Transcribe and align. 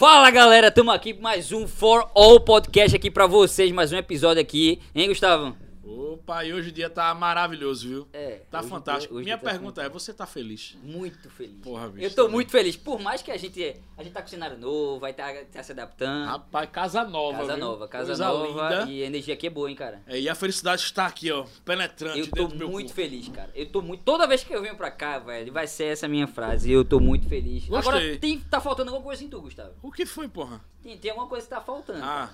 Fala 0.00 0.30
galera, 0.30 0.68
estamos 0.68 0.94
aqui 0.94 1.12
mais 1.12 1.52
um 1.52 1.68
For 1.68 2.10
All 2.14 2.40
Podcast 2.40 2.96
aqui 2.96 3.10
pra 3.10 3.26
vocês, 3.26 3.70
mais 3.70 3.92
um 3.92 3.98
episódio 3.98 4.40
aqui, 4.40 4.80
hein 4.94 5.08
Gustavo? 5.08 5.54
Opa, 5.82 6.44
e 6.44 6.52
hoje 6.52 6.68
o 6.68 6.72
dia 6.72 6.90
tá 6.90 7.12
maravilhoso, 7.14 7.88
viu? 7.88 8.08
É, 8.12 8.42
Tá 8.50 8.62
fantástico. 8.62 9.14
dia- 9.14 9.24
Minha 9.24 9.38
tá 9.38 9.50
pergunta 9.50 9.82
é, 9.82 9.88
você 9.88 10.12
tá 10.12 10.26
feliz? 10.26 10.76
Muito 10.82 11.30
feliz. 11.30 11.58
Porra, 11.62 11.88
bicho, 11.88 12.04
Eu 12.04 12.10
tô 12.10 12.16
também. 12.16 12.32
muito 12.32 12.50
feliz, 12.50 12.76
por 12.76 13.00
mais 13.00 13.22
que 13.22 13.30
a 13.30 13.36
gente, 13.38 13.76
a 13.96 14.02
gente 14.02 14.12
tá 14.12 14.20
com 14.20 14.28
cenário 14.28 14.58
novo, 14.58 15.00
vai 15.00 15.12
estar 15.12 15.32
tá, 15.46 15.62
se 15.62 15.72
adaptando. 15.72 16.26
Rapaz, 16.28 16.68
casa 16.70 17.02
nova, 17.04 17.38
casa 17.38 17.54
viu? 17.54 17.64
nova, 17.64 17.88
casa 17.88 18.06
Coisa 18.08 18.24
nova 18.28 18.68
linda. 18.68 18.90
e 18.92 19.02
a 19.02 19.06
energia 19.06 19.32
aqui 19.34 19.46
é 19.46 19.50
boa, 19.50 19.70
hein, 19.70 19.76
cara? 19.76 20.02
É, 20.06 20.20
e 20.20 20.28
a 20.28 20.34
felicidade 20.34 20.82
está 20.82 21.06
aqui, 21.06 21.32
ó, 21.32 21.46
penetrante 21.64 22.18
Eu 22.20 22.26
tô 22.30 22.48
muito 22.48 22.70
corpo. 22.70 22.88
feliz, 22.90 23.28
cara. 23.28 23.50
Eu 23.54 23.66
tô 23.72 23.80
muito. 23.80 24.02
Toda 24.04 24.26
vez 24.26 24.44
que 24.44 24.52
eu 24.54 24.60
venho 24.60 24.76
pra 24.76 24.90
cá, 24.90 25.18
velho, 25.18 25.50
vai 25.52 25.66
ser 25.66 25.84
essa 25.84 26.06
minha 26.06 26.26
frase. 26.26 26.70
Eu 26.70 26.84
tô 26.84 27.00
muito 27.00 27.26
feliz. 27.26 27.64
Gostei. 27.66 27.78
Agora 27.90 28.18
tem, 28.18 28.38
tá 28.38 28.60
faltando 28.60 28.90
alguma 28.90 29.04
coisa 29.06 29.24
em 29.24 29.28
tu, 29.28 29.40
Gustavo. 29.40 29.72
O 29.82 29.90
que 29.90 30.04
foi, 30.04 30.28
porra? 30.28 30.60
Tem, 30.82 30.96
tem 30.98 31.10
alguma 31.10 31.28
coisa 31.28 31.44
que 31.46 31.50
tá 31.54 31.60
faltando. 31.60 32.00
Ah, 32.04 32.30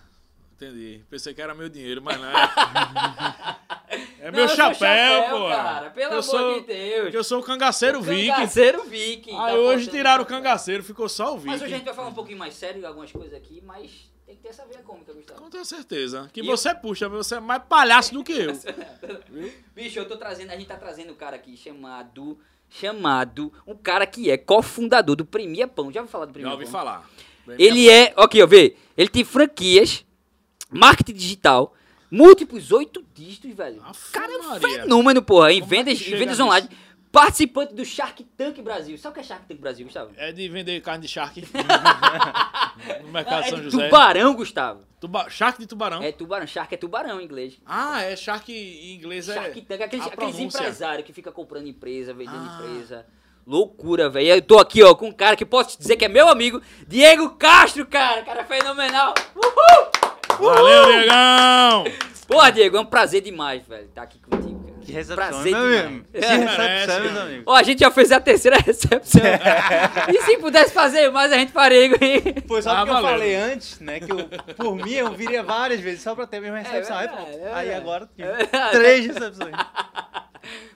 entendi. 0.56 1.04
Pensei 1.08 1.32
que 1.34 1.40
era 1.42 1.54
meu 1.54 1.68
dinheiro, 1.68 2.02
mas 2.02 2.18
não 2.18 2.28
é. 2.28 2.34
é 4.20 4.24
Não, 4.26 4.32
meu 4.32 4.42
eu 4.42 4.48
sou 4.48 4.56
chapéu, 4.56 5.30
pô. 5.30 5.48
cara. 5.48 5.90
Pelo 5.90 6.06
eu 6.14 6.18
amor 6.18 6.22
sou, 6.22 6.60
de 6.60 6.66
Deus. 6.66 7.10
que 7.10 7.16
eu 7.16 7.24
sou 7.24 7.40
o 7.40 7.42
cangaceiro 7.42 8.00
viking. 8.02 8.30
Cangaceiro 8.32 8.82
Viking. 8.84 9.30
Aí 9.38 9.52
tá 9.52 9.54
hoje 9.54 9.90
tiraram 9.90 10.22
o 10.22 10.26
chapéu. 10.26 10.38
cangaceiro, 10.38 10.82
ficou 10.82 11.08
só 11.08 11.34
o 11.34 11.38
viking. 11.38 11.50
Mas 11.50 11.62
hoje 11.62 11.74
a 11.74 11.76
gente 11.76 11.86
vai 11.86 11.94
falar 11.94 12.08
um 12.08 12.14
pouquinho 12.14 12.38
mais 12.38 12.54
sério 12.54 12.80
de 12.80 12.86
algumas 12.86 13.12
coisas 13.12 13.34
aqui, 13.34 13.62
mas 13.64 13.90
tem 14.24 14.34
que 14.34 14.42
ter 14.42 14.48
essa 14.48 14.64
veia 14.66 14.80
cômica, 14.82 15.12
Gustavo. 15.12 15.40
Com 15.40 15.50
toda 15.50 15.64
certeza. 15.64 16.28
Que 16.32 16.40
E 16.40 16.42
você 16.46 16.74
puxa, 16.74 17.08
você 17.08 17.36
é 17.36 17.40
mais 17.40 17.62
palhaço 17.68 18.12
do 18.14 18.24
que 18.24 18.32
eu. 18.32 18.52
Bicho, 19.74 19.98
eu 19.98 20.08
tô 20.08 20.16
trazendo, 20.16 20.50
a 20.50 20.56
gente 20.56 20.66
tá 20.66 20.76
trazendo 20.76 21.12
um 21.12 21.16
cara 21.16 21.36
aqui 21.36 21.56
chamado. 21.56 22.38
Chamado. 22.68 23.52
Um 23.66 23.76
cara 23.76 24.06
que 24.06 24.30
é 24.30 24.36
cofundador 24.36 25.14
do 25.14 25.24
Premia 25.24 25.68
Pão. 25.68 25.92
Já 25.92 26.00
ouviu 26.00 26.10
falar 26.10 26.24
do 26.26 26.32
Premia 26.32 26.48
Já 26.48 26.52
ouvi 26.54 26.64
Pão? 26.64 26.72
falar. 26.72 27.08
Ele 27.58 27.88
é. 27.88 28.12
Aqui, 28.16 28.42
ó, 28.42 28.46
vê. 28.46 28.74
Ele 28.96 29.08
tem 29.08 29.22
franquias, 29.24 30.04
marketing 30.76 31.14
digital, 31.14 31.74
múltiplos 32.10 32.70
oito 32.72 33.04
dígitos, 33.14 33.52
velho. 33.54 33.82
Aff, 33.84 34.08
O 34.10 34.12
cara 34.12 34.32
é 34.32 34.38
um 34.38 34.60
fenômeno, 34.60 35.22
porra. 35.22 35.52
Em 35.52 35.60
Como 35.60 35.74
é 35.74 35.76
vendas, 35.76 36.00
em 36.00 36.16
vendas 36.16 36.38
online. 36.40 36.68
Participante 37.12 37.72
do 37.72 37.82
Shark 37.84 38.22
Tank 38.36 38.60
Brasil. 38.60 38.98
Sabe 38.98 39.12
o 39.12 39.14
que 39.14 39.20
é 39.20 39.22
Shark 39.22 39.46
Tank 39.48 39.58
Brasil, 39.58 39.86
Gustavo? 39.86 40.10
É 40.18 40.32
de 40.32 40.48
vender 40.50 40.78
carne 40.82 41.00
de 41.02 41.08
charque 41.08 41.40
no 43.02 43.08
mercado 43.10 43.44
é 43.44 43.48
São 43.48 43.62
José. 43.62 43.84
tubarão, 43.84 44.34
Gustavo. 44.34 44.80
Tuba... 45.00 45.28
Charque 45.30 45.60
de 45.60 45.66
tubarão? 45.66 46.02
É 46.02 46.12
tubarão. 46.12 46.46
Shark 46.46 46.74
é 46.74 46.76
tubarão 46.76 47.18
em 47.20 47.24
inglês. 47.24 47.54
Ah, 47.64 48.02
é 48.02 48.16
charque 48.16 48.52
em 48.52 48.94
inglês 48.96 49.28
é. 49.30 49.34
Shark 49.34 49.60
Tank, 49.62 49.82
aqueles, 49.82 50.04
a 50.04 50.08
aqueles 50.10 50.34
pronúncia. 50.34 50.58
empresários 50.58 51.06
que 51.06 51.12
fica 51.12 51.32
comprando 51.32 51.66
empresa, 51.68 52.12
vendendo 52.12 52.36
Ah. 52.50 52.60
empresa. 52.66 53.06
Loucura, 53.46 54.10
velho. 54.10 54.28
Eu 54.28 54.42
tô 54.42 54.58
aqui, 54.58 54.82
ó, 54.82 54.94
com 54.94 55.06
um 55.08 55.12
cara 55.12 55.36
que 55.36 55.46
posso 55.46 55.70
te 55.70 55.78
dizer 55.78 55.96
que 55.96 56.04
é 56.04 56.08
meu 56.08 56.28
amigo, 56.28 56.60
Diego 56.86 57.30
Castro, 57.36 57.86
cara. 57.86 58.22
Cara 58.24 58.44
fenomenal. 58.44 59.14
Uhul! 59.34 60.15
Valeu, 60.38 60.86
Diegão! 60.92 61.84
Porra, 62.26 62.50
Diego, 62.50 62.76
é 62.76 62.80
um 62.80 62.84
prazer 62.84 63.20
demais, 63.22 63.62
velho, 63.66 63.84
estar 63.84 64.02
aqui 64.02 64.18
contigo, 64.18 64.58
cara. 64.64 64.76
Que 64.84 64.92
recepção, 64.92 65.16
Prazer 65.28 65.52
meu 65.52 65.62
demais. 65.68 65.84
amigo. 65.86 66.04
Que 66.12 66.18
É. 66.18 66.28
recepção, 66.36 66.86
cara. 67.08 67.22
amigos. 67.22 67.42
Ó, 67.46 67.54
a 67.54 67.62
gente 67.62 67.78
já 67.80 67.90
fez 67.90 68.12
a 68.12 68.20
terceira 68.20 68.56
recepção. 68.64 69.22
e 70.12 70.22
se 70.22 70.36
pudesse 70.38 70.72
fazer 70.72 71.10
mais, 71.10 71.32
a 71.32 71.36
gente 71.38 71.52
faria. 71.52 71.88
Foi 72.48 72.62
só 72.62 72.70
Ah, 72.70 72.76
porque 72.78 72.90
eu 72.90 72.94
valeu. 72.94 73.10
falei 73.10 73.34
antes, 73.36 73.78
né? 73.80 74.00
Que 74.00 74.10
eu, 74.10 74.28
por 74.56 74.76
mim 74.76 74.92
eu 74.92 75.12
viria 75.12 75.42
várias 75.42 75.80
vezes 75.80 76.02
só 76.02 76.14
pra 76.14 76.26
ter 76.26 76.38
a 76.38 76.40
mesma 76.40 76.58
recepção. 76.58 76.96
aí, 76.96 77.06
verdade, 77.08 77.26
pronto. 77.30 77.44
é 77.46 77.52
aí 77.54 77.74
agora 77.74 78.08
tive 78.16 78.28
É 78.28 78.32
verdade. 78.36 78.70
três 78.72 79.06
recepções. 79.06 79.54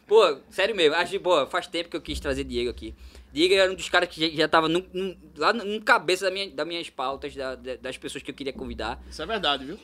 Pô, 0.06 0.38
sério 0.50 0.74
mesmo, 0.74 0.96
acho, 0.96 1.20
pô, 1.20 1.46
faz 1.46 1.66
tempo 1.68 1.88
que 1.88 1.96
eu 1.96 2.00
quis 2.00 2.18
trazer 2.18 2.42
Diego 2.44 2.70
aqui. 2.70 2.94
Diego 3.32 3.54
era 3.54 3.70
um 3.70 3.74
dos 3.74 3.88
caras 3.88 4.08
que 4.08 4.20
já, 4.30 4.36
já 4.36 4.48
tava 4.48 4.68
num- 4.68 4.84
num- 4.92 5.16
lá 5.36 5.52
no, 5.52 5.80
cabeça 5.82 6.24
da 6.24 6.30
minha, 6.30 6.50
das 6.50 6.66
minhas 6.66 6.90
pautas, 6.90 7.34
da- 7.34 7.54
da- 7.54 7.76
das 7.76 7.96
pessoas 7.96 8.22
que 8.22 8.30
eu 8.30 8.34
queria 8.34 8.52
convidar. 8.52 9.00
Isso 9.10 9.22
é 9.22 9.26
verdade, 9.26 9.64
viu? 9.64 9.78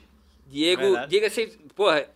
Diego, 0.49 0.83
Verdade. 0.83 1.11
Diego, 1.11 1.27
assim, 1.27 1.47
porra, 1.75 2.07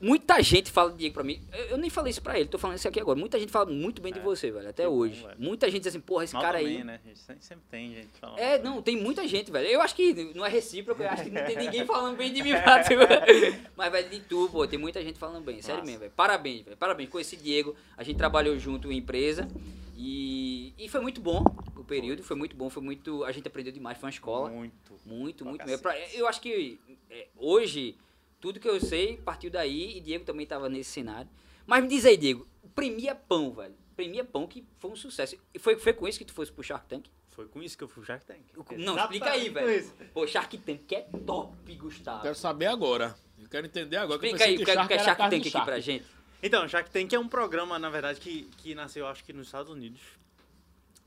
muita 0.00 0.42
gente 0.42 0.70
fala 0.70 0.90
de 0.90 0.98
Diego 0.98 1.14
pra 1.14 1.24
mim. 1.24 1.40
Eu, 1.52 1.64
eu 1.66 1.76
nem 1.78 1.90
falei 1.90 2.10
isso 2.10 2.22
pra 2.22 2.38
ele, 2.38 2.48
tô 2.48 2.58
falando 2.58 2.76
isso 2.78 2.88
aqui 2.88 2.98
agora. 3.00 3.18
Muita 3.18 3.38
gente 3.38 3.50
fala 3.52 3.70
muito 3.70 4.00
bem 4.02 4.12
de 4.12 4.20
você, 4.20 4.50
velho, 4.50 4.68
até 4.68 4.82
É. 4.82 4.86
Que 4.86 4.90
bom, 4.92 4.98
hoje. 4.98 5.22
velho. 5.22 5.34
muita 5.38 5.70
gente 5.70 5.80
diz 5.82 5.88
assim, 5.88 6.00
porra, 6.00 6.24
esse 6.24 6.34
Nós 6.34 6.42
cara 6.42 6.58
também, 6.58 6.78
aí. 6.78 6.84
né? 6.84 7.00
gente? 7.04 7.18
Sempre, 7.18 7.44
sempre 7.44 7.64
tem 7.70 7.94
gente 7.94 8.08
falando. 8.20 8.38
É, 8.38 8.58
não, 8.62 8.80
tem 8.82 8.96
muita 8.96 9.26
gente, 9.28 9.50
velho. 9.50 9.66
Eu 9.68 9.80
acho 9.82 9.94
que 9.94 10.12
não 10.34 10.44
é 10.44 10.48
recíproco, 10.48 11.02
eu 11.02 11.08
acho 11.10 11.24
que 11.24 11.30
não 11.30 11.44
tem 11.44 11.56
ninguém 11.56 11.84
falando 11.86 12.16
bem 12.16 12.32
de 12.32 12.42
mim. 12.42 12.50
Mas, 13.76 13.92
velho, 13.92 14.08
de 14.10 14.20
tu, 14.20 14.48
pô, 14.50 14.66
tem 14.66 14.78
muita 14.78 15.02
gente 15.02 15.18
falando 15.18 15.44
bem, 15.44 15.60
sério 15.60 15.76
Massa. 15.80 15.86
mesmo, 15.86 16.00
velho. 16.00 16.12
Parabéns, 16.16 16.64
velho. 16.64 16.76
Parabéns. 16.76 17.08
Conheci 17.08 17.36
Diego, 17.36 17.74
a 17.96 18.02
gente 18.02 18.16
trabalhou 18.16 18.58
junto 18.58 18.90
em 18.90 18.96
empresa 18.98 19.48
e, 19.96 20.74
e 20.78 20.88
foi 20.88 21.00
muito 21.00 21.20
bom 21.20 21.42
o 21.76 21.82
período, 21.84 22.22
foi 22.22 22.36
muito 22.36 22.54
bom, 22.54 22.68
foi 22.68 22.82
muito. 22.82 23.24
A 23.24 23.32
gente 23.32 23.48
aprendeu 23.48 23.72
demais, 23.72 23.96
foi 23.98 24.06
uma 24.06 24.10
escola. 24.12 24.50
Muito. 24.50 24.92
Muito, 25.06 25.44
muito 25.44 25.64
mesmo. 25.64 25.82
Pra- 25.82 25.98
Eu 26.12 26.26
acho 26.28 26.40
que 26.40 26.78
é, 27.10 27.28
hoje, 27.36 27.96
tudo 28.40 28.60
que 28.60 28.68
eu 28.68 28.80
sei 28.80 29.16
partiu 29.18 29.50
daí 29.50 29.96
e 29.96 30.00
Diego 30.00 30.24
também 30.24 30.44
estava 30.44 30.68
nesse 30.68 30.90
cenário. 30.90 31.28
Mas 31.66 31.82
me 31.82 31.88
diz 31.88 32.04
aí, 32.04 32.16
Diego, 32.16 32.46
Premia 32.74 33.14
Pão, 33.14 33.52
velho. 33.52 33.74
Premia 33.96 34.24
Pão 34.24 34.46
que 34.46 34.64
foi 34.78 34.90
um 34.90 34.96
sucesso. 34.96 35.36
E 35.54 35.58
foi, 35.58 35.76
foi 35.78 35.92
com 35.94 36.06
isso 36.06 36.18
que 36.18 36.24
tu 36.24 36.32
fosse 36.34 36.52
pro 36.52 36.62
Shark 36.62 36.86
Tank? 36.86 37.06
Foi 37.30 37.46
com 37.48 37.62
isso 37.62 37.76
que 37.76 37.84
eu 37.84 37.88
fui 37.88 38.02
pro 38.02 38.06
Shark 38.06 38.24
Tank. 38.26 38.40
Não, 38.78 38.96
explica 38.98 39.30
aí, 39.30 39.46
Exatamente 39.46 39.50
velho. 39.52 39.70
isso. 39.78 39.94
Pô, 40.12 40.26
Shark 40.26 40.56
Tank 40.58 40.80
que 40.86 40.94
é 40.94 41.00
top, 41.26 41.74
Gustavo. 41.74 42.22
Quero 42.22 42.34
saber 42.34 42.66
agora. 42.66 43.14
Eu 43.38 43.48
quero 43.48 43.66
entender 43.66 43.96
agora. 43.96 44.18
que 44.18 44.26
eu 44.26 44.28
Explica 44.30 44.44
aí 44.44 44.54
o 44.54 44.64
que, 44.64 44.70
é- 44.70 44.82
o 44.82 44.86
que 44.86 44.92
é 44.92 44.96
era 44.96 45.04
Shark 45.04 45.18
carne 45.18 45.36
Tank 45.40 45.48
aqui 45.56 45.64
pra 45.64 45.78
gente. 45.80 46.04
Então, 46.42 46.68
Shark 46.68 46.90
Tank 46.90 47.12
é 47.12 47.18
um 47.18 47.28
programa, 47.28 47.78
na 47.78 47.90
verdade, 47.90 48.20
que, 48.20 48.44
que 48.58 48.74
nasceu, 48.74 49.06
acho 49.06 49.24
que 49.24 49.32
nos 49.32 49.46
Estados 49.46 49.70
Unidos. 49.72 50.00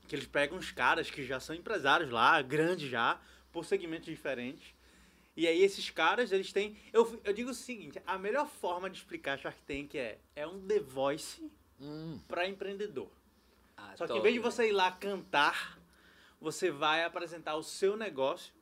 Que 0.08 0.16
eles 0.16 0.26
pegam 0.26 0.58
uns 0.58 0.72
caras 0.72 1.10
que 1.10 1.24
já 1.24 1.38
são 1.38 1.54
empresários 1.54 2.10
lá, 2.10 2.40
grandes 2.42 2.90
já, 2.90 3.20
por 3.52 3.64
segmentos 3.64 4.06
diferentes. 4.06 4.74
E 5.36 5.46
aí 5.46 5.62
esses 5.62 5.88
caras, 5.90 6.32
eles 6.32 6.52
têm... 6.52 6.76
Eu, 6.92 7.20
eu 7.24 7.32
digo 7.32 7.50
o 7.50 7.54
seguinte, 7.54 8.02
a 8.06 8.18
melhor 8.18 8.48
forma 8.48 8.90
de 8.90 8.98
explicar 8.98 9.38
Shark 9.38 9.58
Tank 9.62 9.94
é, 9.94 10.18
é 10.34 10.46
um 10.46 10.60
The 10.66 10.80
Voice 10.80 11.50
Hum, 11.80 12.20
para 12.28 12.46
empreendedor. 12.46 13.08
Ah, 13.76 13.94
Só 13.96 14.06
que 14.06 14.12
em 14.12 14.20
vez 14.20 14.34
de 14.34 14.40
velho. 14.40 14.52
você 14.52 14.68
ir 14.68 14.72
lá 14.72 14.92
cantar, 14.92 15.78
você 16.38 16.70
vai 16.70 17.04
apresentar 17.04 17.54
o 17.56 17.62
seu 17.62 17.96
negócio. 17.96 18.52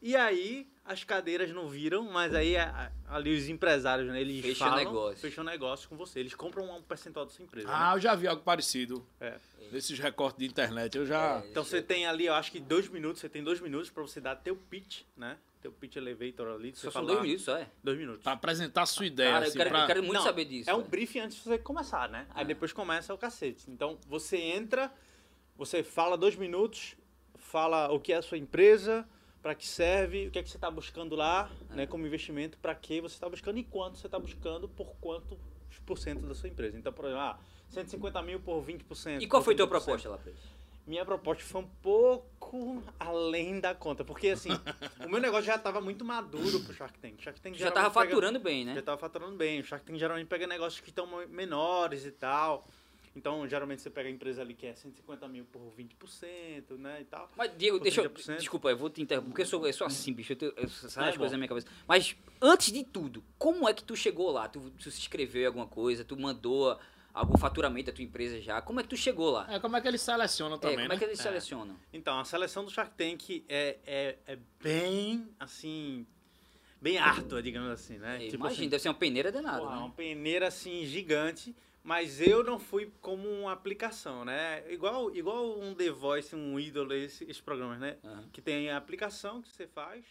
E 0.00 0.14
aí 0.16 0.66
as 0.84 1.04
cadeiras 1.04 1.50
não 1.52 1.68
viram, 1.68 2.02
mas 2.04 2.34
aí 2.34 2.56
a- 2.56 2.90
a- 3.08 3.16
ali 3.16 3.36
os 3.36 3.48
empresários, 3.48 4.08
né, 4.08 4.20
eles 4.20 4.40
Fecham 4.42 4.68
falam, 4.68 4.84
negócio. 4.84 5.18
fecham 5.20 5.44
negócio 5.44 5.88
com 5.88 5.96
você. 5.96 6.20
Eles 6.20 6.34
compram 6.34 6.64
um 6.76 6.80
percentual 6.82 7.26
da 7.26 7.32
sua 7.32 7.44
empresa. 7.44 7.68
Ah, 7.70 7.90
né? 7.90 7.96
eu 7.96 8.00
já 8.00 8.14
vi 8.14 8.26
algo 8.26 8.42
parecido. 8.42 9.04
É. 9.20 9.34
Nesses 9.70 9.98
recortes 9.98 10.38
de 10.38 10.46
internet. 10.46 10.96
Eu 10.96 11.04
já. 11.04 11.42
É, 11.44 11.50
Então 11.50 11.62
você 11.62 11.82
tem 11.82 12.06
ali, 12.06 12.24
eu 12.26 12.32
acho 12.34 12.50
que 12.50 12.58
dois 12.58 12.88
minutos, 12.88 13.20
você 13.20 13.28
tem 13.28 13.42
dois 13.44 13.60
minutos 13.60 13.90
para 13.90 14.02
você 14.02 14.18
dar 14.20 14.36
teu 14.36 14.56
pitch, 14.56 15.02
né? 15.14 15.36
Teu 15.60 15.70
pitch 15.72 15.96
elevator 15.96 16.48
ali. 16.54 16.70
Só 16.74 16.76
você 16.76 16.82
são 16.84 16.92
falar- 16.92 17.06
dois 17.08 17.20
minutos, 17.22 17.44
só 17.44 17.56
é? 17.58 17.68
Dois 17.84 17.98
minutos. 17.98 18.22
Pra 18.22 18.32
apresentar 18.32 18.82
a 18.82 18.86
sua 18.86 19.04
ideia. 19.04 19.32
Cara, 19.32 19.44
eu 19.44 19.48
assim, 19.48 19.58
quero, 19.58 19.70
pra- 19.70 19.80
eu 19.80 19.86
quero 19.88 20.02
muito 20.04 20.14
Não, 20.14 20.22
saber 20.22 20.44
disso. 20.46 20.70
É 20.70 20.74
um 20.74 20.82
briefing 20.82 21.18
antes 21.20 21.36
de 21.36 21.42
você 21.42 21.58
começar, 21.58 22.08
né? 22.08 22.26
Aí 22.30 22.44
Ah. 22.44 22.46
depois 22.46 22.72
começa 22.72 23.12
o 23.12 23.18
cacete. 23.18 23.64
Então 23.70 23.98
você 24.06 24.38
entra, 24.38 24.90
você 25.56 25.82
fala 25.82 26.16
dois 26.16 26.34
minutos, 26.36 26.96
fala 27.36 27.90
o 27.92 28.00
que 28.00 28.12
é 28.12 28.16
a 28.16 28.22
sua 28.22 28.38
empresa, 28.38 29.06
para 29.42 29.54
que 29.54 29.66
serve, 29.66 30.26
o 30.26 30.30
que 30.30 30.38
é 30.38 30.42
que 30.42 30.50
você 30.50 30.56
está 30.56 30.70
buscando 30.70 31.14
lá, 31.16 31.50
Ah. 31.70 31.74
né? 31.74 31.86
Como 31.86 32.06
investimento, 32.06 32.58
para 32.58 32.74
que 32.74 33.00
você 33.00 33.14
está 33.14 33.28
buscando 33.28 33.58
e 33.58 33.64
quanto 33.64 33.98
você 33.98 34.06
está 34.06 34.18
buscando 34.18 34.68
por 34.68 34.94
quantos 35.00 35.38
por 35.86 35.96
cento 35.96 36.26
da 36.26 36.34
sua 36.34 36.48
empresa. 36.48 36.76
Então, 36.76 36.92
por 36.92 37.04
exemplo, 37.06 37.22
ah, 37.22 37.38
150 37.70 38.20
mil 38.22 38.40
por 38.40 38.60
20%. 38.62 39.22
E 39.22 39.26
qual 39.26 39.42
foi 39.42 39.54
tua 39.54 39.66
30%. 39.66 39.68
proposta 39.70 40.08
lá? 40.10 40.18
Minha 40.86 41.04
proposta 41.04 41.44
foi 41.44 41.60
um 41.62 41.68
pouco 41.82 42.82
além 42.98 43.60
da 43.60 43.74
conta, 43.74 44.04
porque 44.04 44.28
assim, 44.30 44.48
o 45.06 45.08
meu 45.08 45.20
negócio 45.20 45.44
já 45.44 45.56
estava 45.56 45.80
muito 45.80 46.04
maduro 46.04 46.60
pro 46.60 46.72
Shark 46.74 46.98
Tank. 46.98 47.22
Shark 47.22 47.40
Tank 47.40 47.54
Já 47.54 47.66
geralmente 47.66 47.74
tava 47.84 47.94
pega- 48.00 48.10
faturando 48.10 48.40
bem, 48.40 48.64
né? 48.64 48.74
já 48.74 48.82
tava 48.82 48.98
faturando 48.98 49.36
bem. 49.36 49.60
O 49.60 49.64
Shark 49.64 49.84
Tank 49.84 49.98
geralmente 49.98 50.26
pega 50.26 50.46
negócios 50.46 50.80
que 50.80 50.88
estão 50.88 51.06
menores 51.28 52.04
e 52.06 52.10
tal. 52.10 52.66
Então, 53.16 53.46
geralmente 53.48 53.82
você 53.82 53.90
pega 53.90 54.08
a 54.08 54.12
empresa 54.12 54.40
ali 54.42 54.54
que 54.54 54.66
é 54.66 54.74
150 54.74 55.26
mil 55.28 55.44
por 55.46 55.60
20%, 55.76 56.76
né, 56.78 57.00
e 57.00 57.04
tal. 57.04 57.30
Mas, 57.36 57.50
Diego, 57.56 57.80
deixa 57.80 58.00
eu. 58.02 58.10
30%. 58.10 58.36
Desculpa, 58.36 58.70
eu 58.70 58.76
vou 58.76 58.88
te 58.90 59.02
interromper, 59.02 59.28
porque 59.30 59.42
eu 59.42 59.46
sou, 59.46 59.66
eu 59.66 59.72
sou 59.72 59.86
assim, 59.86 60.12
bicho. 60.12 60.32
Eu, 60.32 60.36
tenho, 60.36 60.52
eu 60.56 60.68
saio 60.68 61.06
Ah, 61.06 61.08
as 61.08 61.14
é 61.14 61.18
coisas 61.18 61.32
na 61.32 61.38
minha 61.38 61.48
cabeça. 61.48 61.66
Mas, 61.86 62.14
antes 62.40 62.72
de 62.72 62.84
tudo, 62.84 63.24
como 63.38 63.68
é 63.68 63.74
que 63.74 63.82
tu 63.82 63.96
chegou 63.96 64.30
lá? 64.30 64.48
Tu, 64.48 64.60
tu 64.78 64.90
se 64.90 64.98
inscreveu 65.00 65.42
em 65.42 65.46
alguma 65.46 65.66
coisa? 65.66 66.04
Tu 66.04 66.16
mandou 66.18 66.78
algum 67.12 67.36
faturamento 67.36 67.86
da 67.90 67.92
tua 67.92 68.04
empresa 68.04 68.40
já? 68.40 68.60
Como 68.62 68.78
é 68.78 68.82
que 68.84 68.88
tu 68.90 68.96
chegou 68.96 69.30
lá? 69.30 69.46
É, 69.52 69.58
como 69.58 69.76
é 69.76 69.80
que 69.80 69.88
eles 69.88 70.00
selecionam 70.00 70.56
É, 70.56 70.60
também, 70.60 70.76
como 70.76 70.88
né? 70.90 70.94
é 70.94 70.98
que 70.98 71.04
eles 71.04 71.18
selecionam? 71.18 71.76
Então, 71.92 72.18
a 72.20 72.24
seleção 72.24 72.64
do 72.64 72.70
Shark 72.70 72.92
Tank 72.96 73.44
é, 73.48 73.78
é, 73.84 74.16
é 74.26 74.38
bem, 74.62 75.28
assim, 75.40 76.06
bem 76.80 76.98
árdua, 76.98 77.42
digamos 77.42 77.70
assim, 77.70 77.98
né? 77.98 78.16
É, 78.16 78.18
Tipo 78.26 78.36
Imagina, 78.36 78.60
assim, 78.60 78.68
deve 78.68 78.82
ser 78.82 78.88
uma 78.88 78.94
peneira 78.94 79.32
danada, 79.32 79.58
Porra, 79.58 79.74
né? 79.74 79.80
uma 79.82 79.90
peneira 79.90 80.46
assim 80.46 80.84
gigante, 80.86 81.56
mas 81.88 82.20
eu 82.20 82.44
não 82.44 82.58
fui 82.58 82.92
como 83.00 83.26
uma 83.26 83.50
aplicação, 83.52 84.22
né? 84.22 84.62
Igual, 84.70 85.14
igual 85.16 85.58
um 85.58 85.74
The 85.74 85.90
Voice, 85.90 86.36
um 86.36 86.60
ídolo, 86.60 86.92
esse- 86.92 87.24
esses 87.24 87.40
programas, 87.40 87.80
né? 87.80 87.96
Aham. 88.04 88.28
Que 88.30 88.42
tem 88.42 88.68
a 88.70 88.76
aplicação 88.76 89.40
que 89.40 89.48
você 89.48 89.66
faz 89.66 90.04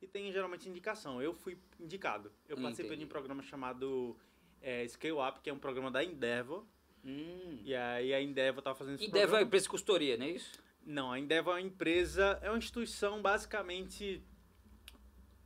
e 0.00 0.06
tem 0.06 0.30
geralmente 0.30 0.68
indicação. 0.68 1.20
Eu 1.20 1.34
fui 1.34 1.58
indicado. 1.80 2.30
Eu 2.48 2.56
participei 2.56 2.86
Entendi. 2.90 3.00
de 3.00 3.04
um 3.06 3.08
programa 3.08 3.42
chamado 3.42 4.16
é, 4.62 4.86
Scale 4.86 5.14
Up, 5.14 5.40
que 5.40 5.50
é 5.50 5.52
um 5.52 5.58
programa 5.58 5.90
da 5.90 6.04
Endeavor. 6.04 6.64
Hum. 7.04 7.62
E 7.64 7.74
aí 7.74 8.14
a 8.14 8.20
Endeavor 8.22 8.62
tava 8.62 8.76
fazendo 8.78 8.94
esse 8.94 9.04
E 9.04 9.06
deve 9.08 9.18
uma 9.18 9.22
programa. 9.26 9.46
empresa 9.48 9.62
de 9.64 9.68
consultoria, 9.70 10.16
não 10.16 10.26
é 10.26 10.30
isso? 10.30 10.62
Não, 10.86 11.10
a 11.12 11.18
Endeavor 11.18 11.54
é 11.54 11.60
uma 11.60 11.66
empresa, 11.66 12.38
é 12.42 12.48
uma 12.48 12.58
instituição 12.58 13.20
basicamente 13.20 14.22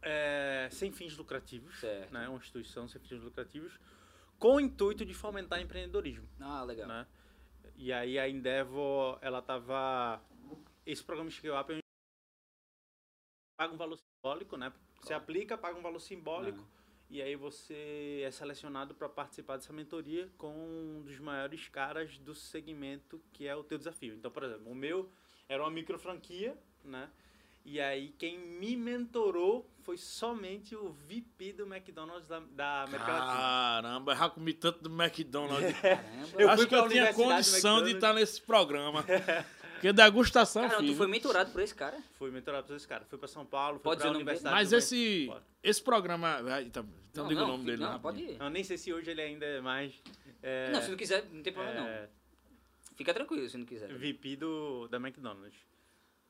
é, 0.02 0.68
sem 0.70 0.90
fins 0.92 1.16
lucrativos. 1.16 1.78
Certo. 1.80 2.12
Né? 2.12 2.28
Uma 2.28 2.38
instituição 2.38 2.86
sem 2.88 3.00
fins 3.00 3.20
lucrativos 3.22 3.72
com 4.42 4.56
o 4.56 4.60
intuito 4.60 5.04
de 5.06 5.14
fomentar 5.14 5.60
empreendedorismo. 5.60 6.28
Ah, 6.40 6.64
legal. 6.64 6.88
Né? 6.88 7.06
E 7.76 7.92
aí 7.92 8.18
a 8.18 8.28
Endeavor, 8.28 9.16
ela 9.22 9.40
tava... 9.40 10.20
Esse 10.84 11.04
programa 11.04 11.30
Scale 11.30 11.56
Up 11.56 11.72
é 11.72 11.78
paga 13.56 13.72
um 13.72 13.76
valor 13.76 13.96
simbólico, 13.96 14.56
né? 14.56 14.72
Você 14.96 15.08
Claro. 15.08 15.22
aplica, 15.22 15.56
paga 15.56 15.78
um 15.78 15.82
valor 15.82 16.00
simbólico. 16.00 16.58
Ah. 16.60 16.82
E 17.08 17.22
aí 17.22 17.36
você 17.36 18.22
é 18.26 18.30
selecionado 18.32 18.96
para 18.96 19.08
participar 19.08 19.58
dessa 19.58 19.72
mentoria 19.72 20.28
com 20.36 20.52
um 20.52 21.02
dos 21.02 21.20
maiores 21.20 21.68
caras 21.68 22.18
do 22.18 22.34
segmento 22.34 23.22
que 23.32 23.46
é 23.46 23.54
o 23.54 23.62
teu 23.62 23.78
desafio. 23.78 24.14
Então, 24.14 24.30
por 24.30 24.42
exemplo, 24.42 24.68
o 24.68 24.74
meu 24.74 25.08
era 25.48 25.62
uma 25.62 25.70
micro 25.70 25.96
franquia, 26.00 26.58
né? 26.82 27.08
E 27.64 27.80
aí 27.80 28.14
quem 28.18 28.38
me 28.38 28.76
mentorou 28.76 29.68
foi 29.82 29.96
somente 29.96 30.74
o 30.76 30.90
VP 30.90 31.52
do 31.54 31.66
McDonald's 31.66 32.26
da, 32.28 32.40
da 32.40 32.82
América 32.82 33.12
Latina. 33.12 33.36
Caramba, 33.36 34.16
já 34.16 34.30
comi 34.30 34.54
tanto 34.54 34.88
do 34.88 35.02
McDonald's. 35.02 35.72
Caramba. 35.80 36.40
Eu 36.40 36.48
Acho 36.48 36.56
fui 36.58 36.66
que 36.66 36.76
pra 36.76 36.84
eu 36.84 36.88
tinha 36.88 37.14
condição 37.14 37.82
de 37.82 37.92
estar 37.92 38.12
nesse 38.12 38.40
programa. 38.40 39.04
Porque 39.74 39.92
degustação, 39.92 40.62
Caramba, 40.62 40.78
tu 40.78 40.84
filho. 40.86 40.96
foi 40.96 41.06
mentorado 41.08 41.50
por 41.50 41.60
esse 41.60 41.74
cara? 41.74 41.98
Fui 42.16 42.30
mentorado 42.30 42.68
por 42.68 42.76
esse 42.76 42.86
cara. 42.86 43.04
Fui 43.04 43.18
para 43.18 43.26
São 43.26 43.44
Paulo, 43.44 43.78
fui 43.78 43.82
Pode 43.82 43.98
para 44.00 44.10
a 44.10 44.12
dizer 44.12 44.22
o 44.22 44.24
nome 44.24 44.24
dele? 44.24 44.38
Universidade 44.38 44.54
Mas 44.54 44.72
esse, 44.72 45.26
Pode. 45.26 45.44
esse 45.60 45.82
programa... 45.82 46.38
Então, 46.64 46.88
então 47.10 47.24
Não, 47.24 47.28
diga 47.28 47.40
não, 47.40 47.48
o 47.48 47.50
nome 47.52 47.64
dele, 47.64 47.82
Não, 47.82 47.92
né? 47.94 47.98
pode 48.00 48.22
ir. 48.22 48.36
Eu 48.40 48.48
nem 48.48 48.62
sei 48.62 48.78
se 48.78 48.92
hoje 48.92 49.10
ele 49.10 49.20
ainda 49.20 49.44
é 49.44 49.60
mais 49.60 49.92
é, 50.40 50.70
Não, 50.70 50.80
se 50.82 50.88
não 50.88 50.96
quiser, 50.96 51.24
não 51.32 51.42
tem 51.42 51.52
problema 51.52 51.80
é, 51.80 52.02
não. 52.02 52.08
Fica 52.96 53.12
tranquilo 53.12 53.48
se 53.48 53.56
não 53.58 53.66
quiser. 53.66 53.88
VP 53.92 54.36
do, 54.36 54.86
da 54.88 54.98
McDonald's. 54.98 55.56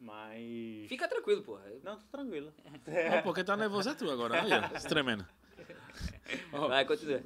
Mas... 0.03 0.89
Fica 0.89 1.07
tranquilo, 1.07 1.43
porra. 1.43 1.63
Não, 1.85 1.97
tô 1.97 2.05
tranquilo. 2.11 2.53
Não, 3.15 3.23
porque 3.23 3.45
tá 3.45 3.57
nervoso 3.57 3.89
é 3.91 3.95
tu 3.95 4.11
agora. 4.11 4.43
Aí, 4.43 4.51
ó, 4.53 4.77
esse 4.77 4.87
tremendo. 4.89 5.25
Ó, 6.53 6.67
Vai, 6.69 6.85
continua. 6.85 7.23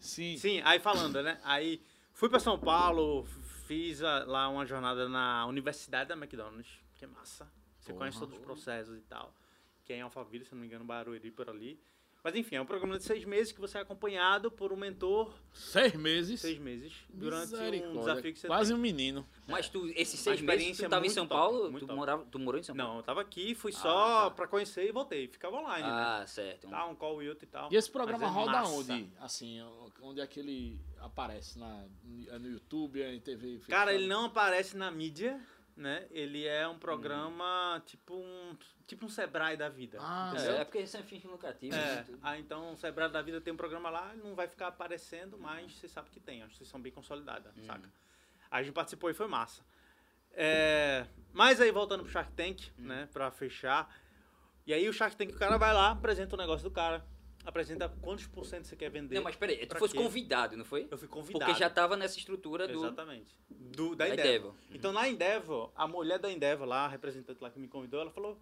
sim. 0.00 0.36
Sim, 0.36 0.60
aí 0.64 0.80
falando, 0.80 1.22
né? 1.22 1.38
Aí 1.44 1.80
fui 2.12 2.28
pra 2.28 2.40
São 2.40 2.58
Paulo, 2.58 3.24
fiz 3.66 4.02
a- 4.02 4.24
lá 4.24 4.48
uma 4.48 4.66
jornada 4.66 5.08
na 5.08 5.46
Universidade 5.46 6.08
da 6.08 6.16
McDonald's, 6.16 6.80
que 6.96 7.04
é 7.04 7.08
massa. 7.08 7.48
Você 7.78 7.92
Porra. 7.92 7.98
conhece 7.98 8.18
todos 8.18 8.34
os 8.36 8.40
processos 8.40 8.98
e 8.98 9.02
tal. 9.02 9.32
Que 9.84 9.92
é 9.92 9.96
em 9.96 10.02
Alphaville, 10.02 10.44
se 10.44 10.52
não 10.52 10.60
me 10.60 10.66
engano, 10.66 10.84
Barueri 10.84 11.30
por 11.30 11.48
ali. 11.48 11.80
Mas 12.28 12.36
enfim, 12.36 12.56
é 12.56 12.60
um 12.60 12.66
programa 12.66 12.98
de 12.98 13.04
seis 13.04 13.24
meses 13.24 13.52
que 13.52 13.58
você 13.60 13.78
é 13.78 13.80
acompanhado 13.80 14.50
por 14.50 14.70
um 14.70 14.76
mentor, 14.76 15.32
Seis 15.50 15.94
meses. 15.94 16.38
seis 16.42 16.58
meses, 16.58 16.92
durante 17.08 17.54
um 17.54 17.98
desafio 18.00 18.32
que 18.34 18.38
você 18.38 18.46
Quase 18.46 18.68
tem. 18.70 18.78
um 18.78 18.82
menino. 18.82 19.26
Mas 19.46 19.70
tu, 19.70 19.88
esses 19.96 20.20
seis 20.20 20.38
meses, 20.42 20.76
tu 20.76 20.88
tava 20.90 21.06
em 21.06 21.08
São 21.08 21.26
top, 21.26 21.40
Paulo, 21.40 21.72
tu, 21.72 21.86
top. 21.86 21.94
morava, 21.94 22.26
tu 22.30 22.38
morou 22.38 22.60
em 22.60 22.62
São 22.62 22.76
Paulo? 22.76 22.90
Não, 22.92 22.98
eu 22.98 23.02
tava 23.02 23.22
aqui, 23.22 23.54
fui 23.54 23.72
Ah, 23.76 23.78
só 23.80 24.24
tá. 24.28 24.30
pra 24.36 24.46
conhecer 24.46 24.86
e 24.86 24.92
voltei. 24.92 25.26
Ficava 25.26 25.56
online, 25.56 25.82
né? 25.84 25.88
Ah, 25.90 26.24
certo. 26.26 26.68
Tá, 26.68 26.84
um 26.84 26.94
call 26.94 27.22
e 27.22 27.30
outro 27.30 27.44
e 27.46 27.48
tal. 27.48 27.72
E 27.72 27.76
esse 27.76 27.90
programa 27.90 28.26
é 28.26 28.28
roda 28.28 28.52
massa. 28.52 28.72
onde? 28.72 29.10
Assim, 29.20 29.62
onde 30.02 30.20
é 30.20 30.26
que 30.26 30.38
ele 30.40 30.78
aparece? 31.00 31.58
Na, 31.58 31.82
é 32.28 32.38
no 32.38 32.50
YouTube, 32.50 33.00
é 33.00 33.14
em 33.14 33.20
TV? 33.20 33.58
Cara, 33.68 33.94
ele 33.94 34.06
não 34.06 34.26
aparece 34.26 34.76
na 34.76 34.90
mídia, 34.90 35.40
né? 35.78 36.06
Ele 36.10 36.44
é 36.46 36.66
Hum. 36.68 36.72
um 36.72 36.78
programa 36.78 37.82
tipo 37.86 38.14
um 38.14 38.56
tipo 38.86 39.06
um 39.06 39.08
Sebrae 39.08 39.56
da 39.56 39.68
vida. 39.68 39.98
Ah? 40.00 40.32
É, 40.36 40.60
é 40.60 40.64
porque 40.64 40.86
são 40.86 41.02
fins 41.02 41.22
lucrativos. 41.24 41.76
É, 41.76 41.96
né, 41.96 42.02
tudo. 42.04 42.18
ah, 42.22 42.38
então 42.38 42.72
o 42.72 42.76
Sebrae 42.76 43.10
da 43.10 43.22
vida 43.22 43.40
tem 43.40 43.52
um 43.52 43.56
programa 43.56 43.88
lá, 43.90 44.12
ele 44.12 44.22
não 44.22 44.34
vai 44.34 44.48
ficar 44.48 44.66
aparecendo, 44.68 45.38
mas 45.38 45.72
você 45.76 45.86
sabe 45.88 46.10
que 46.10 46.18
tem, 46.20 46.40
é 46.40 46.42
uma 46.42 46.48
instituição 46.48 46.80
bem 46.80 46.90
consolidada, 46.92 47.52
Uhum. 47.56 47.64
saca? 47.64 47.88
A 48.50 48.62
gente 48.62 48.72
participou 48.74 49.08
e 49.10 49.14
foi 49.14 49.26
massa. 49.28 49.62
É, 50.32 51.06
mas 51.32 51.60
aí 51.60 51.70
voltando 51.70 52.02
pro 52.02 52.12
Shark 52.12 52.32
Tank, 52.32 52.60
Uhum. 52.78 52.86
né, 52.86 53.08
pra 53.12 53.30
fechar. 53.30 53.94
E 54.66 54.72
aí 54.74 54.88
o 54.88 54.92
Shark 54.92 55.16
Tank, 55.16 55.32
o 55.34 55.38
cara 55.38 55.56
vai 55.58 55.72
lá, 55.72 55.90
apresenta 55.90 56.34
o 56.34 56.38
negócio 56.38 56.62
do 56.68 56.70
cara, 56.74 57.04
apresenta 57.48 57.88
quantos 58.02 58.26
por 58.26 58.44
cento 58.44 58.66
você 58.66 58.76
quer 58.76 58.90
vender. 58.90 59.14
Não, 59.14 59.22
mas 59.22 59.34
peraí, 59.34 59.56
tu 59.64 59.68
Pra 59.70 59.78
fosse 59.78 59.94
quê? 59.96 60.02
convidado, 60.02 60.56
não 60.56 60.64
foi? 60.64 60.86
Eu 60.90 60.98
fui 60.98 61.08
convidado. 61.08 61.46
Porque 61.46 61.58
já 61.58 61.70
tava 61.70 61.96
nessa 61.96 62.18
estrutura 62.18 62.68
do... 62.68 62.74
Exatamente. 62.78 63.34
Do, 63.48 63.96
da 63.96 64.04
da 64.06 64.12
Endeavor. 64.12 64.30
Endeavor. 64.36 64.54
Então, 64.70 64.92
na 64.92 65.08
Endeavor, 65.08 65.70
a 65.74 65.88
mulher 65.88 66.18
da 66.18 66.30
Endeavor 66.30 66.66
lá, 66.66 66.84
a 66.84 66.88
representante 66.88 67.42
lá 67.42 67.50
que 67.50 67.58
me 67.58 67.66
convidou, 67.68 68.00
ela 68.00 68.10
falou... 68.10 68.38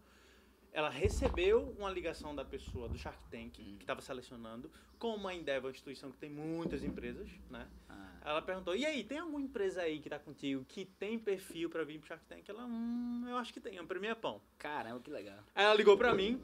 Ela 0.72 0.90
recebeu 0.90 1.74
uma 1.78 1.88
ligação 1.90 2.34
da 2.34 2.44
pessoa 2.44 2.86
do 2.86 2.98
Shark 2.98 3.18
Tank, 3.30 3.58
Hum. 3.60 3.76
que 3.78 3.84
estava 3.84 4.02
selecionando, 4.02 4.70
como 4.98 5.26
a 5.26 5.34
Endeavor 5.34 5.68
é 5.68 5.70
uma 5.70 5.74
instituição 5.74 6.10
que 6.10 6.18
tem 6.18 6.28
muitas 6.28 6.84
empresas, 6.84 7.28
né? 7.48 7.66
Ah, 7.88 8.10
Ela 8.22 8.42
perguntou, 8.42 8.76
e 8.76 8.84
aí, 8.84 9.02
tem 9.02 9.18
alguma 9.18 9.40
empresa 9.40 9.80
aí 9.82 10.00
que 10.00 10.10
tá 10.10 10.18
contigo 10.18 10.66
que 10.68 10.84
tem 10.84 11.18
perfil 11.18 11.70
para 11.70 11.82
vir 11.82 11.98
pro 11.98 12.08
Shark 12.08 12.24
Tank? 12.26 12.46
Ela, 12.46 12.66
hum, 12.66 13.24
eu 13.26 13.36
acho 13.38 13.54
que 13.54 13.60
tem, 13.60 13.76
é 13.78 13.80
um 13.80 13.86
Premier 13.86 14.16
Pão. 14.16 14.42
caramba, 14.58 15.00
que 15.00 15.10
legal. 15.10 15.38
Aí 15.54 15.64
ela 15.64 15.74
ligou 15.74 15.96
pra 15.96 16.12
mim, 16.12 16.42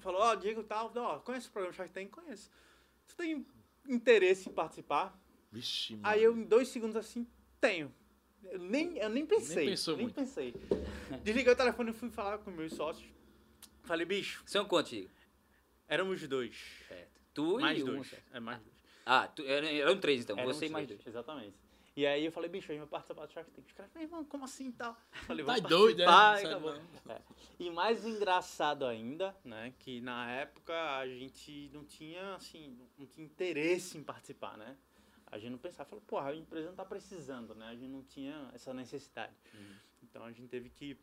falou, 0.00 0.20
ó, 0.20 0.34
Diego 0.34 0.62
tal, 0.62 0.92
ó, 0.96 1.18
conhece 1.18 1.48
o 1.48 1.52
programa 1.52 1.74
Shark 1.74 1.92
Tank? 1.92 2.10
Conheço. 2.10 2.50
Você 3.06 3.16
tem 3.16 3.46
interesse 3.88 4.48
em 4.48 4.52
participar? 4.52 5.18
Vixe, 5.50 5.96
mano. 5.96 6.06
Aí 6.06 6.22
eu, 6.22 6.36
em 6.36 6.44
dois 6.44 6.68
segundos 6.68 6.96
assim, 6.96 7.26
tenho. 7.60 7.92
Eu 8.44 8.58
nem, 8.58 8.96
eu 8.98 9.08
nem 9.08 9.26
pensei. 9.26 9.66
pensou 9.66 9.96
nem 9.96 10.06
muito. 10.06 10.14
pensei. 10.14 10.54
Desliguei 11.22 11.52
o 11.52 11.56
telefone 11.56 11.90
e 11.90 11.92
fui 11.94 12.08
falar 12.10 12.38
com 12.38 12.50
meus 12.50 12.72
sócios. 12.72 13.08
Falei, 13.82 14.06
bicho, 14.06 14.42
São 14.46 14.64
quantos, 14.64 14.90
Diego? 14.90 15.10
éramos 15.88 16.26
dois. 16.28 16.56
Certo. 16.88 17.20
Tu 17.34 17.58
mais 17.58 17.78
e 17.78 17.82
um, 17.82 17.86
dois. 17.86 18.08
certo. 18.08 18.24
É, 18.32 18.40
mais 18.40 18.60
dois. 18.62 18.76
Ah, 19.04 19.26
tu, 19.26 19.42
eram, 19.44 19.66
eram 19.66 19.98
três 19.98 20.22
então, 20.22 20.36
Éramos 20.38 20.56
você 20.56 20.66
e 20.66 20.70
mais 20.70 20.86
dois. 20.86 21.04
Exatamente. 21.04 21.56
E 22.00 22.06
aí 22.06 22.24
eu 22.24 22.32
falei, 22.32 22.48
bicho, 22.48 22.72
a 22.72 22.74
gente 22.74 22.80
vai 22.80 22.88
participar 22.88 23.26
do 23.26 23.32
Shark 23.34 23.50
Tank. 23.50 23.66
Os 23.66 23.72
caras, 23.72 23.92
meu 23.92 24.02
irmão, 24.04 24.24
como 24.24 24.42
assim 24.42 24.68
e 24.68 24.72
tal? 24.72 24.96
Falei, 25.26 25.44
Tá 25.44 25.52
vamos 25.56 25.68
doido, 25.68 26.00
é? 26.00 26.04
e 26.06 26.46
acabou. 26.46 26.74
É. 26.74 27.20
E 27.58 27.70
mais 27.70 28.06
engraçado 28.06 28.86
ainda, 28.86 29.36
né, 29.44 29.74
que 29.78 30.00
na 30.00 30.30
época 30.30 30.72
a 30.96 31.06
gente 31.06 31.68
não 31.74 31.84
tinha, 31.84 32.36
assim, 32.36 32.74
não 32.96 33.06
tinha 33.06 33.26
interesse 33.26 33.98
em 33.98 34.02
participar, 34.02 34.56
né? 34.56 34.78
A 35.26 35.38
gente 35.38 35.50
não 35.50 35.58
pensava, 35.58 35.90
falou, 35.90 36.02
porra, 36.06 36.30
a 36.30 36.34
empresa 36.34 36.68
não 36.68 36.74
tá 36.74 36.86
precisando, 36.86 37.54
né? 37.54 37.66
A 37.66 37.74
gente 37.74 37.90
não 37.90 38.02
tinha 38.02 38.50
essa 38.54 38.72
necessidade. 38.72 39.34
Então 40.02 40.24
a 40.24 40.32
gente 40.32 40.48
teve 40.48 40.70
que 40.70 40.98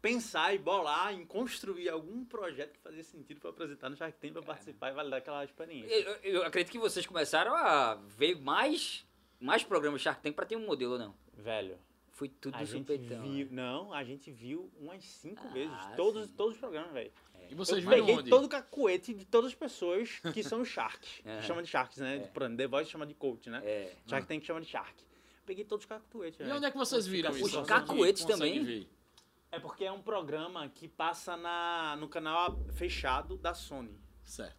pensar 0.00 0.54
e 0.54 0.58
bolar 0.58 1.12
em 1.12 1.24
construir 1.26 1.88
algum 1.88 2.24
projeto 2.24 2.72
que 2.74 2.78
fazia 2.78 3.02
sentido 3.02 3.40
para 3.40 3.50
apresentar 3.50 3.88
no 3.88 3.96
Shark 3.96 4.18
Tank 4.18 4.32
para 4.32 4.42
participar 4.42 4.90
e 4.90 4.94
validar 4.94 5.18
aquela 5.18 5.44
experiência. 5.44 5.92
Eu, 5.92 6.14
eu 6.22 6.42
acredito 6.44 6.70
que 6.70 6.78
vocês 6.78 7.06
começaram 7.06 7.54
a 7.54 7.94
ver 7.94 8.40
mais, 8.40 9.05
mais 9.40 9.62
programas 9.64 10.00
Shark 10.00 10.22
Tank 10.22 10.34
pra 10.34 10.46
ter 10.46 10.56
um 10.56 10.66
modelo 10.66 10.92
ou 10.94 10.98
não. 10.98 11.14
Velho, 11.34 11.78
Foi 12.12 12.28
tudo 12.28 12.54
a 12.56 12.64
supetão. 12.66 13.22
viu, 13.22 13.46
né? 13.46 13.52
não, 13.52 13.92
a 13.92 14.02
gente 14.04 14.30
viu 14.30 14.70
umas 14.78 15.04
cinco 15.04 15.42
Ah, 15.46 15.52
vezes, 15.52 15.76
todos, 15.96 16.26
sim. 16.26 16.32
todos 16.36 16.54
os 16.54 16.60
programas, 16.60 16.92
velho. 16.92 17.12
E 17.50 17.54
vocês 17.54 17.84
eu 17.84 17.90
peguei 17.90 18.14
onde? 18.16 18.28
todo 18.30 18.44
o 18.46 18.48
cacuete 18.48 19.14
de 19.14 19.24
todas 19.24 19.50
as 19.52 19.54
pessoas 19.54 20.18
que 20.32 20.42
são 20.42 20.64
sharks. 20.64 21.20
É. 21.24 21.42
Chama 21.42 21.62
de 21.62 21.68
sharks, 21.68 21.98
né? 21.98 22.16
É. 22.16 22.20
Por 22.26 22.42
exemplo, 22.42 22.56
The 22.58 22.66
Voice 22.66 22.90
chama 22.90 23.06
de 23.06 23.14
coach, 23.14 23.48
né? 23.50 23.60
É. 23.64 23.94
Shark 24.06 24.26
Tank 24.26 24.44
chama 24.44 24.60
de 24.60 24.66
shark. 24.66 24.94
Peguei 25.44 25.64
todos 25.64 25.84
os 25.84 25.88
cacuetes, 25.88 26.40
E 26.40 26.50
onde 26.50 26.64
é 26.66 26.70
que 26.72 26.76
vocês 26.76 27.06
viram 27.06 27.30
Os 27.30 27.36
isso? 27.38 27.58
É 27.58 27.62
que 27.62 27.68
cacuetes 27.68 28.24
também? 28.24 28.64
ver? 28.64 28.88
É 29.52 29.60
porque 29.60 29.84
é 29.84 29.92
um 29.92 30.02
programa 30.02 30.68
que 30.68 30.88
passa 30.88 31.36
na, 31.36 31.94
no 32.00 32.08
canal 32.08 32.58
fechado 32.72 33.36
da 33.36 33.54
Sony. 33.54 33.96
Certo. 34.24 34.56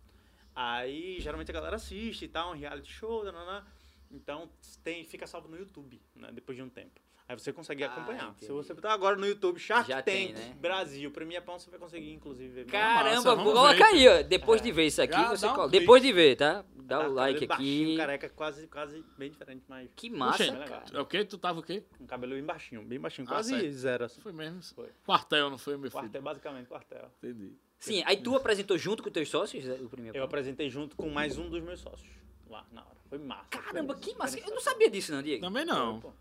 Aí, 0.56 1.20
geralmente 1.20 1.51
a 1.51 1.54
galera 1.54 1.75
assiste 1.75 2.24
e 2.25 2.28
tal, 2.30 2.51
um 2.51 2.54
reality 2.56 2.90
show, 2.92 3.24
nananã. 3.25 3.66
Então 4.12 4.50
tem, 4.84 5.04
fica 5.06 5.26
salvo 5.28 5.48
no 5.48 5.58
YouTube, 5.58 6.02
né, 6.16 6.30
depois 6.32 6.56
de 6.58 6.64
um 6.64 6.70
tempo. 6.70 7.00
Aí 7.30 7.38
você 7.38 7.52
consegue 7.52 7.84
Ah, 7.84 7.88
acompanhar. 7.92 8.34
Se 8.38 8.46
entendi. 8.46 8.54
você 8.54 8.74
botar 8.74 8.94
agora 8.94 9.18
no 9.18 9.26
YouTube 9.28 9.60
Shark 9.60 9.90
Já 9.90 9.98
Tank 9.98 10.06
tem, 10.06 10.32
né? 10.34 10.56
Brasil, 10.62 11.12
Premia 11.12 11.42
Pão, 11.42 11.60
você 11.60 11.70
vai 11.70 11.78
conseguir 11.78 12.14
inclusive 12.14 12.64
ver. 12.64 12.66
Caramba, 12.68 13.16
Massa, 13.16 13.36
vamos 13.36 13.44
coloca 13.52 13.74
ver. 13.76 13.84
aí, 13.84 14.08
ó. 14.08 14.22
Depois 14.24 14.62
de 14.62 14.72
ver 14.72 14.86
isso 14.86 15.02
aqui, 15.02 15.12
Já 15.12 15.30
você 15.36 15.46
um 15.46 15.50
coloca. 15.50 15.70
clique. 15.70 15.82
Depois 15.82 16.02
de 16.02 16.14
ver, 16.14 16.38
tá? 16.38 16.64
Dá 16.74 17.00
Tá, 17.02 17.10
o 17.10 17.14
like 17.14 17.42
cabelo 17.46 17.48
baixinho, 17.50 17.88
aqui. 17.90 17.98
careca, 17.98 18.30
quase, 18.30 18.68
quase 18.68 19.04
bem 19.18 19.30
diferente, 19.30 19.62
mas 19.68 19.90
Que 19.94 20.10
massa, 20.10 20.42
Oxê, 20.46 20.58
cara. 20.70 20.84
É 20.94 21.00
o 21.02 21.06
quê? 21.06 21.26
Tu 21.26 21.38
tava 21.38 21.60
o 21.60 21.64
quê? 21.64 21.84
um 22.00 22.06
cabelo 22.06 22.34
bem 22.34 22.44
baixinho, 22.46 22.82
bem 22.82 22.98
baixinho, 22.98 23.28
Ah, 23.28 23.32
quase 23.34 23.50
certo. 23.50 23.72
zero. 23.74 24.06
Assim. 24.06 24.22
Foi 24.22 24.32
mesmo. 24.32 24.64
Foi. 24.74 24.88
Quartel, 25.06 25.50
não 25.50 25.58
foi, 25.58 25.74
meu 25.76 25.92
filho? 25.92 26.02
Quartel, 26.04 26.22
basicamente 26.22 26.68
quartel. 26.68 27.12
Entendi. 27.22 27.52
Sim, 27.78 28.04
aí 28.06 28.16
tu 28.16 28.38
apresentou 28.38 28.78
junto 28.78 29.04
com 29.04 29.10
teus 29.10 29.28
sócios 29.28 29.66
né, 29.66 29.78
o 29.82 29.90
primeiro 29.90 30.18
Eu 30.18 30.24
apresentei 30.24 30.70
junto 30.70 30.96
com 30.96 31.10
mais 31.10 31.38
um 31.38 31.50
dos 31.50 31.62
meus 31.62 31.82
sócios 31.82 32.10
lá 32.50 32.66
na 32.72 32.86
hora. 32.86 32.97
Foi 33.10 33.18
massa. 33.20 33.46
Caramba, 33.50 33.94
Foi- 33.94 34.04
que 34.04 34.16
massa. 34.18 34.40
Eu 34.40 34.52
não 34.52 34.60
sabia 34.62 34.90
disso, 34.90 35.12
não, 35.12 35.22
Diego. 35.22 35.42
Também 35.42 35.66
não. 35.66 36.02
Foi. 36.02 36.12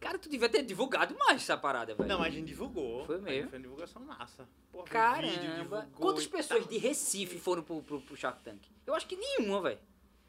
Cara, 0.00 0.18
tu 0.18 0.28
devia 0.28 0.48
ter 0.50 0.62
divulgado 0.62 1.16
mais 1.18 1.40
essa 1.42 1.56
parada, 1.56 1.94
velho. 1.94 2.06
Não, 2.08 2.18
mas 2.18 2.28
a 2.28 2.36
gente 2.36 2.46
divulgou. 2.48 3.06
Foi 3.06 3.18
mesmo? 3.20 3.48
Foi 3.48 3.58
uma 3.58 3.62
divulgação 3.62 4.02
massa. 4.04 4.46
Porra, 4.70 4.84
Caramba. 4.86 5.32
vídeo, 5.32 5.54
divulgou 5.62 5.82
Quantas 5.98 6.26
pessoas 6.26 6.60
tal. 6.60 6.68
de 6.68 6.76
Recife 6.78 7.38
foram 7.38 7.62
pro, 7.62 7.82
pro, 7.82 8.00
pro 8.02 8.16
Shark 8.16 8.42
Tank? 8.42 8.60
Eu 8.86 8.94
acho 8.94 9.06
que 9.06 9.16
nenhuma, 9.16 9.62
velho. 9.62 9.78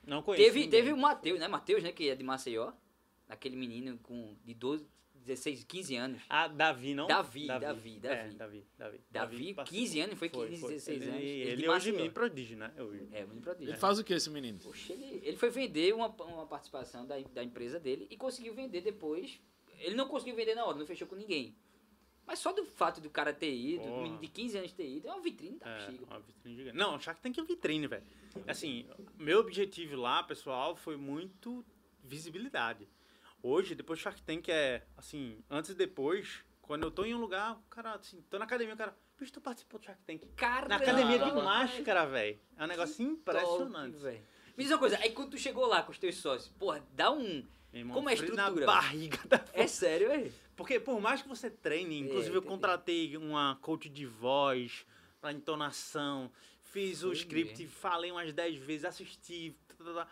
Não 0.07 0.21
conheço. 0.21 0.45
Teve, 0.45 0.59
ninguém. 0.61 0.71
teve 0.71 0.93
o 0.93 0.97
Matheus, 0.97 1.39
né? 1.39 1.47
Matheus, 1.49 1.83
né? 1.83 1.91
Que 1.91 2.09
é 2.09 2.15
de 2.15 2.23
Maceió. 2.23 2.71
Aquele 3.27 3.57
menino 3.57 3.97
com 4.03 4.35
de 4.45 4.53
12, 4.53 4.87
16, 5.25 5.63
15 5.63 5.95
anos. 5.95 6.21
Ah, 6.29 6.47
Davi, 6.47 6.93
não? 6.93 7.07
Davi, 7.07 7.47
Davi, 7.47 7.59
É, 7.63 7.67
Davi. 7.67 7.99
Davi, 7.99 8.65
Davi. 8.77 9.01
Davi, 9.11 9.53
participou. 9.53 9.65
15 9.65 9.99
anos, 10.01 10.19
foi 10.19 10.29
15, 10.29 10.49
16 10.67 10.87
ele, 11.01 11.09
anos. 11.09 11.21
Ele 11.21 11.41
Ele, 11.51 11.67
hoje 11.69 11.91
Maceió. 11.91 12.03
me 12.05 12.11
prodígio, 12.11 12.57
né? 12.57 12.71
Hoje. 12.77 13.07
É, 13.11 13.25
muito 13.25 13.41
prodígio. 13.41 13.71
Ele 13.71 13.77
faz 13.77 13.97
o 13.99 14.03
que 14.03 14.13
esse 14.13 14.29
menino? 14.29 14.59
Poxa, 14.59 14.93
ele, 14.93 15.21
ele 15.23 15.37
foi 15.37 15.49
vender 15.49 15.93
uma, 15.93 16.07
uma 16.07 16.45
participação 16.45 17.05
da, 17.05 17.17
da 17.19 17.43
empresa 17.43 17.79
dele 17.79 18.07
e 18.09 18.15
conseguiu 18.17 18.53
vender 18.53 18.81
depois 18.81 19.39
Ele 19.79 19.95
não 19.95 20.07
conseguiu 20.07 20.35
vender 20.35 20.55
na 20.55 20.63
hora, 20.65 20.77
não 20.77 20.85
fechou 20.85 21.07
com 21.07 21.15
ninguém. 21.15 21.55
Mas 22.27 22.39
só 22.39 22.51
do 22.51 22.65
fato 22.65 22.99
do 23.01 23.09
cara 23.09 23.31
ter 23.31 23.53
ido, 23.53 23.83
Porra. 23.83 23.93
um 23.97 24.01
menino 24.03 24.19
de 24.19 24.27
15 24.29 24.57
anos 24.57 24.73
ter 24.73 24.87
ido, 24.87 25.07
é 25.07 25.11
uma 25.13 25.21
vitrine 25.21 25.59
da 25.59 25.69
É, 25.69 25.77
bexiga. 25.85 26.05
uma 26.05 26.19
vitrine 26.19 26.55
gigante. 26.57 26.77
Não, 26.77 26.99
Shark 26.99 27.21
Tank 27.21 27.37
é 27.37 27.43
vitrine, 27.43 27.85
velho. 27.87 28.03
Assim, 28.47 28.85
meu 29.19 29.39
objetivo 29.41 29.95
lá, 29.95 30.23
pessoal, 30.23 30.75
foi 30.75 30.97
muito 30.97 31.63
visibilidade. 32.03 32.87
Hoje, 33.47 33.75
depois 33.75 33.99
do 33.99 34.01
Shark 34.01 34.23
Tank 34.23 34.49
é, 34.49 34.81
assim, 34.97 35.37
antes 35.47 35.69
e 35.69 35.75
depois, 35.75 36.39
quando 36.63 36.81
eu 36.81 36.89
tô 36.89 37.05
em 37.05 37.13
um 37.13 37.19
lugar, 37.19 37.53
o 37.53 37.69
cara, 37.69 37.93
assim, 37.93 38.19
tô 38.27 38.39
na 38.39 38.45
academia, 38.45 38.73
o 38.73 38.77
cara, 38.77 38.97
bicho, 39.19 39.31
tu 39.33 39.39
participou 39.39 39.79
do 39.79 39.85
Shark 39.85 40.01
Tank. 40.01 40.25
Cara, 40.35 40.67
Na 40.67 40.77
academia 40.77 41.19
de 41.19 41.31
máscara, 41.31 42.07
velho. 42.07 42.39
É 42.57 42.63
um 42.63 42.67
negócio 42.67 43.05
impressionante. 43.05 43.91
Top, 43.91 44.03
velho. 44.03 44.21
Me 44.57 44.63
diz 44.63 44.71
uma 44.71 44.79
coisa, 44.79 44.97
aí 44.97 45.11
quando 45.11 45.29
tu 45.29 45.37
chegou 45.37 45.67
lá 45.67 45.83
com 45.83 45.91
os 45.91 45.99
teus 45.99 46.15
sócios, 46.15 46.51
porra, 46.57 46.83
dá 46.93 47.11
um. 47.11 47.45
Irmão, 47.71 47.93
Como 47.93 48.09
é 48.09 48.13
a 48.13 48.15
estrutura? 48.15 48.65
Na 48.65 48.65
barriga 48.65 49.19
da 49.27 49.45
É 49.53 49.67
sério, 49.67 50.07
velho? 50.07 50.33
Porque 50.55 50.79
por 50.79 50.99
mais 50.99 51.21
que 51.21 51.27
você 51.27 51.47
treine, 51.47 51.99
inclusive 51.99 52.33
eu 52.33 52.39
entendi. 52.39 52.47
contratei 52.47 53.15
uma 53.15 53.59
coach 53.61 53.89
de 53.89 54.07
voz 54.07 54.87
pra 55.21 55.31
entonação, 55.31 56.31
fiz 56.63 57.03
o 57.03 57.11
script, 57.11 57.67
falei 57.67 58.09
umas 58.09 58.33
10 58.33 58.57
vezes, 58.57 58.85
assisti, 58.85 59.55
tá, 59.67 59.75
tá, 59.83 59.93
tá. 59.93 60.07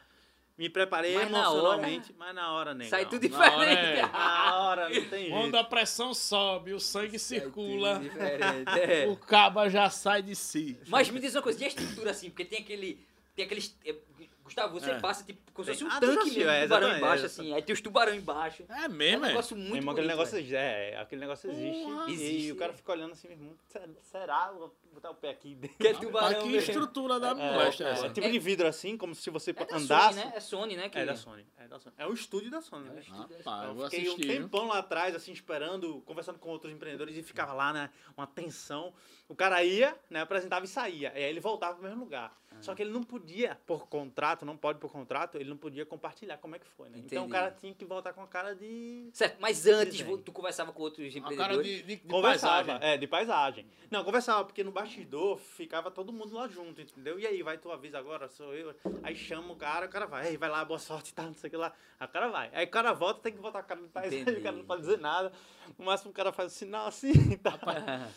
Me 0.57 0.69
preparei 0.69 1.15
Mas 1.15 1.31
na 1.31 1.39
hora- 1.49 1.57
emocionalmente, 1.57 2.15
mas 2.17 2.35
na 2.35 2.51
hora, 2.53 2.73
nem. 2.73 2.87
Sai 2.87 3.07
tudo 3.07 3.27
Na 3.29 3.37
hora 3.39 3.49
diferente. 3.69 3.99
é- 3.99 4.01
Na 4.11 4.55
hora 4.59 4.89
não 4.89 5.05
tem 5.09 5.29
Quando 5.29 5.41
jeito. 5.43 5.57
a 5.57 5.63
pressão 5.63 6.13
sobe, 6.13 6.73
o 6.73 6.79
sangue 6.79 7.17
circula, 7.17 7.95
Sai 7.95 8.03
tudo 8.03 8.11
diferente, 8.11 8.79
é. 8.79 9.07
o 9.09 9.17
caba 9.17 9.69
já 9.69 9.89
sai 9.89 10.21
de 10.21 10.35
si. 10.35 10.77
Mas 10.87 11.09
me 11.09 11.19
diz 11.19 11.33
uma 11.35 11.41
coisa, 11.41 11.59
e 11.61 11.65
a 11.65 11.67
estrutura 11.67 12.11
assim? 12.11 12.29
Porque 12.29 12.45
tem 12.45 12.59
aquele. 12.59 13.03
Tem 13.35 13.45
aqueles. 13.45 13.77
é, 13.85 13.95
Gustavo, 14.43 14.77
você 14.77 14.91
É. 14.91 14.99
passa 14.99 15.23
tipo 15.23 15.41
como 15.53 15.65
se 15.65 15.71
fosse 15.71 15.85
um 15.85 15.87
Ah, 15.87 15.99
tanque 16.01 16.31
mesmo, 16.31 16.49
é, 16.49 16.59
um 16.59 16.63
tubarão 16.63 16.97
embaixo, 16.97 17.23
é, 17.23 17.25
assim. 17.27 17.53
Aí 17.53 17.61
tem 17.61 17.73
os 17.73 17.79
tubarão 17.81 18.13
embaixo. 18.13 18.65
É 18.67 18.83
É 18.83 18.87
um 18.87 18.91
mesmo, 18.91 19.23
é? 19.25 19.27
negócio 19.29 19.55
muito 19.55 19.69
Meu 19.71 19.77
irmão, 19.77 19.93
bonito, 19.95 20.11
aquele 20.11 20.35
negócio, 20.35 20.55
é, 20.55 20.97
aquele 20.97 21.21
negócio 21.21 21.49
existe. 21.49 21.87
E 22.09 22.11
Existe, 22.13 22.51
o 22.51 22.55
cara 22.57 22.73
é. 22.73 22.75
fica 22.75 22.91
olhando 22.91 23.13
assim, 23.13 23.27
meu 23.29 23.37
irmão, 23.37 23.55
será-? 24.01 24.51
Vou 24.51 24.75
botar 24.93 25.11
o 25.11 25.15
pé 25.15 25.29
aqui 25.29 25.55
dentro. 25.55 25.77
Que 25.77 25.87
é 25.87 25.93
tubarão 25.93 26.41
que 26.43 26.49
mesmo. 26.49 26.57
estrutura 26.71 27.19
da 27.21 27.29
É, 27.31 27.57
é 27.57 27.63
é, 27.63 27.67
essa? 27.91 28.09
tipo 28.09 28.29
de 28.29 28.39
vidro 28.39 28.67
assim, 28.67 28.97
como 28.97 29.15
se 29.15 29.29
você 29.29 29.51
É 29.51 29.53
da 29.53 29.77
andasse. 29.77 30.19
Sony, 30.19 30.25
né? 30.25 30.33
É 30.35 30.39
Sony, 30.41 30.75
né? 30.75 30.89
Que... 30.89 30.99
É 30.99 31.05
da 31.05 31.15
Sony. 31.15 31.47
É 31.57 31.67
da 31.67 31.79
Sony. 31.79 31.95
É 31.97 32.05
o 32.05 32.13
estúdio 32.13 32.51
da 32.51 32.61
Sony, 32.61 32.89
né? 32.89 33.01
Rapaz, 33.07 33.69
eu 33.69 33.75
vou 33.75 33.85
fiquei 33.89 34.09
um 34.09 34.11
assistir. 34.13 34.27
viu? 34.27 34.41
tempão 34.41 34.67
lá 34.67 34.79
atrás, 34.79 35.15
assim, 35.15 35.31
esperando, 35.31 36.01
conversando 36.01 36.37
com 36.37 36.49
outros 36.49 36.73
empreendedores 36.73 37.15
e 37.15 37.23
ficava 37.23 37.53
lá, 37.53 37.71
né? 37.71 37.89
Uma 38.17 38.27
tensão. 38.27 38.93
O 39.29 39.35
cara 39.35 39.63
ia, 39.63 39.95
né? 40.09 40.19
Apresentava 40.21 40.65
e 40.65 40.67
saía. 40.67 41.13
E 41.15 41.23
aí 41.23 41.29
ele 41.29 41.39
voltava 41.39 41.75
pro 41.75 41.83
mesmo 41.83 42.01
lugar. 42.03 42.35
Só 42.63 42.73
que 42.73 42.81
ele 42.81 42.91
não 42.91 43.03
podia, 43.03 43.57
por 43.65 43.87
contrato, 43.87 44.45
não 44.45 44.55
pode 44.57 44.79
por 44.79 44.91
contrato, 44.91 45.35
ele 45.35 45.49
não 45.49 45.57
podia 45.57 45.85
compartilhar 45.85 46.37
como 46.37 46.55
é 46.55 46.59
que 46.59 46.65
foi, 46.67 46.89
né? 46.89 46.97
Então 46.99 47.23
o 47.23 47.25
Entendi. 47.27 47.31
cara 47.31 47.51
tinha 47.51 47.73
que 47.73 47.85
voltar 47.85 48.13
com 48.13 48.21
a 48.21 48.27
cara 48.27 48.55
de. 48.55 49.09
Certo, 49.13 49.37
mas 49.39 49.65
antes 49.67 49.99
vo- 50.01 50.17
tu 50.17 50.31
conversava 50.31 50.71
com 50.71 50.81
outros 50.81 51.05
A 51.15 51.19
cara 51.21 51.33
empreendedores. 51.33 51.67
de, 51.67 51.83
de, 51.83 51.95
de 51.97 52.07
Conversava, 52.07 52.63
paisagem. 52.65 52.87
é, 52.89 52.97
de 52.97 53.07
paisagem. 53.07 53.65
Não, 53.91 54.03
conversava, 54.03 54.45
porque 54.45 54.63
no 54.63 54.71
bastidor 54.71 55.37
ficava 55.37 55.91
todo 55.91 56.11
mundo 56.13 56.33
lá 56.33 56.47
junto, 56.47 56.81
entendeu? 56.81 57.19
E 57.19 57.27
aí, 57.27 57.43
vai 57.43 57.57
tua 57.57 57.77
vez 57.77 57.93
agora, 57.93 58.27
sou 58.29 58.53
eu. 58.55 58.73
Aí 59.03 59.15
chama 59.15 59.53
o 59.53 59.55
cara, 59.55 59.85
o 59.85 59.89
cara 59.89 60.05
vai, 60.07 60.27
aí 60.29 60.37
vai 60.37 60.49
lá, 60.49 60.63
boa 60.65 60.79
sorte, 60.79 61.13
tá, 61.15 61.23
não 61.23 61.33
sei 61.33 61.49
o 61.49 61.51
que 61.51 61.57
lá. 61.57 61.73
Aí 61.99 62.07
o 62.07 62.09
cara 62.09 62.27
vai. 62.29 62.49
Aí 62.53 62.65
o 62.65 62.69
cara 62.71 62.93
volta, 62.93 63.19
tem 63.21 63.33
que 63.33 63.39
botar 63.39 63.59
a 63.59 63.63
cara 63.63 63.81
de 63.81 63.87
paisagem, 63.89 64.21
Entendi. 64.21 64.39
o 64.39 64.43
cara 64.43 64.55
não 64.55 64.65
pode 64.65 64.81
dizer 64.81 64.99
nada. 64.99 65.31
No 65.77 65.85
máximo 65.85 66.11
o 66.11 66.13
cara 66.13 66.31
faz 66.31 66.51
um 66.53 66.55
sinal 66.55 66.87
assim 66.87 67.11
e 67.31 67.37
tá. 67.37 67.57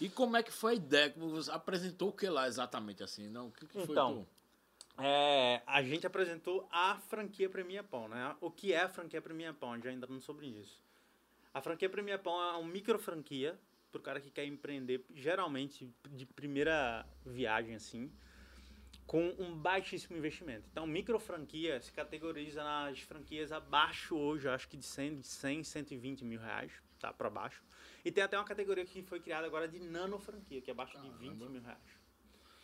E 0.00 0.08
como 0.08 0.36
é 0.36 0.42
que 0.42 0.52
foi 0.52 0.72
a 0.72 0.76
ideia? 0.76 1.14
Você 1.16 1.50
apresentou 1.50 2.08
o 2.08 2.12
que 2.12 2.28
lá 2.28 2.46
exatamente 2.48 3.02
assim? 3.02 3.28
Não, 3.28 3.48
o 3.48 3.52
que, 3.52 3.66
que 3.66 3.72
foi 3.72 3.82
Então, 3.84 4.24
tu? 4.24 4.35
É, 4.98 5.62
a 5.66 5.82
gente 5.82 6.06
apresentou 6.06 6.66
a 6.70 6.96
franquia 6.96 7.50
Premia 7.50 7.82
Pão, 7.82 8.08
né? 8.08 8.34
O 8.40 8.50
que 8.50 8.72
é 8.72 8.82
a 8.82 8.88
franquia 8.88 9.20
Premia 9.20 9.52
Pão? 9.52 9.80
Já 9.80 9.92
entrando 9.92 10.20
sobre 10.20 10.46
isso. 10.46 10.82
A 11.52 11.60
franquia 11.60 11.88
Premia 11.88 12.18
Pão 12.18 12.40
é 12.42 12.56
uma 12.56 12.68
micro 12.68 12.98
franquia 12.98 13.58
pro 13.92 14.00
cara 14.00 14.20
que 14.20 14.30
quer 14.30 14.44
empreender, 14.44 15.04
geralmente 15.14 15.90
de 16.10 16.26
primeira 16.26 17.06
viagem 17.24 17.74
assim, 17.74 18.10
com 19.06 19.34
um 19.38 19.56
baixíssimo 19.56 20.16
investimento. 20.16 20.68
Então, 20.70 20.86
micro 20.86 21.18
franquia 21.18 21.80
se 21.80 21.92
categoriza 21.92 22.62
nas 22.64 23.00
franquias 23.00 23.52
abaixo 23.52 24.16
hoje, 24.16 24.48
acho 24.48 24.68
que 24.68 24.76
de 24.76 24.84
100, 24.84 25.20
de 25.20 25.26
100 25.26 25.64
120 25.64 26.24
mil 26.24 26.40
reais, 26.40 26.72
tá? 26.98 27.12
Para 27.12 27.30
baixo. 27.30 27.62
E 28.04 28.10
tem 28.10 28.24
até 28.24 28.36
uma 28.36 28.44
categoria 28.44 28.84
que 28.84 29.02
foi 29.02 29.20
criada 29.20 29.46
agora 29.46 29.68
de 29.68 29.78
nano 29.78 30.18
franquia, 30.18 30.60
que 30.60 30.70
é 30.70 30.72
abaixo 30.72 31.00
de 31.00 31.08
20 31.08 31.44
mil 31.48 31.62
reais. 31.62 31.78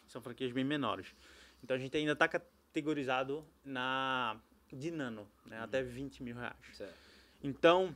São 0.06 0.20
franquias 0.20 0.52
bem 0.52 0.64
menores. 0.64 1.14
Então 1.62 1.76
a 1.76 1.78
gente 1.78 1.96
ainda 1.96 2.12
está 2.12 2.28
categorizado 2.28 3.46
na 3.64 4.40
de 4.72 4.90
nano, 4.90 5.28
né? 5.44 5.58
até 5.58 5.82
20 5.82 6.22
mil 6.22 6.34
reais. 6.34 6.56
Certo. 6.72 6.94
Então, 7.42 7.94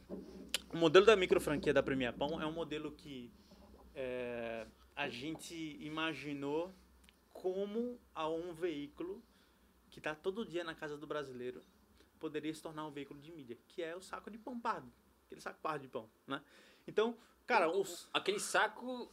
o 0.73 0.77
modelo 0.77 1.07
da 1.07 1.17
micro 1.17 1.41
franquia 1.41 1.73
da 1.73 1.83
Premia 1.83 2.13
Pão 2.13 2.41
é 2.41 2.47
um 2.47 2.53
modelo 2.53 2.93
que 2.93 3.33
é, 3.95 4.67
a 4.95 5.09
gente 5.09 5.55
imaginou 5.81 6.75
como 7.33 7.99
a 8.15 8.29
um 8.29 8.53
veículo 8.53 9.23
que 9.89 10.01
está 10.01 10.15
todo 10.15 10.45
dia 10.45 10.65
na 10.65 10.75
casa 10.75 10.99
do 10.99 11.07
brasileiro 11.07 11.63
poderia 12.19 12.53
se 12.53 12.61
tornar 12.61 12.87
um 12.87 12.91
veículo 12.91 13.21
de 13.21 13.31
mídia, 13.31 13.57
que 13.69 13.83
é 13.83 13.95
o 13.95 14.01
saco 14.03 14.31
de 14.31 14.39
pão 14.39 14.59
pardo, 14.59 14.91
aquele 15.27 15.41
saco 15.41 15.61
pardo 15.61 15.83
de 15.83 15.89
pão, 15.89 16.11
né? 16.27 16.43
Então, 16.87 17.17
cara, 17.47 17.71
os 17.71 18.09
Aquele 18.13 18.41
saco 18.41 19.13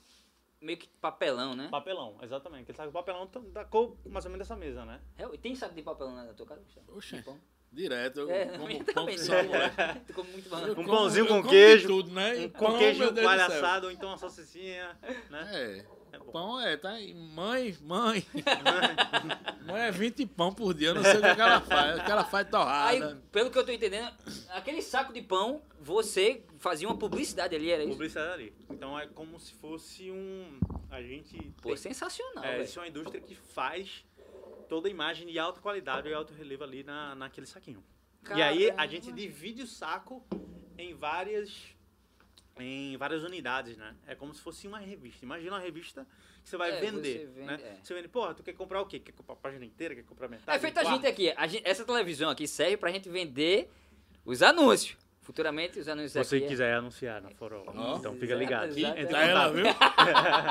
meio 0.64 0.78
que 0.78 0.88
papelão, 1.02 1.56
né? 1.56 1.68
papelão, 1.70 2.18
exatamente, 2.22 2.64
aquele 2.64 2.78
saco 2.78 2.90
de 2.90 2.94
papelão 2.94 3.28
tá- 3.28 3.40
da 3.40 3.66
cor 3.66 3.96
mais 4.06 4.26
ou 4.26 4.32
menos 4.32 4.48
dessa 4.48 4.60
mesa, 4.60 4.86
né? 4.86 5.00
É, 5.18 5.28
Tem 5.38 5.54
saco 5.56 5.76
de 5.76 5.82
papelão 5.84 6.16
na 6.16 6.34
tua 6.34 6.46
casa? 6.46 6.62
Gustavo? 6.88 7.24
Pão? 7.24 7.40
Direto, 7.72 8.20
eu 8.22 8.30
É, 8.32 8.46
como 8.58 8.68
pão 8.86 8.94
também, 8.94 9.18
né? 9.18 9.24
só 9.24 9.34
moleque. 9.44 10.00
Tu 10.08 10.14
come 10.14 10.30
muito 10.32 10.50
banana. 10.50 10.80
Um 10.80 10.86
pãozinho 10.86 11.28
com 11.28 11.44
queijo, 11.44 11.88
tudo, 11.88 12.12
né? 12.12 12.36
Um 12.46 12.50
com 12.50 12.78
queijo 12.78 13.00
meu 13.00 13.12
Deus 13.12 13.16
do 13.16 13.22
coalho 13.36 13.52
céu. 13.52 13.58
assado, 13.66 13.86
ou 13.88 13.92
então 13.92 14.10
uma 14.10 14.18
salsicinha, 14.18 14.98
né? 15.30 15.50
É. 15.54 15.86
É 16.14 16.18
bom. 16.20 16.32
Pão 16.32 16.62
é, 16.62 16.78
tá 16.78 16.92
aí. 16.92 17.12
Mãe, 17.14 17.76
mãe. 17.82 18.24
mãe 19.66 19.82
é 19.82 19.92
20 19.92 20.26
pão 20.28 20.54
por 20.54 20.74
dia, 20.74 20.90
eu 20.90 20.96
não 20.96 21.04
sei 21.04 21.18
o 21.18 21.22
que, 21.22 21.26
é 21.26 21.36
que 21.36 21.42
ela 21.42 21.60
faz. 21.60 22.00
O 22.00 22.04
que 22.06 22.12
ela 22.12 22.24
faz 22.24 22.46
Aí, 22.46 22.52
torrada. 22.52 23.24
pelo 23.32 23.50
que 23.50 23.58
eu 23.58 23.66
tô 23.66 23.72
entendendo, 23.72 24.14
aquele 24.50 24.82
saco 24.84 25.12
de 25.12 25.24
pão, 25.24 25.64
você 25.80 26.44
fazia 26.60 26.88
uma 26.88 26.98
publicidade 26.98 27.56
ali, 27.56 27.72
era 27.72 27.84
isso? 27.84 27.94
Publicidade 27.94 28.32
ali. 28.34 28.54
Então 28.70 28.98
é 28.98 29.08
como 29.08 29.40
se 29.40 29.54
fosse 29.56 30.12
um. 30.12 30.60
A 30.92 31.02
gente. 31.02 31.36
Pô, 31.62 31.70
tem- 31.70 31.78
sensacional, 31.78 32.44
é, 32.44 32.62
isso 32.62 32.78
é 32.78 32.84
uma 32.84 32.88
indústria 32.88 33.20
que 33.20 33.34
faz 33.34 34.06
toda 34.70 34.88
a 34.88 34.92
imagem 34.92 35.28
de 35.28 35.40
alta 35.40 35.60
qualidade 35.60 36.08
e 36.08 36.14
alto 36.14 36.32
relevo 36.34 36.64
ali 36.64 36.84
na, 36.84 37.16
naquele 37.16 37.48
saquinho. 37.48 37.84
E 38.36 38.42
aí 38.42 38.68
a 38.70 38.76
Caramba. 38.76 38.88
gente 38.88 39.12
divide 39.12 39.64
o 39.64 39.68
saco 39.68 40.24
em 40.78 40.94
várias. 40.94 41.73
Em 42.60 42.96
várias 42.98 43.24
unidades, 43.24 43.78
né? 43.78 43.96
É 44.06 44.14
como 44.14 44.34
se 44.34 44.40
fosse 44.42 44.68
uma 44.68 44.78
revista. 44.78 45.26
Imagina 45.26 45.54
uma 45.54 45.60
revista 45.60 46.06
que 46.44 46.50
você 46.50 46.56
vai 46.56 46.72
É, 46.72 46.80
vender. 46.80 47.20
você 47.20 47.26
vende, 47.26 47.48
né? 47.48 47.60
é. 47.64 47.76
Você 47.84 47.94
vende, 47.96 48.08
porra, 48.08 48.34
tu 48.36 48.44
quer 48.44 48.54
comprar 48.54 48.80
o 48.82 48.86
quê? 48.86 49.00
Quer 49.00 49.12
comprar 49.12 49.34
a 49.34 49.38
página 49.38 49.66
inteira? 49.66 49.96
Quer 49.96 50.04
comprar 50.04 50.28
metade? 50.28 50.56
É 50.56 50.60
feito 50.62 50.78
a 50.80 50.84
gente 50.84 51.08
aqui. 51.08 51.34
A 51.36 51.48
gente- 51.48 51.68
Essa 51.68 51.84
televisão 51.84 52.30
aqui 52.30 52.48
serve 52.48 52.78
pra 52.78 52.92
gente 52.92 53.10
vender 53.10 53.72
os 54.24 54.44
anúncios. 54.44 54.96
Futuramente, 55.22 55.80
os 55.80 55.88
anúncios 55.88 56.12
Se 56.12 56.20
você 56.24 56.36
aqui. 56.36 56.46
é- 56.46 56.48
quiser 56.50 56.74
anunciar 56.76 57.22
na 57.22 57.32
Forol. 57.32 57.64
Ó. 57.68 57.98
Então 57.98 58.12
fica 58.14 58.26
Exato, 58.34 58.40
ligado. 58.40 58.78
exato. 58.78 59.00
Em 59.00 59.08
Tá 59.08 59.24
ela, 59.24 59.50
viu? 59.52 59.64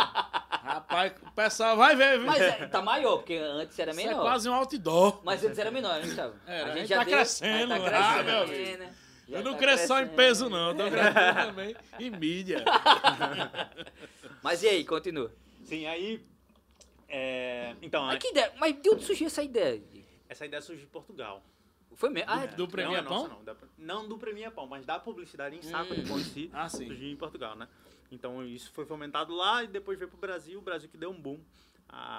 Rapaz, 0.63 1.13
o 1.23 1.31
pessoal 1.33 1.77
vai 1.77 1.95
ver, 1.95 2.19
viu? 2.19 2.27
Mas 2.27 2.41
é, 2.41 2.67
tá 2.69 2.81
maior, 2.81 3.19
porque 3.19 3.35
antes 3.35 3.79
era 3.79 3.91
Isso 3.91 4.01
é 4.01 4.05
menor. 4.07 4.23
quase 4.23 4.49
um 4.49 4.55
outdoor. 4.55 5.21
Mas 5.25 5.45
antes 5.45 5.59
era 5.59 5.71
menor, 5.71 5.97
né, 6.01 6.03
Gustavo? 6.07 6.35
Era, 6.47 6.73
a 6.73 6.77
gente 6.77 6.89
tá 6.89 7.05
crescendo, 7.05 7.69
mas 7.69 7.85
ah, 7.85 7.91
tá 8.17 8.23
meu 8.23 8.47
crescendo. 8.47 8.85
Já 9.29 9.39
Eu 9.39 9.45
não 9.45 9.53
tá 9.53 9.59
cresço 9.59 9.87
só 9.87 10.01
em 10.01 10.09
peso, 10.09 10.49
não. 10.51 10.69
Eu 10.71 10.77
tô 10.77 10.91
crescendo 10.91 11.47
também 11.47 11.77
em 11.99 12.11
mídia. 12.11 12.65
Mas 14.43 14.63
e 14.63 14.69
aí, 14.69 14.85
continua. 14.85 15.33
Sim, 15.65 15.87
aí. 15.87 16.21
é, 17.09 17.75
então, 17.83 18.05
Mas, 18.07 18.19
que 18.19 18.29
ideia? 18.29 18.53
Mas 18.59 18.81
de 18.81 18.91
onde 18.91 19.05
surgiu 19.05 19.27
essa 19.27 19.43
ideia? 19.43 19.83
essa 20.29 20.47
ideia 20.47 20.63
surgiu 20.63 20.85
de 20.87 20.91
Portugal. 20.91 21.43
Foi 21.95 22.09
mesmo? 22.09 22.31
Ah, 22.31 22.47
Do 22.47 22.67
Premia 22.67 22.91
não, 22.91 22.97
é 22.99 23.03
Pão? 23.03 23.23
nossa, 23.25 23.35
não, 23.35 23.45
da- 23.45 23.57
não 23.77 24.09
do 24.09 24.17
Premia 24.19 24.51
Pão, 24.51 24.67
mas 24.67 24.85
da 24.87 24.99
publicidade 24.99 25.55
em 25.57 25.61
saco 25.63 25.93
Hum. 25.93 25.97
de 25.97 26.09
pão 26.09 26.19
em 26.19 26.25
si. 26.25 26.51
Ah, 26.55 26.67
sim. 26.69 26.87
Surgiu 26.87 27.11
em 27.11 27.17
Portugal, 27.17 27.55
né? 27.55 27.69
Então 28.11 28.43
isso 28.43 28.73
foi 28.73 28.87
fomentado 28.87 29.35
lá 29.35 29.63
e 29.63 29.67
depois 29.67 29.99
veio 29.99 30.09
pro 30.11 30.19
Brasil. 30.19 30.59
O 30.59 30.63
Brasil 30.63 30.89
que 30.89 30.97
deu 30.97 31.11
um 31.11 31.21
boom. 31.21 31.39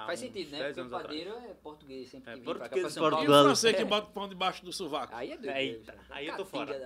Faz 0.06 0.20
sentido, 0.20 0.50
né? 0.52 0.58
10 0.58 0.66
Porque 0.68 0.80
o 0.80 0.82
anos 0.84 0.92
atrás. 0.94 1.06
padeiro 1.18 1.36
é 1.50 1.54
português, 1.54 2.08
sempre 2.08 2.30
É, 2.30 2.34
que 2.34 2.40
vem 2.40 2.44
pra 2.44 2.54
cá 2.54 2.60
português 2.70 2.82
pra 2.82 2.90
São 3.02 3.10
Paulo. 3.10 3.24
E 3.24 3.28
o 3.28 3.42
francês 3.44 3.76
que 3.76 3.82
É. 3.82 3.84
bota 3.84 4.06
pão 4.12 4.28
debaixo 4.28 4.64
do 4.64 4.72
sovaco? 4.72 5.14
Aí 5.14 5.32
é 5.32 5.36
doido. 5.36 5.56
Eita, 5.56 5.94
aí 6.10 6.26
eu 6.28 6.36
tô 6.36 6.44
fora. 6.44 6.78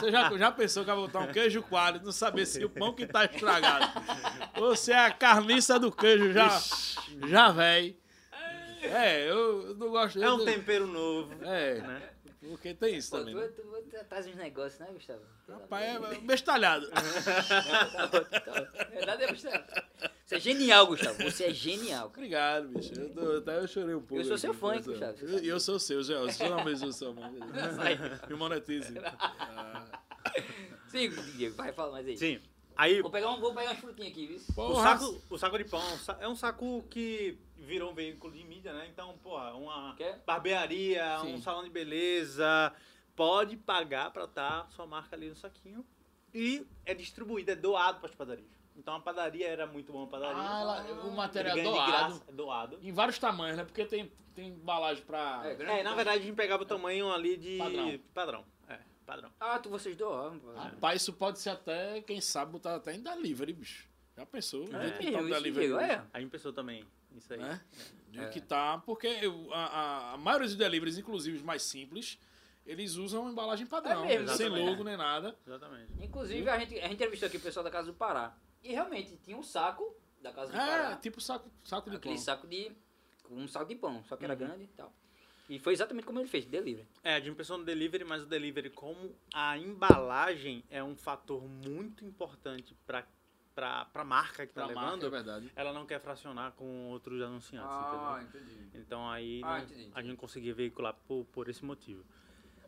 Você 0.00 0.10
já, 0.10 0.38
já 0.38 0.52
pensou 0.52 0.84
que 0.84 0.90
vai 0.90 0.96
botar 1.00 1.18
um 1.20 1.32
queijo 1.32 1.62
coalho, 1.62 2.00
não 2.02 2.12
saber 2.12 2.46
se 2.46 2.64
o 2.64 2.70
pão 2.70 2.92
que 2.94 3.06
tá 3.06 3.24
estragado 3.24 3.86
ou 4.60 4.76
se 4.76 4.92
é 4.92 4.98
a 4.98 5.10
carniça 5.12 5.78
do 5.78 5.90
queijo 5.90 6.32
já, 6.32 6.48
já 7.26 7.50
véi. 7.50 7.98
É, 8.82 9.28
eu 9.28 9.74
não 9.76 9.88
gosto. 9.90 10.22
É 10.22 10.30
um 10.32 10.44
tempero 10.44 10.86
novo. 10.86 11.34
É, 11.44 11.74
Né? 11.80 12.10
porque 12.48 12.72
tem 12.72 12.96
isso 12.96 13.10
Pô, 13.10 13.18
também. 13.18 13.34
tu, 13.34 13.40
né? 13.40 13.48
tu, 13.48 13.62
tu 13.62 14.04
traz 14.08 14.26
uns 14.28 14.36
negócios, 14.36 14.78
né, 14.78 14.86
Gustavo? 14.92 15.20
Rapaz, 15.48 15.84
é 16.12 16.18
bestalhado. 16.20 16.88
Tá 17.92 18.06
bom, 18.06 18.20
tá 18.24 18.40
bom. 18.46 18.88
Verdade 18.90 19.24
é 19.24 19.26
Gustavo. 19.26 19.64
Você 20.28 20.34
é 20.36 20.40
genial, 20.40 20.86
Gustavo. 20.86 21.22
Você 21.22 21.44
é 21.44 21.54
genial. 21.54 22.10
cara. 22.10 22.18
Obrigado, 22.18 22.68
bicho. 22.68 22.92
Eu, 22.92 23.08
tô- 23.14 23.36
até 23.38 23.58
eu 23.60 23.66
chorei 23.66 23.94
um 23.94 24.00
pouco. 24.02 24.22
Eu 24.22 24.26
sou 24.26 24.36
seu 24.36 24.52
fã, 24.52 24.76
Gustavo, 24.76 25.02
é, 25.04 25.12
você 25.14 25.24
Eu, 25.24 25.38
eu 25.54 25.58
sou 25.60 25.78
seu, 25.78 26.02
Zé. 26.02 26.12
Eu 26.16 26.30
sou 26.30 26.50
na 26.50 26.62
mesma 26.62 26.92
sua 26.92 27.14
mão. 27.14 27.32
Me 28.28 28.34
monetize. 28.36 28.92
Ah. 28.98 29.86
Sim, 30.88 31.08
Diego, 31.34 31.56
vai 31.56 31.72
falar 31.72 31.92
mais 31.92 32.06
aí. 32.06 32.18
Sim. 32.18 32.40
Aí, 32.76 33.00
Vou 33.00 33.10
pegar, 33.10 33.30
um, 33.30 33.40
vou 33.40 33.54
pegar 33.54 33.70
umas 33.70 33.78
frutinhas 33.80 34.12
aqui, 34.12 34.26
viu? 34.26 34.36
o 34.50 34.52
Porra, 34.52 34.98
saco, 34.98 35.22
o 35.30 35.38
saco 35.38 35.58
de 35.58 35.64
pão 35.64 35.82
é 36.20 36.28
um 36.28 36.36
saco 36.36 36.84
que 36.90 37.38
virou 37.56 37.90
um 37.90 37.94
veículo 37.94 38.30
de 38.32 38.44
mídia, 38.44 38.72
né? 38.74 38.86
Então, 38.92 39.16
porra, 39.18 39.54
uma 39.54 39.94
Quer? 39.96 40.22
barbearia, 40.26 41.18
Sim. 41.22 41.34
um 41.36 41.40
salão 41.40 41.64
de 41.64 41.70
beleza, 41.70 42.70
pode 43.16 43.56
pagar 43.56 44.12
pra 44.12 44.24
estar 44.24 44.70
sua 44.70 44.86
marca 44.86 45.16
ali 45.16 45.30
no 45.30 45.34
saquinho. 45.34 45.84
E 46.34 46.64
é 46.84 46.92
distribuído, 46.94 47.50
é 47.50 47.56
doado 47.56 47.98
para 48.00 48.10
as 48.10 48.14
padarias. 48.14 48.57
Então 48.78 48.94
a 48.94 49.00
padaria 49.00 49.46
era 49.48 49.66
muito 49.66 49.92
boa 49.92 50.04
a 50.04 50.08
padaria. 50.08 50.36
Ah, 50.40 50.60
ela- 50.60 50.82
o 51.04 51.10
material 51.10 51.58
é 51.58 51.62
doado. 51.62 51.90
graça, 51.92 52.22
é 52.28 52.32
doado. 52.32 52.78
Em 52.80 52.92
vários 52.92 53.18
tamanhos, 53.18 53.56
né? 53.56 53.64
Porque 53.64 53.84
tem, 53.84 54.10
tem 54.34 54.48
embalagem 54.50 55.02
pra. 55.04 55.42
É, 55.44 55.54
grande 55.56 55.80
É, 55.80 55.82
na 55.82 55.94
verdade 55.94 56.20
a 56.20 56.22
gente 56.22 56.36
pegava 56.36 56.62
o 56.62 56.66
tamanho 56.66 57.12
ali 57.12 57.36
de 57.36 57.58
Padrão. 57.58 57.98
padrão. 58.14 58.44
É, 58.68 58.78
padrão. 59.04 59.30
Ah, 59.40 59.58
tu, 59.58 59.68
vocês 59.68 59.96
doam. 59.96 60.38
pô. 60.38 60.52
Rapaz, 60.52 61.02
isso 61.02 61.12
pode 61.12 61.40
ser 61.40 61.50
até, 61.50 62.00
quem 62.02 62.20
sabe, 62.20 62.52
botar 62.52 62.76
até 62.76 62.94
em 62.94 63.00
delivery, 63.02 63.52
bicho. 63.52 63.88
Já 64.16 64.24
pensou? 64.24 64.64
É, 64.74 64.90
que 64.92 65.10
tá 65.10 65.18
o 65.20 65.28
delivery 65.28 65.72
é. 65.74 66.02
A 66.12 66.20
gente 66.20 66.30
pensou 66.30 66.52
também 66.52 66.84
isso 67.16 67.32
aí. 67.32 67.40
né? 67.40 67.60
É. 68.16 68.28
que 68.30 68.40
tá, 68.40 68.78
porque 68.86 69.06
eu- 69.06 69.52
a, 69.52 69.58
a, 69.66 70.12
a 70.14 70.16
maioria 70.16 70.46
dos 70.46 70.56
deliveries, 70.56 70.96
inclusive 70.98 71.36
os 71.36 71.42
mais 71.42 71.62
simples, 71.62 72.18
eles 72.66 72.96
usam 72.96 73.28
embalagem 73.30 73.66
padrão, 73.66 74.04
É 74.04 74.18
mesmo, 74.18 74.28
sem 74.36 74.48
logo 74.48 74.82
nem 74.82 74.96
nada. 74.96 75.36
Exatamente. 75.46 75.92
Inclusive, 76.00 76.48
a 76.48 76.58
gente, 76.58 76.78
a 76.78 76.82
gente 76.84 76.94
entrevistou 76.94 77.26
aqui 77.26 77.36
o 77.36 77.40
pessoal 77.40 77.62
da 77.64 77.70
Casa 77.70 77.88
do 77.88 77.94
Pará. 77.94 78.34
E 78.62 78.72
realmente, 78.72 79.16
tinha 79.18 79.36
um 79.36 79.42
saco 79.42 79.94
da 80.20 80.32
Casa 80.32 80.52
É, 80.54 80.56
Pará. 80.58 80.96
tipo 80.96 81.20
saco, 81.20 81.50
saco 81.64 81.90
de 81.90 81.96
Aquele 81.96 82.14
pão. 82.16 82.22
saco 82.24 82.46
de. 82.46 82.72
Um 83.30 83.46
saco 83.46 83.66
de 83.66 83.74
pão, 83.76 84.02
só 84.04 84.16
que 84.16 84.24
era 84.24 84.32
Uhum. 84.34 84.38
grande 84.38 84.64
e 84.64 84.68
tal. 84.68 84.92
E 85.48 85.58
foi 85.58 85.72
exatamente 85.72 86.04
como 86.06 86.18
ele 86.18 86.28
fez, 86.28 86.44
delivery. 86.44 86.86
É, 87.02 87.14
a 87.14 87.20
gente 87.20 87.34
pensou 87.34 87.56
no 87.58 87.64
delivery, 87.64 88.04
mas 88.04 88.22
o 88.22 88.26
delivery, 88.26 88.68
como 88.70 89.14
a 89.32 89.56
embalagem 89.56 90.62
é 90.70 90.82
um 90.82 90.94
fator 90.96 91.42
muito 91.42 92.04
importante 92.04 92.74
para 92.84 93.06
a 93.94 94.04
marca 94.04 94.46
que 94.46 94.52
tá 94.52 94.66
Pra 94.66 94.74
marca, 94.74 94.90
levando, 94.90 95.06
é 95.06 95.10
verdade. 95.10 95.52
ela 95.56 95.72
não 95.72 95.86
quer 95.86 96.00
fracionar 96.00 96.52
com 96.52 96.88
outros 96.90 97.20
anunciantes, 97.22 97.70
Ah, 97.70 98.20
entendeu? 98.22 98.42
entendi. 98.54 98.70
Então 98.78 99.08
aí 99.08 99.40
Ah, 99.42 99.58
não- 99.58 99.64
entendi. 99.64 99.90
a 99.94 100.00
gente 100.02 100.10
não 100.10 100.16
conseguia 100.16 100.54
veicular 100.54 100.94
por, 101.06 101.24
por 101.26 101.48
esse 101.48 101.64
motivo. 101.64 102.04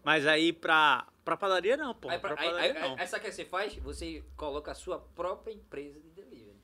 Mas 0.04 0.26
aí 0.26 0.52
pra, 0.52 1.06
pra 1.24 1.36
padaria 1.36 1.76
não, 1.76 1.94
pô. 1.94 2.08
Aí, 2.08 2.18
pra 2.18 2.34
pra, 2.34 2.42
aí, 2.42 2.48
padaria 2.50 2.72
aí, 2.72 2.80
não. 2.88 2.98
aí, 2.98 3.06
sabe 3.06 3.22
o 3.22 3.26
que 3.28 3.32
você 3.34 3.44
faz? 3.44 3.74
Você 3.76 4.24
coloca 4.36 4.72
a 4.72 4.74
sua 4.74 4.98
própria 4.98 5.52
empresa 5.52 6.00
de 6.00 6.08
delivery. 6.10 6.56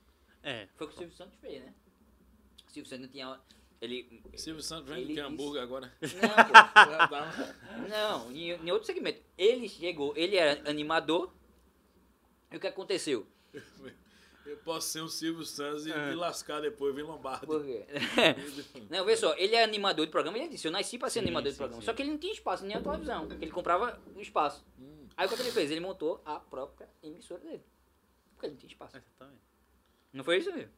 É. 0.43 0.69
Foi 0.77 0.87
o 0.87 0.91
que 0.91 0.95
o 0.97 0.99
Silvio 0.99 1.17
Santos 1.17 1.39
fez, 1.41 1.63
né? 1.63 1.75
O 2.67 2.71
Silvio 2.71 2.89
Santos 2.89 3.07
não 3.07 3.13
tinha. 3.13 3.41
Ele. 3.81 4.23
Silvio 4.37 4.63
Santos 4.63 4.89
vende 4.89 5.03
que 5.03 5.09
disse- 5.15 5.21
hambúrguer 5.21 5.63
agora. 5.63 5.93
Não, 6.01 7.09
pô. 7.09 7.89
Não, 7.89 8.33
em, 8.33 8.51
em 8.53 8.71
outro 8.71 8.87
segmento. 8.87 9.21
Ele 9.37 9.69
chegou, 9.69 10.15
ele 10.17 10.37
era 10.37 10.69
animador. 10.69 11.33
E 12.51 12.57
o 12.57 12.61
que 12.61 12.67
aconteceu? 12.67 13.27
Eu 14.47 14.57
posso 14.59 14.89
ser 14.89 15.03
um 15.03 15.09
Silvio 15.09 15.45
Santos 15.45 15.87
e 15.87 15.93
É. 15.93 16.11
me 16.11 16.15
lascar 16.15 16.61
depois, 16.61 16.95
vem 16.95 17.03
Lombardi. 17.05 17.47
Por 17.47 17.65
quê? 17.65 17.85
Não, 18.89 19.05
vê 19.05 19.17
só, 19.17 19.35
ele 19.37 19.55
é 19.57 19.63
animador 19.65 20.07
de 20.07 20.13
programa, 20.13 20.39
ele 20.39 20.49
disse, 20.49 20.67
eu 20.69 20.73
nasci 20.73 20.99
pra 20.99 21.11
ser 21.11 21.21
Sim, 21.21 21.27
animador 21.27 21.49
de 21.51 21.55
sim, 21.55 21.59
programa. 21.59 21.83
sim. 21.83 21.87
Só 21.87 21.93
que 21.93 22.03
ele 22.03 22.11
não 22.13 22.19
tinha 22.19 22.33
espaço 22.33 22.65
nem 22.65 22.77
a 22.77 22.81
televisão, 22.81 23.27
porque 23.27 23.45
ele 23.45 23.51
comprava 23.53 24.01
o 24.15 24.21
espaço. 24.21 24.65
Hum. 24.79 25.07
Aí 25.17 25.27
o 25.27 25.29
que 25.29 25.35
é 25.35 25.37
que 25.39 25.43
ele 25.43 25.51
fez? 25.53 25.71
Ele 25.71 25.81
montou 25.81 26.21
a 26.25 26.39
própria 26.39 26.89
emissora 27.03 27.41
dele. 27.41 27.65
Porque 28.35 28.47
ele 28.47 28.53
não 28.53 28.59
tinha 28.61 28.71
espaço. 28.71 28.97
Exatamente. 28.97 29.41
Não 30.13 30.23
foi 30.25 30.39
isso, 30.39 30.53
viu? 30.53 30.69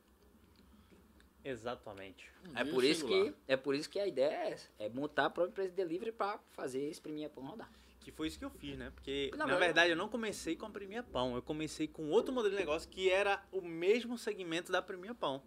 Exatamente. 1.45 2.31
Um 2.49 2.59
É 2.59 2.65
por, 2.65 2.85
isso 2.85 3.07
que, 3.07 3.35
é 3.47 3.57
por 3.57 3.75
isso 3.75 3.89
que 3.89 3.99
a 3.99 4.07
ideia 4.07 4.33
é 4.33 4.51
essa. 4.53 4.69
É 4.79 4.89
montar 4.89 5.27
a 5.27 5.31
própria 5.31 5.51
empresa 5.51 5.71
de 5.71 5.77
delivery 5.77 6.13
pra 6.13 6.39
fazer 6.51 6.81
esse 6.89 7.01
Premiere 7.01 7.33
Pão 7.33 7.45
rodar. 7.45 7.71
Que 8.01 8.11
foi 8.13 8.29
isso 8.29 8.39
que 8.39 8.45
eu 8.45 8.51
fiz, 8.51 8.77
né? 8.79 8.91
Porque, 8.91 9.29
Na 9.33 9.39
na, 9.39 9.45
verdade- 9.47 9.65
verdade, 9.67 9.91
eu 9.91 9.97
não 9.97 10.09
comecei 10.09 10.57
com 10.57 10.65
a 10.67 10.71
Premia 10.71 11.03
Pão. 11.03 11.35
Eu 11.35 11.43
comecei 11.43 11.87
com 11.87 12.09
outro 12.11 12.33
modelo 12.33 12.55
de 12.55 12.61
negócio 12.61 12.89
que 12.89 13.11
era 13.11 13.45
o 13.53 13.61
mesmo 13.61 14.17
segmento 14.17 14.73
da 14.73 14.81
Premia 14.81 15.15
Pão. 15.15 15.43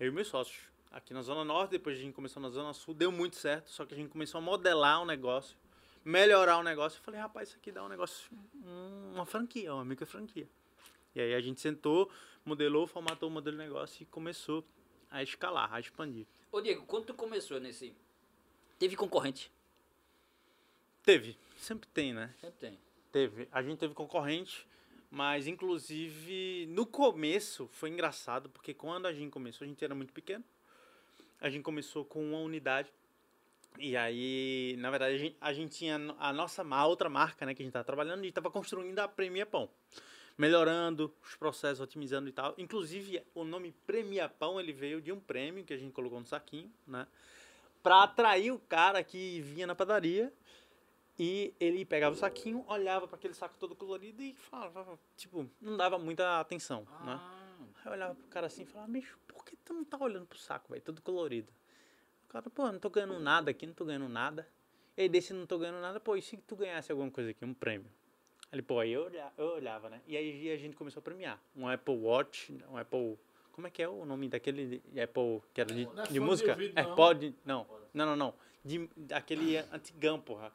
Eu 0.00 0.08
e 0.08 0.10
meus 0.10 0.28
sócios. 0.28 0.62
Aqui 0.90 1.12
na 1.12 1.22
Zona 1.22 1.44
Norte, 1.44 1.72
depois 1.72 1.98
a 1.98 2.00
gente 2.00 2.14
começou 2.14 2.40
na 2.40 2.48
Zona 2.48 2.72
Sul, 2.72 2.94
deu 2.94 3.10
muito 3.10 3.34
certo, 3.36 3.68
só 3.68 3.84
que 3.84 3.92
a 3.92 3.96
gente 3.96 4.10
começou 4.10 4.38
a 4.38 4.40
modelar 4.40 5.02
o 5.02 5.04
negócio, 5.04 5.56
melhorar 6.04 6.56
o 6.58 6.62
negócio. 6.62 6.98
Eu 7.00 7.02
falei, 7.02 7.20
rapaz, 7.20 7.48
isso 7.48 7.58
aqui 7.58 7.72
dá 7.72 7.84
um 7.84 7.88
negócio, 7.88 8.30
um- 8.64 9.12
uma 9.14 9.26
franquia, 9.26 9.74
uma 9.74 9.84
micro 9.84 10.06
franquia. 10.06 10.48
E 11.14 11.20
aí 11.20 11.34
a 11.34 11.40
gente 11.40 11.60
sentou, 11.60 12.10
modelou, 12.44 12.86
formatou 12.86 13.28
o 13.28 13.32
modelo 13.32 13.56
de 13.56 13.62
negócio 13.64 14.02
e 14.02 14.06
começou 14.06 14.64
a 15.10 15.22
escalar, 15.22 15.72
a 15.74 15.80
expandir. 15.80 16.26
Ô 16.52 16.60
Diego, 16.60 16.86
quando 16.86 17.06
tu 17.06 17.14
começou 17.14 17.58
nesse. 17.58 17.92
Teve 18.78 18.94
concorrente? 18.96 19.50
Teve, 21.02 21.36
sempre 21.56 21.88
tem, 21.88 22.12
né? 22.12 22.34
Sempre 22.40 22.58
tem. 22.58 22.78
Teve. 23.12 23.48
A 23.52 23.62
gente 23.62 23.78
teve 23.78 23.94
concorrente, 23.94 24.66
mas 25.10 25.46
inclusive 25.46 26.66
no 26.70 26.84
começo 26.84 27.68
foi 27.72 27.90
engraçado, 27.90 28.48
porque 28.48 28.74
quando 28.74 29.06
a 29.06 29.12
gente 29.12 29.30
começou, 29.30 29.64
a 29.64 29.68
gente 29.68 29.84
era 29.84 29.94
muito 29.94 30.12
pequeno. 30.12 30.44
A 31.40 31.48
gente 31.48 31.62
começou 31.62 32.04
com 32.04 32.22
uma 32.24 32.38
unidade. 32.38 32.92
E 33.78 33.96
aí, 33.96 34.76
na 34.78 34.90
verdade, 34.90 35.14
a 35.14 35.18
gente, 35.18 35.36
a 35.40 35.52
gente 35.52 35.76
tinha 35.76 35.96
a 36.18 36.32
nossa 36.32 36.62
a 36.62 36.86
outra 36.86 37.08
marca, 37.08 37.44
né, 37.44 37.54
que 37.54 37.62
a 37.62 37.64
gente 37.64 37.70
estava 37.70 37.84
trabalhando 37.84 38.24
e 38.24 38.28
estava 38.28 38.50
construindo 38.50 38.98
a 38.98 39.08
Premia 39.08 39.44
Pão. 39.44 39.68
Melhorando 40.38 41.12
os 41.22 41.36
processos, 41.36 41.80
otimizando 41.80 42.28
e 42.28 42.32
tal. 42.32 42.54
Inclusive, 42.58 43.22
o 43.34 43.44
nome 43.44 43.72
Premia 43.86 44.28
Pão, 44.28 44.58
ele 44.58 44.72
veio 44.72 45.00
de 45.00 45.12
um 45.12 45.20
prêmio 45.20 45.64
que 45.64 45.72
a 45.72 45.76
gente 45.76 45.92
colocou 45.92 46.18
no 46.18 46.26
saquinho, 46.26 46.72
né? 46.86 47.06
Para 47.82 48.04
atrair 48.04 48.50
o 48.50 48.58
cara 48.58 49.04
que 49.04 49.40
vinha 49.42 49.66
na 49.66 49.74
padaria 49.74 50.32
e 51.18 51.54
ele 51.60 51.84
pegava 51.84 52.14
o 52.14 52.18
saquinho, 52.18 52.64
olhava 52.68 53.06
para 53.06 53.16
aquele 53.16 53.34
saco 53.34 53.56
todo 53.58 53.74
colorido 53.74 54.22
e 54.22 54.34
falava, 54.34 54.98
tipo, 55.16 55.48
não 55.60 55.76
dava 55.76 55.98
muita 55.98 56.40
atenção, 56.40 56.80
né? 57.04 57.18
Ah, 57.20 57.56
Aí 57.76 57.86
eu 57.86 57.92
olhava 57.92 58.14
pro 58.14 58.26
cara 58.28 58.46
assim 58.46 58.62
e 58.62 58.66
falava, 58.66 58.90
bicho, 58.90 59.18
por 59.28 59.44
que 59.44 59.56
tu 59.56 59.72
não 59.72 59.84
tá 59.84 59.96
olhando 60.00 60.26
pro 60.26 60.38
saco, 60.38 60.70
velho, 60.70 60.82
todo 60.82 61.00
colorido? 61.02 61.52
O 62.24 62.32
cara, 62.32 62.50
pô, 62.50 62.70
não 62.72 62.78
tô 62.78 62.90
ganhando 62.90 63.18
nada 63.20 63.50
aqui, 63.50 63.66
não 63.66 63.74
tô 63.74 63.84
ganhando 63.84 64.08
nada. 64.08 64.48
E 64.96 65.02
aí 65.02 65.08
desse 65.08 65.32
não 65.32 65.46
tô 65.46 65.58
ganhando 65.58 65.80
nada, 65.80 66.00
pô, 66.00 66.16
e 66.16 66.22
se 66.22 66.36
tu 66.38 66.56
ganhasse 66.56 66.90
alguma 66.90 67.10
coisa 67.10 67.30
aqui, 67.30 67.44
um 67.44 67.54
prêmio? 67.54 67.90
Ele, 68.52 68.62
pô, 68.62 68.78
aí 68.80 68.92
eu 68.92 69.04
olhava, 69.04 69.32
eu 69.36 69.46
olhava, 69.46 69.90
né? 69.90 70.00
E 70.06 70.16
aí 70.16 70.50
a 70.50 70.56
gente 70.56 70.76
começou 70.76 71.00
a 71.00 71.02
premiar. 71.02 71.40
Um 71.56 71.68
Apple 71.68 71.96
Watch, 71.96 72.56
um 72.70 72.76
Apple... 72.76 73.18
Como 73.52 73.66
é 73.66 73.70
que 73.70 73.82
é 73.82 73.88
o 73.88 74.04
nome 74.04 74.28
daquele 74.28 74.82
Apple 75.00 75.42
que 75.52 75.60
era 75.60 75.72
de, 75.72 75.84
Não 75.84 75.92
é 75.92 75.94
de 75.94 76.00
fone 76.02 76.12
de 76.12 76.20
música? 76.20 76.52
ouvido, 76.52 76.74
não. 76.74 76.82
AirPod, 76.82 77.34
não. 77.44 77.66
Não, 77.92 78.06
não, 78.06 78.16
não. 78.16 78.34
De, 78.64 78.88
aquele 79.12 79.58
antigão, 79.58 80.20
porra. 80.20 80.52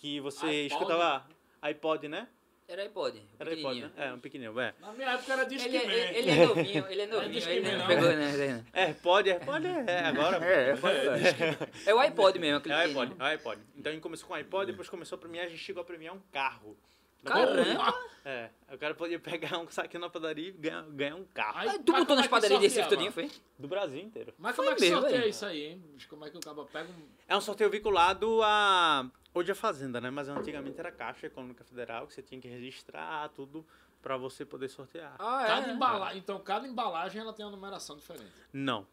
Que 0.00 0.18
você 0.18 0.46
iPod? 0.46 0.66
escutava 0.66 1.26
iPod, 1.60 2.08
né? 2.08 2.26
era 2.66 2.84
iPod. 2.84 3.18
um 3.18 3.22
Era 3.38 3.50
iPod, 3.50 3.80
né? 3.82 3.90
É, 3.96 4.12
um 4.12 4.18
pequenininho, 4.18 4.58
é. 4.58 4.72
Na 4.80 4.92
minha 4.92 5.10
época 5.10 5.32
era 5.32 5.44
disco 5.44 5.68
Ele, 5.68 5.78
Man. 5.78 5.92
ele, 5.92 6.18
ele 6.18 6.30
é 6.30 6.46
novinho, 6.46 6.86
ele 6.88 7.02
é 7.02 7.06
novinho. 7.06 7.32
Disque 7.32 7.50
ele 7.50 7.70
não 7.72 7.78
não. 7.78 7.86
pegou, 7.86 8.08
né? 8.08 8.64
AirPod, 8.72 9.30
AirPod 9.30 9.66
é, 9.66 9.84
é 9.86 10.04
agora. 10.06 10.40
É, 10.46 11.88
é, 11.88 11.90
é 11.90 11.94
o 11.94 11.98
iPod 11.98 12.38
mesmo, 12.38 12.58
aquele 12.58 12.74
É 12.74 12.78
o 12.78 12.80
iPod, 12.80 13.16
é 13.18 13.22
o 13.22 13.26
iPod. 13.26 13.60
Então 13.76 13.90
a 13.90 13.92
gente 13.92 14.02
começou 14.02 14.26
com 14.26 14.32
o 14.32 14.36
iPod, 14.36 14.70
depois 14.70 14.88
começou 14.88 15.16
a 15.16 15.18
premiar, 15.18 15.46
a 15.46 15.48
gente 15.48 15.58
chegou 15.58 15.82
a 15.82 15.84
premiar 15.84 16.14
um 16.14 16.20
carro. 16.32 16.78
Caramba! 17.24 17.94
É, 18.24 18.50
o 18.72 18.78
cara 18.78 18.94
podia 18.94 19.18
pegar 19.18 19.58
um 19.58 19.68
saquinho 19.68 20.00
na 20.00 20.08
padaria 20.08 20.48
e 20.48 20.52
ganhar, 20.52 20.82
ganhar 20.82 21.16
um 21.16 21.24
carro. 21.24 21.58
Aí, 21.58 21.78
tu 21.80 21.92
botou 21.92 22.16
nas 22.16 22.26
é 22.26 22.28
padarias 22.28 22.60
desse 22.60 22.82
todinho, 22.88 23.12
foi? 23.12 23.30
Do 23.58 23.68
Brasil 23.68 24.00
inteiro. 24.00 24.32
Mas 24.38 24.54
Foi 24.56 24.64
como 24.64 24.74
é 24.74 24.78
que 24.78 24.82
mesmo, 24.82 25.00
sorteia 25.00 25.26
isso 25.26 25.44
aí, 25.44 25.64
hein? 25.64 25.84
Como 26.08 26.24
é 26.24 26.30
que 26.30 26.36
o 26.36 26.40
cara 26.40 26.64
pega 26.64 26.88
um... 26.88 27.08
É 27.28 27.36
um 27.36 27.40
sorteio 27.40 27.68
vinculado 27.68 28.40
a. 28.42 29.10
Hoje 29.32 29.52
é 29.52 29.54
Fazenda, 29.54 30.00
né? 30.00 30.10
Mas 30.10 30.28
antigamente 30.28 30.78
era 30.78 30.90
Caixa 30.90 31.26
Econômica 31.26 31.62
Federal, 31.64 32.06
que 32.06 32.14
você 32.14 32.22
tinha 32.22 32.40
que 32.40 32.48
registrar 32.48 33.28
tudo 33.30 33.64
pra 34.02 34.16
você 34.16 34.44
poder 34.44 34.68
sortear. 34.68 35.14
Ah, 35.18 35.44
Cada 35.46 35.70
embalagem, 35.72 36.18
então 36.18 36.38
cada 36.40 36.66
embalagem 36.66 37.20
ela 37.20 37.32
tem 37.32 37.44
uma 37.44 37.52
numeração 37.52 37.96
diferente. 37.96 38.32
Não. 38.52 38.86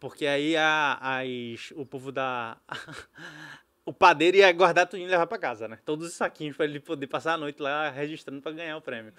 Porque 0.00 0.26
aí 0.26 0.56
a, 0.56 0.98
as, 1.00 1.70
o 1.76 1.86
povo 1.86 2.10
da. 2.10 2.58
o 3.86 3.92
padeiro 3.92 4.36
ia 4.38 4.52
guardar 4.52 4.86
tudo 4.86 5.00
e 5.00 5.06
levar 5.06 5.26
pra 5.26 5.38
casa, 5.38 5.68
né? 5.68 5.78
Todos 5.84 6.08
os 6.08 6.14
saquinhos 6.14 6.56
pra 6.56 6.64
ele 6.64 6.80
poder 6.80 7.06
passar 7.06 7.34
a 7.34 7.38
noite 7.38 7.62
lá 7.62 7.90
registrando 7.90 8.42
pra 8.42 8.52
ganhar 8.52 8.76
o 8.76 8.82
prêmio. 8.82 9.14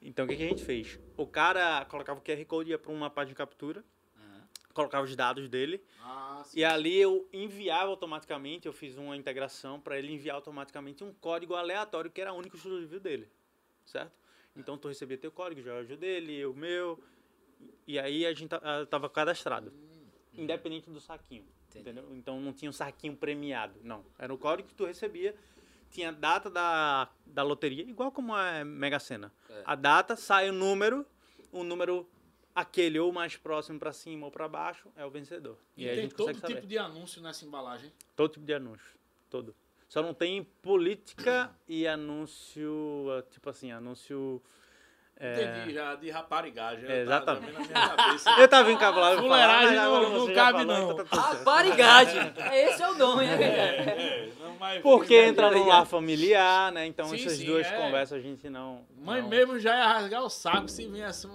Então 0.00 0.24
o 0.24 0.28
que, 0.28 0.36
que 0.36 0.44
a 0.44 0.48
gente 0.48 0.64
fez? 0.64 0.98
O 1.16 1.26
cara 1.26 1.84
colocava 1.86 2.18
o 2.18 2.22
QR 2.22 2.42
Code, 2.46 2.70
ia 2.70 2.78
pra 2.78 2.92
uma 2.92 3.10
página 3.10 3.30
de 3.30 3.34
captura. 3.34 3.84
Colocava 4.72 5.04
os 5.04 5.14
dados 5.16 5.48
dele, 5.48 5.82
Ah, 6.00 6.42
e 6.54 6.64
ali 6.64 6.96
eu 6.96 7.28
enviava 7.32 7.90
automaticamente, 7.90 8.66
eu 8.66 8.72
fiz 8.72 8.96
uma 8.96 9.16
integração 9.16 9.80
para 9.80 9.98
ele 9.98 10.12
enviar 10.12 10.36
automaticamente 10.36 11.02
um 11.04 11.12
código 11.14 11.54
aleatório 11.54 12.10
que 12.10 12.20
era 12.20 12.32
único 12.32 12.56
exclusivo 12.56 13.00
dele, 13.00 13.28
certo? 13.84 14.12
Então 14.56 14.76
tu 14.78 14.88
recebia 14.88 15.16
teu 15.18 15.30
código, 15.30 15.62
já 15.62 15.78
o 15.80 15.96
dele, 15.96 16.44
o 16.46 16.54
meu, 16.54 17.02
e 17.86 17.98
aí 17.98 18.24
a 18.26 18.32
gente 18.32 18.48
ta- 18.48 18.86
tava 18.86 19.08
cadastrado, 19.08 19.72
independente 20.34 20.88
do 20.90 21.00
saquinho, 21.00 21.44
Entendi. 21.68 21.90
entendeu? 21.90 22.08
Então 22.16 22.40
não 22.40 22.52
tinha 22.52 22.68
um 22.68 22.72
saquinho 22.72 23.16
premiado, 23.16 23.74
não. 23.82 24.04
Era 24.18 24.32
o 24.32 24.38
código 24.38 24.68
que 24.68 24.74
tu 24.74 24.84
recebia, 24.84 25.34
tinha 25.90 26.08
a 26.10 26.12
data 26.12 26.48
da, 26.48 27.08
da 27.26 27.42
loteria, 27.42 27.82
igual 27.82 28.10
como 28.12 28.36
é 28.36 28.62
Mega 28.64 28.98
Sena. 29.00 29.32
É. 29.48 29.62
A 29.64 29.74
data, 29.74 30.14
sai 30.16 30.48
o 30.48 30.52
número, 30.52 31.04
o 31.52 31.64
número 31.64 32.08
aquele 32.54 32.98
ou 32.98 33.12
mais 33.12 33.36
próximo 33.36 33.78
para 33.78 33.92
cima 33.92 34.26
ou 34.26 34.32
para 34.32 34.48
baixo 34.48 34.88
é 34.96 35.04
o 35.04 35.10
vencedor. 35.10 35.56
E, 35.76 35.88
a 35.88 35.94
tem 35.94 36.08
todo 36.08 36.34
tipo 36.34 36.40
saber. 36.40 36.66
de 36.66 36.78
anúncio 36.78 37.22
nessa 37.22 37.44
embalagem. 37.44 37.92
Todo 38.16 38.32
tipo 38.32 38.44
de 38.44 38.54
anúncio. 38.54 38.98
Todo. 39.28 39.54
Só 39.88 40.02
não 40.02 40.14
tem 40.14 40.44
política 40.62 41.54
e 41.66 41.86
anúncio, 41.86 43.06
ah, 43.10 43.22
tipo 43.30 43.50
assim, 43.50 43.72
anúncio... 43.72 44.42
é, 45.22 45.42
Entendi 45.42 45.74
já, 45.74 45.94
de 45.96 46.10
raparigagem. 46.10 46.86
É, 46.90 47.02
exatamente. 47.02 47.52
Eu 48.40 48.48
tava 48.48 48.72
encabulado 48.72 49.18
Fuleiragem 49.20 49.76
agora 49.78 50.08
não- 50.08 50.26
não 50.26 50.34
cabe, 50.34 50.64
não. 50.64 50.92
então 50.92 51.04
tá. 51.04 51.20
Raparigagem. 51.20 52.32
Esse 52.54 52.82
é 52.82 52.88
o 52.88 52.94
nome, 52.96 53.26
né? 53.26 53.42
É, 53.44 54.30
é, 54.76 54.80
Porque 54.80 55.14
entra 55.14 55.48
ligado? 55.50 55.68
lar 55.68 55.84
familiar, 55.86 56.72
né? 56.72 56.86
Então 56.86 57.06
Sim, 57.06 57.16
essas 57.16 57.34
sim, 57.34 57.44
duas 57.44 57.66
é. 57.66 57.70
conversas 57.76 58.18
a 58.18 58.20
gente 58.22 58.48
não... 58.48 58.86
Mãe 58.96 59.20
não- 59.20 59.28
mesmo 59.28 59.58
já 59.58 59.76
ia 59.76 59.86
rasgar 59.86 60.22
o 60.22 60.30
saco 60.30 60.68
se 60.68 60.86
viesse 60.86 61.26
um... 61.28 61.34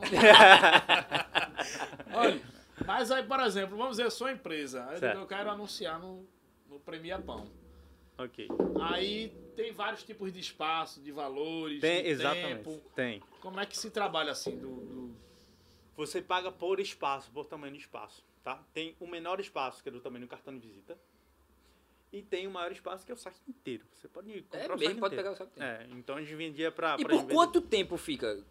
Olha, 2.14 2.42
mas 2.86 3.12
aí, 3.12 3.24
por 3.24 3.40
exemplo, 3.42 3.78
vamos 3.78 3.92
dizer, 3.98 4.04
eu 4.06 4.12
sou 4.12 4.30
empresa. 4.30 4.86
Aí 4.90 5.00
eu 5.16 5.26
quero 5.28 5.50
anunciar 5.50 6.00
no, 6.00 6.28
no 6.70 6.80
Premia 6.80 7.20
Pão. 7.20 7.46
Ok. 8.18 8.48
Aí 8.82 9.30
tem 9.56 9.72
vários 9.74 10.04
tipos 10.04 10.32
de 10.32 10.40
espaço, 10.40 11.02
de 11.02 11.12
valores, 11.12 11.82
Tem, 11.82 12.04
de 12.04 12.10
exatamente. 12.10 12.64
tempo. 12.64 12.82
Tem. 12.96 13.22
Como 13.42 13.60
é 13.60 13.66
que 13.66 13.78
se 13.78 13.90
trabalha 13.92 14.32
assim 14.32 14.58
do... 14.58 14.68
do- 14.86 15.16
Você 15.98 16.22
paga 16.22 16.52
por 16.52 16.80
espaço, 16.80 17.30
por 17.32 17.46
tamanho 17.46 17.74
de 17.74 17.80
espaço, 17.80 18.24
tá? 18.44 18.64
Tem 18.74 18.96
o 19.00 19.08
menor 19.08 19.40
espaço, 19.40 19.82
que 19.84 19.90
é 19.90 19.92
do 19.92 20.00
tamanho 20.00 20.26
do 20.26 20.30
cartão 20.30 20.54
de 20.58 20.66
visita. 20.68 20.98
E 22.14 22.22
tem 22.22 22.48
o 22.48 22.52
maior 22.52 22.72
espaço, 22.72 23.06
que 23.06 23.12
é 23.12 23.16
o 23.16 23.18
saco 23.18 23.38
inteiro. 23.48 23.84
Você 23.94 24.08
pode 24.08 24.32
comprar 24.44 24.60
É 24.64 24.74
o 24.74 24.78
mesmo, 24.78 25.00
pode 25.02 25.16
inteiro. 25.16 25.16
pegar 25.16 25.32
o 25.32 25.36
saco 25.36 25.52
inteiro. 25.60 25.82
É, 25.82 25.88
então 25.98 26.16
a 26.16 26.22
gente 26.22 26.34
vendia 26.36 26.72
pra... 26.72 26.96
E 26.98 27.04
pra 27.04 27.18
por 27.18 27.28
quanto 27.28 27.60
tempo 27.60 27.98
fica? 27.98 28.42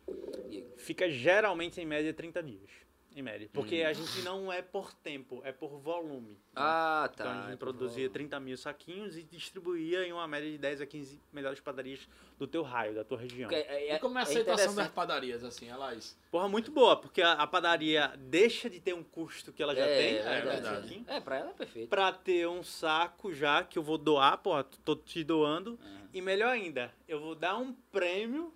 Fica 0.77 1.09
geralmente, 1.11 1.81
em 1.81 1.87
média, 1.87 2.13
30 2.13 2.43
dias. 2.43 2.71
Em 3.17 3.23
média. 3.23 3.49
Porque 3.53 3.85
Hum. 3.85 3.87
a 3.87 3.93
gente 3.93 4.23
não 4.23 4.53
é 4.53 4.61
por 4.61 4.93
tempo, 4.93 5.41
é 5.45 5.53
por 5.53 5.79
volume. 5.79 6.37
Ah, 6.57 7.09
tá. 7.17 7.23
Então 7.25 7.33
a 7.39 7.43
gente 7.45 7.53
é 7.53 7.57
produzia 7.57 8.09
por- 8.09 8.15
30 8.15 8.41
mil 8.41 8.57
saquinhos 8.57 9.17
e 9.17 9.23
distribuía 9.23 10.05
em 10.05 10.13
uma 10.13 10.27
média 10.27 10.51
de 10.51 10.59
10 10.59 10.81
a 10.81 10.87
15 10.87 11.21
melhores 11.33 11.61
padarias 11.61 12.09
do 12.37 12.47
teu 12.49 12.63
raio, 12.65 12.93
da 12.93 13.05
tua 13.05 13.17
região. 13.19 13.49
É, 13.53 13.91
é, 13.91 13.95
E 13.95 13.99
como 14.01 14.19
é 14.19 14.23
a 14.23 14.25
é 14.25 14.29
aceitação 14.29 14.75
das 14.75 14.89
padarias, 14.89 15.45
assim, 15.45 15.69
elas... 15.69 16.19
Porra, 16.29 16.49
muito 16.49 16.73
boa, 16.73 16.97
porque 16.97 17.23
a, 17.23 17.35
a 17.35 17.47
padaria 17.47 18.13
deixa 18.19 18.69
de 18.69 18.81
ter 18.81 18.95
um 18.95 19.05
custo 19.05 19.53
que 19.53 19.63
ela 19.63 19.77
já 19.77 19.87
é, 19.87 19.97
tem, 19.97 20.17
é 20.17 20.25
né, 20.25 20.41
verdade. 20.41 20.89
saquinho, 20.89 21.05
É, 21.07 21.21
pra 21.21 21.37
ela 21.37 21.51
é 21.51 21.55
perfeito. 21.55 21.89
pra 21.89 22.11
ter 22.13 22.49
um 22.49 22.65
saco 22.65 23.33
já 23.33 23.63
que 23.63 23.79
eu 23.79 23.83
vou 23.85 23.97
doar, 23.97 24.39
porra, 24.39 24.65
tô 24.85 24.97
te 24.97 25.23
doando. 25.23 25.79
E 26.13 26.21
melhor 26.21 26.49
ainda, 26.51 26.93
eu 27.07 27.21
vou 27.21 27.37
dar 27.37 27.57
um 27.59 27.73
prêmio 27.93 28.53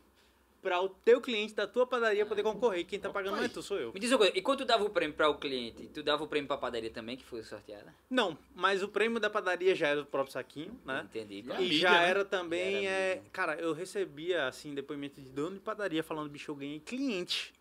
pra 0.62 0.81
o 0.81 0.88
teu 0.88 1.21
cliente 1.21 1.55
da 1.55 1.66
tua 1.66 1.87
padaria 1.87 2.27
poder 2.27 2.42
concorrer. 2.42 2.85
Quem 2.85 2.99
tá 2.99 3.11
pagando 3.11 3.37
não 3.37 3.44
é 3.44 3.49
tu, 3.49 3.62
sou 3.62 3.79
eu. 3.79 3.92
Me 3.92 4.01
diz 4.01 4.11
uma 4.11 4.18
coisa, 4.18 4.33
e 4.37 4.42
quando 4.42 4.59
tu 4.59 4.64
dava 4.64 4.85
o 4.85 4.90
prêmio 4.90 5.14
para 5.16 5.29
o 5.29 5.35
cliente, 5.38 5.88
tu 5.92 6.03
dava 6.03 6.25
o 6.25 6.29
prêmio 6.29 6.49
pra 6.49 6.57
padaria 6.57 6.90
também, 6.90 7.16
que 7.16 7.25
foi 7.25 7.42
sorteada? 7.42 7.94
Não, 8.11 8.37
mas 8.55 8.83
o 8.83 8.88
prêmio 8.88 9.21
da 9.21 9.31
padaria 9.31 9.75
já 9.75 9.88
era 9.88 10.01
do 10.01 10.07
próprio 10.07 10.33
saquinho, 10.33 10.79
né? 10.85 11.03
Entendi. 11.09 11.44
E 11.47 11.53
a 11.53 11.61
E 11.61 11.62
mídia, 11.64 11.79
já 11.79 11.92
né? 11.92 12.09
era 12.09 12.25
também, 12.25 12.87
era 12.87 12.97
é, 12.97 13.23
cara, 13.33 13.55
eu 13.61 13.73
recebia, 13.73 14.47
assim, 14.47 14.75
depoimento 14.75 15.21
de 15.21 15.29
dono 15.29 15.55
de 15.55 15.61
padaria 15.61 16.03
falando, 16.03 16.29
bicho, 16.31 16.51
eu 16.51 16.57
ganhei 16.57 16.81
cliente 16.81 17.53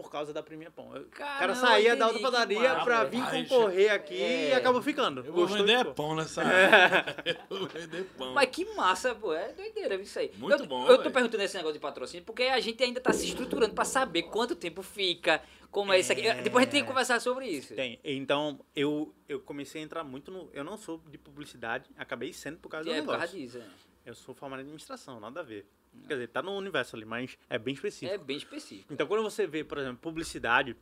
por 0.00 0.10
causa 0.10 0.32
da 0.32 0.42
Premia 0.42 0.70
Pão. 0.70 0.94
Eu- 0.96 1.02
o 1.02 1.06
cara 1.06 1.54
saía 1.54 1.94
da 1.96 2.06
outra 2.06 2.20
padaria 2.22 2.74
pra 2.76 3.04
velho. 3.04 3.24
vir 3.24 3.48
concorrer 3.48 3.92
aqui 3.92 4.20
é. 4.20 4.48
e 4.50 4.52
acabou 4.54 4.80
ficando. 4.82 5.20
Eu 5.20 5.32
vou 5.32 5.46
Gostou 5.46 5.58
vender 5.66 5.78
ficou. 5.78 5.94
pão 5.94 6.14
nessa 6.16 6.42
área. 6.42 7.16
Eu 7.50 7.58
vou 7.58 7.68
vender 7.68 8.04
pão. 8.16 8.32
Mas 8.34 8.48
que 8.50 8.64
massa, 8.74 9.14
pô. 9.14 9.32
É 9.32 9.52
doideira 9.52 9.94
isso 9.96 10.18
aí. 10.18 10.30
Muito 10.36 10.62
eu, 10.62 10.66
bom, 10.66 10.86
Eu 10.88 11.02
tô 11.02 11.10
perguntando 11.10 11.42
esse 11.42 11.56
negócio 11.56 11.74
de 11.74 11.80
patrocínio 11.80 12.24
porque 12.24 12.44
a 12.44 12.60
gente 12.60 12.82
ainda 12.82 13.00
tá 13.00 13.12
se 13.12 13.26
estruturando 13.26 13.74
pra 13.74 13.84
saber 13.84 14.22
quanto 14.24 14.54
tempo 14.56 14.82
fica, 14.82 15.42
como 15.70 15.92
é, 15.92 16.00
isso 16.00 16.12
aqui. 16.12 16.22
Depois 16.22 16.62
a 16.62 16.64
gente 16.64 16.72
tem 16.72 16.82
que 16.82 16.88
conversar 16.88 17.20
sobre 17.20 17.46
isso. 17.46 17.74
Tem. 17.74 17.98
Então, 18.02 18.60
eu, 18.74 19.14
eu 19.28 19.40
comecei 19.40 19.80
a 19.80 19.84
entrar 19.84 20.02
muito 20.04 20.30
no... 20.30 20.48
Eu 20.52 20.64
não 20.64 20.76
sou 20.76 21.00
de 21.08 21.18
publicidade, 21.18 21.88
acabei 21.96 22.32
sendo 22.32 22.58
por 22.58 22.68
causa 22.68 22.88
do 22.88 22.94
É, 22.94 23.00
por 23.00 23.08
causa 23.16 23.26
negócio. 23.34 23.38
disso. 23.38 23.58
é. 23.58 23.89
Eu 24.04 24.14
sou 24.14 24.34
formado 24.34 24.60
em 24.60 24.62
administração, 24.62 25.20
nada 25.20 25.40
a 25.40 25.42
ver. 25.42 25.66
Quer 26.06 26.14
dizer, 26.14 26.28
tá 26.28 26.42
no 26.42 26.52
universo 26.56 26.96
ali, 26.96 27.04
mas 27.04 27.36
é 27.48 27.58
bem 27.58 27.74
específico. 27.74 28.12
É 28.12 28.18
bem 28.18 28.36
específico. 28.36 28.92
Então, 28.92 29.06
quando 29.06 29.22
você 29.22 29.46
vê, 29.46 29.64
por 29.64 29.78
exemplo, 29.78 29.98
publicidade, 29.98 30.76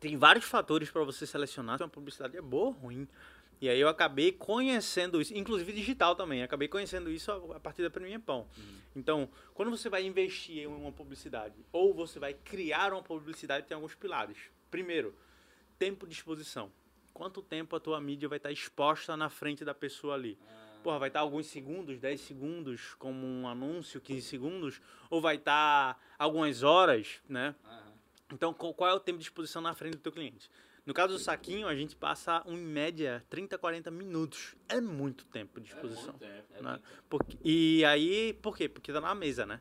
tem 0.00 0.16
vários 0.16 0.44
fatores 0.44 0.90
para 0.90 1.02
você 1.04 1.26
selecionar 1.26 1.76
se 1.76 1.82
uma 1.84 1.88
publicidade 1.88 2.36
é 2.36 2.40
boa 2.40 2.66
ou 2.66 2.72
ruim. 2.72 3.08
E 3.60 3.68
aí 3.68 3.80
eu 3.80 3.88
acabei 3.88 4.30
conhecendo 4.30 5.20
isso, 5.20 5.34
inclusive 5.34 5.72
digital 5.72 6.14
também, 6.14 6.44
acabei 6.44 6.68
conhecendo 6.68 7.10
isso 7.10 7.32
a 7.32 7.58
partir 7.58 7.82
da 7.82 7.90
Premia 7.90 8.20
Pão. 8.20 8.46
Então, 8.94 9.28
quando 9.52 9.70
você 9.70 9.88
vai 9.88 10.04
investir 10.04 10.58
em 10.58 10.66
uma 10.66 10.92
publicidade 10.92 11.56
ou 11.72 11.92
você 11.92 12.20
vai 12.20 12.34
criar 12.34 12.92
uma 12.92 13.02
publicidade, 13.02 13.66
tem 13.66 13.74
alguns 13.74 13.96
pilares. 13.96 14.38
Primeiro, 14.70 15.12
tempo 15.76 16.06
de 16.06 16.12
exposição. 16.12 16.70
Quanto 17.12 17.42
tempo 17.42 17.74
a 17.74 17.80
tua 17.80 18.00
mídia 18.00 18.28
vai 18.28 18.36
estar 18.36 18.52
exposta 18.52 19.16
na 19.16 19.28
frente 19.28 19.64
da 19.64 19.74
pessoa 19.74 20.14
ali? 20.14 20.38
Porra, 20.82 20.98
vai 20.98 21.08
estar 21.08 21.20
alguns 21.20 21.46
segundos, 21.46 21.98
10 21.98 22.20
segundos, 22.20 22.94
como 22.98 23.26
um 23.26 23.46
anúncio, 23.48 24.00
15 24.00 24.22
segundos, 24.22 24.80
ou 25.10 25.20
vai 25.20 25.36
estar 25.36 26.00
algumas 26.18 26.62
horas, 26.62 27.20
né? 27.28 27.54
Aham. 27.64 27.92
Então, 28.32 28.52
qual 28.52 28.90
é 28.90 28.94
o 28.94 29.00
tempo 29.00 29.18
de 29.18 29.24
exposição 29.24 29.62
na 29.62 29.74
frente 29.74 29.96
do 29.96 30.00
teu 30.00 30.12
cliente? 30.12 30.50
No 30.88 30.94
caso 30.94 31.12
do 31.12 31.18
saquinho, 31.18 31.68
a 31.68 31.74
gente 31.74 31.94
passa, 31.94 32.42
um, 32.46 32.54
em 32.54 32.64
média, 32.64 33.22
30, 33.28 33.58
40 33.58 33.90
minutos. 33.90 34.54
É 34.68 34.80
muito 34.80 35.26
tempo 35.26 35.60
de 35.60 35.68
exposição. 35.68 36.14
muito 36.14 36.18
tempo. 36.20 36.54
É 36.54 36.62
né? 36.62 36.70
muito. 36.70 36.84
Porque- 37.10 37.38
e 37.44 37.84
aí, 37.84 38.32
por 38.40 38.56
quê? 38.56 38.68
Porque 38.70 38.90
tá 38.90 39.00
na 39.00 39.14
mesa, 39.14 39.44
né? 39.44 39.60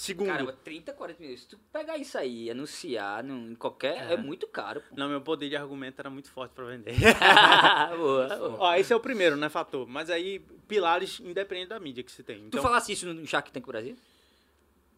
Segundo, 0.00 0.28
Caramba, 0.28 0.52
30, 0.62 0.92
40 0.92 1.20
minutos. 1.20 1.42
Se 1.42 1.48
tu 1.48 1.58
pegar 1.72 1.98
isso 1.98 2.16
aí 2.16 2.44
e 2.44 2.50
anunciar 2.52 3.24
num, 3.24 3.50
em 3.50 3.54
qualquer. 3.56 3.96
É, 4.10 4.12
É. 4.12 4.16
muito 4.16 4.46
caro, 4.46 4.80
pô. 4.80 4.94
não, 4.96 5.08
meu 5.08 5.20
poder 5.20 5.48
de 5.48 5.56
argumento 5.56 5.98
era 5.98 6.08
muito 6.08 6.30
forte 6.30 6.52
pra 6.52 6.64
vender. 6.66 6.94
boa, 7.96 8.28
boa. 8.38 8.56
Ó, 8.60 8.74
esse 8.76 8.92
é 8.92 8.96
o 8.96 9.00
primeiro, 9.00 9.36
né, 9.36 9.48
fator? 9.48 9.88
Mas 9.88 10.08
aí, 10.08 10.38
pilares 10.68 11.18
independente 11.18 11.70
da 11.70 11.80
mídia 11.80 12.04
que 12.04 12.12
se 12.12 12.22
tem. 12.22 12.38
Tu 12.42 12.46
Então, 12.46 12.62
falasse 12.62 12.92
isso 12.92 13.12
no 13.12 13.26
Shark 13.26 13.50
Tank 13.50 13.66
Brasil? 13.66 13.96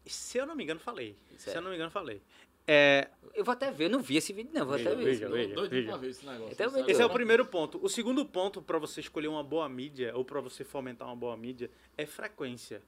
se 0.05 0.37
eu 0.37 0.45
não 0.45 0.55
me 0.55 0.63
engano, 0.63 0.79
falei. 0.79 1.15
Se 1.37 1.45
Sério? 1.45 1.57
eu 1.57 1.61
não 1.63 1.69
me 1.71 1.75
engano, 1.77 1.89
falei. 1.91 2.21
É, 2.67 3.09
Eu 3.33 3.43
vou 3.43 3.53
até 3.53 3.71
ver, 3.71 3.85
eu 3.85 3.89
não 3.89 4.01
vi 4.01 4.17
esse 4.17 4.31
vídeo, 4.33 4.51
não. 4.53 4.67
Vou 4.67 4.77
Veja, 4.77 4.89
até 4.91 4.97
ver. 4.99 5.05
veja, 5.05 5.25
esse. 5.25 5.33
veja. 5.33 5.55
Doido 5.55 5.85
pra 5.87 5.97
ver 5.97 6.09
esse 6.09 6.25
negócio. 6.27 6.55
Esse 6.87 7.01
é 7.01 7.05
o 7.05 7.09
primeiro 7.09 7.43
ponto. 7.47 7.79
O 7.83 7.89
segundo 7.89 8.23
ponto 8.23 8.61
para 8.61 8.77
você 8.77 8.99
escolher 8.99 9.29
uma 9.29 9.43
boa 9.43 9.67
mídia 9.67 10.11
ou 10.15 10.23
para 10.23 10.39
você 10.41 10.63
fomentar 10.63 11.07
uma 11.07 11.15
boa 11.15 11.35
mídia 11.35 11.71
é 11.97 12.05
frequência. 12.05 12.83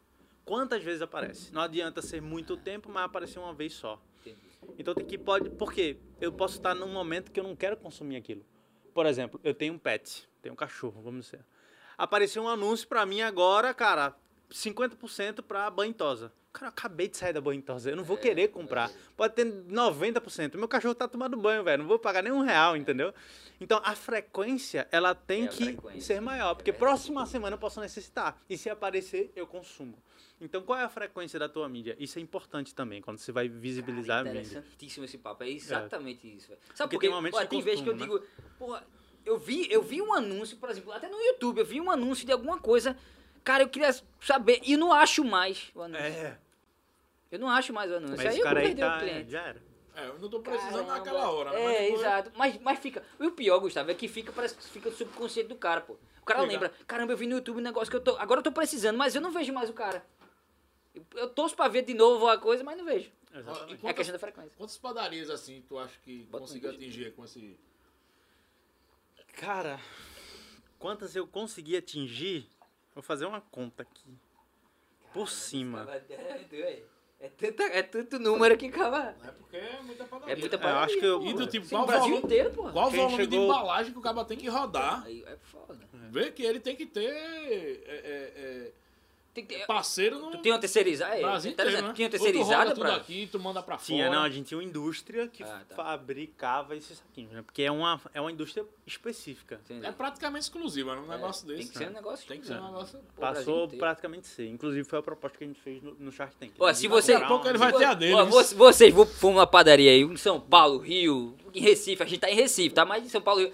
Quantas 0.45 0.83
vezes 0.83 1.01
aparece? 1.01 1.53
Não 1.53 1.61
adianta 1.61 2.01
ser 2.01 2.21
muito 2.21 2.57
tempo, 2.57 2.89
mas 2.89 3.05
aparecer 3.05 3.39
uma 3.39 3.53
vez 3.53 3.73
só. 3.73 4.01
Entendi. 4.21 4.41
Então 4.77 4.93
tem 4.93 5.05
que 5.05 5.17
pode, 5.17 5.49
porque 5.51 5.97
eu 6.19 6.31
posso 6.31 6.55
estar 6.55 6.73
num 6.73 6.91
momento 6.91 7.31
que 7.31 7.39
eu 7.39 7.43
não 7.43 7.55
quero 7.55 7.77
consumir 7.77 8.17
aquilo. 8.17 8.45
Por 8.93 9.05
exemplo, 9.05 9.39
eu 9.43 9.53
tenho 9.53 9.73
um 9.73 9.77
pet, 9.77 10.27
tenho 10.41 10.53
um 10.53 10.55
cachorro, 10.55 11.01
vamos 11.01 11.25
dizer. 11.25 11.43
Apareceu 11.97 12.43
um 12.43 12.49
anúncio 12.49 12.87
para 12.87 13.05
mim 13.05 13.21
agora, 13.21 13.73
cara, 13.73 14.15
50% 14.51 15.41
para 15.41 15.69
banho 15.69 15.93
tosa. 15.93 16.31
Cara, 16.51 16.67
eu 16.67 16.69
acabei 16.69 17.07
de 17.07 17.17
sair 17.17 17.33
da 17.33 17.41
banho 17.41 17.61
tosa, 17.61 17.89
eu 17.89 17.95
não 17.95 18.03
vou 18.03 18.15
querer 18.15 18.49
comprar. 18.49 18.91
Pode 19.17 19.33
ter 19.33 19.45
90%. 19.45 20.55
Meu 20.55 20.67
cachorro 20.67 20.93
tá 20.93 21.07
tomando 21.07 21.35
banho, 21.35 21.63
velho, 21.63 21.81
não 21.81 21.87
vou 21.87 21.97
pagar 21.97 22.21
nem 22.21 22.31
um 22.31 22.41
real, 22.41 22.77
entendeu? 22.77 23.11
Então 23.59 23.81
a 23.83 23.95
frequência, 23.95 24.87
ela 24.91 25.15
tem 25.15 25.45
É 25.45 25.47
que 25.47 26.01
ser 26.01 26.21
maior, 26.21 26.53
porque 26.53 26.69
É 26.69 26.73
próxima 26.73 27.25
semana 27.25 27.55
eu 27.55 27.59
posso 27.59 27.79
necessitar. 27.79 28.39
E 28.47 28.57
se 28.57 28.69
aparecer, 28.69 29.31
eu 29.35 29.47
consumo. 29.47 29.97
Então 30.43 30.61
qual 30.61 30.77
é 30.77 30.83
a 30.83 30.89
frequência 30.89 31.39
da 31.39 31.47
tua 31.47 31.69
mídia? 31.69 31.95
Isso 31.97 32.19
é 32.19 32.21
importante 32.21 32.75
também, 32.75 33.01
quando 33.01 33.17
você 33.17 33.31
vai 33.31 33.47
visibilizar 33.47 34.23
Cara, 34.23 34.29
a 34.29 34.33
mídia. 34.33 34.57
interessantíssimo 34.57 35.05
esse 35.05 35.17
papo. 35.17 35.43
É 35.43 35.49
exatamente 35.49 36.27
isso, 36.27 36.49
velho. 36.49 36.59
Sabe 36.75 36.89
Porque 36.91 36.95
por 36.97 36.99
quê? 37.01 37.07
tem 37.07 37.15
momentos 37.15 37.39
Pô, 37.39 37.45
tem 37.47 37.61
vezes 37.61 37.81
que 37.81 37.89
eu 37.89 37.93
consumo, 37.93 38.19
digo, 38.19 38.27
porra, 38.59 38.83
eu 39.25 39.37
vi, 39.37 39.71
eu 39.71 39.81
vi 39.81 40.01
um 40.01 40.13
anúncio, 40.13 40.57
por 40.57 40.69
exemplo, 40.69 40.91
até 40.91 41.07
no 41.07 41.17
YouTube, 41.17 41.59
eu 41.59 41.65
vi 41.65 41.79
um 41.79 41.89
anúncio 41.89 42.25
de 42.25 42.31
alguma 42.33 42.59
coisa. 42.59 42.97
Cara, 43.43 43.63
eu 43.63 43.69
queria 43.69 43.93
saber 44.21 44.59
e 44.63 44.75
não 44.75 44.91
acho 44.91 45.23
mais 45.23 45.71
o 45.73 45.81
anúncio. 45.81 46.05
É, 46.05 46.37
Eu 47.31 47.39
não 47.39 47.49
acho 47.49 47.71
mais 47.73 47.89
o 47.89 47.95
anúncio. 47.95 48.17
mas 48.17 48.25
aí 48.27 48.39
eu 48.39 48.43
perdi 48.53 48.73
o 48.73 48.85
tá, 48.85 48.99
cliente. 48.99 49.31
já 49.31 49.41
era. 49.41 49.61
É, 49.95 50.07
eu 50.07 50.17
não 50.19 50.27
tô 50.29 50.39
precisando 50.39 50.71
Caramba. 50.87 50.93
naquela 50.97 51.29
hora, 51.31 51.51
né? 51.51 51.59
É, 51.61 51.65
Mas 51.65 51.77
depois- 51.81 51.99
exato. 52.01 52.31
Mas, 52.35 52.59
mas 52.61 52.79
fica. 52.79 53.03
E 53.19 53.27
o 53.27 53.31
pior, 53.31 53.59
Gustavo, 53.59 53.91
é 53.91 53.93
que 53.93 54.07
fica, 54.07 54.31
parece 54.31 54.55
que 54.55 54.63
fica 54.63 54.89
no 54.89 54.95
subconsciente 54.95 55.49
do 55.49 55.55
cara, 55.55 55.81
pô. 55.81 55.93
O 56.21 56.25
cara 56.25 56.41
lembra, 56.41 56.71
caramba, 56.87 57.13
eu 57.13 57.17
vi 57.17 57.27
no 57.27 57.35
YouTube 57.35 57.57
um 57.57 57.61
negócio 57.61 57.91
que 57.91 57.97
eu 57.97 58.01
tô. 58.01 58.15
Agora 58.17 58.39
eu 58.39 58.43
tô 58.43 58.51
precisando, 58.51 58.97
mas 58.97 59.13
eu 59.13 59.21
não 59.21 59.29
vejo 59.31 59.53
mais 59.53 59.69
o 59.69 59.73
cara. 59.73 60.03
Eu, 61.15 61.29
torço 61.29 61.55
pra 61.55 61.67
ver 61.67 61.83
de 61.83 61.93
novo 61.93 62.27
a 62.27 62.37
coisa, 62.37 62.63
mas 62.63 62.77
não 62.77 62.85
vejo. 62.85 63.09
Exatamente. 63.33 63.71
e 63.71 63.73
É 63.73 63.77
quantas- 63.77 63.95
questão 63.97 64.13
da 64.13 64.19
frequência. 64.19 64.51
Quantas 64.57 64.77
padarias 64.77 65.29
assim 65.29 65.63
tu 65.67 65.77
acha 65.79 65.97
que 66.03 66.19
Bota 66.25 66.41
conseguiu 66.45 66.69
um 66.69 66.73
atingir 66.73 67.11
com 67.15 67.25
esse. 67.25 67.57
Cara, 69.37 69.79
quantas 70.79 71.15
eu 71.15 71.25
consegui 71.27 71.75
atingir? 71.75 72.47
Vou 72.93 73.01
fazer 73.01 73.25
uma 73.25 73.41
conta 73.41 73.81
aqui. 73.83 74.13
Por 75.13 75.29
cima. 75.29 75.87
É, 77.19 77.29
tanta, 77.29 77.63
é 77.63 77.81
tanto 77.81 78.19
número 78.19 78.57
que 78.57 78.65
acaba. 78.65 79.15
É 79.23 79.31
porque 79.31 79.55
é 79.55 79.81
muita 79.81 80.03
padaria. 80.03 80.33
É 80.33 80.37
muita 80.37 80.55
É, 80.55 80.57
eu 80.57 80.61
padaria. 80.61 80.81
acho 80.85 80.99
que 80.99 81.05
eu-. 81.05 81.25
E 81.25 81.33
do 81.33 81.47
tipo, 81.47 81.65
Sim, 81.65 81.69
qual 81.75 81.83
o 81.83 81.87
Brasil 81.87 82.03
volume- 82.09 82.25
inteiro, 82.25 82.51
pô. 82.51 82.69
Qual 82.69 82.91
volume 82.91 83.15
de 83.27 83.31
chegou- 83.31 83.45
embalagem 83.45 83.93
que 83.93 83.97
o 83.97 84.01
cara 84.01 84.25
tem 84.25 84.37
que 84.37 84.49
rodar? 84.49 85.03
Aí 85.05 85.23
é 85.25 85.37
foda. 85.37 85.79
Vê 85.93 86.31
que 86.31 86.43
ele 86.43 86.59
tem 86.59 86.75
que 86.75 86.85
ter. 86.85 87.05
é, 87.07 87.81
é, 87.85 88.33
é, 88.35 88.73
Tem 89.33 89.43
que 89.43 89.55
ter- 89.55 89.65
Parceiro 89.65 90.19
no 90.19 90.29
Tu 90.31 90.37
tinha 90.43 90.53
uma 90.53 90.59
terceirizada? 90.59 91.15
É, 91.15 91.21
Brasil 91.21 91.51
interessante. 91.51 91.79
inteiro, 91.79 91.87
né? 91.87 91.93
Tinha 91.95 92.07
tu 92.07 92.11
terceirizada 92.11 92.69
tudo 92.71 92.81
pra... 92.81 92.95
aqui, 92.95 93.27
tu 93.31 93.39
manda 93.39 93.63
pra 93.63 93.77
fora. 93.79 93.85
Tinha, 93.85 94.09
não, 94.11 94.21
a 94.21 94.29
gente 94.29 94.45
tinha 94.47 94.57
uma 94.59 94.63
indústria 94.63 95.27
que 95.27 95.41
Ah, 95.43 95.61
tá. 95.67 95.75
fabricava 95.75 96.75
esses 96.75 96.99
saquinhos, 96.99 97.31
né? 97.31 97.41
Porque 97.41 97.63
é 97.63 97.71
uma, 97.71 97.99
é 98.13 98.21
uma 98.21 98.31
indústria 98.31 98.63
específica. 98.85 99.59
Entendeu? 99.65 99.89
É 99.89 99.91
praticamente 99.91 100.43
exclusiva, 100.43 100.93
um 100.93 101.07
negócio 101.07 101.49
É, 101.51 101.55
desse. 101.55 101.63
Tem 101.63 101.71
que 101.71 101.77
ser 101.79 101.83
um 101.85 101.87
né? 101.87 101.93
negócio... 101.95 102.27
Tem 102.27 102.39
que 102.39 102.45
ser 102.45 102.53
um 102.53 102.65
negócio... 102.65 102.99
Pô, 103.15 103.21
Brasil 103.21 103.43
Passou 103.53 103.67
praticamente 103.69 104.27
ser. 104.27 104.47
Inclusive 104.47 104.83
foi 104.83 104.99
a 104.99 105.01
proposta 105.01 105.37
que 105.37 105.43
a 105.43 105.47
gente 105.47 105.59
fez 105.61 105.81
no, 105.81 105.95
no 105.95 106.11
Shark 106.11 106.35
Tank. 106.35 106.51
Ó, 106.59 106.67
né? 106.67 106.73
se 106.75 106.87
você- 106.87 107.13
Daqui 107.13 107.25
a 107.25 107.27
pouco 107.27 107.47
ele 107.47 107.57
vai 107.57 107.73
ter 107.73 107.85
a 107.85 107.93
dele. 107.95 108.13
Ó, 108.13 108.25
vocês 108.25 108.93
vão 108.93 109.05
for 109.05 109.29
uma 109.29 109.47
padaria 109.47 109.89
aí, 109.91 110.01
em 110.01 110.15
São 110.15 110.39
Paulo, 110.39 110.77
Rio, 110.77 111.35
em 111.53 111.59
Recife, 111.59 112.03
a 112.03 112.05
gente 112.05 112.19
tá 112.19 112.29
em 112.29 112.35
Recife, 112.35 112.69
tá? 112.75 112.85
Mas 112.85 113.03
em 113.03 113.09
São 113.09 113.21
Paulo, 113.21 113.41
Rio. 113.41 113.51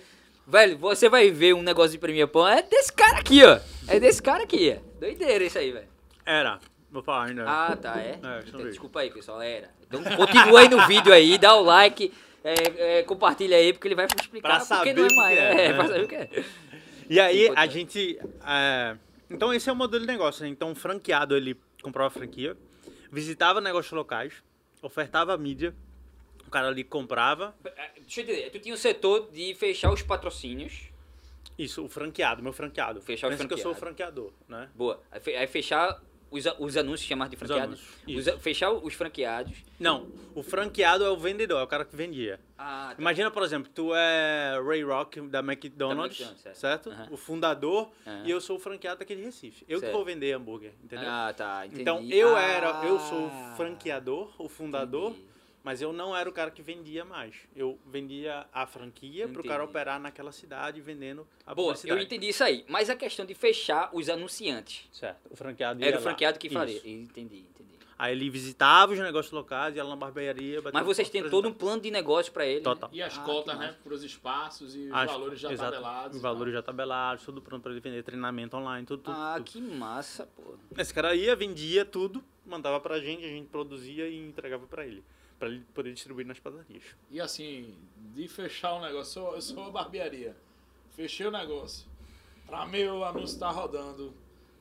Velho, 0.49 0.77
você 0.77 1.07
vai 1.09 1.29
ver 1.29 1.53
um 1.53 1.62
negócio 1.62 1.91
de 1.91 1.97
Premier 1.99 2.27
Pão, 2.27 2.47
é 2.47 2.62
desse 2.63 2.91
cara 2.91 3.19
aqui, 3.19 3.43
ó. 3.43 3.59
É 3.88 3.99
desse 3.99 4.21
cara 4.21 4.43
aqui, 4.43 4.75
ó. 4.77 4.99
Doideira 4.99 5.43
isso 5.43 5.57
aí, 5.59 5.71
velho. 5.71 5.88
Era. 6.25 6.59
Vou 6.91 7.03
falar 7.03 7.25
ainda. 7.27 7.45
Ah, 7.47 7.75
tá, 7.75 7.99
é? 7.99 8.19
É, 8.23 8.39
Então, 8.47 8.62
desculpa 8.63 9.01
aí, 9.01 9.12
pessoal, 9.12 9.41
era. 9.41 9.69
Então 9.88 10.03
continua 10.03 10.62
aí 10.62 10.69
no 10.69 10.88
vídeo 10.88 11.13
aí, 11.13 11.38
dá 11.38 11.55
o 11.55 11.62
like, 11.63 12.12
é, 12.43 12.99
é, 12.99 13.03
compartilha 13.03 13.57
aí, 13.57 13.73
porque 13.73 13.88
ele 13.88 13.95
vai 13.95 14.05
explicar 14.05 14.47
Pra 14.49 14.59
porque 14.59 14.73
saber 14.73 14.93
não 14.95 15.03
é 15.03 15.05
o 15.05 15.09
que 15.09 15.15
mais. 15.15 15.38
é, 15.38 15.51
É, 15.65 15.67
né? 15.69 15.73
pra 15.73 15.88
saber 15.88 16.03
o 16.03 16.07
que 16.07 16.15
é. 16.15 16.29
E 17.09 17.19
aí 17.19 17.47
Sim, 17.47 17.53
a 17.55 17.67
gente. 17.67 18.19
é, 18.45 18.95
Então 19.29 19.53
esse 19.53 19.69
é 19.69 19.71
o 19.71 19.75
modelo 19.75 20.01
de 20.05 20.12
negócio, 20.12 20.43
né? 20.43 20.49
Então 20.49 20.71
o 20.71 20.75
franqueado 20.75 21.35
ele 21.38 21.55
comprava 21.83 22.07
a 22.07 22.12
franquia, 22.12 22.57
visitava 23.12 23.62
negócios 23.62 23.91
locais, 23.93 24.33
ofertava 24.81 25.38
mídia, 25.38 25.75
o 26.49 26.51
cara 26.51 26.67
ali 26.67 26.83
comprava. 26.83 27.55
É, 27.63 27.91
Deixa 28.01 28.21
eu 28.21 28.23
entender, 28.25 28.49
tu 28.49 28.59
tinha 28.59 28.73
o 28.75 28.77
setor 28.77 29.29
de 29.31 29.53
fechar 29.55 29.91
os 29.93 30.01
patrocínios. 30.01 30.89
Isso, 31.57 31.83
o 31.85 31.89
franqueado, 31.89 32.41
meu 32.41 32.53
franqueado. 32.53 33.01
Fechar 33.01 33.27
o 33.27 33.29
Pensa 33.31 33.47
que 33.47 33.53
eu 33.53 33.57
sou 33.57 33.71
o 33.71 33.75
franqueado. 33.75 34.31
franqueador, 34.47 34.62
né? 34.65 34.69
Boa. 34.75 35.01
Aí, 35.12 35.19
fe- 35.19 35.35
aí 35.35 35.45
fechar 35.47 36.01
os, 36.31 36.45
os 36.57 36.77
anúncios, 36.77 37.01
chamar 37.07 37.27
de 37.27 37.35
franqueados. 37.35 37.79
anúncios, 38.05 38.17
Os 38.17 38.27
a- 38.29 38.38
fechar 38.39 38.71
os 38.71 38.93
franqueados. 38.93 39.57
Não, 39.79 40.07
o 40.33 40.41
franqueado 40.41 41.03
é 41.03 41.09
o 41.09 41.17
vendedor, 41.17 41.59
é 41.59 41.63
o 41.63 41.67
cara 41.67 41.83
que 41.83 41.93
vendia. 41.95 42.39
Ah, 42.57 42.93
tá. 42.95 43.01
Imagina, 43.01 43.29
por 43.29 43.43
exemplo, 43.43 43.69
tu 43.75 43.93
é 43.93 44.57
Ray 44.65 44.83
Rock 44.83 45.19
da 45.21 45.39
McDonald's, 45.39 46.17
Da 46.19 46.25
McDonald's, 46.25 46.45
é. 46.45 46.53
certo? 46.53 46.91
Aham. 46.91 47.07
O 47.12 47.17
fundador 47.17 47.89
e 48.23 48.31
eu 48.31 48.39
sou 48.39 48.55
o 48.55 48.59
franqueado 48.59 48.99
daquele 48.99 49.21
Recife. 49.23 49.65
Eu 49.67 49.79
Certo. 49.79 49.91
que 49.91 49.95
vou 49.97 50.05
vender 50.05 50.31
hambúrguer, 50.33 50.71
entendeu? 50.83 51.09
Ah, 51.09 51.33
tá. 51.35 51.65
Entendi. 51.65 51.81
então 51.81 52.01
eu 52.09 52.38
Ah, 52.38 52.41
era, 52.41 52.85
eu 52.85 52.97
sou 52.99 53.27
o 53.27 53.55
franqueador, 53.57 54.31
o 54.38 54.47
fundador, 54.47 55.12
entendi. 55.12 55.28
Mas 55.69 55.84
eu 55.84 55.93
não 55.93 56.17
era 56.17 56.27
o 56.27 56.34
cara 56.34 56.49
que 56.49 56.63
vendia 56.63 57.05
mais. 57.05 57.36
Eu 57.55 57.77
vendia 57.86 58.47
a 58.51 58.65
franquia 58.65 59.27
pro 59.27 59.43
cara 59.43 59.58
Entendi. 59.62 59.69
operar 59.69 59.99
naquela 59.99 60.32
cidade 60.32 60.82
vendendo 60.82 61.27
a 61.45 61.53
Boa, 61.53 61.73
eu 61.73 61.75
publicidade. 61.75 62.03
entendi 62.05 62.29
isso 62.29 62.43
aí. 62.43 62.65
Mas 62.67 62.89
a 62.89 62.95
questão 62.95 63.23
de 63.23 63.36
fechar 63.36 63.91
os 63.93 64.10
anunciantes. 64.10 64.89
Certo. 64.91 65.19
O 65.29 65.36
franqueado 65.36 65.84
Era 65.86 65.97
o 65.97 65.99
lá. 65.99 66.01
franqueado 66.10 66.39
que 66.39 66.47
Isso. 66.47 66.55
faria. 66.55 66.77
Entendi, 66.79 67.41
entendi. 67.41 67.69
Aí 67.99 68.13
ele 68.13 68.32
visitava 68.32 68.93
os 68.93 68.97
negócios 68.97 69.32
locais, 69.32 69.75
ia 69.75 69.84
lá 69.84 69.91
na 69.91 69.95
barbearia, 69.95 70.60
Mas 70.73 70.86
vocês 70.86 71.08
têm 71.08 71.29
todo 71.29 71.47
um 71.49 71.53
plano 71.53 71.79
de 71.84 71.91
negócio 71.91 72.32
pra 72.34 72.47
ele. 72.47 72.62
Total. 72.62 72.89
E 72.91 73.03
as 73.03 73.15
Ah, 73.19 73.21
cotas, 73.21 73.60
né? 73.60 73.75
Para 73.84 73.93
os 73.93 74.03
espaços 74.03 74.73
e 74.75 74.88
os 74.88 74.91
As- 74.93 75.12
valores 75.12 75.39
já 75.39 75.51
exato, 75.51 75.71
tabelados. 75.73 76.15
Os 76.15 76.21
valores 76.23 76.53
já 76.53 76.63
tabelados, 76.63 77.23
tudo 77.25 77.41
pronto 77.43 77.62
pra 77.62 77.71
ele 77.71 77.79
vender, 77.79 78.01
treinamento 78.01 78.58
online, 78.58 78.88
tudo, 78.88 79.03
tudo. 79.03 79.15
Ah, 79.15 79.34
tudo. 79.38 79.51
que 79.51 79.62
massa, 79.62 80.25
pô. 80.36 80.55
Esse 80.75 80.91
cara 80.91 81.13
ia, 81.13 81.36
vendia 81.36 81.86
tudo, 81.86 82.23
mandava 82.43 82.79
pra 82.79 82.99
gente, 82.99 83.23
a 83.23 83.27
gente 83.27 83.49
produzia 83.49 84.08
e 84.08 84.17
entregava 84.17 84.65
pra 84.65 84.84
ele. 84.88 85.03
Pra 85.39 85.47
ele 85.47 85.63
poder 85.73 85.93
distribuir 85.93 86.25
nas 86.28 86.38
padarias. 86.38 86.84
E 87.10 87.19
assim, 87.21 87.73
de 88.13 88.28
fechar 88.28 88.73
o 88.73 88.82
negócio, 88.82 89.21
eu 89.21 89.23
sou, 89.25 89.36
eu 89.36 89.41
sou 89.41 89.58
uma 89.63 89.71
barbearia. 89.71 90.36
Fechei 90.95 91.25
o 91.25 91.32
negócio. 91.32 91.88
Pra 92.45 92.65
meu 92.65 93.04
anúncio 93.06 93.39
tá 93.39 93.49
rodando. 93.49 94.13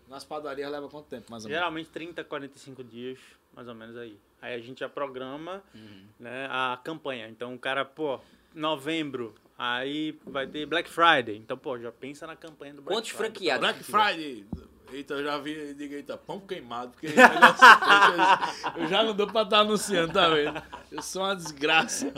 Nas 0.09 0.25
padarias 0.25 0.71
leva 0.71 0.89
quanto 0.89 1.07
tempo, 1.07 1.31
mais 1.31 1.45
ou 1.45 1.49
menos? 1.51 1.61
Geralmente 1.61 1.91
30, 1.91 2.25
45 2.25 2.83
dias, 2.85 3.19
mais 3.55 3.69
ou 3.69 3.75
menos 3.75 3.97
aí. 3.97 4.17
Aí 4.41 4.55
a 4.55 4.59
gente 4.61 4.79
já 4.81 4.89
programa 4.89 5.63
Uhum. 5.75 6.07
né, 6.19 6.47
a 6.51 6.79
campanha. 6.83 7.29
Então 7.29 7.55
o 7.55 7.59
cara, 7.59 7.85
pô, 7.85 8.19
novembro, 8.55 9.35
aí 9.59 10.19
vai 10.25 10.47
ter 10.47 10.65
Black 10.65 10.89
Friday. 10.89 11.37
Então, 11.37 11.59
pô, 11.59 11.79
já 11.79 11.91
pensa 11.93 12.27
na 12.27 12.37
campanha 12.37 12.73
do 12.75 12.83
Black 12.83 12.95
Quantos 12.97 13.11
Friday. 13.11 13.31
franqueados? 13.33 13.61
Black? 13.61 13.83
Friday. 13.85 14.47
Eita, 14.91 15.15
eu 15.15 15.25
já 15.25 15.39
vi, 15.39 15.75
diga, 15.75 15.97
eita, 15.97 16.17
pão 16.17 16.41
queimado, 16.41 16.93
porque 16.93 17.09
eu, 17.09 17.13
eu 18.83 18.89
já 18.89 19.03
não 19.03 19.15
dou 19.15 19.27
pra 19.27 19.43
estar 19.43 19.59
anunciando, 19.61 20.13
tá 20.15 20.29
vendo? 20.31 20.63
Eu 20.91 21.03
sou 21.03 21.23
uma 21.23 21.37
desgraça. 21.37 22.13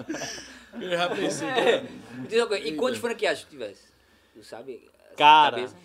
Eu 0.81 0.91
já 0.91 1.09
pensei, 1.11 1.49
É. 1.49 1.85
Diz 2.29 2.39
uma 2.39 2.47
coisa, 2.47 2.69
E 2.69 2.77
quantos 2.77 3.01
franqueados 3.01 3.43
tu 3.43 3.51
tivesse? 3.51 3.89
Tu 4.35 4.45
sabe? 4.45 4.89
essa 5.05 5.17
Cara, 5.17 5.57
cabeça? 5.57 5.77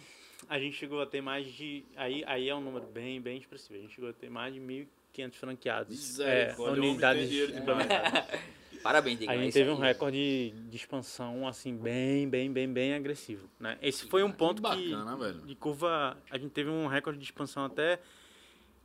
A 0.47 0.59
gente 0.59 0.77
chegou 0.77 1.01
a 1.01 1.07
ter 1.07 1.21
mais 1.21 1.47
de. 1.47 1.83
Aí, 1.95 2.23
aí 2.27 2.47
é 2.47 2.53
um 2.55 2.61
número 2.61 2.85
bem, 2.85 3.19
bem 3.19 3.37
expressivo. 3.39 3.79
A 3.79 3.81
gente 3.81 3.95
chegou 3.95 4.11
a 4.11 4.13
ter 4.13 4.29
mais 4.29 4.53
de 4.53 4.59
1.500 4.59 5.33
franqueados. 5.33 6.19
É, 6.19 6.53
homem 6.59 6.81
tem 6.81 6.89
unidades 6.91 7.29
dinheiro 7.29 7.51
de 7.51 7.57
implementadas. 7.59 8.39
Parabéns, 8.85 9.17
Diego. 9.17 9.31
A 9.31 9.35
é 9.35 9.37
gente 9.39 9.49
isso 9.49 9.57
teve 9.57 9.69
aí. 9.71 9.75
um 9.75 9.79
recorde 9.79 10.51
de 10.69 10.75
expansão, 10.75 11.47
assim, 11.47 11.75
bem, 11.75 12.29
bem, 12.29 12.53
bem, 12.53 12.71
bem 12.71 12.93
agressivo. 12.93 13.49
Né? 13.59 13.79
Esse 13.81 14.05
foi 14.05 14.21
um 14.21 14.31
ponto 14.31 14.61
que, 14.61 14.91
bacana, 14.91 15.17
velho. 15.17 15.41
de 15.41 15.55
curva, 15.55 16.15
a 16.29 16.37
gente 16.37 16.51
teve 16.51 16.69
um 16.69 16.85
recorde 16.85 17.17
de 17.17 17.25
expansão 17.25 17.65
até, 17.65 17.99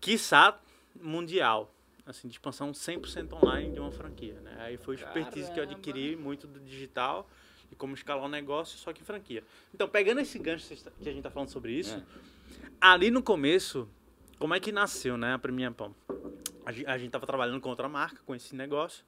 quiçá, 0.00 0.58
mundial. 0.98 1.70
Assim, 2.06 2.28
de 2.28 2.34
expansão 2.34 2.72
100% 2.72 3.34
online 3.44 3.74
de 3.74 3.78
uma 3.78 3.92
franquia. 3.92 4.40
Né? 4.40 4.56
Aí 4.60 4.78
foi 4.78 4.94
expertise 4.94 5.44
que 5.52 5.60
eu 5.60 5.64
Caramba. 5.64 5.72
adquiri 5.74 6.16
muito 6.16 6.46
do 6.46 6.58
digital 6.60 7.28
e 7.70 7.76
como 7.76 7.92
escalar 7.94 8.24
o 8.24 8.28
negócio, 8.28 8.78
só 8.78 8.94
que 8.94 9.02
em 9.02 9.04
franquia. 9.04 9.44
Então, 9.74 9.86
pegando 9.86 10.18
esse 10.22 10.38
gancho 10.38 10.66
que 10.66 10.72
a 11.02 11.04
gente 11.04 11.18
está 11.18 11.30
falando 11.30 11.50
sobre 11.50 11.72
isso, 11.72 11.94
É. 11.94 12.02
ali 12.80 13.10
no 13.10 13.22
começo, 13.22 13.86
como 14.38 14.54
é 14.54 14.58
que 14.58 14.72
nasceu, 14.72 15.18
né, 15.18 15.34
a 15.34 15.38
Premia 15.38 15.70
Pão? 15.70 15.94
A 16.64 16.96
gente 16.96 17.10
tava 17.10 17.26
trabalhando 17.26 17.60
com 17.60 17.68
outra 17.68 17.86
marca, 17.88 18.22
com 18.24 18.34
esse 18.34 18.56
negócio. 18.56 19.04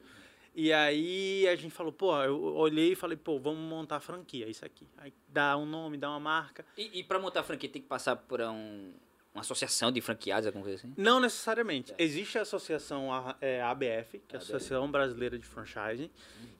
E 0.55 0.73
aí 0.73 1.49
a 1.49 1.57
gente 1.57 1.73
falou, 1.73 1.93
pô, 1.93 2.15
eu 2.23 2.43
olhei 2.43 2.93
e 2.93 2.95
falei, 2.95 3.17
pô, 3.17 3.39
vamos 3.39 3.61
montar 3.61 3.97
a 3.97 4.01
franquia, 4.01 4.49
isso 4.49 4.65
aqui. 4.65 4.87
Aí 4.99 5.13
dá 5.29 5.57
um 5.57 5.65
nome, 5.65 5.97
dá 5.97 6.11
uma 6.11 6.21
marca. 6.21 6.65
E, 6.77 7.01
e 7.01 7.05
pra 7.05 7.19
montar 7.19 7.41
a 7.41 7.43
franquia 7.43 7.71
tem 7.71 7.81
que 7.81 7.89
passar 7.89 8.17
por 8.17 8.41
um, 8.43 8.93
uma 9.35 9.41
associação 9.41 9.91
de 9.91 10.01
franqueados, 10.03 10.47
alguma 10.47 10.65
coisa 10.65 10.79
assim? 10.79 10.93
Não 10.97 11.19
necessariamente. 11.21 11.95
Existe 11.99 12.39
a 12.39 12.43
associação 12.43 13.09
é, 13.41 13.63
ABF, 13.63 14.21
que 14.29 14.37
é 14.37 14.39
a. 14.39 14.43
Associação 14.43 14.91
Brasileira 14.91 15.39
de 15.39 15.47
Franchising, 15.47 16.11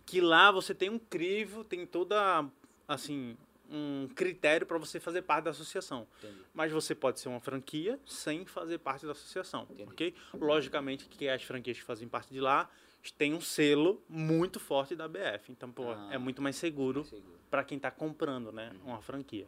que 0.07 0.21
lá 0.21 0.51
você 0.51 0.75
tem 0.75 0.89
um 0.89 0.99
crivo, 0.99 1.63
tem 1.63 1.85
toda, 1.85 2.47
assim, 2.89 3.37
um 3.71 4.09
critério 4.15 4.67
para 4.67 4.79
você 4.79 4.99
fazer 4.99 5.21
parte 5.21 5.45
da 5.45 5.51
associação. 5.51 6.07
Entendi. 6.19 6.41
Mas 6.55 6.73
você 6.73 6.95
pode 6.95 7.21
ser 7.21 7.29
uma 7.29 7.41
franquia 7.41 8.01
sem 8.07 8.47
fazer 8.47 8.79
parte 8.79 9.05
da 9.05 9.13
associação, 9.13 9.67
Entendi. 9.71 9.91
ok? 9.91 10.15
Logicamente 10.35 11.07
que 11.07 11.29
as 11.29 11.43
franquias 11.43 11.79
que 11.79 11.85
fazem 11.85 12.09
parte 12.09 12.33
de 12.33 12.41
lá 12.41 12.71
têm 13.11 13.35
um 13.35 13.41
selo 13.41 14.03
muito 14.09 14.61
forte 14.61 14.95
da 14.95 15.07
ABF. 15.07 15.51
Então, 15.51 15.71
pô, 15.73 15.91
Ah. 15.91 16.09
é 16.13 16.19
muito 16.19 16.41
mais 16.41 16.57
seguro 16.57 17.05
Seguro. 17.05 17.39
para 17.51 17.65
quem 17.65 17.77
está 17.77 17.91
comprando, 17.91 18.53
né, 18.53 18.71
uma 18.85 19.01
franquia. 19.03 19.47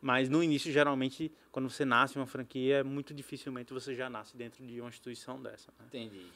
Mas 0.00 0.28
no 0.28 0.42
início, 0.42 0.70
geralmente, 0.72 1.30
quando 1.50 1.68
você 1.68 1.84
nasce 1.84 2.16
uma 2.16 2.26
franquia, 2.26 2.84
muito 2.84 3.12
dificilmente 3.12 3.72
você 3.74 3.94
já 3.94 4.08
nasce 4.08 4.36
dentro 4.36 4.64
de 4.64 4.80
uma 4.80 4.88
instituição 4.88 5.42
dessa, 5.42 5.72
né? 5.78 5.86
Entendi, 5.88 6.16
entendi. 6.18 6.28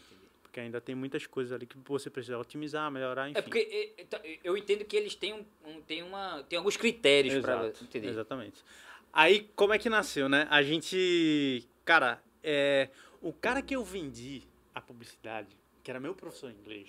Porque 0.42 0.58
ainda 0.60 0.80
tem 0.80 0.94
muitas 0.94 1.26
coisas 1.26 1.52
ali 1.52 1.64
que 1.64 1.78
você 1.78 2.10
precisa 2.10 2.36
otimizar, 2.36 2.90
melhorar, 2.90 3.30
enfim. 3.30 3.38
É 3.38 3.42
porque 3.42 3.58
é, 3.96 4.02
é, 4.02 4.04
tá, 4.04 4.20
eu 4.44 4.56
entendo 4.56 4.84
que 4.84 4.96
eles 4.96 5.14
têm, 5.14 5.46
um, 5.64 5.80
têm, 5.82 6.02
uma, 6.02 6.42
têm 6.42 6.58
alguns 6.58 6.76
critérios 6.76 7.34
Exato, 7.34 7.84
entender. 7.84 8.08
Exatamente. 8.08 8.62
Aí, 9.12 9.48
como 9.54 9.72
é 9.72 9.78
que 9.78 9.88
nasceu, 9.88 10.28
né? 10.28 10.46
A 10.50 10.62
gente. 10.62 11.66
Cara, 11.84 12.20
é, 12.42 12.88
o 13.22 13.32
cara 13.32 13.62
que 13.62 13.74
eu 13.76 13.84
vendi 13.84 14.42
a 14.74 14.80
publicidade, 14.80 15.56
que 15.82 15.90
era 15.90 15.98
meu 16.00 16.14
professor 16.14 16.50
de 16.52 16.58
inglês, 16.58 16.88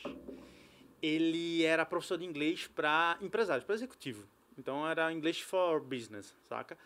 ele 1.02 1.64
era 1.64 1.86
professor 1.86 2.18
de 2.18 2.26
inglês 2.26 2.68
para 2.74 3.18
empresários, 3.22 3.66
para 3.66 3.76
executivo. 3.76 4.24
Então 4.58 4.88
era 4.88 5.12
English 5.12 5.44
for 5.44 5.82
Business, 5.82 6.34
saca? 6.48 6.78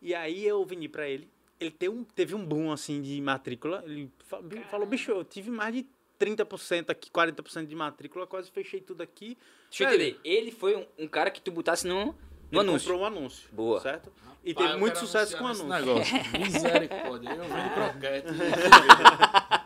E 0.00 0.14
aí 0.14 0.46
eu 0.46 0.64
vendi 0.64 0.88
para 0.88 1.08
ele. 1.08 1.28
Ele 1.58 1.70
teve 1.72 1.92
um, 1.94 2.04
teve 2.04 2.34
um 2.34 2.44
boom 2.44 2.70
assim 2.70 3.02
de 3.02 3.20
matrícula. 3.20 3.82
Ele 3.84 4.10
fa- 4.26 4.40
falou, 4.70 4.86
bicho, 4.86 5.10
eu 5.10 5.24
tive 5.24 5.50
mais 5.50 5.74
de 5.74 5.86
30% 6.20 6.90
aqui, 6.90 7.10
40% 7.10 7.66
de 7.66 7.74
matrícula, 7.74 8.26
quase 8.26 8.50
fechei 8.50 8.80
tudo 8.80 9.02
aqui. 9.02 9.36
Deixa 9.68 9.84
eu 9.84 9.88
entender. 9.88 10.20
Ele 10.22 10.52
foi 10.52 10.76
um, 10.76 10.86
um 10.98 11.08
cara 11.08 11.30
que 11.30 11.40
tu 11.40 11.50
botasse 11.50 11.86
no, 11.86 12.06
no 12.06 12.14
ele 12.52 12.60
anúncio. 12.60 12.88
comprou 12.88 13.00
um 13.00 13.04
anúncio. 13.06 13.48
Boa. 13.52 13.80
Certo? 13.80 14.12
E 14.44 14.54
Pai, 14.54 14.66
teve 14.68 14.78
muito 14.78 14.98
sucesso 14.98 15.36
com 15.36 15.44
o 15.44 15.46
anúncio. 15.48 15.66
negócio. 15.68 16.14
Misericórdia. 16.38 17.30
Eu 17.30 17.44
vendo 17.44 17.74
croquete. 17.74 18.28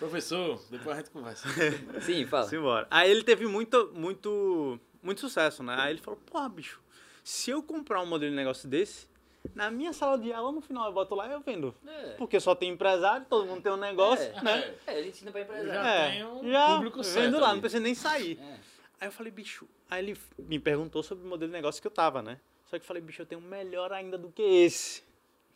Professor, 0.00 0.60
depois 0.70 0.96
a 0.96 1.00
gente 1.00 1.10
conversa. 1.10 1.46
Sim, 2.02 2.26
fala. 2.26 2.48
Simbora. 2.48 2.86
Aí 2.90 3.08
ele 3.10 3.22
teve 3.22 3.46
muito, 3.46 3.92
muito, 3.94 4.80
muito 5.02 5.20
sucesso, 5.20 5.62
né? 5.62 5.76
Aí 5.78 5.92
ele 5.92 6.00
falou, 6.00 6.18
pô, 6.26 6.48
bicho, 6.48 6.80
se 7.22 7.50
eu 7.50 7.62
comprar 7.62 8.02
um 8.02 8.06
modelo 8.06 8.30
de 8.30 8.36
negócio 8.36 8.68
desse, 8.68 9.06
na 9.54 9.70
minha 9.70 9.92
sala 9.92 10.18
de 10.18 10.32
aula, 10.32 10.50
no 10.52 10.60
final 10.60 10.86
eu 10.86 10.92
boto 10.92 11.14
lá 11.14 11.28
e 11.28 11.32
eu 11.32 11.40
vendo. 11.40 11.74
É. 11.86 12.12
Porque 12.18 12.40
só 12.40 12.54
tem 12.54 12.70
empresário, 12.70 13.24
todo 13.28 13.46
mundo 13.46 13.62
tem 13.62 13.70
um 13.72 13.76
negócio, 13.76 14.24
É. 14.36 14.42
né? 14.42 14.74
É, 14.86 14.98
ele 14.98 15.10
ensina 15.10 15.30
pra 15.30 15.42
empresário. 15.42 15.72
Já 15.72 15.86
É, 15.88 16.10
tem 16.12 16.24
um 16.26 16.50
já 16.50 16.74
público 16.74 16.96
vendo 17.02 17.04
certo 17.12 17.38
lá, 17.38 17.46
ali. 17.46 17.54
não 17.54 17.60
precisa 17.60 17.82
nem 17.82 17.94
sair. 17.94 18.38
É. 18.40 18.58
Aí 19.02 19.08
eu 19.08 19.12
falei, 19.12 19.30
bicho, 19.30 19.68
aí 19.90 20.02
ele 20.04 20.18
me 20.38 20.58
perguntou 20.58 21.02
sobre 21.02 21.24
o 21.26 21.28
modelo 21.28 21.50
de 21.50 21.56
negócio 21.56 21.80
que 21.80 21.86
eu 21.86 21.90
tava, 21.92 22.20
né? 22.22 22.38
Só 22.66 22.78
que 22.78 22.82
eu 22.84 22.86
falei, 22.86 23.02
bicho, 23.02 23.20
eu 23.22 23.26
tenho 23.26 23.40
um 23.40 23.44
melhor 23.44 23.92
ainda 23.92 24.16
do 24.16 24.30
que 24.30 24.42
esse. 24.42 25.02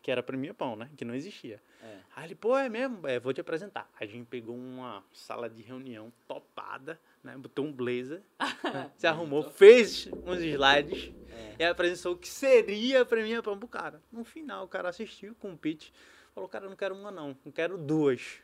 Que 0.04 0.10
era 0.10 0.22
Premia 0.22 0.52
Pão, 0.52 0.76
né? 0.76 0.90
Que 0.98 1.02
não 1.04 1.14
existia. 1.14 1.62
É. 1.82 1.96
Aí 2.14 2.26
ele, 2.26 2.34
pô, 2.34 2.54
é 2.58 2.68
mesmo? 2.68 3.08
É, 3.08 3.18
vou 3.18 3.32
te 3.32 3.40
apresentar. 3.40 3.90
A 3.98 4.04
gente 4.04 4.26
pegou 4.26 4.54
uma 4.54 5.02
sala 5.14 5.48
de 5.48 5.62
reunião 5.62 6.12
topada, 6.28 7.00
né? 7.22 7.34
Botou 7.38 7.64
um 7.64 7.72
blazer, 7.72 8.20
né? 8.62 8.90
se 8.98 9.06
arrumou, 9.06 9.42
fez 9.50 10.06
uns 10.26 10.40
slides 10.40 11.10
É. 11.30 11.56
e 11.58 11.64
apresentou 11.64 12.12
o 12.12 12.18
que 12.18 12.28
seria 12.28 13.00
a 13.00 13.06
Premia 13.06 13.42
Pão 13.42 13.58
pro 13.58 13.66
cara. 13.66 14.02
No 14.12 14.24
final, 14.24 14.66
o 14.66 14.68
cara 14.68 14.90
assistiu 14.90 15.34
com 15.36 15.54
o 15.54 15.56
pitch, 15.56 15.88
falou, 16.34 16.50
cara, 16.50 16.66
eu 16.66 16.68
não 16.68 16.76
quero 16.76 16.94
uma 16.94 17.10
não, 17.10 17.34
eu 17.42 17.50
quero 17.50 17.78
duas. 17.78 18.40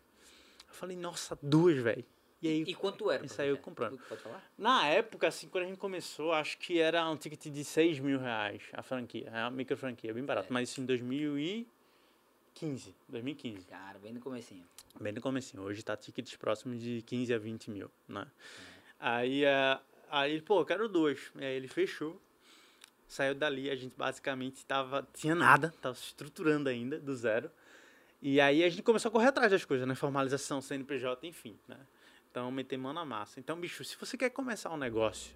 Eu 0.67 0.75
falei, 0.75 0.97
nossa, 0.97 1.39
duas, 1.43 1.77
velho. 1.77 2.07
E 2.43 2.49
aí, 2.49 2.65
E 2.67 2.75
quanto 2.75 3.11
era? 3.11 3.23
Eu 3.23 3.29
você? 3.29 3.55
comprando. 3.57 3.99
Pode 4.09 4.23
falar? 4.23 4.43
na 4.57 4.87
época, 4.87 5.29
assim, 5.29 5.49
quando 5.49 5.65
a 5.65 5.67
gente 5.67 5.79
começou, 5.79 6.33
acho 6.33 6.57
que 6.59 6.79
era 6.79 7.09
um 7.09 7.17
ticket 7.17 7.53
de 7.53 7.65
6 7.65 7.99
mil 8.01 8.19
reais 8.19 8.63
a 8.73 8.83
franquia, 8.83 9.29
é 9.31 9.43
uma 9.43 9.51
micro 9.51 9.77
franquia, 9.77 10.15
bem 10.15 10.25
barato. 10.25 10.51
Mas 10.51 10.71
isso 10.71 10.81
em 10.81 10.87
2015, 10.87 12.95
2015. 13.09 13.67
Cara, 13.67 13.99
bem 13.99 14.15
no 14.15 14.21
comecinho. 14.21 14.65
Bem 14.99 15.13
no 15.13 15.21
comecinho. 15.21 15.63
Hoje 15.63 15.83
tá 15.83 15.97
tickets 15.97 16.35
próximos 16.37 16.81
de 16.81 17.03
15 17.03 17.35
a 17.35 17.39
20 17.39 17.71
mil, 17.71 17.91
né? 18.09 18.27
Aí, 18.99 19.45
eh, 19.45 19.79
aí, 20.11 20.33
ele, 20.33 20.43
pô, 20.43 20.61
eu 20.61 20.65
quero 20.65 20.89
dois. 20.89 21.31
E 21.39 21.45
aí 21.45 21.57
ele 21.57 21.69
fechou. 21.69 22.21
Saiu 23.07 23.35
dali, 23.35 23.69
a 23.69 23.75
gente 23.75 23.95
basicamente 23.97 24.65
tava... 24.65 25.07
Tinha 25.13 25.35
nada, 25.35 25.75
tava 25.83 25.97
se 25.97 26.05
estruturando 26.05 26.69
ainda, 26.69 26.99
do 26.99 27.15
zero. 27.15 27.51
E 28.23 28.41
aí 28.41 28.63
a 28.63 28.69
gente 28.69 28.83
começou 28.83 29.09
a 29.09 29.13
correr 29.13 29.29
atrás 29.29 29.51
das 29.51 29.65
coisas, 29.65 29.87
né? 29.87 29.95
Formalização, 29.95 30.61
CNPJ, 30.61 31.27
enfim, 31.27 31.59
né? 31.67 31.77
Então, 32.31 32.51
meter 32.51 32.77
mão 32.77 32.93
na 32.93 33.05
massa. 33.05 33.41
Então, 33.41 33.59
bicho, 33.59 33.85
se 33.85 33.97
você 33.99 34.17
quer 34.17 34.31
começar 34.31 34.71
um 34.71 34.77
negócio, 34.77 35.35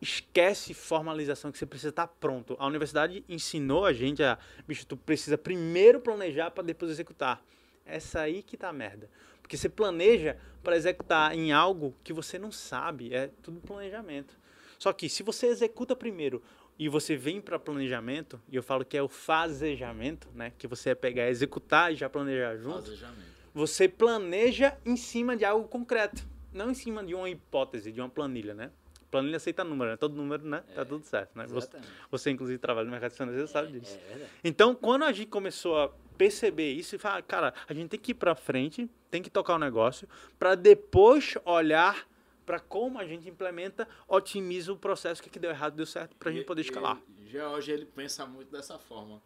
esquece 0.00 0.72
formalização 0.72 1.52
que 1.52 1.58
você 1.58 1.66
precisa 1.66 1.90
estar 1.90 2.06
pronto. 2.06 2.56
A 2.58 2.66
universidade 2.66 3.22
ensinou 3.28 3.84
a 3.84 3.92
gente 3.92 4.22
a, 4.22 4.38
bicho, 4.66 4.86
tu 4.86 4.96
precisa 4.96 5.36
primeiro 5.36 6.00
planejar 6.00 6.50
para 6.50 6.64
depois 6.64 6.90
executar. 6.90 7.44
Essa 7.84 8.20
aí 8.20 8.42
que 8.42 8.56
tá 8.56 8.70
a 8.70 8.72
merda. 8.72 9.10
Porque 9.42 9.56
você 9.56 9.68
planeja 9.68 10.38
para 10.62 10.76
executar 10.76 11.36
em 11.36 11.52
algo 11.52 11.94
que 12.02 12.12
você 12.12 12.38
não 12.38 12.50
sabe, 12.50 13.12
é 13.12 13.28
tudo 13.42 13.60
planejamento. 13.60 14.34
Só 14.78 14.92
que 14.92 15.08
se 15.08 15.22
você 15.22 15.48
executa 15.48 15.94
primeiro 15.94 16.42
e 16.78 16.88
você 16.88 17.14
vem 17.14 17.40
para 17.40 17.58
planejamento, 17.58 18.40
e 18.48 18.56
eu 18.56 18.62
falo 18.62 18.84
que 18.84 18.96
é 18.96 19.02
o 19.02 19.08
fazejamento, 19.08 20.28
né, 20.34 20.52
que 20.56 20.66
você 20.66 20.90
é 20.90 20.94
pegar, 20.94 21.28
executar 21.28 21.92
e 21.92 21.96
já 21.96 22.08
planejar 22.08 22.56
junto 22.56 22.82
Fazejamento. 22.82 23.41
Você 23.54 23.88
planeja 23.88 24.76
em 24.84 24.96
cima 24.96 25.36
de 25.36 25.44
algo 25.44 25.68
concreto, 25.68 26.26
não 26.52 26.70
em 26.70 26.74
cima 26.74 27.04
de 27.04 27.14
uma 27.14 27.28
hipótese, 27.28 27.92
de 27.92 28.00
uma 28.00 28.08
planilha, 28.08 28.54
né? 28.54 28.70
Planilha 29.10 29.36
aceita 29.36 29.62
número, 29.62 29.90
né? 29.90 29.96
Todo 29.96 30.14
número, 30.16 30.46
né? 30.46 30.64
Tá 30.74 30.84
tudo 30.86 31.04
certo, 31.04 31.36
né? 31.36 31.46
Você, 31.48 31.68
você, 32.10 32.30
inclusive, 32.30 32.58
trabalha 32.58 32.86
no 32.86 32.90
mercado 32.90 33.12
financeiro, 33.12 33.46
sabe 33.46 33.78
disso. 33.78 33.98
É. 34.10 34.26
Então, 34.42 34.74
quando 34.74 35.02
a 35.04 35.12
gente 35.12 35.28
começou 35.28 35.78
a 35.78 35.90
perceber 36.16 36.72
isso 36.72 36.94
e 36.96 36.98
falar, 36.98 37.20
cara, 37.22 37.52
a 37.68 37.74
gente 37.74 37.90
tem 37.90 38.00
que 38.00 38.12
ir 38.12 38.14
pra 38.14 38.34
frente, 38.34 38.88
tem 39.10 39.20
que 39.22 39.28
tocar 39.28 39.54
o 39.56 39.58
negócio, 39.58 40.08
para 40.38 40.54
depois 40.54 41.34
olhar 41.44 42.08
para 42.46 42.58
como 42.58 42.98
a 42.98 43.04
gente 43.04 43.28
implementa, 43.28 43.86
otimiza 44.08 44.72
o 44.72 44.76
processo, 44.76 45.20
o 45.20 45.24
que, 45.24 45.30
que 45.30 45.38
deu 45.38 45.50
errado, 45.50 45.74
deu 45.76 45.86
certo, 45.86 46.16
pra 46.16 46.30
gente 46.32 46.42
E- 46.42 46.46
poder 46.46 46.62
escalar. 46.62 46.98
E, 47.18 47.28
George, 47.28 47.70
ele 47.70 47.84
pensa 47.84 48.24
muito 48.24 48.50
dessa 48.50 48.78
forma, 48.78 49.22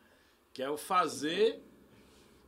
que 0.52 0.62
é 0.62 0.68
o 0.68 0.76
fazer 0.76 1.62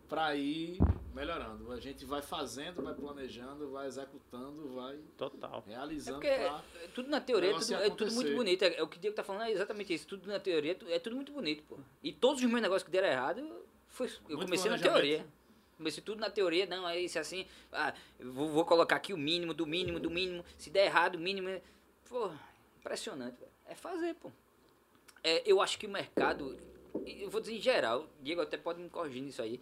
para 0.08 0.34
ir 0.34 0.78
melhorando. 1.14 1.70
A 1.72 1.80
gente 1.80 2.04
vai 2.04 2.22
fazendo, 2.22 2.82
vai 2.82 2.94
planejando, 2.94 3.70
vai 3.70 3.86
executando, 3.86 4.68
vai 4.74 4.98
Total. 5.16 5.64
É 5.66 5.70
realizando 5.70 6.20
porque 6.20 6.34
pra... 6.34 6.62
é 6.82 6.88
tudo 6.88 7.08
na 7.08 7.20
teoria 7.20 7.50
é 7.50 7.58
tudo, 7.58 7.74
é 7.74 7.90
tudo 7.90 8.12
muito 8.12 8.34
bonito. 8.34 8.62
É, 8.62 8.76
é 8.76 8.82
o 8.82 8.88
que 8.88 8.96
o 8.96 9.00
Diego 9.00 9.16
tá 9.16 9.24
falando 9.24 9.42
é 9.44 9.50
exatamente 9.52 9.92
isso. 9.92 10.06
Tudo 10.06 10.28
na 10.28 10.38
teoria 10.38 10.76
é 10.86 10.94
é 10.94 10.98
tudo 10.98 11.16
muito 11.16 11.32
bonito, 11.32 11.62
pô. 11.64 11.78
E 12.02 12.12
todos 12.12 12.42
os 12.42 12.48
meus 12.48 12.62
negócios 12.62 12.84
que 12.84 12.90
deram 12.90 13.08
errado, 13.08 13.42
foi, 13.88 14.06
eu 14.06 14.36
Muito 14.36 14.44
comecei 14.44 14.70
na 14.70 14.78
teoria. 14.78 15.26
Comecei 15.76 16.02
tudo 16.02 16.20
na 16.20 16.28
teoria, 16.28 16.66
não, 16.66 16.88
é 16.88 16.98
isso 16.98 17.18
assim. 17.18 17.46
Ah, 17.72 17.94
vou, 18.18 18.48
vou 18.48 18.64
colocar 18.64 18.96
aqui 18.96 19.12
o 19.12 19.18
mínimo, 19.18 19.54
do 19.54 19.64
mínimo, 19.64 20.00
do 20.00 20.10
mínimo. 20.10 20.44
Se 20.56 20.70
der 20.70 20.86
errado, 20.86 21.14
o 21.16 21.20
mínimo. 21.20 21.48
é- 21.48 21.62
Pô, 22.08 22.30
impressionante, 22.80 23.38
velho. 23.38 23.52
É 23.66 23.74
fazer, 23.74 24.14
pô. 24.14 24.32
É, 25.22 25.42
eu 25.46 25.60
acho 25.60 25.78
que 25.78 25.86
o 25.86 25.90
mercado, 25.90 26.58
eu 27.06 27.28
vou 27.30 27.40
dizer 27.40 27.54
em 27.56 27.60
geral, 27.60 28.08
o 28.18 28.22
Diego 28.22 28.40
até 28.40 28.56
pode 28.56 28.80
me 28.80 28.88
corrigir 28.88 29.22
nisso 29.22 29.42
aí, 29.42 29.60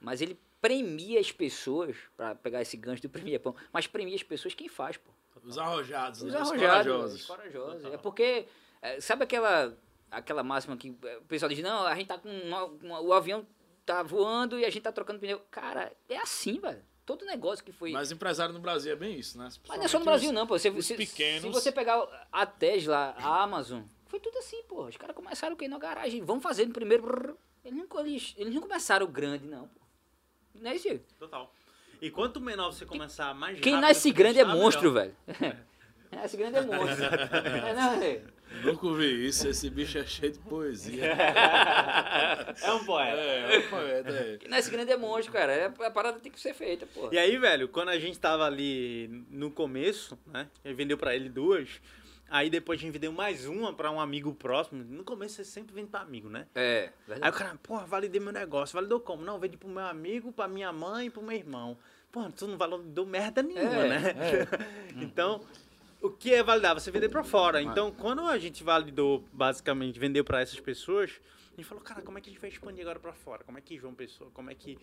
mas 0.00 0.20
ele 0.20 0.38
premia 0.64 1.20
as 1.20 1.30
pessoas, 1.30 1.94
pra 2.16 2.34
pegar 2.34 2.62
esse 2.62 2.74
gancho 2.78 3.02
do 3.02 3.10
premia 3.10 3.38
pão, 3.38 3.54
mas 3.70 3.86
premia 3.86 4.14
as 4.14 4.22
pessoas 4.22 4.54
quem 4.54 4.66
faz, 4.66 4.96
pô. 4.96 5.10
Os 5.42 5.58
arrojados, 5.58 6.22
Os 6.22 6.32
né? 6.32 6.40
Os 6.40 6.48
arrojados, 6.48 6.86
corajosos. 6.86 7.20
os 7.20 7.26
corajosos. 7.26 7.84
É 7.92 7.96
porque, 7.98 8.46
é, 8.80 8.98
sabe 8.98 9.24
aquela, 9.24 9.76
aquela 10.10 10.42
máxima 10.42 10.74
que 10.74 10.88
o 10.90 11.24
pessoal 11.28 11.50
diz, 11.50 11.58
não, 11.58 11.84
a 11.86 11.94
gente 11.94 12.06
tá 12.06 12.16
com 12.16 12.30
uma- 12.30 12.64
uma- 12.64 13.00
o 13.02 13.12
avião 13.12 13.46
tá 13.84 14.02
voando 14.02 14.58
e 14.58 14.64
a 14.64 14.70
gente 14.70 14.82
tá 14.82 14.90
trocando 14.90 15.20
pneu. 15.20 15.38
Cara, 15.50 15.92
é 16.08 16.16
assim, 16.16 16.58
velho. 16.58 16.82
Todo 17.04 17.26
negócio 17.26 17.62
que 17.62 17.70
foi... 17.72 17.90
Mas 17.92 18.10
empresário 18.10 18.54
no 18.54 18.60
Brasil 18.60 18.90
é 18.90 18.96
bem 18.96 19.18
isso, 19.18 19.36
né? 19.36 19.44
Mas 19.68 19.76
não 19.78 19.84
é 19.84 19.88
só 19.88 19.98
no 19.98 20.04
Brasil, 20.06 20.30
Principalmente 20.30 20.34
não, 20.34 20.46
pô. 20.46 20.58
Você, 20.58 20.70
os 20.70 20.86
se, 20.86 20.94
pequenos. 20.96 21.42
se 21.42 21.48
você 21.50 21.70
pegar 21.70 22.26
a 22.32 22.46
Tesla, 22.46 23.14
a 23.18 23.42
Amazon, 23.42 23.82
foi 24.06 24.18
tudo 24.18 24.38
assim, 24.38 24.62
pô. 24.62 24.86
Os 24.86 24.96
caras 24.96 25.14
começaram 25.14 25.54
o 25.54 25.58
quê? 25.58 25.68
Na 25.68 25.78
garagem. 25.78 26.22
Vão 26.24 26.40
fazendo 26.40 26.72
primeiro. 26.72 27.02
brrr. 27.02 27.34
Eles 27.62 27.78
não, 27.78 28.00
eles, 28.00 28.34
eles 28.38 28.54
não 28.54 28.62
começaram 28.62 29.06
grande, 29.06 29.46
não, 29.46 29.68
pô. 29.68 29.83
Não 30.60 30.70
é 30.70 30.74
isso? 30.74 30.88
Diego? 30.88 31.04
Total. 31.18 31.52
E 32.00 32.10
quanto 32.10 32.40
menor 32.40 32.72
você 32.72 32.84
começar, 32.84 33.34
mais 33.34 33.58
Quem 33.60 33.74
rápido 33.74 33.88
nasce 33.88 34.10
grande 34.12 34.38
é 34.38 34.44
monstro, 34.44 34.92
melhor. 34.92 35.10
velho. 35.26 35.56
Quem 36.10 36.18
nasce 36.18 36.36
grande 36.36 36.58
é 36.58 36.60
monstro. 36.62 37.04
é, 37.06 37.74
não, 37.74 38.00
que 38.00 38.34
Nunca 38.62 38.86
ouvi 38.86 39.26
isso, 39.26 39.48
esse 39.48 39.68
bicho 39.68 39.98
é 39.98 40.04
cheio 40.04 40.32
de 40.32 40.38
poesia. 40.38 41.12
É 42.62 42.72
um 42.72 42.84
poeta. 42.84 43.16
é, 43.20 43.56
é 43.56 43.58
um 43.58 43.68
poeta, 43.68 44.10
é. 44.10 44.36
Quem 44.38 44.48
nasce 44.48 44.70
grande 44.70 44.92
é 44.92 44.96
monstro, 44.96 45.32
cara. 45.32 45.52
É, 45.52 45.64
a 45.66 45.90
parada 45.90 46.20
tem 46.20 46.30
que 46.30 46.40
ser 46.40 46.54
feita, 46.54 46.86
pô. 46.86 47.08
E 47.10 47.18
aí, 47.18 47.36
velho, 47.36 47.68
quando 47.68 47.88
a 47.88 47.98
gente 47.98 48.18
tava 48.18 48.44
ali 48.44 49.08
no 49.28 49.50
começo, 49.50 50.18
né? 50.26 50.46
Ele 50.64 50.74
vendeu 50.74 50.96
pra 50.96 51.16
ele 51.16 51.28
duas. 51.28 51.80
Aí 52.28 52.50
depois 52.50 52.78
a 52.78 52.82
gente 52.82 52.92
vendeu 52.92 53.12
mais 53.12 53.46
uma 53.46 53.72
pra 53.72 53.90
um 53.90 54.00
amigo 54.00 54.34
próximo. 54.34 54.82
No 54.82 55.04
começo 55.04 55.36
você 55.36 55.44
sempre 55.44 55.74
vende 55.74 55.88
pra 55.90 56.00
amigo, 56.00 56.28
né? 56.28 56.46
É, 56.54 56.84
Aí 56.84 56.90
verdade. 57.06 57.36
o 57.36 57.38
cara, 57.38 57.58
porra, 57.62 57.86
validei 57.86 58.20
meu 58.20 58.32
negócio. 58.32 58.74
Validou 58.74 58.98
como? 59.00 59.24
Não, 59.24 59.38
vendi 59.38 59.56
pro 59.56 59.68
meu 59.68 59.84
amigo, 59.84 60.32
pra 60.32 60.48
minha 60.48 60.72
mãe 60.72 61.06
e 61.06 61.10
pro 61.10 61.22
meu 61.22 61.36
irmão. 61.36 61.76
Porra, 62.10 62.32
tu 62.32 62.46
não 62.46 62.56
validou 62.56 63.06
merda 63.06 63.42
nenhuma, 63.42 63.84
É, 63.84 63.88
né? 63.88 64.14
então, 64.96 65.40
o 66.00 66.10
que 66.10 66.32
é 66.34 66.42
validar? 66.42 66.74
Você 66.74 66.90
vender 66.90 67.08
pra 67.08 67.22
fora. 67.22 67.60
Então, 67.62 67.92
quando 67.92 68.22
a 68.22 68.38
gente 68.38 68.64
validou, 68.64 69.24
basicamente, 69.32 69.98
vendeu 69.98 70.24
pra 70.24 70.40
essas 70.40 70.58
pessoas, 70.60 71.20
a 71.52 71.56
gente 71.56 71.64
falou, 71.68 71.84
cara, 71.84 72.02
como 72.02 72.18
é 72.18 72.20
que 72.20 72.30
a 72.30 72.32
gente 72.32 72.40
vai 72.40 72.50
expandir 72.50 72.82
agora 72.82 72.98
pra 72.98 73.12
fora? 73.12 73.44
Como 73.44 73.58
é 73.58 73.60
que 73.60 73.78
João 73.78 73.94
Pessoa, 73.94 74.30
como 74.32 74.50
é 74.50 74.54
que 74.54 74.78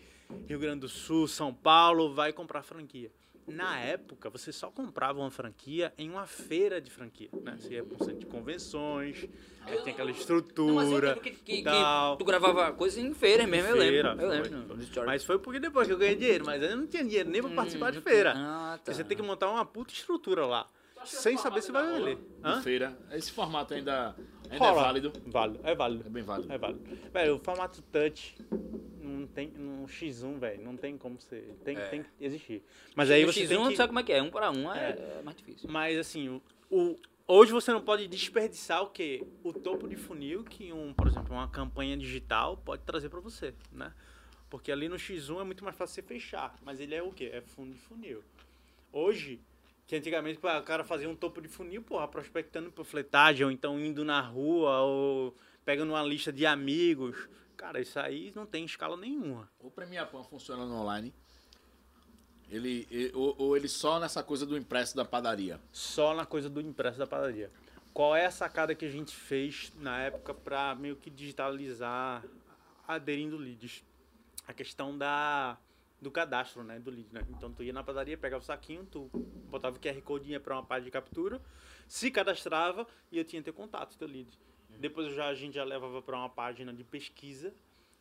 Rio 0.46 0.58
Grande 0.58 0.80
do 0.80 0.88
Sul, 0.88 1.26
São 1.28 1.52
Paulo 1.52 2.14
vai 2.14 2.32
comprar 2.32 2.62
franquia? 2.62 3.10
Na 3.48 3.78
época, 3.78 4.30
você 4.30 4.52
só 4.52 4.70
comprava 4.70 5.18
uma 5.18 5.30
franquia 5.30 5.92
em 5.98 6.08
uma 6.08 6.26
feira 6.26 6.80
de 6.80 6.90
franquia, 6.90 7.28
né? 7.44 7.56
Você 7.58 7.74
ia 7.74 7.82
para 7.82 7.96
um 7.96 8.00
centro 8.00 8.20
de 8.20 8.26
convenções, 8.26 9.28
aí 9.66 9.76
tem 9.78 9.92
aquela 9.92 10.10
Não, 10.10 10.16
mas 10.16 10.16
eu 10.16 10.20
estrutura 10.20 11.06
lembro 11.08 11.20
que, 11.22 11.30
que- 11.32 11.56
que 11.58 11.64
tal. 11.64 12.16
tu 12.16 12.24
gravava 12.24 12.72
coisa 12.72 13.00
em 13.00 13.12
feira 13.14 13.46
mesmo, 13.46 13.68
eu 13.70 13.76
Feira, 13.78 14.14
lembro. 14.14 14.22
Eu 14.24 14.28
foi, 14.30 14.50
lembro. 14.50 14.86
foi. 14.94 15.06
Mas 15.06 15.24
foi 15.24 15.38
porque 15.38 15.58
depois 15.58 15.86
que 15.88 15.92
eu 15.92 15.98
ganhei 15.98 16.14
dinheiro, 16.14 16.46
mas 16.46 16.62
eu 16.62 16.76
não 16.76 16.86
tinha 16.86 17.02
dinheiro 17.04 17.28
nem 17.28 17.42
pra 17.42 17.50
Hum, 17.50 17.54
participar 17.56 17.90
de 17.90 17.96
não 17.96 18.02
feira. 18.02 18.32
Ah, 18.36 18.78
tá. 18.82 18.92
Você 18.92 19.02
tem 19.02 19.16
que 19.16 19.22
montar 19.22 19.50
uma 19.50 19.64
puta 19.64 19.92
estrutura 19.92 20.46
lá, 20.46 20.66
sem 21.04 21.36
saber 21.36 21.62
se 21.62 21.72
vai 21.72 21.84
vender. 21.98 22.16
De 22.16 22.44
Hã? 22.44 22.62
feira. 22.62 22.96
Esse 23.10 23.32
formato 23.32 23.74
ainda, 23.74 24.14
ainda 24.48 24.66
é 24.68 24.72
válido. 24.72 25.12
Válido, 25.26 25.60
é 25.64 25.74
válido. 25.74 26.04
É 26.06 26.10
bem 26.10 26.22
válido. 26.22 26.52
É 26.52 26.56
válido. 26.58 26.80
Velho, 27.12 27.34
o 27.36 27.38
formato 27.40 27.82
touch 27.82 28.36
não 29.02 29.26
tem 29.26 29.48
no 29.48 29.86
X1, 29.86 30.38
velho, 30.38 30.62
não 30.62 30.76
tem 30.76 30.96
como 30.96 31.20
ser, 31.20 31.42
tem, 31.64 31.76
É. 31.76 31.88
tem 31.88 32.02
que 32.02 32.08
existir. 32.20 32.62
Mas 32.94 33.10
aí 33.10 33.24
No 33.24 33.32
você 33.32 33.44
X1 33.44 33.48
tem 33.48 33.68
que 33.68 33.76
sabe 33.76 33.88
como 33.88 33.98
é 34.00 34.02
que 34.02 34.12
é, 34.12 34.22
um 34.22 34.30
para 34.30 34.50
um 34.50 34.72
é, 34.72 34.90
é 34.90 35.22
mais 35.24 35.36
difícil. 35.36 35.68
Mas 35.70 35.98
assim, 35.98 36.40
o, 36.70 36.96
hoje 37.26 37.52
você 37.52 37.72
não 37.72 37.82
pode 37.82 38.06
desperdiçar 38.08 38.82
o 38.82 38.90
quê? 38.90 39.26
O 39.42 39.52
topo 39.52 39.88
de 39.88 39.96
funil 39.96 40.44
que 40.44 40.72
um, 40.72 40.92
por 40.94 41.06
exemplo, 41.08 41.34
uma 41.34 41.48
campanha 41.48 41.96
digital 41.96 42.56
pode 42.56 42.82
trazer 42.84 43.08
para 43.08 43.20
você, 43.20 43.54
né? 43.70 43.92
Porque 44.48 44.70
ali 44.70 44.88
no 44.88 44.96
X1 44.96 45.40
é 45.40 45.44
muito 45.44 45.64
mais 45.64 45.76
fácil 45.76 45.94
você 45.94 46.02
fechar, 46.02 46.54
mas 46.62 46.78
ele 46.78 46.94
é 46.94 47.02
o 47.02 47.10
quê? 47.10 47.30
É 47.32 47.40
fundo 47.40 47.72
de 47.72 47.78
funil. 47.80 48.22
Hoje, 48.92 49.40
que 49.86 49.96
antigamente 49.96 50.38
o 50.38 50.62
cara 50.62 50.84
fazia 50.84 51.08
um 51.08 51.16
topo 51.16 51.40
de 51.40 51.48
funil, 51.48 51.82
porra, 51.82 52.06
prospectando 52.06 52.70
por 52.70 52.84
fletagem, 52.84 53.44
ou 53.46 53.50
então 53.50 53.80
indo 53.80 54.04
na 54.04 54.20
rua, 54.20 54.80
ou 54.82 55.34
pegando 55.64 55.90
uma 55.90 56.02
lista 56.02 56.30
de 56.32 56.44
amigos. 56.44 57.16
Cara, 57.56 57.80
isso 57.80 57.98
aí 57.98 58.32
não 58.34 58.46
tem 58.46 58.64
escala 58.64 58.96
nenhuma. 58.96 59.50
O 59.58 59.70
Premia 59.70 60.04
Pão 60.06 60.24
funciona 60.24 60.64
no 60.64 60.74
online. 60.74 61.12
Ele, 62.50 62.86
ou, 63.14 63.34
ou 63.38 63.56
ele 63.56 63.68
só 63.68 63.98
nessa 63.98 64.22
coisa 64.22 64.44
do 64.44 64.56
impresso 64.58 64.94
da 64.94 65.04
padaria. 65.04 65.58
só 65.72 66.14
na 66.14 66.26
coisa 66.26 66.50
do 66.50 66.60
impresso 66.60 66.98
da 66.98 67.06
padaria. 67.06 67.50
Qual 67.94 68.14
é 68.14 68.26
a 68.26 68.30
sacada 68.30 68.74
que 68.74 68.84
a 68.84 68.90
gente 68.90 69.14
fez 69.14 69.72
na 69.76 70.00
época 70.00 70.34
para 70.34 70.74
meio 70.74 70.96
que 70.96 71.10
digitalizar 71.10 72.24
aderindo 72.86 73.36
leads? 73.36 73.82
A 74.46 74.52
questão 74.52 74.96
da 74.96 75.58
do 76.02 76.10
cadastro, 76.10 76.64
né, 76.64 76.80
do 76.80 76.90
lead, 76.90 77.08
né? 77.12 77.24
Então 77.30 77.52
tu 77.52 77.62
ia 77.62 77.72
na 77.72 77.84
padaria, 77.84 78.18
pegava 78.18 78.42
o 78.42 78.44
saquinho, 78.44 78.84
tu 78.84 79.08
botava 79.48 79.76
o 79.76 79.80
QR 79.80 80.02
Code 80.02 80.36
para 80.40 80.56
uma 80.56 80.64
página 80.64 80.86
de 80.86 80.90
captura, 80.90 81.40
se 81.86 82.10
cadastrava 82.10 82.86
e 83.10 83.18
eu 83.18 83.24
tinha 83.24 83.40
teu 83.40 83.54
contato, 83.54 83.96
teu 83.96 84.08
lead. 84.08 84.28
Depois 84.78 85.14
já, 85.14 85.28
a 85.28 85.34
gente 85.34 85.54
já 85.54 85.64
levava 85.64 86.02
para 86.02 86.16
uma 86.16 86.28
página 86.28 86.72
de 86.72 86.82
pesquisa 86.84 87.52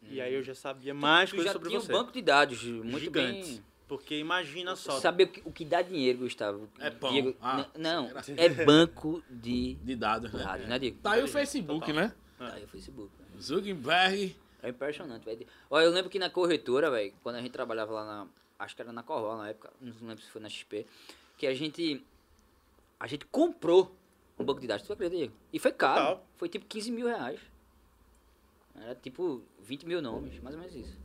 E 0.03 0.19
aí 0.19 0.33
eu 0.33 0.41
já 0.43 0.55
sabia 0.55 0.93
mais 0.93 1.29
tu 1.29 1.35
coisas 1.35 1.51
já 1.51 1.53
sobre 1.53 1.69
tinha 1.69 1.79
você. 1.79 1.91
um 1.93 1.97
banco 1.97 2.11
de 2.11 2.21
dados 2.21 2.63
muito 2.63 2.99
Gigantes. 2.99 3.49
bem... 3.57 3.65
Porque 3.87 4.17
imagina 4.17 4.73
só. 4.77 4.99
Saber 5.01 5.25
o 5.25 5.27
que, 5.27 5.41
o 5.43 5.51
que 5.51 5.65
dá 5.65 5.81
dinheiro, 5.81 6.19
Gustavo. 6.19 6.69
É 6.79 6.89
pão. 6.89 7.11
Diego, 7.11 7.35
Ah, 7.41 7.67
não, 7.77 8.09
é 8.37 8.47
banco 8.47 9.21
de 9.29 9.73
De 9.83 9.97
dados, 9.97 10.31
né? 10.31 10.43
dados, 10.43 10.65
né, 10.65 10.79
Diego? 10.79 10.97
Tá 11.03 11.11
aí 11.11 11.23
o 11.23 11.27
Facebook, 11.27 11.91
né? 11.91 12.13
Tá 12.37 12.53
aí 12.53 12.63
o 12.63 12.67
Facebook. 12.69 13.11
né? 13.19 13.25
Zuckerberg. 13.41 14.33
É 14.63 14.69
impressionante, 14.69 15.25
velho. 15.25 15.45
Olha, 15.69 15.83
eu 15.83 15.91
lembro 15.91 16.09
que 16.09 16.17
na 16.17 16.29
corretora, 16.29 16.89
velho, 16.89 17.13
quando 17.21 17.35
a 17.35 17.41
gente 17.41 17.51
trabalhava 17.51 17.91
lá 17.91 18.05
na. 18.05 18.27
Acho 18.59 18.75
que 18.77 18.81
era 18.81 18.93
na 18.93 19.03
Corval 19.03 19.37
na 19.37 19.49
época, 19.49 19.73
não 19.81 19.93
lembro 20.07 20.23
se 20.23 20.29
foi 20.31 20.39
na 20.41 20.47
XP, 20.47 20.85
que 21.37 21.45
a 21.45 21.53
gente. 21.53 22.01
A 22.97 23.07
gente 23.07 23.25
comprou 23.25 23.93
um 24.41 24.45
banco 24.45 24.59
de 24.61 24.67
dados, 24.67 24.85
tu 24.85 24.93
acredita? 24.93 25.17
Diego? 25.17 25.33
E 25.53 25.59
foi 25.59 25.71
caro. 25.71 26.01
Total. 26.17 26.27
Foi 26.37 26.49
tipo 26.49 26.65
15 26.65 26.91
mil 26.91 27.07
reais. 27.07 27.39
Era 28.75 28.95
tipo 28.95 29.41
20 29.59 29.85
mil 29.85 30.01
nomes, 30.01 30.39
mais 30.39 30.55
ou 30.55 30.61
menos 30.61 30.75
isso. 30.75 30.97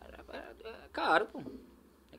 Era, 0.00 0.24
era- 0.32 0.56
era 0.64 0.88
caro, 0.92 1.26
pô. 1.26 1.40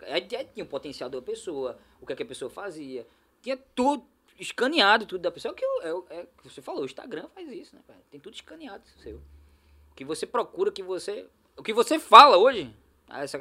Aí 0.07 0.21
tinha- 0.21 0.43
tinha 0.45 0.63
o 0.63 0.67
potencial 0.67 1.09
da 1.09 1.21
pessoa, 1.21 1.77
o 1.99 2.05
que, 2.05 2.13
é 2.13 2.15
que 2.15 2.23
a 2.23 2.25
pessoa 2.25 2.49
fazia. 2.49 3.05
Tinha 3.41 3.57
tudo 3.57 4.05
escaneado, 4.39 5.05
tudo 5.05 5.21
da 5.21 5.31
pessoa. 5.31 5.51
É 5.51 5.53
o 5.53 5.55
que 5.55 5.65
eu- 5.65 6.07
é, 6.09 6.21
é 6.21 6.25
que 6.25 6.49
você 6.49 6.61
falou, 6.61 6.81
o 6.83 6.85
Instagram 6.85 7.27
faz 7.29 7.49
isso, 7.51 7.75
né? 7.75 7.81
cara? 7.85 7.99
Tem 8.09 8.19
tudo 8.19 8.33
escaneado 8.33 8.83
seu. 9.01 9.17
O 9.17 9.95
que 9.95 10.05
você 10.05 10.25
procura, 10.25 10.69
o 10.69 10.73
que 10.73 10.81
você. 10.83 11.27
O 11.57 11.61
que 11.63 11.73
você 11.73 11.99
fala 11.99 12.37
hoje. 12.37 12.73
ah, 13.07 13.23
essa- 13.23 13.37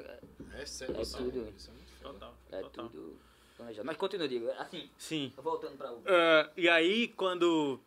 Essa 0.54 0.84
É 0.84 0.88
tudo. 0.88 1.54
Total, 2.02 2.34
é 2.50 2.60
total. 2.60 2.88
tudo 2.88 3.16
planejado. 3.60 3.86
Mas 3.86 3.96
continua, 3.96 4.26
Diego. 4.26 4.50
Assim, 4.58 4.88
Sim. 4.96 5.32
voltando 5.36 5.76
pra 5.76 5.92
o. 5.92 6.02
Ah, 6.06 6.50
e 6.56 6.68
aí, 6.68 7.08
quando, 7.08 7.78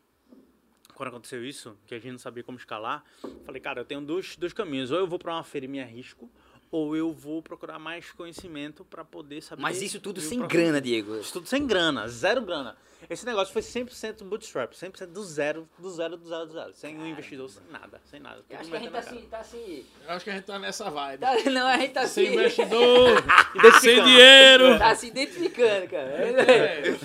quando 0.94 1.10
aconteceu 1.10 1.44
isso, 1.44 1.78
que 1.86 1.96
a 1.96 2.00
gente 2.00 2.12
não 2.12 2.20
sabia 2.20 2.44
como 2.44 2.58
escalar, 2.58 3.04
falei, 3.44 3.62
cara, 3.62 3.82
eu 3.82 3.86
tenho 3.86 4.02
dois, 4.02 4.36
dois 4.38 4.54
caminhos. 4.54 4.92
Ou 4.92 5.00
eu 5.00 5.08
vou 5.08 5.20
pra 5.20 5.34
uma 5.34 5.44
feira 5.44 5.66
e 5.66 5.70
me 5.70 5.82
arrisco, 5.82 6.30
ou 6.74 6.96
eu 6.96 7.14
vou 7.14 7.40
procurar 7.40 7.78
mais 7.78 8.12
conhecimento 8.12 8.84
pra 8.84 9.06
poder 9.06 9.44
saber. 9.44 9.62
Mas 9.62 9.80
isso 9.80 10.00
tudo 10.00 10.20
sem 10.20 10.40
grana, 10.48 10.82
Diego. 10.82 11.18
Isso 11.20 11.32
tudo 11.34 11.48
sem 11.48 11.68
grana, 11.68 12.08
zero 12.08 12.42
grana. 12.42 12.76
Esse 13.08 13.26
negócio 13.28 13.54
foi 13.54 13.62
100% 13.62 14.24
bootstrap, 14.24 14.72
100% 14.74 15.06
do 15.08 15.24
zero, 15.24 15.70
do 15.78 15.92
zero, 15.92 16.18
do 16.18 16.28
zero, 16.28 16.46
do 16.48 16.54
zero. 16.54 16.74
Sem 16.74 16.98
um 16.98 17.06
investidor, 17.06 17.48
sem 17.48 17.62
nada, 17.70 18.02
sem 18.10 18.20
nada. 18.20 18.44
Eu 18.50 18.58
acho 18.60 18.70
que 18.72 18.76
a 18.76 18.80
gente 18.80 18.90
tá 18.92 18.94
na 18.94 19.00
assim. 19.00 19.22
Tá 19.30 19.38
assim 19.40 19.86
Eu 20.08 20.14
acho 20.16 20.24
que 20.24 20.30
a 20.32 20.34
gente 20.34 20.46
tá 20.46 20.58
nessa 20.58 20.90
vibe. 20.90 21.20
tá- 21.20 21.36
não, 21.52 21.68
a 21.68 21.78
gente 21.78 21.94
tá 21.94 22.08
Sem 22.08 22.28
assim. 22.28 22.36
investidor, 22.38 23.24
sem 23.82 24.04
dinheiro. 24.04 24.80
Tá 24.80 24.96
se 24.96 25.08
identificando, 25.08 25.88
cara. 25.90 26.10
É, 26.10 26.96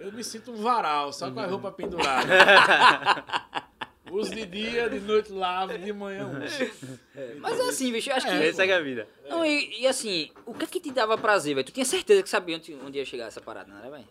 eu 0.00 0.10
me 0.10 0.24
sinto 0.24 0.50
um 0.50 0.56
varal, 0.56 1.12
só 1.12 1.30
com 1.30 1.38
a 1.38 1.46
roupa 1.46 1.70
pendurada. 1.70 2.26
Uso 4.10 4.34
de 4.34 4.46
dia, 4.46 4.88
de 4.88 5.00
noite 5.00 5.32
lavo, 5.32 5.76
de 5.76 5.92
manhã 5.92 6.26
uso. 6.28 6.98
Mas 7.40 7.58
é 7.58 7.62
assim, 7.68 7.92
bicho, 7.92 8.10
eu 8.10 8.14
acho 8.16 8.26
que. 8.26 8.32
Essa 8.32 8.64
é 8.64 8.72
a 8.72 8.80
vida. 8.80 9.08
Não, 9.28 9.44
e, 9.44 9.80
e 9.82 9.86
assim, 9.86 10.30
o 10.44 10.54
que 10.54 10.64
é 10.64 10.66
que 10.68 10.80
te 10.80 10.90
dava 10.92 11.18
prazer, 11.18 11.54
velho? 11.54 11.66
Tu 11.66 11.72
tinha 11.72 11.84
certeza 11.84 12.22
que 12.22 12.28
sabia 12.28 12.56
onde, 12.56 12.74
onde 12.74 12.98
ia 12.98 13.04
chegar 13.04 13.26
essa 13.26 13.40
parada, 13.40 13.70
não 13.72 13.78
era, 13.78 13.90
velho? 13.90 14.04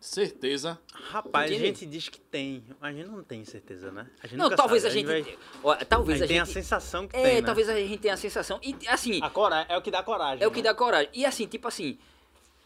Certeza. 0.00 0.80
Rapaz, 0.92 1.48
a 1.52 1.54
gente 1.54 1.86
diz 1.86 2.08
que 2.08 2.18
tem, 2.18 2.64
mas 2.80 2.92
a 2.92 2.98
gente 2.98 3.08
não 3.08 3.22
tem 3.22 3.44
certeza, 3.44 3.92
né? 3.92 4.08
A 4.20 4.26
gente 4.26 4.36
Não, 4.36 4.46
nunca 4.46 4.56
talvez 4.56 4.82
sabe, 4.82 4.92
a 4.92 4.96
gente. 4.98 5.06
vai- 5.06 5.38
ó, 5.62 5.76
talvez 5.76 6.20
a 6.20 6.24
a 6.24 6.26
gente 6.26 6.34
tem 6.34 6.40
a 6.40 6.44
gente. 6.44 6.54
sensação 6.54 7.06
que 7.06 7.16
É, 7.16 7.22
tem, 7.22 7.34
né? 7.36 7.42
talvez 7.42 7.68
a 7.68 7.76
gente 7.76 7.98
tenha 7.98 8.14
a 8.14 8.16
sensação. 8.16 8.58
E 8.64 8.74
assim, 8.88 9.20
A 9.22 9.30
coragem, 9.30 9.66
é 9.72 9.76
o 9.78 9.82
que 9.82 9.92
dá 9.92 10.02
coragem. 10.02 10.42
é 10.42 10.46
o 10.48 10.50
que 10.50 10.56
né? 10.56 10.64
dá 10.64 10.74
coragem. 10.74 11.08
E 11.14 11.24
assim, 11.24 11.46
tipo 11.46 11.68
assim, 11.68 11.96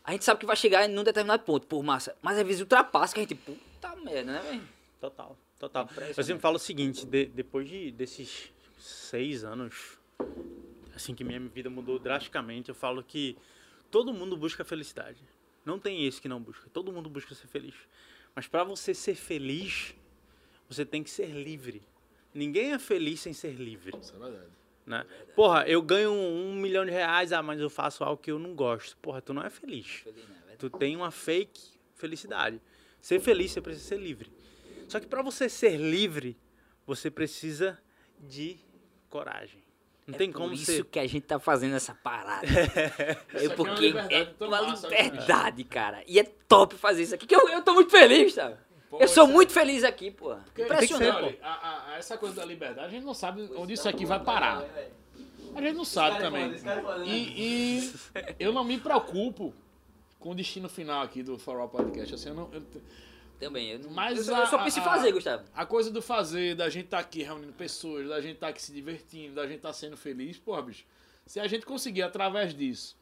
a 0.02 0.12
gente 0.12 0.24
sabe 0.24 0.40
que 0.40 0.46
vai 0.46 0.56
chegar 0.56 0.88
num 0.88 1.04
determinado 1.04 1.42
ponto, 1.42 1.66
por 1.66 1.82
massa. 1.82 2.16
Mas 2.22 2.38
às 2.38 2.46
vezes 2.46 2.62
ultrapassa 2.62 3.12
que 3.12 3.20
a 3.20 3.22
gente, 3.24 3.34
puta 3.34 3.94
merda, 3.96 4.32
né, 4.32 4.40
velho? 4.42 4.62
Total, 4.98 5.36
total. 5.58 5.84
Impressionante. 5.84 6.18
Eu 6.18 6.24
sempre 6.24 6.42
falo 6.42 6.56
o 6.56 6.58
seguinte, 6.60 7.04
de- 7.06 7.26
depois 7.26 7.68
de, 7.68 7.90
desses 7.92 8.52
seis 8.78 9.44
anos, 9.44 9.98
assim 10.94 11.14
que 11.14 11.24
minha 11.24 11.40
vida 11.40 11.68
mudou 11.70 11.98
drasticamente, 11.98 12.68
eu 12.68 12.74
falo 12.74 13.02
que 13.02 13.36
todo 13.90 14.12
mundo 14.12 14.36
busca 14.36 14.64
felicidade. 14.64 15.18
Não 15.64 15.78
tem 15.78 16.06
esse 16.06 16.20
que 16.20 16.28
não 16.28 16.40
busca. 16.40 16.68
Todo 16.72 16.92
mundo 16.92 17.08
busca 17.10 17.34
ser 17.34 17.46
feliz. 17.48 17.74
Mas 18.34 18.46
para 18.46 18.62
você 18.62 18.94
ser 18.94 19.14
feliz, 19.14 19.94
você 20.68 20.84
tem 20.84 21.02
que 21.02 21.10
ser 21.10 21.26
livre. 21.26 21.82
Ninguém 22.32 22.72
é 22.72 22.78
feliz 22.78 23.20
sem 23.20 23.32
ser 23.32 23.52
livre. 23.54 23.92
Isso 24.00 24.14
é 24.14 24.18
verdade. 24.18 24.50
Né? 24.86 25.04
Porra, 25.34 25.66
eu 25.66 25.82
ganho 25.82 26.12
um 26.12 26.54
milhão 26.54 26.84
de 26.84 26.92
reais, 26.92 27.32
ah, 27.32 27.42
mas 27.42 27.58
eu 27.58 27.68
faço 27.68 28.04
algo 28.04 28.22
que 28.22 28.30
eu 28.30 28.38
não 28.38 28.54
gosto. 28.54 28.96
Porra, 28.98 29.20
tu 29.20 29.34
não 29.34 29.42
é 29.42 29.50
feliz. 29.50 29.86
Feliz, 29.86 30.24
velho? 30.24 30.58
Tu 30.58 30.70
tem 30.70 30.94
uma 30.94 31.10
fake 31.10 31.60
felicidade. 31.94 32.60
Ser 33.00 33.18
feliz, 33.20 33.50
você 33.50 33.60
precisa 33.60 33.84
ser 33.88 33.98
livre. 33.98 34.30
Só 34.88 35.00
que 35.00 35.06
para 35.06 35.22
você 35.22 35.48
ser 35.48 35.76
livre, 35.76 36.36
você 36.86 37.10
precisa 37.10 37.78
de 38.20 38.56
coragem. 39.10 39.62
Não 40.06 40.14
É 40.14 40.18
tem 40.18 40.30
por 40.30 40.42
como 40.42 40.52
isso 40.54 40.66
ser. 40.66 40.84
que 40.84 40.98
a 41.00 41.06
gente 41.06 41.24
tá 41.24 41.38
fazendo 41.40 41.74
essa 41.74 41.92
parada. 41.94 42.46
Isso 43.34 43.42
é 43.42 43.44
aqui 43.44 43.44
é 43.44 43.48
uma 43.48 43.54
porque 43.56 43.86
liberdade 43.88 44.14
é 44.38 44.44
uma 44.44 44.62
né, 44.62 45.02
liberdade, 45.02 45.64
cara. 45.64 46.02
E 46.06 46.18
é 46.20 46.22
top 46.22 46.76
fazer 46.76 47.02
isso 47.02 47.14
aqui, 47.16 47.26
que 47.26 47.34
eu, 47.34 47.48
eu 47.48 47.60
tô 47.62 47.74
muito 47.74 47.90
feliz, 47.90 48.34
sabe? 48.34 48.56
Pô, 48.88 48.98
eu 49.00 49.08
sou 49.08 49.24
é- 49.24 49.32
muito 49.32 49.52
feliz 49.52 49.82
aqui, 49.82 50.12
pô. 50.12 50.36
Porque, 50.36 50.62
Impressionante, 50.62 51.16
olha, 51.16 51.32
pô. 51.32 51.44
a- 51.44 51.48
a- 51.48 51.92
a- 51.94 51.98
essa 51.98 52.16
coisa 52.16 52.36
da 52.36 52.44
liberdade, 52.44 52.86
a 52.86 52.90
gente 52.90 53.04
não 53.04 53.14
sabe 53.14 53.50
onde 53.56 53.72
isso 53.72 53.88
aqui 53.88 54.06
vai 54.06 54.22
parar. 54.22 54.64
A 55.56 55.60
gente 55.60 55.74
não 55.74 55.84
sabe 55.84 56.18
também. 56.20 56.52
E, 57.04 57.80
e 57.88 57.92
eu 58.38 58.52
não 58.52 58.62
me 58.62 58.78
preocupo 58.78 59.52
com 60.20 60.30
o 60.30 60.34
destino 60.36 60.68
final 60.68 61.02
aqui 61.02 61.20
do 61.20 61.36
For 61.36 61.58
All 61.58 61.68
Podcast. 61.68 62.14
Assim, 62.14 62.28
eu 62.28 62.34
não, 62.36 62.48
eu- 62.52 62.62
Também, 63.38 63.70
eu, 63.72 63.78
não, 63.80 63.90
Mas 63.90 64.18
eu, 64.18 64.24
só- 64.24 64.34
a- 64.36 64.40
eu 64.40 64.46
só 64.46 64.58
penso 64.64 64.78
em 64.78 64.82
a- 64.82 64.84
fazer, 64.84 65.12
Gustavo. 65.12 65.44
a 65.54 65.66
coisa 65.66 65.90
do 65.90 66.00
fazer, 66.00 66.54
da 66.54 66.68
gente 66.70 66.86
estar 66.86 66.98
aqui 66.98 67.22
reunindo 67.22 67.52
pessoas, 67.52 68.08
da 68.08 68.20
gente 68.20 68.34
estar 68.36 68.48
aqui 68.48 68.62
se 68.62 68.72
divertindo, 68.72 69.34
da 69.34 69.46
gente 69.46 69.56
estar 69.56 69.72
sendo 69.72 69.96
feliz, 69.96 70.38
porra, 70.38 70.62
bicho. 70.62 70.84
Se 71.26 71.38
a 71.40 71.46
gente 71.46 71.66
conseguir, 71.66 72.02
através 72.02 72.54
disso, 72.54 72.96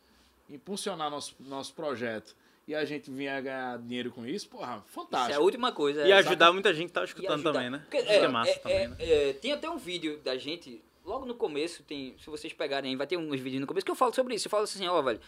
impulsionar 0.51 1.11
nosso, 1.11 1.35
nosso 1.41 1.73
projeto 1.75 2.35
e 2.67 2.75
a 2.75 2.85
gente 2.85 3.11
vier 3.11 3.43
ganhar 3.43 3.79
dinheiro 3.79 4.11
com 4.11 4.27
isso, 4.27 4.49
porra, 4.49 4.77
Isso 4.77 4.99
é 4.99 5.01
a 5.01 5.05
fantástico. 5.05 5.43
última 5.43 5.71
coisa. 5.73 6.07
E 6.07 6.11
é, 6.11 6.15
ajudar 6.15 6.53
muita 6.53 6.73
gente 6.73 6.89
que 6.89 6.93
tá 6.95 7.05
escutando 7.05 7.43
também, 7.43 7.71
né? 7.71 7.79
Porque, 7.89 8.03
que 8.03 8.09
é 8.13 8.29
massa 8.29 8.51
é, 8.51 8.55
também, 8.57 8.77
é, 8.79 8.89
né? 8.89 8.97
é, 9.01 9.33
tem 9.35 9.53
até 9.53 9.69
um 9.69 9.77
vídeo 9.79 10.19
da 10.25 10.37
gente, 10.37 10.83
logo 11.05 11.27
no 11.27 11.35
começo, 11.35 11.83
tem, 11.83 12.15
se 12.19 12.27
vocês 12.31 12.53
pegarem 12.53 12.91
aí, 12.91 12.97
vai 12.97 13.07
ter 13.07 13.17
uns 13.17 13.39
vídeos 13.41 13.61
no 13.61 13.67
começo 13.67 13.85
que 13.85 13.91
eu 13.91 13.95
falo 13.97 14.15
sobre 14.15 14.35
isso. 14.35 14.47
Eu 14.47 14.51
falo 14.51 14.65
assim, 14.65 14.87
ó, 14.89 15.01
velho, 15.03 15.21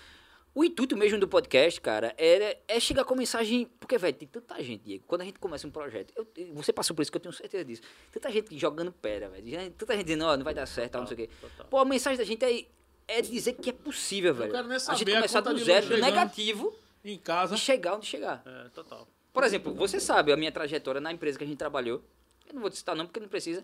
o 0.57 0.65
intuito 0.65 0.97
mesmo 0.97 1.21
do 1.21 1.29
podcast, 1.29 1.79
cara, 1.83 2.15
é, 2.17 2.59
é 2.67 2.81
chegar 2.81 3.05
com 3.05 3.15
mensagem. 3.15 3.67
Porque, 3.79 3.99
velho, 3.99 4.17
tem 4.17 4.27
tanta 4.27 4.63
gente, 4.63 4.83
Diego. 4.85 5.05
Quando 5.07 5.21
a 5.21 5.25
gente 5.25 5.39
começa 5.39 5.67
um 5.67 5.71
projeto, 5.71 6.15
eu- 6.17 6.27
você 6.55 6.73
passou 6.73 6.97
por 6.97 7.03
isso 7.03 7.11
que 7.13 7.17
eu 7.19 7.21
tenho 7.21 7.33
certeza 7.35 7.63
disso. 7.65 7.83
Tanta 8.11 8.31
gente 8.33 8.59
jogando 8.59 8.91
pedra, 8.91 9.29
velho. 9.29 9.47
gente- 9.47 9.71
Tanta 9.73 9.95
gente 9.95 10.07
dizendo, 10.07 10.25
ó, 10.25 10.35
não 10.37 10.45
vai 10.45 10.55
dar 10.55 10.65
certo, 10.67 10.93
tal, 10.93 11.03
não 11.03 11.09
sei 11.09 11.15
o 11.15 11.19
quê. 11.19 11.31
Total. 11.41 11.67
Pô, 11.67 11.77
a 11.79 11.85
mensagem 11.85 12.17
da 12.19 12.25
gente 12.25 12.43
é, 12.43 12.65
é 13.07 13.21
dizer 13.21 13.53
que 13.53 13.69
é 13.69 13.73
possível, 13.75 14.35
velho. 14.35 14.51
quero 14.51 14.67
nem 14.67 14.77
a 14.77 14.79
gente 14.79 14.99
saber 14.99 15.13
a 15.13 15.15
começar 15.17 15.43
conta 15.43 15.55
do 15.55 15.63
zero, 15.63 15.87
do 15.89 15.99
negativo, 15.99 16.75
Em 17.05 17.19
casa. 17.19 17.55
e 17.55 17.59
chegar 17.59 17.95
onde 17.97 18.07
chegar. 18.07 18.43
É, 18.47 18.69
total. 18.71 19.07
Por 19.35 19.45
exemplo, 19.45 19.75
você 19.75 20.01
sabe 20.01 20.33
a 20.33 20.37
minha 20.39 20.51
trajetória 20.51 21.01
na 21.03 21.13
empresa 21.13 21.37
que 21.37 21.45
a 21.45 21.47
gente 21.47 21.59
trabalhou. 21.59 22.03
Eu 22.49 22.55
não 22.55 22.63
vou 22.63 22.71
te 22.71 22.79
citar 22.79 22.97
não, 22.97 23.05
porque 23.05 23.21
não 23.21 23.29
precisa. 23.29 23.63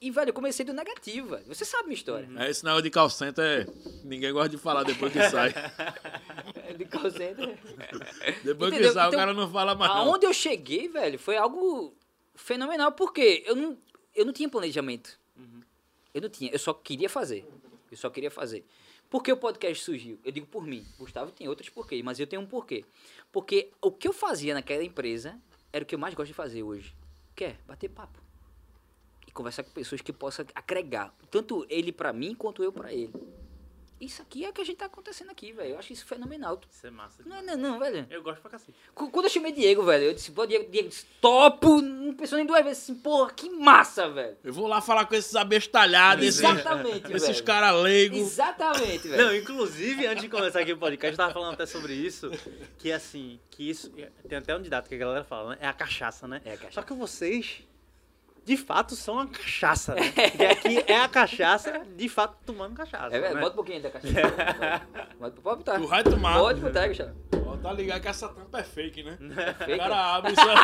E, 0.00 0.10
velho, 0.10 0.30
eu 0.30 0.34
comecei 0.34 0.64
do 0.64 0.72
negativo, 0.72 1.28
velho. 1.30 1.44
Você 1.46 1.62
sabe 1.64 1.84
minha 1.84 1.94
história. 1.94 2.26
É, 2.38 2.48
esse 2.48 2.64
negócio 2.64 2.82
de 2.84 2.90
call 2.90 3.10
center, 3.10 3.44
é- 3.44 3.66
ninguém 4.02 4.32
gosta 4.32 4.48
de 4.48 4.56
falar 4.56 4.82
depois 4.82 5.12
que 5.12 5.22
sai. 5.28 5.52
De 6.78 6.84
call 6.86 7.10
center. 7.10 7.58
Depois 8.42 8.70
que 8.70 8.76
Entendeu? 8.76 8.92
sai, 8.92 9.08
Então, 9.08 9.18
o 9.18 9.20
cara 9.20 9.34
não 9.34 9.50
fala 9.50 9.74
mais. 9.74 9.90
Aonde 9.90 10.24
eu 10.24 10.32
cheguei, 10.32 10.88
velho, 10.88 11.18
foi 11.18 11.36
algo 11.36 11.92
fenomenal, 12.34 12.92
porque 12.92 13.42
eu 13.44 13.54
não, 13.54 13.76
eu 14.14 14.24
não 14.24 14.32
tinha 14.32 14.48
planejamento. 14.48 15.18
Eu 16.14 16.22
não 16.22 16.28
tinha, 16.30 16.50
eu 16.50 16.58
só 16.58 16.72
queria 16.72 17.08
fazer. 17.10 17.46
Eu 17.90 17.96
só 17.96 18.08
queria 18.08 18.30
fazer. 18.30 18.64
Por 19.10 19.22
que 19.22 19.30
o 19.32 19.36
podcast 19.36 19.84
surgiu? 19.84 20.18
Eu 20.24 20.32
digo 20.32 20.46
por 20.46 20.64
mim. 20.64 20.86
Gustavo 20.98 21.30
tem 21.32 21.48
outros 21.48 21.68
porquês, 21.68 22.02
mas 22.02 22.18
eu 22.18 22.26
tenho 22.26 22.40
um 22.40 22.46
porquê. 22.46 22.84
Porque 23.30 23.70
o 23.82 23.90
que 23.92 24.08
eu 24.08 24.12
fazia 24.12 24.54
naquela 24.54 24.82
empresa 24.84 25.36
era 25.72 25.82
o 25.82 25.86
que 25.86 25.94
eu 25.94 25.98
mais 25.98 26.14
gosto 26.14 26.28
de 26.28 26.34
fazer 26.34 26.62
hoje. 26.62 26.94
Que 27.34 27.44
é 27.44 27.56
bater 27.66 27.90
papo. 27.90 28.18
E 29.30 29.32
conversar 29.32 29.62
com 29.62 29.70
pessoas 29.70 30.00
que 30.00 30.12
possam 30.12 30.44
agregar. 30.54 31.14
Tanto 31.30 31.64
ele 31.70 31.92
pra 31.92 32.12
mim, 32.12 32.34
quanto 32.34 32.62
eu 32.64 32.72
pra 32.72 32.92
ele. 32.92 33.12
Isso 34.00 34.22
aqui 34.22 34.46
é 34.46 34.48
o 34.48 34.52
que 34.54 34.62
a 34.62 34.64
gente 34.64 34.78
tá 34.78 34.86
acontecendo 34.86 35.30
aqui, 35.30 35.52
velho. 35.52 35.72
Eu 35.74 35.78
acho 35.78 35.92
isso 35.92 36.06
fenomenal. 36.06 36.58
Isso 36.72 36.86
é 36.86 36.90
massa. 36.90 37.22
Não 37.26 37.36
é 37.36 37.40
demais. 37.42 37.58
não, 37.58 37.72
não, 37.72 37.78
velho. 37.78 38.06
Eu 38.10 38.22
gosto 38.22 38.40
pra 38.40 38.50
cacete. 38.52 38.72
Qu- 38.94 39.10
Quando 39.10 39.26
eu 39.26 39.30
chamei 39.30 39.52
Diego, 39.52 39.82
velho, 39.84 40.04
eu 40.04 40.14
disse, 40.14 40.32
pô, 40.32 40.46
Diego, 40.46 40.70
Diego, 40.70 40.88
disse, 40.88 41.04
topo, 41.20 41.82
não 41.82 42.14
pensou 42.14 42.38
nem 42.38 42.46
duas 42.46 42.64
vezes 42.64 42.82
assim, 42.82 42.94
porra, 42.94 43.30
que 43.30 43.50
massa, 43.50 44.08
velho. 44.08 44.38
Eu 44.42 44.54
vou 44.54 44.66
lá 44.66 44.80
falar 44.80 45.04
com 45.04 45.14
esses 45.14 45.36
abestalhados, 45.36 46.24
esses, 46.24 46.40
Exatamente, 46.40 47.12
esses 47.12 47.28
velho. 47.28 47.44
caras 47.44 47.82
leigos. 47.82 48.18
Exatamente, 48.18 49.06
velho. 49.06 49.22
Não, 49.22 49.36
inclusive, 49.36 50.06
antes 50.06 50.22
de 50.22 50.30
começar 50.30 50.60
aqui 50.60 50.72
o 50.72 50.78
podcast, 50.78 51.12
eu 51.12 51.16
tava 51.18 51.34
falando 51.34 51.52
até 51.52 51.66
sobre 51.66 51.92
isso, 51.92 52.30
que 52.78 52.90
assim, 52.90 53.38
que 53.50 53.68
isso, 53.68 53.90
tem 54.26 54.38
até 54.38 54.56
um 54.56 54.62
ditado 54.62 54.88
que 54.88 54.94
a 54.94 54.98
galera 54.98 55.24
fala, 55.24 55.50
né? 55.50 55.58
É 55.60 55.66
a 55.68 55.74
cachaça, 55.74 56.26
né? 56.26 56.40
É 56.46 56.54
a 56.54 56.56
cachaça. 56.56 56.72
Só 56.72 56.82
que 56.82 56.94
vocês, 56.94 57.62
de 58.44 58.56
fato, 58.56 58.96
são 58.96 59.18
a 59.18 59.26
cachaça, 59.26 59.94
né? 59.94 60.02
E 60.38 60.44
aqui 60.46 60.84
é 60.92 61.00
a 61.00 61.08
cachaça, 61.08 61.82
de 61.96 62.08
fato, 62.08 62.36
tomando 62.44 62.74
cachaça, 62.74 63.14
É, 63.16 63.20
velho, 63.20 63.34
né? 63.34 63.40
bota 63.40 63.52
um 63.52 63.56
pouquinho 63.56 63.82
da 63.82 63.90
cachaça. 63.90 64.12
Bota- 65.18 65.40
Pode 65.42 65.56
botar. 65.58 65.74
Tu 65.78 65.86
vai 65.86 66.02
tomar. 66.02 66.38
Pode 66.38 66.60
botar, 66.60 66.88
Gustavo. 66.88 67.14
Ó, 67.46 67.56
tá 67.56 67.72
ligado 67.72 68.00
que 68.00 68.08
essa 68.08 68.28
tampa 68.28 68.58
é 68.60 68.64
fake, 68.64 69.02
né? 69.02 69.18
O 69.20 69.64
Fake. 69.64 69.76
cara 69.78 70.14
abre 70.16 70.32
e 70.32 70.36
só. 70.40 70.54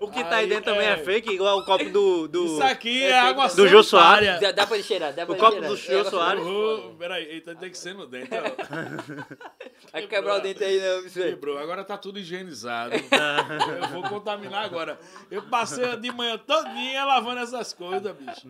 O 0.00 0.10
que 0.10 0.22
tá 0.24 0.36
aí 0.36 0.46
dentro 0.46 0.64
também 0.72 0.86
é 0.86 0.92
é. 0.92 0.96
fake, 0.98 1.32
igual 1.32 1.58
o 1.58 1.64
copo 1.64 1.84
do. 1.90 2.28
do... 2.28 2.44
Isso 2.44 2.62
aqui 2.62 3.02
é, 3.04 3.10
é 3.10 3.18
água 3.20 3.48
do 3.48 3.68
Jô. 3.68 3.82
Soares. 3.82 4.40
Dá, 4.40 4.52
dá 4.52 4.66
pra 4.66 4.76
ele 4.76 4.84
cheirar, 4.84 5.12
dá 5.12 5.24
pra 5.24 5.32
O 5.32 5.36
ele 5.36 5.44
copo 5.44 5.52
cheirar. 5.56 5.70
do 5.70 5.76
Jô 5.76 5.98
É, 5.98 6.04
Soares. 6.04 6.44
Oh, 6.44 6.94
peraí, 6.98 7.24
eita, 7.24 7.54
tem 7.54 7.70
que 7.70 7.78
ser 7.78 7.94
no 7.94 8.06
dente. 8.06 8.30
ó. 8.32 9.44
Vai 9.92 10.06
quebrar 10.06 10.36
o 10.36 10.40
dente 10.40 10.62
aí, 10.62 10.80
não, 10.80 11.02
bicho. 11.02 11.20
Quebrou, 11.20 11.58
agora 11.58 11.84
tá 11.84 11.96
tudo 11.96 12.18
higienizado. 12.18 12.94
Eu 13.82 13.88
vou 13.88 14.02
contaminar 14.04 14.64
agora. 14.64 14.98
Eu 15.30 15.42
passei 15.42 15.96
de 15.96 16.10
manhã 16.12 16.38
todinha 16.38 17.04
lavando 17.04 17.40
essas 17.40 17.72
coisas, 17.72 18.14
bicho. 18.16 18.48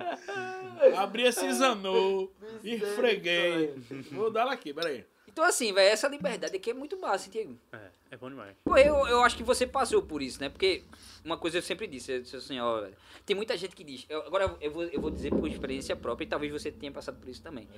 Abri 0.96 1.22
esse 1.24 1.52
zanô, 1.52 2.30
esfreguei. 2.62 3.74
Vou 4.12 4.30
dar 4.30 4.42
ela 4.42 4.52
aqui, 4.52 4.72
peraí. 4.72 5.04
Então, 5.34 5.42
assim, 5.44 5.72
velho, 5.72 5.92
essa 5.92 6.06
liberdade 6.06 6.54
aqui 6.54 6.70
é 6.70 6.74
muito 6.74 6.96
massa, 6.96 7.28
Diego. 7.28 7.58
É, 7.72 7.88
é 8.12 8.16
bom 8.16 8.30
demais. 8.30 8.54
Pô, 8.64 8.76
eu, 8.78 9.04
eu 9.08 9.20
acho 9.24 9.36
que 9.36 9.42
você 9.42 9.66
passou 9.66 10.00
por 10.00 10.22
isso, 10.22 10.40
né? 10.40 10.48
Porque 10.48 10.84
uma 11.24 11.36
coisa 11.36 11.58
eu 11.58 11.62
sempre 11.62 11.88
disse, 11.88 12.12
eu 12.12 12.22
disse 12.22 12.36
assim, 12.36 12.60
ó, 12.60 12.80
velho, 12.82 12.94
tem 13.26 13.34
muita 13.34 13.56
gente 13.56 13.74
que 13.74 13.82
diz, 13.82 14.06
eu- 14.08 14.22
agora 14.22 14.56
eu 14.60 14.70
vou, 14.70 14.84
eu 14.84 15.00
vou 15.00 15.10
dizer 15.10 15.30
por 15.30 15.48
experiência 15.48 15.96
própria 15.96 16.24
e 16.24 16.28
talvez 16.28 16.52
você 16.52 16.70
tenha 16.70 16.92
passado 16.92 17.18
por 17.18 17.28
isso 17.28 17.42
também. 17.42 17.68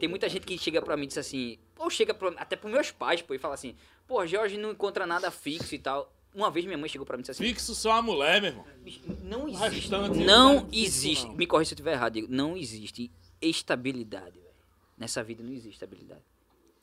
Tem 0.00 0.08
muita 0.08 0.28
gente 0.28 0.44
que 0.44 0.58
chega 0.58 0.82
pra 0.82 0.96
mim 0.96 1.04
e 1.04 1.06
diz 1.06 1.16
assim, 1.18 1.56
ou 1.78 1.88
chega 1.88 2.12
pra, 2.12 2.30
até 2.30 2.56
pros 2.56 2.72
meus 2.72 2.90
pais, 2.90 3.22
pô, 3.22 3.32
e 3.32 3.38
fala 3.38 3.54
assim, 3.54 3.76
pô, 4.08 4.26
Jorge 4.26 4.58
não 4.58 4.72
encontra 4.72 5.06
nada 5.06 5.30
fixo 5.30 5.72
e 5.72 5.78
tal. 5.78 6.12
Uma 6.34 6.50
vez 6.50 6.66
minha 6.66 6.76
mãe 6.76 6.88
chegou 6.88 7.06
pra 7.06 7.16
mim 7.16 7.20
e 7.20 7.22
disse 7.22 7.30
assim, 7.30 7.44
Fixo 7.44 7.76
só 7.76 7.92
a 7.92 8.02
mulher, 8.02 8.40
meu 8.42 8.50
irmão. 8.50 8.64
"Bicho, 8.82 8.98
não 9.22 9.46
existe, 9.48 9.88
não 9.88 10.08
não 10.08 10.52
é 10.56 10.60
fixo, 10.62 10.74
existe, 10.84 11.26
não." 11.28 11.34
me 11.36 11.46
corrija 11.46 11.68
se 11.68 11.74
eu 11.74 11.76
estiver 11.76 11.92
errado, 11.92 12.14
Diego, 12.14 12.26
não 12.28 12.56
existe 12.56 13.08
estabilidade, 13.40 14.32
velho. 14.40 14.54
Nessa 14.98 15.22
vida 15.22 15.44
não 15.44 15.52
existe 15.52 15.74
estabilidade. 15.74 16.20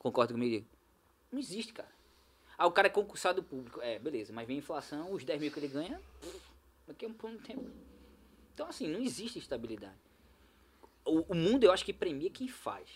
Concorda 0.01 0.33
comigo? 0.33 0.65
Não 1.31 1.37
existe, 1.37 1.71
cara. 1.73 1.91
Ah, 2.57 2.65
o 2.65 2.71
cara 2.71 2.87
é 2.87 2.89
concursado 2.89 3.43
público. 3.43 3.79
É, 3.83 3.99
beleza, 3.99 4.33
mas 4.33 4.47
vem 4.47 4.55
a 4.55 4.59
inflação, 4.59 5.13
os 5.13 5.23
10 5.23 5.39
mil 5.39 5.51
que 5.51 5.59
ele 5.59 5.67
ganha, 5.67 6.01
daqui 6.87 7.05
a 7.05 7.07
um 7.07 7.13
pouco 7.13 7.37
de 7.37 7.43
tempo. 7.43 7.69
Então, 8.51 8.65
assim, 8.67 8.87
não 8.87 8.99
existe 8.99 9.37
estabilidade. 9.37 9.93
O, 11.05 11.19
o 11.31 11.35
mundo, 11.35 11.65
eu 11.65 11.71
acho 11.71 11.85
que 11.85 11.93
premia 11.93 12.31
quem 12.31 12.47
faz. 12.47 12.89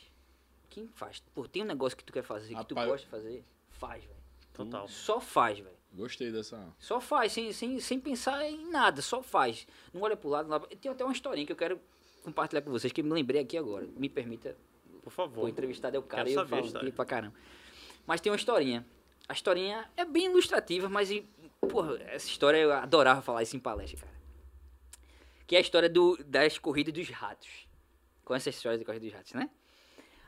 Quem 0.68 0.88
faz. 0.88 1.22
Pô, 1.36 1.48
tem 1.48 1.62
um 1.62 1.68
negócio 1.68 1.96
que 1.96 2.04
tu 2.04 2.12
quer 2.12 2.24
fazer, 2.24 2.56
que 2.56 2.66
tu 2.66 2.74
Rapaz, 2.74 2.90
gosta 2.90 3.06
de 3.06 3.12
fazer, 3.12 3.44
faz, 3.70 4.04
velho. 4.04 4.16
Total. 4.52 4.88
Só 4.88 5.22
faz, 5.22 5.60
velho. 5.60 5.78
Gostei 5.94 6.32
dessa. 6.32 6.74
Só 6.80 7.00
faz, 7.00 7.32
sem, 7.32 7.54
sem, 7.54 7.80
sem 7.80 8.00
pensar 8.00 8.44
em 8.44 8.68
nada, 8.72 9.00
só 9.04 9.22
faz. 9.22 9.68
Não 9.94 10.02
olha 10.02 10.18
pro 10.18 10.30
lado. 10.30 10.50
Não. 10.50 10.60
Tem 10.60 10.92
até 10.92 11.04
uma 11.06 11.14
historinha 11.14 11.46
que 11.46 11.52
eu 11.52 11.56
quero 11.56 11.80
compartilhar 12.24 12.64
com 12.64 12.72
vocês, 12.72 12.92
que 12.92 13.02
eu 13.02 13.06
me 13.06 13.12
lembrei 13.12 13.42
aqui 13.42 13.56
agora. 13.56 13.86
Me 13.96 14.10
permita, 14.10 14.58
Por 15.06 15.10
o 15.10 15.12
favor. 15.12 15.48
entrevistado 15.48 15.96
é 15.96 16.00
o 16.00 16.04
cara 16.04 16.24
Quero 16.24 16.40
e 16.40 16.42
eu 16.42 16.48
falo 16.48 16.66
história. 16.66 16.88
aqui 16.88 16.96
pra 16.96 17.06
caramba. 17.06 17.36
Mas 18.08 18.20
tem 18.22 18.32
uma 18.32 18.36
historinha. 18.36 18.84
A 19.30 19.34
historinha 19.34 19.88
é 19.96 20.04
bem 20.04 20.26
ilustrativa, 20.26 20.90
mas, 20.90 21.10
porra, 21.62 22.00
essa 22.08 22.28
história 22.28 22.58
eu 22.58 22.72
adorava 22.74 23.22
falar 23.22 23.44
isso 23.44 23.56
em 23.56 23.60
palestra, 23.60 24.00
cara. 24.00 24.14
Que 25.48 25.56
é 25.56 25.60
a 25.60 25.62
história 25.62 25.88
do, 25.88 26.18
das 26.26 26.58
corridas 26.58 26.92
dos 26.94 27.08
ratos. 27.10 27.68
Conhece 28.24 28.50
essa 28.50 28.58
história 28.58 28.80
da 28.80 28.86
corrida 28.86 29.06
dos 29.06 29.14
ratos, 29.14 29.34
né? 29.34 29.48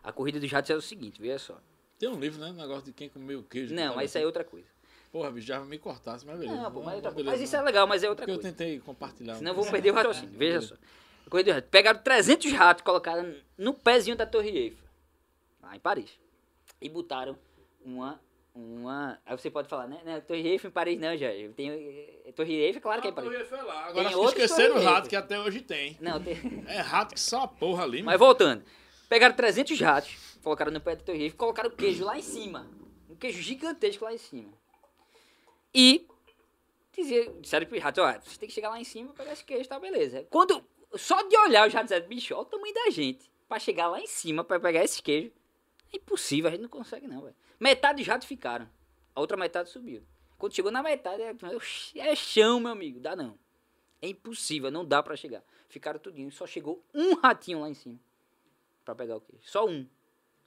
A 0.04 0.12
corrida 0.12 0.40
dos 0.40 0.52
ratos 0.52 0.70
é 0.70 0.76
o 0.76 0.82
seguinte, 0.82 1.20
veja 1.20 1.40
só. 1.40 1.60
Tem 1.98 2.08
um 2.08 2.20
livro, 2.20 2.40
né? 2.40 2.52
Negócio 2.54 2.86
de 2.86 2.94
quem 2.94 3.10
comeu 3.10 3.42
queijo. 3.44 3.70
que 3.70 3.74
Não, 3.74 3.84
tava 3.86 3.96
mas 3.96 4.12
isso 4.12 4.18
aí 4.20 4.24
é 4.24 4.28
outra 4.28 4.44
coisa. 4.44 4.68
Porra, 5.12 5.32
bicho, 5.32 5.48
já 5.48 5.60
me 5.60 5.80
cortasse, 5.80 6.24
mas 6.26 6.38
beleza. 6.38 6.62
Não, 6.62 6.72
pô, 6.72 6.82
mas, 6.82 6.94
é 6.94 6.96
outra 6.98 7.12
coisa. 7.12 7.16
beleza, 7.16 7.32
mas 7.32 7.42
isso 7.42 7.56
é 7.56 7.60
não. 7.60 7.66
legal, 7.66 7.88
mas 7.88 8.04
é 8.04 8.10
outra 8.10 8.26
Porque 8.26 8.38
eu 8.38 8.42
coisa. 8.42 8.56
tentei 8.56 8.80
compartilhar. 8.80 9.36
Senão 9.36 9.52
eu 9.52 9.56
vou 9.56 9.66
perder 9.72 9.90
o 9.92 9.94
raciocínio. 9.96 10.38
Veja 10.38 10.62
só. 10.62 10.76
Corrida 11.30 11.52
dos 11.52 11.56
ratos. 11.56 11.70
Pegaram 11.70 12.00
300 12.00 12.52
ratos, 12.54 12.84
colocaram 12.84 13.36
no 13.58 13.74
pezinho 13.74 14.16
da 14.16 14.26
Torre 14.26 14.50
Eiffel, 14.50 14.88
lá 15.62 15.76
em 15.76 15.80
Paris. 15.80 16.12
E 16.82 16.90
botaram 16.90 17.38
uma. 17.84 18.20
uma 18.54 19.20
aí 19.26 19.38
você 19.38 19.50
pode 19.50 19.68
falar, 19.68 19.88
né? 19.88 20.00
né 20.04 20.22
Torre 20.22 20.48
Eiffel 20.48 20.70
em 20.70 20.74
Paris 20.74 21.00
não, 21.00 21.18
já. 21.18 21.28
Tem, 21.56 21.70
eh, 21.70 22.32
Torre 22.34 22.54
Eiffel, 22.54 22.82
claro 22.82 23.02
que 23.02 23.08
é 23.08 23.12
em 23.12 23.14
Paris. 23.14 23.30
Agora 23.32 23.72
acho 23.72 23.94
Tem 23.94 24.10
que 24.10 24.16
outros 24.16 24.44
esqueceram 24.44 24.72
o 24.72 24.74
Torre 24.76 24.86
rato 24.86 24.98
Eiffel. 24.98 25.10
que 25.10 25.16
até 25.16 25.40
hoje 25.40 25.62
tem. 25.62 25.98
Não, 26.00 26.22
tem. 26.22 26.38
É 26.68 26.80
rato 26.80 27.14
que 27.14 27.20
só 27.20 27.42
a 27.42 27.48
porra 27.48 27.84
ali, 27.84 28.04
Mas 28.04 28.20
voltando. 28.20 28.64
Pegaram 29.10 29.36
300 29.36 29.80
ratos, 29.80 30.38
colocaram 30.44 30.72
no 30.72 30.82
pé 30.82 30.96
da 30.96 31.04
Torre 31.04 31.24
Eiffel 31.24 31.36
e 31.36 31.38
colocaram 31.38 31.70
o 31.70 31.74
queijo 31.74 32.04
lá 32.04 32.18
em 32.18 32.22
cima. 32.22 32.68
Um 33.10 33.16
queijo 33.16 33.42
gigantesco 33.42 34.04
lá 34.04 34.14
em 34.14 34.18
cima. 34.18 34.54
E 35.74 36.06
dizia, 36.92 37.32
disseram 37.40 37.66
pro 37.68 37.80
rato, 37.80 38.02
ó, 38.02 38.14
você 38.14 38.40
tem 38.40 38.50
que 38.50 38.56
chegar 38.56 38.70
lá 38.70 38.80
em 38.80 38.84
cima 38.84 39.14
pra 39.14 39.24
pegar 39.24 39.34
esse 39.34 39.44
queijo, 39.44 39.70
tá 39.70 39.80
beleza. 39.80 40.26
Quando, 40.30 40.64
só 40.96 41.22
de 41.24 41.38
olhar, 41.38 41.68
os 41.68 41.74
ratos 41.74 41.90
disseram, 41.90 42.08
bicho, 42.08 42.34
olha 42.34 42.42
o 42.42 42.46
tamanho 42.46 42.74
da 42.74 42.90
gente. 42.90 43.30
Pra 43.48 43.60
chegar 43.60 43.88
lá 43.88 44.00
em 44.00 44.08
cima 44.08 44.44
pra 44.44 44.60
pegar 44.60 44.84
esse 44.84 45.02
queijo. 45.02 45.32
É 45.94 45.98
impossível, 45.98 46.50
a 46.50 46.52
gente 46.52 46.62
não 46.62 46.70
consegue 46.70 47.08
não, 47.08 47.22
velho. 47.22 47.36
Metade 47.60 48.04
ratos 48.04 48.28
ficaram. 48.28 48.70
A 49.16 49.20
outra 49.20 49.38
metade 49.38 49.70
subiu. 49.70 50.04
Quando 50.38 50.54
chegou 50.54 50.72
na 50.72 50.84
metade, 50.84 51.22
é, 51.22 51.34
é 51.96 52.16
chão, 52.16 52.60
meu 52.60 52.72
amigo. 52.72 53.00
Dá 53.00 53.16
não. 53.16 53.38
É 54.02 54.08
impossível, 54.10 54.70
não 54.70 54.86
dá 54.86 55.02
pra 55.02 55.16
chegar. 55.16 55.44
Ficaram 55.70 56.00
tudinho. 56.00 56.32
Só 56.32 56.46
chegou 56.46 56.84
um 56.94 57.16
ratinho 57.16 57.62
lá 57.62 57.70
em 57.70 57.74
cima. 57.74 58.00
Pra 58.86 58.94
pegar 58.94 59.18
o 59.18 59.22
queijo. 59.22 59.42
Só 59.44 59.66
um. 59.66 59.88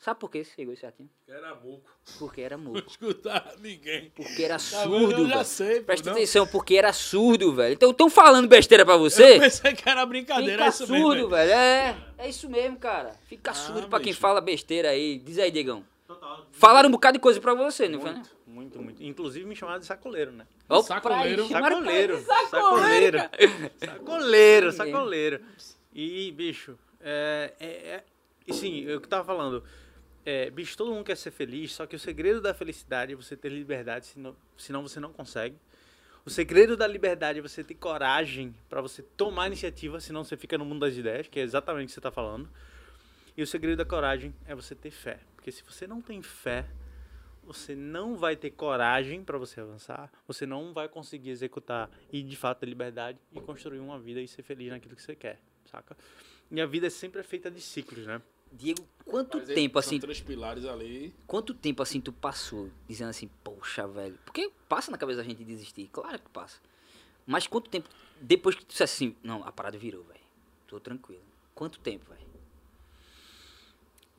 Sabe 0.00 0.18
por 0.18 0.30
que 0.30 0.42
chegou 0.42 0.72
esse 0.72 0.84
ratinho? 0.86 1.10
Era 1.28 1.54
muco. 1.54 1.90
Porque 2.18 2.40
era 2.40 2.56
Não 2.56 2.64
mudo. 2.72 2.84
escutar 2.88 3.52
ninguém. 3.60 4.10
Porque 4.16 4.42
era 4.42 4.54
Tá 4.54 4.58
surdo, 4.58 5.12
eu 5.12 5.28
já 5.28 5.34
velho. 5.34 5.44
sei, 5.44 5.80
pô, 5.80 5.86
Presta 5.86 6.06
não. 6.10 6.16
atenção, 6.16 6.46
porque 6.46 6.74
era 6.76 6.90
surdo, 6.94 7.52
velho. 7.52 7.74
Então, 7.74 7.90
estão 7.90 8.08
falando 8.08 8.48
besteira 8.48 8.82
pra 8.86 8.94
Eu 8.94 8.98
você? 9.00 9.38
pensei 9.38 9.74
que 9.74 9.86
era 9.86 10.06
brincadeira, 10.06 10.52
Fica 10.52 10.64
é 10.64 10.68
isso 10.70 10.90
mesmo. 10.90 11.06
surdo, 11.06 11.28
velho. 11.28 11.52
É, 11.52 11.96
é 12.16 12.28
isso 12.30 12.48
mesmo, 12.48 12.78
cara. 12.78 13.14
Fica 13.26 13.50
Ah, 13.50 13.54
surdo 13.54 13.88
pra 13.88 13.98
quem 14.00 14.08
bicho. 14.08 14.20
fala 14.20 14.40
besteira 14.40 14.88
aí. 14.88 15.18
Diz 15.18 15.38
aí, 15.38 15.50
Diegão. 15.50 15.84
Total. 16.06 16.46
Falaram 16.50 16.88
um 16.88 16.92
bocado 16.92 17.18
de 17.18 17.22
coisa 17.22 17.38
pra 17.38 17.52
você, 17.52 17.86
não 17.86 18.00
foi, 18.00 18.12
né? 18.12 18.22
Muito, 18.46 18.80
muito. 18.80 19.02
Inclusive 19.04 19.44
me 19.44 19.54
chamaram 19.54 19.80
de 19.80 19.86
sacoleiro, 19.86 20.32
né? 20.32 20.46
Ó, 20.66 20.80
Sacoleiro. 20.82 21.46
Sacoleiro. 21.46 22.20
Sacoleiro. 22.22 23.10
Sacoleiro. 23.78 24.72
Sacoleiro, 24.72 25.40
mesmo. 25.40 25.74
E, 25.94 26.32
bicho, 26.32 26.78
é, 27.00 27.52
é, 27.60 27.66
é- 27.66 28.04
e 28.46 28.52
sim, 28.54 28.80
eu 28.84 28.98
que 29.00 29.06
tava 29.06 29.24
falando. 29.24 29.62
É, 30.32 30.48
bicho, 30.48 30.76
todo 30.76 30.92
mundo 30.92 31.04
quer 31.04 31.16
ser 31.16 31.32
feliz, 31.32 31.72
só 31.72 31.86
que 31.86 31.96
o 31.96 31.98
segredo 31.98 32.40
da 32.40 32.54
felicidade 32.54 33.12
é 33.12 33.16
você 33.16 33.36
ter 33.36 33.48
liberdade, 33.48 34.06
senão, 34.06 34.36
senão 34.56 34.80
você 34.80 35.00
não 35.00 35.12
consegue. 35.12 35.56
O 36.24 36.30
segredo 36.30 36.76
da 36.76 36.86
liberdade 36.86 37.40
é 37.40 37.42
você 37.42 37.64
ter 37.64 37.74
coragem 37.74 38.54
pra 38.68 38.80
você 38.80 39.02
tomar 39.02 39.48
iniciativa, 39.48 39.98
senão 39.98 40.22
você 40.22 40.36
fica 40.36 40.56
no 40.56 40.64
mundo 40.64 40.82
das 40.86 40.94
ideias, 40.94 41.26
que 41.26 41.40
é 41.40 41.42
exatamente 41.42 41.86
o 41.86 41.88
que 41.88 41.94
você 41.94 42.00
tá 42.00 42.12
falando. 42.12 42.48
E 43.36 43.42
o 43.42 43.46
segredo 43.46 43.78
da 43.78 43.84
coragem 43.84 44.32
é 44.46 44.54
você 44.54 44.72
ter 44.72 44.92
fé. 44.92 45.18
Porque 45.34 45.50
se 45.50 45.64
você 45.64 45.84
não 45.84 46.00
tem 46.00 46.22
fé, 46.22 46.64
você 47.42 47.74
não 47.74 48.16
vai 48.16 48.36
ter 48.36 48.52
coragem 48.52 49.24
para 49.24 49.36
você 49.36 49.60
avançar, 49.60 50.12
você 50.28 50.46
não 50.46 50.72
vai 50.72 50.88
conseguir 50.88 51.30
executar 51.30 51.90
e 52.12 52.22
de 52.22 52.36
fato 52.36 52.60
ter 52.60 52.66
liberdade 52.66 53.18
e 53.32 53.40
construir 53.40 53.80
uma 53.80 53.98
vida 53.98 54.20
e 54.20 54.28
ser 54.28 54.44
feliz 54.44 54.70
naquilo 54.70 54.94
que 54.94 55.02
você 55.02 55.16
quer, 55.16 55.40
saca? 55.64 55.96
E 56.52 56.60
a 56.60 56.66
vida 56.66 56.86
é 56.86 56.90
sempre 56.90 57.20
feita 57.24 57.50
de 57.50 57.60
ciclos, 57.60 58.06
né? 58.06 58.22
Diego, 58.52 58.86
quanto 59.04 59.38
Mas 59.38 59.48
aí 59.48 59.54
tempo 59.54 59.80
são 59.80 59.88
assim, 59.88 60.00
três 60.00 60.20
pilares 60.20 60.64
ali. 60.64 61.14
quanto 61.26 61.54
tempo 61.54 61.82
assim 61.82 62.00
tu 62.00 62.12
passou 62.12 62.70
dizendo 62.88 63.10
assim, 63.10 63.30
poxa, 63.44 63.86
velho? 63.86 64.18
Porque 64.24 64.50
passa 64.68 64.90
na 64.90 64.98
cabeça 64.98 65.18
da 65.18 65.24
gente 65.24 65.44
desistir, 65.44 65.88
claro 65.92 66.18
que 66.18 66.28
passa. 66.30 66.58
Mas 67.26 67.46
quanto 67.46 67.70
tempo 67.70 67.88
depois 68.20 68.54
que 68.54 68.64
tu 68.64 68.70
disse 68.70 68.82
assim, 68.82 69.16
não, 69.22 69.42
a 69.44 69.52
parada 69.52 69.78
virou, 69.78 70.02
velho. 70.04 70.20
Tô 70.66 70.78
tranquilo. 70.78 71.22
Quanto 71.54 71.78
tempo, 71.80 72.04
velho? 72.10 72.28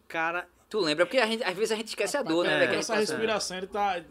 Cara, 0.07 0.47
Tu 0.71 0.79
lembra? 0.79 1.05
Porque 1.05 1.17
a 1.17 1.27
gente, 1.27 1.43
às 1.43 1.53
vezes 1.53 1.73
a 1.73 1.75
gente 1.75 1.89
esquece 1.89 2.15
a 2.15 2.23
dor, 2.23 2.45
né? 2.45 2.63
É, 2.63 2.67
gente 2.67 2.79
essa 2.79 2.95
respiração, 2.95 3.57
ele 3.57 3.67
tá. 3.67 4.01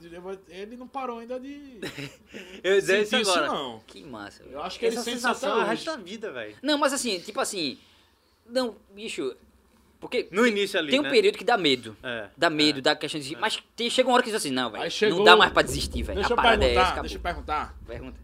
Ele 0.46 0.76
não 0.76 0.86
parou 0.86 1.18
ainda 1.20 1.40
de. 1.40 1.80
eu 2.62 2.78
dizer 2.78 3.02
isso 3.04 3.16
agora. 3.16 3.46
não. 3.46 3.80
Que 3.86 4.04
massa, 4.04 4.42
velho. 4.42 4.56
Eu 4.56 4.62
acho 4.62 4.78
que 4.78 4.84
ele 4.84 4.94
Essa 4.94 5.04
sente 5.04 5.24
até 5.24 5.34
sensação 5.34 5.58
é 5.58 5.64
o 5.64 5.66
resto 5.66 5.86
da 5.86 5.96
vida, 5.96 6.30
velho. 6.30 6.56
Não, 6.62 6.76
mas 6.76 6.92
assim, 6.92 7.18
tipo 7.20 7.40
assim. 7.40 7.78
Não, 8.44 8.76
bicho. 8.94 9.34
Porque 10.00 10.28
No 10.30 10.46
início 10.46 10.78
ali, 10.78 10.90
tem 10.90 10.98
um 10.98 11.02
né? 11.04 11.10
período 11.10 11.36
que 11.36 11.44
dá 11.44 11.58
medo. 11.58 11.94
É. 12.02 12.28
Dá 12.36 12.48
medo, 12.48 12.80
dá 12.80 12.96
questão 12.96 13.20
de. 13.20 13.36
Mas 13.36 13.62
tem, 13.76 13.90
chega 13.90 14.08
uma 14.08 14.14
hora 14.14 14.22
que 14.22 14.30
diz 14.30 14.36
assim, 14.36 14.50
não, 14.50 14.70
velho. 14.70 14.84
Aí 14.84 14.90
chegou- 14.90 15.18
Não 15.18 15.24
dá 15.24 15.36
mais 15.36 15.52
pra 15.52 15.62
desistir, 15.62 16.02
velho. 16.02 16.18
Deixa 16.20 16.32
eu 16.32 16.38
é 16.38 16.40
essa, 16.40 16.58
perguntar, 16.58 17.00
deixa 17.02 17.16
eu 17.16 17.20
perguntar. 17.20 17.74
Pergunta. 17.86 18.18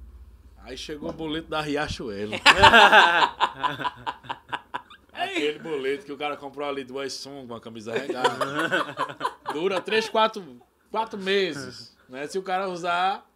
Aí 0.64 0.76
chegou 0.76 1.10
o 1.10 1.12
boleto 1.12 1.48
da 1.48 1.60
Riachuelo. 1.60 2.32
Aquele 5.12 5.58
boleto 5.58 6.04
que 6.04 6.12
o 6.12 6.16
cara 6.16 6.36
comprou 6.36 6.68
ali 6.68 6.84
do 6.84 6.98
Aisung, 6.98 7.44
uma 7.44 7.60
camisa 7.60 7.92
regada. 7.92 8.28
Dura 9.52 9.80
3, 9.80 10.08
4, 10.08 10.60
4 10.90 11.18
meses. 11.18 11.96
Né? 12.08 12.26
Se 12.26 12.38
o 12.38 12.42
cara 12.42 12.68
usar 12.68 13.26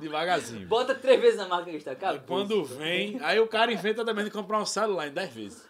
devagarzinho. 0.00 0.66
Bota 0.66 0.94
três 0.94 1.20
vezes 1.20 1.38
na 1.38 1.46
marca 1.48 1.70
que 1.70 1.76
está. 1.76 1.90
E 1.90 1.94
Acabou. 1.94 2.20
quando 2.26 2.64
vem, 2.64 3.18
aí 3.22 3.38
o 3.40 3.46
cara 3.46 3.72
inventa 3.72 4.04
também 4.04 4.24
de 4.24 4.30
comprar 4.30 4.60
um 4.60 4.66
celular 4.66 5.08
em 5.08 5.12
10 5.12 5.34
vezes. 5.34 5.68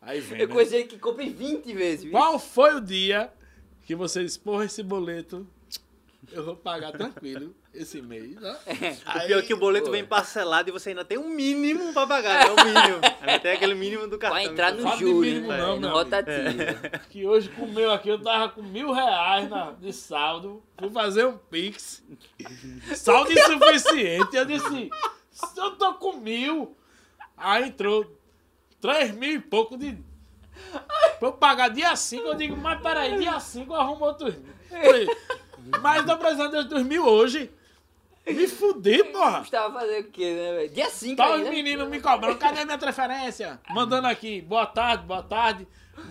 Aí 0.00 0.20
vem. 0.20 0.40
Eu 0.40 0.48
Né? 0.48 0.54
conheci 0.54 0.84
que 0.84 0.98
compra 0.98 1.22
em 1.24 1.32
20 1.32 1.72
vezes, 1.74 2.02
viu? 2.04 2.12
Qual 2.12 2.38
foi 2.38 2.74
o 2.74 2.80
dia 2.80 3.32
que 3.84 3.94
você 3.94 4.22
disse, 4.24 4.38
porra, 4.38 4.64
esse 4.64 4.82
boleto 4.82 5.46
eu 6.32 6.44
vou 6.44 6.54
pagar 6.54 6.92
tranquilo 6.92 7.54
esse 7.74 8.00
mês. 8.02 8.36
Né? 8.36 8.56
O 9.06 9.26
pior 9.26 9.38
é 9.38 9.42
que 9.42 9.54
o 9.54 9.56
boleto 9.56 9.86
pô. 9.86 9.92
vem 9.92 10.04
parcelado 10.04 10.68
e 10.68 10.72
você 10.72 10.90
ainda 10.90 11.04
tem 11.04 11.18
um 11.18 11.28
mínimo 11.28 11.92
pra 11.92 12.06
pagar, 12.06 12.46
é 12.46 12.50
o 12.50 12.56
mínimo. 12.56 13.00
Ainda 13.20 13.40
tem 13.40 13.52
aquele 13.52 13.74
mínimo 13.74 14.06
do 14.06 14.18
cartão. 14.18 14.38
Vai 14.38 14.46
entrar 14.46 14.72
no 14.72 14.96
juro, 14.96 15.20
mínimo 15.20 15.48
né? 15.48 15.58
não, 15.58 15.74
no 15.76 15.80
meu 15.80 15.90
rotativo. 15.90 16.58
Que 17.10 17.26
hoje 17.26 17.48
comeu 17.50 17.90
aqui, 17.90 18.08
eu 18.08 18.20
tava 18.22 18.48
com 18.50 18.62
mil 18.62 18.92
reais 18.92 19.48
na, 19.48 19.72
de 19.72 19.92
saldo. 19.92 20.62
Fui 20.78 20.90
fazer 20.90 21.26
um 21.26 21.36
pix. 21.36 22.02
Saldo 22.94 23.32
insuficiente. 23.32 24.36
Eu 24.36 24.44
disse, 24.44 24.90
eu 25.56 25.70
tô 25.76 25.94
com 25.94 26.16
mil. 26.18 26.76
Aí 27.36 27.68
entrou 27.68 28.04
três 28.80 29.12
mil 29.14 29.32
e 29.32 29.38
pouco 29.40 29.76
de. 29.76 29.96
Pra 31.18 31.28
eu 31.28 31.32
pagar 31.32 31.68
dia 31.68 31.94
5, 31.94 32.26
eu 32.26 32.34
digo, 32.34 32.56
mas 32.56 32.80
peraí, 32.80 33.18
dia 33.18 33.38
5 33.40 33.72
eu 33.72 33.80
arrumo 33.80 34.04
outros 34.04 34.34
Mas 35.82 36.04
tô 36.04 36.16
precisando 36.16 36.64
dos 36.68 36.82
mil 36.82 37.04
hoje. 37.06 37.50
Me 38.26 38.46
fudi, 38.46 39.02
porra. 39.04 39.40
Gustavo 39.40 39.74
fazer 39.74 40.00
o 40.00 40.04
quê, 40.04 40.34
né, 40.34 40.52
velho? 40.54 40.68
Dia 40.74 40.90
5 40.90 41.16
Tá 41.16 41.28
os 41.30 41.34
ainda. 41.38 41.50
meninos 41.50 41.88
me 41.88 42.00
cobrando, 42.00 42.36
cadê 42.38 42.64
minha 42.64 42.78
transferência? 42.78 43.58
Mandando 43.70 44.06
aqui, 44.06 44.40
boa 44.42 44.66
tarde, 44.66 45.04
boa 45.04 45.22
tarde. 45.22 45.66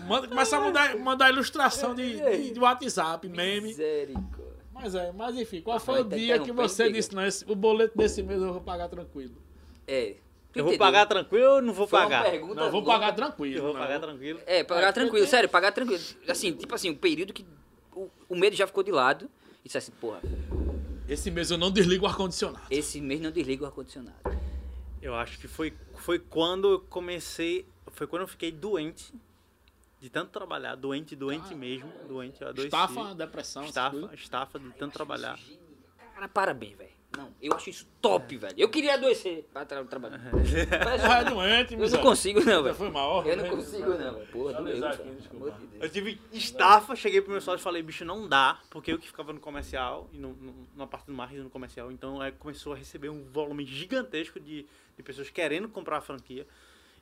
Manda, 0.06 0.28
começa 0.28 0.56
a 0.56 0.60
mandar, 0.60 0.96
mandar 0.98 1.30
ilustração 1.30 1.94
de, 1.94 2.16
de, 2.20 2.50
de 2.52 2.60
WhatsApp, 2.60 3.28
meme. 3.28 3.68
Misericórdia. 3.68 4.50
Mas 4.74 4.94
é, 4.94 5.12
mas 5.12 5.36
enfim, 5.36 5.60
qual 5.62 5.78
foi 5.78 6.00
o 6.00 6.04
dia 6.04 6.38
que 6.40 6.52
você 6.52 6.90
disse, 6.90 7.14
não, 7.14 7.24
esse- 7.24 7.44
o 7.50 7.54
boleto 7.54 7.96
desse 7.96 8.22
mês 8.22 8.40
eu 8.40 8.52
vou 8.52 8.62
pagar 8.62 8.88
tranquilo? 8.88 9.34
É. 9.86 10.16
Eu 10.54 10.64
vou 10.64 10.76
pagar 10.78 11.06
tranquilo 11.06 11.54
ou 11.54 11.62
não 11.62 11.72
vou 11.72 11.86
Foi 11.86 12.00
pagar? 12.00 12.24
pergunta 12.24 12.54
Não, 12.54 12.64
eu 12.64 12.70
vou 12.72 12.80
louca. 12.80 12.98
pagar 12.98 13.12
tranquilo. 13.14 13.56
Eu 13.58 13.62
vou 13.62 13.72
não. 13.72 13.80
pagar 13.80 14.00
tranquilo. 14.00 14.40
É, 14.46 14.64
pagar 14.64 14.92
tranquilo, 14.92 15.26
sério, 15.26 15.48
pagar 15.48 15.72
tranquilo. 15.72 16.02
Assim, 16.28 16.52
tipo 16.52 16.74
assim, 16.74 16.90
o 16.90 16.96
período 16.96 17.32
que 17.32 17.46
o, 17.92 18.08
o 18.28 18.34
medo 18.36 18.56
já 18.56 18.66
ficou 18.66 18.82
de 18.82 18.90
lado. 18.90 19.30
E 19.64 19.68
disse 19.68 19.78
assim, 19.78 19.92
porra, 19.92 20.20
Esse 21.08 21.30
mês 21.30 21.50
eu 21.50 21.58
não 21.58 21.70
desligo 21.70 22.04
o 22.04 22.08
ar-condicionado. 22.08 22.64
esse 22.70 23.00
mês 23.00 23.20
não 23.20 23.30
desliga 23.30 23.62
o 23.62 23.66
ar-condicionado. 23.66 24.16
Eu 25.00 25.14
acho 25.14 25.38
que 25.38 25.46
foi, 25.48 25.72
foi 25.96 26.18
quando 26.18 26.68
eu 26.72 26.80
comecei. 26.80 27.66
Foi 27.92 28.06
quando 28.06 28.22
eu 28.22 28.28
fiquei 28.28 28.50
doente. 28.50 29.12
De 30.00 30.08
tanto 30.10 30.30
trabalhar. 30.30 30.74
Doente, 30.76 31.14
doente 31.14 31.52
Ah. 31.52 31.56
mesmo. 31.56 31.92
Doente, 32.08 32.40
eu 32.40 32.48
adoeci. 32.48 32.66
Estafa, 32.68 33.14
depressão, 33.14 33.64
Estafa, 33.66 34.10
estafa 34.14 34.58
de 34.58 34.70
tanto 34.72 34.92
trabalhar. 34.94 35.38
Cara, 36.14 36.26
parabéns, 36.28 36.76
velho. 36.76 36.90
Não, 37.16 37.28
eu 37.42 37.52
acho 37.54 37.68
isso 37.70 37.88
top, 38.00 38.36
velho. 38.36 38.54
Eu 38.56 38.68
queria 38.68 38.94
adoecer 38.94 39.44
pra 39.52 39.64
tra 39.64 39.82
trabalhar. 39.84 40.20
Mas 40.22 41.04
Ah, 41.04 41.18
é 41.18 41.24
doente, 41.24 41.74
eu 41.74 41.90
não 41.90 42.00
consigo, 42.00 42.38
não, 42.44 42.62
velho. 42.62 42.74
foi 42.74 42.88
mal. 42.88 43.26
Eu 43.26 43.36
não 43.36 43.42
né? 43.44 43.50
consigo, 43.50 43.90
não, 43.90 44.14
velho. 44.14 44.26
Porra, 44.28 44.52
doeu, 44.62 44.86
aqui, 44.86 45.10
de. 45.10 45.80
Eu 45.80 45.88
tive 45.90 46.20
estafa, 46.32 46.94
cheguei 46.94 47.20
pro 47.20 47.32
meu 47.32 47.40
sócio 47.40 47.60
e 47.60 47.64
falei, 47.64 47.82
bicho, 47.82 48.04
não 48.04 48.28
dá, 48.28 48.60
porque 48.70 48.92
eu 48.92 48.98
que 48.98 49.08
ficava 49.08 49.32
no 49.32 49.40
comercial 49.40 50.08
e 50.12 50.18
no, 50.18 50.34
no- 50.34 50.68
na 50.76 50.86
parte 50.86 51.06
do 51.06 51.12
marketing 51.12 51.42
no 51.42 51.50
comercial, 51.50 51.90
então 51.90 52.20
aí 52.20 52.30
começou 52.32 52.74
a 52.74 52.76
receber 52.76 53.08
um 53.08 53.24
volume 53.24 53.64
gigantesco 53.66 54.38
de, 54.38 54.64
de 54.96 55.02
pessoas 55.02 55.30
querendo 55.30 55.68
comprar 55.68 55.96
a 55.98 56.00
franquia. 56.00 56.46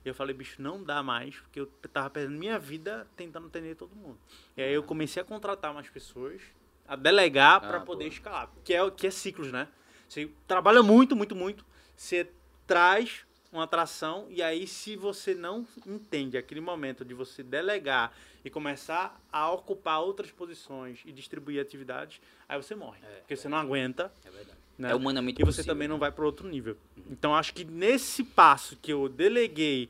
E 0.05 0.09
eu 0.09 0.15
falei, 0.15 0.35
bicho, 0.35 0.63
não 0.63 0.83
dá 0.83 1.03
mais, 1.03 1.37
porque 1.37 1.61
eu 1.61 1.67
tava 1.93 2.09
perdendo 2.09 2.39
minha 2.39 2.59
vida 2.59 3.07
tentando 3.15 3.49
atender 3.49 3.75
todo 3.77 3.95
mundo. 3.95 4.17
E 4.57 4.63
aí 4.63 4.73
eu 4.73 4.83
comecei 4.83 5.21
a 5.21 5.25
contratar 5.25 5.75
mais 5.75 5.91
pessoas, 5.91 6.41
a 6.87 6.97
delegar 6.97 7.61
para 7.61 7.77
Ah, 7.77 7.81
poder 7.81 8.05
boa. 8.05 8.13
escalar, 8.15 8.51
que 8.65 8.73
é, 8.73 8.83
o- 8.83 8.91
que 8.91 9.07
é 9.07 9.11
ciclos, 9.11 9.53
né? 9.53 9.69
Você 10.09 10.31
trabalha 10.47 10.83
muito, 10.83 11.15
muito, 11.15 11.35
muito, 11.37 11.65
você 11.97 12.31
traz 12.67 13.25
uma 13.53 13.65
atração 13.65 14.27
e 14.29 14.43
aí 14.43 14.67
se 14.67 14.97
você 14.97 15.35
não 15.35 15.67
entende 15.87 16.37
aquele 16.37 16.61
momento 16.61 17.05
de 17.05 17.15
você 17.15 17.43
delegar 17.43 18.13
e 18.45 18.51
começar 18.51 19.21
a 19.33 19.51
ocupar 19.51 20.01
outras 20.01 20.31
posições 20.31 21.01
e 21.05 21.13
distribuir 21.13 21.61
atividades, 21.61 22.21
aí 22.49 22.61
você 22.61 22.75
morre, 22.75 23.01
porque 23.21 23.37
você 23.37 23.49
não 23.49 23.59
aguenta, 23.59 24.13
É 24.25 24.31
verdade. 24.31 24.59
né? 24.79 24.91
É 24.91 24.95
humanamente 24.95 25.41
e 25.41 25.45
você 25.45 25.57
possível, 25.59 25.75
também 25.75 25.89
né? 25.89 25.93
não 25.93 25.99
vai 25.99 26.13
para 26.13 26.25
outro 26.25 26.49
nível. 26.49 26.77
Então 27.11 27.35
acho 27.35 27.53
que 27.55 27.65
nesse 27.65 28.23
passo 28.23 28.77
que 28.77 28.93
eu 28.93 29.09
deleguei 29.09 29.89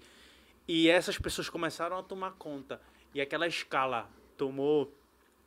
e 0.66 0.89
essas 0.89 1.19
pessoas 1.19 1.49
começaram 1.49 1.99
a 1.99 2.03
tomar 2.03 2.33
conta 2.33 2.81
e 3.14 3.21
aquela 3.21 3.47
escala 3.47 4.09
tomou 4.37 4.93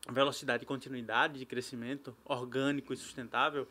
velocidade 0.10 0.64
e 0.64 0.66
continuidade 0.66 1.40
de 1.40 1.46
crescimento 1.46 2.16
orgânico 2.26 2.94
e 2.94 2.98
sustentável, 2.98 3.68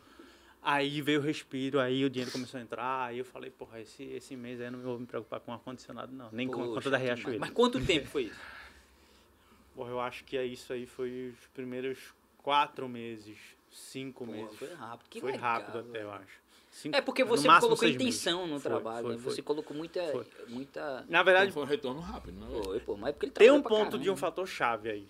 aí 0.63 1.01
veio 1.01 1.21
o 1.21 1.23
respiro, 1.23 1.81
aí 1.81 2.05
o 2.05 2.11
dinheiro 2.11 2.31
começou 2.31 2.59
a 2.59 2.63
entrar, 2.63 3.07
aí 3.07 3.19
eu 3.19 3.25
falei, 3.25 3.51
porra, 3.51 3.81
esse, 3.81 4.03
esse 4.05 4.37
mês 4.37 4.61
aí 4.61 4.67
eu 4.67 4.73
não 4.73 4.81
vou 4.81 4.99
me 4.99 5.07
preocupar 5.07 5.41
com 5.41 5.53
ar-condicionado 5.53 6.13
não, 6.13 6.29
nem 6.33 6.47
com 6.47 6.55
a 6.55 6.65
Poxa, 6.67 6.75
conta 6.75 6.91
da 6.91 6.97
Riachuelo. 6.99 7.41
Mas 7.41 7.51
quanto 7.51 7.85
tempo 7.85 8.07
foi 8.07 8.25
isso? 8.25 8.41
Porra, 9.75 9.91
eu 9.91 10.01
acho 10.01 10.25
que 10.25 10.37
é 10.37 10.45
isso 10.45 10.73
aí 10.73 10.85
foi 10.87 11.31
os 11.31 11.47
primeiros 11.55 11.99
quatro 12.39 12.89
meses, 12.89 13.39
cinco 13.71 14.27
Pô, 14.27 14.33
meses. 14.33 14.57
foi 14.59 14.75
rápido. 14.75 15.09
Que 15.09 15.21
foi 15.21 15.33
legal, 15.33 15.51
rápido 15.61 15.79
até, 15.79 16.03
eu 16.03 16.11
acho. 16.13 16.41
Cinco- 16.71 16.97
É 16.97 17.01
porque 17.01 17.25
você 17.25 17.47
máximo 17.49 17.69
colocou 17.69 17.89
seis 17.89 17.97
meses. 17.97 18.21
intenção 18.21 18.47
no 18.47 18.61
Foi, 18.61 18.71
trabalho, 18.71 19.07
foi, 19.07 19.17
né? 19.17 19.21
foi. 19.23 19.33
Você 19.35 19.43
colocou 19.43 19.77
muita. 19.77 20.27
Muita... 20.49 21.05
Na 21.09 21.23
verdade, 21.23 21.51
Então 21.51 21.55
foi 21.55 21.63
um 21.63 21.67
retorno 21.67 22.01
rápido, 22.01 22.41
né? 22.41 22.47
Foi, 22.63 22.81
pô, 22.81 22.97
mas 22.97 23.09
é 23.11 23.13
porque 23.13 23.27
ele 23.27 23.33
tem 23.33 23.51
um 23.51 23.63
ponto 23.63 23.91
de 23.99 24.03
um 24.11 24.15
caramba. 24.15 24.17
fator 24.17 24.47
chave 24.47 24.91
aí. 24.91 25.09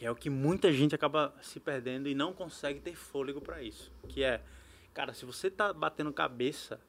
Que 0.00 0.06
é 0.06 0.10
o 0.10 0.14
que 0.16 0.30
muita 0.30 0.72
gente 0.72 0.94
acaba 0.94 1.34
se 1.42 1.60
perdendo 1.60 2.08
e 2.08 2.14
não 2.14 2.32
consegue 2.32 2.80
ter 2.80 2.94
fôlego 2.94 3.38
pra 3.38 3.62
isso. 3.62 3.92
Que 4.08 4.24
é, 4.24 4.40
cara, 4.94 5.12
se 5.12 5.26
você 5.26 5.50
tá 5.50 5.74
batendo 5.74 6.10
cabeça, 6.10 6.80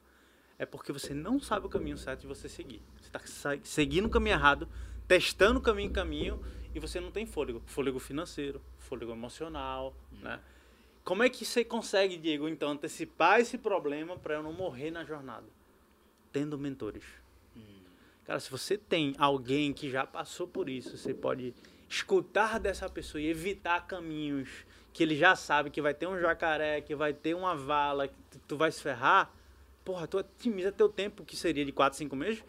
é 0.58 0.64
porque 0.64 0.90
você 0.90 1.12
não 1.12 1.38
sabe 1.38 1.66
o 1.66 1.68
caminho 1.68 1.98
certo 1.98 2.22
de 2.22 2.26
você 2.26 2.48
seguir. 2.48 2.80
Você 2.98 3.10
tá 3.10 3.20
sa- 3.26 3.58
seguindo 3.64 4.06
o 4.06 4.08
caminho 4.08 4.32
errado, 4.32 4.66
testando 5.06 5.58
o 5.58 5.62
caminho 5.62 5.90
em 5.90 5.92
caminho 5.92 6.42
e 6.74 6.80
você 6.80 7.00
não 7.00 7.10
tem 7.10 7.26
fôlego. 7.26 7.62
Fôlego 7.66 7.98
financeiro, 7.98 8.62
fôlego 8.78 9.12
emocional, 9.12 9.94
né? 10.22 10.40
Como 11.04 11.22
é 11.22 11.28
que 11.28 11.44
você 11.44 11.62
consegue, 11.62 12.16
Diego, 12.16 12.48
então, 12.48 12.70
antecipar 12.70 13.40
esse 13.40 13.58
problema 13.58 14.16
para 14.16 14.36
eu 14.36 14.42
não 14.42 14.54
morrer 14.54 14.90
na 14.90 15.04
jornada? 15.04 15.44
Tendo 16.32 16.56
mentores. 16.56 17.04
Cara, 18.24 18.40
se 18.40 18.50
você 18.50 18.78
tem 18.78 19.14
alguém 19.18 19.70
que 19.74 19.90
já 19.90 20.06
passou 20.06 20.48
por 20.48 20.70
isso, 20.70 20.96
você 20.96 21.12
pode 21.12 21.52
escutar 21.92 22.58
dessa 22.58 22.88
pessoa 22.88 23.20
e 23.20 23.26
evitar 23.28 23.86
caminhos 23.86 24.48
que 24.92 25.02
ele 25.02 25.14
já 25.16 25.36
sabe 25.36 25.70
que 25.70 25.80
vai 25.80 25.92
ter 25.94 26.06
um 26.06 26.18
jacaré, 26.18 26.80
que 26.80 26.94
vai 26.94 27.12
ter 27.12 27.34
uma 27.34 27.54
vala, 27.54 28.08
que 28.08 28.38
tu- 28.48 28.56
vai 28.56 28.70
se 28.72 28.80
ferrar. 28.82 29.30
Porra, 29.84 30.06
tu 30.06 30.18
otimiza 30.18 30.70
teu 30.72 30.88
tempo, 30.88 31.24
que 31.24 31.36
seria 31.36 31.64
de 31.64 31.72
4, 31.72 31.98
5 31.98 32.14
meses. 32.16 32.42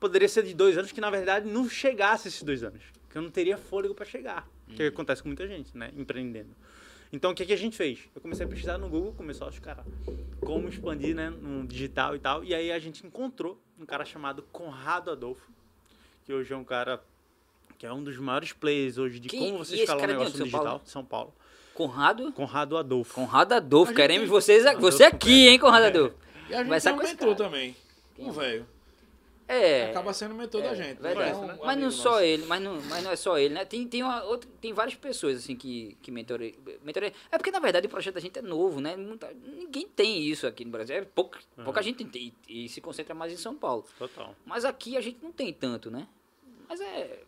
Poderia 0.00 0.28
ser 0.28 0.42
de 0.42 0.52
dois 0.54 0.76
anos, 0.76 0.90
que 0.92 1.00
na 1.00 1.10
verdade 1.10 1.48
não 1.48 1.68
chegasse 1.68 2.28
esses 2.28 2.42
dois 2.42 2.62
anos. 2.62 2.82
Que 3.08 3.16
eu 3.18 3.22
não 3.22 3.30
teria 3.30 3.56
fôlego 3.56 3.94
para 3.94 4.04
chegar. 4.04 4.48
Que 4.74 4.84
acontece 4.84 5.22
com 5.22 5.28
muita 5.28 5.46
gente, 5.46 5.76
né? 5.76 5.90
Empreendendo. 5.96 6.50
Então, 7.12 7.30
o 7.30 7.34
que, 7.34 7.44
que 7.44 7.52
a 7.52 7.56
gente 7.56 7.76
fez? 7.76 8.08
Eu 8.14 8.20
comecei 8.22 8.44
a 8.44 8.48
pesquisar 8.48 8.78
no 8.78 8.88
Google, 8.88 9.12
começou 9.12 9.46
a 9.46 9.52
cara, 9.52 9.84
como 10.40 10.66
expandir, 10.68 11.14
né, 11.14 11.28
no 11.28 11.66
digital 11.66 12.16
e 12.16 12.18
tal. 12.18 12.42
E 12.42 12.54
aí 12.54 12.72
a 12.72 12.78
gente 12.78 13.06
encontrou 13.06 13.62
um 13.78 13.84
cara 13.84 14.02
chamado 14.04 14.42
Conrado 14.50 15.10
Adolfo, 15.10 15.50
que 16.24 16.32
hoje 16.32 16.52
é 16.54 16.56
um 16.56 16.64
cara 16.64 17.02
que 17.82 17.86
é 17.86 17.92
um 17.92 18.00
dos 18.00 18.16
maiores 18.16 18.52
players 18.52 18.96
hoje 18.96 19.18
de 19.18 19.28
Que- 19.28 19.38
como 19.38 19.58
você 19.58 19.74
escalar 19.74 20.02
um 20.02 20.04
é 20.04 20.06
de 20.06 20.12
negócio 20.12 20.30
no 20.34 20.36
São 20.38 20.44
digital. 20.44 20.64
Paulo? 20.64 20.82
São 20.84 21.04
Paulo. 21.04 21.34
Conrado? 21.74 22.30
Conrado 22.32 22.76
Adolfo. 22.76 23.12
Conrado 23.12 23.52
Adolfo. 23.54 23.90
Gente 23.90 23.96
Queremos 23.96 24.20
tem- 24.28 24.30
vocês, 24.30 24.64
Adolfo 24.64 24.82
você 24.92 25.02
aqui, 25.02 25.48
hein, 25.48 25.58
Conrado 25.58 25.86
Adolfo. 25.86 26.14
E 26.48 26.54
a 26.54 26.62
gente 26.62 26.80
tem 26.80 26.92
um 26.92 26.96
mentor 26.98 27.34
também. 27.34 27.76
Um 28.16 28.30
velho. 28.30 28.64
É. 29.48 29.90
Acaba 29.90 30.12
sendo 30.12 30.32
mentor 30.32 30.62
da 30.62 30.76
gente. 30.76 31.02
Verdade. 31.02 31.30
É 31.30 31.34
um 31.34 31.64
mas 31.66 31.76
não 31.80 31.90
só 31.90 32.10
nosso. 32.12 32.22
ele, 32.22 32.46
mas 32.46 32.62
não, 32.62 32.80
mas 32.82 33.02
não 33.02 33.10
é 33.10 33.16
só 33.16 33.36
ele, 33.36 33.52
né? 33.52 33.64
Tem, 33.64 33.84
tem, 33.88 34.00
uma, 34.04 34.22
outra, 34.22 34.48
tem 34.60 34.72
várias 34.72 34.94
pessoas 34.94 35.38
assim 35.38 35.56
que, 35.56 35.98
que 36.00 36.12
mentoreiam. 36.12 36.54
mentoreiam. 36.84 37.12
É 37.32 37.36
porque, 37.36 37.50
na 37.50 37.58
verdade, 37.58 37.88
o 37.88 37.90
projeto 37.90 38.14
da 38.14 38.20
gente 38.20 38.38
é 38.38 38.42
novo, 38.42 38.80
né? 38.80 38.94
Muita- 38.94 39.32
ninguém 39.44 39.88
tem 39.88 40.22
isso 40.22 40.46
aqui 40.46 40.64
no 40.64 40.70
Brasil. 40.70 40.94
É 40.94 41.02
pouca, 41.02 41.40
pouca 41.64 41.82
gente 41.82 42.04
tem 42.04 42.32
e, 42.48 42.64
e 42.64 42.68
se 42.68 42.80
concentra 42.80 43.12
mais 43.12 43.32
em 43.32 43.36
São 43.36 43.56
Paulo. 43.56 43.84
Total. 43.98 44.36
Mas 44.46 44.64
aqui 44.64 44.96
a 44.96 45.00
gente 45.00 45.18
não 45.20 45.32
tem 45.32 45.52
tanto, 45.52 45.90
né? 45.90 46.06
Mas 46.68 46.80
é. 46.80 47.24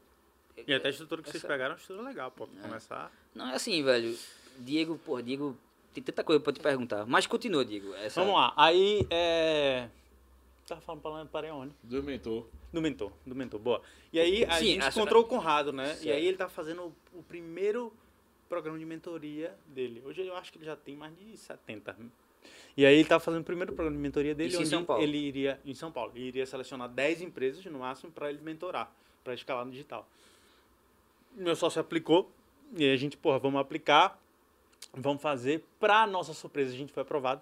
E 0.67 0.73
até 0.73 0.89
a 0.89 0.91
estrutura 0.91 1.23
que 1.23 1.29
vocês 1.31 1.43
Essa- 1.43 1.49
pegaram 1.53 1.73
é 1.73 1.75
uma 1.75 1.81
estrutura 1.81 2.09
legal, 2.09 2.31
pô. 2.31 2.47
pra 2.47 2.63
Começar. 2.63 3.13
Não 3.35 3.49
é 3.51 3.55
assim, 3.55 3.83
velho. 3.83 4.17
Diego, 4.59 4.99
pô, 5.05 5.21
Diego, 5.21 5.57
tem 5.93 6.03
tanta 6.03 6.23
coisa 6.23 6.41
pra 6.41 6.53
te 6.53 6.61
perguntar. 6.61 7.05
Mas 7.07 7.27
continua, 7.27 7.65
Diego. 7.65 7.93
Essa, 7.95 8.21
Vamos 8.21 8.37
lá. 8.37 8.53
Aí, 8.57 9.07
é... 9.11 9.89
Tava 10.67 10.81
falando 10.81 11.03
para 11.03 11.25
parei 11.27 11.51
onde? 11.51 11.75
Do 11.83 12.03
mentor. 12.03 12.47
Do 12.73 12.81
mentor, 12.81 13.13
do 13.27 13.35
mentor, 13.35 13.61
boa. 13.61 13.83
E 14.13 14.19
aí 14.19 14.45
a 14.45 14.53
Sim, 14.59 14.81
gente 14.81 14.89
encontrou 14.89 15.23
o 15.23 15.27
Conrado, 15.27 15.73
né? 15.73 15.93
E 15.93 15.97
Certo. 15.97 16.17
aí 16.17 16.27
ele 16.27 16.37
tá 16.37 16.49
fazendo 16.49 16.83
o, 17.15 17.19
o 17.19 17.23
primeiro 17.23 17.93
programa 18.49 18.79
de 18.79 18.85
mentoria 18.87 19.55
dele. 19.67 20.03
Hoje 20.07 20.23
eu 20.27 20.35
acho 20.35 20.51
que 20.51 20.59
ele 20.59 20.65
já 20.65 20.75
tem 20.75 20.97
mais 20.97 21.15
de 21.17 21.37
70. 21.37 21.95
E 22.77 22.85
aí 22.87 22.95
ele 22.97 23.05
tá 23.09 23.21
fazendo 23.21 23.43
o 23.43 23.45
primeiro 23.45 23.73
programa 23.75 23.97
de 23.97 24.03
mentoria 24.03 24.35
dele, 24.35 24.49
Isso 24.49 24.57
em 24.59 24.61
onde 24.61 24.71
São 24.71 24.85
Paulo? 24.85 25.03
ele 25.03 25.19
iria 25.19 25.61
em 25.65 25.75
São 25.75 25.93
Paulo, 25.93 26.13
ele 26.15 26.27
iria 26.29 26.47
selecionar 26.47 26.89
10 26.89 27.21
empresas 27.23 27.65
no 27.67 27.79
máximo 27.81 28.11
para 28.11 28.31
ele 28.31 28.41
mentorar, 28.43 28.91
para 29.23 29.35
escalar 29.35 29.65
no 29.65 29.71
digital. 29.71 30.09
Meu 31.35 31.57
sócio 31.57 31.81
aplicou 31.81 32.31
e 32.77 32.85
aí 32.85 32.93
a 32.93 32.97
gente, 32.97 33.17
porra, 33.17 33.39
vamos 33.39 33.61
aplicar, 33.61 34.21
vamos 34.93 35.23
fazer. 35.23 35.65
Pra 35.79 36.07
nossa 36.07 36.33
surpresa, 36.33 36.73
a 36.73 36.77
gente 36.77 36.93
foi 36.93 37.03
aprovado. 37.03 37.41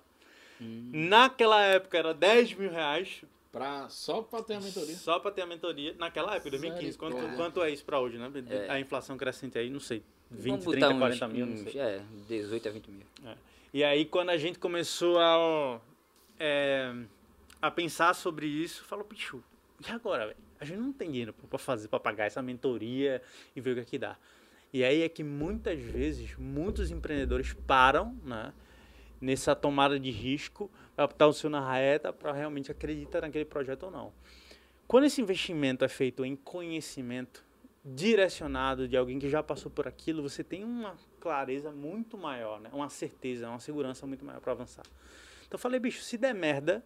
Hum. 0.60 0.90
Naquela 0.92 1.62
época 1.62 1.98
era 1.98 2.14
10 2.14 2.54
mil 2.54 2.70
reais 2.70 3.22
Pra, 3.52 3.86
só 3.90 4.22
pra 4.22 4.42
ter 4.42 4.54
a 4.54 4.60
mentoria. 4.60 4.96
só 4.96 5.18
para 5.18 5.30
ter 5.30 5.42
a 5.42 5.46
mentoria 5.46 5.94
naquela 5.98 6.34
época, 6.34 6.50
2015. 6.52 6.96
Quanto, 6.96 7.36
quanto 7.36 7.62
é 7.62 7.70
isso 7.70 7.84
para 7.84 8.00
hoje, 8.00 8.16
né? 8.16 8.32
É. 8.48 8.70
A 8.70 8.80
inflação 8.80 9.18
crescente 9.18 9.58
aí, 9.58 9.68
não 9.68 9.78
sei. 9.78 10.02
20, 10.30 10.50
Vamos 10.50 10.64
30, 10.64 10.86
botar 10.86 10.98
40 10.98 11.26
uns, 11.26 11.32
mil, 11.32 11.46
não 11.46 11.52
uns, 11.52 11.70
sei. 11.70 11.78
É, 11.78 12.00
18 12.28 12.66
a 12.66 12.72
20 12.72 12.90
mil. 12.90 13.06
E 13.74 13.84
aí, 13.84 14.06
quando 14.06 14.30
a 14.30 14.38
gente 14.38 14.58
começou 14.58 15.18
a, 15.18 15.78
é, 16.40 16.94
a 17.60 17.70
pensar 17.70 18.14
sobre 18.14 18.46
isso, 18.46 18.84
falou, 18.84 19.04
bicho, 19.04 19.44
e 19.86 19.90
agora, 19.92 20.28
velho? 20.28 20.38
A 20.62 20.64
gente 20.64 20.78
não 20.78 20.92
tem 20.92 21.10
dinheiro 21.10 21.34
pra 21.50 21.58
fazer, 21.58 21.88
pra 21.88 21.98
pagar 21.98 22.26
essa 22.26 22.40
mentoria 22.40 23.20
e 23.56 23.60
ver 23.60 23.72
o 23.72 23.74
que 23.74 23.80
é 23.80 23.84
que 23.84 23.98
dá. 23.98 24.16
E 24.72 24.84
aí 24.84 25.02
é 25.02 25.08
que 25.08 25.24
muitas 25.24 25.76
vezes, 25.80 26.36
muitos 26.38 26.92
empreendedores 26.92 27.52
param, 27.52 28.16
né? 28.24 28.52
Nessa 29.20 29.56
tomada 29.56 29.98
de 29.98 30.12
risco, 30.12 30.70
para 30.94 31.08
botar 31.08 31.26
o 31.26 31.32
seu 31.32 31.50
na 31.50 31.68
reta, 31.72 32.12
para 32.12 32.30
realmente 32.30 32.70
acreditar 32.70 33.22
naquele 33.22 33.44
projeto 33.44 33.82
ou 33.82 33.90
não. 33.90 34.12
Quando 34.86 35.02
esse 35.02 35.20
investimento 35.20 35.84
é 35.84 35.88
feito 35.88 36.24
em 36.24 36.36
conhecimento 36.36 37.44
direcionado 37.84 38.86
de 38.86 38.96
alguém 38.96 39.18
que 39.18 39.28
já 39.28 39.42
passou 39.42 39.68
por 39.68 39.88
aquilo, 39.88 40.22
você 40.22 40.44
tem 40.44 40.62
uma 40.62 40.94
clareza 41.18 41.72
muito 41.72 42.16
maior, 42.16 42.60
né? 42.60 42.70
Uma 42.72 42.88
certeza, 42.88 43.48
uma 43.48 43.58
segurança 43.58 44.06
muito 44.06 44.24
maior 44.24 44.40
para 44.40 44.52
avançar. 44.52 44.86
Então 45.40 45.56
eu 45.56 45.58
falei, 45.58 45.80
bicho, 45.80 46.02
se 46.02 46.16
der 46.16 46.32
merda, 46.32 46.84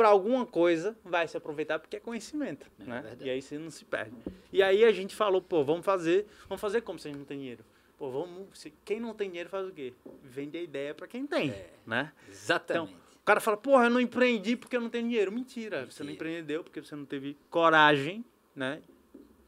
para 0.00 0.08
alguma 0.08 0.46
coisa 0.46 0.96
vai 1.04 1.28
se 1.28 1.36
aproveitar 1.36 1.78
porque 1.78 1.96
é 1.96 2.00
conhecimento, 2.00 2.66
É 2.80 2.84
né? 2.84 3.00
verdade. 3.02 3.26
E 3.26 3.28
aí 3.30 3.42
você 3.42 3.58
não 3.58 3.70
se 3.70 3.84
perde. 3.84 4.16
E 4.50 4.62
aí 4.62 4.82
a 4.82 4.90
gente 4.92 5.14
falou, 5.14 5.42
pô, 5.42 5.62
vamos 5.62 5.84
fazer, 5.84 6.26
vamos 6.48 6.58
fazer 6.58 6.80
como 6.80 6.98
se 6.98 7.06
a 7.06 7.10
gente 7.10 7.18
não 7.18 7.26
tem 7.26 7.36
dinheiro? 7.38 7.62
Pô, 7.98 8.10
vamos, 8.10 8.48
se, 8.58 8.72
quem 8.82 8.98
não 8.98 9.12
tem 9.12 9.28
dinheiro 9.28 9.50
faz 9.50 9.68
o 9.68 9.72
quê? 9.72 9.92
Vende 10.24 10.56
a 10.56 10.62
ideia 10.62 10.94
para 10.94 11.06
quem 11.06 11.26
tem, 11.26 11.50
É. 11.50 11.68
né? 11.86 12.12
Exatamente. 12.30 12.94
O 13.14 13.24
cara 13.26 13.40
fala, 13.40 13.58
porra, 13.58 13.84
eu 13.84 13.90
não 13.90 14.00
empreendi 14.00 14.56
porque 14.56 14.74
eu 14.74 14.80
não 14.80 14.88
tenho 14.88 15.06
dinheiro. 15.06 15.30
Mentira, 15.30 15.84
você 15.84 16.02
não 16.02 16.08
Mentira. 16.12 16.30
empreendeu 16.30 16.64
porque 16.64 16.80
você 16.80 16.96
não 16.96 17.04
teve 17.04 17.36
coragem, 17.50 18.24
né? 18.56 18.80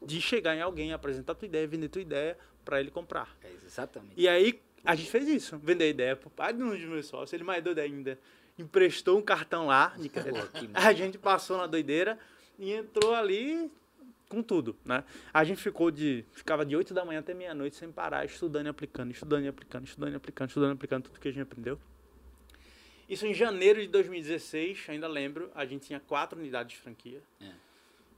De 0.05 0.21
chegar 0.21 0.55
em 0.55 0.61
alguém, 0.61 0.93
apresentar 0.93 1.33
tua 1.33 1.47
ideia, 1.47 1.65
vender 1.65 1.89
tua 1.89 2.03
ideia 2.03 2.37
para 2.63 2.79
ele 2.79 2.91
comprar. 2.91 3.35
É, 3.43 3.49
exatamente. 3.65 4.13
E 4.15 4.27
aí 4.27 4.61
a 4.85 4.93
gente 4.93 5.09
fez 5.09 5.27
isso, 5.27 5.57
vender 5.57 5.85
a 5.85 5.87
ideia 5.87 6.15
pro 6.15 6.29
pai 6.29 6.53
de 6.53 6.61
um 6.61 6.69
dos 6.69 6.79
meus 6.81 7.07
sócios, 7.07 7.33
ele 7.33 7.43
mais 7.43 7.63
doido 7.63 7.79
ainda. 7.79 8.19
Emprestou 8.57 9.17
um 9.17 9.21
cartão 9.21 9.67
lá 9.67 9.95
A 10.73 10.93
gente 10.93 11.17
passou 11.17 11.57
na 11.57 11.67
doideira 11.67 12.19
e 12.59 12.71
entrou 12.71 13.15
ali 13.15 13.71
com 14.29 14.41
tudo, 14.41 14.75
né? 14.83 15.03
A 15.31 15.43
gente 15.43 15.61
ficou 15.61 15.91
de 15.91 16.25
ficava 16.31 16.65
de 16.65 16.75
8 16.75 16.93
da 16.93 17.05
manhã 17.05 17.19
até 17.19 17.33
meia-noite 17.33 17.75
sem 17.75 17.91
parar, 17.91 18.25
estudando 18.25 18.65
e 18.65 18.69
aplicando, 18.69 19.11
estudando 19.11 19.45
e 19.45 19.47
aplicando, 19.47 19.85
estudando 19.85 20.13
e 20.13 20.15
aplicando, 20.15 20.49
estudando 20.49 20.71
e 20.71 20.73
aplicando 20.73 21.03
tudo 21.03 21.19
que 21.19 21.27
a 21.27 21.31
gente 21.31 21.43
aprendeu. 21.43 21.79
Isso 23.07 23.27
em 23.27 23.33
janeiro 23.33 23.81
de 23.81 23.87
2016, 23.89 24.85
ainda 24.89 25.07
lembro, 25.07 25.51
a 25.53 25.65
gente 25.65 25.85
tinha 25.85 25.99
quatro 25.99 26.39
unidades 26.39 26.73
de 26.75 26.81
franquia. 26.81 27.21
É. 27.41 27.51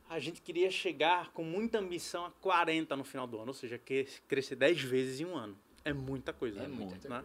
A 0.07 0.19
gente 0.19 0.41
queria 0.41 0.69
chegar 0.69 1.31
com 1.31 1.43
muita 1.43 1.79
ambição 1.79 2.25
a 2.25 2.31
40 2.31 2.95
no 2.95 3.03
final 3.03 3.25
do 3.25 3.37
ano, 3.37 3.47
ou 3.47 3.53
seja, 3.53 3.79
crescer 4.27 4.55
10 4.55 4.81
vezes 4.83 5.19
em 5.19 5.25
um 5.25 5.35
ano. 5.35 5.57
É 5.83 5.91
muita 5.91 6.31
coisa. 6.31 6.59
É 6.59 6.67
né? 6.67 6.67
muita 6.67 7.09
né? 7.09 7.23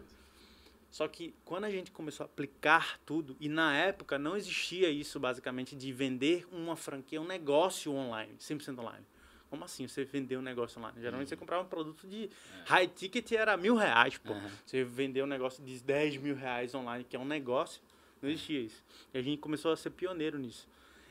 Só 0.91 1.07
que 1.07 1.33
quando 1.45 1.63
a 1.63 1.69
gente 1.69 1.89
começou 1.89 2.25
a 2.25 2.27
aplicar 2.27 2.99
tudo, 3.05 3.35
e 3.39 3.47
na 3.47 3.75
época 3.75 4.19
não 4.19 4.35
existia 4.35 4.89
isso 4.89 5.19
basicamente 5.19 5.73
de 5.73 5.91
vender 5.93 6.45
uma 6.51 6.75
franquia, 6.75 7.21
um 7.21 7.25
negócio 7.25 7.93
online, 7.93 8.35
100% 8.37 8.77
online. 8.77 9.05
Como 9.49 9.63
assim 9.63 9.87
você 9.87 10.03
vender 10.03 10.37
um 10.37 10.41
negócio 10.41 10.79
online? 10.79 11.01
Geralmente 11.01 11.29
você 11.29 11.37
comprava 11.37 11.63
um 11.63 11.67
produto 11.67 12.07
de 12.07 12.29
high 12.65 12.87
ticket 12.87 13.31
e 13.31 13.37
era 13.37 13.55
mil 13.55 13.75
reais, 13.75 14.17
pô. 14.17 14.33
Aham. 14.33 14.51
Você 14.65 14.83
vendeu 14.83 15.23
um 15.25 15.27
negócio 15.27 15.63
de 15.63 15.79
10 15.79 16.17
mil 16.17 16.35
reais 16.35 16.75
online, 16.75 17.05
que 17.05 17.15
é 17.15 17.19
um 17.19 17.25
negócio, 17.25 17.81
não 18.21 18.29
existia 18.29 18.59
isso. 18.59 18.83
E 19.13 19.17
a 19.17 19.21
gente 19.21 19.39
começou 19.39 19.71
a 19.71 19.77
ser 19.77 19.91
pioneiro 19.91 20.37
nisso. 20.37 20.67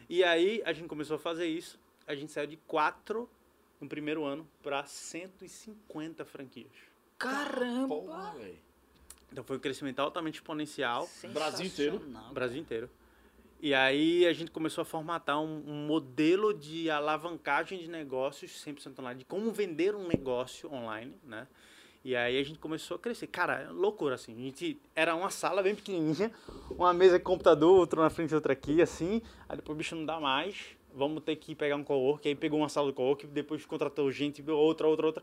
E 0.09 0.23
aí 0.23 0.63
a 0.65 0.73
gente 0.73 0.89
começou 0.89 1.17
a 1.17 1.19
fazer 1.19 1.47
isso, 1.47 1.79
a 2.07 2.15
gente 2.15 2.33
saiu 2.33 2.47
de 2.47 2.57
4 2.67 3.29
no 3.81 3.89
primeiro 3.89 4.25
ano 4.25 4.47
para 4.63 4.85
150 4.85 6.25
franquias. 6.25 6.73
Caramba! 7.19 7.89
Porra. 7.89 8.35
Então 9.33 9.45
foi 9.45 9.57
um 9.57 9.61
crescimento 9.61 10.01
altamente 10.01 10.39
exponencial. 10.39 11.09
Brasil 11.33 11.67
inteiro? 11.67 12.03
Brasil 12.33 12.61
inteiro. 12.61 12.91
E 13.63 13.75
aí 13.75 14.27
a 14.27 14.33
gente 14.33 14.51
começou 14.51 14.83
a 14.83 14.85
formatar 14.87 15.41
um, 15.41 15.63
um 15.67 15.87
modelo 15.87 16.55
de 16.55 16.91
alavancagem 16.91 17.79
de 17.79 17.89
negócios 17.89 18.53
100% 18.67 18.99
online, 18.99 19.19
de 19.19 19.25
como 19.27 19.53
vender 19.53 19.95
um 19.95 20.09
negócio 20.09 20.73
online, 20.73 21.15
né? 21.25 21.47
E 22.03 22.17
aí 22.17 22.39
a 22.39 22.43
gente 22.43 22.59
começou 22.59 22.95
a 22.95 22.99
crescer. 22.99 23.27
Cara, 23.27 23.61
é 23.61 23.69
loucura, 23.69 24.15
assim. 24.15 24.33
A 24.33 24.41
gente 24.41 24.81
era 24.97 25.15
uma 25.15 25.29
sala 25.29 25.63
bem 25.63 25.75
pequenininha, 25.75 26.33
uma 26.71 26.95
mesa 26.95 27.19
de 27.19 27.25
computador, 27.25 27.79
outra 27.79 28.01
na 28.01 28.09
frente, 28.09 28.35
outra 28.35 28.55
aqui, 28.55 28.81
assim. 28.81 29.21
Aí 29.47 29.57
depois, 29.57 29.77
bicho, 29.77 29.95
não 29.95 30.07
dá 30.07 30.19
mais. 30.19 30.57
Vamos 30.95 31.23
ter 31.23 31.37
que 31.37 31.55
pegar 31.55 31.77
um 31.77 31.85
co-work. 31.85 32.27
Aí 32.27 32.35
pegou 32.35 32.59
uma 32.59 32.71
sala 32.71 32.87
do 32.87 32.95
co-work, 32.95 33.27
depois 33.27 33.67
contratou 33.67 34.11
gente, 34.11 34.43
outra, 34.51 34.89
outra, 34.89 35.07
outra. 35.07 35.23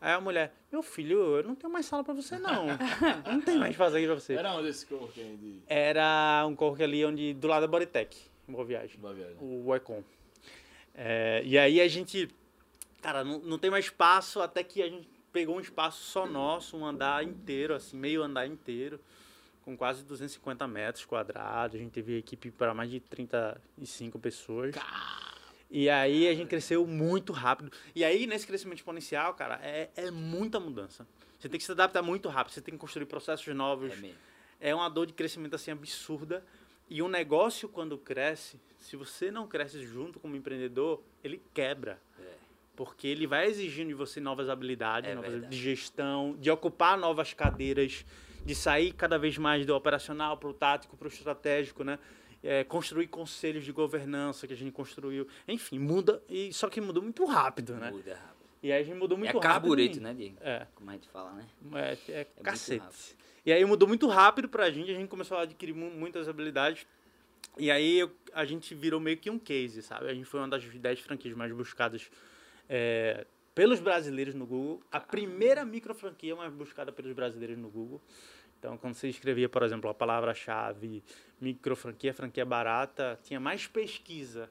Aí 0.00 0.12
a 0.12 0.20
mulher, 0.20 0.54
meu 0.70 0.82
filho, 0.82 1.38
eu 1.38 1.42
não 1.42 1.56
tenho 1.56 1.72
mais 1.72 1.86
sala 1.86 2.04
pra 2.04 2.14
você, 2.14 2.38
não. 2.38 2.68
Eu 2.68 2.76
não 3.34 3.40
tenho 3.40 3.58
mais 3.58 3.74
fazer 3.74 3.98
aqui 3.98 4.06
pra 4.06 4.14
você. 4.14 4.34
Era 4.34 4.54
onde 4.54 4.68
esse 4.68 4.86
corpo 4.86 5.12
aí 5.16 5.36
de 5.36 5.60
Era 5.66 6.46
um 6.46 6.54
co-work 6.54 6.82
ali 6.82 7.04
onde, 7.04 7.34
do 7.34 7.48
lado 7.48 7.62
da 7.62 7.66
Bodytech, 7.66 8.16
em 8.48 8.52
Boa 8.52 8.64
Viagem 8.64 8.98
Boa 9.00 9.12
Viagem? 9.12 9.36
o 9.40 9.74
Econ. 9.74 10.04
É, 10.94 11.42
e 11.44 11.58
aí 11.58 11.80
a 11.80 11.88
gente, 11.88 12.28
cara, 13.02 13.24
não, 13.24 13.40
não 13.40 13.58
tem 13.58 13.70
mais 13.70 13.86
espaço 13.86 14.40
até 14.40 14.62
que 14.62 14.82
a 14.82 14.88
gente 14.88 15.08
pegou 15.32 15.56
um 15.56 15.60
espaço 15.60 16.02
só 16.04 16.26
nosso, 16.26 16.76
um 16.76 16.86
andar 16.86 17.24
inteiro, 17.24 17.74
assim, 17.74 17.96
meio 17.96 18.22
andar 18.22 18.46
inteiro, 18.46 19.00
com 19.64 19.76
quase 19.76 20.04
250 20.04 20.66
metros 20.66 21.04
quadrados. 21.04 21.76
A 21.76 21.78
gente 21.78 21.92
teve 21.92 22.18
equipe 22.18 22.50
para 22.50 22.72
mais 22.72 22.90
de 22.90 23.00
35 23.00 24.18
pessoas. 24.18 24.74
E 25.70 25.88
aí 25.90 26.26
a 26.28 26.34
gente 26.34 26.48
cresceu 26.48 26.86
muito 26.86 27.32
rápido. 27.32 27.70
E 27.94 28.02
aí, 28.04 28.26
nesse 28.26 28.46
crescimento 28.46 28.78
exponencial, 28.78 29.34
cara, 29.34 29.60
é, 29.62 29.90
é 29.96 30.10
muita 30.10 30.58
mudança. 30.58 31.06
Você 31.38 31.48
tem 31.48 31.58
que 31.58 31.64
se 31.64 31.72
adaptar 31.72 32.02
muito 32.02 32.28
rápido, 32.28 32.54
você 32.54 32.60
tem 32.60 32.74
que 32.74 32.80
construir 32.80 33.06
processos 33.06 33.54
novos, 33.54 33.92
É 33.92 33.96
mesmo. 33.96 34.16
é 34.60 34.74
uma 34.74 34.88
dor 34.88 35.06
de 35.06 35.12
crescimento 35.12 35.54
assim 35.54 35.70
absurda. 35.70 36.44
E 36.90 37.02
um 37.02 37.08
negócio 37.08 37.68
quando 37.68 37.98
cresce, 37.98 38.58
se 38.78 38.96
você 38.96 39.30
não 39.30 39.46
cresce 39.46 39.84
junto 39.84 40.18
como 40.18 40.34
empreendedor, 40.34 41.02
ele 41.22 41.42
quebra. 41.52 42.00
É. 42.18 42.22
Porque 42.74 43.06
ele 43.06 43.26
vai 43.26 43.46
exigindo 43.46 43.88
de 43.88 43.94
você 43.94 44.20
novas 44.20 44.48
habilidades, 44.48 45.10
É 45.10 45.14
novas 45.14 45.48
de 45.50 45.56
gestão, 45.56 46.34
de 46.40 46.50
ocupar 46.50 46.96
novas 46.96 47.34
cadeiras, 47.34 48.06
de 48.44 48.54
sair 48.54 48.92
cada 48.92 49.18
vez 49.18 49.36
mais 49.36 49.66
do 49.66 49.74
operacional 49.76 50.38
para 50.38 50.48
o 50.48 50.54
tático, 50.54 50.96
para 50.96 51.06
o 51.06 51.10
estratégico, 51.10 51.84
né? 51.84 51.98
É, 52.42 52.62
construir 52.64 53.08
conselhos 53.08 53.64
de 53.64 53.72
governança 53.72 54.46
que 54.46 54.52
a 54.52 54.56
gente 54.56 54.70
construiu. 54.72 55.26
Enfim, 55.48 55.78
muda, 55.78 56.22
e 56.28 56.52
só 56.52 56.68
que 56.68 56.80
mudou 56.80 57.02
muito 57.02 57.24
rápido, 57.24 57.74
né? 57.74 57.90
Muda 57.90 58.14
rápido. 58.14 58.38
E 58.62 58.72
aí 58.72 58.80
a 58.80 58.84
gente 58.84 58.96
mudou 58.96 59.16
É 59.16 59.20
muito 59.20 59.32
rápido. 59.34 59.42
carburete, 59.48 59.98
e- 59.98 60.00
né, 60.00 60.14
Diego? 60.14 60.36
É. 60.40 60.66
Como 60.74 60.88
a 60.90 60.92
gente 60.92 61.08
fala, 61.08 61.32
né? 61.32 61.46
É, 61.74 62.12
é, 62.12 62.16
muito 62.34 62.42
cacete. 62.44 63.16
E 63.44 63.52
aí 63.52 63.64
mudou 63.64 63.88
muito 63.88 64.06
rápido 64.08 64.48
pra 64.48 64.70
gente, 64.70 64.90
a 64.90 64.94
gente 64.94 65.08
começou 65.08 65.36
a 65.38 65.42
adquirir 65.42 65.72
mu- 65.74 65.90
muitas 65.90 66.28
habilidades. 66.28 66.86
E 67.56 67.70
aí 67.70 67.98
eu- 67.98 68.10
a 68.32 68.44
gente 68.44 68.74
virou 68.74 69.00
meio 69.00 69.16
que 69.16 69.30
um 69.30 69.38
case, 69.38 69.82
sabe? 69.82 70.06
A 70.08 70.14
gente 70.14 70.24
foi 70.26 70.38
uma 70.40 70.48
das 70.48 70.62
10 70.64 71.00
franquias 71.00 71.34
mais 71.36 71.52
buscadas 71.52 72.08
é, 72.68 73.26
pelos 73.54 73.80
brasileiros 73.80 74.34
no 74.34 74.44
Google. 74.46 74.80
A 74.92 75.00
primeira 75.00 75.64
micro 75.64 75.94
franquia 75.94 76.36
mais 76.36 76.52
buscada 76.52 76.92
pelos 76.92 77.12
brasileiros 77.12 77.56
no 77.58 77.68
Google. 77.68 78.00
Então, 78.58 78.76
quando 78.76 78.94
você 78.94 79.08
escrevia, 79.08 79.48
por 79.48 79.62
exemplo, 79.62 79.88
a 79.88 79.94
palavra-chave 79.94 81.02
micro 81.40 81.76
franquia, 81.76 82.44
barata, 82.44 83.18
tinha 83.22 83.38
mais 83.38 83.66
pesquisa 83.66 84.50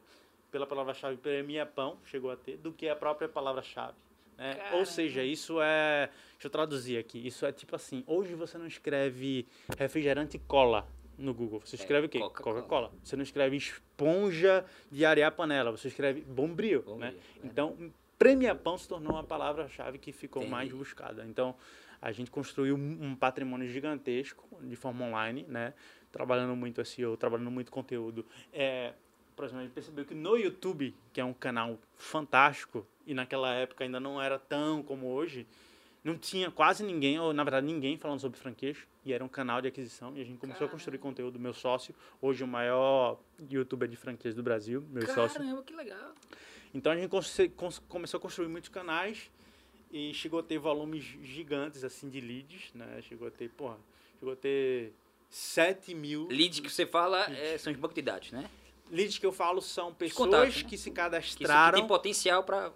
pela 0.50 0.66
palavra-chave 0.66 1.18
premia 1.18 1.66
pão, 1.66 1.98
chegou 2.06 2.32
a 2.32 2.38
ter, 2.38 2.58
do 2.58 2.72
que 2.72 2.88
a 2.88 2.96
própria 2.96 3.28
palavra-chave. 3.28 3.98
né? 4.38 4.56
Ou 4.74 4.86
seja, 4.86 5.24
isso 5.24 5.62
é. 5.62 6.10
Deixa 6.34 6.48
eu 6.48 6.52
traduzir 6.52 6.98
aqui. 6.98 7.26
Isso 7.26 7.46
é 7.46 7.52
tipo 7.52 7.76
assim: 7.76 8.04
hoje 8.08 8.34
você 8.34 8.58
não 8.58 8.68
escreve 8.68 9.46
refrigerante 9.78 10.40
cola 10.40 10.88
no 11.18 11.34
Google. 11.34 11.62
Você 11.66 11.76
escreve 11.76 12.08
o 12.08 12.10
quê? 12.10 12.18
É, 12.18 12.22
Coca-Cola. 12.22 12.56
Coca-Cola. 12.62 12.92
Você 13.04 13.16
não 13.16 13.24
escreve 13.24 13.58
esponja 13.58 14.64
de 14.90 15.04
arear 15.04 15.32
panela. 15.34 15.72
Você 15.72 15.88
escreve 15.88 16.22
bombril. 16.22 16.84
Bombril, 16.84 16.98
né? 16.98 17.12
verdade. 17.12 17.38
Então, 17.44 17.92
premia 18.18 18.56
pão 18.56 18.78
se 18.78 18.88
tornou 18.88 19.14
uma 19.14 19.24
palavra-chave 19.24 19.98
que 19.98 20.12
ficou 20.12 20.44
Entendi. 20.44 20.52
mais 20.52 20.72
buscada. 20.72 21.26
Então, 21.26 21.56
a 22.02 22.12
gente 22.12 22.30
construiu 22.32 22.76
um 22.76 23.16
patrimônio 23.16 23.68
gigantesco 23.68 24.48
de 24.62 24.76
forma 24.76 25.06
online, 25.06 25.46
né? 25.48 25.74
Trabalhando 26.12 26.56
muito 26.56 26.84
SEO, 26.86 27.18
trabalhando 27.18 27.52
muito 27.52 27.72
conteúdo. 27.72 28.26
É, 28.54 28.94
por 29.36 29.46
exemplo, 29.46 29.62
a 29.62 29.64
gente 29.64 29.74
percebeu 29.74 30.06
que 30.06 30.16
no 30.16 30.38
YouTube, 30.38 30.96
que 31.14 31.22
é 31.22 31.26
um 31.26 31.34
canal 31.34 31.78
fantástico, 31.96 32.86
e 33.06 33.14
naquela 33.14 33.54
época 33.54 33.84
ainda 33.84 34.00
não 34.00 34.22
era 34.22 34.40
tão 34.40 34.82
como 34.82 35.08
hoje, 35.08 35.46
não 36.04 36.18
tinha 36.18 36.50
quase 36.50 36.84
ninguém, 36.84 37.20
ou 37.20 37.34
na 37.34 37.44
verdade 37.44 37.66
ninguém 37.66 37.98
falando 37.98 38.20
sobre 38.20 38.40
franquias, 38.40 38.78
e 39.04 39.12
era 39.12 39.24
um 39.24 39.28
canal 39.28 39.62
de 39.62 39.68
aquisição, 39.68 40.16
e 40.16 40.22
a 40.22 40.24
gente 40.24 40.38
começou 40.38 40.68
a 40.68 40.70
construir 40.70 40.98
conteúdo. 40.98 41.38
Meu 41.40 41.54
sócio, 41.54 41.94
hoje 42.22 42.44
o 42.44 42.48
maior 42.48 43.20
youtuber 43.50 43.88
de 43.88 43.96
franquias 43.96 44.34
do 44.34 44.42
Brasil, 44.42 44.86
meu 44.90 45.06
sócio. 45.08 45.40
Caramba, 45.40 45.64
que 45.64 45.76
legal. 45.76 46.14
Então 46.74 46.92
a 46.92 46.96
gente 46.96 47.10
começou 47.88 48.18
a 48.18 48.22
construir 48.22 48.48
muitos 48.48 48.70
canais 48.70 49.30
e 49.92 50.14
chegou 50.14 50.40
a 50.40 50.44
ter 50.44 50.58
volumes 50.58 51.04
gigantes 51.24 51.84
assim 51.84 52.10
de 52.10 52.20
leads, 52.22 52.74
né? 52.74 53.02
Chegou 53.08 53.28
a 53.28 53.32
ter, 53.32 53.50
porra, 53.50 53.78
chegou 54.20 54.34
a 54.34 54.36
ter 54.38 54.94
7 55.30 55.94
mil. 55.94 56.28
Leads 56.30 56.60
que 56.60 56.70
você 56.70 56.86
fala 56.86 57.30
é, 57.32 57.58
são 57.58 57.72
os 57.72 57.80
bancos 57.80 57.96
de 57.96 58.02
dados, 58.02 58.32
né? 58.32 58.50
Leads 58.90 59.18
que 59.18 59.26
eu 59.26 59.32
falo 59.34 59.62
são 59.62 59.94
pessoas 59.94 60.18
contatos, 60.30 60.56
né? 60.64 60.64
que 60.64 60.64
se 60.64 60.68
Que, 60.70 60.76
isso- 60.76 60.84
que 60.90 60.96
cadastraram. 60.96 61.78
tem 61.80 61.88
potencial 61.88 62.44
pra... 62.44 62.72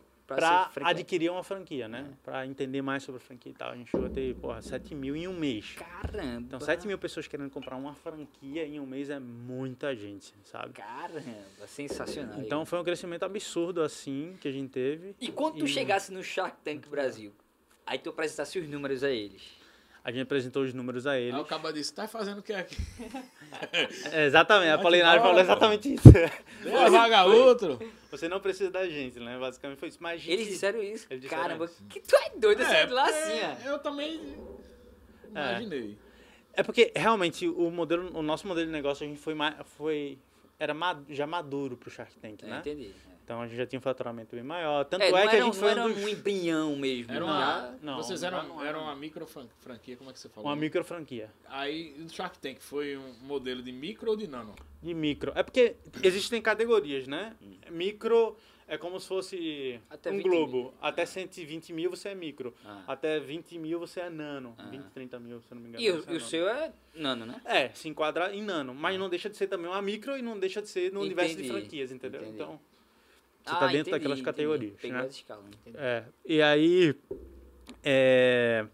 Frequente. 0.72 0.90
adquirir 0.90 1.30
uma 1.32 1.44
franquia, 1.44 1.88
né? 1.88 2.14
Pra 2.24 2.46
entender 2.46 2.82
mais 2.82 3.04
sobre 3.04 3.22
a 3.22 3.26
franquia 3.26 3.52
e 3.52 3.56
tal. 3.56 3.72
A 3.72 3.76
gente 3.76 3.90
chegou 3.92 4.08
a 4.08 4.10
ter, 4.10 4.34
porra, 4.36 4.62
7 4.62 4.96
mil 4.96 5.16
em 5.16 5.28
um 5.28 5.34
mês. 5.38 5.74
Caramba. 5.78 6.40
Então, 6.42 6.60
7 6.60 6.88
mil 6.88 6.98
pessoas 6.98 7.28
querendo 7.28 7.50
comprar 7.50 7.76
uma 7.76 7.94
franquia 7.94 8.66
em 8.66 8.80
um 8.80 8.86
mês 8.86 9.10
é 9.10 9.20
muita 9.20 9.96
gente, 9.96 10.34
sabe? 10.44 10.74
Caramba, 10.74 11.68
sensacional. 11.68 12.40
Então, 12.42 12.66
foi 12.66 12.80
um 12.80 12.84
crescimento 12.84 13.24
absurdo, 13.24 13.82
assim, 13.82 14.38
que 14.40 14.48
a 14.48 14.52
gente 14.52 14.70
teve. 14.70 15.16
E 15.20 15.30
quando 15.32 15.58
tu 15.58 15.66
E- 15.66 15.68
chegasse 15.68 16.12
no 16.14 16.24
Shark 16.24 16.58
Tank 16.64 16.88
Brasil, 16.88 17.34
aí 17.86 17.98
tu 18.00 18.10
apresentasse 18.10 18.58
os 18.60 18.70
números 18.70 19.04
a 19.04 19.10
eles. 19.10 19.60
A 20.04 20.12
gente 20.12 20.24
apresentou 20.24 20.64
os 20.64 20.74
números 20.74 21.06
a 21.06 21.12
Aí 21.12 21.26
eles. 21.26 21.40
o 21.40 21.46
caba 21.46 21.72
disse, 21.72 21.94
tá 21.94 22.08
fazendo 22.08 22.40
o 22.40 22.42
que 22.44 22.52
aqui? 22.54 22.76
É, 24.12 24.26
exatamente, 24.26 24.72
a 24.72 24.78
Polinário 24.80 25.22
falou 25.22 25.40
exatamente 25.40 25.94
isso. 25.94 26.10
Vaga 26.92 27.26
outro. 27.26 27.80
Você 28.10 28.28
não 28.28 28.40
precisa 28.40 28.72
da 28.72 28.88
gente, 28.90 29.20
né? 29.20 29.38
Basicamente 29.38 29.78
foi 29.78 29.90
isso. 29.90 30.00
Mas 30.02 30.20
gente- 30.22 30.32
Eles 30.34 30.48
disseram 30.48 30.82
isso. 30.82 31.06
Eles 31.10 31.22
disseram 31.22 31.44
Caramba, 31.44 31.66
isso. 31.66 31.84
que 31.88 32.00
tu 32.00 32.16
é 32.16 32.32
doido, 32.38 32.64
você 32.64 32.76
é, 32.76 32.86
de 32.88 32.94
lá 32.94 33.06
assim, 33.08 33.40
ó. 33.66 33.70
Eu 33.70 33.80
também 33.80 34.36
imaginei. 35.30 35.98
É 36.54 36.64
porque 36.64 36.92
realmente 36.96 37.48
o 37.48 37.70
modelo, 37.72 38.12
o 38.18 38.22
nosso 38.22 38.48
modelo 38.48 38.66
de 38.66 38.72
negócio 38.74 39.06
a 39.06 39.08
gente 39.08 39.20
foi, 39.20 39.36
foi 39.78 40.18
era 40.60 40.76
já 41.10 41.26
maduro 41.26 41.78
pro 41.78 41.90
Shark 41.90 42.18
Tank, 42.20 42.44
É, 42.44 42.48
né? 42.48 42.58
entendi. 42.60 42.92
Então 43.32 43.42
a 43.42 43.48
gente 43.48 43.56
já 43.56 43.66
tinha 43.66 43.80
um 43.80 43.82
faturamento 43.82 44.36
bem 44.36 44.44
maior. 44.44 44.84
Tanto 44.84 45.04
É, 45.04 45.08
é, 45.08 45.12
não 45.12 45.18
que 45.18 45.24
era, 45.24 45.30
a 45.30 45.36
gente 45.36 45.46
não 45.46 45.54
foi 45.54 45.72
era 45.72 45.86
um 45.86 45.94
dos, 45.94 46.04
um 46.04 46.08
embrião 46.10 46.76
mesmo. 46.76 47.12
Era 47.14 47.20
não. 47.22 47.28
uma, 47.28 47.78
não, 47.82 47.96
vocês 47.96 48.24
eram, 48.24 48.44
não 48.46 48.60
era 48.60 48.70
era. 48.72 48.80
uma 48.80 48.94
micro 48.94 49.26
fran- 49.26 49.48
franquia, 49.62 49.96
como 49.96 50.10
é 50.10 50.14
que 50.14 50.20
você 50.20 50.28
falou? 50.28 50.50
uma 50.50 50.56
micro 50.58 50.84
franquia 50.84 51.32
Aí 51.48 51.96
o 51.98 52.10
Shark 52.10 52.38
Tank 52.40 52.60
foi 52.60 52.98
um 52.98 53.14
modelo 53.22 53.64
de 53.64 53.72
micro 53.72 54.12
ou 54.12 54.18
de 54.18 54.28
nano? 54.28 54.54
de 54.82 54.94
micro. 54.94 55.32
É 55.34 55.44
porque 55.44 55.78
existem 56.04 56.42
categorias, 56.42 57.08
né? 57.08 57.34
Micro 57.70 58.36
é 58.68 58.78
como 58.78 59.00
se 59.00 59.08
fosse 59.08 59.80
Até 59.90 60.12
um 60.12 60.18
20 60.18 60.24
globo. 60.24 60.58
mil. 60.58 60.74
Até 60.82 61.06
120 61.06 61.72
mil 61.72 61.90
você 61.90 62.10
é 62.10 62.16
micro. 62.16 62.54
Ah. 62.66 62.84
Até 62.88 63.18
20 63.20 63.58
mil 63.60 63.80
você 63.80 64.02
é 64.02 64.10
nano. 64.10 64.56
Ah. 64.58 64.64
20, 64.64 64.84
30 64.90 65.20
mil, 65.20 65.40
se 65.42 65.48
eu 65.52 65.56
não 65.56 65.62
me 65.62 65.70
engano. 65.70 65.84
E 65.84 65.90
o, 65.90 66.04
é 66.06 66.18
o 66.18 66.20
seu 66.20 66.50
é 66.50 66.74
nano, 66.96 67.26
né? 67.26 67.40
É, 67.46 67.70
se 67.70 67.88
enquadra 67.88 68.34
em 68.36 68.42
nano, 68.42 68.74
mas 68.74 69.00
não 69.00 69.10
deixa 69.10 69.30
de 69.30 69.38
ser 69.38 69.48
também 69.48 69.68
uma 69.68 69.82
micro 69.82 70.18
e 70.18 70.22
não 70.22 70.38
deixa 70.38 70.62
de 70.62 70.68
ser 70.68 70.92
no 70.92 71.00
universo 71.02 71.36
de 71.38 71.44
Entendi, 71.44 71.60
franquias, 71.62 71.92
entendeu? 71.92 72.22
entendi. 72.22 72.36
Então, 72.36 72.60
você 73.44 73.56
Ah, 73.56 73.60
tá 73.60 73.66
dentro 73.68 73.80
entendi, 73.82 73.92
daquelas 73.92 74.20
entendi. 74.20 74.26
categorias, 74.26 74.74
Pegou 74.82 74.98
né? 74.98 75.04
essa 75.06 75.16
escala, 75.16 75.44
entendi. 75.48 75.78
É, 75.78 76.04
e 76.26 76.42
aí, 76.42 76.96
é, 77.84 78.66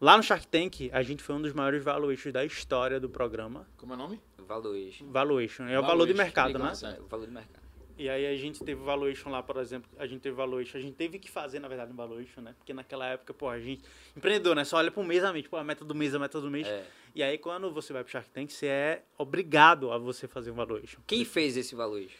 lá 0.00 0.16
no 0.16 0.22
Shark 0.22 0.46
Tank, 0.46 0.90
a 0.92 1.02
gente 1.02 1.22
foi 1.22 1.34
um 1.34 1.42
dos 1.42 1.52
maiores 1.52 1.82
valuations 1.82 2.32
da 2.32 2.44
história 2.44 3.00
do 3.00 3.08
programa. 3.08 3.66
Como 3.76 3.92
é 3.92 3.96
o 3.96 3.98
nome? 3.98 4.20
Valuation. 4.38 5.06
Valuation, 5.10 5.64
é 5.66 5.78
o 5.78 5.82
valor 5.82 6.06
de 6.06 6.14
mercado, 6.14 6.52
legal. 6.52 6.66
né? 6.66 6.96
É, 6.98 7.00
o 7.00 7.06
valor 7.06 7.26
do 7.26 7.32
mercado. 7.32 7.64
E 7.96 8.08
aí 8.08 8.26
a 8.26 8.36
gente 8.36 8.62
teve 8.64 8.82
valuation 8.82 9.30
lá, 9.30 9.40
por 9.40 9.56
exemplo, 9.56 9.88
a 9.96 10.04
gente 10.04 10.20
teve 10.20 10.34
valuation, 10.34 10.76
a 10.76 10.80
gente 10.80 10.94
teve 10.96 11.16
que 11.18 11.30
fazer, 11.30 11.60
na 11.60 11.68
verdade, 11.68 11.92
um 11.92 11.94
valuation, 11.96 12.40
né? 12.40 12.52
Porque 12.58 12.74
naquela 12.74 13.06
época, 13.06 13.32
pô, 13.32 13.48
a 13.48 13.58
gente, 13.60 13.82
empreendedor, 14.16 14.56
né? 14.56 14.64
Só 14.64 14.78
olha 14.78 14.90
pro 14.90 15.04
mês 15.04 15.22
a 15.22 15.32
mês, 15.32 15.46
pô, 15.46 15.56
a 15.56 15.62
meta 15.62 15.84
do 15.84 15.94
mês, 15.94 16.12
a 16.12 16.18
meta 16.18 16.40
do 16.40 16.50
mês. 16.50 16.66
É. 16.66 16.84
E 17.14 17.22
aí 17.22 17.38
quando 17.38 17.70
você 17.70 17.92
vai 17.92 18.02
pro 18.02 18.10
Shark 18.10 18.28
Tank, 18.30 18.50
você 18.52 18.66
é 18.66 19.04
obrigado 19.16 19.92
a 19.92 19.96
você 19.98 20.26
fazer 20.26 20.50
um 20.50 20.54
valuation. 20.54 21.00
Quem 21.06 21.24
fez 21.24 21.56
esse 21.56 21.76
valuation? 21.76 22.18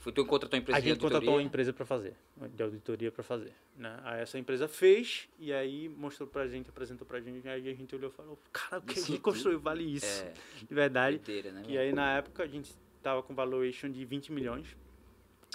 Foi 0.00 0.10
tu 0.12 0.24
contratou 0.24 0.56
uma 0.58 0.62
empresa 0.62 0.78
A 0.78 0.80
de 0.80 0.88
gente 0.88 0.98
contratou 0.98 1.34
uma 1.34 1.42
empresa 1.42 1.74
para 1.74 1.84
fazer, 1.84 2.14
de 2.54 2.62
auditoria 2.62 3.12
para 3.12 3.22
fazer. 3.22 3.52
Né? 3.76 4.00
Aí 4.02 4.22
essa 4.22 4.38
empresa 4.38 4.66
fez 4.66 5.28
e 5.38 5.52
aí 5.52 5.90
mostrou 5.90 6.26
pra 6.26 6.48
gente, 6.48 6.70
apresentou 6.70 7.06
pra 7.06 7.20
gente, 7.20 7.46
aí 7.46 7.68
a 7.68 7.74
gente 7.74 7.94
olhou 7.94 8.10
e 8.10 8.12
falou, 8.14 8.38
cara, 8.50 8.78
o 8.78 8.82
que 8.82 8.98
a 8.98 9.02
gente 9.02 9.18
construiu 9.20 9.60
vale 9.60 9.84
isso. 9.84 10.06
É, 10.24 10.32
De 10.66 10.74
verdade. 10.74 11.18
doideira, 11.18 11.52
né? 11.52 11.64
E 11.68 11.76
aí 11.76 11.92
na 11.92 12.16
época 12.16 12.42
a 12.42 12.46
gente 12.46 12.72
tava 13.02 13.22
com 13.22 13.34
valuation 13.34 13.90
de 13.90 14.02
20 14.06 14.32
milhões. 14.32 14.74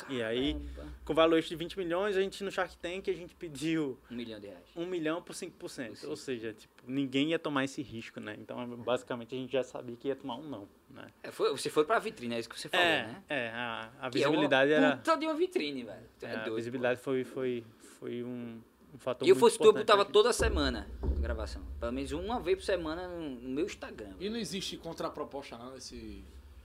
E 0.09 0.21
aí, 0.21 0.57
com 1.03 1.13
valuation 1.13 1.49
de 1.49 1.55
20 1.55 1.77
milhões, 1.77 2.17
a 2.17 2.21
gente 2.21 2.43
no 2.43 2.51
Shark 2.51 2.75
Tank 2.77 3.09
a 3.09 3.13
gente 3.13 3.33
pediu 3.33 3.97
Um 4.11 4.15
milhão 4.15 4.39
de 4.39 4.47
reais. 4.47 4.63
1 4.75 4.85
milhão 4.85 5.21
por 5.21 5.33
5%. 5.33 5.95
Sim. 5.95 6.07
Ou 6.07 6.15
seja, 6.15 6.53
tipo, 6.53 6.83
ninguém 6.85 7.29
ia 7.29 7.39
tomar 7.39 7.63
esse 7.63 7.81
risco, 7.81 8.19
né? 8.19 8.35
Então, 8.39 8.67
basicamente, 8.77 9.33
a 9.33 9.37
gente 9.37 9.51
já 9.53 9.63
sabia 9.63 9.95
que 9.95 10.07
ia 10.07 10.15
tomar 10.15 10.35
um 10.35 10.43
não, 10.43 10.67
né? 10.89 11.07
É, 11.23 11.31
foi, 11.31 11.49
você 11.51 11.69
foi 11.69 11.85
pra 11.85 11.97
vitrine, 11.99 12.35
é 12.35 12.39
isso 12.39 12.49
que 12.49 12.59
você 12.59 12.67
falou, 12.69 12.85
é, 12.85 13.07
né? 13.07 13.23
é, 13.29 13.49
a, 13.49 13.91
a 14.01 14.09
Que 14.09 14.23
é 14.23 14.27
uma 14.27 14.31
visibilidade 14.31 14.71
era... 14.71 14.97
Puta 14.97 15.15
de 15.15 15.25
uma 15.25 15.35
vitrine, 15.35 15.83
velho. 15.83 16.03
É 16.21 16.25
é, 16.25 16.31
a 16.31 16.35
doido, 16.43 16.55
visibilidade 16.55 16.99
foi, 16.99 17.23
foi, 17.23 17.63
foi 17.99 18.23
um, 18.23 18.61
um 18.93 18.97
fator 18.97 19.25
E 19.25 19.29
eu 19.29 19.35
muito 19.35 19.39
fosse 19.45 19.57
tu, 19.57 19.65
eu 19.65 19.73
botava 19.73 20.03
toda 20.03 20.33
semana 20.33 20.87
a 21.01 21.19
gravação. 21.21 21.63
Pelo 21.79 21.93
menos 21.93 22.11
uma 22.11 22.39
vez 22.39 22.57
por 22.57 22.63
semana 22.63 23.07
no, 23.07 23.49
meu 23.49 23.65
Instagram. 23.65 24.13
E 24.19 24.29
não 24.29 24.37
existe 24.37 24.77
contraproposta 24.77 25.57
não 25.57 25.73
nesse... 25.73 26.23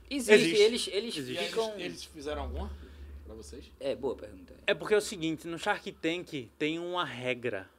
Existe, 0.09 0.33
Existe. 0.33 0.61
eles, 0.61 1.15
eles 1.15 1.29
E 1.29 1.37
aí 1.37 1.47
ficam. 1.47 1.69
eles, 1.71 1.85
eles 1.85 2.03
fizeram 2.03 2.41
alguma 2.41 2.69
pra 3.33 3.43
vocês? 3.43 3.71
É, 3.79 3.95
boa 3.95 4.15
pergunta. 4.15 4.53
É 4.67 4.73
porque 4.73 4.93
é 4.93 4.97
o 4.97 5.01
seguinte, 5.01 5.47
no 5.47 5.57
Shark 5.57 5.91
Tank 5.93 6.49
tem 6.57 6.79
uma 6.79 7.03
regra 7.05 7.69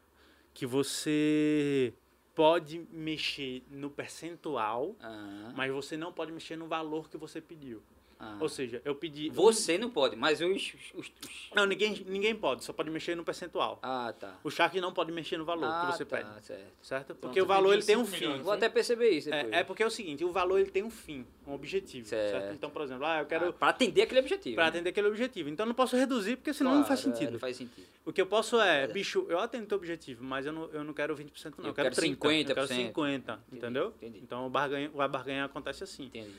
que 0.54 0.66
você 0.66 1.92
pode 2.34 2.86
mexer 2.90 3.62
no 3.70 3.90
percentual, 3.90 4.96
Ah, 5.00 5.52
mas 5.54 5.70
você 5.72 5.96
não 5.96 6.12
pode 6.12 6.32
mexer 6.32 6.56
no 6.56 6.66
valor 6.66 7.08
que 7.10 7.16
você 7.16 7.40
pediu. 7.40 7.82
Ah. 8.24 8.36
Ou 8.38 8.48
seja, 8.48 8.80
eu 8.84 8.94
pedi... 8.94 9.28
Você 9.30 9.76
não 9.76 9.90
pode, 9.90 10.14
mas 10.14 10.40
os. 10.40 10.74
os- 10.94 10.94
os- 10.94 11.12
Não, 11.52 11.66
ninguém, 11.66 12.04
ninguém 12.06 12.36
pode, 12.36 12.62
só 12.64 12.72
pode 12.72 12.88
mexer 12.88 13.16
no 13.16 13.24
percentual. 13.24 13.80
Ah, 13.82 14.14
tá. 14.18 14.38
O 14.44 14.50
Shark 14.50 14.80
não 14.80 14.92
pode 14.92 15.10
mexer 15.10 15.36
no 15.36 15.44
valor 15.44 15.64
ah, 15.64 15.86
que 15.90 15.96
você 15.96 16.04
tá, 16.04 16.16
pede, 16.18 16.44
certo. 16.44 16.62
certo? 16.80 17.14
Porque 17.16 17.40
você 17.40 17.42
o 17.42 17.46
valor 17.46 17.72
ele 17.74 17.82
tem 17.82 17.96
um 17.96 18.06
fim. 18.06 18.38
Vou 18.38 18.52
até 18.52 18.68
perceber 18.68 19.10
isso 19.10 19.28
depois. 19.28 19.52
É, 19.52 19.58
é 19.60 19.64
porque 19.64 19.82
é 19.82 19.86
o 19.86 19.90
seguinte, 19.90 20.24
o 20.24 20.30
valor 20.30 20.60
ele 20.60 20.70
tem 20.70 20.84
um 20.84 20.90
fim, 20.90 21.26
um 21.46 21.52
objetivo, 21.52 22.06
certo? 22.06 22.30
Certo. 22.30 22.54
Então, 22.54 22.70
por 22.70 22.82
exemplo, 22.82 23.04
ah, 23.04 23.18
eu 23.20 23.26
quero 23.26 23.48
Ah, 23.48 23.52
pra 23.52 23.68
atender 23.70 24.02
aquele 24.02 24.20
objetivo. 24.20 24.54
para 24.54 24.64
né? 24.64 24.68
atender 24.70 24.90
aquele 24.90 25.08
objetivo. 25.08 25.48
Então 25.48 25.64
eu 25.64 25.68
não 25.68 25.74
posso 25.74 25.96
reduzir 25.96 26.36
porque 26.36 26.54
senão 26.54 26.76
não 26.76 26.84
faz 26.84 27.00
Claro, 27.00 27.14
é, 27.16 27.18
sentido. 27.18 27.32
Não 27.32 27.40
faz 27.40 27.56
sentido. 27.56 27.86
O 28.04 28.12
que 28.12 28.20
eu 28.20 28.26
posso 28.26 28.60
é, 28.60 28.86
bicho, 28.86 29.26
eu 29.28 29.40
atendo 29.40 29.66
teu 29.66 29.78
objetivo, 29.78 30.22
mas 30.24 30.46
eu 30.46 30.52
não, 30.52 30.70
eu 30.72 30.84
não 30.84 30.92
quero 30.92 31.14
20% 31.16 31.54
não, 31.58 31.64
eu, 31.64 31.70
Eu 31.70 31.74
quero 31.74 31.88
quero 31.90 31.94
30, 31.96 32.26
eu 32.50 32.54
quero 32.54 32.68
50%. 32.68 32.74
50, 32.86 33.40
entendeu? 33.52 33.94
entendi. 33.96 34.18
Então 34.22 34.46
o 34.46 34.50
barganha, 34.50 34.90
o 34.94 35.08
barganha 35.08 35.44
acontece 35.44 35.82
assim. 35.82 36.04
Entendi. 36.06 36.32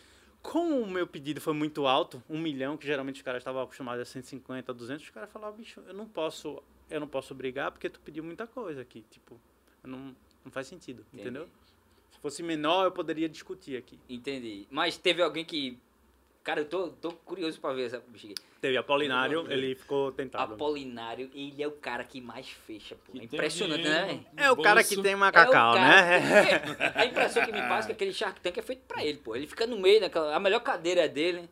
Como 0.44 0.82
o 0.82 0.88
meu 0.88 1.08
pedido 1.08 1.40
foi 1.40 1.54
muito 1.54 1.88
alto, 1.88 2.22
um 2.30 2.38
milhão, 2.38 2.78
que 2.78 2.86
geralmente 2.86 3.16
os 3.16 3.22
caras 3.22 3.40
estavam 3.40 3.62
acostumados 3.62 4.02
a 4.02 4.06
150, 4.06 4.74
200, 4.74 5.04
os 5.04 5.10
caras 5.10 5.32
falavam, 5.32 5.58
bicho, 5.58 5.82
eu 5.88 5.94
não 5.94 6.06
posso, 6.06 6.62
eu 6.92 7.00
não 7.00 7.08
posso 7.08 7.34
brigar 7.34 7.72
porque 7.72 7.90
tu 7.90 8.00
pediu 8.02 8.24
muita 8.24 8.46
coisa 8.46 8.82
aqui, 8.82 9.06
tipo, 9.10 9.40
não, 9.82 10.14
não 10.44 10.52
faz 10.52 10.68
sentido, 10.68 11.04
Entendi. 11.14 11.22
entendeu? 11.30 11.50
Se 12.12 12.20
fosse 12.20 12.44
menor, 12.44 12.84
eu 12.84 12.92
poderia 12.92 13.28
discutir 13.30 13.78
aqui. 13.78 13.98
Entendi. 14.08 14.68
Mas 14.70 14.98
teve 14.98 15.22
alguém 15.22 15.44
que. 15.44 15.80
Cara, 16.44 16.62
eu 16.62 16.66
tô, 16.66 16.90
tô 16.90 17.12
curioso 17.14 17.60
pra 17.60 17.74
ver 17.74 17.86
essa 17.86 18.00
bexiga. 18.00 18.36
Teve 18.64 18.78
Apolinário, 18.78 19.46
ele 19.52 19.76
ficou 19.76 20.10
tentado. 20.14 20.54
Apolinário, 20.54 21.30
ele 21.36 21.62
é 21.62 21.68
o 21.68 21.74
cara 21.74 22.02
que 22.06 22.22
mais 22.22 22.48
fecha, 22.50 22.96
pô. 22.96 23.12
É 23.20 23.26
impressionante, 23.26 23.84
né? 23.84 24.24
É 24.38 24.50
o 24.50 24.56
cara 24.56 24.82
que 24.82 24.96
tem 25.02 25.12
É 25.12 25.16
o 25.16 25.20
macacau, 25.20 25.74
cara- 25.74 25.82
né? 26.22 26.62
A 26.96 27.06
impressão 27.06 27.44
que 27.46 27.52
me 27.52 27.60
passa 27.60 27.82
é 27.82 27.86
que 27.88 27.92
aquele 27.92 28.14
Shark 28.14 28.40
Tank 28.40 28.58
é 28.58 28.62
feito 28.62 28.84
pra 28.88 29.04
ele, 29.04 29.18
pô. 29.18 29.36
Ele 29.36 29.48
fica 29.48 29.68
no 29.68 29.78
meio 29.78 30.00
daquela. 30.00 30.34
A 30.34 30.40
melhor 30.40 30.62
cadeira 30.62 31.02
é 31.02 31.10
dele. 31.10 31.50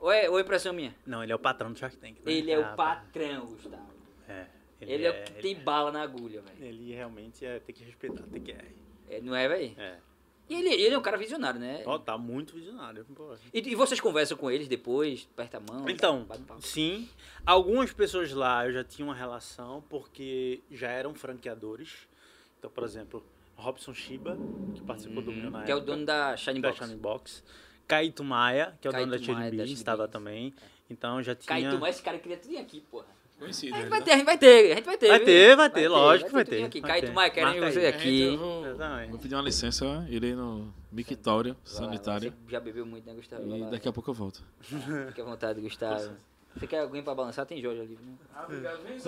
Ou 0.00 0.10
é, 0.10 0.28
ou 0.28 0.36
é 0.36 0.42
impressão 0.42 0.72
minha? 0.72 0.92
Não, 1.06 1.22
ele 1.22 1.30
é 1.30 1.34
o 1.36 1.38
patrão 1.38 1.72
do 1.72 1.78
Shark 1.78 1.96
Tank. 1.96 2.14
né? 2.14 2.32
Ele 2.32 2.50
é 2.50 2.56
Ah, 2.56 2.72
o 2.72 2.76
patrão, 2.76 3.46
Gustavo. 3.46 3.86
É, 4.28 4.46
Ele, 4.80 5.06
é, 5.06 5.10
o 5.10 5.24
que 5.26 5.32
tem 5.34 5.54
bala 5.54 5.92
na 5.92 6.02
agulha, 6.02 6.42
velho. 6.42 6.56
Ele 6.60 6.92
realmente 6.92 7.46
é, 7.46 7.60
tem 7.60 7.72
que 7.72 7.84
respeitar, 7.84 8.24
tem 8.24 8.42
que 8.42 8.50
é. 8.50 8.64
É, 9.10 9.20
não 9.20 9.32
é, 9.36 9.46
velho? 9.46 9.72
É. 9.78 9.94
E 10.48 10.54
ele, 10.54 10.68
ele 10.68 10.94
é 10.94 10.98
um 10.98 11.02
cara 11.02 11.16
visionário, 11.16 11.58
né? 11.58 11.82
Ó, 11.84 11.98
tá 11.98 12.16
muito 12.16 12.54
visionário. 12.54 13.04
E, 13.52 13.70
e 13.70 13.74
vocês 13.74 14.00
conversam 14.00 14.36
com 14.36 14.50
eles 14.50 14.68
depois, 14.68 15.28
aperta 15.32 15.56
a 15.58 15.60
mão? 15.60 15.88
Então, 15.88 16.26
um 16.30 16.60
sim. 16.60 17.08
Algumas 17.44 17.92
pessoas 17.92 18.32
lá 18.32 18.66
eu 18.66 18.72
já 18.72 18.84
tinha 18.84 19.04
uma 19.06 19.14
relação 19.14 19.82
porque 19.88 20.60
já 20.70 20.88
eram 20.88 21.14
franqueadores. 21.14 22.08
Então, 22.58 22.70
por 22.70 22.84
exemplo, 22.84 23.24
Robson 23.56 23.92
Shiba, 23.92 24.38
que 24.74 24.80
participou 24.82 25.22
do 25.22 25.32
meu 25.32 25.50
na 25.50 25.58
Uhum. 25.58 25.64
que 25.64 25.70
é 25.70 25.74
o 25.74 25.78
época, 25.78 25.92
dono 25.92 26.06
da 26.06 26.36
Shining 26.36 26.60
da 26.60 26.68
Box. 26.68 26.84
Shining 26.84 26.98
Box. 26.98 27.44
Caíto 27.88 28.24
Maia, 28.24 28.76
que 28.80 28.86
é 28.86 28.90
o 28.90 28.92
dono 28.92 29.06
da 29.06 29.18
Maia, 29.18 29.50
Chili 29.50 29.56
da 29.56 29.64
estava 29.64 30.08
também. 30.08 30.54
Então 30.88 31.22
já 31.22 31.34
tinha... 31.34 31.48
Caíto, 31.48 31.78
mas 31.78 31.96
esse 31.96 32.04
cara 32.04 32.18
queria 32.18 32.36
tudo 32.36 32.56
aqui, 32.58 32.80
porra. 32.82 33.15
Conhecido. 33.38 33.74
A 33.74 33.78
gente 33.78 33.84
ele, 33.84 33.90
vai 33.90 33.98
né? 34.00 34.04
ter, 34.04 34.12
a 34.12 34.16
gente 34.16 34.24
vai 34.24 34.38
ter, 34.38 34.72
a 34.72 34.74
gente 34.76 34.84
vai 34.84 34.96
ter. 34.96 35.08
Vai 35.08 35.20
ter, 35.20 35.56
vai 35.56 35.70
ter, 35.70 35.88
lógico 35.88 36.28
que 36.30 36.34
vai 36.34 36.44
ter, 36.44 36.64
Aqui. 36.64 36.80
ter. 36.80 37.12
Maia, 37.12 37.30
querem 37.30 37.60
você 37.60 37.80
aí. 37.80 37.86
aqui. 37.86 38.36
Vou, 38.36 39.18
pedir 39.18 39.34
uma 39.34 39.42
licença, 39.42 40.06
irei 40.08 40.34
no 40.34 40.72
mictório 40.90 41.54
sanitário. 41.62 42.32
Você 42.44 42.52
já 42.52 42.60
bebeu 42.60 42.86
muito, 42.86 43.06
né, 43.06 43.14
Gustavo? 43.14 43.54
E 43.54 43.70
daqui 43.70 43.88
a 43.88 43.92
pouco 43.92 44.10
eu 44.10 44.14
volto. 44.14 44.42
Fique 44.60 45.20
à 45.20 45.24
vontade, 45.24 45.60
Gustavo. 45.60 46.16
Você 46.56 46.66
quer 46.66 46.80
alguém 46.80 47.02
pra 47.02 47.14
balançar? 47.14 47.44
Tem 47.44 47.60
Jorge 47.60 47.82
ali. 47.82 47.98
Né? 48.00 48.14
Obrigado, 48.42 48.82
vem. 48.82 48.98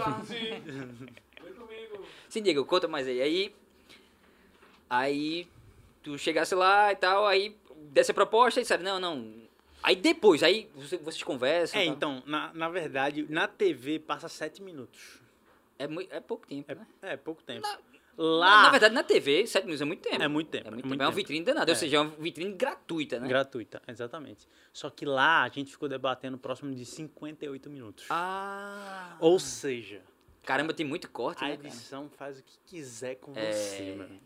Vem 1.41 1.53
comigo. 1.55 2.05
Sim, 2.29 2.43
Diego, 2.43 2.65
conta 2.67 2.87
mais 2.87 3.07
aí. 3.07 3.23
Aí, 3.23 3.55
aí 4.91 5.49
tu 6.03 6.19
chegasse 6.19 6.55
lá 6.55 6.93
e 6.93 6.97
tal, 6.97 7.27
aí 7.27 7.57
dessa 7.91 8.13
proposta 8.13 8.61
e 8.61 8.63
disseram, 8.63 8.85
não, 8.85 9.01
não. 9.01 9.48
Aí 9.83 9.97
depois, 9.97 10.43
aí 10.43 10.69
você- 10.75 10.99
vocês 10.99 11.23
conversam. 11.23 11.81
É, 11.81 11.85
tal. 11.87 11.95
então, 11.95 12.23
na, 12.27 12.53
na 12.53 12.69
verdade, 12.69 13.27
na 13.31 13.47
TV 13.49 13.99
passa 13.99 14.29
sete 14.29 14.63
minutos. 14.63 15.21
É, 15.79 15.87
mui- 15.87 16.09
é 16.11 16.21
pouco 16.21 16.47
tempo, 16.47 16.75
né? 16.75 16.87
É, 17.03 17.13
é 17.13 17.17
pouco 17.17 17.43
tempo. 17.43 17.67
Lá. 18.21 18.65
Na 18.65 18.71
verdade, 18.71 18.93
na 18.97 19.05
TV, 19.05 19.47
7 19.47 19.63
minutos 19.63 19.81
é 19.81 19.85
muito 19.85 20.01
tempo. 20.03 20.21
É 20.21 20.27
muito 20.27 20.49
tempo. 20.51 20.67
É 20.67 20.71
muito 20.73 20.81
é 20.81 20.83
tempo. 20.83 20.89
muito 20.89 21.01
É 21.01 21.05
uma 21.05 21.11
tempo. 21.13 21.17
vitrine 21.17 21.45
danada. 21.45 21.71
Ou 21.71 21.77
É. 21.77 21.79
seja, 21.79 21.99
é 21.99 22.01
uma 22.01 22.11
vitrine 22.17 22.53
gratuita, 22.53 23.21
né? 23.21 23.29
Gratuita, 23.29 23.81
exatamente. 23.87 24.49
Só 24.73 24.91
que 24.91 25.05
lá 25.07 25.45
a 25.45 25.49
gente 25.49 25.71
ficou 25.71 25.89
debatendo 25.89 26.37
próximo 26.37 26.75
de 26.75 26.85
58 26.85 27.71
minutos. 27.71 28.07
Ah. 28.11 29.17
Ou 29.21 29.39
seja, 29.39 30.03
Caramba, 30.45 30.73
tem 30.75 30.85
muito 30.85 31.09
corte, 31.11 31.45
a 31.45 31.49
né, 31.49 31.55
edição 31.55 32.09
faz 32.17 32.41
o 32.41 32.43
que 32.43 32.59
quiser 32.67 33.17
com 33.17 33.33
É. 33.37 33.53
você, 33.53 33.97
amigo. 34.01 34.21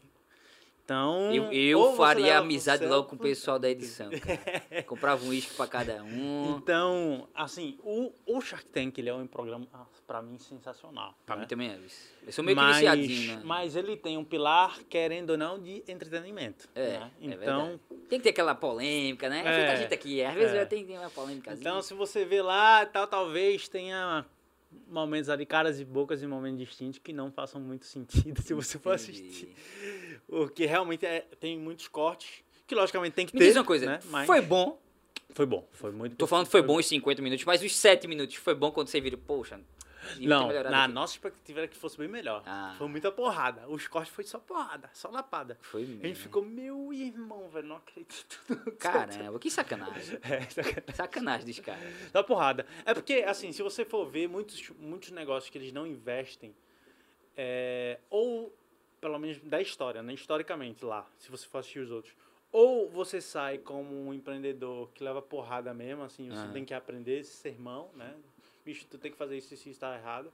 Então. 0.85 1.33
Eu, 1.33 1.53
eu 1.53 1.95
faria 1.95 2.39
amizade 2.39 2.85
logo 2.85 3.09
com 3.09 3.15
o 3.17 3.19
pessoal 3.19 3.59
da 3.59 3.71
edição. 3.71 4.11
cara. 4.11 4.83
Comprava 4.83 5.25
um 5.25 5.29
uísque 5.29 5.55
pra 5.55 5.67
cada 5.67 6.03
um. 6.03 6.57
Então, 6.59 7.29
assim, 7.35 7.79
o, 7.83 8.13
o 8.27 8.41
Shark 8.41 8.67
Tank 8.67 8.99
ele 8.99 9.09
é 9.09 9.15
um 9.15 9.27
programa, 9.27 9.67
ah, 9.73 9.87
pra 10.07 10.21
mim, 10.21 10.39
sensacional. 10.39 11.15
Pra 11.25 11.37
né? 11.37 11.43
mim 11.43 11.49
também 11.49 11.71
é 11.71 11.77
isso. 11.77 12.13
Eu 12.27 12.33
sou 12.33 12.45
meio 12.45 12.57
mas, 12.57 12.77
viciadinho, 12.77 13.37
né? 13.37 13.43
mas 13.45 13.77
ele 13.77 13.97
tem 13.97 14.19
um 14.19 14.25
pilar, 14.25 14.81
querendo 14.89 15.31
ou 15.31 15.39
não, 15.39 15.59
de 15.59 15.83
entretenimento. 15.89 16.69
É, 16.75 16.99
né? 16.99 17.11
é 17.21 17.25
Então, 17.27 17.39
verdade. 17.39 17.81
Tem 18.09 18.19
que 18.19 18.25
ter 18.25 18.31
aquela 18.31 18.55
polêmica, 18.55 19.29
né? 19.29 19.43
É, 19.45 19.61
É, 19.63 19.73
a 19.73 19.77
gente 19.77 19.95
aqui. 19.95 20.23
Às 20.23 20.35
vezes 20.35 20.55
é. 20.55 20.65
tem, 20.65 20.85
tem 20.85 20.99
uma 20.99 21.11
polêmica. 21.11 21.53
então, 21.53 21.81
se 21.81 21.95
você 21.95 22.25
vê 22.25 22.43
lá, 22.43 22.85
tal, 22.87 23.07
talvez 23.07 23.69
tenha 23.69 24.27
momentos 24.89 25.29
ali, 25.29 25.47
caras 25.47 25.81
e 25.81 25.85
bocas 25.85 26.23
em 26.23 26.27
momentos 26.27 26.59
distintos 26.59 26.99
que 26.99 27.13
não 27.13 27.31
façam 27.31 27.61
muito 27.61 27.85
sentido 27.87 28.41
se 28.43 28.55
você 28.55 28.79
for 28.79 28.93
assistir. 28.95 29.55
Porque 30.27 30.67
realmente 30.67 31.05
é, 31.07 31.27
tem 31.41 31.59
muitos 31.59 31.89
cortes, 31.89 32.43
que 32.67 32.75
logicamente 32.75 33.15
tem 33.15 33.27
que 33.27 33.35
Me 33.35 33.41
ter. 33.41 33.47
diz 33.47 33.57
uma 33.57 33.65
coisa, 33.65 33.87
né? 33.87 34.01
Mas 34.07 34.27
foi 34.27 34.41
bom. 34.41 34.81
Foi 35.35 35.47
bom, 35.47 35.67
foi 35.73 35.91
muito 35.93 36.15
Tô 36.17 36.27
falando 36.27 36.45
que 36.45 36.53
foi 36.53 36.61
bom 36.61 36.77
os 36.77 36.85
50 36.87 37.23
minutos, 37.23 37.45
mas 37.47 37.63
os 37.63 37.75
7 37.75 38.07
minutos 38.07 38.35
foi 38.37 38.55
bom 38.55 38.71
quando 38.71 38.89
você 38.89 39.01
vira, 39.01 39.17
poxa. 39.17 39.59
Não, 40.21 40.53
na 40.53 40.85
aqui. 40.85 40.93
nossa 40.93 41.15
expectativa 41.15 41.61
era 41.61 41.69
que 41.69 41.77
fosse 41.77 41.97
bem 41.97 42.09
melhor. 42.09 42.43
Ah. 42.47 42.75
Foi 42.79 42.89
muita 42.89 43.11
porrada. 43.11 43.69
Os 43.69 43.87
cortes 43.89 44.13
foi 44.13 44.25
só 44.25 44.39
porrada, 44.39 44.91
só 44.93 45.11
lapada. 45.11 45.59
Foi 45.61 45.83
mesmo. 45.83 46.03
A 46.03 46.07
gente 46.07 46.21
ficou, 46.21 46.45
meu 46.45 46.93
irmão, 46.93 47.49
velho, 47.49 47.69
não 47.69 47.77
acredito. 47.77 48.41
Caramba, 48.79 49.39
que 49.39 49.51
sacanagem. 49.51 50.19
É, 50.23 50.41
sacanagem. 50.43 50.95
Sacanagem 50.95 51.47
desse 51.47 51.63
cara. 51.63 51.81
Só 52.11 52.23
porrada. 52.23 52.67
É 52.85 52.95
porque, 52.95 53.25
assim, 53.27 53.53
se 53.53 53.63
você 53.63 53.85
for 53.85 54.07
ver 54.07 54.29
muitos, 54.29 54.71
muitos 54.79 55.11
negócios 55.11 55.51
que 55.51 55.59
eles 55.59 55.73
não 55.73 55.87
investem, 55.87 56.55
é, 57.37 57.99
ou 58.11 58.55
pelo 59.01 59.19
menos 59.19 59.39
da 59.41 59.61
história, 59.61 60.03
né? 60.03 60.15
Historicamente 60.15 60.85
lá, 60.85 61.07
se 61.19 61.31
você 61.31 61.47
for 61.47 61.59
assistir 61.59 61.81
os 61.81 61.91
outros. 61.91 62.15
Ou 62.53 62.89
você 62.89 63.21
sai 63.21 63.59
como 63.59 64.07
um 64.07 64.13
empreendedor 64.13 64.91
que 64.93 65.03
leva 65.03 65.23
porrada 65.23 65.73
mesmo, 65.73 66.03
assim, 66.03 66.29
você 66.29 66.43
Aham. 66.43 66.53
tem 66.53 66.65
que 66.65 66.75
aprender 66.75 67.21
esse 67.21 67.33
sermão, 67.33 67.91
né? 67.95 68.15
Bicho, 68.65 68.87
tu 68.89 68.99
tem 68.99 69.11
que 69.11 69.19
fazer 69.19 69.37
isso 69.39 69.53
e 69.53 69.57
isso 69.57 69.69
está 69.69 69.97
errado. 69.97 70.33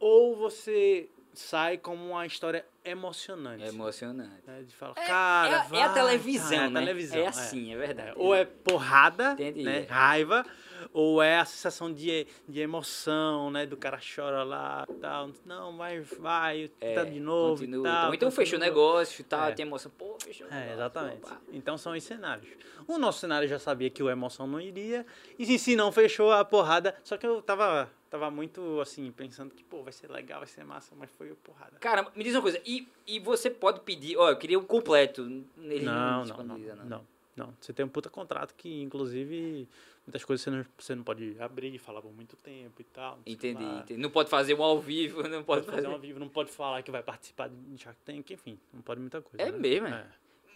Ou 0.00 0.36
você 0.36 1.08
sai 1.34 1.78
como 1.78 2.04
uma 2.10 2.26
história 2.26 2.64
emocionante. 2.84 3.62
É 3.62 3.68
emocionante. 3.68 4.42
né? 4.46 4.62
De 4.62 4.74
falar, 4.74 4.94
É, 4.96 5.06
cara, 5.06 5.48
é, 5.48 5.54
a- 5.54 5.56
é 5.56 5.82
a 5.82 5.86
vai, 5.88 5.94
televisão, 5.94 6.48
cara, 6.50 6.62
é 6.62 6.66
a 6.66 6.70
né? 6.70 6.80
televisão, 6.80 7.18
é 7.20 7.26
assim, 7.26 7.72
é, 7.72 7.76
verdade. 7.76 8.10
é, 8.10 8.14
ou 8.16 8.34
é 8.34 8.44
porrada, 8.44 9.32
Entendi. 9.32 9.62
né? 9.62 9.80
Raiva, 9.88 10.44
ou 10.92 11.22
é 11.22 11.38
a 11.38 11.44
sensação 11.44 11.92
de, 11.92 12.26
de 12.48 12.60
emoção, 12.60 13.50
né? 13.50 13.66
Do 13.66 13.76
cara 13.76 13.98
chora 13.98 14.42
lá 14.42 14.86
tal. 15.00 15.30
Não, 15.44 15.76
vai, 15.76 16.00
vai, 16.00 16.70
É, 16.80 16.94
tá 16.94 17.04
de 17.04 17.20
novo. 17.20 17.60
continua. 17.60 17.84
Tal, 17.84 18.08
Ou 18.08 18.14
então 18.14 18.30
fechou 18.30 18.58
o 18.58 18.60
continua. 18.60 18.66
negócio 18.84 19.20
e 19.20 19.24
tal, 19.24 19.48
É. 19.48 19.52
tem 19.52 19.66
emoção. 19.66 19.90
Pô, 19.96 20.16
fechou 20.22 20.46
o 20.46 20.50
É, 20.50 20.54
negócio, 20.54 20.74
exatamente. 20.74 21.20
pá. 21.20 21.38
Então 21.52 21.76
são 21.78 21.92
os 21.94 22.02
cenários. 22.02 22.48
O 22.86 22.98
nosso 22.98 23.20
cenário 23.20 23.46
já 23.48 23.58
sabia 23.58 23.90
que 23.90 24.02
o 24.02 24.08
emoção 24.08 24.46
não 24.46 24.60
iria. 24.60 25.04
E 25.38 25.44
se, 25.44 25.58
se 25.58 25.76
não 25.76 25.92
fechou 25.92 26.32
a 26.32 26.44
porrada. 26.44 26.94
Só 27.04 27.16
que 27.18 27.26
eu 27.26 27.42
tava, 27.42 27.90
tava 28.08 28.30
muito 28.30 28.80
assim, 28.80 29.10
pensando 29.12 29.54
que, 29.54 29.62
pô, 29.62 29.82
vai 29.82 29.92
ser 29.92 30.10
legal, 30.10 30.38
vai 30.40 30.48
ser 30.48 30.64
massa, 30.64 30.94
mas 30.96 31.10
foi 31.10 31.28
porrada. 31.44 31.76
Cara, 31.80 32.10
me 32.14 32.24
diz 32.24 32.34
uma 32.34 32.42
coisa, 32.42 32.60
e, 32.64 32.88
e 33.06 33.20
você 33.20 33.50
pode 33.50 33.80
pedir, 33.80 34.16
ó, 34.16 34.30
eu 34.30 34.36
queria 34.36 34.58
um 34.58 34.64
completo. 34.64 35.22
Ele 35.58 35.84
Não, 35.84 36.24
não, 36.24 36.36
não, 36.44 36.58
não, 36.58 37.06
não. 37.36 37.54
Você 37.60 37.72
tem 37.72 37.84
um 37.84 37.88
puta 37.88 38.08
contrato 38.08 38.54
que, 38.56 38.80
inclusive, 38.82 39.68
muitas 40.08 40.24
coisas 40.24 40.42
você 40.42 40.50
não, 40.50 40.66
você 40.78 40.94
não 40.94 41.04
pode 41.04 41.36
abrir, 41.38 41.78
falar 41.78 42.00
por 42.00 42.12
muito 42.12 42.34
tempo 42.36 42.80
e 42.80 42.84
tal. 42.84 43.16
não 43.16 43.22
Entendi, 43.26 43.62
entendi. 43.62 44.00
Não 44.00 44.10
pode 44.10 44.30
fazer 44.30 44.54
um 44.54 44.62
ao 44.62 44.80
vivo, 44.80 45.22
não 45.28 45.44
pode 45.44 45.44
Pode 45.44 45.66
fazer 45.66 45.76
fazer. 45.76 45.88
um 45.88 45.92
ao 45.92 45.98
vivo, 45.98 46.18
não 46.18 46.28
pode 46.28 46.50
falar 46.50 46.82
que 46.82 46.90
vai 46.90 47.02
participar 47.02 47.48
de 47.48 47.78
Shark 47.78 48.00
Tank, 48.04 48.30
enfim, 48.30 48.58
não 48.72 48.80
pode 48.80 49.00
muita 49.00 49.20
coisa. 49.20 49.42
É 49.42 49.52
né? 49.52 49.58
mesmo, 49.58 49.86
é? 49.88 50.06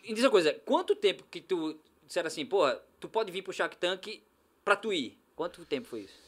Me 0.03 0.15
diz 0.15 0.25
uma 0.25 0.31
coisa, 0.31 0.53
quanto 0.65 0.97
tempo 0.97 1.25
que 1.31 1.41
tu 1.41 1.79
disseram 2.07 2.27
assim, 2.27 2.45
porra, 2.47 2.83
tu 2.99 3.09
pode 3.09 3.31
vir 3.31 3.43
pro 3.43 3.53
Shark 3.53 3.77
Tank 3.77 4.23
pra 4.65 4.75
tu 4.75 4.93
ir? 4.93 5.19
Quanto 5.37 5.65
tempo 5.65 5.87
foi 5.87 6.01
isso? 6.01 6.19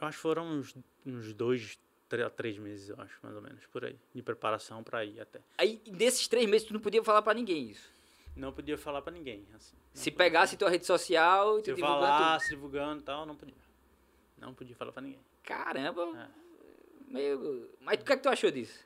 Eu 0.00 0.06
acho 0.06 0.16
que 0.18 0.22
foram 0.22 0.46
uns, 0.46 0.74
uns 1.04 1.32
dois, 1.32 1.78
três, 2.08 2.32
três 2.32 2.58
meses, 2.58 2.88
eu 2.90 3.00
acho, 3.00 3.18
mais 3.22 3.34
ou 3.34 3.42
menos, 3.42 3.66
por 3.66 3.84
aí, 3.84 3.96
de 4.14 4.22
preparação 4.22 4.82
pra 4.82 5.04
ir 5.04 5.20
até. 5.20 5.40
Aí, 5.58 5.80
desses 5.86 6.26
três 6.28 6.48
meses, 6.48 6.66
tu 6.66 6.72
não 6.74 6.80
podia 6.80 7.02
falar 7.02 7.22
pra 7.22 7.34
ninguém 7.34 7.70
isso. 7.70 7.90
Não 8.36 8.52
podia 8.52 8.78
falar 8.78 9.02
pra 9.02 9.12
ninguém, 9.12 9.46
assim. 9.54 9.76
Se 9.92 10.10
pegasse 10.10 10.56
tua 10.56 10.70
rede 10.70 10.86
social 10.86 11.58
e 11.58 11.64
Se 11.64 11.70
eu 11.70 11.74
divulgando 11.74 12.00
falasse, 12.00 12.50
divulgando 12.50 13.00
e 13.00 13.04
tal, 13.04 13.26
não 13.26 13.34
podia. 13.36 13.54
Não 14.38 14.54
podia 14.54 14.74
falar 14.76 14.92
pra 14.92 15.02
ninguém. 15.02 15.20
Caramba, 15.42 16.02
É. 16.16 17.12
meio... 17.12 17.68
Mas 17.80 18.00
o 18.00 18.04
que 18.04 18.12
é 18.12 18.16
que 18.16 18.22
tu 18.22 18.28
achou 18.28 18.50
disso? 18.50 18.78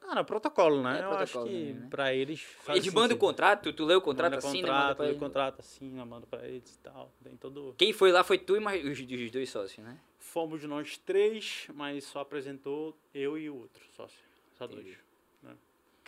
Cara, 0.00 0.24
protocolo, 0.24 0.82
né? 0.82 1.00
É 1.00 1.04
eu 1.04 1.08
protocolo 1.10 1.44
acho 1.44 1.52
que 1.54 1.72
né? 1.74 1.86
pra 1.90 2.14
eles 2.14 2.40
faz 2.40 2.78
Eles 2.78 2.92
mandam 2.94 3.16
o 3.16 3.20
contrato, 3.20 3.72
tu, 3.72 3.84
leu 3.84 3.98
o 3.98 4.00
contrato 4.02 4.32
Manda 4.32 4.46
assim, 4.48 4.62
né? 4.62 4.68
contrato, 4.68 4.82
Manda 4.82 4.94
pra 4.94 5.04
lê 5.04 5.10
eles. 5.10 5.20
contrato 5.20 5.60
assim, 5.60 5.90
manda 5.90 6.26
pra 6.26 6.48
eles 6.48 6.74
e 6.74 6.78
tal. 6.78 7.12
Tem 7.22 7.36
todo... 7.36 7.74
Quem 7.76 7.92
foi 7.92 8.10
lá 8.10 8.24
foi 8.24 8.38
tu 8.38 8.56
e 8.56 8.60
mais 8.60 8.82
os, 8.84 8.98
os 8.98 9.30
dois 9.30 9.50
sócios, 9.50 9.84
né? 9.84 9.98
Fomos 10.18 10.64
nós 10.64 10.96
três, 10.96 11.68
mas 11.74 12.04
só 12.04 12.20
apresentou 12.20 12.96
eu 13.12 13.36
e 13.36 13.50
o 13.50 13.56
outro 13.56 13.84
sócio. 13.94 14.18
Só 14.56 14.66
dois. 14.66 14.96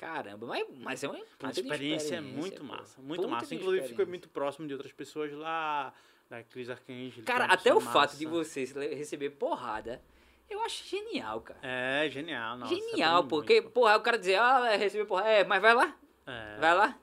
Caramba, 0.01 0.46
mas, 0.46 0.66
mas 0.78 1.05
é 1.05 1.09
uma, 1.09 1.18
Uma 1.18 1.24
puta 1.26 1.53
de 1.53 1.61
experiência, 1.61 2.05
experiência, 2.14 2.22
muito 2.22 2.64
massa, 2.64 3.03
muito 3.03 3.20
Puta 3.20 3.28
massa. 3.28 3.55
Inclusive, 3.55 3.82
experiência. 3.84 4.07
muito 4.07 4.28
próximo 4.30 4.66
de 4.66 4.72
outras 4.72 4.92
pessoas 4.92 5.30
lá, 5.32 5.92
da 6.30 6.42
Cris 6.42 6.70
Arcangel. 6.70 7.22
Cara, 7.26 7.44
é 7.44 7.53
até 7.53 7.70
o 7.70 7.76
pessoa 7.76 7.92
fato 7.92 8.11
massa. 8.12 8.16
de 8.16 8.24
você 8.24 8.64
receber 8.94 9.28
porrada, 9.30 10.01
eu 10.48 10.62
acho 10.62 10.88
genial, 10.88 11.42
cara. 11.42 11.61
É, 11.62 12.09
genial. 12.09 12.57
Nossa, 12.57 12.74
genial, 12.74 13.24
porque, 13.24 13.61
muito. 13.61 13.74
porra, 13.74 13.98
o 13.98 14.01
cara 14.01 14.16
dizer, 14.16 14.36
ah, 14.36 14.74
receber 14.74 15.05
porrada, 15.05 15.28
é, 15.28 15.44
mas 15.44 15.61
vai 15.61 15.74
lá, 15.74 15.94
É. 16.26 16.57
vai 16.59 16.74
lá. 16.74 16.98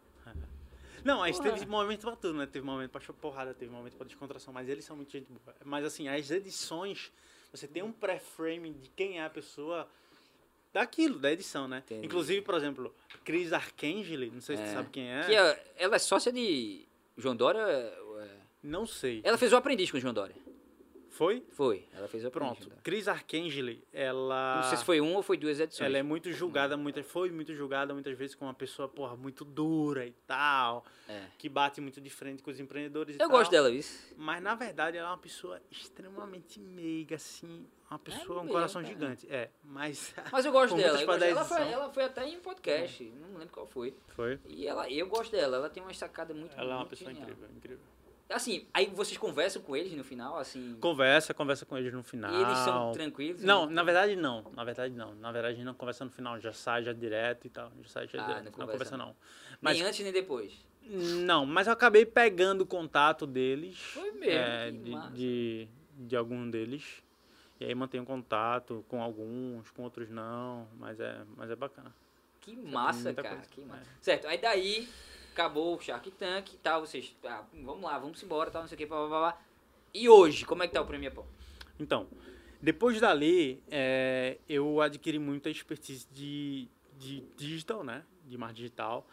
Não, 1.03 1.19
mas 1.19 1.37
Porra. 1.37 1.51
teve 1.53 1.67
momento 1.67 2.01
pra 2.01 2.15
tudo, 2.15 2.33
né? 2.33 2.47
Teve 2.47 2.65
momento 2.65 2.89
pra 2.89 2.99
porrada, 3.13 3.53
teve 3.53 3.71
momento 3.71 3.95
pra 3.95 4.07
descontração, 4.07 4.51
mas 4.51 4.67
eles 4.67 4.83
são 4.83 4.95
muito 4.95 5.11
gente 5.11 5.27
boa. 5.31 5.55
Mas 5.63 5.85
assim, 5.85 6.09
as 6.09 6.29
edições, 6.31 7.13
você 7.51 7.67
tem 7.67 7.83
um 7.83 7.91
pré-frame 7.91 8.71
de 8.73 8.89
quem 8.89 9.19
é 9.19 9.23
a 9.23 9.29
pessoa 9.29 9.87
daquilo, 10.79 11.19
da 11.19 11.31
edição, 11.31 11.67
né? 11.67 11.79
Entendi. 11.85 12.05
Inclusive, 12.05 12.41
por 12.41 12.55
exemplo, 12.55 12.93
Cris 13.23 13.51
Arcangeli, 13.53 14.29
não 14.31 14.41
sei 14.41 14.57
se 14.57 14.63
É. 14.63 14.65
tu 14.67 14.73
sabe 14.73 14.89
quem 14.91 15.09
é. 15.11 15.23
Que 15.23 15.35
é- 15.35 15.73
ela 15.77 15.95
é 15.95 15.99
sócia 15.99 16.31
de 16.31 16.85
João 17.17 17.35
Dória, 17.35 17.59
é, 17.61 18.29
Não 18.63 18.85
sei. 18.85 19.21
ela 19.23 19.37
fez 19.37 19.51
o 19.53 19.55
aprendiz 19.55 19.89
com 19.91 19.97
o 19.97 19.99
João 19.99 20.13
Dória. 20.13 20.35
Foi? 21.09 21.43
Foi, 21.53 21.83
ela 21.95 22.07
fez 22.07 22.23
o 22.23 22.27
aprendiz. 22.27 22.59
Pronto. 22.59 22.75
com. 22.75 22.81
Cris 22.83 23.07
Arcangeli, 23.07 23.83
ela... 23.91 24.57
Não 24.57 24.69
sei 24.69 24.77
se 24.77 24.85
foi 24.85 25.01
uma 25.01 25.15
ou 25.17 25.23
foi 25.23 25.35
duas 25.35 25.59
edições. 25.59 25.87
Ela 25.87 25.97
é 25.97 26.03
muito 26.03 26.31
julgada, 26.31 26.77
muitas, 26.77 27.07
foi 27.07 27.31
muito 27.31 27.55
julgada 27.55 27.91
muitas 27.91 28.15
vezes 28.15 28.35
como 28.35 28.47
uma 28.49 28.53
pessoa, 28.53 28.87
porra, 28.87 29.15
muito 29.15 29.43
dura 29.43 30.05
e 30.05 30.13
tal, 30.27 30.85
É. 31.09 31.25
que 31.39 31.49
bate 31.49 31.81
muito 31.81 31.99
de 31.99 32.09
frente 32.11 32.43
com 32.43 32.51
os 32.51 32.59
empreendedores 32.59 33.15
Eu 33.15 33.19
tal. 33.19 33.29
gosto 33.29 33.49
dela, 33.49 33.71
isso. 33.71 34.13
Mas 34.15 34.43
na 34.43 34.53
verdade 34.53 34.95
ela 34.95 35.07
é 35.09 35.11
uma 35.11 35.17
pessoa 35.17 35.59
extremamente 35.71 36.59
meiga, 36.59 37.15
assim, 37.15 37.65
uma 37.89 37.99
pessoa, 37.99 38.39
um 38.39 38.41
mesmo, 38.43 38.53
coração 38.53 38.81
cara. 38.81 38.93
gigante. 38.93 39.27
É, 39.29 39.49
mas. 39.63 40.13
Mas 40.31 40.45
eu 40.45 40.51
gosto 40.51 40.75
dela. 40.75 40.99
eu 41.01 41.05
gosto. 41.07 41.23
Ela, 41.23 41.45
foi, 41.45 41.71
ela 41.71 41.89
foi 41.89 42.03
até 42.03 42.27
em 42.27 42.37
um 42.37 42.41
podcast, 42.41 43.03
não 43.03 43.37
lembro 43.39 43.53
qual 43.53 43.65
foi. 43.67 43.95
Foi. 44.09 44.39
E 44.47 44.67
ela, 44.67 44.89
eu 44.91 45.07
gosto 45.07 45.31
dela, 45.31 45.57
ela 45.57 45.69
tem 45.69 45.81
uma 45.81 45.93
sacada 45.93 46.33
muito 46.33 46.53
Ela 46.57 46.63
é 46.65 46.69
uma 46.69 46.77
muito 46.79 46.89
pessoa 46.89 47.11
genial. 47.11 47.29
incrível, 47.29 47.49
incrível. 47.55 47.79
Assim, 48.29 48.67
aí 48.73 48.87
vocês 48.87 49.17
conversam 49.17 49.61
com 49.61 49.73
eles 49.73 49.93
no 49.93 50.03
final, 50.03 50.37
assim. 50.37 50.75
Conversa, 50.81 51.33
conversa 51.33 51.65
com 51.65 51.77
eles 51.77 51.93
no 51.93 52.03
final. 52.03 52.29
E 52.33 52.41
eles 52.43 52.57
são 52.57 52.91
tranquilos? 52.91 53.41
Não, 53.41 53.65
na 53.69 53.83
verdade 53.83 54.17
não. 54.17 54.51
Na 54.53 54.65
verdade 54.65 54.93
não. 54.93 55.15
Na 55.15 55.31
verdade 55.31 55.53
a 55.53 55.55
gente 55.55 55.65
não 55.65 55.73
conversa 55.73 56.03
no 56.03 56.11
final, 56.11 56.37
já 56.41 56.51
sai 56.51 56.83
já 56.83 56.91
direto 56.91 57.47
e 57.47 57.49
tal. 57.49 57.71
Já 57.83 57.87
sai 57.87 58.07
já 58.09 58.19
Ah, 58.21 58.25
direto. 58.27 58.37
não 58.39 58.43
Não 58.45 58.51
conversa 58.51 58.73
conversa, 58.73 58.97
não. 58.97 59.05
não. 59.05 59.15
Nem 59.15 59.15
Mas 59.61 59.81
antes 59.81 60.01
nem 60.01 60.11
depois. 60.11 60.51
não, 61.23 61.45
mas 61.45 61.67
eu 61.67 61.73
acabei 61.73 62.05
pegando 62.05 62.61
o 62.61 62.65
contato 62.65 63.25
deles. 63.25 63.77
Foi 63.79 64.11
mesmo, 64.11 64.25
é, 64.25 64.71
que 64.73 64.77
de, 64.77 64.91
massa. 64.91 65.11
de, 65.15 65.67
de 65.95 66.15
algum 66.17 66.49
deles. 66.49 67.01
E 67.59 67.65
aí 67.65 67.73
mantenho 67.73 68.05
contato 68.05 68.85
com 68.87 69.01
alguns, 69.01 69.69
com 69.71 69.83
outros 69.83 70.09
não. 70.09 70.67
Mas 70.77 70.99
é, 70.99 71.23
mas 71.35 71.49
é 71.49 71.55
bacana. 71.55 71.93
Que 72.41 72.55
massa, 72.55 73.13
cara. 73.13 73.29
coisa. 73.29 73.49
Que 73.49 73.61
massa. 73.65 73.81
É. 73.81 74.01
Certo, 74.01 74.27
aí 74.27 74.37
daí 74.37 74.87
acabou 75.33 75.75
o 75.75 75.81
Shark 75.81 76.09
Tank 76.11 76.53
e 76.53 76.57
tal, 76.57 76.81
vocês. 76.81 77.15
ah, 77.25 77.43
vamos 77.53 77.83
lá, 77.83 77.97
vamos 77.99 78.21
embora, 78.23 78.49
tal, 78.49 78.61
não 78.61 78.67
sei 78.67 78.75
o 78.75 78.77
que, 78.79 78.85
blá, 78.85 78.97
blá, 79.07 79.19
blá. 79.19 79.41
E 79.93 80.07
hoje, 80.07 80.45
como 80.45 80.63
é 80.63 80.67
que 80.67 80.73
tá 80.73 80.81
o 80.81 80.85
Premiere 80.85 81.13
Pão? 81.13 81.25
Então, 81.79 82.07
depois 82.61 82.99
dali, 82.99 83.61
é, 83.69 84.37
eu 84.47 84.81
adquiri 84.81 85.19
muita 85.19 85.49
expertise 85.49 86.07
de, 86.11 86.67
de 86.97 87.21
digital, 87.35 87.83
né? 87.83 88.03
De 88.25 88.37
marketing 88.37 88.61
digital 88.63 89.07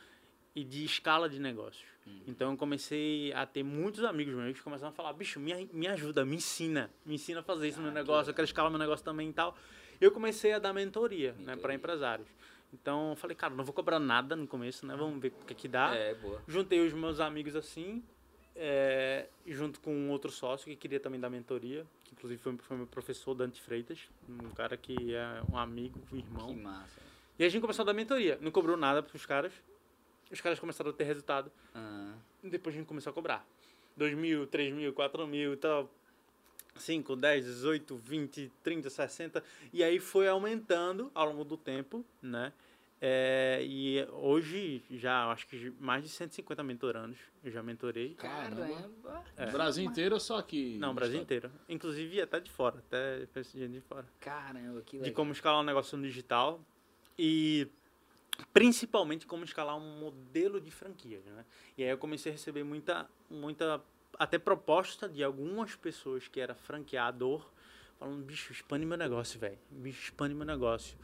e 0.55 0.63
de 0.65 0.85
escala 0.85 1.29
de 1.29 1.39
negócios. 1.39 1.95
Então, 2.27 2.51
eu 2.51 2.57
comecei 2.57 3.33
a 3.33 3.47
ter 3.47 3.63
muitos 3.63 4.05
amigos 4.05 4.35
meus 4.35 4.59
que 4.59 4.63
começaram 4.63 4.91
a 4.91 4.95
falar, 4.95 5.13
bicho, 5.15 5.41
me, 5.41 5.69
me 5.73 5.87
ajuda, 5.87 6.25
me 6.25 6.37
ensina. 6.37 6.91
Me 7.05 7.15
ensina 7.15 7.41
a 7.41 7.43
fazer 7.43 7.69
isso 7.69 7.79
no 7.79 7.85
meu 7.85 7.95
negócio, 7.95 8.31
eu 8.31 8.35
quero 8.35 8.45
escalar 8.45 8.71
meu 8.71 8.79
negócio 8.79 9.05
também 9.05 9.31
e 9.31 9.33
tal. 9.33 9.57
eu 10.01 10.11
comecei 10.13 10.53
a 10.53 10.59
dar 10.59 10.73
mentoria, 10.73 11.33
né, 11.33 11.39
Mentoria. 11.39 11.63
para 11.63 11.75
empresários. 11.75 12.29
Então, 12.73 13.11
eu 13.11 13.17
falei, 13.17 13.35
cara, 13.37 13.55
não 13.55 13.65
vou 13.65 13.73
cobrar 13.73 13.99
nada 13.99 14.37
no 14.37 14.47
começo, 14.47 14.85
né? 14.85 14.95
Vamos 14.97 15.21
ver 15.21 15.29
o 15.29 15.47
que 15.47 15.55
que 15.55 15.69
dá. 15.69 15.95
É, 15.95 16.15
boa. 16.15 16.43
Juntei 16.47 16.85
os 16.85 16.93
meus 16.93 17.21
amigos 17.21 17.57
assim, 17.57 18.03
é, 18.55 19.27
junto 19.47 19.81
com 19.81 19.95
um 19.95 20.11
outro 20.11 20.31
sócio 20.31 20.67
que 20.67 20.77
queria 20.77 21.01
também 21.01 21.19
dar 21.21 21.31
mentoria, 21.31 21.87
que 22.05 22.13
inclusive 22.13 22.41
foi, 22.43 22.57
foi 22.59 22.77
meu 22.77 22.87
professor, 22.87 23.35
Dante 23.35 23.63
Freitas, 23.63 24.01
um 24.29 24.51
cara 24.51 24.77
que 24.77 25.15
é 25.15 25.43
um 25.51 25.57
amigo, 25.57 26.01
um 26.13 26.17
irmão. 26.17 26.49
Que 26.49 26.55
massa. 26.61 27.01
E 27.39 27.45
a 27.45 27.49
gente 27.49 27.61
começou 27.61 27.83
a 27.83 27.87
dar 27.87 27.95
mentoria. 27.95 28.39
Não 28.41 28.51
cobrou 28.51 28.77
nada 28.77 29.03
pros 29.03 29.25
caras. 29.25 29.53
Os 30.35 30.41
caras 30.41 30.59
começaram 30.59 30.91
a 30.91 30.93
ter 30.93 31.05
resultado. 31.05 31.51
E 32.43 32.49
depois 32.51 32.75
a 32.75 32.79
gente 32.79 32.87
começou 32.89 33.11
a 33.11 33.15
cobrar. 33.15 33.47
2 33.97 34.15
mil, 34.15 34.47
3 34.49 34.75
mil, 34.75 34.93
4 34.93 35.27
mil 35.27 35.55
e 35.55 35.57
tal. 35.57 35.89
5, 36.77 37.15
10, 37.15 37.45
18, 37.45 37.97
20, 37.97 38.53
30, 38.63 38.91
60. 38.91 39.45
E 39.73 39.85
aí 39.85 40.01
foi 40.01 40.27
aumentando 40.27 41.09
ao 41.15 41.27
longo 41.27 41.45
do 41.45 41.57
tempo, 41.57 42.05
né? 42.21 42.53
É, 43.01 43.61
e 43.63 44.05
hoje 44.13 44.83
já 44.91 45.31
acho 45.31 45.47
que 45.47 45.73
mais 45.79 46.03
de 46.03 46.09
150 46.09 46.63
mentorandos 46.65 47.19
eu 47.45 47.53
já 47.53 47.63
mentorei. 47.63 48.15
Caramba. 48.15 49.23
É. 49.37 49.47
Brasil 49.53 49.85
inteiro 49.85 50.15
ou 50.15 50.21
só 50.21 50.39
aqui? 50.39 50.79
Não, 50.79 50.95
Brasil 50.95 51.21
estado? 51.21 51.25
inteiro. 51.25 51.51
Inclusive 51.69 52.21
até 52.21 52.41
de 52.41 52.51
fora, 52.51 52.79
até 52.79 53.25
gente 53.43 53.69
de 53.69 53.81
fora. 53.83 54.07
Caramba, 54.21 54.81
que 54.81 54.97
De 54.97 55.03
legal. 55.05 55.15
como 55.15 55.33
escalar 55.33 55.61
um 55.61 55.65
negócio 55.65 55.97
no 55.97 56.03
digital 56.05 56.61
e 57.19 57.69
principalmente 58.53 59.27
como 59.27 59.45
escalar 59.45 59.77
um 59.77 59.99
modelo 59.99 60.61
de 60.61 60.71
franquia, 60.71 61.21
né? 61.27 61.45
E 61.77 61.85
aí 61.85 61.91
eu 61.91 61.99
comecei 61.99 62.33
a 62.33 62.35
receber 62.35 62.65
muita, 62.65 63.09
muita 63.31 63.83
até 64.19 64.39
proposta 64.39 65.09
de 65.09 65.23
algumas 65.23 65.75
pessoas 65.75 66.29
que 66.29 66.41
era 66.41 66.55
franqueador, 66.55 67.49
falando, 67.99 68.25
bicho, 68.25 68.53
expande 68.53 68.87
meu 68.87 68.97
negócio, 68.97 69.39
velho. 69.39 69.59
Bicho, 69.71 70.05
expande 70.05 70.35
meu 70.35 70.47
negócio. 70.47 70.97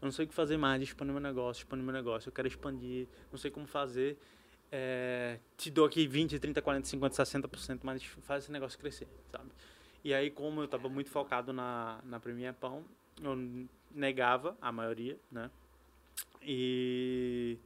Eu 0.00 0.06
não 0.06 0.12
sei 0.12 0.24
o 0.24 0.28
que 0.28 0.34
fazer 0.34 0.56
mais, 0.56 0.82
expande 0.82 1.12
meu 1.12 1.20
negócio, 1.20 1.62
expande 1.62 1.82
meu 1.82 1.92
negócio. 1.92 2.28
Eu 2.28 2.32
quero 2.32 2.48
expandir, 2.48 3.08
não 3.30 3.38
sei 3.38 3.50
como 3.50 3.66
fazer. 3.66 4.18
É, 4.70 5.40
te 5.56 5.70
dou 5.70 5.86
aqui 5.86 6.06
20, 6.06 6.38
30, 6.38 6.60
40, 6.60 6.86
50, 6.86 7.22
60%, 7.22 7.80
mas 7.82 8.02
faz 8.04 8.44
esse 8.44 8.52
negócio 8.52 8.78
crescer, 8.78 9.08
sabe? 9.30 9.50
E 10.04 10.14
aí, 10.14 10.30
como 10.30 10.60
eu 10.60 10.66
estava 10.66 10.88
muito 10.88 11.10
focado 11.10 11.52
na, 11.52 12.00
na 12.04 12.20
Premier 12.20 12.54
Pão, 12.54 12.84
eu 13.20 13.66
negava 13.90 14.56
a 14.60 14.70
maioria, 14.70 15.18
né? 15.30 15.50
E, 16.42 17.58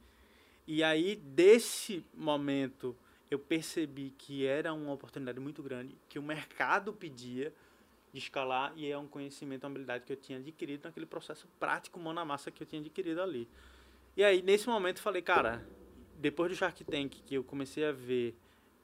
e 0.67 0.83
aí, 0.83 1.15
desse 1.15 2.03
momento, 2.13 2.95
eu 3.29 3.39
percebi 3.39 4.13
que 4.17 4.45
era 4.45 4.73
uma 4.73 4.93
oportunidade 4.93 5.39
muito 5.39 5.63
grande, 5.63 5.95
que 6.07 6.19
o 6.19 6.23
mercado 6.23 6.93
pedia 6.93 7.53
de 8.11 8.19
escalar 8.19 8.73
e 8.75 8.89
é 8.89 8.97
um 8.97 9.07
conhecimento, 9.07 9.63
uma 9.63 9.71
habilidade 9.71 10.05
que 10.05 10.13
eu 10.13 10.17
tinha 10.17 10.37
adquirido 10.37 10.85
naquele 10.85 11.05
processo 11.05 11.47
prático, 11.59 11.99
mão 11.99 12.13
na 12.13 12.23
massa 12.23 12.51
que 12.51 12.61
eu 12.61 12.67
tinha 12.67 12.79
adquirido 12.79 13.21
ali. 13.21 13.47
E 14.15 14.23
aí, 14.23 14.41
nesse 14.43 14.67
momento, 14.67 15.01
falei, 15.01 15.21
cara, 15.21 15.67
depois 16.17 16.51
do 16.51 16.55
Shark 16.55 16.83
Tank, 16.83 17.23
que 17.25 17.35
eu 17.35 17.43
comecei 17.43 17.85
a 17.85 17.91
ver 17.91 18.35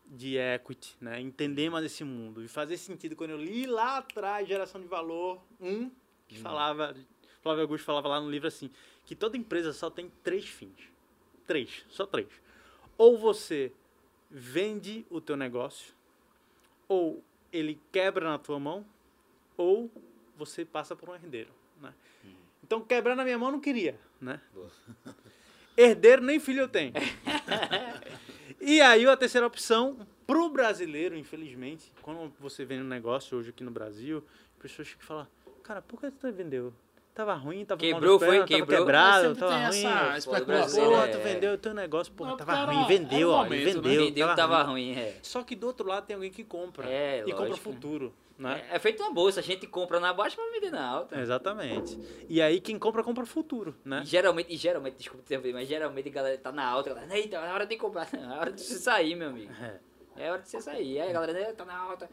de 0.10 0.38
equity, 0.38 0.98
né, 1.00 1.22
entender 1.22 1.70
mais 1.70 1.86
esse 1.86 2.04
mundo 2.04 2.44
e 2.44 2.48
fazer 2.48 2.78
sentido 2.78 3.16
quando 3.16 3.32
eu 3.32 3.38
li 3.38 3.68
lá 3.68 4.00
atrás 4.00 4.48
geração 4.48 4.82
de 4.82 4.88
valor 4.88 5.40
um 5.62 5.92
que 6.28 6.40
falava 6.40 6.96
Flávio 7.42 7.62
Augusto 7.62 7.86
falava 7.86 8.08
lá 8.08 8.20
no 8.20 8.30
livro 8.30 8.48
assim 8.48 8.72
que 9.10 9.16
toda 9.16 9.36
empresa 9.36 9.74
só 9.74 9.90
tem 9.90 10.12
três 10.24 10.48
fins 10.48 10.78
três 11.48 11.84
só 11.90 12.06
três 12.06 12.28
ou 12.96 13.18
você 13.18 13.72
vende 14.30 15.04
o 15.10 15.20
teu 15.20 15.36
negócio 15.36 15.96
ou 16.88 17.24
ele 17.52 17.82
quebra 17.92 18.30
na 18.30 18.38
tua 18.38 18.60
mão 18.60 18.86
ou 19.58 19.90
você 20.38 20.64
passa 20.64 20.96
por 20.96 21.10
um 21.10 21.16
herdeiro 21.16 21.50
né? 21.82 21.92
então 22.64 22.82
quebrar 22.82 23.16
na 23.16 23.24
minha 23.24 23.36
mão 23.36 23.48
eu 23.48 23.54
não 23.54 23.60
queria 23.60 24.00
né 24.22 24.40
Boa. 24.54 24.70
herdeiro 25.76 26.22
nem 26.22 26.40
filho 26.40 26.60
eu 26.60 26.70
tenho 26.70 26.94
e 28.62 28.80
aí 28.80 29.08
a 29.08 29.18
terceira 29.18 29.48
opção, 29.48 30.06
pro 30.28 30.50
brasileiro, 30.50 31.16
infelizmente, 31.16 31.92
quando 32.02 32.32
você 32.40 32.66
vende 32.66 32.84
um 32.84 32.88
negócio 32.88 33.38
hoje 33.38 33.50
aqui 33.52 33.64
no 33.64 33.72
Brasil, 33.72 34.22
as 34.58 34.62
pessoas 34.62 34.90
ficam 34.90 35.08
falando, 35.08 35.30
cara, 35.64 35.82
por 35.82 36.00
que 36.00 36.12
tu 36.12 36.32
vendeu? 36.32 36.74
Tava 37.14 37.34
ruim, 37.34 37.66
tava 37.66 37.82
mal 37.84 37.92
Quebrou, 37.94 38.18
foi? 38.20 38.28
pernas, 38.30 38.50
tava 38.50 38.60
Quebrou? 38.62 38.80
quebrado, 38.80 39.12
Mas 39.12 39.22
sempre 39.24 39.40
tava 39.40 39.56
ruim. 39.58 39.68
essa 39.86 40.18
especulação. 40.20 40.46
brasileiro 40.46 40.92
Porra, 40.92 41.04
é- 41.06 41.08
tu 41.12 41.18
vendeu 41.20 41.54
o 41.54 41.58
teu 41.58 41.74
negócio, 41.74 42.14
porra, 42.14 42.38
tava 42.38 42.52
cara, 42.54 42.72
ruim, 42.72 42.88
vendeu, 42.88 43.30
um 43.30 43.32
ó, 43.34 43.44
momento, 43.44 43.60
né? 43.66 43.74
vendeu, 43.74 44.06
Vendeu 44.06 44.30
que 44.30 44.36
tava 44.36 44.64
ruim, 44.64 44.92
é. 44.98 45.18
Só 45.22 45.44
que 45.44 45.56
do 45.56 45.68
outro 45.68 45.86
lado 45.88 46.06
tem 46.06 46.14
alguém 46.16 46.32
que 46.32 46.44
compra 46.46 46.88
É, 46.90 47.20
e 47.26 47.32
compra 47.32 47.48
lógico. 47.50 47.74
futuro, 47.74 48.14
né? 48.38 48.64
É, 48.72 48.76
é 48.78 48.80
feito 48.80 49.04
uma 49.04 49.12
bolsa, 49.12 49.42
a 49.42 49.44
gente 49.44 49.68
compra 49.68 50.00
na 50.00 50.14
baixa 50.14 50.38
pra 50.38 50.46
vender 50.50 50.72
na 50.72 50.86
alta. 50.88 51.20
Exatamente. 51.20 52.00
E 52.30 52.42
aí 52.42 52.62
quem 52.62 52.80
compra, 52.80 53.04
compra 53.04 53.26
futuro, 53.26 53.76
né? 53.84 54.02
E 54.04 54.06
geralmente, 54.06 54.54
e 54.54 54.56
geralmente, 54.56 54.96
desculpa 54.96 55.24
te 55.26 55.52
mas 55.52 55.68
geralmente 55.68 56.08
a 56.08 56.12
galera 56.14 56.38
tá 56.38 56.54
na 56.54 56.66
alta, 56.66 56.92
a 56.92 56.94
galera, 56.94 57.18
eita, 57.18 57.36
é 57.36 57.52
hora 57.54 57.66
de 57.66 57.76
comprar, 57.76 58.08
é 58.16 58.40
hora 58.40 58.52
de 58.54 58.62
você 58.62 58.76
sair, 58.76 59.16
meu 59.16 59.28
amigo. 59.30 59.52
É. 59.62 59.80
É 60.16 60.32
hora 60.32 60.42
de 60.42 60.48
você 60.50 60.62
sair. 60.62 61.02
Aí 61.02 61.10
a 61.10 61.14
galera, 61.14 61.38
"É, 61.38 61.52
tá 61.54 61.66
na 61.66 61.78
alta. 61.78 62.10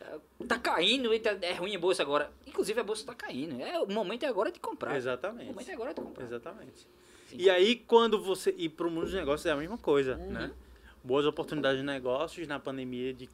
É, 0.00 0.44
Tá 0.46 0.58
caindo, 0.58 1.10
é 1.12 1.52
ruim 1.54 1.74
a 1.74 1.78
bolsa 1.78 2.02
agora. 2.02 2.30
Inclusive 2.46 2.78
a 2.80 2.84
bolsa 2.84 3.04
tá 3.06 3.14
caindo. 3.14 3.60
É, 3.60 3.78
o 3.80 3.90
momento 3.90 4.24
é 4.24 4.28
agora 4.28 4.50
de 4.52 4.60
comprar. 4.60 4.92
O 4.92 4.96
Exatamente. 4.96 5.46
momento 5.50 5.68
é 5.68 5.74
agora 5.74 5.94
de 5.94 6.00
comprar. 6.00 6.24
Exatamente. 6.24 6.86
Sim. 7.28 7.36
E 7.38 7.50
aí, 7.50 7.76
quando 7.76 8.22
você. 8.22 8.54
E 8.56 8.68
para 8.68 8.86
o 8.86 8.90
mundo 8.90 9.04
dos 9.04 9.14
negócios 9.14 9.44
é 9.46 9.50
a 9.50 9.56
mesma 9.56 9.76
coisa, 9.78 10.16
Uhum. 10.16 10.30
né? 10.32 10.52
Boas 11.02 11.24
oportunidades 11.26 11.80
de 11.80 11.84
negócios 11.86 12.46
na 12.46 12.58
pandemia. 12.60 13.12
De... 13.14 13.28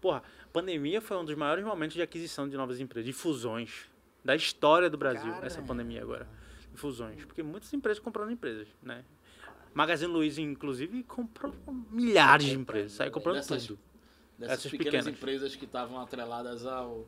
Porra, 0.00 0.22
pandemia 0.52 1.00
foi 1.00 1.16
um 1.16 1.24
dos 1.24 1.34
maiores 1.34 1.64
momentos 1.64 1.94
de 1.94 2.02
aquisição 2.02 2.48
de 2.48 2.56
novas 2.56 2.80
empresas, 2.80 3.06
de 3.06 3.12
fusões. 3.12 3.86
Da 4.24 4.34
história 4.34 4.90
do 4.90 4.98
Brasil, 4.98 5.30
essa 5.36 5.56
Caramba. 5.56 5.66
pandemia 5.68 6.02
agora. 6.02 6.28
De 6.72 6.78
fusões. 6.78 7.24
Porque 7.24 7.42
muitas 7.42 7.72
empresas 7.72 8.02
comprando 8.02 8.30
empresas, 8.30 8.66
né? 8.82 9.04
Magazine 9.72 10.12
Luiza, 10.12 10.40
inclusive, 10.40 11.02
comprou 11.04 11.54
milhares 11.90 12.46
de 12.46 12.54
empresas. 12.54 12.92
Saiu 12.92 13.12
comprando 13.12 13.36
Dessas- 13.36 13.66
tudo. 13.66 13.78
Dessas 14.38 14.58
Essas 14.60 14.70
pequenas, 14.70 14.92
pequenas. 15.04 15.06
empresas 15.18 15.56
que 15.56 15.64
estavam 15.64 16.00
atreladas 16.00 16.64
ao 16.64 17.04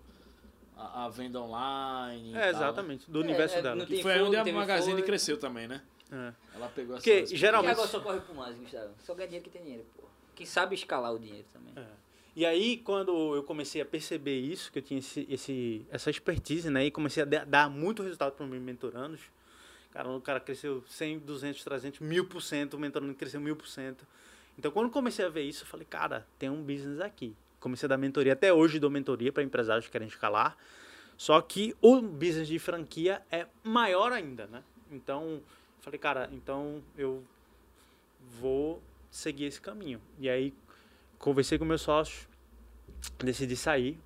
à, 0.76 1.04
à 1.04 1.08
venda 1.08 1.40
online. 1.40 2.30
É, 2.30 2.32
tal, 2.34 2.42
né? 2.42 2.48
exatamente. 2.50 3.10
Do 3.10 3.20
É, 3.20 3.24
universo 3.24 3.54
é, 3.56 3.62
dela. 3.62 3.86
Que 3.86 4.02
foi 4.02 4.14
fogo, 4.14 4.26
onde 4.26 4.36
a 4.36 4.44
Magazine 4.52 4.94
fogo. 4.94 5.06
cresceu 5.06 5.38
também, 5.38 5.68
né? 5.68 5.80
É. 6.10 6.32
Ela 6.56 6.68
pegou 6.68 6.96
essa. 6.96 7.04
Porque, 7.04 7.26
geralmente. 7.36 7.72
agora 7.72 7.86
só 7.88 8.00
corre 8.00 8.20
pro 8.20 8.34
mais, 8.34 8.56
Gustavo. 8.56 8.90
Só 9.04 9.14
ganha 9.14 9.28
dinheiro 9.28 9.44
que 9.44 9.50
tem 9.50 9.62
dinheiro, 9.62 9.86
pô. 9.96 10.02
Quem 10.34 10.44
sabe 10.46 10.74
escalar 10.74 11.12
o 11.14 11.18
dinheiro 11.18 11.46
também. 11.52 11.72
É. 11.76 11.86
E 12.34 12.46
aí, 12.46 12.78
quando 12.78 13.34
eu 13.36 13.42
comecei 13.44 13.80
a 13.80 13.84
perceber 13.84 14.38
isso, 14.38 14.72
que 14.72 14.78
eu 14.78 14.82
tinha 14.82 14.98
esse, 14.98 15.26
esse- 15.30 15.86
essa 15.90 16.10
expertise, 16.10 16.70
né? 16.70 16.86
E 16.86 16.90
comecei 16.90 17.22
a 17.22 17.26
da- 17.26 17.44
dar 17.44 17.68
muito 17.70 18.02
resultado 18.02 18.32
para 18.32 18.44
os 18.44 18.50
meus 18.50 18.62
mentorandos. 18.62 19.20
Cara, 19.92 20.08
o 20.08 20.20
cara 20.20 20.38
cresceu 20.40 20.82
100, 20.88 21.18
200, 21.18 21.62
300, 21.64 22.00
mil 22.00 22.24
por 22.24 22.40
cento, 22.40 22.74
o 22.74 22.78
mentorando 22.78 23.12
cresceu 23.14 23.40
mil 23.40 23.54
por 23.56 23.66
cento. 23.68 24.06
Então, 24.60 24.70
quando 24.70 24.90
comecei 24.90 25.24
a 25.24 25.28
ver 25.30 25.40
isso, 25.40 25.62
eu 25.62 25.66
falei, 25.66 25.86
cara, 25.88 26.26
tem 26.38 26.50
um 26.50 26.62
business 26.62 27.00
aqui. 27.00 27.34
Comecei 27.58 27.86
a 27.86 27.88
dar 27.88 27.96
mentoria, 27.96 28.34
até 28.34 28.52
hoje 28.52 28.78
dou 28.78 28.90
mentoria 28.90 29.32
para 29.32 29.42
empresários 29.42 29.86
que 29.86 29.90
querem 29.90 30.06
escalar. 30.06 30.54
Só 31.16 31.40
que 31.40 31.74
o 31.80 32.02
business 32.02 32.46
de 32.46 32.58
franquia 32.58 33.22
é 33.32 33.46
maior 33.64 34.12
ainda, 34.12 34.46
né? 34.48 34.62
Então, 34.90 35.40
falei, 35.80 35.98
cara, 35.98 36.28
então 36.30 36.82
eu 36.94 37.24
vou 38.38 38.82
seguir 39.10 39.46
esse 39.46 39.58
caminho. 39.58 39.98
E 40.18 40.28
aí, 40.28 40.52
conversei 41.18 41.58
com 41.58 41.64
meus 41.64 41.80
sócios, 41.80 42.28
decidi 43.18 43.56
sair. 43.56 43.98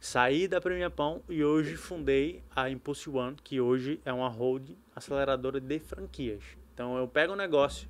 Saí 0.00 0.48
da 0.48 0.58
Premia 0.58 0.88
Pão 0.88 1.22
e 1.28 1.44
hoje 1.44 1.76
fundei 1.76 2.42
a 2.56 2.70
Impulse 2.70 3.10
One, 3.10 3.36
que 3.44 3.60
hoje 3.60 4.00
é 4.06 4.12
uma 4.12 4.28
holding 4.30 4.78
aceleradora 4.96 5.60
de 5.60 5.78
franquias. 5.80 6.42
Então 6.72 6.96
eu 6.96 7.06
pego 7.06 7.34
um 7.34 7.36
negócio 7.36 7.86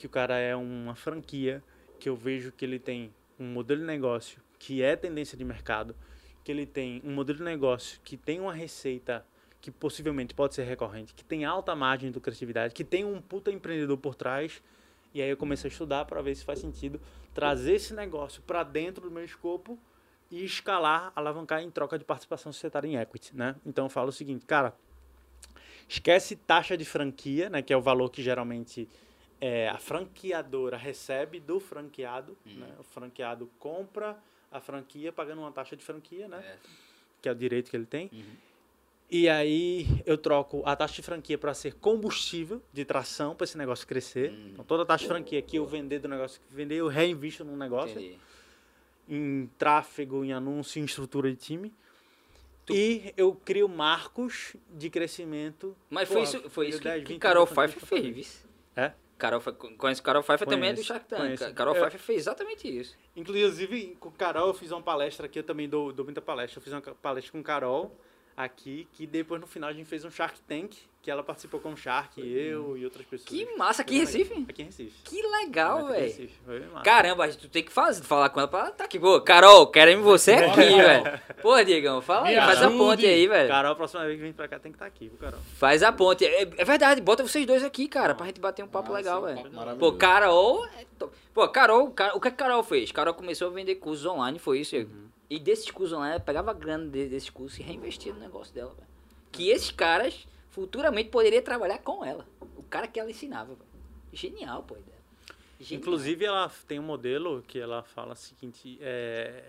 que 0.00 0.06
o 0.06 0.08
cara 0.08 0.38
é 0.38 0.56
uma 0.56 0.94
franquia, 0.94 1.62
que 1.98 2.08
eu 2.08 2.16
vejo 2.16 2.50
que 2.52 2.64
ele 2.64 2.78
tem 2.78 3.12
um 3.38 3.44
modelo 3.44 3.80
de 3.80 3.86
negócio 3.86 4.40
que 4.58 4.82
é 4.82 4.96
tendência 4.96 5.36
de 5.36 5.44
mercado, 5.44 5.94
que 6.42 6.50
ele 6.50 6.64
tem 6.64 7.02
um 7.04 7.12
modelo 7.12 7.36
de 7.36 7.44
negócio 7.44 8.00
que 8.02 8.16
tem 8.16 8.40
uma 8.40 8.54
receita 8.54 9.26
que 9.60 9.70
possivelmente 9.70 10.32
pode 10.32 10.54
ser 10.54 10.62
recorrente, 10.62 11.12
que 11.12 11.22
tem 11.22 11.44
alta 11.44 11.76
margem 11.76 12.08
de 12.08 12.14
lucratividade, 12.14 12.72
que 12.72 12.82
tem 12.82 13.04
um 13.04 13.20
puta 13.20 13.50
empreendedor 13.50 13.98
por 13.98 14.14
trás. 14.14 14.62
E 15.12 15.20
aí 15.20 15.28
eu 15.28 15.36
comecei 15.36 15.68
a 15.68 15.70
estudar 15.70 16.06
para 16.06 16.22
ver 16.22 16.34
se 16.34 16.46
faz 16.46 16.60
sentido 16.60 16.98
trazer 17.34 17.74
esse 17.74 17.92
negócio 17.92 18.40
para 18.40 18.62
dentro 18.62 19.02
do 19.02 19.10
meu 19.10 19.22
escopo 19.22 19.78
e 20.30 20.42
escalar, 20.42 21.12
alavancar 21.14 21.60
em 21.60 21.70
troca 21.70 21.98
de 21.98 22.06
participação 22.06 22.50
societária 22.54 22.88
em 22.88 22.96
equity, 22.96 23.36
né? 23.36 23.54
Então 23.66 23.84
eu 23.84 23.90
falo 23.90 24.08
o 24.08 24.12
seguinte, 24.12 24.46
cara, 24.46 24.74
esquece 25.86 26.36
taxa 26.36 26.74
de 26.74 26.86
franquia, 26.86 27.50
né, 27.50 27.60
que 27.60 27.70
é 27.70 27.76
o 27.76 27.82
valor 27.82 28.08
que 28.08 28.22
geralmente 28.22 28.88
é, 29.40 29.68
a 29.68 29.78
franqueadora 29.78 30.76
recebe 30.76 31.40
do 31.40 31.58
franqueado, 31.58 32.36
né? 32.44 32.74
O 32.78 32.82
franqueado 32.82 33.50
compra 33.58 34.18
a 34.52 34.60
franquia 34.60 35.12
pagando 35.12 35.40
uma 35.40 35.52
taxa 35.52 35.76
de 35.76 35.84
franquia, 35.84 36.28
né? 36.28 36.38
É. 36.38 36.56
Que 37.22 37.28
é 37.28 37.32
o 37.32 37.34
direito 37.34 37.70
que 37.70 37.76
ele 37.76 37.86
tem. 37.86 38.10
Uhum. 38.12 38.36
E 39.10 39.28
aí 39.28 39.86
eu 40.06 40.16
troco 40.16 40.62
a 40.64 40.76
taxa 40.76 40.94
de 40.96 41.02
franquia 41.02 41.36
para 41.36 41.52
ser 41.52 41.74
combustível 41.74 42.62
de 42.72 42.84
tração 42.84 43.34
para 43.34 43.44
esse 43.44 43.58
negócio 43.58 43.86
crescer. 43.86 44.30
Hum. 44.30 44.50
Então 44.52 44.64
toda 44.64 44.84
a 44.84 44.86
taxa 44.86 45.02
de 45.02 45.08
franquia 45.08 45.42
que 45.42 45.56
eu 45.56 45.66
vender 45.66 45.98
do 45.98 46.08
negócio 46.08 46.40
que 46.40 46.54
vender, 46.54 46.76
eu 46.76 46.86
reinvisto 46.86 47.44
num 47.44 47.56
negócio 47.56 47.98
Entendi. 47.98 48.18
em 49.08 49.50
tráfego, 49.58 50.24
em 50.24 50.32
anúncio, 50.32 50.80
em 50.80 50.84
estrutura 50.84 51.28
de 51.30 51.36
time. 51.36 51.72
E 52.68 53.12
eu 53.16 53.34
crio 53.34 53.68
marcos 53.68 54.54
de 54.70 54.88
crescimento. 54.88 55.76
Mas 55.88 56.08
Pô, 56.08 56.14
foi 56.14 56.22
isso, 56.22 56.50
foi 56.50 56.68
isso 56.68 56.78
que, 56.78 56.84
10, 56.84 57.02
que 57.02 57.12
20 57.14 57.20
Carol 57.20 57.46
Pfeiffer 57.46 57.84
fez? 57.84 58.46
É? 58.76 58.92
Carol, 59.20 59.40
conhece 59.78 60.02
Carol 60.02 60.22
Pfeiffer 60.22 60.48
também 60.48 60.70
é 60.70 60.72
do 60.72 60.76
Conheço, 60.76 60.88
Shark 60.88 61.06
Tank. 61.06 61.20
conheço. 61.20 61.54
Carol 61.54 61.76
É. 61.76 61.78
Pfeiffer 61.78 62.00
fez 62.00 62.18
exatamente 62.20 62.66
isso. 62.80 62.96
Inclusive, 63.14 63.96
com 64.00 64.10
Carol, 64.10 64.48
eu 64.48 64.54
fiz 64.54 64.72
uma 64.72 64.82
palestra 64.82 65.26
aqui, 65.26 65.38
eu 65.38 65.44
também 65.44 65.68
dou, 65.68 65.92
dou 65.92 66.04
muita 66.04 66.20
palestra. 66.20 66.58
Eu 66.58 66.62
fiz 66.62 66.72
uma 66.72 66.80
palestra 66.80 67.30
com 67.32 67.42
Carol 67.42 67.96
aqui, 68.44 68.86
que 68.92 69.06
depois 69.06 69.40
no 69.40 69.46
final 69.46 69.70
a 69.70 69.72
gente 69.72 69.86
fez 69.86 70.04
um 70.04 70.10
Shark 70.10 70.40
Tank, 70.42 70.74
que 71.02 71.10
ela 71.10 71.22
participou 71.22 71.58
como 71.60 71.76
Shark, 71.76 72.20
eu 72.20 72.76
e 72.76 72.84
outras 72.84 73.06
pessoas. 73.06 73.28
Que 73.28 73.56
massa, 73.56 73.80
aqui 73.80 73.96
em 73.96 74.00
Recife? 74.00 74.46
Aqui 74.48 74.62
em 74.62 74.66
Recife. 74.66 75.02
Que 75.02 75.22
legal, 75.22 75.86
velho. 75.86 76.28
Caramba, 76.84 77.24
a 77.24 77.30
gente 77.30 77.48
tem 77.48 77.62
que 77.62 77.72
fazer, 77.72 78.02
falar 78.02 78.28
com 78.28 78.38
ela 78.40 78.48
pra 78.48 78.60
ela 78.60 78.70
tá 78.70 78.84
aqui. 78.84 78.98
Pô, 78.98 79.18
Carol, 79.22 79.66
queremos 79.68 80.04
você 80.04 80.32
aqui, 80.32 80.56
velho. 80.76 81.20
Pô, 81.40 81.62
Diegão, 81.64 82.02
fala 82.02 82.26
aí, 82.28 82.36
faz 82.36 82.62
a 82.62 82.70
ponte 82.70 83.06
aí, 83.06 83.26
velho. 83.26 83.48
Carol, 83.48 83.72
a 83.72 83.74
próxima 83.74 84.04
vez 84.04 84.16
que 84.16 84.22
vem 84.22 84.32
pra 84.32 84.46
cá 84.48 84.58
tem 84.58 84.72
que 84.72 84.76
estar 84.76 84.86
aqui, 84.86 85.08
viu, 85.08 85.16
Carol? 85.18 85.40
Faz 85.56 85.82
a 85.82 85.90
ponte. 85.90 86.24
É, 86.26 86.42
é 86.42 86.64
verdade, 86.64 87.00
bota 87.00 87.22
vocês 87.22 87.46
dois 87.46 87.64
aqui, 87.64 87.88
cara, 87.88 88.14
pra 88.14 88.26
gente 88.26 88.40
bater 88.40 88.62
um 88.62 88.68
papo 88.68 88.92
Ah, 88.92 88.96
legal, 88.96 89.22
velho. 89.22 89.36
maravilhoso. 89.52 89.78
Pô, 89.78 89.92
Carol. 89.92 90.66
é. 90.66 90.84
Pô, 91.32 91.48
Carol, 91.48 91.90
Ca- 91.92 92.12
o 92.14 92.20
que 92.20 92.28
a 92.28 92.30
Carol 92.30 92.62
fez? 92.62 92.92
Carol 92.92 93.14
começou 93.14 93.48
a 93.48 93.50
vender 93.50 93.76
cursos 93.76 94.04
online, 94.04 94.38
foi 94.38 94.60
isso. 94.60 94.72
Diego? 94.72 94.90
E 95.30 95.38
desses 95.38 95.70
cursos 95.70 95.96
online, 95.96 96.16
ela 96.16 96.20
pegava 96.24 96.50
a 96.50 96.54
grana 96.54 96.84
de- 96.90 97.08
desses 97.08 97.30
cursos 97.30 97.58
e 97.58 97.62
reinvestia 97.62 98.12
no 98.12 98.18
negócio 98.18 98.52
dela, 98.52 98.74
velho. 98.74 98.86
Que 99.30 99.48
esses 99.48 99.70
caras 99.70 100.26
futuramente 100.50 101.08
poderiam 101.08 101.40
trabalhar 101.42 101.78
com 101.78 102.04
ela. 102.04 102.26
O 102.56 102.64
cara 102.64 102.88
que 102.88 102.98
ela 102.98 103.08
ensinava, 103.10 103.54
velho. 103.54 103.70
Genial, 104.12 104.64
pô, 104.64 104.74
ideia. 104.76 104.98
Genial. 105.60 105.80
Inclusive, 105.80 106.24
ela 106.24 106.50
tem 106.66 106.80
um 106.80 106.82
modelo 106.82 107.42
que 107.46 107.60
ela 107.60 107.82
fala 107.84 108.14
o 108.14 108.16
seguinte: 108.16 108.76
é... 108.82 109.44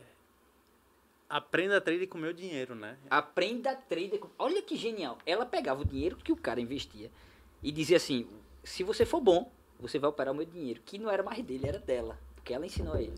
aprenda 1.30 1.78
a 1.78 1.82
trade 1.82 2.06
com 2.06 2.18
o 2.18 2.22
meu 2.22 2.34
dinheiro, 2.34 2.76
né? 2.76 2.98
Aprenda 3.10 3.72
a 3.72 3.76
trader. 3.76 4.20
com- 4.20 4.30
Olha 4.38 4.62
que 4.62 4.76
genial. 4.76 5.18
Ela 5.26 5.46
pegava 5.46 5.82
o 5.82 5.86
dinheiro 5.86 6.16
que 6.18 6.32
o 6.32 6.36
cara 6.36 6.62
investia 6.62 7.10
e 7.64 7.72
dizia 7.72 7.98
assim: 7.98 8.28
se 8.64 8.84
você 8.84 9.04
for 9.06 9.20
bom, 9.22 9.52
você 9.80 9.98
vai 9.98 10.10
operar 10.12 10.32
o 10.34 10.38
meu 10.38 10.46
dinheiro. 10.46 10.82
Que 10.86 11.00
não 11.00 11.10
era 11.10 11.24
mais 11.24 11.44
dele, 11.44 11.68
era 11.68 11.80
dela. 11.80 12.20
Porque 12.36 12.54
ela 12.54 12.66
ensinou 12.68 12.94
a 12.94 13.02
ele. 13.02 13.16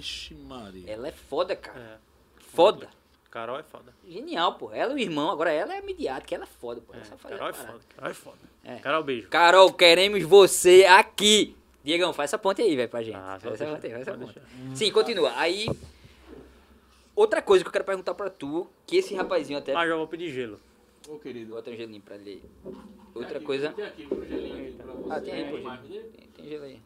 Vixe 0.00 0.34
Maria. 0.34 0.90
Ela 0.90 1.08
é 1.08 1.12
foda, 1.12 1.54
cara. 1.54 1.78
É. 1.78 1.96
Foda. 2.38 2.88
Carol 3.30 3.58
é 3.58 3.62
foda. 3.62 3.94
Genial, 4.08 4.54
pô. 4.54 4.72
Ela 4.72 4.92
e 4.92 4.96
o 4.96 4.98
irmão, 4.98 5.30
agora 5.30 5.52
ela 5.52 5.76
é 5.76 5.82
midiática, 5.82 6.34
ela 6.34 6.44
é 6.44 6.46
foda, 6.46 6.80
pô. 6.80 6.94
Ela 6.94 7.02
É, 7.04 7.28
Carol 7.28 7.48
é 7.48 7.52
foda. 7.52 7.80
Carol 7.94 8.10
é 8.10 8.14
foda. 8.14 8.38
É. 8.64 8.76
Carol, 8.76 9.02
beijo. 9.04 9.28
Carol, 9.28 9.72
queremos 9.72 10.22
você 10.22 10.86
aqui. 10.86 11.54
Diegão, 11.84 12.14
faz 12.14 12.30
essa 12.30 12.38
ponte 12.38 12.62
aí, 12.62 12.74
velho, 12.74 12.88
pra 12.88 13.02
gente. 13.02 13.14
Ah, 13.14 13.38
faz 13.38 13.60
essa 13.60 13.72
ponte 13.72 13.86
aí, 13.86 13.92
faz 13.92 14.08
essa 14.08 14.18
ponte. 14.18 14.40
Sim, 14.74 14.90
continua. 14.90 15.32
Aí, 15.36 15.68
outra 17.14 17.42
coisa 17.42 17.62
que 17.62 17.68
eu 17.68 17.72
quero 17.72 17.84
perguntar 17.84 18.14
pra 18.14 18.30
tu, 18.30 18.66
que 18.86 18.96
esse 18.96 19.14
rapazinho 19.14 19.58
até... 19.58 19.74
Mas 19.74 19.88
já 19.88 19.96
vou 19.96 20.08
pedir 20.08 20.32
gelo. 20.32 20.58
Ô, 21.08 21.18
querido. 21.18 21.54
Bota 21.54 21.70
um 21.70 21.76
gelinho 21.76 22.02
pra 22.02 22.16
ele 22.16 22.42
aí. 22.64 22.74
Outra 23.14 23.36
Aqui, 23.36 23.46
coisa... 23.46 23.70
Tem 23.72 23.84
aqui 23.84 24.08
um 24.10 24.24
gelinho 24.26 24.74
pra 24.74 24.92
você. 24.92 25.12
Ah, 25.12 25.20
tem 25.20 25.34
aí, 25.34 25.62
pô. 25.62 25.70
Tem, 25.86 26.26
tem 26.36 26.48
gelo 26.48 26.64
aí. 26.64 26.80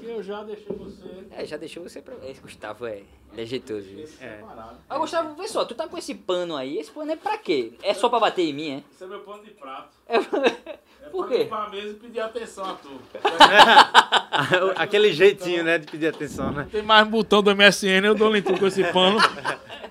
Que 0.00 0.06
eu 0.06 0.22
já 0.22 0.42
deixei 0.42 0.74
você. 0.74 1.04
É, 1.30 1.44
já 1.44 1.56
deixou 1.56 1.82
você 1.82 2.00
pra... 2.00 2.14
Esse 2.28 2.40
Gustavo 2.40 2.86
é... 2.86 3.02
Ele 3.32 3.42
é 3.42 3.44
jeitoso. 3.44 3.86
isso. 3.90 4.16
É. 4.22 4.36
Separado. 4.38 4.78
Ah, 4.88 4.98
Gustavo, 4.98 5.34
vê 5.34 5.46
só, 5.46 5.64
tu 5.64 5.74
tá 5.74 5.86
com 5.86 5.98
esse 5.98 6.14
pano 6.14 6.56
aí. 6.56 6.78
Esse 6.78 6.90
pano 6.90 7.12
é 7.12 7.16
pra 7.16 7.36
quê? 7.36 7.74
É 7.82 7.92
só 7.92 8.08
pra 8.08 8.18
bater 8.18 8.42
em 8.48 8.52
mim, 8.54 8.70
é? 8.70 8.82
Esse 8.92 9.04
é 9.04 9.06
meu 9.06 9.20
pano 9.20 9.44
de 9.44 9.50
prato. 9.50 9.90
É- 10.08 10.16
É 10.16 11.10
Por 11.10 11.26
pra 11.26 11.36
quê? 11.36 11.42
limpar 11.44 11.66
a 11.66 11.70
mesa 11.70 11.88
e 11.90 11.94
pedir 11.94 12.20
atenção 12.20 12.64
a 12.64 12.74
tu. 12.74 12.90
Aquele 14.76 15.12
jeitinho, 15.12 15.64
né, 15.64 15.78
de 15.78 15.86
pedir 15.86 16.08
atenção, 16.08 16.50
né? 16.52 16.66
Tem 16.70 16.82
mais 16.82 17.06
botão 17.08 17.42
do 17.42 17.54
MSN, 17.54 18.04
eu 18.04 18.14
dou 18.14 18.32
limpo 18.32 18.58
com 18.58 18.66
esse 18.66 18.82
pano. 18.92 19.18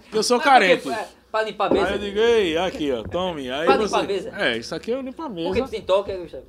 Que 0.10 0.18
eu 0.18 0.24
sou 0.24 0.40
carente. 0.40 0.84
Quê? 0.84 0.90
Pra- 0.90 1.18
Pra 1.30 1.42
limpar 1.44 1.66
a 1.70 1.74
Aí 1.74 1.78
eu 1.80 1.84
mesa? 1.84 2.00
digo, 2.00 2.20
ei, 2.20 2.58
aqui, 2.58 2.90
ó, 2.92 3.04
tome. 3.04 3.52
Aí 3.52 3.66
Pra 3.66 3.76
você... 3.76 3.84
limpar 3.84 4.00
a 4.00 4.04
mesa? 4.08 4.30
É, 4.38 4.58
isso 4.58 4.74
aqui 4.74 4.92
eu 4.92 5.02
limpo 5.02 5.22
a 5.22 5.30
Por 5.30 5.36
que 5.36 5.44
tu 5.44 5.54
mesa. 5.56 5.68
tem 5.68 5.82
toque, 5.82 6.10
é, 6.12 6.18
Gustavo? 6.18 6.46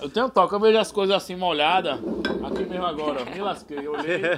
Eu 0.00 0.10
tenho 0.10 0.28
toque, 0.30 0.54
eu 0.54 0.60
vejo 0.60 0.78
as 0.78 0.92
coisas 0.92 1.16
assim 1.16 1.34
molhadas. 1.36 1.98
Aqui 2.44 2.64
mesmo 2.64 2.84
agora, 2.84 3.24
me 3.24 3.40
lasquei, 3.40 3.78
eu 3.78 3.92
olhei. 3.92 4.20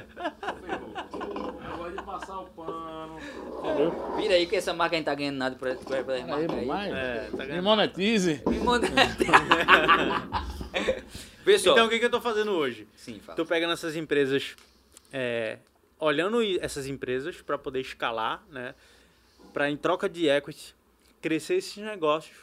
Ferrou. 0.62 1.60
Agora 1.72 1.92
de 1.92 2.02
passar 2.02 2.38
o 2.38 2.44
pano. 2.46 3.18
Entendeu? 3.58 4.14
Vira 4.16 4.34
aí 4.34 4.46
que 4.46 4.56
essa 4.56 4.72
marca 4.72 4.96
não 4.96 5.04
tá 5.04 5.14
ganhando 5.14 5.36
nada 5.36 5.56
pra, 5.56 5.74
pra, 5.74 6.04
pra 6.04 6.14
Aí, 6.14 6.24
marca 6.24 6.82
aí. 6.84 6.90
É, 6.92 7.28
tá 7.30 7.36
me 7.38 7.46
ganhando. 7.46 7.64
monetize. 7.64 8.42
Me 8.46 8.58
manda. 8.60 8.86
Pessoal. 11.44 11.74
Então, 11.76 11.86
o 11.86 11.90
que, 11.90 11.98
que 11.98 12.04
eu 12.04 12.10
tô 12.10 12.20
fazendo 12.20 12.52
hoje? 12.52 12.86
Sim, 12.94 13.18
fala. 13.20 13.36
Tô 13.36 13.44
pegando 13.46 13.72
essas 13.72 13.96
empresas, 13.96 14.54
é, 15.12 15.58
olhando 15.98 16.40
essas 16.60 16.86
empresas 16.86 17.40
para 17.40 17.56
poder 17.58 17.80
escalar, 17.80 18.42
né? 18.50 18.74
Para 19.52 19.70
em 19.70 19.76
troca 19.76 20.08
de 20.08 20.28
equity, 20.28 20.74
crescer 21.22 21.54
esses 21.54 21.76
negócios 21.78 22.36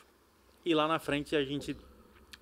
e 0.66 0.74
lá 0.74 0.88
na 0.88 0.98
frente 1.00 1.36
a 1.36 1.44
gente 1.44 1.78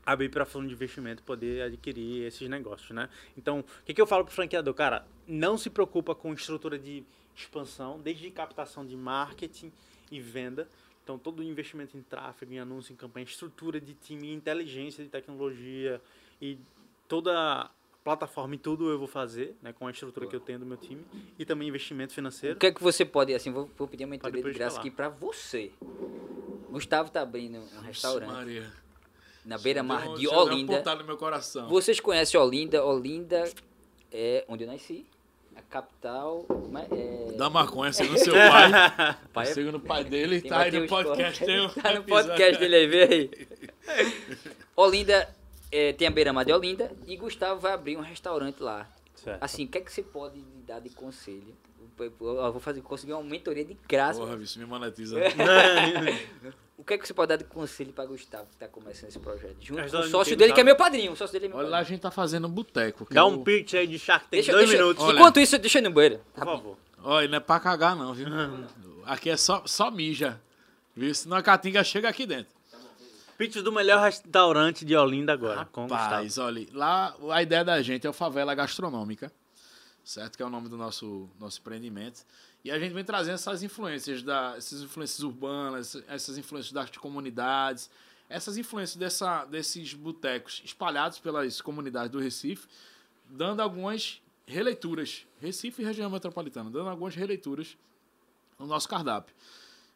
abrir 0.05 0.29
para 0.29 0.45
fundo 0.45 0.67
de 0.67 0.73
investimento 0.73 1.23
poder 1.23 1.61
adquirir 1.63 2.25
esses 2.25 2.47
negócios, 2.49 2.91
né? 2.91 3.09
Então, 3.37 3.59
o 3.59 3.85
que, 3.85 3.93
que 3.93 4.01
eu 4.01 4.07
falo 4.07 4.25
pro 4.25 4.33
franqueador? 4.33 4.73
Cara, 4.73 5.05
não 5.27 5.57
se 5.57 5.69
preocupa 5.69 6.13
com 6.13 6.33
estrutura 6.33 6.77
de 6.77 7.03
expansão, 7.35 7.99
desde 7.99 8.29
captação 8.29 8.85
de 8.85 8.95
marketing 8.95 9.71
e 10.11 10.19
venda. 10.19 10.67
Então, 11.03 11.17
todo 11.17 11.39
o 11.39 11.43
investimento 11.43 11.97
em 11.97 12.01
tráfego, 12.01 12.53
em 12.53 12.59
anúncio, 12.59 12.93
em 12.93 12.95
campanha, 12.95 13.25
estrutura 13.25 13.79
de 13.79 13.93
time, 13.93 14.31
inteligência 14.33 15.03
de 15.03 15.09
tecnologia 15.09 16.01
e 16.41 16.57
toda 17.07 17.31
a 17.37 17.69
plataforma 18.03 18.55
e 18.55 18.57
tudo 18.57 18.89
eu 18.89 18.99
vou 18.99 19.07
fazer, 19.07 19.55
né, 19.61 19.71
com 19.71 19.87
a 19.87 19.91
estrutura 19.91 20.27
que 20.27 20.35
eu 20.35 20.39
tenho 20.39 20.59
do 20.59 20.65
meu 20.65 20.75
time 20.77 21.03
e 21.39 21.45
também 21.45 21.67
investimento 21.69 22.11
O 22.11 22.15
financeiro. 22.15 22.57
que 22.59 22.67
é 22.67 22.71
que 22.71 22.83
você 22.83 23.05
pode, 23.05 23.33
assim, 23.33 23.51
vou, 23.51 23.69
vou 23.77 23.87
pedir 23.87 24.03
uma 24.03 24.11
mentoria 24.11 24.43
de 24.43 24.51
graça 24.51 24.75
falar. 24.75 24.81
aqui 24.81 24.91
pra 24.91 25.07
você. 25.09 25.71
Gustavo 26.69 27.09
tá 27.11 27.21
abrindo 27.21 27.59
um 27.59 27.81
restaurante 27.81 28.31
Maria. 28.31 28.71
Na 29.45 29.57
beira-mar 29.57 30.15
de 30.15 30.27
Olinda. 30.27 30.95
no 30.95 31.03
meu 31.03 31.17
coração. 31.17 31.67
Vocês 31.67 31.99
conhecem 31.99 32.39
Olinda? 32.39 32.83
Olinda 32.83 33.49
é 34.11 34.43
onde 34.47 34.63
eu 34.63 34.67
nasci. 34.71 35.05
A 35.55 35.61
capital. 35.61 36.45
é? 36.91 37.31
É- 37.33 37.37
Da 37.37 37.49
maconha, 37.49 37.93
segundo 37.93 38.17
seu 38.17 38.33
pai. 38.33 38.71
Pai 39.33 39.47
é- 39.47 39.53
segundo 39.53 39.75
o 39.75 39.79
pai 39.79 40.03
dele, 40.03 40.41
Tem- 40.41 40.49
tá 40.49 40.59
aí 40.61 40.71
no 40.71 40.87
podcast. 40.87 41.45
Tem 41.45 41.61
um 41.61 41.69
Tá 41.73 41.93
no 41.93 42.03
podcast 42.03 42.59
dele 42.59 42.75
aí, 42.75 42.87
vê 42.87 43.03
aí. 43.03 43.47
Olinda, 44.75 45.29
é, 45.71 45.93
tem 45.93 46.07
a 46.07 46.11
beira-mar 46.11 46.43
de 46.45 46.51
Olinda 46.51 46.91
e 47.05 47.15
Gustavo 47.17 47.59
vai 47.59 47.73
abrir 47.73 47.97
um 47.97 48.01
restaurante 48.01 48.61
lá. 48.61 48.87
Certo. 49.15 49.41
Assim, 49.43 49.65
o 49.65 49.67
que 49.67 49.77
é 49.77 49.81
que 49.81 49.91
você 49.91 50.01
pode 50.01 50.39
dar 50.67 50.79
de 50.79 50.89
conselho? 50.89 51.55
Eu 51.99 52.51
vou 52.51 52.59
fazer, 52.59 52.81
conseguir 52.81 53.13
uma 53.13 53.23
mentoria 53.23 53.63
de 53.65 53.77
graça. 53.87 54.19
Porra, 54.19 54.35
isso 54.37 54.59
me 54.59 54.65
monetiza. 54.65 55.17
O 56.75 56.83
que 56.83 56.95
é 56.95 56.97
que 56.97 57.07
você 57.07 57.13
pode 57.13 57.29
dar 57.29 57.35
de 57.37 57.43
conselho 57.45 57.93
pra 57.93 58.03
Gustavo 58.05 58.47
que 58.49 58.57
tá 58.57 58.67
começando 58.67 59.07
esse 59.07 59.19
projeto? 59.19 59.55
Junto 59.61 59.89
com 59.89 59.97
o 59.99 60.03
sócio 60.03 60.35
dele, 60.35 60.49
tá? 60.49 60.55
que 60.55 60.61
é 60.61 60.63
meu 60.63 60.75
padrinho. 60.75 61.11
O 61.13 61.15
sócio 61.15 61.31
dele 61.31 61.45
é 61.45 61.47
meu 61.47 61.57
Olha 61.59 61.67
lá, 61.69 61.77
a 61.77 61.79
padrinho. 61.79 61.95
gente 61.95 62.01
tá 62.01 62.11
fazendo 62.11 62.47
um 62.47 62.51
boteco. 62.51 63.07
Dá 63.11 63.21
eu- 63.21 63.27
um 63.27 63.43
pitch 63.43 63.75
aí 63.75 63.87
de 63.87 63.97
Shark 63.99 64.23
Tank, 64.25 64.31
Deixa, 64.31 64.51
dois 64.51 64.67
deixa, 64.67 64.81
minutos. 64.83 65.03
Olha. 65.03 65.15
Enquanto 65.15 65.39
isso, 65.39 65.57
deixa 65.59 65.77
eu 65.77 65.81
ir 65.81 65.83
no 65.85 65.91
banheiro. 65.91 66.19
Por 66.33 66.43
favor. 66.43 66.77
Olha, 67.03 67.27
não 67.27 67.37
é 67.37 67.39
pra 67.39 67.59
cagar 67.59 67.95
não, 67.95 68.13
viu? 68.13 68.27
Aqui 69.05 69.29
é 69.29 69.37
só, 69.37 69.61
só 69.65 69.91
mija. 69.91 70.41
Viu? 70.95 71.13
Senão 71.13 71.37
a 71.37 71.43
caatinga 71.43 71.83
chega 71.83 72.09
aqui 72.09 72.25
dentro. 72.25 72.51
Pitch 73.37 73.57
do 73.57 73.71
melhor 73.71 74.01
restaurante 74.03 74.83
de 74.83 74.95
Olinda 74.95 75.31
agora, 75.31 75.65
com 75.71 75.81
o 75.85 75.87
Gustavo. 75.87 76.03
Rapaz, 76.09 76.37
olha, 76.37 76.67
lá 76.73 77.15
a 77.31 77.41
ideia 77.41 77.63
da 77.63 77.81
gente 77.81 78.05
é 78.05 78.09
o 78.09 78.13
Favela 78.13 78.53
Gastronômica, 78.55 79.31
certo? 80.03 80.37
Que 80.37 80.43
é 80.43 80.45
o 80.45 80.49
nome 80.49 80.69
do 80.69 80.77
nosso, 80.77 81.29
nosso 81.39 81.59
empreendimento. 81.59 82.25
E 82.63 82.71
a 82.71 82.79
gente 82.79 82.93
vem 82.93 83.03
trazendo 83.03 83.35
essas 83.35 83.63
influências, 83.63 84.23
da, 84.23 84.55
essas 84.57 84.81
influências 84.81 85.21
urbanas, 85.21 86.01
essas 86.07 86.37
influências 86.37 86.71
das 86.71 86.89
comunidades, 86.97 87.89
essas 88.29 88.57
influências 88.57 88.97
dessa, 88.97 89.45
desses 89.45 89.93
botecos 89.93 90.61
espalhados 90.63 91.19
pelas 91.19 91.61
comunidades 91.61 92.09
do 92.09 92.19
Recife, 92.19 92.67
dando 93.29 93.61
algumas 93.61 94.21
releituras. 94.45 95.25
Recife 95.39 95.81
e 95.81 95.85
região 95.85 96.09
metropolitana, 96.09 96.69
dando 96.69 96.89
algumas 96.89 97.15
releituras 97.15 97.77
no 98.57 98.65
nosso 98.65 98.87
cardápio. 98.87 99.33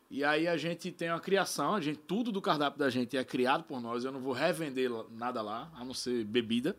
E 0.10 0.24
aí 0.24 0.48
a 0.48 0.56
gente 0.56 0.90
tem 0.92 1.10
uma 1.10 1.20
criação, 1.20 1.76
a 1.76 1.82
gente, 1.82 2.00
tudo 2.00 2.32
do 2.32 2.42
cardápio 2.42 2.80
da 2.80 2.90
gente 2.90 3.18
é 3.18 3.24
criado 3.26 3.64
por 3.64 3.82
nós. 3.82 4.06
Eu 4.06 4.12
não 4.12 4.22
vou 4.22 4.32
revender 4.32 4.90
nada 5.12 5.42
lá, 5.42 5.70
a 5.76 5.84
não 5.84 5.94
ser 5.94 6.24
bebida. 6.24 6.78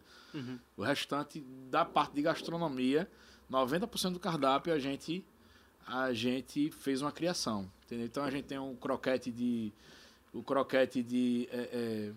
O 0.77 0.83
restante 0.83 1.41
da 1.71 1.85
parte 1.85 2.15
de 2.15 2.23
gastronomia, 2.23 3.09
90% 3.51 4.13
do 4.13 4.21
cardápio 4.21 4.73
a 4.73 4.79
gente 4.79 5.25
a 5.87 6.13
gente 6.13 6.71
fez 6.71 7.01
uma 7.01 7.11
criação. 7.11 7.71
Entendeu? 7.85 8.07
Então 8.07 8.25
a 8.25 8.31
gente 8.31 8.45
tem 8.45 8.59
um 8.59 8.77
croquete 8.77 9.31
de 9.31 9.73
o 10.33 10.43
croquete 10.43 11.03
de 11.03 11.49
é, 11.51 11.57
é, 11.73 12.13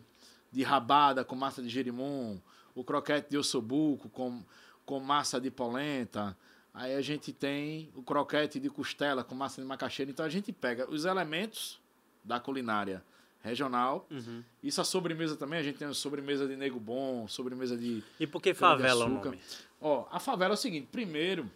de 0.51 0.63
rabada 0.63 1.23
com 1.23 1.35
massa 1.35 1.61
de 1.61 1.69
gerimum, 1.69 2.39
o 2.75 2.83
croquete 2.83 3.29
de 3.29 3.37
ossobuco 3.37 4.09
com 4.09 4.43
com 4.85 4.99
massa 4.99 5.39
de 5.39 5.49
polenta. 5.49 6.37
Aí 6.73 6.95
a 6.95 7.01
gente 7.01 7.33
tem 7.33 7.89
o 7.95 8.01
croquete 8.01 8.59
de 8.59 8.69
costela 8.69 9.23
com 9.23 9.35
massa 9.35 9.61
de 9.61 9.67
macaxeira. 9.67 10.09
Então 10.09 10.25
a 10.25 10.29
gente 10.29 10.51
pega 10.53 10.89
os 10.89 11.05
elementos 11.05 11.79
da 12.23 12.39
culinária 12.39 13.03
regional. 13.43 14.07
Uhum. 14.09 14.43
Isso 14.63 14.79
a 14.79 14.83
sobremesa 14.83 15.35
também, 15.35 15.59
a 15.59 15.63
gente 15.63 15.77
tem 15.77 15.87
a 15.87 15.93
sobremesa 15.93 16.47
de 16.47 16.55
nego 16.55 16.79
bom, 16.79 17.27
sobremesa 17.27 17.77
de. 17.77 18.03
E 18.19 18.25
por 18.25 18.41
que 18.41 18.53
favela 18.53 19.05
o 19.05 19.07
açúcar. 19.07 19.29
nome? 19.31 19.41
Ó, 19.81 20.07
a 20.11 20.19
favela 20.19 20.53
é 20.53 20.55
o 20.55 20.57
seguinte: 20.57 20.87
primeiro, 20.89 21.49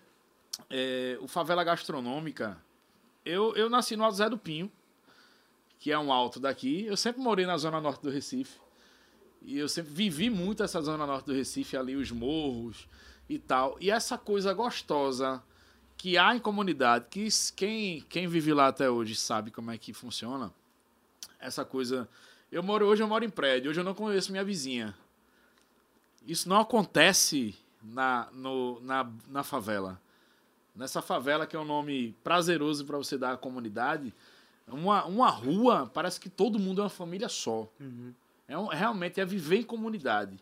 é, 0.70 1.18
o 1.22 1.28
Favela 1.28 1.64
Gastronômica. 1.64 2.58
Eu, 3.24 3.56
eu 3.56 3.70
nasci 3.70 3.96
no 3.96 4.04
Alto 4.04 4.18
Zé 4.18 4.30
do 4.30 4.38
Pinho, 4.38 4.72
que 5.80 5.92
é 5.92 5.98
um 5.98 6.12
alto 6.14 6.40
daqui. 6.40 6.86
Eu 6.86 6.96
sempre 6.96 7.22
morei 7.22 7.46
na 7.46 7.58
zona 7.58 7.82
norte 7.82 8.02
do 8.02 8.10
Recife. 8.10 8.60
E 9.42 9.58
eu 9.58 9.70
sempre 9.70 9.92
vivi 9.92 10.30
muito 10.30 10.64
essa 10.64 10.82
zona 10.82 11.06
norte 11.06 11.26
do 11.26 11.34
Recife, 11.34 11.78
ali 11.78 11.96
os 11.96 12.12
morros 12.12 12.88
e 13.30 13.40
tal. 13.40 13.78
E 13.80 13.90
essa 13.90 14.18
coisa 14.18 14.54
gostosa 14.54 15.44
que 15.98 16.18
há 16.18 16.36
em 16.36 16.40
comunidade, 16.40 17.06
que 17.10 17.28
quem, 17.56 18.02
quem 18.02 18.28
vive 18.28 18.54
lá 18.54 18.68
até 18.68 18.90
hoje 18.90 19.16
sabe 19.16 19.52
como 19.52 19.72
é 19.72 19.78
que 19.78 19.94
funciona. 19.94 20.52
Essa 21.40 21.64
coisa. 21.66 22.08
Eu 22.52 22.62
moro 22.62 22.86
hoje, 22.86 23.02
eu 23.02 23.08
moro 23.08 23.26
em 23.26 23.30
prédio, 23.30 23.72
hoje 23.72 23.80
eu 23.80 23.84
não 23.84 23.94
conheço 23.94 24.32
minha 24.32 24.44
vizinha. 24.44 24.96
Isso 26.26 26.48
não 26.48 26.60
acontece 26.60 27.56
na, 27.82 28.30
no, 28.32 28.80
na, 28.82 29.12
na 29.28 29.44
favela. 29.44 30.00
Nessa 30.76 31.02
favela, 31.02 31.48
que 31.48 31.56
é 31.56 31.60
um 31.60 31.66
nome 31.66 32.16
prazeroso 32.24 32.86
para 32.86 32.98
você 32.98 33.18
dar 33.18 33.34
à 33.34 33.38
comunidade, 33.38 34.14
uma, 34.68 35.06
uma 35.06 35.30
rua 35.30 35.90
parece 35.94 36.20
que 36.20 36.30
todo 36.30 36.60
mundo 36.60 36.82
é 36.82 36.84
uma 36.84 36.90
família 36.90 37.30
só. 37.30 37.68
É 38.48 38.58
um, 38.58 38.68
realmente 38.68 39.20
é 39.20 39.26
viver 39.26 39.58
em 39.58 39.64
comunidade. 39.64 40.38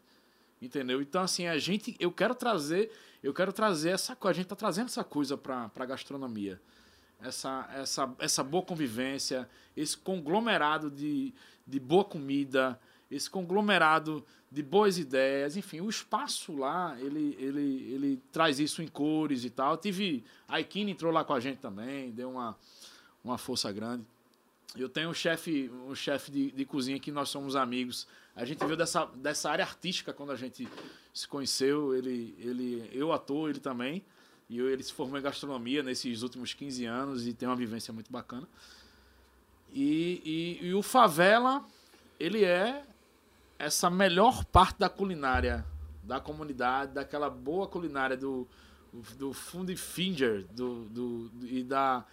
Entendeu? 0.63 1.01
Então, 1.01 1.21
assim, 1.21 1.45
a 1.45 1.57
gente. 1.57 1.93
Eu 1.99 2.09
quero 2.09 2.33
trazer. 2.33 2.89
Eu 3.21 3.33
quero 3.33 3.51
trazer 3.51 3.89
essa 3.89 4.15
coisa. 4.15 4.31
A 4.31 4.41
gente 4.41 4.47
tá 4.47 4.55
trazendo 4.55 4.85
essa 4.85 5.03
coisa 5.03 5.37
para 5.37 5.69
a 5.75 5.85
gastronomia. 5.85 6.59
Essa, 7.21 7.69
essa, 7.73 8.15
essa 8.17 8.43
boa 8.43 8.63
convivência, 8.63 9.49
esse 9.75 9.97
conglomerado 9.97 10.89
de, 10.89 11.33
de 11.67 11.79
boa 11.79 12.03
comida, 12.03 12.79
esse 13.11 13.29
conglomerado 13.29 14.25
de 14.49 14.61
boas 14.61 14.97
ideias, 14.97 15.57
enfim, 15.57 15.81
o 15.81 15.89
espaço 15.89 16.55
lá, 16.55 16.95
ele, 16.99 17.35
ele, 17.39 17.93
ele 17.93 18.21
traz 18.31 18.59
isso 18.59 18.81
em 18.81 18.87
cores 18.87 19.43
e 19.43 19.49
tal. 19.49 19.71
Eu 19.71 19.77
tive. 19.77 20.23
A 20.47 20.61
Ikine 20.61 20.91
entrou 20.91 21.11
lá 21.11 21.25
com 21.25 21.33
a 21.33 21.39
gente 21.41 21.59
também, 21.59 22.11
deu 22.11 22.31
uma, 22.31 22.57
uma 23.21 23.37
força 23.37 23.69
grande. 23.71 24.05
Eu 24.75 24.87
tenho 24.87 25.09
um 25.09 25.13
chefe 25.13 25.69
um 25.87 25.93
chefe 25.93 26.31
de, 26.31 26.51
de 26.51 26.65
cozinha 26.65 26.99
que 26.99 27.11
nós 27.11 27.29
somos 27.29 27.55
amigos. 27.55 28.07
A 28.35 28.45
gente 28.45 28.63
veio 28.65 28.75
dessa, 28.75 29.05
dessa 29.15 29.49
área 29.51 29.63
artística 29.63 30.11
quando 30.11 30.31
a 30.31 30.35
gente 30.35 30.67
se 31.13 31.27
conheceu. 31.27 31.95
Ele, 31.95 32.35
ele, 32.39 32.89
eu 32.91 33.11
ator, 33.13 33.49
ele 33.49 33.59
também. 33.59 34.03
E 34.49 34.57
eu- 34.57 34.69
ele 34.69 34.81
se 34.83 34.91
formou 34.91 35.17
em 35.19 35.21
gastronomia 35.21 35.83
nesses 35.83 36.21
últimos 36.23 36.53
15 36.53 36.85
anos 36.85 37.27
e 37.27 37.33
tem 37.33 37.47
uma 37.47 37.55
vivência 37.55 37.93
muito 37.93 38.11
bacana. 38.11 38.47
E, 39.71 40.59
e, 40.61 40.67
e 40.67 40.73
o 40.73 40.81
Favela, 40.81 41.65
ele 42.19 42.43
é 42.43 42.83
essa 43.57 43.89
melhor 43.89 44.43
parte 44.45 44.77
da 44.79 44.89
culinária 44.89 45.65
da 46.03 46.19
comunidade, 46.19 46.91
daquela 46.93 47.29
boa 47.29 47.65
culinária 47.65 48.17
do, 48.17 48.45
do 49.17 49.31
Fundi 49.31 49.75
Finger 49.77 50.45
do, 50.51 50.83
do, 50.89 51.29
do- 51.29 51.47
e, 51.47 51.63
da, 51.63 52.03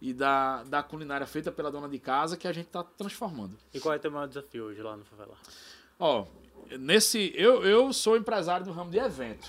e 0.00 0.12
da, 0.12 0.62
da 0.64 0.82
culinária 0.82 1.26
feita 1.26 1.50
pela 1.50 1.70
dona 1.70 1.88
de 1.88 1.98
casa 1.98 2.36
que 2.36 2.46
a 2.46 2.52
gente 2.52 2.66
está 2.66 2.82
transformando. 2.82 3.56
E 3.74 3.80
qual 3.80 3.94
é 3.94 3.96
o 3.96 4.00
teu 4.00 4.10
maior 4.10 4.26
desafio 4.26 4.64
hoje 4.64 4.80
lá 4.80 4.96
no 4.96 5.04
Favela? 5.04 5.34
Ó, 5.98 6.26
nesse. 6.78 7.32
Eu, 7.34 7.64
eu 7.64 7.92
sou 7.92 8.16
empresário 8.16 8.64
do 8.64 8.72
ramo 8.72 8.90
de 8.90 8.98
evento. 8.98 9.48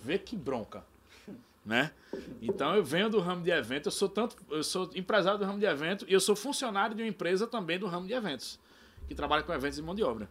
Vê 0.00 0.18
que 0.18 0.36
bronca. 0.36 0.84
Né? 1.64 1.92
Então 2.40 2.74
eu 2.74 2.82
venho 2.82 3.08
do 3.08 3.20
ramo 3.20 3.40
de 3.40 3.52
evento, 3.52 3.86
eu 3.86 3.92
sou 3.92 4.08
tanto. 4.08 4.36
Eu 4.50 4.64
sou 4.64 4.90
empresário 4.96 5.38
do 5.38 5.44
ramo 5.44 5.60
de 5.60 5.64
evento 5.64 6.04
e 6.08 6.12
eu 6.12 6.18
sou 6.18 6.34
funcionário 6.34 6.96
de 6.96 7.02
uma 7.02 7.08
empresa 7.08 7.46
também 7.46 7.78
do 7.78 7.86
ramo 7.86 8.04
de 8.04 8.12
eventos, 8.12 8.58
que 9.06 9.14
trabalha 9.14 9.44
com 9.44 9.52
eventos 9.52 9.78
e 9.78 9.82
mão 9.82 9.94
de 9.94 10.02
obra. 10.02 10.28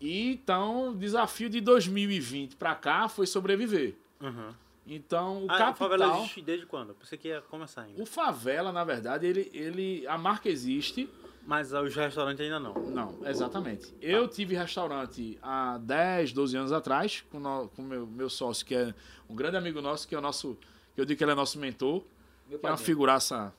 E, 0.00 0.32
então, 0.32 0.92
o 0.92 0.96
desafio 0.96 1.50
de 1.50 1.60
2020 1.60 2.56
para 2.56 2.74
cá 2.74 3.08
foi 3.08 3.26
sobreviver. 3.26 3.94
Uhum. 4.22 4.54
Então, 4.86 5.44
o 5.44 5.50
Ah, 5.50 5.54
o 5.54 5.58
capital. 5.58 5.74
Favela 5.74 6.18
existe 6.18 6.42
desde 6.42 6.66
quando? 6.66 6.94
Pensei 6.94 7.16
que 7.16 7.28
ia 7.28 7.40
começar 7.42 7.82
ainda. 7.82 8.02
O 8.02 8.06
favela, 8.06 8.70
na 8.70 8.84
verdade, 8.84 9.26
ele, 9.26 9.50
ele, 9.52 10.06
a 10.06 10.18
marca 10.18 10.48
existe. 10.48 11.08
Mas 11.46 11.72
os 11.74 11.94
restaurantes 11.94 12.40
ainda 12.40 12.58
não. 12.58 12.72
Não, 12.72 13.18
exatamente. 13.26 13.94
Eu 14.00 14.26
tive 14.26 14.56
restaurante 14.56 15.38
há 15.42 15.76
10, 15.76 16.32
12 16.32 16.56
anos 16.56 16.72
atrás, 16.72 17.22
com 17.30 17.36
o 17.38 17.68
com 17.68 17.82
meu, 17.82 18.06
meu 18.06 18.30
sócio, 18.30 18.64
que 18.64 18.74
é 18.74 18.94
um 19.28 19.34
grande 19.34 19.56
amigo 19.56 19.82
nosso, 19.82 20.08
que 20.08 20.14
é 20.14 20.18
o 20.18 20.22
nosso. 20.22 20.56
Que 20.94 21.02
eu 21.02 21.04
digo 21.04 21.18
que 21.18 21.24
ele 21.24 21.32
é 21.32 21.34
nosso 21.34 21.58
mentor, 21.58 22.02
Meu 22.48 22.58
que 22.58 22.66
é 22.66 22.70
uma 22.70 22.78
figuraça 22.78 23.52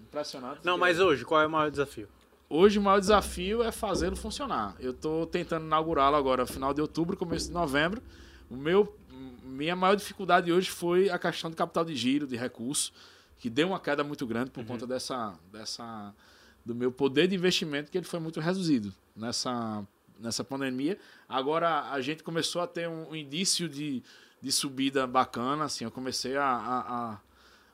impressionante. 0.00 0.60
Não, 0.62 0.78
mas 0.78 1.00
hoje, 1.00 1.24
qual 1.24 1.40
é 1.40 1.46
o 1.46 1.50
maior 1.50 1.68
desafio? 1.70 2.08
Hoje 2.48 2.78
o 2.78 2.82
maior 2.82 3.00
desafio 3.00 3.62
é 3.62 3.72
fazê-lo 3.72 4.14
funcionar. 4.14 4.76
Eu 4.78 4.90
estou 4.92 5.26
tentando 5.26 5.64
inaugurá-lo 5.64 6.16
agora, 6.16 6.46
final 6.46 6.72
de 6.74 6.80
outubro, 6.80 7.16
começo 7.16 7.48
de 7.48 7.52
novembro. 7.54 8.00
O 8.50 8.54
meu, 8.54 8.94
minha 9.52 9.76
maior 9.76 9.94
dificuldade 9.94 10.52
hoje 10.52 10.70
foi 10.70 11.08
a 11.10 11.18
questão 11.18 11.50
de 11.50 11.56
capital 11.56 11.84
de 11.84 11.94
giro, 11.94 12.26
de 12.26 12.36
recurso, 12.36 12.92
que 13.38 13.50
deu 13.50 13.68
uma 13.68 13.80
queda 13.80 14.02
muito 14.04 14.26
grande 14.26 14.50
por 14.50 14.64
conta 14.64 14.86
dessa, 14.86 15.34
dessa 15.52 16.14
do 16.64 16.74
meu 16.74 16.90
poder 16.92 17.26
de 17.28 17.34
investimento, 17.34 17.90
que 17.90 17.98
ele 17.98 18.06
foi 18.06 18.20
muito 18.20 18.38
reduzido 18.40 18.92
nessa, 19.16 19.84
nessa 20.18 20.44
pandemia. 20.44 20.96
Agora 21.28 21.90
a 21.90 22.00
gente 22.00 22.22
começou 22.22 22.62
a 22.62 22.66
ter 22.66 22.88
um, 22.88 23.14
indício 23.14 23.68
de, 23.68 24.02
de 24.40 24.52
subida 24.52 25.06
bacana, 25.06 25.64
assim, 25.64 25.84
eu 25.84 25.90
comecei 25.90 26.36
a, 26.36 26.44
a, 26.44 27.18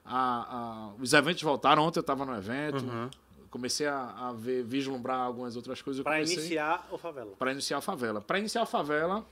a- 0.05 0.07
a- 0.11 0.93
os 0.99 1.13
eventos 1.13 1.43
voltaram. 1.43 1.83
Ontem 1.83 1.99
eu 1.99 2.03
estava 2.03 2.25
no 2.25 2.35
evento, 2.35 2.83
Uhum. 2.85 3.11
comecei 3.51 3.87
a, 3.87 4.29
a 4.29 4.33
ver, 4.33 4.63
vislumbrar 4.65 5.21
algumas 5.21 5.55
outras 5.55 5.83
coisas. 5.83 6.03
Para 6.03 6.23
iniciar 6.23 6.89
o 6.91 6.97
Favela. 6.97 7.33
para 7.39 7.53
iniciar 7.53 7.77
a 7.79 7.81
favela. 7.83 8.21
Para 8.23 8.39
iniciar 8.39 8.63
a 8.63 8.67
favela, 8.67 9.27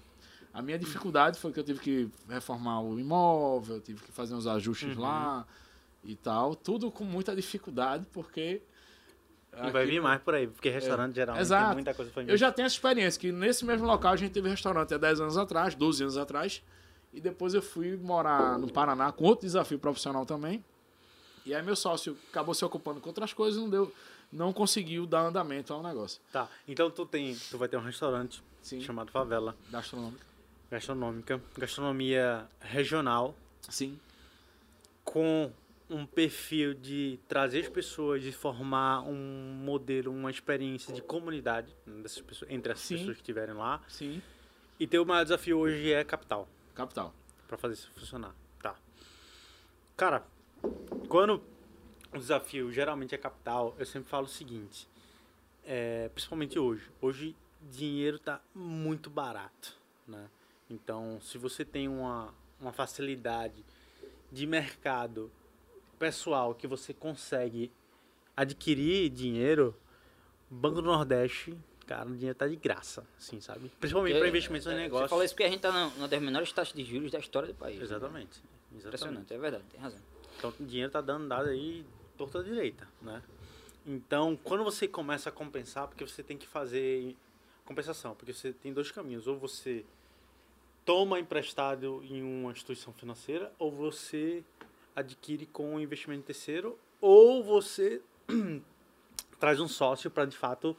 a 0.56 0.62
minha 0.62 0.78
dificuldade 0.78 1.38
foi 1.38 1.52
que 1.52 1.60
eu 1.60 1.64
tive 1.64 1.78
que 1.80 2.08
reformar 2.26 2.80
o 2.80 2.98
imóvel, 2.98 3.78
tive 3.78 4.02
que 4.02 4.10
fazer 4.10 4.34
uns 4.34 4.46
ajustes 4.46 4.96
Uhum. 4.96 5.02
lá 5.02 5.46
e 6.02 6.16
tal. 6.16 6.56
Tudo 6.56 6.90
com 6.90 7.04
muita 7.04 7.36
dificuldade, 7.36 8.06
porque. 8.10 8.62
E 9.62 9.70
vai 9.70 9.84
vir 9.84 10.00
mais 10.00 10.18
por 10.22 10.34
aí, 10.34 10.46
porque 10.46 10.70
restaurante 10.70 11.14
geralmente 11.14 11.42
Exato. 11.42 11.66
tem 11.66 11.74
muita 11.74 11.92
coisa 11.94 12.10
pra 12.10 12.22
Eu 12.22 12.38
já 12.38 12.50
tenho 12.50 12.64
essa 12.64 12.74
experiência, 12.74 13.20
que 13.20 13.30
nesse 13.30 13.66
mesmo 13.66 13.86
local 13.86 14.14
a 14.14 14.16
gente 14.16 14.32
teve 14.32 14.48
restaurante 14.48 14.94
há 14.94 14.98
10 14.98 15.20
anos 15.20 15.36
atrás, 15.36 15.74
12 15.74 16.02
anos 16.02 16.16
atrás. 16.16 16.62
E 17.12 17.20
depois 17.20 17.52
eu 17.52 17.60
fui 17.60 17.94
morar 17.96 18.58
no 18.58 18.70
Paraná 18.72 19.12
com 19.12 19.24
outro 19.24 19.44
desafio 19.46 19.78
profissional 19.78 20.24
também. 20.24 20.64
E 21.44 21.54
aí 21.54 21.62
meu 21.62 21.76
sócio 21.76 22.16
acabou 22.30 22.54
se 22.54 22.64
ocupando 22.64 22.98
com 22.98 23.08
outras 23.10 23.34
coisas 23.34 23.58
e 23.58 23.62
não 23.62 23.68
deu, 23.70 23.92
não 24.32 24.54
conseguiu 24.54 25.04
dar 25.06 25.20
andamento 25.20 25.72
ao 25.74 25.82
negócio. 25.82 26.20
Tá, 26.32 26.48
então 26.66 26.90
tu 26.90 27.04
tem, 27.04 27.36
tu 27.50 27.58
vai 27.58 27.68
ter 27.68 27.76
um 27.76 27.82
restaurante 27.82 28.42
Sim. 28.62 28.80
chamado 28.80 29.10
Favela, 29.10 29.54
Gastronômico. 29.70 30.24
Gastronômica, 30.70 31.40
gastronomia 31.56 32.48
regional, 32.60 33.36
Sim. 33.68 33.98
com 35.04 35.52
um 35.88 36.04
perfil 36.04 36.74
de 36.74 37.18
trazer 37.28 37.60
as 37.60 37.68
pessoas 37.68 38.24
e 38.24 38.32
formar 38.32 39.02
um 39.02 39.54
modelo, 39.62 40.10
uma 40.10 40.30
experiência 40.30 40.92
de 40.92 41.00
comunidade 41.00 41.74
né, 41.86 42.02
dessas 42.02 42.20
pessoas, 42.20 42.50
entre 42.50 42.72
essas 42.72 42.84
Sim. 42.84 42.98
pessoas 42.98 43.16
que 43.16 43.22
estiverem 43.22 43.54
lá. 43.54 43.80
Sim. 43.88 44.20
E 44.78 44.86
teu 44.86 45.04
maior 45.04 45.22
desafio 45.22 45.58
hoje 45.58 45.92
é 45.92 46.04
capital. 46.04 46.48
Capital. 46.74 47.14
Pra 47.46 47.56
fazer 47.56 47.74
isso 47.74 47.90
funcionar. 47.92 48.34
Tá. 48.60 48.74
Cara, 49.96 50.26
quando 51.08 51.40
o 52.12 52.18
desafio 52.18 52.72
geralmente 52.72 53.14
é 53.14 53.18
capital, 53.18 53.74
eu 53.78 53.86
sempre 53.86 54.08
falo 54.08 54.26
o 54.26 54.28
seguinte, 54.28 54.88
é, 55.64 56.08
principalmente 56.08 56.58
hoje. 56.58 56.90
Hoje 57.00 57.36
dinheiro 57.62 58.18
tá 58.18 58.40
muito 58.54 59.08
barato, 59.08 59.76
né? 60.06 60.28
Então, 60.68 61.20
se 61.20 61.38
você 61.38 61.64
tem 61.64 61.88
uma, 61.88 62.34
uma 62.60 62.72
facilidade 62.72 63.64
de 64.32 64.46
mercado 64.46 65.30
pessoal 65.98 66.54
que 66.54 66.66
você 66.66 66.92
consegue 66.92 67.70
adquirir 68.36 69.08
dinheiro, 69.10 69.74
Banco 70.50 70.76
do 70.82 70.88
Nordeste, 70.88 71.56
cara, 71.86 72.08
o 72.08 72.14
dinheiro 72.14 72.36
tá 72.36 72.46
de 72.46 72.56
graça, 72.56 73.06
assim, 73.16 73.40
sabe? 73.40 73.70
Principalmente 73.80 74.18
para 74.18 74.28
investimentos 74.28 74.66
em 74.66 74.72
é, 74.72 74.76
negócios. 74.76 75.08
Você 75.08 75.10
fala 75.10 75.24
isso 75.24 75.34
porque 75.34 75.44
a 75.44 75.48
gente 75.50 75.60
tá 75.60 75.72
na- 75.72 75.86
uma 75.88 76.08
das 76.08 76.20
menores 76.20 76.52
taxas 76.52 76.74
de 76.74 76.84
juros 76.84 77.10
da 77.10 77.18
história 77.18 77.48
do 77.48 77.54
país. 77.54 77.80
Exatamente. 77.80 78.42
Exatamente. 78.72 78.86
Impressionante, 78.86 79.34
é 79.34 79.38
verdade, 79.38 79.64
tem 79.70 79.80
razão. 79.80 80.00
Então 80.36 80.52
o 80.60 80.64
dinheiro 80.64 80.90
tá 80.92 81.00
dando 81.00 81.28
dado 81.28 81.48
aí 81.48 81.84
torta 82.18 82.42
direita, 82.42 82.86
né? 83.00 83.22
Então, 83.86 84.36
quando 84.42 84.64
você 84.64 84.88
começa 84.88 85.28
a 85.28 85.32
compensar, 85.32 85.86
porque 85.86 86.04
você 86.06 86.22
tem 86.22 86.36
que 86.36 86.46
fazer 86.46 87.16
compensação, 87.64 88.14
porque 88.16 88.32
você 88.32 88.52
tem 88.52 88.72
dois 88.72 88.90
caminhos, 88.90 89.26
ou 89.28 89.38
você 89.38 89.84
toma 90.86 91.18
emprestado 91.20 92.02
em 92.08 92.22
uma 92.22 92.52
instituição 92.52 92.92
financeira, 92.94 93.52
ou 93.58 93.70
você 93.70 94.42
adquire 94.94 95.44
com 95.44 95.74
um 95.74 95.80
investimento 95.80 96.22
terceiro, 96.22 96.78
ou 97.00 97.42
você 97.42 98.00
traz 99.38 99.60
um 99.60 99.68
sócio 99.68 100.10
para 100.10 100.24
de 100.24 100.36
fato 100.36 100.74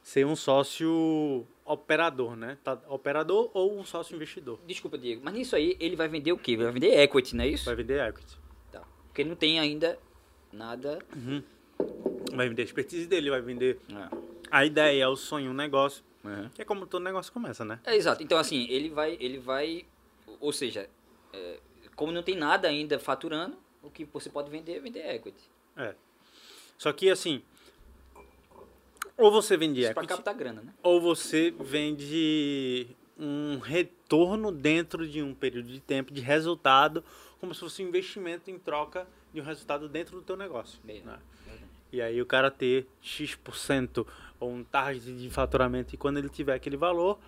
ser 0.00 0.24
um 0.24 0.36
sócio 0.36 1.44
operador, 1.64 2.36
né? 2.36 2.56
Tá, 2.64 2.80
operador 2.88 3.50
ou 3.52 3.76
um 3.78 3.84
sócio 3.84 4.14
investidor. 4.14 4.58
Desculpa, 4.64 4.96
Diego, 4.96 5.20
mas 5.22 5.34
nisso 5.34 5.54
aí 5.56 5.76
ele 5.78 5.96
vai 5.96 6.08
vender 6.08 6.32
o 6.32 6.38
quê? 6.38 6.56
Vai 6.56 6.70
vender 6.72 6.96
equity, 6.98 7.36
não 7.36 7.44
é 7.44 7.48
isso? 7.48 7.66
Vai 7.66 7.74
vender 7.74 8.00
equity. 8.08 8.38
Tá. 8.72 8.82
Porque 9.08 9.22
ele 9.22 9.28
não 9.28 9.36
tem 9.36 9.58
ainda 9.58 9.98
nada. 10.52 11.00
Vai 12.32 12.48
vender 12.48 12.62
a 12.62 12.64
expertise 12.64 13.06
dele, 13.06 13.28
vai 13.28 13.42
vender 13.42 13.80
É. 13.90 14.08
a 14.50 14.64
ideia, 14.64 15.10
o 15.10 15.16
sonho, 15.16 15.50
o 15.50 15.54
negócio. 15.54 16.02
Uhum. 16.28 16.48
Que 16.50 16.62
é 16.62 16.64
como 16.64 16.86
todo 16.86 17.02
negócio 17.02 17.32
começa, 17.32 17.64
né? 17.64 17.80
É, 17.84 17.96
exato. 17.96 18.22
Então, 18.22 18.38
assim, 18.38 18.66
ele 18.68 18.88
vai. 18.90 19.16
Ele 19.20 19.38
vai. 19.38 19.84
Ou 20.40 20.52
seja, 20.52 20.88
é, 21.32 21.58
como 21.96 22.12
não 22.12 22.22
tem 22.22 22.36
nada 22.36 22.68
ainda 22.68 22.98
faturando, 22.98 23.56
o 23.82 23.90
que 23.90 24.04
você 24.04 24.28
pode 24.30 24.50
vender 24.50 24.76
é 24.76 24.80
vender 24.80 25.14
equity. 25.14 25.50
É. 25.76 25.94
Só 26.76 26.92
que, 26.92 27.10
assim, 27.10 27.42
Ou 29.16 29.32
você 29.32 29.56
vende 29.56 29.80
Isso 29.80 29.92
pra 29.92 30.02
equity, 30.02 30.16
captar 30.16 30.34
grana, 30.34 30.62
né? 30.62 30.72
ou 30.82 31.00
você 31.00 31.52
vende 31.58 32.86
um 33.18 33.58
retorno 33.58 34.52
dentro 34.52 35.08
de 35.08 35.20
um 35.22 35.34
período 35.34 35.68
de 35.68 35.80
tempo 35.80 36.12
de 36.12 36.20
resultado, 36.20 37.02
como 37.40 37.52
se 37.52 37.60
fosse 37.60 37.82
um 37.82 37.88
investimento 37.88 38.48
em 38.48 38.58
troca 38.58 39.08
de 39.34 39.40
um 39.40 39.44
resultado 39.44 39.88
dentro 39.88 40.16
do 40.16 40.22
teu 40.22 40.36
negócio. 40.36 40.78
Bem, 40.84 41.02
né? 41.02 41.18
E 41.90 42.02
aí 42.02 42.20
o 42.20 42.26
cara 42.26 42.50
ter 42.50 42.86
X% 43.00 44.06
ou 44.40 44.50
um 44.52 44.62
target 44.64 45.12
de 45.16 45.30
faturamento 45.30 45.94
e 45.94 45.98
quando 45.98 46.18
ele 46.18 46.28
tiver 46.28 46.54
aquele 46.54 46.76
valor, 46.76 47.18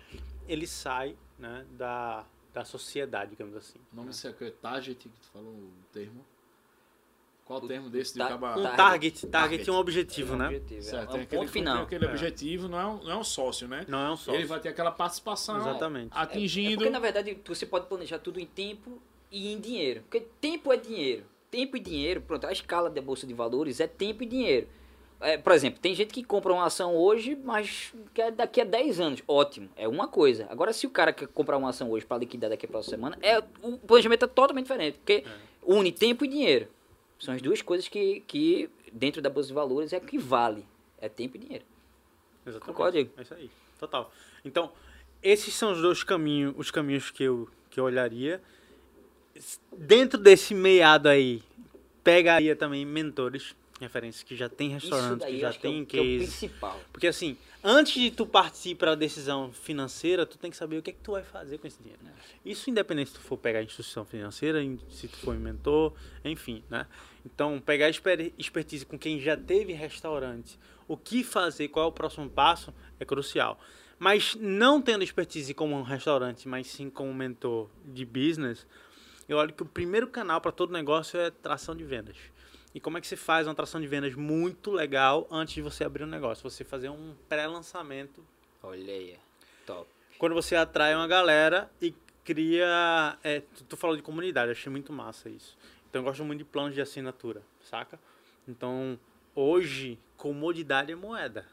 ele 0.47 0.65
sai 0.67 1.15
né, 1.37 1.65
da, 1.71 2.25
da 2.53 2.63
sociedade, 2.65 3.31
digamos 3.31 3.55
assim. 3.55 3.79
O 3.91 3.95
nome 3.95 4.09
disso 4.09 4.27
é 4.27 4.51
target, 4.51 4.97
que 4.97 5.09
tu 5.09 5.27
falou 5.33 5.51
o 5.51 5.71
termo. 5.91 6.25
Qual 7.43 7.61
o 7.61 7.67
termo 7.67 7.89
desse 7.89 8.13
de 8.13 8.21
acabar? 8.21 8.57
Um 8.57 8.63
Target. 8.63 9.27
target, 9.27 9.69
é 9.69 9.73
um 9.73 9.75
objetivo, 9.75 10.33
É 10.33 10.35
um 10.35 10.39
né? 10.39 10.45
objetivo, 10.45 10.81
Certo, 10.83 11.03
é 11.03 11.05
tem 11.11 11.19
um 11.19 11.23
aquele, 11.23 11.41
ponto 11.41 11.51
final. 11.51 11.75
tem 11.77 11.83
aquele 11.85 12.05
É. 12.05 12.09
objetivo, 12.09 12.67
não 12.69 12.79
é, 12.79 12.85
um, 12.85 13.03
não 13.03 13.11
é 13.11 13.17
um 13.17 13.23
sócio, 13.25 13.67
né? 13.67 13.83
Não 13.89 13.99
é 13.99 14.11
um 14.11 14.15
sócio. 14.15 14.35
Ele 14.39 14.45
vai 14.45 14.59
ter 14.61 14.69
aquela 14.69 14.91
participação 14.91 15.57
Exatamente. 15.57 16.15
É 16.15 16.19
atingindo. 16.21 16.75
porque, 16.77 16.89
na 16.89 16.99
verdade, 16.99 17.37
você 17.45 17.65
pode 17.65 17.87
planejar 17.87 18.19
tudo 18.19 18.39
em 18.39 18.45
tempo 18.45 19.01
e 19.29 19.51
em 19.51 19.59
dinheiro. 19.59 20.01
Porque 20.03 20.21
tempo 20.39 20.71
é 20.71 20.77
dinheiro. 20.77 21.25
Tempo 21.49 21.75
e 21.75 21.79
dinheiro, 21.81 22.21
pronto, 22.21 22.47
a 22.47 22.51
escala 22.53 22.89
da 22.89 23.01
Bolsa 23.01 23.27
de 23.27 23.33
Valores 23.33 23.81
é 23.81 23.87
tempo 23.87 24.23
e 24.23 24.25
dinheiro. 24.25 24.69
É, 25.21 25.37
por 25.37 25.53
exemplo, 25.53 25.79
tem 25.79 25.93
gente 25.93 26.13
que 26.13 26.23
compra 26.23 26.51
uma 26.51 26.65
ação 26.65 26.95
hoje, 26.95 27.37
mas 27.43 27.93
quer 28.13 28.31
daqui 28.31 28.59
a 28.59 28.63
10 28.63 28.99
anos. 28.99 29.23
Ótimo, 29.27 29.69
é 29.75 29.87
uma 29.87 30.07
coisa. 30.07 30.47
Agora, 30.49 30.73
se 30.73 30.87
o 30.87 30.89
cara 30.89 31.13
quer 31.13 31.27
comprar 31.27 31.57
uma 31.57 31.69
ação 31.69 31.91
hoje 31.91 32.05
para 32.05 32.17
liquidar 32.17 32.49
daqui 32.49 32.65
a 32.65 32.69
próxima 32.69 32.97
semana, 32.97 33.17
é, 33.21 33.37
o 33.61 33.77
planejamento 33.77 34.25
é 34.25 34.27
totalmente 34.27 34.65
diferente. 34.65 34.97
Porque 34.97 35.23
une 35.63 35.91
tempo 35.91 36.25
e 36.25 36.27
dinheiro. 36.27 36.67
São 37.19 37.35
as 37.35 37.41
duas 37.41 37.61
coisas 37.61 37.87
que, 37.87 38.21
que 38.21 38.69
dentro 38.91 39.21
da 39.21 39.29
Bolsa 39.29 39.49
de 39.49 39.53
Valores, 39.53 39.93
equivale. 39.93 40.65
É 40.99 41.07
tempo 41.07 41.37
e 41.37 41.39
dinheiro. 41.39 41.65
Exatamente. 42.45 42.91
Diego? 42.91 43.11
É 43.17 43.21
isso 43.21 43.33
aí. 43.33 43.51
Total. 43.79 44.11
Então, 44.43 44.71
esses 45.21 45.53
são 45.53 45.71
os 45.71 45.81
dois 45.81 46.03
caminhos, 46.03 46.53
os 46.57 46.71
caminhos 46.71 47.11
que 47.11 47.23
eu, 47.23 47.47
que 47.69 47.79
eu 47.79 47.83
olharia. 47.83 48.41
Dentro 49.71 50.19
desse 50.19 50.53
meiado 50.53 51.07
aí, 51.07 51.43
pegaria 52.03 52.55
também 52.55 52.85
mentores, 52.85 53.55
referências 53.81 54.23
que 54.23 54.35
já 54.35 54.47
tem 54.47 54.69
restaurantes, 54.69 55.25
que 55.27 55.39
já 55.39 55.49
acho 55.49 55.59
que 55.59 55.67
é, 55.67 55.69
tem 55.69 55.81
o, 55.81 55.85
que 55.85 55.97
é 55.97 56.01
o 56.01 56.03
case. 56.03 56.17
principal. 56.19 56.79
Porque 56.91 57.07
assim, 57.07 57.35
antes 57.63 57.93
de 57.93 58.11
tu 58.11 58.25
partir 58.25 58.75
para 58.75 58.91
a 58.91 58.95
decisão 58.95 59.51
financeira, 59.51 60.25
tu 60.25 60.37
tem 60.37 60.49
que 60.51 60.57
saber 60.57 60.77
o 60.77 60.81
que 60.81 60.91
é 60.91 60.93
que 60.93 60.99
tu 60.99 61.11
vai 61.11 61.23
fazer 61.23 61.57
com 61.57 61.67
esse 61.67 61.77
dinheiro. 61.81 62.01
né? 62.03 62.11
Isso 62.45 62.69
independente 62.69 63.09
se 63.09 63.15
tu 63.15 63.21
for 63.21 63.37
pegar 63.37 63.59
a 63.59 63.63
instituição 63.63 64.05
financeira, 64.05 64.59
se 64.89 65.07
tu 65.07 65.17
for 65.17 65.35
um 65.35 65.39
mentor, 65.39 65.93
enfim, 66.23 66.63
né? 66.69 66.87
Então, 67.25 67.59
pegar 67.59 67.89
exper- 67.89 68.33
expertise 68.37 68.85
com 68.85 68.97
quem 68.97 69.19
já 69.19 69.35
teve 69.37 69.73
restaurante, 69.73 70.57
o 70.87 70.97
que 70.97 71.23
fazer, 71.23 71.67
qual 71.67 71.85
é 71.85 71.87
o 71.89 71.91
próximo 71.91 72.29
passo, 72.29 72.73
é 72.99 73.05
crucial. 73.05 73.59
Mas 73.99 74.35
não 74.35 74.81
tendo 74.81 75.03
expertise 75.03 75.53
como 75.53 75.75
um 75.75 75.83
restaurante, 75.83 76.47
mas 76.47 76.65
sim 76.67 76.89
como 76.89 77.13
mentor 77.13 77.69
de 77.85 78.03
business, 78.03 78.65
eu 79.29 79.37
olho 79.37 79.53
que 79.53 79.61
o 79.61 79.65
primeiro 79.65 80.07
canal 80.07 80.41
para 80.41 80.51
todo 80.51 80.73
negócio 80.73 81.19
é 81.19 81.29
tração 81.29 81.75
de 81.75 81.83
vendas. 81.83 82.17
E 82.73 82.79
como 82.79 82.97
é 82.97 83.01
que 83.01 83.07
você 83.07 83.15
faz 83.17 83.47
uma 83.47 83.55
tração 83.55 83.81
de 83.81 83.87
vendas 83.87 84.15
muito 84.15 84.71
legal 84.71 85.27
antes 85.29 85.53
de 85.53 85.61
você 85.61 85.83
abrir 85.83 86.03
um 86.03 86.07
negócio? 86.07 86.49
Você 86.49 86.63
fazer 86.63 86.89
um 86.89 87.13
pré-lançamento. 87.27 88.23
Olha 88.63 88.93
aí, 88.93 89.17
top. 89.65 89.89
Quando 90.17 90.33
você 90.33 90.55
atrai 90.55 90.95
uma 90.95 91.07
galera 91.07 91.69
e 91.81 91.93
cria. 92.23 93.17
É, 93.23 93.41
tu, 93.41 93.63
tu 93.65 93.77
falou 93.77 93.95
de 93.95 94.01
comunidade, 94.01 94.51
achei 94.51 94.71
muito 94.71 94.93
massa 94.93 95.29
isso. 95.29 95.57
Então 95.89 96.01
eu 96.01 96.05
gosto 96.05 96.23
muito 96.23 96.39
de 96.39 96.45
planos 96.45 96.73
de 96.73 96.81
assinatura, 96.81 97.41
saca? 97.63 97.99
Então, 98.47 98.97
hoje, 99.35 99.99
comodidade 100.15 100.91
é 100.91 100.95
moeda. 100.95 101.45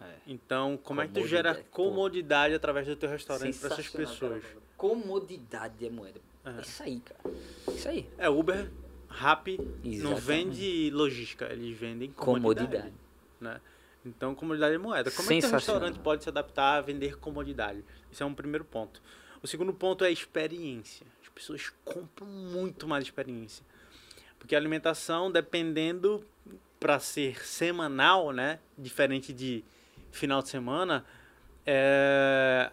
É. 0.00 0.14
Então, 0.26 0.78
como 0.82 1.00
é 1.00 1.06
que 1.06 1.14
tu 1.14 1.26
gera 1.26 1.50
Comodidade, 1.54 1.68
pô. 1.70 1.84
comodidade 1.90 2.54
através 2.54 2.86
do 2.86 2.96
teu 2.96 3.08
restaurante 3.08 3.58
para 3.58 3.72
essas 3.74 3.88
pessoas? 3.88 4.42
cara. 4.42 4.56
Comodidade 4.76 5.86
é 5.86 5.90
moeda. 5.90 6.20
É. 6.44 6.50
É 6.50 6.60
isso 6.60 6.82
aí, 6.82 7.00
cara. 7.00 7.36
Isso 7.68 7.88
aí. 7.88 8.08
É 8.18 8.28
Uber, 8.28 8.70
Rappi, 9.10 9.58
não 9.84 10.14
vende 10.16 10.88
logística, 10.90 11.46
eles 11.52 11.76
vendem 11.76 12.10
comodidade. 12.12 12.68
Comodidade. 12.68 12.94
né? 13.40 13.60
Então, 14.06 14.34
comodidade 14.34 14.74
é 14.74 14.78
moeda. 14.78 15.10
Como 15.10 15.26
é 15.26 15.32
que 15.32 15.38
o 15.38 15.42
Sensacional. 15.42 15.58
restaurante 15.58 15.98
pode 15.98 16.22
se 16.22 16.28
adaptar 16.28 16.78
a 16.78 16.80
vender 16.80 17.18
comodidade? 17.18 17.84
Isso 18.10 18.22
é 18.22 18.26
um 18.26 18.32
primeiro 18.32 18.64
ponto. 18.64 19.02
O 19.42 19.46
segundo 19.46 19.74
ponto 19.74 20.04
é 20.04 20.10
experiência. 20.10 21.06
As 21.22 21.28
pessoas 21.28 21.70
compram 21.84 22.26
muito 22.26 22.86
mais 22.86 23.04
experiência. 23.04 23.64
Porque 24.38 24.54
a 24.54 24.58
alimentação, 24.58 25.30
dependendo 25.30 26.24
para 26.78 26.98
ser 26.98 27.44
semanal, 27.44 28.32
né, 28.32 28.58
diferente 28.78 29.32
de 29.34 29.62
final 30.10 30.40
de 30.40 30.48
semana, 30.48 31.04
é, 31.66 32.70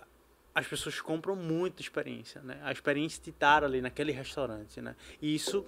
as 0.55 0.65
pessoas 0.65 1.01
compram 1.01 1.35
muito 1.35 1.81
experiência, 1.81 2.41
né? 2.41 2.57
A 2.63 2.71
experiência 2.71 3.21
de 3.21 3.31
estar 3.31 3.63
ali 3.63 3.81
naquele 3.81 4.11
restaurante, 4.11 4.81
né? 4.81 4.95
E 5.21 5.35
isso 5.35 5.65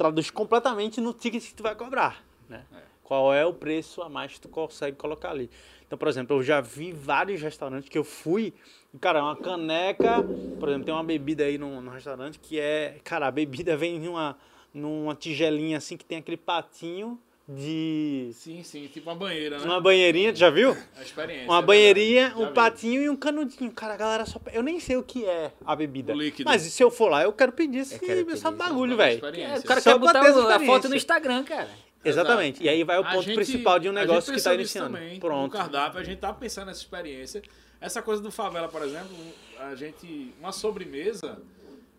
traduz 0.00 0.30
completamente 0.30 0.98
no 0.98 1.12
ticket 1.12 1.44
que 1.44 1.54
tu 1.54 1.62
vai 1.62 1.74
cobrar, 1.74 2.24
né? 2.48 2.64
Qual 3.04 3.34
é 3.34 3.44
o 3.44 3.52
preço 3.52 4.00
a 4.00 4.08
mais 4.08 4.32
que 4.32 4.40
tu 4.40 4.48
consegue 4.48 4.96
colocar 4.96 5.30
ali. 5.30 5.50
Então, 5.86 5.98
por 5.98 6.08
exemplo, 6.08 6.38
eu 6.38 6.42
já 6.42 6.58
vi 6.58 6.90
vários 6.90 7.42
restaurantes 7.42 7.90
que 7.90 7.98
eu 7.98 8.04
fui, 8.04 8.54
e, 8.94 8.98
cara, 8.98 9.22
uma 9.22 9.36
caneca, 9.36 10.22
por 10.58 10.70
exemplo, 10.70 10.86
tem 10.86 10.94
uma 10.94 11.04
bebida 11.04 11.44
aí 11.44 11.58
no, 11.58 11.82
no 11.82 11.90
restaurante 11.90 12.38
que 12.38 12.58
é, 12.58 12.98
cara, 13.04 13.26
a 13.26 13.30
bebida 13.30 13.76
vem 13.76 13.98
numa, 13.98 14.38
numa 14.72 15.14
tigelinha 15.14 15.76
assim 15.76 15.98
que 15.98 16.04
tem 16.04 16.16
aquele 16.16 16.38
patinho 16.38 17.20
de 17.52 18.30
Sim, 18.34 18.62
sim, 18.62 18.86
tipo 18.86 19.10
uma 19.10 19.16
banheira, 19.16 19.58
né? 19.58 19.64
uma 19.64 19.80
banheirinha, 19.80 20.32
tu 20.32 20.38
já 20.38 20.50
viu? 20.50 20.76
A 20.96 21.02
experiência. 21.02 21.46
Uma 21.48 21.58
é 21.58 21.62
banheirinha, 21.62 22.34
um 22.36 22.46
vi. 22.46 22.52
patinho 22.52 23.02
e 23.02 23.08
um 23.10 23.16
canudinho. 23.16 23.72
Cara, 23.72 23.94
a 23.94 23.96
galera 23.96 24.24
só. 24.26 24.40
Eu 24.52 24.62
nem 24.62 24.78
sei 24.78 24.96
o 24.96 25.02
que 25.02 25.24
é 25.24 25.50
a 25.64 25.74
bebida. 25.74 26.12
O 26.12 26.16
líquido. 26.16 26.48
Mas 26.48 26.62
se 26.62 26.82
eu 26.82 26.90
for 26.90 27.08
lá, 27.10 27.22
eu 27.24 27.32
quero 27.32 27.52
pedir 27.52 27.78
esse, 27.78 27.98
quero 27.98 28.24
pedir 28.24 28.34
esse 28.34 28.50
bagulho, 28.52 28.92
Uma 28.94 29.04
velho. 29.04 29.14
experiência. 29.16 29.54
É, 29.54 29.58
o 29.58 29.62
cara 29.64 29.80
Só 29.80 29.92
quer 29.92 29.98
botar 29.98 30.22
o- 30.22 30.48
a 30.48 30.60
foto 30.60 30.88
no 30.88 30.94
Instagram, 30.94 31.42
cara. 31.44 31.68
Exatamente. 32.04 32.62
E 32.62 32.68
aí 32.68 32.82
vai 32.84 32.98
o 32.98 33.04
ponto 33.04 33.22
gente- 33.22 33.34
principal 33.34 33.78
de 33.78 33.88
um 33.88 33.92
negócio 33.92 34.32
que 34.32 34.40
tá 34.40 34.50
nisso 34.50 34.60
iniciando. 34.78 34.94
Também, 34.96 35.18
Pronto. 35.20 35.42
No 35.52 35.58
cardápio, 35.58 36.00
a 36.00 36.04
gente 36.04 36.18
tá 36.18 36.32
pensando 36.32 36.66
nessa 36.68 36.80
experiência. 36.80 37.42
Essa 37.80 38.00
coisa 38.00 38.22
do 38.22 38.30
favela, 38.30 38.68
por 38.68 38.82
exemplo, 38.82 39.14
a 39.58 39.74
gente. 39.74 40.32
Uma 40.38 40.52
sobremesa, 40.52 41.38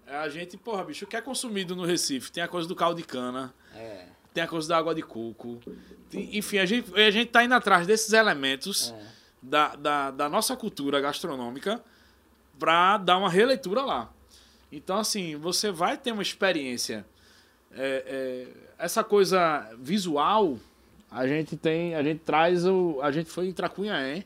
a 0.08 0.28
gente, 0.30 0.58
porra, 0.58 0.84
bicho, 0.84 1.06
o 1.06 1.08
que 1.08 1.16
é 1.16 1.22
consumido 1.22 1.76
no 1.76 1.84
Recife? 1.86 2.32
Tem 2.32 2.42
a 2.42 2.48
coisa 2.48 2.68
do 2.68 2.76
caldo 2.76 2.98
de 3.02 3.08
cana, 3.08 3.54
É. 3.76 4.06
tem 4.34 4.44
a 4.44 4.48
coisa 4.48 4.68
da 4.68 4.78
água 4.78 4.94
de 4.96 5.02
coco. 5.02 5.60
enfim, 6.14 6.58
a 6.58 6.66
gente, 6.66 6.94
a 7.00 7.12
gente 7.12 7.30
tá 7.30 7.44
indo 7.44 7.54
atrás 7.54 7.86
desses 7.88 8.14
elementos 8.14 8.94
É. 8.98 9.06
da, 9.42 9.76
da, 9.76 10.12
da 10.12 10.30
nossa 10.30 10.56
cultura 10.56 11.00
gastronômica 11.02 11.82
pra 12.60 12.98
dar 12.98 13.18
uma 13.18 13.30
releitura 13.30 13.82
lá. 13.84 14.12
Então, 14.72 14.98
assim, 14.98 15.36
você 15.36 15.72
vai 15.72 15.98
ter 15.98 16.12
uma 16.12 16.22
experiência. 16.22 17.06
É, 17.74 18.04
é, 18.06 18.48
essa 18.78 19.04
coisa 19.04 19.70
visual, 19.80 20.58
a 21.10 21.26
gente 21.28 21.56
tem. 21.58 21.96
A 21.96 22.04
gente 22.04 22.20
traz 22.20 22.66
o. 22.66 23.00
A 23.02 23.12
gente 23.12 23.30
foi 23.30 23.48
em 23.48 23.54
Tracunhaém 23.54 24.26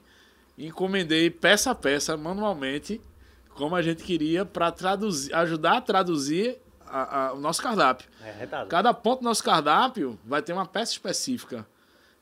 e 0.57 0.67
encomendei 0.67 1.29
peça 1.29 1.71
a 1.71 1.75
peça, 1.75 2.15
manualmente, 2.17 3.01
como 3.49 3.75
a 3.75 3.81
gente 3.81 4.03
queria, 4.03 4.45
para 4.45 4.71
traduzir, 4.71 5.33
ajudar 5.33 5.77
a 5.77 5.81
traduzir 5.81 6.57
a- 7.01 7.27
a- 7.27 7.33
o 7.33 7.39
nosso 7.39 7.61
cardápio. 7.61 8.07
É, 8.23 8.31
retado. 8.31 8.69
Cada 8.69 8.93
ponto 8.93 9.19
do 9.19 9.25
nosso 9.25 9.43
cardápio 9.43 10.17
vai 10.25 10.41
ter 10.41 10.53
uma 10.53 10.65
peça 10.65 10.91
específica. 10.93 11.65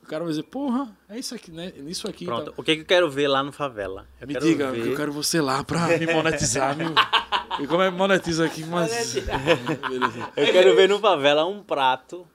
O 0.02 0.06
cara 0.06 0.22
vai 0.22 0.30
dizer, 0.32 0.42
porra, 0.44 0.94
é 1.08 1.18
isso 1.18 1.34
aqui, 1.34 1.50
né? 1.50 1.72
Nisso 1.78 2.08
aqui. 2.08 2.26
Pronto. 2.26 2.50
tá- 2.50 2.54
O 2.58 2.62
que, 2.62 2.74
que 2.76 2.82
eu 2.82 2.86
quero 2.86 3.10
ver 3.10 3.26
lá 3.28 3.42
no 3.42 3.50
favela? 3.52 4.06
Eu 4.20 4.26
Me 4.26 4.34
quero 4.34 4.44
diga, 4.44 4.70
ver... 4.70 4.82
que 4.82 4.88
eu 4.90 4.96
quero 4.96 5.12
você 5.12 5.40
lá 5.40 5.64
pra 5.64 5.86
me 5.98 6.06
monetizar, 6.12 6.76
meu. 6.76 6.88
E 7.60 7.68
como 7.68 7.82
é 7.82 7.88
que 7.90 7.96
monetiza 7.96 8.44
aqui? 8.44 8.64
Mas... 8.64 9.14
Eu 10.36 10.52
quero 10.52 10.74
ver 10.74 10.88
no 10.88 10.98
favela 10.98 11.46
um 11.46 11.62
prato 11.62 12.26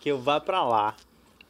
que 0.00 0.10
eu 0.10 0.20
vá 0.20 0.38
pra 0.38 0.62
lá 0.62 0.94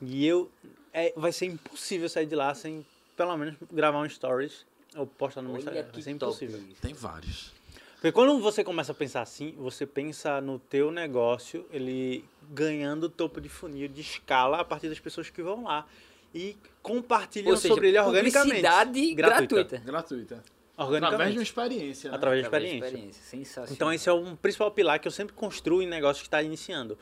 e 0.01 0.25
eu 0.27 0.49
é, 0.93 1.13
vai 1.17 1.33
ser 1.33 1.47
impossível 1.47 2.09
sair 2.09 2.27
de 2.27 2.35
lá 2.37 2.55
sem 2.55 2.87
pelo 3.17 3.37
menos 3.37 3.57
gravar 3.73 3.99
um 4.01 4.09
stories 4.09 4.65
ou 4.97 5.07
postar 5.07 5.43
no 5.43 5.49
meu 5.49 5.55
Olha 5.57 5.61
Instagram. 5.61 5.87
Vai 5.93 6.03
ser 6.03 6.15
top 6.15 6.25
impossível. 6.45 6.59
isso. 6.71 6.81
Tem 6.81 6.95
vários. 6.95 7.53
Porque 8.01 8.13
quando 8.13 8.41
você 8.41 8.65
começa 8.65 8.93
a 8.93 8.95
pensar 8.95 9.21
assim, 9.21 9.55
você 9.59 9.85
pensa 9.85 10.41
no 10.41 10.59
teu 10.59 10.91
negócio, 10.91 11.67
ele 11.71 12.25
ganhando 12.51 13.11
topo 13.11 13.43
de 13.43 13.49
funil 13.51 13.89
de 13.89 14.01
escala 14.01 14.59
a 14.61 14.65
partir 14.65 14.89
das 14.89 14.99
pessoas 14.99 15.29
que 15.29 15.43
vão 15.43 15.65
lá 15.65 15.87
e 16.35 16.57
compartilham 16.81 17.55
seja, 17.57 17.75
sobre 17.75 17.89
ele 17.89 17.99
organicamente. 17.99 18.55
publicidade 18.55 19.15
gratuita. 19.15 19.77
Gratuita. 19.85 20.43
Organicamente. 20.79 21.15
Através 21.15 21.33
de 21.33 21.39
uma 21.39 21.43
experiência. 21.43 22.11
né? 22.11 22.17
Através 22.17 22.41
de 22.41 22.47
Através 22.47 22.71
de 22.71 22.79
experiência. 22.79 23.23
Sensacional. 23.23 23.73
Então 23.75 23.93
esse 23.93 24.09
é 24.09 24.13
um 24.15 24.35
principal 24.35 24.71
pilar 24.71 24.99
que 24.99 25.07
eu 25.07 25.13
sempre 25.13 25.35
construo 25.35 25.83
em 25.83 25.87
negócio 25.87 26.23
que 26.23 26.29
está 26.29 26.43
iniciando. 26.43 26.97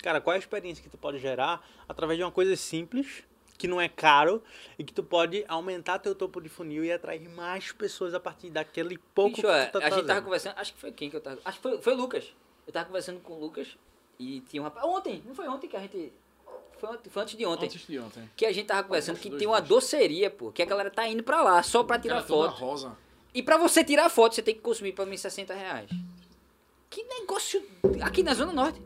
Cara, 0.00 0.20
qual 0.20 0.34
é 0.34 0.36
a 0.36 0.38
experiência 0.38 0.84
que 0.84 0.88
tu 0.88 0.96
pode 0.96 1.18
gerar 1.18 1.66
através 1.88 2.16
de 2.16 2.22
uma 2.22 2.30
coisa 2.30 2.54
simples, 2.54 3.24
que 3.56 3.68
não 3.68 3.80
é 3.80 3.88
caro, 3.88 4.42
e 4.78 4.84
que 4.84 4.92
tu 4.92 5.02
pode 5.02 5.44
aumentar 5.48 5.98
teu 5.98 6.14
topo 6.14 6.40
de 6.40 6.48
funil 6.48 6.84
e 6.84 6.90
atrair 6.92 7.28
mais 7.30 7.70
pessoas 7.72 8.12
a 8.14 8.20
partir 8.20 8.50
daquele 8.50 8.98
pouco 9.14 9.36
Bicho, 9.36 9.42
que 9.42 9.46
é, 9.48 9.66
tu 9.66 9.78
tá 9.80 9.86
a 9.86 9.90
gente 9.90 10.06
tava 10.06 10.22
conversando, 10.22 10.54
acho 10.58 10.74
que 10.74 10.80
foi 10.80 10.92
quem 10.92 11.08
que 11.08 11.16
eu 11.16 11.20
tava. 11.20 11.40
Acho 11.44 11.58
que 11.58 11.62
foi, 11.62 11.80
foi 11.80 11.92
o 11.94 11.96
Lucas. 11.96 12.24
Eu 12.66 12.72
tava 12.72 12.86
conversando 12.86 13.20
com 13.20 13.34
o 13.34 13.40
Lucas 13.40 13.76
e 14.18 14.40
tinha 14.40 14.60
um 14.60 14.64
rapaz. 14.64 14.84
Ontem, 14.86 15.22
não 15.24 15.34
foi 15.34 15.46
ontem 15.48 15.68
que 15.68 15.76
a 15.76 15.80
gente. 15.80 16.12
foi 17.08 17.22
antes 17.22 17.36
de 17.36 17.46
ontem. 17.46 17.66
Antes 17.66 17.86
de 17.86 17.98
ontem. 17.98 18.30
Que 18.36 18.46
a 18.46 18.52
gente 18.52 18.66
tava 18.66 18.82
conversando 18.82 19.18
que 19.18 19.28
dois, 19.28 19.38
tem 19.38 19.46
uma 19.48 19.60
dois. 19.60 19.68
doceria, 19.68 20.30
pô. 20.30 20.50
Que 20.50 20.62
a 20.62 20.66
galera 20.66 20.90
tá 20.90 21.06
indo 21.06 21.22
pra 21.22 21.42
lá 21.42 21.62
só 21.62 21.84
pra 21.84 21.98
tirar 21.98 22.16
Cara, 22.16 22.26
foto. 22.26 22.54
rosa. 22.56 22.96
E 23.32 23.42
pra 23.42 23.56
você 23.56 23.82
tirar 23.84 24.08
foto, 24.08 24.34
você 24.34 24.42
tem 24.42 24.54
que 24.54 24.60
consumir 24.60 24.92
pelo 24.92 25.06
menos 25.06 25.20
60 25.20 25.52
reais. 25.54 25.90
Que 26.88 27.02
negócio 27.02 27.62
aqui 28.02 28.22
na 28.22 28.34
Zona 28.34 28.52
Norte. 28.52 28.80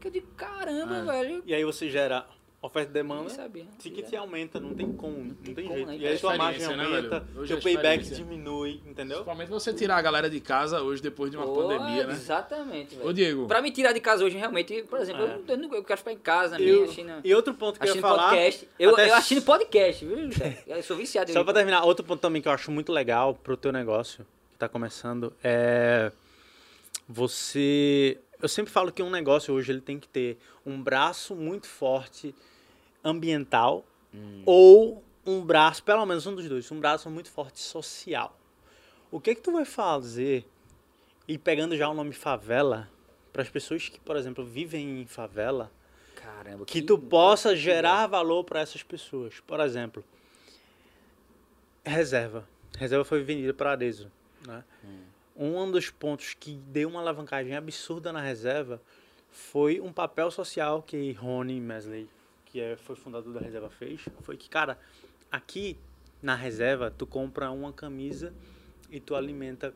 Que 0.00 0.06
eu 0.08 0.10
digo, 0.10 0.26
caramba, 0.36 0.96
É. 0.98 1.04
velho. 1.04 1.42
E 1.44 1.54
aí 1.54 1.64
você 1.64 1.90
gera 1.90 2.26
oferta 2.60 2.90
e 2.90 2.92
demanda. 2.92 3.30
Sabia. 3.30 3.66
Ticket 3.78 4.12
aumenta, 4.14 4.58
não 4.58 4.74
tem 4.74 4.92
como, 4.92 5.16
não 5.46 5.54
tem, 5.54 5.64
como, 5.66 5.76
jeito. 5.76 5.86
né? 5.88 5.96
E 5.96 6.06
aí 6.06 6.14
É 6.14 6.16
sua 6.16 6.36
margem 6.36 6.66
né, 6.76 6.84
aumenta? 6.84 7.26
Hoje 7.36 7.48
seu 7.48 7.62
payback 7.62 8.04
diminui, 8.10 8.80
entendeu? 8.84 9.18
Principalmente 9.18 9.48
você 9.48 9.72
tirar 9.72 9.96
a 9.96 10.02
galera 10.02 10.28
de 10.28 10.40
casa 10.40 10.82
hoje, 10.82 11.00
depois 11.00 11.30
de 11.30 11.36
uma 11.36 11.46
Pô, 11.46 11.54
pandemia, 11.54 12.06
né? 12.06 12.12
Exatamente, 12.14 12.96
velho. 12.96 13.08
Ô, 13.08 13.12
Diego. 13.12 13.46
Pra 13.46 13.62
me 13.62 13.70
tirar 13.70 13.92
de 13.92 14.00
casa 14.00 14.24
hoje, 14.24 14.36
realmente, 14.36 14.82
por 14.90 14.98
exemplo, 14.98 15.22
É. 15.24 15.34
eu, 15.36 15.44
eu, 15.46 15.56
não- 15.56 15.74
eu 15.74 15.84
quero 15.84 15.98
ficar 15.98 16.12
em 16.12 16.18
casa, 16.18 16.58
na 16.58 16.64
Eu- 16.64 16.86
minha, 16.92 17.20
e 17.22 17.34
outro 17.34 17.54
ponto 17.54 17.78
que 17.78 17.88
eu 17.88 17.94
ia 17.94 18.00
falar... 18.00 18.30
podcast. 18.30 18.68
Eu, 18.78 18.90
até 18.90 19.08
eu 19.36 19.42
podcast, 19.42 20.04
viu? 20.04 20.18
Eu 20.66 20.82
sou 20.82 20.96
viciado. 20.96 21.32
Só 21.32 21.44
pra 21.44 21.52
terminar, 21.54 21.84
outro 21.84 22.04
ponto 22.04 22.20
também 22.20 22.42
que 22.42 22.48
eu 22.48 22.52
acho 22.52 22.70
muito 22.72 22.92
legal 22.92 23.34
pro 23.34 23.56
teu 23.56 23.70
negócio, 23.70 24.26
que 24.52 24.58
tá 24.58 24.68
começando, 24.68 25.32
é 25.44 26.10
você... 27.08 28.18
Eu 28.40 28.48
sempre 28.48 28.72
falo 28.72 28.92
que 28.92 29.02
um 29.02 29.10
negócio 29.10 29.52
hoje 29.52 29.72
ele 29.72 29.80
tem 29.80 29.98
que 29.98 30.08
ter 30.08 30.38
um 30.64 30.80
braço 30.80 31.34
muito 31.34 31.66
forte 31.66 32.34
ambiental 33.02 33.84
ou 34.46 35.02
um 35.26 35.44
braço, 35.44 35.82
pelo 35.82 36.06
menos 36.06 36.26
um 36.26 36.34
dos 36.34 36.48
dois, 36.48 36.70
um 36.70 36.80
braço 36.80 37.10
muito 37.10 37.30
forte 37.30 37.60
social. 37.60 38.38
O 39.10 39.20
que 39.20 39.34
que 39.34 39.42
tu 39.42 39.52
vai 39.52 39.64
fazer, 39.64 40.46
e 41.26 41.36
pegando 41.36 41.76
já 41.76 41.88
o 41.88 41.94
nome 41.94 42.12
favela, 42.12 42.88
para 43.32 43.42
as 43.42 43.48
pessoas 43.48 43.88
que, 43.88 44.00
por 44.00 44.16
exemplo, 44.16 44.44
vivem 44.44 45.00
em 45.00 45.06
favela, 45.06 45.70
Caramba, 46.14 46.64
que 46.64 46.82
tu 46.82 46.98
possa 46.98 47.54
gerar 47.54 48.06
valor 48.06 48.44
para 48.44 48.60
essas 48.60 48.82
pessoas. 48.82 49.40
Por 49.40 49.60
exemplo, 49.60 50.04
reserva. 51.84 52.48
Reserva 52.76 53.04
foi 53.04 53.22
vendida 53.22 53.54
para 53.54 53.72
Arezo. 53.72 54.10
Né? 54.46 54.64
Um 55.38 55.70
dos 55.70 55.88
pontos 55.88 56.34
que 56.34 56.56
deu 56.66 56.88
uma 56.88 57.00
alavancagem 57.00 57.54
absurda 57.54 58.12
na 58.12 58.20
reserva 58.20 58.82
foi 59.30 59.80
um 59.80 59.92
papel 59.92 60.32
social 60.32 60.82
que 60.82 61.12
Rony 61.12 61.60
Mesley, 61.60 62.10
que 62.44 62.60
é, 62.60 62.76
foi 62.76 62.96
fundador 62.96 63.32
da 63.32 63.40
reserva, 63.40 63.70
fez. 63.70 64.00
Foi 64.22 64.36
que, 64.36 64.50
cara, 64.50 64.76
aqui 65.30 65.78
na 66.20 66.34
reserva 66.34 66.90
tu 66.90 67.06
compra 67.06 67.52
uma 67.52 67.72
camisa 67.72 68.34
e 68.90 68.98
tu 68.98 69.14
alimenta 69.14 69.72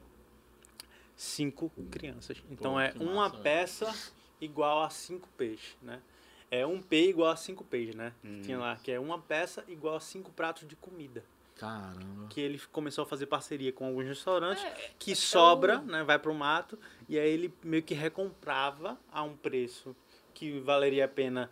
cinco 1.15 1.71
crianças. 1.91 2.43
Então 2.51 2.73
Pô, 2.73 2.81
é 2.81 2.91
que 2.91 2.99
uma 2.99 3.15
massa, 3.15 3.31
velho. 3.31 3.43
peça 3.45 4.13
igual 4.41 4.83
a 4.83 4.91
cinco 4.91 5.29
peixes, 5.37 5.77
né? 5.81 6.03
É 6.51 6.67
um 6.67 6.83
P 6.83 7.09
igual 7.09 7.31
a 7.31 7.37
cinco 7.37 7.65
peixes, 7.65 7.95
né? 7.95 8.13
Hum. 8.25 8.43
Tinha 8.43 8.59
lá 8.59 8.77
que 8.77 8.91
é 8.91 8.99
uma 8.99 9.19
peça 9.19 9.65
igual 9.69 9.95
a 9.95 10.01
cinco 10.01 10.33
pratos 10.33 10.67
de 10.67 10.75
comida. 10.77 11.25
Caramba. 11.63 12.27
Que 12.29 12.41
ele 12.41 12.61
começou 12.73 13.05
a 13.05 13.07
fazer 13.07 13.27
parceria 13.27 13.73
com 13.73 13.87
alguns 13.87 14.05
restaurantes 14.07 14.65
É, 14.65 14.91
que 14.99 15.15
sobra, 15.15 15.79
né? 15.83 16.03
Vai 16.03 16.19
pro 16.19 16.35
mato 16.35 16.77
e 17.09 17.17
aí 17.17 17.31
ele 17.31 17.55
meio 17.63 17.85
que 17.85 17.95
recomprava 17.95 18.99
a 19.13 19.23
um 19.23 19.37
preço 19.37 19.95
que 20.35 20.59
valeria 20.59 21.05
a 21.05 21.09
pena 21.09 21.49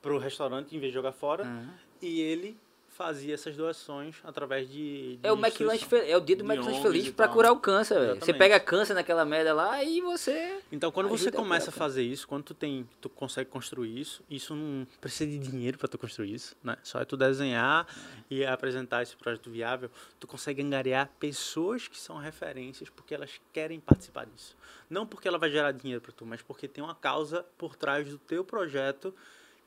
pro 0.00 0.18
restaurante 0.18 0.74
em 0.74 0.80
vez 0.80 0.90
de 0.90 0.94
jogar 0.94 1.12
fora 1.12 1.44
Aham. 1.44 1.74
e 2.00 2.20
ele 2.20 2.58
fazia 2.92 3.34
essas 3.34 3.56
doações 3.56 4.16
através 4.22 4.68
de, 4.68 5.16
de 5.16 5.26
É 5.26 5.32
o 5.32 5.36
McLanche 5.36 5.86
é 6.06 6.16
o 6.16 6.20
dia 6.20 6.36
do 6.36 6.44
McLanche 6.44 6.82
Feliz 6.82 7.10
tal. 7.10 7.28
curar 7.30 7.52
o 7.52 7.56
câncer, 7.58 7.98
velho. 7.98 8.20
Você 8.20 8.34
pega 8.34 8.60
câncer 8.60 8.94
naquela 8.94 9.24
merda 9.24 9.54
lá 9.54 9.82
e 9.82 10.00
você. 10.00 10.58
Então, 10.70 10.92
quando 10.92 11.08
você 11.08 11.32
começa 11.32 11.70
a 11.70 11.72
fazer 11.72 12.02
isso, 12.02 12.28
quando 12.28 12.44
tu 12.44 12.54
tem, 12.54 12.88
tu 13.00 13.08
consegue 13.08 13.48
construir 13.48 13.98
isso, 13.98 14.22
isso 14.28 14.54
não 14.54 14.86
precisa 15.00 15.30
de 15.30 15.38
dinheiro 15.38 15.78
para 15.78 15.88
tu 15.88 15.98
construir 15.98 16.34
isso, 16.34 16.54
né? 16.62 16.76
Só 16.82 17.00
é 17.00 17.04
tu 17.04 17.16
desenhar 17.16 17.86
e 18.30 18.44
apresentar 18.44 19.02
esse 19.02 19.16
projeto 19.16 19.50
viável, 19.50 19.90
tu 20.20 20.26
consegue 20.26 20.62
angariar 20.62 21.10
pessoas 21.18 21.88
que 21.88 21.98
são 21.98 22.18
referências 22.18 22.90
porque 22.90 23.14
elas 23.14 23.40
querem 23.52 23.80
participar 23.80 24.26
disso. 24.26 24.54
Não 24.90 25.06
porque 25.06 25.26
ela 25.26 25.38
vai 25.38 25.50
gerar 25.50 25.72
dinheiro 25.72 26.02
para 26.02 26.12
tu, 26.12 26.26
mas 26.26 26.42
porque 26.42 26.68
tem 26.68 26.84
uma 26.84 26.94
causa 26.94 27.44
por 27.56 27.74
trás 27.74 28.08
do 28.08 28.18
teu 28.18 28.44
projeto 28.44 29.14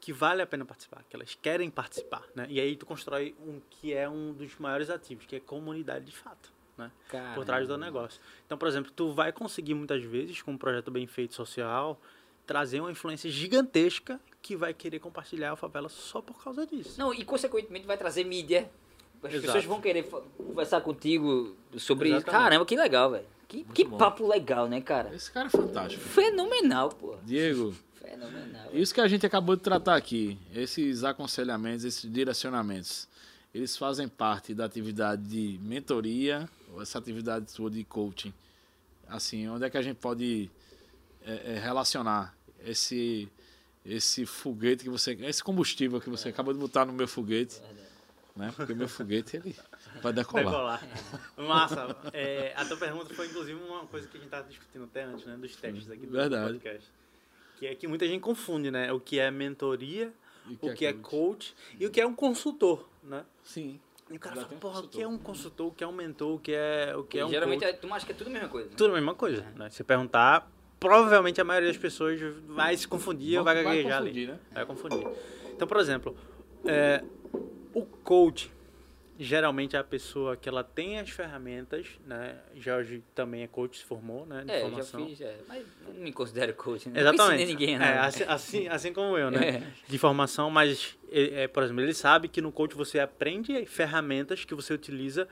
que 0.06 0.14
vale 0.14 0.40
a 0.40 0.46
pena 0.46 0.64
participar, 0.64 1.04
que 1.10 1.16
elas 1.16 1.36
querem 1.42 1.68
participar, 1.68 2.22
né? 2.36 2.46
E 2.48 2.60
aí 2.60 2.76
tu 2.76 2.86
constrói 2.86 3.34
um 3.40 3.60
que 3.72 3.92
é 3.92 4.08
um 4.08 4.34
dos 4.34 4.56
maiores 4.60 4.92
ativos, 4.92 5.26
que 5.26 5.36
é 5.36 5.40
comunidade 5.40 6.06
de 6.06 6.12
fato, 6.12 6.54
né? 6.78 6.92
por 7.34 7.44
trás 7.44 7.68
do 7.68 7.76
negócio. 7.76 8.22
Então, 8.46 8.56
por 8.56 8.68
exemplo, 8.68 8.92
tu 8.96 9.14
vai 9.14 9.32
conseguir 9.32 9.74
muitas 9.74 10.04
vezes, 10.04 10.44
com 10.44 10.52
um 10.52 10.58
projeto 10.60 10.92
bem 10.92 11.08
feito 11.08 11.34
social, 11.34 12.00
trazer 12.46 12.82
uma 12.82 12.92
influência 12.92 13.32
gigantesca 13.32 14.22
que 14.44 14.56
vai 14.56 14.76
querer 14.76 15.00
compartilhar 15.00 15.54
a 15.54 15.56
favela 15.56 15.90
só 15.90 16.22
por 16.22 16.40
causa 16.44 16.68
disso. 16.68 17.00
Não, 17.00 17.12
e 17.12 17.26
consequentemente 17.26 17.88
vai 17.88 17.98
trazer 17.98 18.26
mídia. 18.26 18.70
As 19.24 19.34
Exato. 19.34 19.48
pessoas 19.48 19.66
vão 19.66 19.82
querer 19.82 20.04
conversar 20.38 20.82
contigo 20.82 21.58
sobre 21.78 22.16
isso. 22.16 22.24
Caramba, 22.28 22.64
que 22.64 22.76
legal, 22.76 23.10
velho. 23.10 23.26
Que, 23.48 23.64
que 23.64 23.86
papo 23.86 24.28
legal, 24.28 24.68
né, 24.68 24.82
cara? 24.82 25.16
Esse 25.16 25.32
cara 25.32 25.48
é 25.48 25.50
fantástico. 25.50 26.04
Fenomenal, 26.04 26.90
pô. 26.90 27.16
Diego, 27.24 27.74
Fenomenal. 28.06 28.70
isso 28.74 28.94
que 28.94 29.02
a 29.02 29.08
gente 29.08 29.26
acabou 29.26 29.56
de 29.56 29.62
tratar 29.62 29.96
aqui, 29.96 30.38
esses 30.54 31.04
aconselhamentos, 31.04 31.84
esses 31.86 32.12
direcionamentos, 32.12 33.08
eles 33.54 33.78
fazem 33.78 34.08
parte 34.08 34.54
da 34.54 34.66
atividade 34.66 35.22
de 35.24 35.60
mentoria 35.62 36.50
ou 36.74 36.82
essa 36.82 37.00
atividade 37.00 37.52
sua 37.52 37.70
de 37.70 37.84
coaching? 37.84 38.34
Assim, 39.08 39.48
onde 39.48 39.66
é 39.66 39.70
que 39.70 39.78
a 39.78 39.82
gente 39.82 39.98
pode 39.98 40.50
é, 41.26 41.54
é, 41.54 41.60
relacionar 41.60 42.36
esse 42.66 43.30
esse 43.86 44.26
foguete 44.26 44.84
que 44.84 44.90
você, 44.90 45.14
esse 45.22 45.44
combustível 45.44 46.02
que 46.02 46.10
você 46.10 46.30
acabou 46.30 46.52
de 46.52 46.60
botar 46.60 46.86
no 46.86 46.92
meu 46.92 47.08
foguete, 47.08 47.62
né? 48.36 48.52
Porque 48.56 48.74
o 48.74 48.76
meu 48.76 48.90
foguete 48.90 49.38
ele 49.38 49.56
vai 50.02 50.12
decolar. 50.12 50.46
Decolar. 50.46 50.88
Massa. 51.38 51.96
É, 52.12 52.52
a 52.56 52.66
tua 52.66 52.78
pergunta 52.78 53.14
foi, 53.14 53.28
inclusive, 53.28 53.60
uma 53.62 53.86
coisa 53.86 54.08
que 54.08 54.18
a 54.18 54.20
gente 54.20 54.28
estava 54.28 54.48
discutindo 54.48 54.86
até 54.86 55.04
antes, 55.04 55.26
né? 55.26 55.38
Dos 55.38 55.56
testes 55.56 55.90
aqui 55.90 56.06
do 56.08 56.12
Verdade. 56.12 56.54
podcast. 56.54 56.90
Que 57.58 57.68
é 57.68 57.76
que 57.76 57.88
muita 57.88 58.08
gente 58.08 58.22
confunde, 58.22 58.70
né? 58.72 58.92
O 58.92 59.00
que 59.00 59.20
é 59.20 59.32
mentoria, 59.32 60.14
E 60.48 60.54
o 60.62 60.74
que 60.74 60.86
é 60.86 60.94
coach 60.94 61.56
e 61.80 61.86
o 61.86 61.90
que 61.92 62.00
é 62.02 62.06
um 62.06 62.14
consultor, 62.14 62.88
né? 63.04 63.24
Sim. 63.44 63.80
E 64.12 64.18
o 64.18 64.20
cara 64.20 64.36
fala, 64.36 64.50
um 64.54 64.58
porra, 64.60 64.80
o 64.82 64.88
que 64.88 65.02
é 65.02 65.08
um 65.08 65.18
consultor, 65.18 65.68
o 65.68 65.72
que 65.72 65.84
é 65.84 65.88
um 65.88 65.92
mentor, 65.92 66.36
o 66.36 66.40
que 66.40 66.52
é, 66.54 66.94
o 66.96 67.04
que 67.04 67.18
é 67.18 67.26
um 67.26 67.30
Geralmente 67.30 67.62
coach? 67.62 67.74
é- 67.74 67.78
tu 67.78 67.92
acha 67.94 68.06
que 68.06 68.12
é 68.12 68.16
tudo 68.16 68.28
a 68.28 68.34
mesma 68.34 68.50
coisa. 68.50 68.70
né? 68.70 68.76
Tudo 68.78 68.92
a 68.92 68.94
mesma 68.94 69.16
coisa, 69.16 69.42
né? 69.56 69.70
Se 69.72 69.84
perguntar, 69.84 70.52
provavelmente 70.80 71.42
a 71.42 71.44
maioria 71.44 71.70
das 71.70 71.78
pessoas 71.78 72.20
vai 72.48 72.78
se 72.78 72.88
confundir 72.88 73.40
ou 73.40 73.44
vai 73.44 73.56
gaguejar 73.64 73.98
ali. 73.98 74.10
confundir, 74.10 74.28
né? 74.28 74.40
Vai 74.52 74.66
confundir. 74.66 75.08
Então, 75.54 75.68
por 75.68 75.78
exemplo, 75.78 76.16
é, 76.66 77.04
o 77.74 77.84
coach 77.84 78.52
geralmente 79.18 79.76
é 79.76 79.80
a 79.80 79.84
pessoa 79.84 80.36
que 80.36 80.48
ela 80.50 80.64
tem 80.64 81.00
as 81.00 81.10
ferramentas, 81.10 81.88
né? 82.06 82.38
Jorge 82.56 83.04
também 83.14 83.44
é 83.44 83.48
coach, 83.48 83.78
se 83.78 83.86
formou, 83.86 84.26
né? 84.26 84.44
De 84.44 84.52
É, 84.52 84.60
já 84.62 84.70
formação. 84.70 85.08
fiz, 85.08 85.22
é, 85.22 85.38
mas 85.48 85.66
não 85.88 85.94
me 85.94 86.12
considero 86.12 86.54
coach, 86.54 86.90
né? 86.90 87.00
Exatamente. 87.00 87.28
Não 87.28 87.36
ensinei 87.36 87.46
ninguém, 87.48 87.80
né? 87.80 87.96
É, 87.96 88.00
assim, 88.00 88.24
assim, 88.24 88.68
assim 88.68 88.94
como 88.94 89.18
eu, 89.18 89.32
né? 89.32 89.40
É. 89.58 89.64
De 89.88 89.98
formação, 89.98 90.50
mas, 90.50 90.98
é, 91.10 91.44
é, 91.44 91.48
por 91.48 91.64
exemplo, 91.64 91.82
ele 91.82 91.94
sabe 91.94 92.28
que 92.28 92.42
no 92.42 92.52
coach 92.52 92.76
você 92.76 93.00
aprende 93.00 93.66
ferramentas 93.66 94.44
que 94.44 94.54
você 94.56 94.74
utiliza 94.74 95.28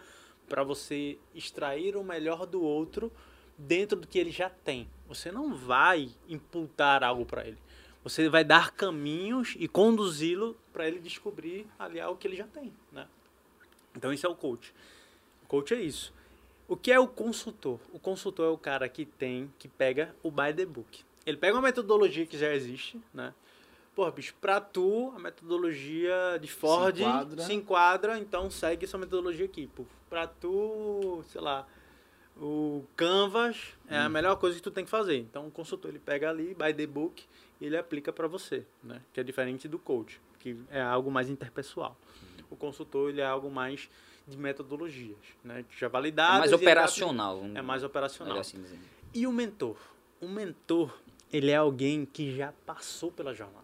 para 0.47 0.63
você 0.63 1.17
extrair 1.33 1.95
o 1.95 2.03
melhor 2.03 2.45
do 2.45 2.61
outro 2.61 3.11
dentro 3.57 3.99
do 3.99 4.07
que 4.07 4.17
ele 4.19 4.31
já 4.31 4.49
tem. 4.49 4.87
Você 5.07 5.31
não 5.31 5.55
vai 5.55 6.09
imputar 6.27 7.03
algo 7.03 7.25
para 7.25 7.45
ele. 7.45 7.57
Você 8.03 8.27
vai 8.27 8.43
dar 8.43 8.71
caminhos 8.71 9.55
e 9.57 9.67
conduzi-lo 9.67 10.57
para 10.73 10.87
ele 10.87 10.99
descobrir 10.99 11.65
ali 11.79 11.99
algo 11.99 12.17
que 12.19 12.27
ele 12.27 12.35
já 12.35 12.45
tem, 12.47 12.73
né? 12.91 13.07
Então 13.95 14.11
isso 14.11 14.25
é 14.25 14.29
o 14.29 14.35
coach. 14.35 14.73
O 15.43 15.47
coach 15.47 15.73
é 15.73 15.81
isso. 15.81 16.13
O 16.67 16.77
que 16.77 16.91
é 16.91 16.99
o 16.99 17.07
consultor? 17.07 17.79
O 17.91 17.99
consultor 17.99 18.47
é 18.47 18.49
o 18.49 18.57
cara 18.57 18.87
que 18.87 19.05
tem, 19.05 19.51
que 19.59 19.67
pega 19.67 20.15
o 20.23 20.31
by 20.31 20.53
the 20.55 20.65
book. 20.65 21.03
Ele 21.25 21.37
pega 21.37 21.55
uma 21.55 21.61
metodologia 21.61 22.25
que 22.25 22.37
já 22.37 22.53
existe, 22.53 22.99
né? 23.13 23.33
Porra, 23.95 24.11
bicho, 24.11 24.33
pra 24.41 24.59
tu, 24.59 25.13
a 25.15 25.19
metodologia 25.19 26.39
de 26.41 26.47
Ford 26.47 26.97
se 26.97 27.03
enquadra. 27.03 27.53
enquadra, 27.53 28.19
então 28.19 28.49
segue 28.49 28.85
essa 28.85 28.97
metodologia 28.97 29.45
aqui. 29.45 29.67
Pô. 29.67 29.85
Pra 30.09 30.25
tu, 30.25 31.23
sei 31.27 31.41
lá, 31.41 31.67
o 32.37 32.83
Canvas 32.95 33.57
é 33.87 33.97
a 33.97 34.09
melhor 34.09 34.35
coisa 34.37 34.55
que 34.57 34.63
tu 34.63 34.71
tem 34.71 34.83
que 34.83 34.89
fazer. 34.89 35.17
Então 35.17 35.47
o 35.47 35.51
consultor, 35.51 35.91
ele 35.91 35.99
pega 35.99 36.29
ali, 36.29 36.55
by 36.55 36.73
the 36.73 36.87
book, 36.87 37.23
e 37.61 37.65
ele 37.65 37.77
aplica 37.77 38.11
pra 38.11 38.27
você, 38.27 38.65
né? 38.83 39.01
Que 39.13 39.19
é 39.19 39.23
diferente 39.23 39.67
do 39.67 39.77
coach, 39.77 40.19
que 40.39 40.57
é 40.71 40.81
algo 40.81 41.11
mais 41.11 41.29
interpessoal. 41.29 41.95
O 42.53 42.55
consultor, 42.55 43.09
ele 43.09 43.19
é 43.21 43.25
algo 43.25 43.49
mais 43.49 43.89
de 44.27 44.37
metodologias, 44.37 45.17
né? 45.43 45.65
Já 45.77 45.87
É 45.87 45.89
validadas. 45.89 46.39
mais 46.39 46.51
e 46.51 46.55
operacional. 46.55 47.39
vamos- 47.39 47.55
É 47.55 47.61
mais 47.61 47.83
operacional. 47.83 48.37
assim. 48.37 48.63
E 49.13 49.25
o 49.27 49.31
mentor? 49.31 49.75
O 50.21 50.27
mentor, 50.27 50.97
ele 51.31 51.51
é 51.51 51.55
alguém 51.55 52.05
que 52.05 52.35
já 52.35 52.53
passou 52.65 53.11
pela 53.11 53.33
jornada. 53.33 53.63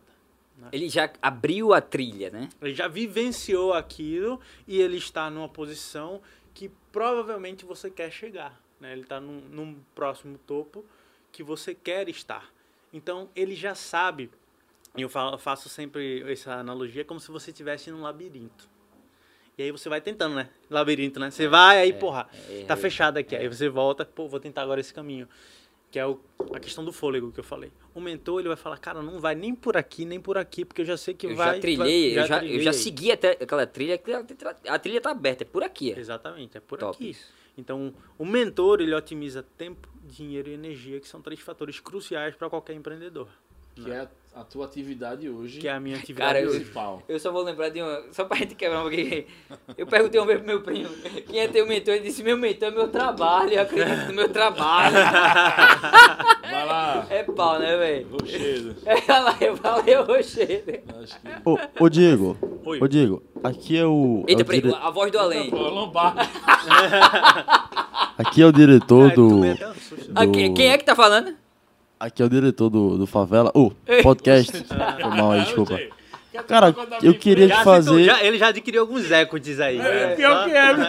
Ele 0.74 0.90
já 0.90 1.10
abriu 1.22 1.72
a 1.74 1.80
trilha, 1.80 2.30
né? 2.30 2.50
Ele 2.62 2.74
já 2.74 2.88
vivenciou 2.90 3.74
aquilo 3.74 4.42
e 4.68 4.82
ele 4.82 4.98
está 4.98 5.30
numa 5.30 5.48
posição 5.48 6.22
que 6.54 6.70
provavelmente 6.92 7.64
você 7.64 7.90
quer 7.90 8.12
chegar. 8.12 8.60
Né? 8.80 8.92
Ele 8.92 9.04
está 9.04 9.22
num, 9.22 9.40
num 9.50 9.80
próximo 9.96 10.38
topo 10.40 10.84
que 11.32 11.42
você 11.44 11.74
quer 11.74 12.10
estar. 12.10 12.52
Então, 12.92 13.30
ele 13.36 13.56
já 13.56 13.74
sabe 13.76 14.30
E 14.98 15.02
eu 15.04 15.08
fa- 15.08 15.38
faço 15.38 15.70
sempre 15.70 16.30
essa 16.30 16.56
analogia 16.56 17.06
como 17.06 17.20
se 17.20 17.30
você 17.32 17.52
estivesse 17.52 17.92
num 17.92 18.02
labirinto. 18.02 18.68
E 19.60 19.64
aí 19.64 19.72
você 19.74 19.90
vai 19.90 20.00
tentando, 20.00 20.36
né? 20.36 20.50
Labirinto, 20.70 21.20
né? 21.20 21.30
Você 21.30 21.46
vai, 21.46 21.80
aí, 21.80 21.92
porra, 21.92 22.30
é, 22.50 22.64
tá 22.64 22.76
é. 22.76 22.78
fechado 22.78 23.18
aqui. 23.18 23.36
Aí 23.36 23.46
você 23.46 23.68
volta, 23.68 24.06
pô, 24.06 24.26
vou 24.26 24.40
tentar 24.40 24.62
agora 24.62 24.80
esse 24.80 24.94
caminho. 24.94 25.28
Que 25.92 26.00
é 26.00 26.08
o, 26.08 26.18
a 26.54 26.60
questão 26.62 26.86
do 26.86 26.94
fôlego 26.94 27.30
que 27.30 27.42
eu 27.42 27.44
falei. 27.44 27.70
O 27.94 28.00
mentor, 28.00 28.40
ele 28.40 28.48
vai 28.48 28.56
falar, 28.56 28.78
cara, 28.78 29.02
não 29.02 29.20
vai 29.20 29.36
nem 29.36 29.54
por 29.54 29.76
aqui, 29.76 30.06
nem 30.06 30.18
por 30.18 30.38
aqui, 30.38 30.64
porque 30.64 30.80
eu 30.82 30.86
já 30.86 30.96
sei 30.96 31.14
que 31.14 31.28
Eu 31.28 31.36
vai... 31.36 31.56
já 31.56 31.60
trilhei, 31.60 32.16
vai- 32.16 32.24
eu, 32.24 32.28
já, 32.28 32.36
eu 32.36 32.40
trilhei 32.40 32.62
já 32.62 32.70
aí. 32.72 32.78
segui 32.78 33.12
até 33.12 33.32
aquela 33.32 33.68
trilha, 33.68 34.00
a 34.70 34.80
trilha 34.80 35.02
tá 35.02 35.12
aberta, 35.12 35.44
é 35.44 35.46
por 35.46 35.62
aqui. 35.62 35.92
É. 35.92 36.00
Exatamente, 36.00 36.56
é 36.56 36.62
por 36.62 36.80
Top 36.80 36.96
aqui. 36.96 37.18
Então, 37.58 37.94
o 38.18 38.24
mentor, 38.24 38.80
ele 38.80 38.96
otimiza 38.96 39.44
tempo, 39.58 39.90
dinheiro 40.06 40.48
e 40.48 40.54
energia, 40.54 41.02
que 41.02 41.08
são 41.08 41.22
três 41.22 41.42
fatores 41.42 41.82
cruciais 41.82 42.34
para 42.34 42.50
qualquer 42.50 42.76
empreendedor. 42.76 43.28
Que 43.76 43.92
é 43.92 44.08
a 44.36 44.44
tua 44.44 44.66
atividade 44.66 45.28
hoje 45.28 45.60
Que 45.60 45.68
é 45.68 45.72
a 45.72 45.80
minha 45.80 45.98
atividade 45.98 46.34
Cara, 46.34 46.40
eu- 46.46 46.52
principal. 46.52 47.04
Eu 47.10 47.20
só 47.20 47.32
vou 47.32 47.44
lembrar 47.44 47.70
de 47.70 47.82
uma. 47.82 48.04
Só 48.12 48.24
pra 48.26 48.38
gente 48.38 48.56
quebrar 48.56 48.80
um 48.80 48.84
pouquinho. 48.84 49.26
Eu 49.78 49.86
perguntei 49.88 50.20
uma 50.20 50.28
vez 50.28 50.40
pro 50.40 50.48
meu 50.48 50.62
primo 50.62 50.90
quem 51.28 51.40
é 51.42 51.48
teu 51.48 51.68
mentor. 51.68 51.96
Ele 51.96 52.04
disse: 52.06 52.24
Meu 52.24 52.38
mentor 52.38 52.70
é 52.70 52.72
meu 52.72 52.88
trabalho. 52.88 53.52
Eu 53.54 53.62
acredito 53.64 54.08
no 54.08 54.14
meu 54.14 54.30
trabalho. 54.30 54.96
Vai 56.50 56.66
lá, 56.66 57.06
É 57.10 57.24
pau, 57.24 57.60
né, 57.60 57.78
velho? 57.78 58.08
Rochedo. 58.12 58.76
É, 58.86 59.02
valeu, 59.02 59.56
valeu, 59.58 60.04
Rochedo. 60.06 60.72
Acho 61.02 61.20
que... 61.20 61.28
Ô, 61.46 61.58
ô 61.86 61.90
Diego, 61.90 62.38
Oi. 62.66 62.80
ô 62.82 62.88
Diego, 62.88 63.24
aqui 63.44 63.78
é 63.78 63.86
o. 63.86 64.24
é 64.28 64.32
Eita, 64.32 64.44
o 64.44 64.46
peraí, 64.46 64.62
dire- 64.62 64.76
a 64.80 64.90
voz 64.90 65.12
do 65.12 65.20
além. 65.20 65.50
Pô. 65.50 65.58
Aqui 68.18 68.42
é 68.42 68.46
o 68.46 68.52
diretor 68.52 69.12
do. 69.14 69.28
um 69.28 69.56
susto. 69.76 70.12
Ah, 70.16 70.26
quem 70.28 70.70
é 70.70 70.78
que 70.78 70.84
tá 70.86 70.96
falando? 70.96 71.34
Aqui 72.00 72.22
é 72.22 72.26
o 72.26 72.30
diretor 72.30 72.70
do, 72.70 72.98
do 72.98 73.06
Favela. 73.06 73.52
Ô, 73.54 73.72
podcast. 74.02 74.52
Foi 74.66 75.10
mal 75.10 75.32
aí, 75.32 75.42
desculpa. 75.44 75.80
Cara, 76.48 76.74
eu 77.04 77.14
queria 77.14 77.50
te 77.50 77.64
fazer. 77.64 78.06
já- 78.06 78.24
ele 78.24 78.38
já 78.38 78.48
adquiriu 78.48 78.82
alguns 78.82 79.12
equities 79.12 79.60
aí. 79.60 79.78
É, 79.80 80.16
pior 80.16 80.46
que 80.46 80.52
é, 80.52 80.78
né? 80.78 80.88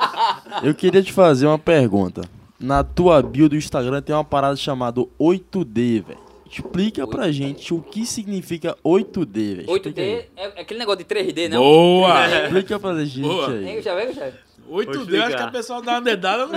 Eu 0.64 0.74
queria 0.74 1.02
te 1.02 1.12
fazer 1.12 1.46
uma 1.46 1.58
pergunta. 1.58 2.22
Na 2.58 2.82
tua 2.82 3.20
bio 3.22 3.48
do 3.48 3.56
Instagram 3.56 4.00
tem 4.00 4.14
uma 4.14 4.24
parada 4.24 4.56
chamada 4.56 5.00
8D, 5.20 6.02
velho. 6.06 6.18
Explica 6.50 7.06
pra 7.06 7.30
gente 7.30 7.72
o 7.74 7.80
que 7.82 8.06
significa 8.06 8.74
8D, 8.84 9.56
velho. 9.56 9.68
8D 9.68 9.98
é, 9.98 10.28
é 10.36 10.60
aquele 10.62 10.80
negócio 10.80 11.04
de 11.04 11.14
3D, 11.14 11.48
não? 11.50 11.58
Boa! 11.58 12.26
Explica 12.44 12.78
pra 12.80 13.04
gente 13.04 13.20
Boa. 13.20 13.50
Aí. 13.50 13.82
já 13.82 13.94
veio, 13.94 14.14
já? 14.14 14.26
8D, 14.70 14.88
acho 14.88 15.00
explicar. 15.00 15.28
que 15.36 15.42
a 15.42 15.48
pessoa 15.48 15.82
dá 15.82 15.92
uma 15.92 16.00
dedada 16.00 16.46
no 16.46 16.52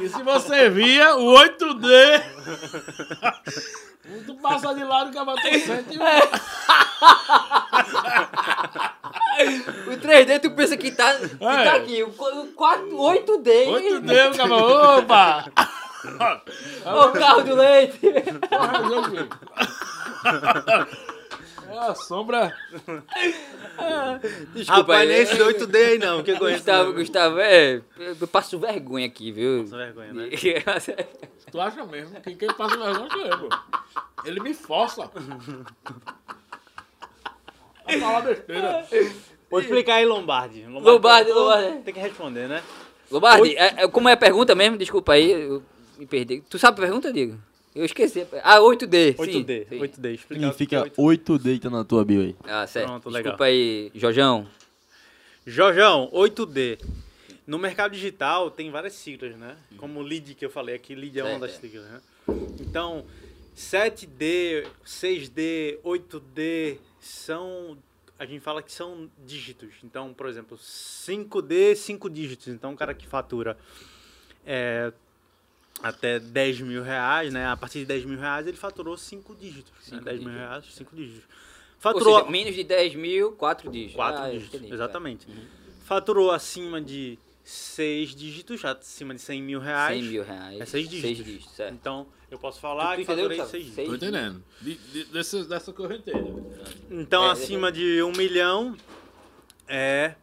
E 0.00 0.08
se 0.08 0.22
você 0.22 0.70
via 0.70 1.16
o 1.16 1.34
8D, 1.34 2.22
tu 4.26 4.34
passa 4.36 4.74
de 4.74 4.84
lado 4.84 5.10
que 5.10 5.18
a 5.18 5.24
tu 5.24 5.42
sente 5.42 5.98
O 9.86 9.90
3D 9.96 10.40
tu 10.40 10.50
pensa 10.52 10.76
que 10.76 10.90
tá, 10.90 11.14
que 11.14 11.36
tá 11.36 11.52
É. 11.64 11.68
aqui. 11.76 12.02
O 12.02 12.12
4, 12.54 12.96
8D. 12.96 13.66
8D, 13.66 14.32
o 14.32 14.36
cara, 14.36 14.54
opa! 14.56 15.44
O 16.84 17.12
carro 17.12 17.42
do 17.42 17.54
leite. 17.54 18.00
Porra, 21.68 21.76
meu 21.76 21.76
filho. 21.76 21.88
É 21.88 21.90
a 21.90 21.94
sombra. 21.94 22.56
Desculpa 24.54 24.72
Rapaz, 24.80 25.08
nem 25.08 25.18
esse 25.18 25.34
8D 25.36 25.76
aí 25.76 25.98
não, 25.98 26.22
que 26.22 26.30
eu 26.32 26.38
conheço. 26.38 26.58
Gustavo. 26.58 26.92
Gustavo, 26.94 27.38
é. 27.40 27.80
Eu 28.20 28.28
passo 28.28 28.58
vergonha 28.58 29.06
aqui, 29.06 29.30
viu? 29.32 29.62
Passa 29.64 29.76
vergonha, 29.76 30.12
né? 30.12 30.28
Tu 31.50 31.60
acha 31.60 31.84
mesmo? 31.86 32.20
Quem, 32.20 32.36
quem 32.36 32.48
passa 32.52 32.76
vergonha 32.76 33.08
sou 33.10 33.20
eu, 33.22 33.38
pô. 33.38 33.48
Ele 34.24 34.40
me 34.40 34.52
força. 34.52 35.10
A 37.86 37.92
falar 37.98 38.20
besteira. 38.20 38.86
Vou 39.50 39.60
explicar 39.60 39.94
aí, 39.94 40.04
Lombardi. 40.04 40.64
Lombardi, 40.66 41.32
Pô, 41.32 41.38
Lombardi. 41.38 41.78
Tem 41.82 41.94
que 41.94 42.00
responder, 42.00 42.48
né? 42.48 42.62
Lombardi, 43.10 43.56
é- 43.56 43.84
é- 43.84 43.88
como 43.88 44.08
é 44.08 44.12
a 44.12 44.16
pergunta 44.16 44.54
mesmo? 44.54 44.76
Desculpa 44.76 45.14
aí, 45.14 45.30
eu 45.30 45.62
me 45.96 46.04
perdi. 46.06 46.42
Tu 46.50 46.58
sabe 46.58 46.78
a 46.78 46.82
pergunta, 46.86 47.10
Diego? 47.10 47.38
Eu 47.74 47.84
esqueci. 47.84 48.26
Ah, 48.42 48.58
8D. 48.58 49.16
sim, 49.16 49.44
8D, 49.44 49.68
sim. 49.68 49.78
8D. 49.78 50.14
Explicar 50.14 50.48
o 50.48 50.52
que 50.52 50.58
Significa 50.58 50.76
é 50.76 50.90
8D. 50.90 51.38
8D 51.38 51.60
tá 51.60 51.70
na 51.70 51.84
tua 51.84 52.04
bio 52.04 52.20
aí. 52.20 52.36
Ah, 52.44 52.66
certo. 52.66 52.86
Pronto, 52.86 53.08
legal. 53.08 53.22
Desculpa 53.22 53.44
aí, 53.44 53.90
Jojão. 53.94 54.46
Jorjão, 55.46 56.10
8D. 56.12 56.80
No 57.46 57.58
mercado 57.58 57.92
digital 57.92 58.50
tem 58.50 58.70
várias 58.70 58.92
siglas, 58.94 59.36
né? 59.36 59.56
Como 59.78 60.02
lead 60.02 60.34
que 60.34 60.44
eu 60.44 60.50
falei 60.50 60.74
aqui, 60.74 60.94
lead 60.94 61.18
é 61.18 61.24
uma 61.24 61.38
das 61.38 61.52
é. 61.52 61.60
siglas, 61.60 61.84
né? 61.84 62.00
Então, 62.60 63.06
7D, 63.56 64.66
6D, 64.84 65.78
8D 65.82 66.78
são 67.00 67.78
a 68.18 68.26
gente 68.26 68.40
fala 68.40 68.62
que 68.62 68.72
são 68.72 69.08
dígitos. 69.24 69.74
Então, 69.84 70.12
por 70.12 70.26
exemplo, 70.26 70.58
5D, 70.58 71.76
5 71.76 72.10
dígitos. 72.10 72.48
Então, 72.48 72.72
o 72.72 72.76
cara 72.76 72.92
que 72.92 73.06
fatura 73.06 73.56
é, 74.44 74.92
até 75.82 76.18
10 76.18 76.60
mil 76.62 76.82
reais, 76.82 77.32
né? 77.32 77.46
A 77.46 77.56
partir 77.56 77.80
de 77.80 77.86
10 77.86 78.04
mil 78.04 78.18
reais, 78.18 78.46
ele 78.46 78.56
faturou 78.56 78.96
5 78.96 79.34
dígitos. 79.34 79.72
Né? 79.72 79.80
Cinco 79.98 80.04
10 80.04 80.18
mil 80.20 80.28
dígitos. 80.30 80.48
reais, 80.48 80.64
5 80.74 80.96
dígitos. 80.96 81.24
Ou 81.24 81.80
Faturou 81.80 82.18
seja, 82.18 82.30
menos 82.30 82.54
de 82.54 82.64
10 82.64 82.94
mil, 82.96 83.32
4 83.32 83.70
dígitos. 83.70 83.94
Quatro 83.96 84.22
Ah, 84.22 84.30
dígitos, 84.30 84.54
entendi, 84.60 84.74
exatamente. 84.74 85.26
tá. 85.26 85.32
Uhum. 85.32 85.46
Faturou 85.84 86.30
acima 86.32 86.80
de 86.82 87.18
seis 87.44 88.14
dígitos, 88.14 88.62
acima 88.64 89.14
de 89.14 89.20
100 89.20 89.42
mil 89.42 89.60
reais. 89.60 90.00
100 90.02 90.10
mil 90.10 90.22
reais. 90.24 90.60
É 90.60 90.64
seis 90.66 90.88
dígitos. 90.88 91.16
Seis 91.16 91.24
dígitos, 91.26 91.54
certo. 91.56 91.72
Então, 91.74 92.06
eu 92.30 92.38
posso 92.38 92.60
falar 92.60 92.90
Tu 92.90 92.96
que 92.96 93.02
entendeu, 93.02 93.24
faturei 93.24 93.38
Gustavo? 93.38 93.50
seis 93.50 93.64
dígitos. 93.64 93.74
Seis 93.76 93.88
Tô 93.88 93.94
entendendo. 93.94 94.44
De, 94.60 94.74
de, 94.74 95.04
dessa, 95.04 95.44
dessa 95.44 95.72
correnteira. 95.72 96.26
Então, 96.90 97.24
É, 97.26 97.30
acima 97.30 97.70
de 97.72 98.02
um 98.02 98.12
milhão 98.12 98.76
é 99.66 100.14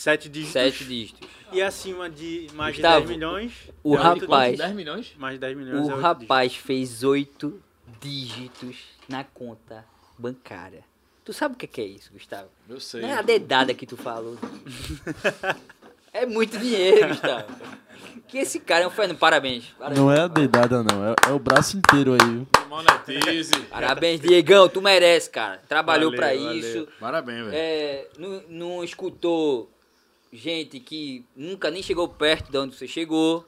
sete 0.00 0.28
dígitos. 0.30 0.52
7 0.54 0.84
dígitos. 0.84 1.28
E 1.52 1.60
acima 1.60 2.08
de 2.08 2.46
mais 2.54 2.74
Gustavo, 2.76 3.00
de 3.02 3.06
10 3.08 3.18
milhões. 3.18 3.52
o 3.84 3.96
é 3.96 3.98
oito 4.08 4.22
rapaz- 4.24 4.44
dígitos. 4.52 4.64
10 4.66 4.74
milhões? 4.76 5.14
Mais 5.18 5.34
de 5.34 5.40
10 5.40 5.56
milhões 5.56 5.86
O 5.86 5.90
é 5.90 5.94
oito 5.94 6.00
rapaz 6.00 6.56
fez 6.56 7.02
8 7.04 7.62
dígitos 8.00 8.76
na 9.08 9.24
conta 9.24 9.84
bancária. 10.16 10.84
Tu 11.22 11.34
sabe 11.34 11.54
o 11.54 11.58
que 11.58 11.66
que 11.66 11.80
é 11.82 11.84
isso, 11.84 12.10
Gustavo? 12.12 12.48
Eu 12.68 12.80
sei. 12.80 13.02
Não 13.02 13.08
é 13.10 13.12
a 13.14 13.22
dedada 13.22 13.74
que 13.74 13.86
tu 13.86 13.96
falou. 13.96 14.38
é 16.14 16.24
muito 16.24 16.56
dinheiro, 16.58 17.08
Gustavo. 17.08 17.46
Que 18.26 18.38
esse 18.38 18.58
cara 18.58 18.84
é 18.84 18.86
um 18.86 18.90
fenômeno. 18.90 19.18
Parabéns. 19.18 19.64
Parabéns, 19.78 19.98
Não 20.00 20.10
é 20.10 20.20
a 20.20 20.28
dedada, 20.28 20.82
não. 20.82 21.04
É, 21.04 21.14
é 21.28 21.32
o 21.32 21.38
braço 21.38 21.76
inteiro 21.76 22.14
aí, 22.14 22.18
viu? 22.18 22.46
Monetize. 22.68 23.52
Parabéns, 23.68 24.20
Diegão. 24.20 24.66
Tu 24.68 24.80
merece, 24.80 25.28
cara. 25.28 25.60
Trabalhou 25.68 26.10
Valeu, 26.10 26.18
pra 26.18 26.28
valeu. 26.34 26.54
isso. 26.58 26.88
Parabéns, 26.98 27.44
velho. 27.44 27.52
É, 27.54 28.08
não, 28.18 28.42
não 28.48 28.84
escutou 28.84 29.70
gente 30.32 30.78
que 30.80 31.24
nunca 31.36 31.70
nem 31.70 31.82
chegou 31.82 32.08
perto 32.08 32.50
de 32.50 32.58
onde 32.58 32.76
você 32.76 32.86
chegou. 32.86 33.46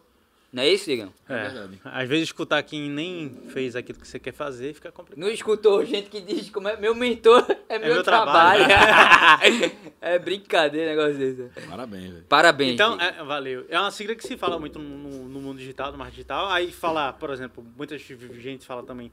Não 0.53 0.63
é 0.63 0.69
isso, 0.69 0.85
Diegão? 0.85 1.11
É 1.27 1.33
É, 1.35 1.43
verdade. 1.49 1.81
às 1.83 2.07
vezes 2.07 2.25
escutar 2.25 2.63
quem 2.63 2.91
nem 2.91 3.31
fez 3.49 3.75
aquilo 3.75 3.99
que 3.99 4.07
você 4.07 4.19
quer 4.19 4.33
fazer 4.35 4.75
fica 4.75 4.93
complicado. 4.93 5.19
Não 5.25 5.31
escutou 5.33 5.83
gente 5.83 6.11
que 6.11 6.21
diz 6.21 6.51
como 6.51 6.69
é 6.69 6.77
meu 6.77 6.95
mentor, 6.95 7.47
é, 7.71 7.79
meu, 7.79 7.95
meu 7.95 8.03
trabalho. 8.03 8.63
trabalho. 8.67 9.73
é 9.99 10.19
brincadeira 10.19 10.91
negócio 10.95 11.17
desse. 11.17 11.67
Parabéns, 11.67 12.11
velho. 12.13 12.25
Parabéns. 12.29 12.73
Então, 12.75 13.01
é, 13.01 13.25
valeu. 13.25 13.65
É 13.71 13.81
uma 13.81 13.91
sigla 13.91 14.15
que 14.15 14.27
se 14.27 14.37
fala 14.37 14.59
muito 14.59 14.79
no, 14.79 14.99
no- 15.09 15.29
no 15.29 15.41
mundo 15.41 15.57
digital, 15.59 15.91
no 15.91 15.97
marketing 15.97 16.17
digital. 16.17 16.47
Aí 16.51 16.71
fala, 16.71 17.15
por 17.15 17.31
exemplo, 17.31 17.65
muita 17.75 17.97
gente 17.97 18.67
fala 18.67 18.83
também 18.83 19.11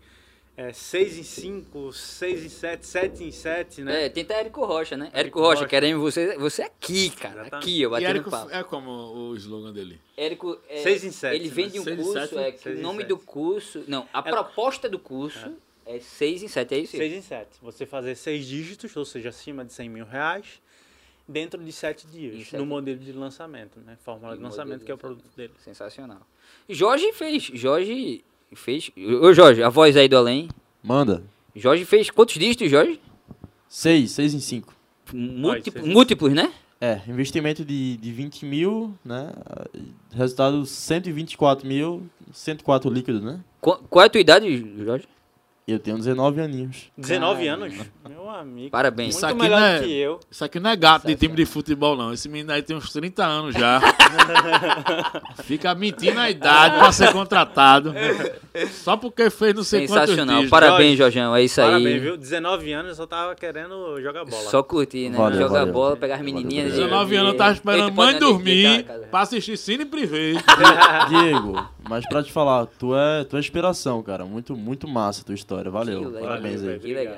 é, 0.61 0.73
6 0.73 1.17
em 1.19 1.23
5, 1.23 1.93
6 1.93 2.43
em 2.43 2.49
7, 2.49 2.85
7 2.85 3.23
em 3.23 3.31
7, 3.31 3.81
né? 3.81 4.05
É, 4.05 4.09
tenta 4.09 4.33
Érico 4.33 4.65
Rocha, 4.65 4.97
né? 4.97 5.05
Érico, 5.05 5.17
Érico 5.19 5.39
Rocha, 5.39 5.55
Rocha. 5.61 5.67
queremos 5.69 6.01
você, 6.01 6.37
você 6.37 6.63
aqui, 6.63 7.09
cara. 7.11 7.41
Exatamente. 7.43 7.63
Aqui, 7.63 7.81
eu 7.81 7.89
batendo 7.89 8.09
Érico 8.09 8.29
papo. 8.29 8.51
é 8.51 8.61
como 8.65 8.91
o 8.91 9.35
slogan 9.37 9.71
dele? 9.71 10.01
Érico, 10.17 10.59
é, 10.67 10.81
Seis 10.83 11.05
em 11.05 11.11
sete, 11.11 11.35
ele 11.37 11.47
né? 11.47 11.53
vende 11.55 11.79
um 11.79 11.83
Seis 11.85 11.97
em 11.99 12.03
curso, 12.03 12.19
sete, 12.27 12.37
é 12.37 12.51
que 12.51 12.69
o 12.69 12.73
em 12.73 12.81
nome 12.81 13.05
do 13.05 13.17
curso... 13.17 13.85
Não, 13.87 14.05
a 14.11 14.21
proposta 14.21 14.89
do 14.89 14.99
curso 14.99 15.55
é 15.85 15.99
6 16.01 16.43
em 16.43 16.47
7, 16.49 16.75
é 16.75 16.77
isso? 16.79 16.97
6 16.97 17.13
em 17.13 17.21
7. 17.21 17.49
Você 17.61 17.85
fazer 17.85 18.15
6 18.15 18.45
dígitos, 18.45 18.95
ou 18.97 19.05
seja, 19.05 19.29
acima 19.29 19.63
de 19.63 19.71
100 19.71 19.87
mil 19.89 20.05
reais, 20.05 20.61
dentro 21.27 21.63
de 21.63 21.71
7 21.71 22.05
Em 22.05 22.09
dias, 22.11 22.43
sete- 22.49 22.57
no 22.57 22.65
modelo 22.65 22.99
de 22.99 23.11
lançamento, 23.13 23.79
né? 23.79 23.97
Fórmula 24.03 24.33
de 24.35 24.41
No 24.41 24.49
lançamento, 24.49 24.83
que 24.83 24.91
é 24.91 24.93
o 24.93 24.97
de 24.97 25.01
produto 25.01 25.29
dele. 25.37 25.53
Sensacional. 25.63 26.21
Jorge 26.67 27.11
fez, 27.13 27.43
Jorge 27.43 28.23
fez... 28.53 28.91
Ô 29.21 29.33
Jorge, 29.33 29.61
a 29.63 29.69
voz 29.69 29.95
aí 29.97 30.07
do 30.07 30.17
além. 30.17 30.49
Manda. 30.83 31.23
Jorge 31.55 31.85
fez 31.85 32.09
quantos 32.09 32.35
dígitos, 32.35 32.69
Jorge? 32.69 32.99
Seis, 33.67 34.11
seis 34.11 34.33
em 34.33 34.39
cinco. 34.39 34.73
Múltiplos, 35.13 35.83
seis. 35.83 35.93
múltiplos, 35.95 36.33
né? 36.33 36.51
É, 36.81 37.01
investimento 37.07 37.65
de, 37.65 37.97
de 37.97 38.11
20 38.11 38.45
mil, 38.45 38.93
né? 39.03 39.31
Resultado 40.13 40.65
124 40.65 41.67
mil, 41.67 42.03
104 42.31 42.89
líquidos, 42.89 43.21
né? 43.21 43.41
Qu- 43.59 43.79
Qual 43.89 44.03
é 44.03 44.05
a 44.07 44.09
tua 44.09 44.21
idade, 44.21 44.75
Jorge? 44.85 45.05
Eu 45.67 45.77
tenho 45.77 45.97
19 45.97 46.39
aninhos. 46.41 46.89
19 46.97 47.45
Caramba. 47.45 47.65
anos? 47.65 47.85
Meu 48.07 48.28
amigo. 48.39 48.69
Parabéns. 48.71 49.15
Isso 49.15 49.25
Muito 49.25 49.35
aqui 49.41 49.43
melhor 49.43 49.59
não 49.59 49.67
é- 49.67 49.79
do 49.79 49.85
que 49.85 49.93
eu. 49.97 50.19
Isso 50.31 50.45
aqui 50.45 50.59
não 50.59 50.69
é 50.69 50.75
gato 50.75 51.07
de 51.07 51.15
time 51.15 51.35
de 51.35 51.45
futebol, 51.45 51.95
não. 51.95 52.11
Esse 52.13 52.27
menino 52.27 52.51
aí 52.51 52.61
tem 52.61 52.75
uns 52.75 52.91
30 52.91 53.25
anos 53.25 53.53
já. 53.55 53.79
Fica 55.43 55.73
mentindo 55.75 56.19
a 56.19 56.29
idade 56.29 56.77
pra 56.77 56.91
ser 56.91 57.11
contratado. 57.11 57.93
Só 58.71 58.97
porque 58.97 59.29
fez 59.29 59.53
não 59.55 59.63
sei 59.63 59.87
quantos 59.87 60.01
Sensacional. 60.09 60.37
dias. 60.39 60.49
Parabéns, 60.49 60.97
Jorjão. 60.97 61.35
É 61.35 61.43
isso 61.43 61.59
aí. 61.61 61.67
Parabéns, 61.67 62.01
viu? 62.01 62.17
19 62.17 62.71
anos 62.73 62.89
eu 62.89 62.95
só 62.95 63.05
tava 63.05 63.35
querendo 63.35 63.99
jogar 64.01 64.25
bola. 64.25 64.49
Só 64.49 64.61
curtir, 64.63 65.09
né? 65.09 65.17
Valeu, 65.17 65.39
Jogar 65.39 65.59
valeu. 65.59 65.73
bola, 65.73 65.95
pegar 65.97 66.15
as 66.15 66.21
menininhas. 66.21 66.71
Valeu, 66.71 66.85
19 66.87 67.15
anos 67.15 67.31
eu 67.33 67.37
tava 67.37 67.51
esperando 67.53 67.93
mãe 67.93 68.17
dormir 68.19 68.85
pra 69.09 69.21
assistir 69.21 69.57
Cine 69.57 69.85
Privé. 69.85 70.33
Diego, 71.09 71.67
mas 71.87 72.07
pra 72.07 72.21
te 72.23 72.31
falar, 72.31 72.65
tu 72.65 72.95
é, 72.95 73.23
tu 73.23 73.35
é 73.37 73.39
inspiração, 73.39 74.01
cara. 74.03 74.25
Muito, 74.25 74.55
muito 74.55 74.87
massa 74.87 75.21
a 75.21 75.25
tua 75.25 75.35
história. 75.35 75.69
Valeu. 75.71 75.99
Que 76.01 76.05
legal, 76.07 76.21
Parabéns 76.29 76.61
aí. 76.61 76.67
velho. 76.67 76.79
Que 76.79 76.93
legal. 76.93 77.15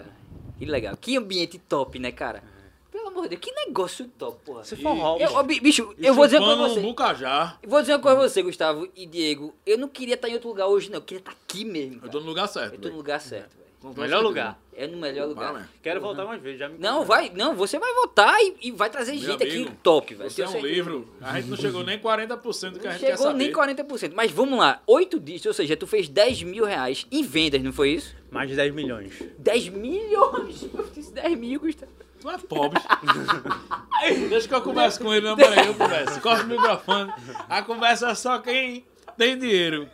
Que 0.61 0.65
legal. 0.67 0.95
Que 0.95 1.17
ambiente 1.17 1.57
top, 1.57 1.97
né, 1.97 2.11
cara? 2.11 2.43
Pelo 2.91 3.07
amor 3.07 3.23
de 3.23 3.29
Deus, 3.29 3.41
que 3.41 3.51
negócio 3.65 4.07
top, 4.09 4.45
porra. 4.45 4.63
For 4.63 4.93
hobby. 4.93 5.23
Eu, 5.23 5.33
ó, 5.33 5.41
bicho, 5.41 5.95
eu 5.97 6.13
vou 6.13 6.25
dizer 6.25 6.37
uma 6.37 6.55
coisa 6.55 6.73
você. 6.75 6.81
Bucajá. 6.81 7.57
Eu 7.63 7.69
Vou 7.69 7.81
dizer 7.81 7.93
uma 7.93 7.99
coisa 7.99 8.17
pra 8.19 8.29
você, 8.29 8.43
Gustavo 8.43 8.87
e 8.95 9.07
Diego. 9.07 9.55
Eu 9.65 9.79
não 9.79 9.87
queria 9.87 10.13
estar 10.13 10.29
em 10.29 10.33
outro 10.33 10.49
lugar 10.49 10.67
hoje, 10.67 10.91
não. 10.91 10.99
Eu 10.99 11.01
queria 11.01 11.19
estar 11.19 11.31
aqui 11.31 11.65
mesmo. 11.65 11.95
Eu 11.95 11.99
cara. 12.01 12.11
tô 12.11 12.19
no 12.19 12.27
lugar 12.27 12.47
certo. 12.47 12.75
Eu 12.75 12.79
tô 12.79 12.89
no 12.89 12.97
lugar 12.97 13.19
certo, 13.19 13.57
Melhor 13.97 14.21
lugar. 14.21 14.59
É 14.75 14.87
no 14.87 14.97
melhor 14.97 15.27
lugar. 15.27 15.53
Vale. 15.53 15.65
Quero 15.81 15.99
voltar 15.99 16.23
mais 16.25 16.41
vezes, 16.41 16.59
já 16.59 16.69
me 16.69 16.77
Não, 16.77 17.03
vai, 17.03 17.31
não, 17.35 17.55
você 17.55 17.79
vai 17.79 17.91
voltar 17.93 18.39
e, 18.41 18.55
e 18.61 18.71
vai 18.71 18.89
trazer 18.89 19.13
Meu 19.13 19.21
gente 19.21 19.43
amigo, 19.43 19.69
aqui 19.69 19.77
top, 19.81 20.13
velho. 20.15 20.29
Você 20.29 20.43
é 20.43 20.47
um 20.47 20.51
certeza. 20.51 20.73
livro. 20.73 21.09
A 21.19 21.39
gente 21.39 21.49
não 21.49 21.57
chegou 21.57 21.83
nem 21.83 21.99
40% 21.99 22.71
do 22.71 22.79
que 22.79 22.87
a 22.87 22.91
Não 22.91 22.97
gente 22.97 23.07
quer 23.07 23.17
chegou 23.17 23.33
nem 23.33 23.51
40%. 23.51 24.13
Mas 24.15 24.31
vamos 24.31 24.59
lá, 24.59 24.81
oito 24.85 25.19
dias, 25.19 25.45
ou 25.45 25.53
seja, 25.53 25.75
tu 25.75 25.87
fez 25.87 26.07
10 26.07 26.43
mil 26.43 26.63
reais 26.63 27.05
em 27.11 27.23
vendas, 27.23 27.61
não 27.63 27.73
foi 27.73 27.89
isso? 27.89 28.15
Mais 28.29 28.49
de 28.49 28.55
10 28.55 28.73
milhões. 28.73 29.13
10 29.39 29.69
milhões! 29.69 30.63
Eu 30.73 30.87
disse 30.93 31.11
10 31.13 31.37
mil, 31.37 31.59
Gustavo. 31.59 31.91
Tu 32.21 32.29
é 32.29 32.37
pobre. 32.37 32.79
Deixa 34.29 34.47
que 34.47 34.53
eu 34.53 34.61
converse 34.61 34.99
com 34.99 35.11
ele, 35.11 35.25
não, 35.25 35.35
peraí, 35.35 35.65
eu 35.67 35.73
converso. 35.73 36.21
Corta 36.21 36.43
o 36.43 36.47
microfone. 36.47 37.11
A 37.49 37.63
conversa 37.63 38.09
é 38.09 38.15
só 38.15 38.37
quem 38.37 38.85
tem 39.17 39.37
dinheiro. 39.37 39.89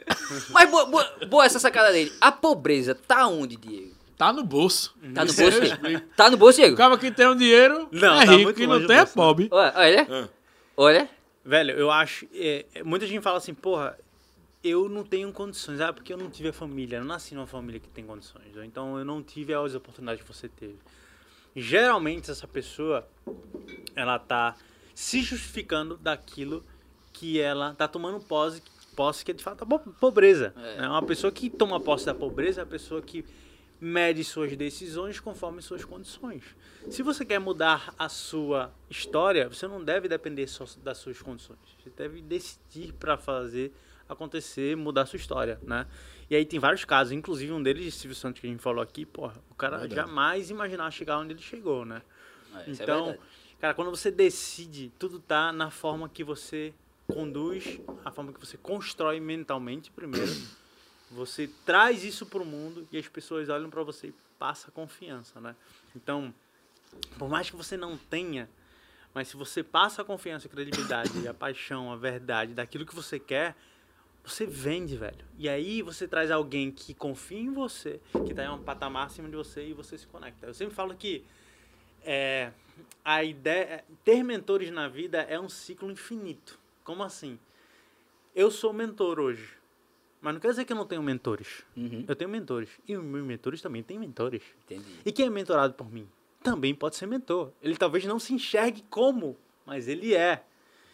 Mas 0.49 0.69
boa, 0.69 0.85
boa, 0.85 1.11
boa 1.27 1.45
essa 1.45 1.60
sacada 1.60 1.91
dele. 1.91 2.11
A 2.22 2.31
pobreza 2.31 2.95
tá 2.95 3.27
onde, 3.27 3.56
Diego? 3.56 3.95
Tá 4.18 4.34
no 4.34 4.44
bolso. 4.44 4.95
Tá 5.14 5.23
no 5.23 5.34
bolso, 5.34 5.61
Diego? 5.61 6.02
Tá 6.15 6.30
no 6.30 6.38
bolso, 6.38 6.60
O 6.60 6.61
Diego? 6.64 6.76
cara 6.77 6.98
que 6.98 7.11
tem 7.11 7.27
um 7.27 7.35
dinheiro 7.35 7.88
Não, 7.91 8.19
é 8.19 8.26
tá 8.26 8.31
rico, 8.31 8.53
que 8.53 8.65
não 8.65 8.85
tem 8.88 8.98
é 8.98 8.99
bolso, 8.99 9.18
né? 9.18 9.23
pobre. 9.23 9.48
Olha, 9.52 9.73
olha. 9.76 10.07
Ah. 10.10 10.30
Olha. 10.76 11.10
Velho, 11.45 11.72
eu 11.77 11.91
acho. 11.91 12.27
é, 12.34 12.65
é, 12.73 12.84
muita 12.84 13.06
gente 13.06 13.22
fala 13.22 13.38
assim, 13.38 13.53
porra, 13.53 13.98
eu 14.64 14.89
não 14.89 15.03
tenho 15.03 15.31
condições. 15.31 15.80
Ah, 15.80 15.94
porque 15.94 16.11
eu 16.11 16.18
não 16.18 16.30
tive 16.30 16.49
a 16.49 16.53
família. 16.53 16.98
Eu 16.98 17.02
não 17.02 17.10
nasci 17.10 17.35
numa 17.35 17.45
família 17.48 17.80
que 17.80 17.88
tem 17.89 18.06
condições. 18.06 18.56
ou 18.56 18.64
Então 18.64 18.98
eu 18.98 19.06
não 19.06 19.22
tive 19.22 19.53
as 19.53 19.76
oportunidades 19.76 20.23
que 20.23 20.27
você 20.34 20.49
teve. 20.49 20.77
Geralmente 21.56 22.30
essa 22.30 22.48
pessoa, 22.48 23.07
ela 23.95 24.19
tá 24.19 24.56
se 24.94 25.22
justificando 25.22 25.95
daquilo 25.98 26.64
que 27.14 27.39
ela 27.39 27.73
tá 27.76 27.88
tomando 27.88 28.19
posse, 28.19 28.61
posse 28.98 29.24
que 29.24 29.32
é 29.32 29.34
de 29.34 29.44
fato 29.44 29.64
a 29.64 29.65
po- 29.68 29.80
pobreza. 29.80 30.53
É. 30.57 30.82
né? 30.82 30.90
Uma 30.90 31.03
pessoa 31.03 31.32
que 31.32 31.49
toma 31.49 31.80
posse 31.80 32.06
da 32.07 32.15
pobreza 32.15 32.61
é 32.61 32.64
a 32.64 32.65
pessoa 32.68 33.02
que 33.02 33.24
mede 33.80 34.24
suas 34.24 34.56
decisões 34.57 35.19
conforme 35.19 35.61
suas 35.61 35.86
condições. 35.86 36.44
Se 36.90 37.03
você 37.03 37.24
quer 37.24 37.40
mudar 37.40 37.94
a 37.98 38.10
sua 38.10 38.74
história, 38.90 39.48
você 39.48 39.68
não 39.68 39.84
deve 39.84 40.07
depender 40.07 40.48
só 40.48 40.65
das 40.84 40.98
suas 40.98 41.22
condições. 41.22 41.60
Você 41.84 41.91
deve 41.95 42.22
decidir 42.22 42.91
para 42.94 43.15
fazer 43.18 43.72
acontecer, 44.10 44.76
mudar 44.76 45.02
a 45.03 45.06
sua 45.06 45.18
história, 45.18 45.60
né? 45.61 45.86
E 46.30 46.36
aí 46.36 46.44
tem 46.45 46.60
vários 46.60 46.84
casos, 46.86 47.11
inclusive 47.14 47.52
um 47.52 47.61
deles 47.61 47.84
de 47.84 47.91
Silvio 47.91 48.15
Santos 48.15 48.41
que 48.41 48.48
a 48.48 48.49
gente 48.49 48.61
falou 48.64 48.82
aqui, 48.82 49.06
porra, 49.06 49.36
o 49.52 49.53
cara 49.56 49.78
Verdade. 49.78 49.95
jamais 49.95 50.49
imaginava 50.49 50.90
chegar 50.91 51.19
onde 51.19 51.34
ele 51.34 51.41
chegou, 51.41 51.86
né? 51.86 52.02
É, 52.56 52.57
é 52.60 52.64
Então, 52.72 53.06
verdade. 53.07 53.19
cara, 53.60 53.74
quando 53.74 53.91
você 53.91 54.10
decide, 54.10 54.91
tudo 54.98 55.19
tá 55.19 55.52
na 55.52 55.69
forma 55.69 56.10
que 56.10 56.24
você 56.24 56.74
conduz, 57.08 57.80
a 58.04 58.12
forma 58.12 58.34
que 58.34 58.40
você 58.40 58.58
constrói 58.58 59.20
mentalmente 59.20 59.92
primeiro. 59.92 60.32
Você 61.12 61.50
traz 61.66 62.04
isso 62.04 62.26
pro 62.26 62.46
mundo 62.46 62.88
e 62.92 62.98
as 62.98 63.08
pessoas 63.08 63.50
olham 63.50 63.70
para 63.70 63.82
você 63.84 64.08
e 64.08 64.14
passa 64.38 64.70
confiança, 64.72 65.40
né? 65.40 65.56
Então, 65.96 66.34
por 67.18 67.30
mais 67.30 67.50
que 67.50 67.56
você 67.56 67.78
não 67.78 67.98
tenha, 67.98 68.50
mas 69.14 69.30
se 69.30 69.38
você 69.38 69.64
passa 69.64 70.02
a 70.02 70.06
confiança, 70.06 70.48
a 70.48 70.50
credibilidade, 70.50 71.28
a 71.28 71.34
paixão, 71.34 71.92
a 71.92 71.96
verdade 71.96 72.54
daquilo 72.54 72.86
que 72.86 72.94
você 72.94 73.18
quer, 73.18 73.56
você 74.24 74.46
vende, 74.46 74.98
velho. 74.98 75.26
E 75.38 75.48
aí 75.48 75.82
você 75.82 76.08
traz 76.08 76.30
alguém 76.30 76.70
que 76.70 76.94
confia 76.94 77.40
em 77.40 77.52
você, 77.52 78.02
que 78.26 78.34
tá 78.34 78.44
em 78.44 78.50
um 78.50 78.62
patamar 78.62 79.08
acima 79.08 79.30
de 79.30 79.36
você 79.36 79.70
e 79.70 79.74
você 79.74 79.98
se 79.98 80.06
conecta. 80.06 80.46
Eu 80.46 80.54
sempre 80.54 80.76
falo 80.76 80.94
que 80.94 81.24
é, 82.04 82.52
a 83.04 83.24
ideia, 83.24 83.84
ter 84.04 84.24
mentores 84.24 84.70
na 84.72 84.90
vida 84.90 85.22
é 85.22 85.40
um 85.40 85.48
ciclo 85.48 85.90
infinito. 85.90 86.60
Como 86.88 87.04
assim? 87.04 87.38
Eu 88.34 88.50
sou 88.50 88.72
mentor 88.72 89.20
hoje, 89.20 89.50
mas 90.22 90.34
não 90.34 90.40
quer 90.40 90.52
dizer 90.52 90.64
que 90.64 90.72
eu 90.72 90.78
não 90.78 90.86
tenho 90.86 91.04
mentores. 91.04 91.66
Uhum. 91.76 92.06
Eu 92.08 92.16
tenho 92.16 92.30
mentores. 92.30 92.70
E 92.88 92.96
os 92.96 93.04
meus 93.04 93.26
mentores 93.26 93.62
também 93.62 93.84
têm 93.84 94.00
mentores. 94.00 94.42
Entendi. 94.64 95.02
E 95.06 95.12
quem 95.12 95.26
é 95.26 95.30
mentorado 95.30 95.74
por 95.74 95.92
mim 95.92 96.08
também 96.42 96.74
pode 96.74 96.96
ser 96.96 97.06
mentor. 97.06 97.52
Ele 97.62 97.76
talvez 97.76 98.06
não 98.06 98.18
se 98.18 98.34
enxergue 98.34 98.86
como, 98.90 99.36
mas 99.66 99.90
ele 99.90 100.16
é, 100.16 100.46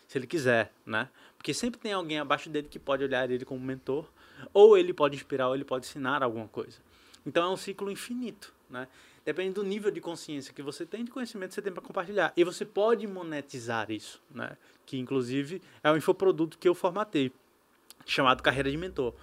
se 0.07 0.17
ele 0.17 0.25
quiser, 0.25 0.73
né? 0.83 1.09
Porque 1.37 1.53
sempre 1.53 1.79
tem 1.79 1.93
alguém 1.93 2.17
abaixo 2.17 2.49
dele 2.49 2.67
que 2.67 2.79
pode 2.79 3.03
olhar 3.03 3.29
ele 3.29 3.45
como 3.45 3.63
mentor, 3.63 4.09
ou 4.51 4.75
ele 4.75 4.95
pode 4.95 5.15
inspirar, 5.15 5.49
ou 5.49 5.53
ele 5.53 5.63
pode 5.63 5.85
ensinar 5.85 6.23
alguma 6.23 6.47
coisa. 6.47 6.79
Então 7.23 7.43
é 7.43 7.53
um 7.53 7.57
ciclo 7.57 7.91
infinito, 7.91 8.51
né? 8.67 8.87
Depende 9.25 9.53
do 9.53 9.63
nível 9.63 9.89
de 9.89 10.01
consciência 10.01 10.53
que 10.53 10.61
você 10.61 10.85
tem, 10.85 11.05
de 11.05 11.11
conhecimento 11.11 11.49
que 11.49 11.55
você 11.55 11.61
tem 11.61 11.71
para 11.71 11.81
compartilhar. 11.81 12.33
E 12.35 12.43
você 12.43 12.65
pode 12.65 13.07
monetizar 13.07 13.89
isso, 13.89 14.21
né? 14.29 14.57
Que 14.85 14.97
inclusive 14.97 15.61
é 15.83 15.91
um 15.91 15.97
infoproduto 15.97 16.57
que 16.57 16.67
eu 16.67 16.75
formatei, 16.75 17.31
chamado 18.05 18.43
Carreira 18.43 18.69
de 18.69 18.77
Mentor 18.77 19.13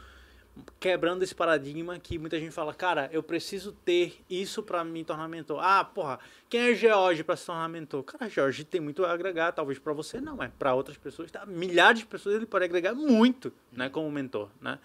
quebrando 0.79 1.23
esse 1.23 1.35
paradigma 1.35 1.99
que 1.99 2.19
muita 2.19 2.39
gente 2.39 2.53
fala, 2.53 2.75
cara, 2.75 3.09
eu 3.13 3.23
preciso 3.23 3.73
ter 3.73 4.21
isso 4.29 4.63
pra 4.63 4.85
me 4.85 5.05
tornar 5.05 5.29
mentor. 5.29 5.61
Ah, 5.63 5.85
porra, 5.85 6.19
quem 6.49 6.61
é 6.61 6.75
George 6.75 7.25
pra 7.25 7.37
se 7.37 7.47
tornar 7.47 7.69
mentor? 7.69 8.03
Cara, 8.03 8.29
George 8.29 8.65
tem 8.65 8.81
muito 8.81 9.05
a 9.05 9.13
agregar, 9.13 9.53
talvez 9.53 9.79
pra 9.79 9.93
você 9.93 10.21
não, 10.21 10.37
mas 10.37 10.51
pra 10.59 10.75
outras 10.75 10.97
pessoas, 10.97 11.31
tá? 11.31 11.47
milhares 11.47 12.01
de 12.01 12.07
pessoas 12.07 12.37
ele 12.37 12.47
pode 12.47 12.65
agregar 12.65 12.95
muito, 12.95 13.53
né, 13.73 13.89
como 13.89 14.11
mentor, 14.11 14.49
né? 14.61 14.79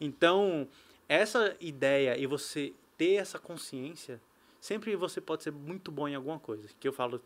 Então, 0.00 0.68
essa 1.08 1.56
ideia 1.60 2.18
e 2.18 2.26
você 2.26 2.72
ter 2.98 3.14
essa 3.14 3.38
consciência, 3.38 4.20
sempre 4.64 4.96
você 4.96 5.20
pode 5.20 5.42
ser 5.42 5.52
muito 5.52 5.92
bom 5.92 6.08
em 6.08 6.14
alguma 6.14 6.38
coisa. 6.38 6.66
Que 6.80 6.88
eu 6.88 6.92
falo 6.92 7.20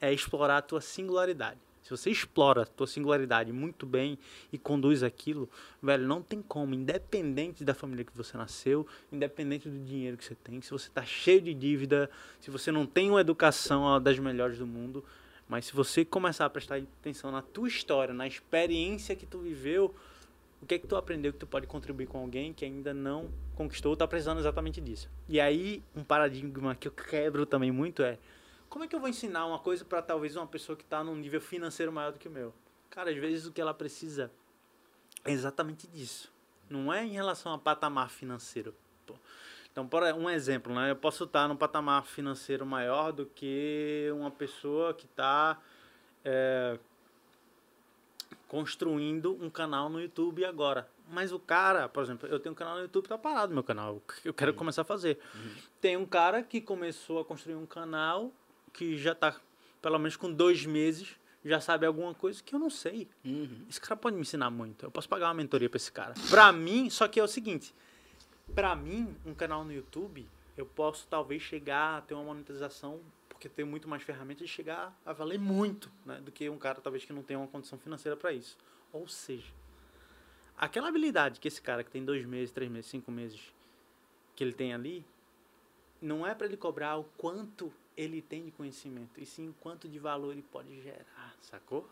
é 0.00 0.12
explorar 0.12 0.58
a 0.58 0.62
tua 0.62 0.80
singularidade. 0.80 1.58
Se 1.82 1.90
você 1.90 2.10
explora 2.10 2.62
a 2.62 2.66
tua 2.66 2.86
singularidade 2.86 3.52
muito 3.52 3.84
bem 3.84 4.16
e 4.52 4.58
conduz 4.58 5.02
aquilo, 5.02 5.48
velho, 5.82 6.06
não 6.06 6.22
tem 6.22 6.40
como, 6.40 6.74
independente 6.74 7.64
da 7.64 7.74
família 7.74 8.04
que 8.04 8.16
você 8.16 8.36
nasceu, 8.36 8.86
independente 9.10 9.68
do 9.68 9.84
dinheiro 9.84 10.16
que 10.16 10.24
você 10.24 10.34
tem, 10.36 10.60
se 10.60 10.70
você 10.70 10.88
tá 10.90 11.04
cheio 11.04 11.40
de 11.40 11.54
dívida, 11.54 12.08
se 12.40 12.50
você 12.50 12.70
não 12.70 12.86
tem 12.86 13.10
uma 13.10 13.20
educação 13.20 14.00
das 14.00 14.18
melhores 14.18 14.58
do 14.58 14.66
mundo, 14.66 15.04
mas 15.48 15.66
se 15.66 15.72
você 15.72 16.04
começar 16.04 16.44
a 16.44 16.50
prestar 16.50 16.76
atenção 16.76 17.30
na 17.32 17.42
tua 17.42 17.68
história, 17.68 18.14
na 18.14 18.26
experiência 18.26 19.14
que 19.14 19.26
tu 19.26 19.38
viveu, 19.38 19.94
o 20.66 20.68
que 20.68 20.74
é 20.74 20.78
que 20.80 20.86
tu 20.88 20.96
aprendeu 20.96 21.32
que 21.32 21.38
tu 21.38 21.46
pode 21.46 21.64
contribuir 21.64 22.06
com 22.06 22.18
alguém 22.18 22.52
que 22.52 22.64
ainda 22.64 22.92
não 22.92 23.30
conquistou, 23.54 23.96
tá 23.96 24.04
precisando 24.04 24.40
exatamente 24.40 24.80
disso. 24.80 25.08
E 25.28 25.40
aí, 25.40 25.80
um 25.94 26.02
paradigma 26.02 26.74
que 26.74 26.88
eu 26.88 26.92
quebro 26.92 27.46
também 27.46 27.70
muito 27.70 28.02
é 28.02 28.18
como 28.68 28.84
é 28.84 28.88
que 28.88 28.96
eu 28.96 28.98
vou 28.98 29.08
ensinar 29.08 29.46
uma 29.46 29.60
coisa 29.60 29.84
para 29.84 30.02
talvez 30.02 30.34
uma 30.34 30.46
pessoa 30.46 30.76
que 30.76 30.82
está 30.82 31.04
num 31.04 31.14
nível 31.14 31.40
financeiro 31.40 31.92
maior 31.92 32.10
do 32.10 32.18
que 32.18 32.26
o 32.26 32.30
meu? 32.32 32.52
Cara, 32.90 33.10
às 33.10 33.16
vezes 33.16 33.46
o 33.46 33.52
que 33.52 33.60
ela 33.60 33.72
precisa 33.72 34.28
é 35.24 35.30
exatamente 35.30 35.86
disso. 35.86 36.32
Não 36.68 36.92
é 36.92 37.04
em 37.04 37.12
relação 37.12 37.54
a 37.54 37.58
patamar 37.58 38.10
financeiro. 38.10 38.74
Então, 39.70 39.86
por 39.86 40.02
um 40.02 40.28
exemplo, 40.28 40.74
né? 40.74 40.90
Eu 40.90 40.96
posso 40.96 41.22
estar 41.22 41.46
num 41.46 41.54
patamar 41.54 42.04
financeiro 42.06 42.66
maior 42.66 43.12
do 43.12 43.24
que 43.24 44.08
uma 44.12 44.32
pessoa 44.32 44.92
que 44.92 45.04
está 45.04 45.60
construindo 48.48 49.36
um 49.40 49.50
canal 49.50 49.88
no 49.88 50.00
YouTube 50.00 50.44
agora. 50.44 50.88
Mas 51.10 51.32
o 51.32 51.38
cara, 51.38 51.88
por 51.88 52.02
exemplo, 52.02 52.28
eu 52.28 52.40
tenho 52.40 52.52
um 52.52 52.56
canal 52.56 52.76
no 52.76 52.82
YouTube, 52.82 53.08
tá 53.08 53.16
parado 53.16 53.52
meu 53.52 53.62
canal. 53.62 54.02
Eu 54.24 54.34
quero 54.34 54.52
começar 54.54 54.82
a 54.82 54.84
fazer. 54.84 55.18
Tem 55.80 55.96
um 55.96 56.06
cara 56.06 56.42
que 56.42 56.60
começou 56.60 57.20
a 57.20 57.24
construir 57.24 57.54
um 57.54 57.66
canal 57.66 58.32
que 58.72 58.96
já 58.96 59.14
tá 59.14 59.40
pelo 59.80 59.98
menos 59.98 60.16
com 60.16 60.32
dois 60.32 60.66
meses, 60.66 61.16
já 61.44 61.60
sabe 61.60 61.86
alguma 61.86 62.12
coisa 62.12 62.42
que 62.42 62.54
eu 62.54 62.58
não 62.58 62.68
sei. 62.68 63.08
Uhum. 63.24 63.64
Esse 63.70 63.80
cara 63.80 63.96
pode 63.96 64.16
me 64.16 64.22
ensinar 64.22 64.50
muito. 64.50 64.84
Eu 64.84 64.90
posso 64.90 65.08
pagar 65.08 65.28
uma 65.28 65.34
mentoria 65.34 65.70
pra 65.70 65.76
esse 65.76 65.92
cara. 65.92 66.14
Pra 66.28 66.50
mim, 66.50 66.90
só 66.90 67.06
que 67.06 67.20
é 67.20 67.22
o 67.22 67.28
seguinte. 67.28 67.72
Pra 68.52 68.74
mim, 68.74 69.14
um 69.24 69.32
canal 69.32 69.64
no 69.64 69.72
YouTube, 69.72 70.28
eu 70.56 70.66
posso 70.66 71.06
talvez 71.08 71.42
chegar 71.42 71.98
a 71.98 72.00
ter 72.00 72.14
uma 72.14 72.24
monetização, 72.24 73.00
porque 73.36 73.50
tem 73.50 73.66
muito 73.66 73.86
mais 73.86 74.02
ferramentas 74.02 74.48
de 74.48 74.52
chegar 74.52 74.98
a 75.04 75.12
valer 75.12 75.38
muito, 75.38 75.92
né? 76.06 76.18
Do 76.22 76.32
que 76.32 76.48
um 76.48 76.56
cara 76.56 76.80
talvez 76.80 77.04
que 77.04 77.12
não 77.12 77.22
tenha 77.22 77.38
uma 77.38 77.46
condição 77.46 77.78
financeira 77.78 78.16
pra 78.16 78.32
isso. 78.32 78.56
Ou 78.90 79.06
seja, 79.06 79.52
aquela 80.56 80.88
habilidade 80.88 81.38
que 81.38 81.46
esse 81.46 81.60
cara 81.60 81.84
que 81.84 81.90
tem 81.90 82.02
dois 82.02 82.24
meses, 82.24 82.50
três 82.50 82.70
meses, 82.70 82.90
cinco 82.90 83.12
meses, 83.12 83.52
que 84.34 84.42
ele 84.42 84.54
tem 84.54 84.72
ali, 84.72 85.04
não 86.00 86.26
é 86.26 86.34
pra 86.34 86.46
ele 86.46 86.56
cobrar 86.56 86.96
o 86.96 87.04
quanto 87.18 87.70
ele 87.94 88.22
tem 88.22 88.42
de 88.42 88.50
conhecimento, 88.50 89.20
e 89.20 89.26
sim 89.26 89.54
quanto 89.60 89.86
de 89.86 89.98
valor 89.98 90.32
ele 90.32 90.42
pode 90.42 90.80
gerar, 90.80 91.34
sacou? 91.42 91.88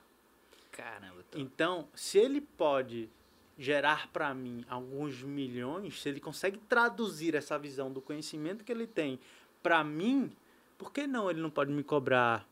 Caramba, 0.70 1.24
tô... 1.30 1.38
Então, 1.38 1.88
se 1.94 2.18
ele 2.18 2.40
pode 2.40 3.10
gerar 3.58 4.08
para 4.08 4.34
mim 4.34 4.64
alguns 4.68 5.22
milhões, 5.22 6.00
se 6.00 6.08
ele 6.08 6.20
consegue 6.20 6.56
traduzir 6.56 7.34
essa 7.34 7.58
visão 7.58 7.92
do 7.92 8.00
conhecimento 8.00 8.64
que 8.64 8.72
ele 8.72 8.86
tem 8.86 9.20
para 9.62 9.82
mim, 9.84 10.34
por 10.78 10.92
que 10.92 11.06
não 11.06 11.30
ele 11.30 11.40
não 11.40 11.50
pode 11.50 11.72
me 11.72 11.82
cobrar, 11.82 12.48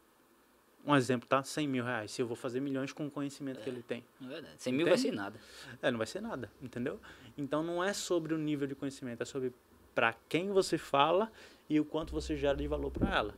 um 0.85 0.97
exemplo, 0.97 1.29
tá? 1.29 1.43
100 1.43 1.69
mil 1.69 1.85
reais, 1.85 2.11
se 2.11 2.21
eu 2.23 2.27
vou 2.27 2.37
fazer 2.37 2.61
milhões 2.61 2.93
com 2.93 3.07
o 3.07 3.11
conhecimento 3.11 3.61
que 3.61 3.71
ele 3.71 3.83
tem. 3.83 4.05
É 4.21 4.27
verdade. 4.27 4.55
100 4.59 4.73
mil 4.73 4.87
vai 4.87 4.95
Entende? 4.95 5.11
ser 5.11 5.17
nada. 5.17 5.41
É, 5.81 5.91
não 5.91 5.99
vai 5.99 6.07
ser 6.07 6.21
nada, 6.21 6.51
entendeu? 6.61 7.01
Então 7.37 7.63
não 7.63 7.83
é 7.83 7.93
sobre 7.93 8.35
o 8.35 8.39
nível 8.39 8.67
de 8.67 8.75
conhecimento, 8.75 9.23
é 9.23 9.27
sobre 9.27 9.53
para 9.95 10.15
quem 10.29 10.51
você 10.51 10.79
fala 10.79 11.31
e 11.69 11.79
o 11.79 11.85
quanto 11.85 12.13
você 12.13 12.37
gera 12.37 12.57
de 12.57 12.67
valor 12.67 12.91
para 12.91 13.15
ela. 13.15 13.35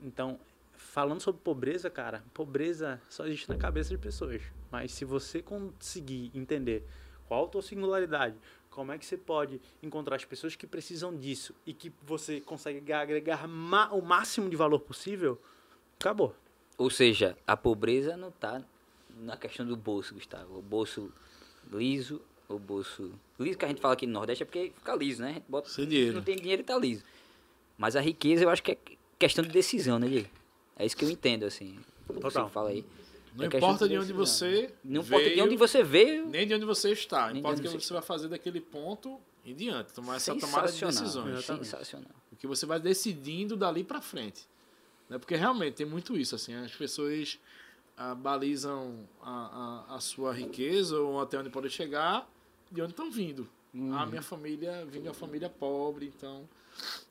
Então, 0.00 0.38
falando 0.72 1.20
sobre 1.20 1.40
pobreza, 1.40 1.88
cara, 1.88 2.22
pobreza 2.34 3.00
só 3.08 3.26
existe 3.26 3.48
na 3.48 3.56
cabeça 3.56 3.90
de 3.90 3.98
pessoas. 3.98 4.42
Mas 4.70 4.92
se 4.92 5.04
você 5.04 5.40
conseguir 5.40 6.30
entender 6.34 6.84
qual 7.26 7.46
a 7.46 7.48
tua 7.48 7.62
singularidade, 7.62 8.36
como 8.74 8.90
é 8.90 8.98
que 8.98 9.06
você 9.06 9.16
pode 9.16 9.60
encontrar 9.80 10.16
as 10.16 10.24
pessoas 10.24 10.56
que 10.56 10.66
precisam 10.66 11.16
disso 11.16 11.54
e 11.64 11.72
que 11.72 11.92
você 12.02 12.40
consegue 12.40 12.92
agregar 12.92 13.46
ma- 13.46 13.88
o 13.92 14.02
máximo 14.02 14.50
de 14.50 14.56
valor 14.56 14.80
possível, 14.80 15.40
acabou. 15.98 16.34
Ou 16.76 16.90
seja, 16.90 17.38
a 17.46 17.56
pobreza 17.56 18.16
não 18.16 18.32
tá 18.32 18.60
na 19.20 19.36
questão 19.36 19.64
do 19.64 19.76
bolso, 19.76 20.12
Gustavo. 20.14 20.58
O 20.58 20.62
bolso 20.62 21.12
liso, 21.72 22.20
o 22.48 22.58
bolso... 22.58 23.12
Liso 23.38 23.56
que 23.56 23.64
a 23.64 23.68
gente 23.68 23.80
fala 23.80 23.94
aqui 23.94 24.08
no 24.08 24.12
Nordeste 24.12 24.42
é 24.42 24.46
porque 24.46 24.72
fica 24.76 24.94
liso, 24.96 25.22
né? 25.22 25.28
A 25.30 25.32
gente 25.34 25.44
bota... 25.48 25.68
Sem 25.68 25.86
dinheiro. 25.86 26.14
Não 26.16 26.22
tem 26.22 26.34
dinheiro 26.34 26.62
e 26.62 26.64
tá 26.64 26.76
liso. 26.76 27.04
Mas 27.78 27.94
a 27.94 28.00
riqueza 28.00 28.42
eu 28.42 28.50
acho 28.50 28.62
que 28.62 28.72
é 28.72 28.78
questão 29.16 29.44
de 29.44 29.50
decisão, 29.50 30.00
né, 30.00 30.08
Diego? 30.08 30.28
É 30.76 30.84
isso 30.84 30.96
que 30.96 31.04
eu 31.04 31.10
entendo, 31.10 31.44
assim. 31.44 31.78
Total. 32.08 32.48
Você 32.48 32.52
fala 32.52 32.70
aí. 32.70 32.84
Não 33.34 33.44
É 33.44 33.46
importa 33.48 33.88
de 33.88 33.94
de 33.94 34.00
onde 34.00 34.12
você 34.12 34.72
Não 34.84 35.00
importa 35.00 35.24
de 35.24 35.30
veio, 35.30 35.44
onde 35.44 35.56
você 35.56 35.82
veio... 35.82 36.26
nem 36.26 36.46
de 36.46 36.54
onde 36.54 36.64
você 36.64 36.92
está. 36.92 37.32
Importa 37.32 37.60
o 37.60 37.62
que 37.62 37.68
você 37.68 37.80
você 37.80 37.92
vai 37.92 38.02
fazer 38.02 38.28
daquele 38.28 38.60
ponto 38.60 39.20
em 39.44 39.54
diante. 39.54 39.92
Tomar 39.92 40.16
essa 40.16 40.34
tomada 40.36 40.70
de 40.70 40.80
decisões. 40.84 41.38
Exatamente. 41.38 41.66
Sensacional. 41.66 42.10
O 42.32 42.36
que 42.36 42.46
você 42.46 42.64
vai 42.64 42.78
decidindo 42.78 43.56
dali 43.56 43.82
pra 43.82 44.00
frente. 44.00 44.46
Né? 45.08 45.18
Porque 45.18 45.34
realmente 45.34 45.74
tem 45.74 45.86
muito 45.86 46.16
isso. 46.16 46.34
assim 46.34 46.54
As 46.54 46.72
pessoas 46.72 47.38
ah, 47.96 48.14
balizam 48.14 49.08
a, 49.20 49.84
a, 49.90 49.96
a 49.96 50.00
sua 50.00 50.32
riqueza 50.32 50.98
ou 50.98 51.20
até 51.20 51.38
onde 51.38 51.50
pode 51.50 51.68
chegar 51.70 52.28
de 52.70 52.80
onde 52.80 52.92
estão 52.92 53.10
vindo. 53.10 53.48
Uhum. 53.74 53.96
A 53.96 54.06
minha 54.06 54.22
família 54.22 54.86
vem 54.86 55.02
de 55.02 55.08
uma 55.08 55.14
família 55.14 55.50
pobre, 55.50 56.06
então... 56.16 56.48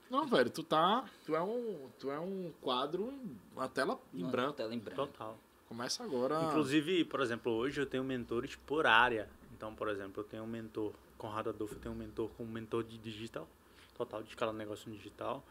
Não, 0.09 0.25
velho, 0.25 0.49
tu 0.49 0.63
tá... 0.63 1.05
Tu 1.25 1.35
é 1.35 1.41
um, 1.41 1.89
tu 1.99 2.09
é 2.09 2.19
um 2.19 2.51
quadro, 2.61 3.13
uma 3.55 3.67
tela 3.67 3.99
em 4.13 4.21
Uma 4.21 4.31
branco. 4.31 4.53
tela 4.53 4.73
em 4.73 4.79
branco. 4.79 5.07
Total. 5.07 5.37
Começa 5.73 6.03
agora... 6.03 6.39
Inclusive, 6.43 7.03
por 7.03 7.19
exemplo, 7.19 7.51
hoje 7.51 7.81
eu 7.81 7.85
tenho 7.87 8.03
mentores 8.03 8.55
por 8.55 8.85
área. 8.85 9.27
Então, 9.57 9.73
por 9.73 9.87
exemplo, 9.87 10.21
eu 10.21 10.23
tenho 10.23 10.43
um 10.43 10.47
mentor, 10.47 10.93
Conrado 11.17 11.49
Adolfo, 11.49 11.73
eu 11.73 11.79
tenho 11.79 11.95
um 11.95 11.97
mentor 11.97 12.29
como 12.37 12.47
mentor 12.47 12.83
de 12.83 12.95
digital, 12.99 13.49
total 13.97 14.21
de 14.21 14.29
escala 14.29 14.51
de 14.51 14.59
negócio 14.59 14.87
no 14.87 14.95
digital. 14.95 15.43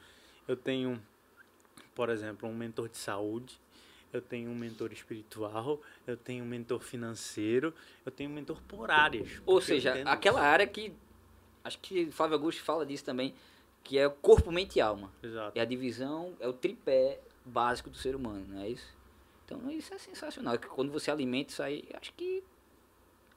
Eu 0.47 0.57
tenho, 0.57 1.03
por 1.93 2.09
exemplo, 2.09 2.49
um 2.49 2.55
mentor 2.55 2.89
de 2.89 2.99
saúde. 2.99 3.61
Eu 4.13 4.23
tenho 4.23 4.49
um 4.49 4.55
mentor 4.55 4.93
espiritual, 4.93 5.81
eu 6.07 6.17
tenho 6.17 6.45
um 6.45 6.47
mentor 6.47 6.79
financeiro, 6.79 7.75
eu 8.07 8.13
tenho 8.13 8.31
um 8.31 8.33
mentor 8.33 8.63
por 8.69 8.93
áreas. 8.93 9.43
Ou 9.45 9.61
seja, 9.61 10.05
aquela 10.05 10.41
área 10.41 10.69
que... 10.69 10.93
Acho 11.65 11.81
que 11.81 12.13
Flávio 12.13 12.37
Augusto 12.37 12.63
fala 12.63 12.87
disso 12.87 13.05
também, 13.05 13.35
que 13.83 13.99
é 13.99 14.07
o 14.07 14.11
corpo, 14.13 14.53
mente 14.53 14.77
e 14.77 14.81
alma. 14.81 15.11
isso. 15.17 15.33
Exato. 15.33 15.59
É 15.59 15.63
a 15.63 15.65
divisão, 15.65 16.33
é 16.39 16.47
o 16.47 16.53
tripé 16.53 17.19
básico 17.45 17.91
do 17.91 17.97
ser 17.97 18.15
humano, 18.15 18.47
não 18.49 18.61
é 18.61 18.69
isso? 18.69 19.02
Então 19.57 19.71
isso 19.71 19.93
é 19.95 19.99
sensacional. 19.99 20.59
que 20.59 20.67
Quando 20.69 20.91
você 20.91 21.11
alimenta 21.11 21.51
isso 21.53 21.63
aí, 21.63 21.85
acho 21.95 22.13
que 22.15 22.43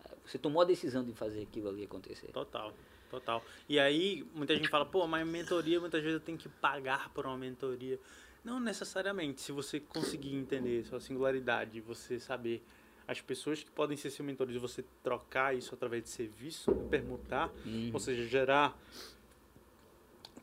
é, 0.06 0.14
você 0.26 0.38
tomou 0.38 0.62
a 0.62 0.66
decisão 0.66 1.04
de 1.04 1.14
fazer 1.14 1.44
aquilo 1.44 1.70
ali 1.70 1.84
acontecer. 1.84 2.28
Total, 2.32 2.74
total. 3.10 3.44
E 3.68 3.80
aí, 3.80 4.26
muita 4.34 4.56
gente 4.56 4.70
fala, 4.70 4.86
pô, 4.86 5.06
mas 5.08 5.28
mentoria, 5.28 5.80
muitas 5.80 6.02
vezes 6.02 6.20
eu 6.20 6.26
tenho 6.26 6.38
que 6.38 6.50
pagar 6.50 7.10
por 7.10 7.26
uma 7.26 7.38
mentoria. 7.38 8.00
Não 8.44 8.60
necessariamente. 8.60 9.42
Se 9.42 9.52
você 9.52 9.80
conseguir 9.80 10.36
entender 10.36 10.86
sua 10.86 11.00
singularidade, 11.00 11.82
você 11.82 12.20
saber 12.20 12.64
as 13.08 13.22
pessoas 13.22 13.64
que 13.64 13.70
podem 13.70 13.96
ser 13.96 14.10
seus 14.10 14.26
mentores 14.26 14.56
você 14.60 14.84
trocar 15.04 15.56
isso 15.56 15.74
através 15.76 16.04
de 16.04 16.10
serviço, 16.10 16.72
permutar, 16.90 17.52
Uhum. 17.66 17.92
ou 17.94 18.00
seja, 18.00 18.26
gerar, 18.28 18.76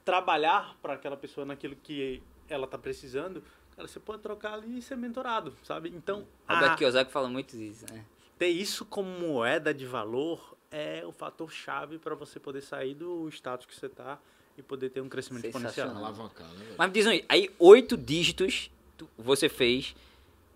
trabalhar 0.04 0.76
para 0.80 0.94
aquela 0.94 1.16
pessoa 1.16 1.44
naquilo 1.44 1.76
que 1.76 2.22
ela 2.48 2.64
está 2.64 2.78
precisando, 2.78 3.42
cara, 3.82 3.88
você 3.88 4.00
pode 4.00 4.22
trocar 4.22 4.54
ali 4.54 4.78
e 4.78 4.82
ser 4.82 4.96
mentorado, 4.96 5.52
sabe? 5.64 5.92
Então, 5.94 6.26
Robert 6.48 6.72
a- 6.72 6.76
Kiyosaki 6.76 7.10
fala 7.12 7.28
muito 7.28 7.56
disso, 7.56 7.84
né? 7.92 8.04
ter 8.38 8.48
isso 8.48 8.84
como 8.84 9.08
moeda 9.08 9.72
de 9.72 9.86
valor 9.86 10.56
é 10.70 11.04
o 11.06 11.12
fator 11.12 11.50
chave 11.52 11.98
para 11.98 12.14
você 12.14 12.40
poder 12.40 12.60
sair 12.60 12.94
do 12.94 13.28
status 13.28 13.66
que 13.66 13.74
você 13.74 13.86
está 13.86 14.18
e 14.58 14.62
poder 14.62 14.90
ter 14.90 15.00
um 15.00 15.08
crescimento 15.08 15.44
exponencial. 15.46 15.90
Alavancar, 15.90 16.48
né, 16.48 16.64
velho? 16.64 16.74
Mas 16.76 16.88
me 16.88 16.92
diz 16.94 17.06
aí, 17.06 17.24
aí 17.28 17.50
oito 17.58 17.96
dígitos 17.96 18.70
tu- 18.96 19.08
você 19.16 19.48
fez 19.48 19.94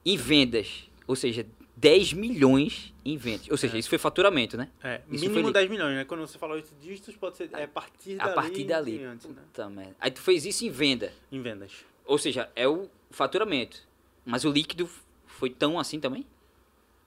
em 0.05 0.17
vendas, 0.17 0.89
ou 1.07 1.15
seja, 1.15 1.47
10 1.77 2.13
milhões 2.13 2.93
em 3.05 3.17
vendas. 3.17 3.49
Ou 3.51 3.57
seja, 3.57 3.77
isso 3.79 3.89
foi 3.89 3.99
faturamento, 3.99 4.57
né? 4.57 4.69
É, 4.83 5.03
Isso 5.11 5.25
mínimo 5.27 5.43
foi- 5.45 5.53
10 5.53 5.71
milhões, 5.71 5.95
né? 5.95 6.05
Quando 6.05 6.21
você 6.27 6.39
fala 6.39 6.55
8 6.55 6.75
dígitos, 6.81 7.15
pode 7.17 7.37
ser 7.37 7.51
é 7.53 7.65
a 7.65 7.69
partir 7.69 8.17
dali. 8.17 8.31
A 8.31 8.35
partir 8.35 8.65
dali. 8.65 8.99
diante, 8.99 9.29
né? 9.29 9.95
Aí 10.01 10.11
tu 10.11 10.21
fez 10.23 10.45
isso 10.47 10.65
em 10.65 10.71
venda. 10.71 11.13
Em 11.31 11.41
vendas. 11.41 11.73
Ou 12.05 12.19
seja, 12.19 12.51
é 12.57 12.67
o 12.67 12.89
faturamento. 13.11 13.79
Mas 14.25 14.45
o 14.45 14.51
líquido 14.51 14.89
foi 15.27 15.51
tão 15.51 15.79
assim 15.79 16.01
também? 16.01 16.27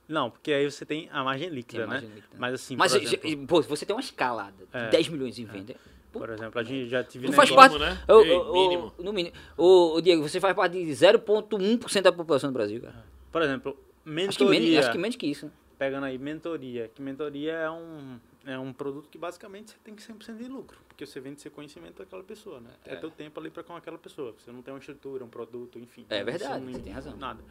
Não, 0.07 0.31
porque 0.31 0.51
aí 0.51 0.69
você 0.69 0.85
tem 0.85 1.07
a 1.11 1.23
margem 1.23 1.49
líquida, 1.49 1.84
a 1.84 1.88
né? 1.88 1.93
margem 1.93 2.09
líquida. 2.09 2.35
Mas 2.38 2.53
assim, 2.55 2.76
Mas, 2.76 2.91
por, 2.93 3.01
exemplo, 3.03 3.47
pô, 3.47 3.61
você 3.61 3.85
tem 3.85 3.95
uma 3.95 4.01
escalada 4.01 4.53
de 4.57 4.77
É. 4.77 4.89
10 4.89 5.09
milhões 5.09 5.38
em 5.38 5.45
venda. 5.45 5.76
Pô, 6.11 6.19
por 6.19 6.30
exemplo, 6.31 6.59
a 6.59 6.63
gente 6.63 6.89
já 6.89 7.03
tive 7.03 7.27
Não 7.27 7.34
faz 7.34 7.51
parte. 7.51 7.73
Mínimo, 7.73 7.91
né? 7.91 8.03
Ei, 8.07 8.31
ô, 8.31 8.51
ô, 8.51 8.67
mínimo. 8.69 8.93
no 8.97 9.13
mínimo. 9.13 9.35
Ô, 9.55 9.93
ô, 9.95 10.01
Diego, 10.01 10.23
você 10.27 10.39
faz 10.39 10.55
parte 10.55 10.84
de 10.84 10.91
0,1% 10.91 12.01
da 12.01 12.11
população 12.11 12.49
do 12.49 12.53
Brasil, 12.53 12.81
cara. 12.81 13.05
Por 13.31 13.41
exemplo, 13.43 13.77
mentoria. 14.03 14.30
Acho 14.30 14.38
que, 14.39 14.49
menos, 14.49 14.77
acho 14.80 14.91
que 14.91 14.97
menos 14.97 15.15
que 15.15 15.27
isso. 15.27 15.45
né? 15.45 15.51
Pegando 15.77 16.05
aí 16.05 16.17
mentoria, 16.17 16.89
que 16.93 17.01
mentoria 17.01 17.53
é 17.53 17.69
um, 17.69 18.19
é 18.45 18.57
um 18.57 18.72
produto 18.74 19.10
que 19.10 19.18
basicamente 19.18 19.72
você 19.72 19.78
tem 19.84 19.94
que 19.95 20.02
100% 20.02 20.38
de 20.38 20.48
lucro, 20.48 20.78
porque 20.88 21.06
você 21.06 21.20
vende 21.20 21.41
seu 21.41 21.52
conhecimento 21.52 21.98
daquela 21.99 22.24
pessoa, 22.24 22.60
né? 22.60 22.70
É, 22.86 22.94
É. 22.94 22.95
teu 22.95 23.11
tempo 23.11 23.40
ali 23.40 23.49
para 23.49 23.64
com 23.64 23.76
aquela 23.76 23.98
pessoa, 23.98 24.34
você 24.38 24.52
não 24.52 24.61
tem 24.61 24.74
uma 24.74 24.80
estrutura, 24.80 25.24
um 25.24 25.30
produto, 25.30 25.78
enfim. 25.80 26.06
É 26.10 26.24
verdade, 26.24 26.64
não- 26.66 26.72
você 26.74 26.80
tem 26.80 26.94
razão. 26.94 27.16
Nada. 27.18 27.44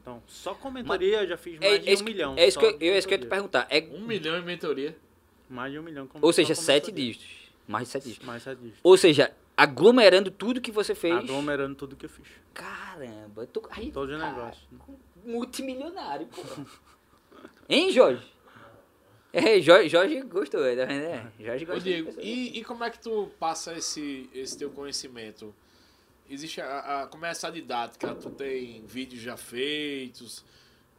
Então, 0.00 0.22
só 0.26 0.54
com 0.54 0.70
mentoria 0.70 1.22
eu 1.22 1.28
já 1.28 1.36
fiz 1.36 1.58
mais 1.58 1.72
É, 1.72 1.78
de 1.78 1.88
é 1.88 1.90
um 1.90 1.94
isso, 1.94 2.04
milhão. 2.04 2.34
é 2.36 2.46
isso 2.46 2.58
que 2.58 2.64
eu, 2.66 2.76
de 2.78 2.84
eu, 2.86 2.94
é 2.94 2.98
isso 2.98 3.08
que 3.08 3.14
eu 3.14 3.18
ia 3.18 3.24
te 3.24 3.28
perguntar. 3.28 3.66
É, 3.70 3.80
Um 3.90 4.00
milhão 4.06 4.36
em 4.38 4.42
mentoria. 4.42 4.96
Mais 5.48 5.72
de 5.72 5.78
um 5.78 5.82
milhão. 5.82 6.06
Com, 6.06 6.18
ou 6.20 6.32
seja, 6.32 6.54
com 6.54 6.60
7 6.60 6.86
mentoria. 6.86 7.04
dígitos. 7.12 7.50
Mais 7.66 7.86
de 7.86 7.92
7 7.92 8.04
dígitos. 8.04 8.26
Mais 8.26 8.42
sete 8.42 8.58
dígitos. 8.58 8.80
Ou 8.82 8.96
seja, 8.98 9.34
aglomerando 9.56 10.30
tudo 10.30 10.60
que 10.60 10.70
você 10.70 10.94
fez. 10.94 11.14
Aglomerando 11.16 11.74
tudo 11.74 11.96
que 11.96 12.04
eu 12.04 12.10
fiz. 12.10 12.26
Caramba, 12.52 13.42
eu 13.42 13.46
tô 13.46 13.62
aí. 13.70 13.90
Todos 13.90 14.14
os 14.14 14.20
cara, 14.20 14.32
negócios. 14.34 14.64
Multimilionário, 15.24 16.26
pô. 16.26 16.42
hein, 17.68 17.90
Jorge? 17.90 18.22
É, 19.56 19.60
Jorge, 19.60 19.88
Jorge 19.88 20.20
gostou, 20.22 20.60
tá 20.60 20.84
vendo? 20.84 21.06
É, 21.06 21.26
Jorge 21.40 21.64
Ô, 21.64 21.66
gostou. 21.66 21.80
Diego, 21.80 22.06
dessa- 22.06 22.22
e, 22.22 22.58
e 22.58 22.64
como 22.64 22.84
é 22.84 22.90
que 22.90 23.00
tu 23.00 23.28
passa 23.38 23.74
esse, 23.74 24.30
esse 24.32 24.56
teu 24.56 24.70
conhecimento? 24.70 25.52
Existe 26.30 26.60
a, 26.60 27.02
a, 27.02 27.06
como 27.08 27.26
é 27.26 27.30
essa 27.30 27.50
didática? 27.50 28.14
Tu 28.14 28.30
tem 28.30 28.84
vídeos 28.86 29.20
já 29.20 29.36
feitos? 29.36 30.44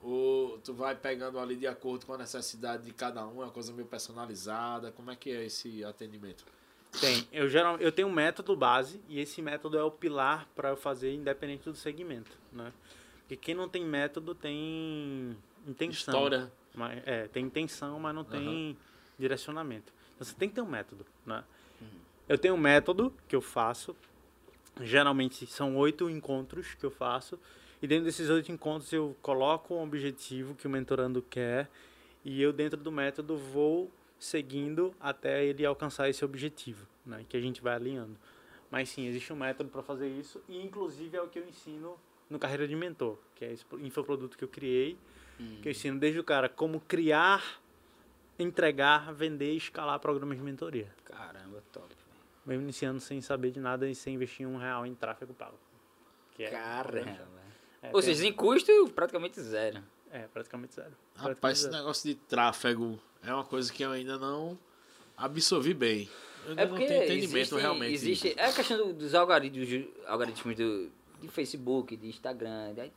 Ou 0.04 0.58
tu 0.60 0.74
vai 0.74 0.96
pegando 0.96 1.40
ali 1.40 1.56
de 1.56 1.66
acordo 1.66 2.06
com 2.06 2.14
a 2.14 2.18
necessidade 2.18 2.84
de 2.84 2.92
cada 2.94 3.26
um? 3.26 3.42
É 3.42 3.46
uma 3.46 3.52
coisa 3.52 3.72
meio 3.74 3.88
personalizada? 3.88 4.92
Como 4.92 5.10
é 5.10 5.16
que 5.16 5.32
é 5.32 5.46
esse 5.46 5.84
atendimento? 5.84 6.46
Tem. 7.00 7.28
Eu, 7.32 7.48
geral, 7.50 7.78
eu 7.78 7.92
tenho 7.92 8.08
um 8.08 8.14
método 8.14 8.56
base 8.56 9.02
e 9.10 9.20
esse 9.20 9.42
método 9.42 9.78
é 9.78 9.84
o 9.84 9.90
pilar 9.90 10.48
para 10.56 10.70
eu 10.70 10.78
fazer 10.78 11.14
independente 11.14 11.64
do 11.64 11.76
segmento, 11.76 12.32
né? 12.52 12.72
Porque 13.22 13.36
quem 13.36 13.56
não 13.56 13.68
tem 13.68 13.84
método 13.84 14.36
tem 14.36 15.36
intenção. 15.68 16.14
História. 16.14 16.52
Mas, 16.76 17.02
é, 17.06 17.28
tem 17.28 17.46
intenção, 17.46 18.00
mas 18.00 18.14
não 18.14 18.24
tem 18.24 18.78
direcionamento. 19.18 19.94
Então, 20.16 20.26
você 20.26 20.36
tem 20.36 20.50
que 20.50 20.56
ter 20.56 20.62
um 20.62 20.70
método, 20.70 21.06
né? 21.26 21.44
Eu 22.28 22.38
tenho 22.38 22.56
um 22.56 22.58
método 22.58 23.14
que 23.28 23.36
eu 23.36 23.42
faço. 23.42 23.96
Geralmente 24.82 25.46
são 25.46 25.78
oito 25.78 26.10
encontros 26.10 26.74
que 26.74 26.86
eu 26.86 26.92
faço. 26.92 27.40
E 27.82 27.88
dentro 27.88 28.06
desses 28.06 28.30
oito 28.30 28.52
encontros 28.52 28.92
eu 28.92 29.16
coloco 29.22 29.76
um 29.76 29.84
objetivo 29.84 30.56
que 30.56 30.66
o 30.66 30.70
mentorando 30.70 31.22
quer. 31.22 31.70
E 32.24 32.42
eu, 32.42 32.52
dentro 32.52 32.80
do 32.80 32.92
método, 32.92 33.38
vou 33.38 33.92
seguindo 34.18 34.94
até 35.00 35.46
ele 35.46 35.64
alcançar 35.64 36.10
esse 36.10 36.26
objetivo, 36.26 36.88
né? 37.06 37.24
Que 37.30 37.38
a 37.38 37.42
gente 37.42 37.62
vai 37.62 37.76
alinhando. 37.76 38.18
Mas 38.72 38.90
sim, 38.90 39.06
existe 39.06 39.32
um 39.32 39.36
método 39.36 39.70
para 39.70 39.84
fazer 39.84 40.08
isso. 40.08 40.42
E, 40.50 40.60
inclusive, 40.60 41.16
é 41.16 41.22
o 41.22 41.28
que 41.28 41.38
eu 41.38 41.48
ensino 41.48 41.96
no 42.28 42.40
Carreira 42.40 42.68
de 42.68 42.76
Mentor. 42.76 43.18
Que 43.36 43.46
é 43.46 43.54
esse 43.54 43.64
infoproduto 43.80 44.36
que 44.36 44.44
eu 44.44 44.50
criei 44.50 44.98
que 45.62 45.68
eu 45.68 45.72
ensino 45.72 46.00
desde 46.00 46.20
o 46.20 46.24
cara 46.24 46.48
como 46.50 46.80
criar, 46.82 47.44
entregar, 48.38 49.14
vender 49.14 49.54
e 49.54 49.58
escalar 49.58 50.00
programas 50.00 50.38
de 50.38 50.44
mentoria. 50.44 50.88
Caramba, 51.06 51.64
top. 51.72 51.88
velho. 51.88 52.00
Mesmo 52.46 52.64
iniciando 52.64 53.00
sem 53.00 53.22
saber 53.22 53.52
de 53.52 53.60
nada 53.60 53.90
e 53.90 53.96
sem 53.96 54.16
investir 54.16 54.48
um 54.48 54.58
real 54.58 54.86
em 54.86 54.94
tráfego 54.94 55.34
pago. 55.34 55.58
Que 56.36 56.44
é, 56.44 56.50
Caramba. 56.52 57.28
É, 57.82 57.88
Ou 57.88 58.02
tem- 58.02 58.14
seja, 58.14 58.28
em 58.28 58.34
custo, 58.34 58.72
praticamente 58.94 59.40
zero. 59.42 59.82
É, 60.12 60.28
praticamente 60.28 60.74
zero. 60.76 60.92
Rapaz, 61.16 61.40
Praticamente 61.40 61.54
esse 61.54 61.62
zero. 61.64 61.76
negócio 61.78 62.10
de 62.10 62.16
tráfego 62.16 63.00
é 63.24 63.34
uma 63.34 63.44
coisa 63.44 63.72
que 63.72 63.84
eu 63.84 63.92
ainda 63.92 64.18
não 64.18 64.58
absorvi 65.18 65.74
bem. 65.74 66.10
Eu 66.44 66.50
ainda 66.52 66.62
É 66.62 66.66
não 66.66 66.72
porque 66.72 66.86
tenho 66.88 67.04
entendimento 67.04 67.36
existe, 67.38 67.56
realmente. 67.62 67.94
existe 67.94 68.34
é 68.38 68.46
a 68.46 68.54
questão 68.54 68.78
do- 68.78 68.94
dos 68.94 69.16
algoritmos, 69.16 69.88
algoritmos 70.06 70.56
do, 70.56 70.92
de 71.22 71.28
Facebook, 71.30 71.96
de 71.98 72.08
Instagram, 72.08 72.74
de, 72.74 72.92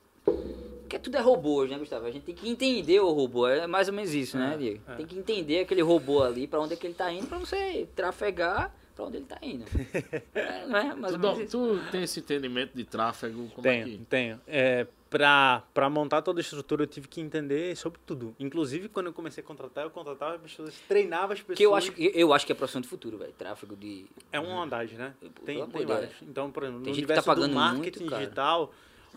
porque 0.81 0.99
tudo 0.99 1.17
é 1.17 1.21
robô 1.21 1.57
hoje, 1.57 1.73
né, 1.73 1.79
Gustavo? 1.79 2.07
A 2.07 2.11
gente 2.11 2.23
tem 2.23 2.35
que 2.35 2.49
entender 2.49 3.01
o 3.01 3.11
robô, 3.11 3.47
é 3.47 3.67
mais 3.67 3.89
ou 3.89 3.95
menos 3.95 4.15
isso, 4.15 4.39
né, 4.39 4.57
Diego? 4.59 4.81
é. 4.89 4.95
Tem 4.95 5.07
que 5.07 5.19
entender 5.19 5.61
aquele 5.61 5.83
robô 5.83 6.23
ali, 6.23 6.47
pra 6.47 6.61
onde 6.61 6.73
é 6.75 6.77
que 6.77 6.87
ele 6.87 6.95
tá 6.95 7.13
indo, 7.13 7.27
pra 7.27 7.39
você 7.39 7.87
trafegar 7.95 8.75
pra 8.97 9.05
onde 9.05 9.19
ele 9.19 9.27
tá 9.27 9.39
indo. 9.41 9.65
é, 10.35 10.67
não 10.67 10.77
é? 10.77 10.95
Mais 10.95 11.13
Tu, 11.15 11.27
ou 11.27 11.37
menos 11.37 11.51
tu 11.53 11.81
tem 11.93 12.03
esse 12.03 12.19
entendimento 12.19 12.77
de 12.77 12.83
tráfego? 12.85 13.49
Como 13.55 13.69
é 13.69 13.85
Tenho, 13.85 13.99
que... 13.99 14.05
tenho. 14.07 14.41
É, 14.45 14.89
pra, 15.09 15.63
pra 15.73 15.89
montar 15.89 16.21
toda 16.21 16.41
a 16.41 16.43
estrutura 16.43 16.83
eu 16.83 16.87
tive 16.89 17.07
que 17.07 17.21
entender 17.21 17.77
sobre 17.77 18.01
tudo. 18.05 18.35
Inclusive, 18.41 18.89
quando 18.89 19.07
eu 19.07 19.13
comecei 19.13 19.41
a 19.43 19.47
contratar, 19.47 19.85
eu 19.85 19.91
contratava 19.91 20.35
as 20.35 20.41
pessoas, 20.41 20.75
treinava 20.89 21.33
as 21.35 21.39
pessoas. 21.41 21.57
Que 21.59 21.65
eu 21.65 21.77
acho, 21.77 21.93
que- 21.93 22.11
eu 22.13 22.33
acho 22.35 22.45
que 22.45 22.51
é 22.51 22.55
a 22.55 22.57
profissão 22.57 22.81
do 22.81 22.89
futuro, 22.89 23.19
velho. 23.19 23.33
Tráfego 23.39 23.77
de. 23.77 24.07
É 24.33 24.41
uma 24.41 24.65
andagem, 24.65 24.99
né? 24.99 25.15
Tem, 25.45 25.65
tem 25.67 25.87
vários. 25.87 26.11
Então, 26.23 26.51
por 26.51 26.65
exemplo, 26.65 26.81
Tem 26.83 26.91
no 26.91 26.97
tá 26.97 26.99
universo 26.99 27.25
pagando 27.27 27.49
do 27.51 27.55
marketing 27.55 28.01
muito, 28.01 28.11
cara. 28.11 28.25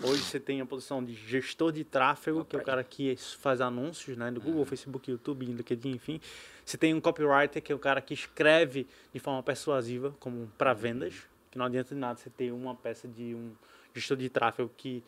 Hoje 0.04 0.22
você 0.24 0.40
tem 0.40 0.62
a 0.62 0.66
posição 0.66 1.04
de 1.04 1.14
gestor 1.14 1.72
de 1.72 1.84
tráfego, 1.84 2.44
que 2.46 2.56
é 2.56 2.60
o 2.60 2.64
cara 2.64 2.84
que 2.84 3.16
faz 3.40 3.62
anúncios, 3.62 4.18
né? 4.18 4.32
Do 4.32 4.42
Google, 4.42 4.66
Facebook, 4.66 5.10
YouTube, 5.10 5.46
LinkedIn, 5.46 5.92
enfim. 5.92 6.20
Você 6.66 6.78
tem 6.78 6.94
um 6.94 7.02
copywriter, 7.02 7.62
que 7.62 7.72
é 7.72 7.76
o 7.76 7.80
cara 7.80 8.02
que 8.02 8.14
escreve 8.14 8.88
de 9.14 9.20
forma 9.20 9.42
persuasiva, 9.44 10.16
como 10.20 10.48
para 10.58 10.74
vendas, 10.74 11.14
que 11.50 11.58
não 11.58 11.66
adianta 11.66 11.94
de 11.94 12.00
nada 12.00 12.18
você 12.20 12.30
ter 12.30 12.52
uma 12.52 12.76
peça 12.76 13.08
de 13.08 13.36
um 13.36 13.52
gestor 13.94 14.18
de 14.18 14.30
tráfego 14.30 14.72
que 14.78 15.04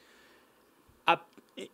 a- 1.06 1.20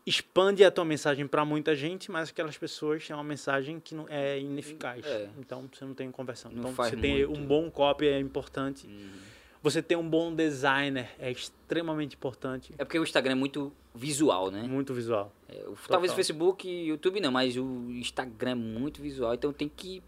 expande 0.05 0.63
a 0.63 0.69
tua 0.71 0.85
mensagem 0.85 1.25
para 1.27 1.43
muita 1.45 1.75
gente, 1.75 2.11
mas 2.11 2.29
aquelas 2.29 2.57
pessoas 2.57 3.05
têm 3.07 3.15
uma 3.15 3.23
mensagem 3.23 3.79
que 3.79 3.95
não 3.95 4.05
é 4.09 4.39
ineficaz. 4.39 5.05
É. 5.05 5.29
Então 5.39 5.69
você 5.71 5.85
não 5.85 5.93
tem 5.93 6.11
conversão. 6.11 6.51
Não 6.51 6.71
então 6.71 6.73
você 6.85 6.95
muito. 6.95 7.31
um 7.31 7.45
bom 7.45 7.71
copy 7.71 8.07
é 8.07 8.19
importante. 8.19 8.85
Uhum. 8.87 9.09
Você 9.61 9.81
ter 9.81 9.97
um 9.97 10.07
bom 10.09 10.33
designer 10.33 11.09
é 11.19 11.29
extremamente 11.29 12.15
importante. 12.15 12.73
É 12.77 12.85
porque 12.85 12.97
o 12.97 13.03
Instagram 13.03 13.33
é 13.33 13.35
muito 13.35 13.73
visual, 13.93 14.49
né? 14.49 14.63
Muito 14.63 14.93
visual. 14.93 15.33
É, 15.49 15.65
o- 15.67 15.75
talvez 15.87 16.13
o 16.13 16.15
Facebook 16.15 16.65
e 16.67 16.87
YouTube 16.87 17.19
não, 17.19 17.31
mas 17.31 17.57
o 17.57 17.63
Instagram 17.91 18.51
é 18.51 18.55
muito 18.55 19.01
visual, 19.01 19.33
então 19.33 19.51
tem 19.51 19.67
que. 19.67 20.01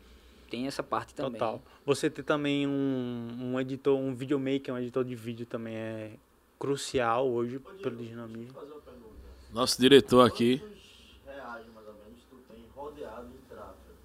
Tem 0.50 0.68
essa 0.68 0.84
parte 0.84 1.14
também. 1.16 1.34
Total. 1.34 1.62
Você 1.86 2.10
ter 2.10 2.24
também 2.24 2.68
um, 2.68 3.28
um 3.54 3.60
editor, 3.60 3.98
um 3.98 4.14
videomaker, 4.14 4.74
um 4.74 4.78
editor 4.78 5.04
de 5.04 5.16
vídeo 5.16 5.46
também 5.46 5.76
é 5.76 6.12
crucial 6.60 7.30
hoje 7.30 7.58
pelo 7.82 7.96
dinamismo. 7.98 8.54
fazer 8.54 8.72
uma 8.72 8.82
pergunta. 8.82 9.10
Nosso 9.54 9.80
diretor 9.82 10.26
aqui. 10.28 10.60
Quantos 10.60 10.78
reais, 11.26 11.66
mais 11.74 11.88
ou 11.88 11.94
menos, 11.94 12.22
tu 12.30 12.36
tem 12.54 12.64
rodeado 12.76 13.28
em 13.28 13.50
tráfego? 13.50 13.96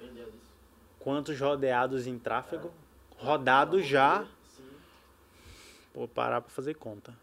Entendeu 0.00 0.24
disso? 0.26 0.36
Quantos 0.98 1.40
rodeados 1.40 2.06
em 2.06 2.18
tráfego? 2.18 2.70
Rodados 3.16 3.86
já. 3.86 4.26
Vou 5.94 6.08
parar 6.08 6.40
para 6.40 6.50
fazer 6.50 6.74
conta. 6.74 7.14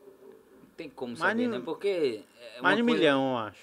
Não 0.00 0.66
tem 0.76 0.88
como 0.90 1.12
Mais 1.16 1.18
saber, 1.32 1.42
de- 1.42 1.48
né? 1.48 1.62
Porque. 1.64 2.24
é 2.56 2.60
Mais 2.62 2.76
de 2.76 2.82
um 2.82 2.86
coisa- 2.86 2.98
milhão, 3.00 3.30
eu 3.32 3.38
acho. 3.38 3.60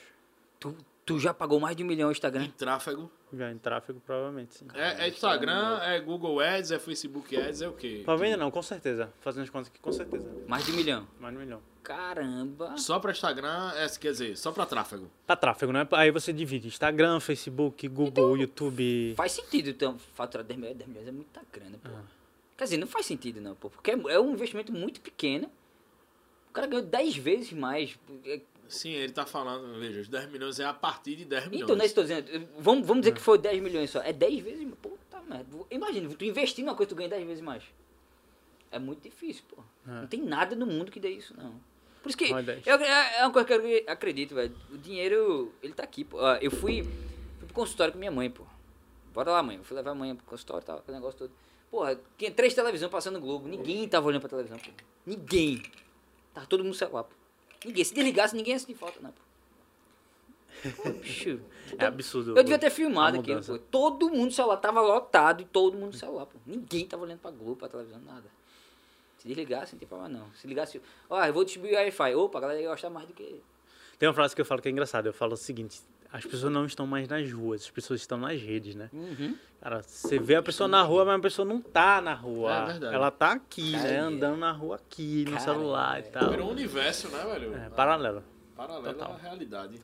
Tu, 0.59 0.75
tu 1.05 1.19
já 1.19 1.33
pagou 1.33 1.59
mais 1.59 1.75
de 1.75 1.83
um 1.83 1.87
milhão 1.87 2.07
no 2.07 2.11
Em 2.11 2.13
Instagram? 2.13 2.49
tráfego. 2.57 3.09
Já 3.37 3.51
em 3.51 3.57
tráfego, 3.57 3.99
provavelmente, 4.05 4.55
sim. 4.55 4.67
É, 4.73 5.05
é 5.05 5.09
Instagram, 5.09 5.79
é 5.81 5.99
Google 5.99 6.39
Ads, 6.39 6.71
é 6.71 6.79
Facebook 6.79 7.35
Ads, 7.35 7.61
é 7.61 7.67
o 7.67 7.73
quê? 7.73 8.01
Pra 8.05 8.15
venda 8.15 8.37
não, 8.37 8.49
com 8.49 8.61
certeza. 8.61 9.11
Fazendo 9.19 9.43
as 9.43 9.49
contas 9.49 9.67
aqui, 9.67 9.79
com 9.79 9.91
certeza. 9.91 10.29
Mais 10.47 10.65
de 10.65 10.71
um 10.71 10.75
milhão. 10.75 11.07
Mais 11.19 11.33
de 11.33 11.39
um 11.39 11.43
milhão. 11.43 11.61
Caramba! 11.83 12.77
Só 12.77 12.99
pra 12.99 13.11
Instagram, 13.11 13.71
é, 13.75 13.87
quer 13.99 14.11
dizer, 14.11 14.37
só 14.37 14.51
pra 14.51 14.65
tráfego. 14.65 15.09
Pra 15.27 15.35
tráfego, 15.35 15.71
né? 15.71 15.87
Aí 15.91 16.09
você 16.09 16.33
divide 16.33 16.67
Instagram, 16.67 17.19
Facebook, 17.19 17.87
Google, 17.87 18.37
YouTube. 18.37 19.13
Faz 19.15 19.33
sentido, 19.33 19.69
então, 19.69 19.99
faturar 20.15 20.45
10 20.45 20.59
milhões, 20.59 20.77
10 20.77 20.89
milhões 20.89 21.07
é 21.07 21.11
muita 21.11 21.41
grana, 21.51 21.77
pô. 21.83 21.89
Ah. 21.93 22.01
Quer 22.57 22.63
dizer, 22.63 22.77
não 22.77 22.87
faz 22.87 23.05
sentido, 23.05 23.41
não, 23.41 23.53
pô. 23.55 23.69
Porque 23.69 23.91
é, 23.91 23.93
é 23.93 24.19
um 24.19 24.31
investimento 24.31 24.71
muito 24.71 25.01
pequeno. 25.01 25.49
O 26.49 26.53
cara 26.53 26.67
ganhou 26.67 26.85
10 26.85 27.17
vezes 27.17 27.53
mais. 27.53 27.99
É, 28.25 28.39
Sim, 28.67 28.91
ele 28.91 29.13
tá 29.13 29.25
falando, 29.25 29.79
veja, 29.79 30.01
os 30.01 30.07
10 30.07 30.29
milhões 30.31 30.59
é 30.59 30.65
a 30.65 30.73
partir 30.73 31.15
de 31.15 31.25
10 31.25 31.47
milhões. 31.47 31.63
Então, 31.63 31.75
não 31.75 31.83
é 31.83 31.85
isso 31.85 31.93
que 31.93 31.99
eu 31.99 32.03
tô 32.05 32.21
dizendo. 32.21 32.47
Vamos, 32.59 32.87
vamos 32.87 33.01
dizer 33.01 33.13
que 33.13 33.21
foi 33.21 33.37
10 33.37 33.61
milhões 33.61 33.89
só. 33.89 34.01
É 34.01 34.11
10 34.11 34.43
vezes. 34.43 34.67
Puta 34.81 35.21
merda. 35.21 35.45
Imagina, 35.69 36.09
tu 36.09 36.25
investir 36.25 36.63
numa 36.63 36.75
coisa 36.75 36.89
tu 36.89 36.95
ganha 36.95 37.09
10 37.09 37.27
vezes 37.27 37.43
mais. 37.43 37.63
É 38.71 38.79
muito 38.79 39.03
difícil, 39.03 39.43
pô. 39.47 39.61
É. 39.87 40.01
Não 40.01 40.07
tem 40.07 40.21
nada 40.21 40.55
no 40.55 40.65
mundo 40.65 40.91
que 40.91 40.99
dê 40.99 41.09
isso, 41.09 41.33
não. 41.37 41.53
Por 42.01 42.09
isso 42.09 42.17
que. 42.17 42.33
10. 42.33 42.67
Eu, 42.67 42.75
é 42.75 43.19
é 43.19 43.21
uma 43.23 43.31
coisa 43.31 43.47
que 43.47 43.53
eu 43.53 43.83
acredito, 43.87 44.35
velho. 44.35 44.55
O 44.71 44.77
dinheiro, 44.77 45.53
ele 45.61 45.73
tá 45.73 45.83
aqui, 45.83 46.03
pô. 46.03 46.19
Eu 46.41 46.51
fui, 46.51 46.83
fui 46.83 47.45
pro 47.45 47.53
consultório 47.53 47.93
com 47.93 47.99
minha 47.99 48.11
mãe, 48.11 48.29
pô. 48.29 48.43
Bora 49.13 49.31
lá, 49.31 49.41
mãe. 49.43 49.57
Eu 49.57 49.63
fui 49.63 49.75
levar 49.75 49.91
a 49.91 49.95
mãe 49.95 50.15
pro 50.15 50.25
consultório 50.25 50.63
e 50.63 50.65
tal, 50.65 50.77
aquele 50.79 50.97
negócio 50.97 51.19
todo. 51.19 51.31
Porra, 51.71 51.99
tinha 52.17 52.31
três 52.31 52.53
televisões 52.53 52.91
passando 52.91 53.15
no 53.15 53.21
Globo. 53.21 53.47
Ninguém 53.47 53.87
tava 53.87 54.07
olhando 54.07 54.21
pra 54.21 54.29
televisão, 54.29 54.57
pô. 54.57 54.71
Ninguém. 55.05 55.63
Tava 56.33 56.45
todo 56.47 56.59
mundo 56.59 56.69
no 56.69 56.73
celular, 56.73 57.03
pô. 57.05 57.15
Ninguém. 57.65 57.83
Se 57.83 57.93
desligasse, 57.93 58.35
ninguém 58.35 58.53
ia 58.53 58.59
sentir 58.59 58.75
falta, 58.75 58.99
não, 59.01 59.11
pô. 59.11 59.21
Pô, 60.83 60.89
bicho. 60.91 61.39
É 61.79 61.87
absurdo. 61.87 62.37
Eu 62.37 62.43
devia 62.43 62.59
ter 62.59 62.69
filmado 62.69 63.19
aquilo, 63.19 63.43
pô. 63.43 63.57
Todo 63.57 64.07
mundo 64.07 64.31
celular, 64.31 64.57
tava 64.57 64.81
lotado 64.81 65.41
e 65.41 65.45
todo 65.45 65.75
mundo 65.75 65.97
celular, 65.97 66.27
pô. 66.27 66.37
Ninguém 66.45 66.85
tava 66.85 67.01
olhando 67.03 67.17
pra 67.17 67.31
Globo, 67.31 67.55
pra 67.55 67.67
televisão, 67.67 67.99
nada. 68.01 68.29
Se 69.17 69.27
desligasse, 69.27 69.73
não 69.73 69.79
tem 69.79 69.87
problema 69.87 70.19
não. 70.19 70.31
Se 70.35 70.45
ligasse, 70.45 70.79
ó, 71.09 71.25
eu 71.25 71.33
vou 71.33 71.43
distribuir 71.43 71.73
Wi-Fi. 71.73 72.13
Opa, 72.13 72.37
a 72.37 72.41
galera 72.41 72.61
ia 72.61 72.69
gostar 72.69 72.91
mais 72.91 73.07
do 73.07 73.13
que. 73.15 73.41
Tem 73.97 74.07
uma 74.07 74.13
frase 74.13 74.35
que 74.35 74.41
eu 74.41 74.45
falo 74.45 74.61
que 74.61 74.67
é 74.67 74.71
engraçada. 74.71 75.09
Eu 75.09 75.13
falo 75.13 75.33
o 75.33 75.37
seguinte: 75.37 75.81
as 76.15 76.25
pessoas 76.25 76.51
não 76.51 76.65
estão 76.65 76.87
mais 76.87 77.09
nas 77.09 77.29
ruas, 77.29 77.63
as 77.63 77.69
pessoas 77.69 77.99
estão 77.99 78.17
nas 78.17 78.41
redes, 78.41 78.73
né? 78.73 78.89
Uhum. 78.93 79.35
Cara, 79.61 79.81
você 79.81 80.17
vê 80.17 80.35
a 80.35 80.41
pessoa 80.41 80.67
na 80.67 80.81
rua, 80.81 81.03
mas 81.03 81.15
a 81.15 81.19
pessoa 81.19 81.45
não 81.45 81.59
tá 81.59 81.99
na 81.99 82.13
rua. 82.13 82.53
É 82.55 82.65
verdade. 82.67 82.95
Ela 82.95 83.11
tá 83.11 83.33
aqui, 83.33 83.73
Cara, 83.73 83.83
né? 83.83 83.95
é. 83.95 83.99
Andando 83.99 84.37
na 84.37 84.51
rua 84.51 84.77
aqui, 84.77 85.25
no 85.27 85.37
celular 85.41 85.97
é. 85.97 85.99
e 85.99 86.03
tal. 86.03 86.29
Virou 86.29 86.47
um 86.47 86.51
universo, 86.51 87.09
né, 87.09 87.21
velho? 87.25 87.53
É, 87.53 87.69
paralelo. 87.69 88.23
Paralelo 88.55 88.93
Total. 88.93 89.11
à 89.11 89.17
realidade. 89.17 89.81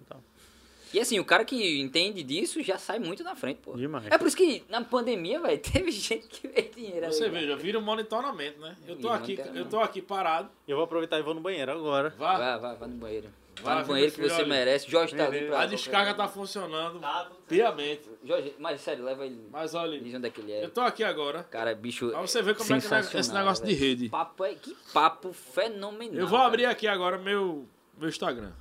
E 0.93 0.99
assim, 0.99 1.19
o 1.19 1.25
cara 1.25 1.43
que 1.43 1.81
entende 1.81 2.23
disso 2.23 2.61
já 2.63 2.77
sai 2.77 2.99
muito 2.99 3.23
na 3.23 3.35
frente, 3.35 3.59
pô. 3.61 3.75
Demais. 3.75 4.05
É 4.09 4.17
por 4.17 4.27
isso 4.27 4.37
que 4.37 4.63
na 4.69 4.81
pandemia, 4.81 5.39
velho, 5.41 5.59
teve 5.59 5.91
gente 5.91 6.27
que 6.27 6.47
fez 6.47 6.73
dinheiro 6.73 7.05
Você 7.07 7.25
ali. 7.25 7.33
veja, 7.33 7.57
vira 7.57 7.77
um 7.77 7.81
monitoramento, 7.81 8.59
né? 8.59 8.77
Eu 8.87 8.97
tô 8.97 9.09
aqui, 9.09 9.37
eu 9.53 9.65
tô 9.67 9.79
aqui 9.79 10.01
parado. 10.01 10.49
Eu 10.65 10.77
vou 10.77 10.85
aproveitar 10.85 11.19
e 11.19 11.23
vou 11.23 11.33
no 11.33 11.41
banheiro 11.41 11.73
agora. 11.73 12.13
Vá. 12.17 12.37
Vai, 12.37 12.59
vai, 12.59 12.75
vai 12.77 12.87
no 12.87 12.95
banheiro. 12.95 13.40
Vai, 13.63 13.81
no 13.81 13.87
banheiro 13.87 14.11
que 14.11 14.21
você 14.21 14.43
merece. 14.43 14.89
Jorge 14.89 15.15
tá 15.15 15.25
ali 15.25 15.45
pra. 15.45 15.61
A 15.61 15.65
descarga 15.65 16.13
tá 16.13 16.27
funcionando 16.27 16.99
Tá, 16.99 17.29
piamente. 17.47 18.09
Jorge, 18.23 18.53
mas 18.59 18.81
sério, 18.81 19.03
leva 19.03 19.25
ele. 19.25 19.47
Mas 19.51 19.73
olha, 19.75 19.99
Diz 19.99 20.13
onde 20.15 20.27
é 20.27 20.29
que 20.29 20.41
ele 20.41 20.51
é. 20.51 20.63
eu 20.65 20.69
tô 20.69 20.81
aqui 20.81 21.03
agora. 21.03 21.43
Cara, 21.43 21.73
bicho. 21.75 22.09
Pra 22.09 22.21
você 22.21 22.41
ver 22.41 22.55
como 22.55 22.73
é 22.73 22.79
que 22.79 23.17
é 23.17 23.19
esse 23.19 23.33
negócio 23.33 23.65
de 23.65 23.73
rede. 23.73 24.09
Papo 24.09 24.43
é, 24.45 24.53
que 24.55 24.75
papo 24.93 25.33
fenomenal. 25.33 26.15
Eu 26.15 26.27
vou 26.27 26.37
cara. 26.37 26.47
abrir 26.47 26.65
aqui 26.65 26.87
agora 26.87 27.17
meu, 27.17 27.65
meu 27.97 28.09
Instagram. 28.09 28.51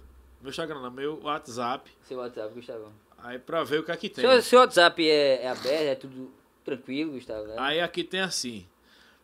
Meu 0.41 0.51
Instagram 0.51 0.81
não, 0.81 0.91
meu 0.91 1.21
WhatsApp. 1.23 1.91
Seu 2.03 2.19
WhatsApp, 2.19 2.55
Gustavo. 2.55 2.93
Aí 3.23 3.39
pra 3.39 3.63
ver 3.65 3.81
o 3.81 3.85
que 3.85 3.93
aqui 3.93 4.09
tem. 4.09 4.25
Seu, 4.25 4.43
seu 4.43 4.61
WhatsApp 4.61 5.07
é, 5.09 5.43
é 5.45 5.49
aberto, 5.49 5.69
é 5.83 5.95
tudo 5.95 6.31
tranquilo, 6.65 7.13
Gustavo? 7.13 7.47
né? 7.47 7.55
Aí 7.59 7.81
aqui 7.81 8.03
tem 8.03 8.21
assim. 8.21 8.67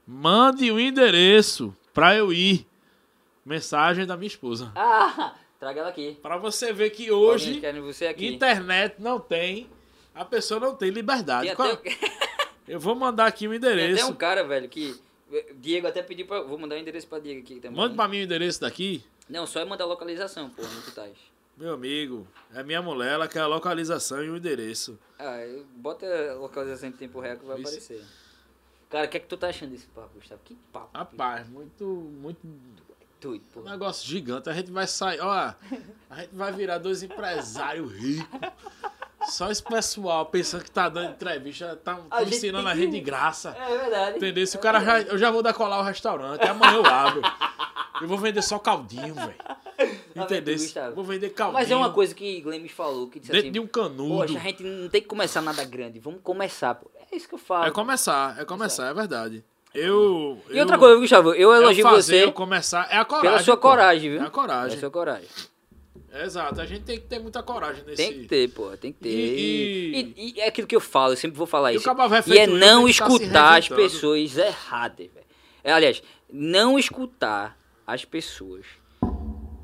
Mande 0.07 0.71
o 0.71 0.79
endereço 0.79 1.75
pra 1.95 2.15
eu 2.15 2.33
ir. 2.33 2.67
Mensagem 3.45 4.05
da 4.07 4.17
minha 4.17 4.27
esposa. 4.27 4.73
Ah, 4.75 5.35
traga 5.59 5.81
ela 5.81 5.89
aqui. 5.91 6.19
Pra 6.23 6.37
você 6.37 6.73
ver 6.73 6.91
que 6.91 7.11
hoje 7.11 7.61
internet 8.21 8.97
não 8.99 9.19
tem. 9.21 9.69
A 10.15 10.25
pessoa 10.25 10.59
não 10.61 10.75
tem 10.75 10.91
liberdade. 10.91 11.47
Tem 11.49 11.57
Qual- 11.57 11.73
até, 11.73 11.91
Eu 12.67 12.81
vou 12.81 12.95
mandar 12.95 13.27
aqui 13.27 13.47
o 13.47 13.51
tem 13.51 13.59
endereço. 13.59 14.09
um 14.11 14.15
cara, 14.15 14.43
velho, 14.45 14.69
que. 14.69 14.99
Diego 15.57 15.87
até 15.87 16.03
pediu 16.03 16.27
pra. 16.27 16.41
Vou 16.43 16.59
mandar 16.59 16.77
o 16.77 16.79
endereço 16.79 17.07
pra 17.07 17.19
Diego 17.19 17.41
aqui 17.41 17.57
também. 17.61 17.77
Mande 17.77 17.95
pra 17.97 18.09
mim 18.09 18.21
o 18.21 18.23
endereço 18.23 18.61
daqui. 18.61 19.05
Não, 19.29 19.47
só 19.47 19.61
é 19.61 19.65
mandar 19.65 19.85
a 19.85 19.89
localização, 19.89 20.49
pô, 20.51 20.63
que 20.85 20.91
tá. 20.93 21.07
Meu 21.57 21.73
amigo, 21.75 22.27
é 22.55 22.63
minha 22.63 22.81
mulher, 22.83 23.13
ela 23.15 23.27
quer 23.27 23.41
a 23.41 23.47
localização 23.47 24.23
e 24.23 24.31
o 24.31 24.37
endereço. 24.37 24.99
Ah, 25.19 25.39
bota 25.75 26.07
a 26.33 26.35
localização 26.35 26.89
em 26.91 26.93
tempo 26.93 27.19
real 27.19 27.37
que 27.39 27.45
vai 27.47 27.57
Isso. 27.59 27.69
aparecer. 27.69 28.05
Cara, 28.91 29.07
o 29.07 29.09
que 29.09 29.17
é 29.17 29.21
que 29.21 29.27
tu 29.27 29.37
tá 29.37 29.49
achando 29.49 29.71
desse 29.71 29.87
papo, 29.87 30.11
Gustavo? 30.15 30.41
Que 30.45 30.55
papo? 30.73 30.91
Rapaz, 30.97 31.49
muito, 31.49 31.85
muito. 31.85 32.39
Doido, 33.21 33.43
Um 33.57 33.63
pô. 33.63 33.69
negócio 33.69 34.07
gigante. 34.07 34.49
A 34.49 34.53
gente 34.53 34.71
vai 34.71 34.87
sair, 34.87 35.21
ó. 35.21 35.31
A 36.11 36.21
gente 36.21 36.35
vai 36.35 36.53
virar 36.53 36.79
dois 36.79 37.03
empresários 37.03 37.93
ricos. 37.93 38.41
Só 39.29 39.51
esse 39.51 39.63
pessoal 39.63 40.27
pensando 40.27 40.63
que 40.63 40.71
tá 40.71 40.89
dando 40.89 41.11
entrevista, 41.11 41.75
tá 41.77 41.99
A 42.11 42.23
gente 42.23 42.37
ensinando 42.37 42.69
a 42.69 42.75
gente 42.77 42.93
de 42.93 43.01
graça. 43.01 43.57
É 43.59 43.77
verdade. 43.79 44.17
Entendeu? 44.19 44.47
Se 44.47 44.57
o 44.57 44.61
cara 44.61 44.81
já. 44.81 45.01
Eu 45.03 45.19
já 45.19 45.31
vou 45.31 45.43
decolar 45.43 45.81
o 45.81 45.83
restaurante. 45.83 46.43
Amanhã 46.47 46.75
eu 46.77 46.87
abro. 46.87 47.23
Eu 48.01 48.07
vou 48.07 48.19
vender 48.19 48.43
só 48.43 48.59
caldinho, 48.59 49.15
velho. 49.15 49.35
Entendeu? 50.15 50.57
Vou 50.95 51.03
vender 51.05 51.31
caldinho. 51.31 51.59
Mas 51.59 51.71
é 51.71 51.77
uma 51.77 51.93
coisa 51.93 52.15
que 52.15 52.41
Glemes 52.41 52.71
falou, 52.73 53.09
que 53.09 53.19
disse 53.19 53.33
Dentro 53.33 53.47
assim, 53.47 53.53
de 53.53 53.61
um 53.61 53.67
canudo. 53.67 54.17
poxa, 54.27 54.39
a 54.39 54.43
gente 54.43 54.63
não 54.63 54.89
tem 54.89 55.01
que 55.03 55.09
começar 55.09 55.41
nada 55.43 55.65
grande, 55.65 55.99
vamos 55.99 56.21
começar, 56.23 56.75
pô. 56.75 56.91
É 57.11 57.17
isso 57.17 57.29
que 57.29 57.35
eu 57.35 57.39
falo. 57.39 57.67
É 57.67 57.71
começar, 57.71 58.39
é 58.41 58.45
começar, 58.45 58.87
é 58.89 58.95
verdade. 58.95 59.45
Eu. 59.79 60.43
E 60.51 60.59
outra 60.61 60.79
coisa, 60.79 60.99
Gustavo, 61.01 61.35
eu 61.35 61.53
é 61.53 61.59
elogio 61.59 61.83
fazer, 61.83 62.19
você 62.21 62.25
eu 62.25 62.33
começar. 62.33 62.89
É 62.91 62.97
a 62.97 63.05
coragem. 63.05 63.31
pela 63.31 63.43
sua 63.43 63.57
pô. 63.57 63.63
coragem, 63.69 64.11
viu? 64.11 64.23
É 64.23 64.27
a 64.27 64.31
coragem. 64.31 64.69
Pela 64.71 64.81
sua 64.81 64.91
coragem. 64.91 65.29
Exato, 66.23 66.61
a 66.61 66.65
gente 66.65 66.83
tem 66.83 66.99
que 66.99 67.07
ter 67.07 67.19
muita 67.19 67.43
coragem 67.43 67.85
nesse. 67.85 67.97
Tem 67.97 68.21
que 68.21 68.27
ter, 68.27 68.49
pô, 68.49 68.75
tem 68.77 68.91
que 68.93 69.01
ter. 69.01 69.09
E- 69.11 69.93
E, 69.95 70.15
e- 70.17 70.35
e 70.37 70.41
é 70.41 70.49
aquilo 70.49 70.67
que 70.67 70.75
eu 70.75 70.81
falo, 70.81 71.13
eu 71.13 71.17
sempre 71.17 71.37
vou 71.37 71.47
falar 71.47 71.73
isso. 71.75 71.87
E 72.27 72.39
é 72.39 72.45
eu, 72.45 72.49
não 72.57 72.85
tá 72.85 72.91
escutar 72.91 73.59
as 73.59 73.69
pessoas 73.69 74.37
erradas, 74.39 75.09
velho. 75.13 75.27
É, 75.63 75.73
aliás, 75.73 76.03
não 76.33 76.79
escutar 76.79 77.59
as 77.87 78.05
pessoas. 78.05 78.65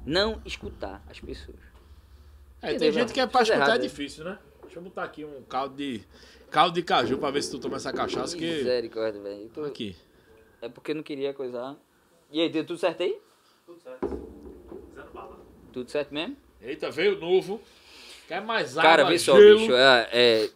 Não 0.04 0.42
escutar 0.44 1.02
as 1.08 1.20
pessoas. 1.20 1.56
É, 2.60 2.74
tem 2.74 2.92
gente 2.92 3.12
que 3.12 3.20
é 3.20 3.26
pra 3.26 3.42
escutar 3.42 3.60
é 3.60 3.64
errada. 3.66 3.78
difícil, 3.78 4.24
né? 4.24 4.38
Deixa 4.62 4.78
eu 4.78 4.82
botar 4.82 5.04
aqui 5.04 5.24
um 5.24 5.42
caldo 5.48 5.76
de. 5.76 6.02
Caldo 6.52 6.74
de 6.74 6.82
caju 6.82 7.16
pra 7.18 7.30
ver 7.30 7.42
se 7.42 7.50
tu 7.50 7.58
toma 7.58 7.76
essa 7.76 7.92
cachaça 7.92 8.36
que. 8.36 8.44
Misericórdia, 8.44 9.20
velho. 9.20 9.48
Tô- 9.54 9.64
Aqui. 9.64 9.96
É 10.60 10.68
porque 10.68 10.92
eu 10.92 10.96
não 10.96 11.02
queria 11.02 11.32
coisar. 11.32 11.74
E 12.30 12.40
aí, 12.40 12.48
deu 12.50 12.64
tudo 12.64 12.78
certo 12.78 13.02
aí? 13.02 13.18
Tudo 13.66 13.80
certo. 13.80 14.06
Zero 14.94 15.08
bala. 15.12 15.40
Tudo 15.72 15.90
certo 15.90 16.12
mesmo? 16.14 16.36
Eita, 16.60 16.90
veio 16.90 17.18
novo. 17.18 17.60
Quer 18.28 18.40
mais 18.42 18.76
água? 18.78 18.82
Cara, 18.90 19.04
vê 19.04 19.18
só, 19.18 19.36
gelo? 19.36 19.58
bicho. 19.58 19.72
É, 19.74 20.08
é, 20.12 20.50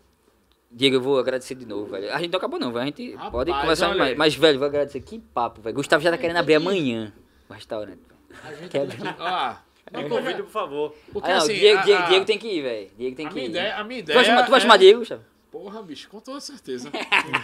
Diego, 0.71 0.97
eu 0.97 1.01
vou 1.01 1.19
agradecer 1.19 1.55
de 1.55 1.67
novo, 1.67 1.87
velho. 1.87 2.13
A 2.13 2.19
gente 2.21 2.31
não 2.31 2.39
acabou, 2.39 2.61
não, 2.61 2.71
velho. 2.73 2.83
A 2.83 2.87
gente 2.87 3.13
Rapaz, 3.15 3.33
pode 3.33 3.53
conversar 3.53 3.89
olha 3.91 3.99
mais. 3.99 4.17
Mas, 4.17 4.35
velho, 4.35 4.59
vou 4.59 4.69
agradecer. 4.69 5.01
Que 5.01 5.19
papo, 5.19 5.61
velho. 5.63 5.75
Gustavo 5.75 6.03
já 6.05 6.11
tá 6.11 6.19
querendo 6.19 6.37
abrir 6.37 6.55
amanhã 6.55 7.13
o 7.49 7.53
restaurante. 7.55 8.01
A 8.45 8.53
gente 8.55 8.69
Quebra. 8.69 8.89
tem 8.89 8.99
que- 9.15 9.23
Ó, 9.23 9.55
Me 10.03 10.09
convide, 10.09 10.43
por 10.43 10.51
favor. 10.51 10.95
porque 11.13 11.31
Ah, 11.31 11.35
não, 11.37 11.43
assim. 11.43 11.55
Diego, 11.55 11.79
a- 11.79 12.05
a- 12.05 12.09
Diego 12.09 12.25
tem 12.27 12.39
que 12.39 12.49
ir, 12.49 12.63
velho. 12.63 12.91
Diego 12.99 13.17
tem 13.17 13.27
a 13.27 13.29
que 13.29 13.35
minha 13.35 13.47
ir. 13.47 13.51
ideia, 13.51 13.77
a 13.77 13.85
minha 13.85 14.01
Tu 14.01 14.05
ideia. 14.05 14.17
vai 14.19 14.25
chamar, 14.25 14.45
tu 14.45 14.51
vai 14.51 14.59
é- 14.59 14.63
chamar 14.63 14.77
Diego, 14.77 14.99
Gustavo? 15.01 15.23
Porra, 15.57 15.83
bicho, 15.83 16.07
com 16.11 16.21
toda 16.21 16.39
certeza. 16.39 16.91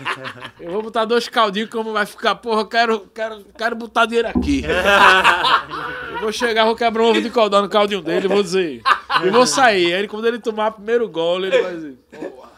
eu 0.61 0.71
vou 0.71 0.83
botar 0.83 1.07
dois 1.07 1.29
caldinhos, 1.29 1.71
como 1.71 1.95
vai 1.95 2.05
ficar, 2.05 2.35
porra, 2.35 2.61
eu 2.61 2.67
quero, 2.67 3.01
quero, 3.15 3.43
quero 3.57 3.75
botar 3.75 4.05
dinheiro 4.05 4.29
aqui. 4.29 4.63
eu 6.13 6.21
vou 6.21 6.31
chegar, 6.31 6.67
vou 6.67 6.77
quebrar 6.77 7.03
um 7.05 7.07
ovo 7.07 7.23
de 7.23 7.31
caldão 7.31 7.63
no 7.63 7.71
caldinho 7.71 8.03
dele, 8.03 8.29
vou 8.29 8.43
dizer. 8.43 8.83
E 9.25 9.31
vou 9.31 9.47
sair. 9.47 9.95
Aí 9.95 10.07
quando 10.07 10.27
ele 10.27 10.39
tomar 10.39 10.73
o 10.73 10.73
primeiro 10.73 11.09
gole, 11.09 11.47
ele 11.47 11.63
vai 11.63 11.75
dizer. 11.75 11.99
"Porra, 12.11 12.51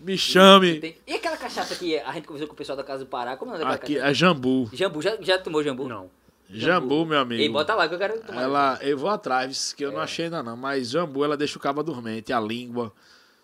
Me 0.00 0.18
chame. 0.18 0.96
E 1.06 1.14
aquela 1.14 1.36
cachaça 1.36 1.76
que 1.76 1.96
a 1.96 2.12
gente 2.12 2.26
conversou 2.26 2.48
com 2.48 2.54
o 2.54 2.56
pessoal 2.56 2.76
da 2.76 2.82
Casa 2.82 3.04
do 3.04 3.08
Pará? 3.08 3.36
Como 3.36 3.52
é 3.52 3.54
daquela 3.54 3.74
Aqui 3.76 3.94
cachaça? 3.94 4.10
é 4.10 4.14
jambu. 4.14 4.68
Jambu, 4.72 5.00
já, 5.00 5.16
já 5.20 5.38
tomou 5.38 5.62
jambu? 5.62 5.86
Não. 5.88 6.10
Jambu, 6.50 7.06
meu 7.06 7.20
amigo. 7.20 7.40
Ei, 7.40 7.48
bota 7.48 7.72
lá 7.76 7.88
que 7.88 7.94
eu 7.94 7.98
quero 7.98 8.20
tomar. 8.20 8.42
Ela, 8.42 8.78
eu 8.82 8.98
vou 8.98 9.10
atrás, 9.10 9.72
que 9.72 9.84
eu 9.84 9.92
não 9.92 10.00
achei 10.00 10.24
ainda 10.24 10.42
não, 10.42 10.56
mas 10.56 10.90
jambu 10.90 11.24
ela 11.24 11.36
deixa 11.36 11.56
o 11.56 11.60
cabo 11.60 11.84
dormente, 11.84 12.32
a 12.32 12.40
língua. 12.40 12.92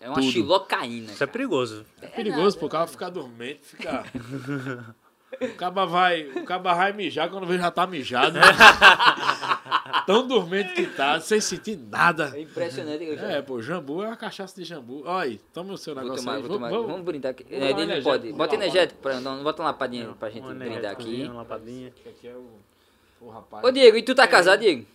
É 0.07 0.09
uma 0.09 0.15
tudo. 0.21 0.31
xilocaína. 0.31 1.11
Isso 1.11 1.23
é 1.23 1.27
perigoso. 1.27 1.85
É 2.01 2.07
perigoso, 2.07 2.57
pô, 2.57 2.65
o 2.65 2.69
cabo 2.69 2.87
ficar 2.87 3.09
dormente, 3.09 3.59
ficar. 3.63 4.05
O 5.41 5.53
caba 5.55 5.85
vai, 5.85 6.23
o 6.23 6.45
caba 6.45 6.73
vai 6.73 6.93
mijar 6.93 7.29
quando 7.29 7.45
vê 7.45 7.57
já 7.59 7.69
tá 7.69 7.85
mijado. 7.85 8.39
Tão 10.07 10.25
dormente 10.25 10.73
que 10.73 10.85
tá, 10.87 11.19
sem 11.19 11.39
sentir 11.41 11.77
nada. 11.77 12.31
É 12.33 12.41
impressionante. 12.41 13.05
Gustavo. 13.05 13.31
É, 13.31 13.41
pô, 13.41 13.61
jambu 13.61 14.01
é 14.03 14.07
uma 14.07 14.15
cachaça 14.15 14.55
de 14.55 14.63
jambu. 14.65 15.03
Olha 15.05 15.23
aí, 15.25 15.37
toma 15.53 15.73
o 15.73 15.77
seu 15.77 15.93
Vou 15.93 16.03
negócio 16.03 16.23
tomar, 16.23 16.37
aí. 16.37 16.41
vou 16.41 16.47
Vamos- 16.49 16.57
tomar. 16.69 16.69
vamos- 16.77 16.91
Vamos 16.91 17.05
brindar 17.05 17.31
aqui. 17.31 17.45
É, 17.51 17.59
não 17.59 17.67
energético, 17.81 18.09
pode. 18.09 18.31
Bota 18.33 18.55
lá, 18.55 18.61
energético, 18.63 19.01
pra, 19.01 19.19
não, 19.19 19.43
bota 19.43 19.61
uma 19.61 19.69
lapadinha 19.69 20.07
pra 20.17 20.29
gente 20.29 20.47
brindar 20.53 20.91
aqui. 20.93 21.23
Uma 21.25 21.33
lapadinha. 21.41 21.91
Que 21.91 22.09
aqui 22.09 22.27
é 22.29 22.33
o, 22.33 22.47
o 23.21 23.29
rapaz. 23.29 23.65
Ô, 23.65 23.69
Diego, 23.71 23.97
e 23.97 24.03
tu 24.03 24.15
tá 24.15 24.25
casado, 24.27 24.61
Diego? 24.61 24.85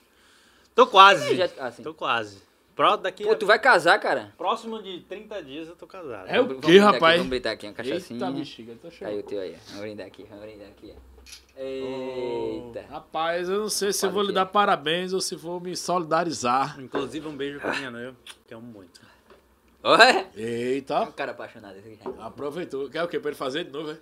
Tô 0.75 0.87
quase. 0.87 1.41
Ah, 1.59 1.71
sim. 1.71 1.83
Tô 1.83 1.93
quase. 1.93 2.39
Pro, 2.75 2.97
daqui 2.97 3.23
Pô, 3.25 3.33
a- 3.33 3.37
tu 3.37 3.45
vai 3.47 3.59
casar, 3.59 3.99
cara? 4.01 4.33
Próximo 4.39 4.83
de 4.83 5.01
30 5.01 5.43
dias 5.43 5.69
eu 5.69 5.77
tô 5.77 5.87
casado. 5.87 6.27
É 6.29 6.41
o 6.41 6.47
Vamos 6.47 6.61
quê, 6.63 6.67
brindar 6.69 6.89
aqui, 6.89 6.95
rapaz? 6.95 7.17
Vamos 7.19 7.31
brindar 7.31 7.53
aqui 7.53 7.67
uma 7.67 7.73
cachaçinha. 7.75 8.21
Eita 8.27 8.33
bexiga, 8.39 8.75
tô 8.81 8.87
Aí 8.89 8.93
chorando. 8.95 9.19
o 9.19 9.23
teu 9.25 9.41
aí. 9.41 9.57
Vamos 9.67 9.81
brindar 9.83 10.07
aqui, 10.07 10.25
vamos 10.25 10.45
brindar 10.45 10.69
aqui. 10.69 10.95
Eita. 11.57 12.85
Rapaz, 12.91 13.49
eu 13.49 13.61
não 13.61 13.69
sei 13.69 13.93
se 13.93 14.05
eu 14.07 14.11
vou 14.11 14.23
lhe 14.23 14.33
dar 14.33 14.47
parabéns 14.47 15.13
ou 15.13 15.21
se 15.21 15.37
vou 15.37 15.61
me 15.61 15.77
solidarizar. 15.77 16.81
Inclusive 16.81 17.27
um 17.29 17.37
beijo 17.37 17.61
pra 17.61 17.75
minha 17.75 17.91
noiva, 17.91 18.17
que 18.47 18.55
eu 18.55 18.59
amo 18.59 18.67
muito. 18.73 19.01
Olha! 19.83 20.27
Eita, 20.37 21.03
Um 21.03 21.13
cara 21.13 21.33
apaixonado. 21.33 21.77
esse 21.77 21.89
aqui. 21.89 22.01
aproveitou. 22.21 22.89
Quer 22.89 23.03
o 23.03 23.09
quê? 23.09 23.19
Pra 23.21 23.31
ele 23.31 23.37
fazer 23.37 23.65
de 23.65 23.71
novo, 23.71 23.91
é? 23.91 23.99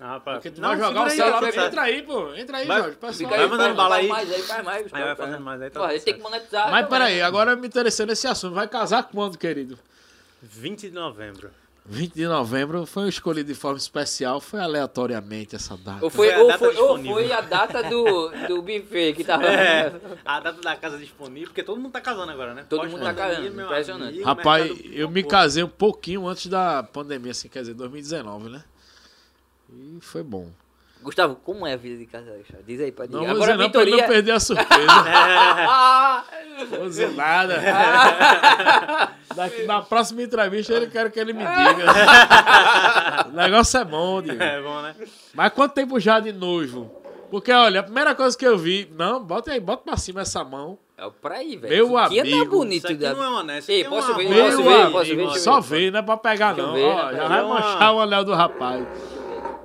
Ah, 0.00 0.10
rapaz. 0.12 0.36
Porque 0.36 0.50
tu 0.52 0.60
Não, 0.60 0.68
vai 0.68 0.78
jogar 0.78 1.00
o 1.00 1.04
aí, 1.04 1.10
celular. 1.16 1.40
certo. 1.52 1.58
Entra 1.66 1.82
aí, 1.82 2.02
pô. 2.02 2.34
Entra 2.34 2.56
aí, 2.58 2.66
Vai- 2.66 2.78
Jorge. 2.82 2.96
Pessoal. 2.96 3.12
Fica 3.14 3.30
Vai 3.30 3.38
aí, 3.40 3.44
mandando 3.50 3.64
faz- 3.64 3.76
bala 3.76 3.90
faz 3.90 4.02
aí. 4.04 4.08
mais 4.08 4.32
aí, 4.32 4.42
faz 4.42 4.64
mais. 4.64 4.86
Aí 4.92 5.02
vai 5.04 5.16
fazendo 5.16 5.40
mais 5.40 5.62
aí, 5.62 5.70
tá 5.70 5.80
Pô, 5.80 5.88
gente 5.90 6.04
tem 6.04 6.14
que 6.14 6.20
monetizar. 6.22 6.70
Mas 6.70 6.88
peraí, 6.88 7.20
agora 7.22 7.56
me 7.56 7.66
interessei 7.66 8.06
nesse 8.06 8.26
assunto. 8.28 8.54
Vai 8.54 8.68
casar 8.68 9.02
quando, 9.04 9.36
querido? 9.36 9.76
20 10.40 10.82
de 10.88 10.94
novembro. 10.94 11.50
20 11.90 12.12
de 12.14 12.26
novembro 12.28 12.84
foi 12.84 13.08
escolhido 13.08 13.48
de 13.50 13.58
forma 13.58 13.78
especial, 13.78 14.40
foi 14.42 14.60
aleatoriamente 14.60 15.56
essa 15.56 15.74
data. 15.76 16.04
Ou 16.04 16.10
foi, 16.10 16.28
Foi 16.28 16.34
a 16.34 16.38
ou, 16.42 16.46
data 16.48 16.58
foi, 16.58 16.76
ou 16.76 17.02
foi 17.02 17.32
a 17.32 17.40
data 17.40 17.82
do, 17.82 18.28
do 18.46 18.60
buffet 18.62 19.14
que 19.14 19.24
tava. 19.24 19.44
É, 19.48 19.90
a 20.24 20.38
data 20.38 20.60
da 20.60 20.76
casa 20.76 20.98
disponível, 20.98 21.48
porque 21.48 21.62
todo 21.62 21.80
mundo 21.80 21.90
tá 21.92 22.00
casando 22.00 22.30
agora, 22.30 22.52
né? 22.52 22.64
Todo 22.68 22.86
mundo 22.88 23.02
tá 23.02 23.14
casando, 23.14 23.50
meu 23.52 23.64
impressionante. 23.64 24.08
amigo, 24.10 24.24
Rapaz, 24.24 24.66
mercado 24.68 24.94
eu 24.94 25.10
me 25.10 25.22
casei 25.24 25.64
um 25.64 25.68
pouquinho 25.68 26.28
antes 26.28 26.46
da 26.46 26.82
pandemia, 26.82 27.30
assim, 27.32 27.48
quer 27.48 27.60
dizer, 27.60 27.72
2019, 27.74 28.50
né? 28.50 28.62
E 29.70 29.98
foi 30.00 30.22
bom. 30.22 30.48
Gustavo, 31.02 31.36
como 31.36 31.64
é 31.66 31.74
a 31.74 31.76
vida 31.76 31.96
de 31.96 32.06
casal? 32.06 32.34
Gustavo? 32.38 32.62
Diz 32.66 32.80
aí 32.80 32.90
pra 32.90 33.06
Não 33.06 33.20
dizer. 33.20 33.26
vou 33.34 33.36
Agora 33.44 33.56
não 33.56 33.70
pra 33.70 33.82
ele 33.82 33.90
Vitoria. 33.92 34.02
não 34.08 34.12
perder 34.14 34.32
a 34.32 34.40
surpresa. 34.40 34.86
Não 36.58 36.66
vou 36.66 36.88
dizer 36.88 37.10
nada. 37.12 37.54
Daqui, 39.34 39.62
na 39.64 39.80
próxima 39.80 40.22
entrevista 40.22 40.72
eu 40.72 40.90
quero 40.90 41.08
que 41.08 41.20
ele 41.20 41.32
me 41.32 41.44
diga. 41.44 41.84
o 43.28 43.32
negócio 43.32 43.78
é 43.78 43.84
bom, 43.84 44.20
Diego. 44.20 44.42
É 44.42 44.60
bom, 44.60 44.82
né? 44.82 44.94
Mas 45.32 45.52
quanto 45.52 45.72
tempo 45.74 46.00
já 46.00 46.18
de 46.18 46.32
noivo? 46.32 46.90
Porque, 47.30 47.52
olha, 47.52 47.78
a 47.80 47.82
primeira 47.84 48.12
coisa 48.14 48.36
que 48.36 48.44
eu 48.44 48.58
vi... 48.58 48.90
Não, 48.96 49.22
bota 49.22 49.52
aí, 49.52 49.60
bota 49.60 49.84
pra 49.84 49.96
cima 49.96 50.22
essa 50.22 50.42
mão. 50.42 50.76
É 50.96 51.08
pra 51.22 51.36
aí, 51.36 51.56
velho. 51.56 51.72
Meu 51.72 51.86
Isso 51.86 51.96
aqui 51.98 52.18
é 52.18 52.22
amigo. 52.22 52.56
bonito. 52.56 52.76
Isso 52.78 52.86
aqui 52.88 52.96
da- 52.96 53.14
não 53.14 53.38
é 53.40 53.44
nessa. 53.44 53.70
Ei, 53.70 53.82
aqui 53.82 53.86
é 53.86 53.90
posso 53.96 54.08
uma 54.10 54.18
ver? 54.18 54.28
Posso 54.28 54.62
ver? 54.64 54.90
Posso 54.90 55.04
ver? 55.10 55.16
Deixa 55.16 55.36
eu 55.36 55.40
Só 55.42 55.60
ver. 55.60 55.78
ver, 55.78 55.92
não 55.92 55.98
é 56.00 56.02
pra 56.02 56.16
pegar 56.16 56.54
Deixa 56.54 56.66
não. 56.66 56.74
ver, 56.74 56.84
Ó, 56.84 57.12
já 57.12 57.28
vai 57.28 57.38
É 57.38 57.42
manchar 57.44 57.94
o 57.94 58.00
anel 58.00 58.24
do 58.24 58.34
rapaz. 58.34 58.84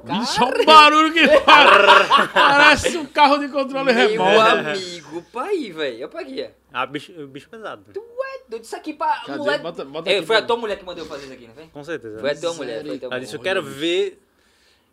Bicho, 0.03 0.43
olha 0.43 0.61
o 0.61 0.65
barulho 0.65 1.13
que 1.13 1.27
faz. 1.39 2.31
Parece 2.33 2.97
um 2.97 3.05
carro 3.05 3.37
de 3.37 3.47
controle 3.49 3.85
Meu 3.85 4.09
remoto. 4.09 4.39
amigo, 4.69 5.21
pra 5.31 5.43
aí, 5.43 5.71
velho. 5.71 5.97
Eu 5.97 6.09
paguei. 6.09 6.49
Ah, 6.73 6.85
bicho, 6.85 7.13
bicho 7.27 7.49
pesado. 7.49 7.83
Ué, 7.95 8.41
doido, 8.49 8.63
isso 8.63 8.75
aqui 8.75 8.93
pra 8.93 9.21
Cadê? 9.25 9.37
mulher. 9.39 9.59
Bota- 9.61 9.85
bota 9.85 10.11
É, 10.11 10.21
foi 10.21 10.35
a 10.35 10.41
tua 10.41 10.57
mulher 10.57 10.77
que 10.77 10.83
mandou 10.85 11.03
eu 11.03 11.09
fazer 11.09 11.23
isso 11.25 11.33
aqui, 11.33 11.47
não 11.47 11.53
foi? 11.53 11.65
Com 11.67 11.83
certeza. 11.83 12.19
Foi 12.19 12.31
a 12.31 12.35
tua 12.35 12.53
mulher. 12.53 12.85
Foi 12.85 12.95
a 12.95 12.99
tua 12.99 13.07
Ela 13.11 13.19
disse, 13.19 13.35
eu 13.35 13.39
quero 13.39 13.63
ver... 13.63 14.19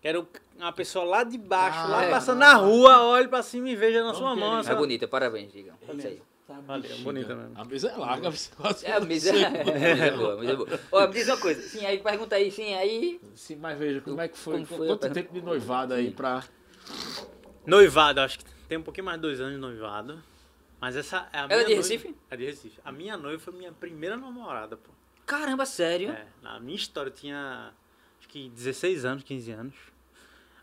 Quero 0.02 0.26
uma 0.58 0.72
pessoa 0.72 1.04
lá 1.04 1.24
de 1.24 1.36
baixo, 1.36 1.78
Ah, 1.78 1.86
lá 1.88 2.04
é. 2.04 2.10
passando 2.10 2.38
na 2.38 2.54
rua, 2.54 3.02
olhe 3.02 3.28
pra 3.28 3.42
cima 3.42 3.68
e 3.68 3.76
veja 3.76 4.02
na 4.02 4.14
sua 4.14 4.34
mão. 4.34 4.58
É 4.60 4.74
bonita, 4.74 5.06
parabéns, 5.06 5.52
digam. 5.52 5.74
Isso 5.94 6.06
aí. 6.06 6.22
Valeu, 6.66 6.98
bonita 6.98 7.34
mesmo. 7.34 7.52
A 7.56 7.64
mesa 7.64 7.88
é 7.90 7.96
larga. 7.96 8.30
você 8.30 8.50
quase 8.56 8.86
É, 8.86 8.92
a 8.92 9.00
mesa 9.00 9.30
é 9.36 10.10
boa, 10.10 10.34
a 10.34 10.36
mesa 10.38 10.52
é 10.52 10.56
boa. 10.56 10.80
Ó, 10.92 11.06
me 11.06 11.12
diz 11.14 11.28
uma 11.28 11.36
coisa. 11.38 11.62
Sim, 11.62 11.84
aí 11.86 11.98
pergunta 11.98 12.36
aí, 12.36 12.50
sim, 12.50 12.74
aí. 12.74 13.20
Sim, 13.34 13.56
mas 13.56 13.78
veja, 13.78 14.00
como 14.00 14.20
é 14.20 14.28
que 14.28 14.38
foi? 14.38 14.54
Como 14.54 14.66
foi 14.66 14.76
a 14.76 14.78
Quanto 14.90 15.00
pergunta? 15.00 15.20
tempo 15.22 15.32
de 15.34 15.42
noivado 15.42 15.94
aí 15.94 16.10
pra... 16.10 16.42
Noivado, 17.66 18.20
acho 18.20 18.38
que 18.38 18.44
tem 18.68 18.78
um 18.78 18.82
pouquinho 18.82 19.04
mais 19.04 19.18
de 19.18 19.22
dois 19.22 19.40
anos 19.40 19.54
de 19.54 19.60
noivado. 19.60 20.22
Mas 20.80 20.96
essa 20.96 21.28
é 21.32 21.38
a 21.40 21.46
minha 21.46 21.54
Ela 21.54 21.62
é 21.62 21.64
de 21.66 21.74
noiva- 21.74 21.82
Recife? 21.88 22.16
É 22.30 22.36
de 22.36 22.44
Recife. 22.46 22.80
A 22.84 22.90
minha 22.90 23.16
noiva 23.16 23.38
foi 23.38 23.52
minha 23.52 23.70
primeira 23.72 24.16
namorada, 24.16 24.76
pô. 24.76 24.90
Caramba, 25.26 25.66
sério? 25.66 26.10
É, 26.10 26.26
na 26.42 26.58
minha 26.58 26.74
história 26.76 27.10
eu 27.10 27.14
tinha 27.14 27.72
acho 28.18 28.28
que 28.28 28.48
16 28.48 29.04
anos, 29.04 29.22
15 29.22 29.50
anos. 29.52 29.74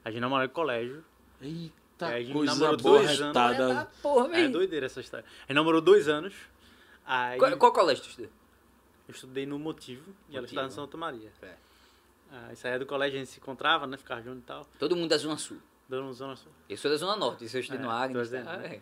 A 0.03 0.09
gente 0.11 0.19
namorou 0.21 0.45
em 0.45 0.49
colégio. 0.49 1.03
Eita, 1.41 1.71
É, 2.05 2.05
a 2.15 2.19
gente 2.21 2.33
coisa 2.33 2.53
namorou 2.53 2.77
boa 2.77 2.99
dois 2.99 3.21
anos. 3.21 3.37
Ah, 3.37 3.47
retada. 3.49 3.91
porra, 4.01 4.37
É 4.37 4.47
doideira 4.47 4.85
essa 4.85 4.99
história. 5.01 5.25
A 5.25 5.41
gente 5.41 5.53
namorou 5.55 5.81
dois 5.81 6.07
anos. 6.07 6.33
Aí 7.05 7.39
Qual, 7.39 7.57
qual 7.57 7.71
colégio 7.73 8.03
tu 8.03 8.09
estudou? 8.09 8.31
eu 9.07 9.13
estudei 9.13 9.45
no 9.45 9.57
Motivo 9.57 10.01
e 10.29 10.33
ela 10.35 10.41
Motivo. 10.41 10.45
estudava 10.45 10.67
em 10.67 10.71
Santa 10.71 10.97
Maria. 10.97 11.31
É. 11.41 11.53
Aí 12.49 12.55
saía 12.57 12.77
do 12.77 12.85
colégio, 12.85 13.15
a 13.15 13.19
gente 13.19 13.31
se 13.31 13.39
encontrava, 13.39 13.87
né? 13.87 13.95
Ficava 13.97 14.21
junto 14.21 14.39
e 14.39 14.41
tal. 14.41 14.67
Todo 14.77 14.95
mundo 14.95 15.09
da 15.09 15.17
Zona 15.17 15.37
Sul. 15.37 15.57
Dando 15.89 16.11
zona 16.11 16.35
sul. 16.35 16.51
Eu 16.67 16.75
sou 16.75 16.91
da 16.91 16.97
Zona 16.97 17.15
Norte, 17.15 17.45
isso 17.45 17.55
eu 17.55 17.61
estudei 17.61 17.79
É, 17.81 17.85
no 17.85 17.89
Agnes. 17.89 18.29
tá? 18.29 18.57
né? 18.57 18.81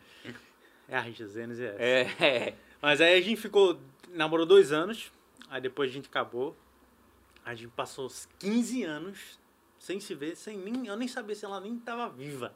É 0.90 0.98
a 0.98 1.02
rixa, 1.02 1.28
Zenes 1.28 1.60
e 1.60 1.66
essa. 1.66 1.80
É, 1.80 2.02
é. 2.20 2.56
Mas 2.82 3.00
aí 3.00 3.16
a 3.20 3.22
gente 3.22 3.40
ficou, 3.40 3.80
namorou 4.10 4.44
dois 4.44 4.72
anos, 4.72 5.12
aí 5.48 5.62
depois 5.62 5.92
a 5.92 5.94
gente 5.94 6.08
acabou. 6.08 6.58
A 7.46 7.54
gente 7.54 7.68
passou 7.74 8.08
uns 8.08 8.28
15 8.40 8.84
anos 8.84 9.38
sem 9.78 10.00
se 10.00 10.16
ver, 10.16 10.36
sem 10.36 10.58
nem, 10.58 10.88
eu 10.88 10.96
nem 10.96 11.08
sabia 11.08 11.36
se 11.36 11.46
ela 11.46 11.60
nem 11.60 11.76
estava 11.78 12.10
viva. 12.10 12.52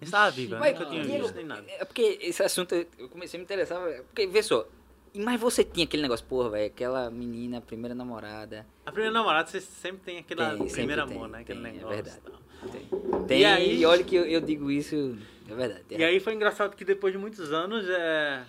Estava 0.00 0.30
viva, 0.30 0.58
Mas, 0.58 0.74
nunca 0.78 0.90
tinha 0.90 1.02
Diego, 1.02 1.22
visto 1.24 1.36
nem 1.36 1.44
nada. 1.46 1.64
É 1.70 1.84
porque 1.84 2.18
esse 2.20 2.42
assunto 2.42 2.74
eu 2.98 3.08
comecei 3.08 3.38
a 3.38 3.40
me 3.40 3.44
interessar. 3.44 3.80
Porque, 4.04 4.26
vê 4.26 4.42
só. 4.42 4.66
e- 5.14 5.20
Mas 5.20 5.40
você 5.40 5.64
tinha 5.64 5.84
aquele 5.84 6.02
negócio, 6.02 6.26
porra, 6.26 6.50
velho, 6.50 6.66
aquela 6.66 7.10
menina, 7.10 7.60
primeira 7.60 7.94
namorada. 7.94 8.66
A 8.84 8.92
primeira 8.92 9.12
namorada, 9.14 9.48
você 9.48 9.60
sempre 9.60 10.02
tem 10.04 10.18
aquele 10.18 10.40
Tem, 10.44 10.56
sempre 10.58 10.72
primeiro 10.72 11.06
tem, 11.06 11.16
amor, 11.16 11.28
né? 11.28 11.40
Aquele 11.40 11.60
tem, 11.62 11.70
é 11.70 11.74
negócio. 11.74 11.94
verdade. 11.96 12.18
e 12.26 12.30
tal. 12.30 13.22
Tem, 13.26 13.44
aí- 13.44 13.80
e 13.80 13.86
olha 13.86 14.02
que 14.04 14.14
eu, 14.16 14.24
eu 14.26 14.40
digo 14.40 14.70
isso 14.70 15.16
É 15.48 15.54
verdade. 15.54 15.84
E 15.90 16.04
aí 16.04 16.18
foi 16.20 16.34
engraçado 16.34 16.74
que 16.76 16.84
depois 16.84 17.12
de 17.12 17.18
muitos 17.18 17.52
anos, 17.52 17.88
é, 17.88 18.44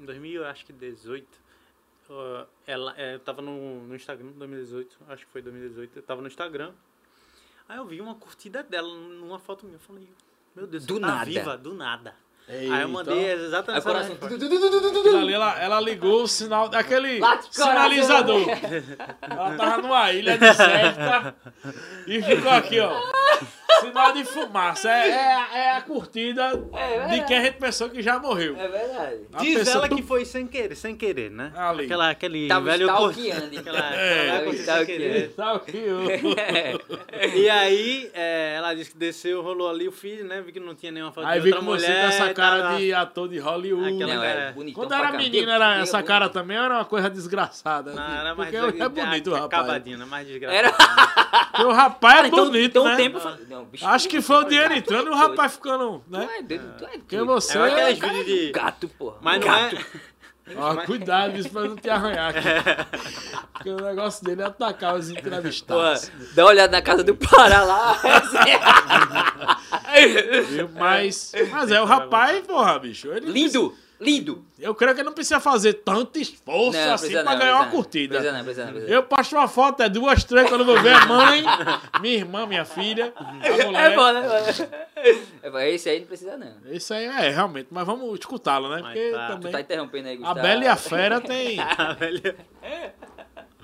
em 0.00 0.04
2000, 0.04 0.44
acho 0.44 0.64
que 0.66 0.72
18, 0.72 1.26
ó, 2.10 2.44
ela, 2.66 2.94
é, 2.96 3.14
eu 3.14 3.20
tava 3.20 3.40
no, 3.42 3.82
no 3.86 3.94
Instagram, 3.96 4.28
2018, 4.36 4.98
acho 5.08 5.26
que 5.26 5.32
foi 5.32 5.42
2018, 5.42 5.96
eu 5.98 6.02
tava 6.02 6.20
no 6.20 6.28
Instagram. 6.28 6.72
Aí 7.68 7.78
eu 7.78 7.86
vi 7.86 8.00
uma 8.00 8.14
curtida 8.14 8.62
dela 8.62 8.86
numa 8.94 9.38
foto 9.40 9.64
minha. 9.66 9.76
Eu 9.76 9.80
falei, 9.80 10.08
meu 10.56 10.66
Deus, 10.66 10.86
Do 10.86 10.98
tá 10.98 11.06
nada. 11.06 11.24
viva, 11.26 11.56
do 11.56 11.74
nada. 11.74 12.14
Eita. 12.48 12.74
Aí 12.74 12.82
eu 12.82 12.88
mandei 12.88 13.18
Aí 13.30 13.44
exatamente 13.44 13.80
o 13.80 13.84
coração... 13.84 14.12
essa. 14.14 14.26
Aquilo 14.26 15.18
ali, 15.18 15.34
ela, 15.34 15.58
ela 15.60 15.80
ligou 15.80 16.22
o 16.22 16.28
sinal 16.28 16.68
daquele 16.68 17.18
coração. 17.18 17.50
sinalizador. 17.50 18.46
Ela 19.28 19.56
tava 19.56 19.82
numa 19.82 20.12
ilha 20.12 20.38
deserta 20.38 21.34
e 22.06 22.22
ficou 22.22 22.52
aqui, 22.52 22.78
ó. 22.78 22.92
Sinal 23.80 24.12
de 24.12 24.24
fumaça. 24.24 24.90
É, 24.90 25.08
é, 25.10 25.58
é 25.58 25.76
a 25.76 25.80
curtida 25.82 26.42
É 26.72 27.06
de 27.08 27.24
quem 27.24 27.38
a 27.38 27.42
gente 27.42 27.58
pensou 27.58 27.88
que 27.90 28.02
já 28.02 28.18
morreu. 28.18 28.56
É 28.58 28.68
verdade. 28.68 29.16
A 29.32 29.38
Diz 29.38 29.68
ela 29.68 29.88
que 29.88 30.02
foi 30.02 30.24
sem 30.24 30.46
querer, 30.46 30.74
sem 30.74 30.96
querer, 30.96 31.30
né? 31.30 31.52
Ali. 31.56 31.84
Aquela, 31.84 32.10
aquele 32.10 32.48
Tava 32.48 32.64
velho 32.64 32.86
stalkeando. 32.88 33.56
Aquela, 33.66 33.94
É, 33.94 34.30
aquela 34.36 35.58
que 35.60 35.76
eu- 35.76 36.00
E 37.34 37.48
aí, 37.48 38.10
é, 38.14 38.54
ela 38.56 38.74
disse 38.74 38.90
que 38.92 38.98
desceu, 38.98 39.42
rolou 39.42 39.68
ali 39.70 39.88
o 39.88 39.92
feed, 39.92 40.22
né? 40.22 40.40
Vi 40.40 40.52
que 40.52 40.60
não 40.60 40.74
tinha 40.74 40.92
nenhuma 40.92 41.12
foto 41.12 41.26
Aí 41.26 41.38
de 41.40 41.44
vi 41.44 41.52
outra 41.52 41.64
com 41.64 41.72
você 41.72 41.86
mulher. 41.86 42.02
com 42.02 42.08
essa 42.08 42.34
cara 42.34 42.62
tava- 42.62 42.76
de 42.78 42.92
ator 42.92 43.28
de 43.28 43.38
Hollywood. 43.38 43.94
Aquela 44.02 44.14
Não, 44.14 44.24
é 44.24 44.52
bonitão 44.52 44.82
Quando 44.82 44.94
era 44.94 45.12
menina, 45.12 45.54
era 45.54 45.78
essa 45.80 46.02
cara 46.02 46.28
também 46.28 46.56
era 46.56 46.74
uma 46.74 46.84
coisa 46.84 47.08
desgraçada. 47.10 47.92
Não, 47.92 48.02
era 48.02 48.34
mais 48.34 48.50
porque 48.50 48.82
é 48.82 48.88
bonito 48.88 49.30
o 49.30 49.34
rapaz. 49.34 49.62
acabadinho? 49.62 50.06
Mais 50.06 50.26
desgraçado. 50.26 50.56
Era... 50.58 50.72
Porque 50.72 51.62
o 51.64 51.72
rapaz 51.72 52.14
é 52.14 52.16
Cara, 52.16 52.28
então, 52.28 52.44
bonito, 52.46 52.66
então 52.70 52.84
né? 52.84 52.96
tempo... 52.96 53.18
Não, 53.48 53.65
bicho, 53.66 53.86
Acho 53.86 54.08
que 54.08 54.20
foi 54.20 54.36
o 54.36 54.44
dinheiro 54.44 54.72
entrando 54.74 55.08
e 55.08 55.10
o 55.10 55.14
rapaz 55.16 55.54
ficando, 55.54 56.02
Tu 56.08 56.10
né? 56.10 56.28
é 56.38 56.42
doido, 56.42 56.74
tu 56.78 56.84
é 56.84 56.88
Porque 56.98 57.16
doido. 57.16 57.32
você... 57.32 57.58
É 57.58 57.96
Cara, 57.96 58.12
vídeos 58.14 58.26
de... 58.26 58.52
Gato, 58.52 58.88
porra. 58.88 59.16
Mas 59.20 59.40
não 59.40 59.46
Gato. 59.46 59.76
é... 59.76 59.86
Ó, 60.56 60.76
cuidado 60.84 61.36
isso 61.36 61.50
pra 61.50 61.62
não 61.62 61.74
te 61.74 61.90
arranhar 61.90 62.30
aqui. 62.30 62.46
Porque 63.52 63.70
o 63.70 63.76
negócio 63.80 64.24
dele 64.24 64.42
é 64.42 64.44
atacar 64.44 64.94
os 64.94 65.10
Pô, 65.10 65.18
entrevistados. 65.18 66.08
dá 66.36 66.44
uma 66.44 66.50
olhada 66.50 66.70
na 66.70 66.80
casa 66.82 67.02
do 67.02 67.16
Pará 67.16 67.64
lá. 67.64 68.00
Mas, 70.74 71.32
mas 71.50 71.70
é 71.70 71.80
o 71.80 71.84
rapaz, 71.84 72.46
porra, 72.46 72.78
bicho. 72.78 73.12
Ele 73.12 73.30
lindo, 73.30 73.74
lindo. 74.00 74.44
Eu 74.58 74.74
creio 74.74 74.94
que 74.94 75.02
não 75.02 75.12
precisa 75.12 75.40
fazer 75.40 75.74
tanto 75.74 76.18
esforço 76.18 76.78
Não, 76.78 76.94
assim 76.94 77.12
pra 77.12 77.22
não, 77.24 77.38
ganhar 77.38 77.54
uma 77.56 77.64
não. 77.64 77.70
curtida. 77.70 78.14
Precisa 78.16 78.36
não, 78.36 78.44
precisa 78.44 78.64
não, 78.66 78.72
precisa 78.72 78.92
Eu 78.92 79.02
posto 79.02 79.36
uma 79.36 79.48
foto, 79.48 79.82
é 79.82 79.88
duas, 79.88 80.24
três, 80.24 80.48
quando 80.48 80.60
eu 80.62 80.66
vou 80.66 80.80
ver 80.82 80.94
a 80.94 81.06
mãe, 81.06 81.42
minha 82.00 82.14
irmã, 82.14 82.46
minha 82.46 82.64
filha, 82.64 83.12
a. 83.16 83.82
É 83.82 83.94
bom, 83.96 84.12
né? 84.12 84.22
É 85.42 85.50
bom, 85.50 85.58
Esse 85.58 85.88
aí 85.90 86.00
não 86.00 86.06
precisa 86.06 86.36
não. 86.36 86.52
Isso 86.70 86.92
aí 86.94 87.04
é, 87.04 87.30
realmente, 87.30 87.68
mas 87.70 87.86
vamos 87.86 88.18
escutá-lo, 88.18 88.68
né? 88.68 88.80
Mas 88.82 88.92
Porque 88.94 89.10
tá. 89.10 89.26
Tu 89.26 89.32
também. 89.34 89.52
tá 89.52 89.60
interrompendo 89.60 90.08
aí, 90.08 90.14
A 90.14 90.18
Gustavo. 90.18 90.42
Bela 90.42 90.64
e 90.64 90.68
a 90.68 90.76
Fera 90.76 91.20
tem. 91.20 91.56
Ah, 91.78 91.92
velho. 91.92 92.34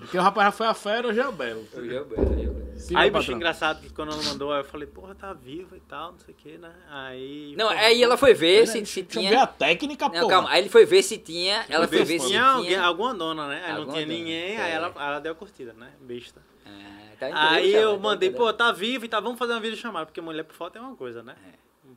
Porque 0.02 0.18
o 0.18 0.22
rapaz 0.22 0.46
já 0.46 0.52
foi 0.52 0.66
a 0.66 0.74
Fera, 0.74 1.08
hoje 1.08 1.20
é 1.20 1.26
o 1.26 1.32
Belo. 1.32 1.66
Eu 1.72 1.86
já- 1.86 1.92
eu 1.92 2.08
já- 2.08 2.22
eu 2.22 2.54
já- 2.54 2.62
Sim, 2.82 2.96
Aí, 2.96 3.10
bicho, 3.10 3.30
engraçado 3.30 3.80
que 3.80 3.90
quando 3.90 4.12
ela 4.12 4.22
mandou, 4.24 4.52
aí 4.52 4.60
eu 4.60 4.64
falei, 4.64 4.88
porra, 4.88 5.14
tá 5.14 5.32
viva 5.32 5.76
e 5.76 5.80
tal, 5.80 6.12
não 6.12 6.18
sei 6.18 6.34
o 6.34 6.36
que, 6.36 6.58
né? 6.58 6.72
Aí... 6.90 7.54
Não, 7.56 7.68
pô, 7.68 7.74
aí 7.74 8.02
ela 8.02 8.16
foi 8.16 8.34
ver 8.34 8.66
se, 8.66 8.72
Deixa 8.78 8.86
se 8.92 9.00
eu 9.00 9.04
ver 9.04 9.10
tinha... 9.28 9.42
a 9.42 9.46
técnica, 9.46 10.08
Não, 10.08 10.22
pô. 10.22 10.26
calma. 10.28 10.50
Aí 10.50 10.62
ele 10.62 10.68
foi 10.68 10.84
ver 10.84 11.00
se 11.04 11.16
tinha... 11.16 11.64
Ela 11.68 11.86
foi 11.86 12.02
Ver 12.02 12.18
se 12.18 12.26
tinha, 12.26 12.42
alguém, 12.44 12.70
tinha... 12.70 12.82
alguma 12.82 13.14
dona, 13.14 13.46
né? 13.46 13.62
Aí 13.64 13.72
não 13.74 13.84
tinha 13.84 14.04
dona, 14.04 14.06
ninguém, 14.06 14.56
é. 14.56 14.60
aí 14.62 14.72
ela, 14.72 14.92
ela 14.96 15.20
deu 15.20 15.30
a 15.30 15.34
curtida, 15.36 15.72
né? 15.74 15.92
Besta. 16.00 16.42
Ah, 16.66 16.98
tá 17.20 17.26
Aí 17.52 17.72
eu 17.72 17.90
cara, 17.90 18.00
mandei, 18.00 18.30
tá 18.30 18.36
pô, 18.36 18.52
tá 18.52 18.72
vivo 18.72 19.04
e 19.04 19.08
tá, 19.08 19.20
vamos 19.20 19.38
fazer 19.38 19.52
uma 19.52 19.60
videochamada, 19.60 20.06
porque 20.06 20.20
mulher 20.20 20.42
por 20.42 20.56
foto 20.56 20.76
é 20.76 20.80
uma 20.80 20.96
coisa, 20.96 21.22
né? 21.22 21.36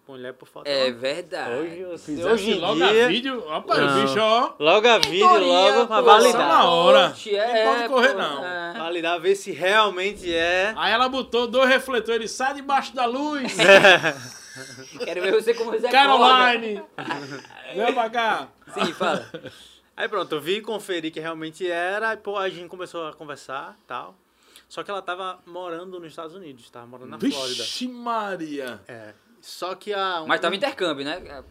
Mulher 0.08 0.34
por 0.34 0.48
foto 0.48 0.68
É 0.68 0.88
é 0.88 0.92
verdade. 0.92 1.52
Hoje, 1.56 1.86
hoje, 2.24 2.52
em 2.52 2.60
logo 2.60 2.76
dia, 2.76 3.06
a 3.06 3.08
vídeo, 3.08 3.44
opa, 3.50 3.76
Não. 3.78 3.98
o 3.98 4.02
bicho, 4.06 4.20
ó. 4.20 4.54
logo 4.60 4.88
a 4.88 5.00
vídeo, 5.00 5.28
logo 5.48 5.88
pra 5.88 5.98
pô, 5.98 6.04
validar. 6.04 6.48
na 6.48 6.70
hora. 6.70 7.08
Oxe, 7.10 7.32
Não 7.32 7.40
é, 7.40 7.66
pode 7.66 7.90
correr, 7.90 8.12
pô, 8.14 8.18
não. 8.20 8.46
é. 8.46 8.74
Validar, 8.78 9.20
ver 9.20 9.36
se 9.36 9.52
realmente 9.52 10.32
é. 10.32 10.74
Aí 10.78 10.94
ela 10.94 11.10
botou 11.10 11.48
dois 11.48 11.68
refletores, 11.70 12.30
sai 12.32 12.54
debaixo 12.54 12.94
da 12.96 13.06
luz. 13.08 13.56
Quero 15.04 15.22
ver 15.22 15.34
você 15.34 15.54
como 15.54 15.72
você 15.72 15.90
Caroline. 15.90 16.82
Vem 17.76 17.94
pra 17.94 18.10
cá. 18.10 18.48
Sim, 18.74 18.94
fala. 18.94 19.28
Aí 19.98 20.08
pronto, 20.08 20.36
eu 20.36 20.42
vi, 20.42 20.62
conferi 20.62 21.10
que 21.10 21.20
realmente 21.20 21.70
era, 21.70 22.14
e 22.14 22.18
pô, 22.18 22.38
a 22.38 22.48
gente 22.50 22.68
começou 22.70 23.08
a 23.08 23.14
conversar 23.14 23.76
e 23.84 23.88
tal. 23.88 24.16
Só 24.70 24.84
que 24.84 24.92
ela 24.92 25.02
tava 25.02 25.40
morando 25.46 26.00
nos 26.00 26.10
Estados 26.10 26.36
Unidos, 26.36 26.70
tava 26.70 26.86
morando 26.86 27.10
na 27.12 27.20
Flórida. 27.20 27.64
Vixe 27.64 27.88
Maria. 27.88 28.80
É. 28.88 29.14
Só 29.46 29.76
que 29.76 29.94
a. 29.94 30.24
Mas 30.26 30.42
tava 30.42 30.56
intercâmbio, 30.56 31.06
né? 31.06 31.22
É, 31.24 31.44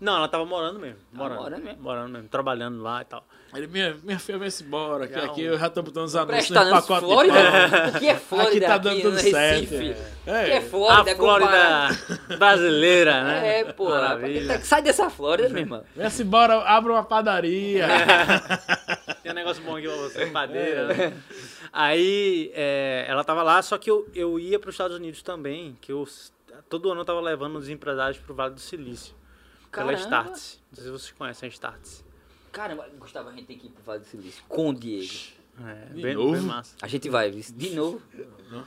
Não, 0.00 0.16
ela 0.16 0.26
tava 0.28 0.44
morando 0.44 0.80
mesmo. 0.80 0.98
Morando, 1.12 1.40
morando 1.40 1.62
mesmo? 1.64 1.80
Morando 1.82 2.08
mesmo, 2.10 2.28
trabalhando 2.28 2.82
lá 2.82 3.02
e 3.02 3.04
tal. 3.04 3.24
Ele, 3.54 3.68
minha, 3.68 3.96
minha 4.02 4.18
filha, 4.18 4.38
vem-se 4.38 4.64
embora, 4.64 5.06
que 5.06 5.14
aqui 5.14 5.42
eu 5.44 5.56
já 5.56 5.70
tô 5.70 5.80
botando 5.80 6.06
os 6.06 6.16
anúncios 6.16 6.50
no 6.50 6.70
pacote 6.70 7.06
Flórida? 7.06 7.34
de 7.40 7.70
pau. 7.70 7.88
O 7.94 7.98
que 8.00 8.08
é 8.08 8.14
Flórida 8.16 8.50
Aqui 8.50 8.60
tá 8.66 8.74
aqui, 8.74 8.84
dando 8.84 8.96
no 8.96 9.02
tudo 9.02 9.20
certo. 9.20 9.64
O 9.64 9.68
que 9.68 9.94
É. 10.26 10.50
é 10.56 10.60
Flórida? 10.60 11.12
a 11.12 11.16
Flórida 11.16 12.36
brasileira, 12.36 13.22
né? 13.22 13.60
É, 13.60 13.64
pô. 13.72 13.88
Maravilha. 13.88 14.60
Sai 14.64 14.82
dessa 14.82 15.08
Flórida, 15.08 15.48
meu 15.48 15.60
irmão. 15.60 15.84
Vem-se 15.94 16.22
embora, 16.24 16.54
abre 16.62 16.90
uma 16.90 17.04
padaria. 17.04 17.86
Tem 19.22 19.30
um 19.30 19.34
negócio 19.36 19.62
bom 19.62 19.76
aqui 19.76 19.86
pra 19.86 19.96
você, 19.96 20.26
padeira. 20.26 20.86
né? 20.88 21.12
Aí 21.72 22.50
é, 22.54 23.06
ela 23.08 23.22
tava 23.22 23.44
lá, 23.44 23.62
só 23.62 23.78
que 23.78 23.88
eu, 23.90 24.08
eu 24.12 24.38
ia 24.40 24.58
para 24.58 24.68
os 24.70 24.74
Estados 24.74 24.96
Unidos 24.96 25.22
também, 25.22 25.78
que 25.80 25.92
eu 25.92 26.04
todo 26.68 26.90
ano 26.90 27.00
eu 27.00 27.04
tava 27.04 27.20
levando 27.20 27.56
os 27.56 27.68
empresários 27.68 28.18
pro 28.20 28.34
Vale 28.34 28.54
do 28.54 28.60
Silício. 28.60 29.14
Pela 29.70 29.92
Caramba. 29.92 30.02
Starts. 30.02 30.62
Não 30.70 30.74
sei 30.76 30.84
se 30.84 30.90
vocês 30.90 31.12
conhecem 31.12 31.46
a 31.48 31.50
Starts. 31.52 32.04
Caramba, 32.52 32.88
Gustavo, 32.98 33.28
a 33.28 33.32
gente 33.32 33.46
tem 33.46 33.58
que 33.58 33.66
ir 33.66 33.70
pro 33.70 33.82
Vale 33.82 34.00
do 34.00 34.06
Silício 34.06 34.42
com 34.48 34.70
o 34.70 34.74
Diego. 34.74 35.12
É, 35.64 35.92
De 35.92 36.02
bem, 36.02 36.14
novo? 36.14 36.32
bem 36.32 36.42
massa. 36.42 36.76
A 36.80 36.86
gente 36.86 37.08
vai, 37.08 37.30
viu? 37.30 37.44
de 37.56 37.70
novo. 37.74 38.00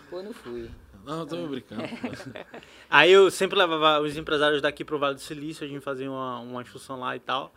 Pô, 0.10 0.18
eu 0.20 0.24
não 0.24 0.34
fui. 0.34 0.70
Não, 1.04 1.26
tô 1.26 1.48
brincando. 1.48 1.82
Aí 2.90 3.12
eu 3.12 3.32
sempre 3.32 3.58
levava 3.58 4.02
os 4.02 4.16
empresários 4.18 4.62
daqui 4.62 4.86
pro 4.86 5.00
Vale 5.00 5.16
do 5.16 5.22
Silício, 5.22 5.66
a 5.66 5.68
gente 5.68 5.82
fazia 5.82 6.10
uma, 6.12 6.40
uma 6.40 6.62
excursão 6.62 7.00
lá 7.00 7.16
e 7.16 7.20
tal. 7.20 7.54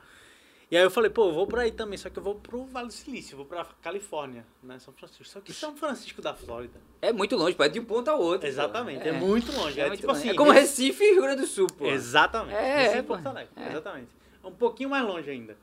E 0.75 0.77
aí 0.77 0.83
eu 0.83 0.91
falei, 0.91 1.09
pô, 1.09 1.29
eu 1.29 1.33
vou 1.33 1.47
pra 1.47 1.63
aí 1.63 1.71
também, 1.71 1.97
só 1.97 2.11
que 2.11 2.19
eu 2.19 2.23
vou 2.25 2.35
pro 2.35 2.65
Vale 2.65 2.89
do 2.89 2.93
Silício, 2.93 3.37
vou 3.37 3.47
pra 3.47 3.65
Califórnia, 3.81 4.45
né, 4.61 4.77
São 4.81 4.93
Francisco. 4.93 5.25
Só 5.25 5.41
que 5.41 5.53
São 5.53 5.77
Francisco 5.77 6.21
da 6.21 6.35
Flórida. 6.35 6.81
É 7.01 7.13
muito 7.13 7.37
longe, 7.37 7.55
é 7.57 7.69
de 7.69 7.79
um 7.79 7.85
ponto 7.85 8.11
a 8.11 8.17
outro. 8.17 8.49
Exatamente, 8.49 9.01
pô. 9.05 9.09
é, 9.09 9.13
muito 9.13 9.53
longe. 9.53 9.81
É, 9.81 9.87
muito 9.87 10.01
tipo 10.01 10.09
longe. 10.13 10.21
assim... 10.23 10.31
é 10.31 10.35
como 10.35 10.51
Recife- 10.51 11.05
e 11.05 11.13
Rio 11.13 11.23
Grande 11.23 11.43
do 11.43 11.47
Sul, 11.47 11.69
pô. 11.69 11.87
Exatamente. 11.87 12.57
É, 12.57 12.77
Recife 12.79 12.97
é, 12.97 12.99
e 12.99 13.03
Porto. 13.05 13.25
Alegre, 13.29 13.53
É. 13.55 13.69
exatamente. 13.71 14.09
É 14.43 14.47
um 14.49 14.51
pouquinho 14.51 14.91
mais 14.91 15.07
longe 15.07 15.31
ainda. 15.31 15.57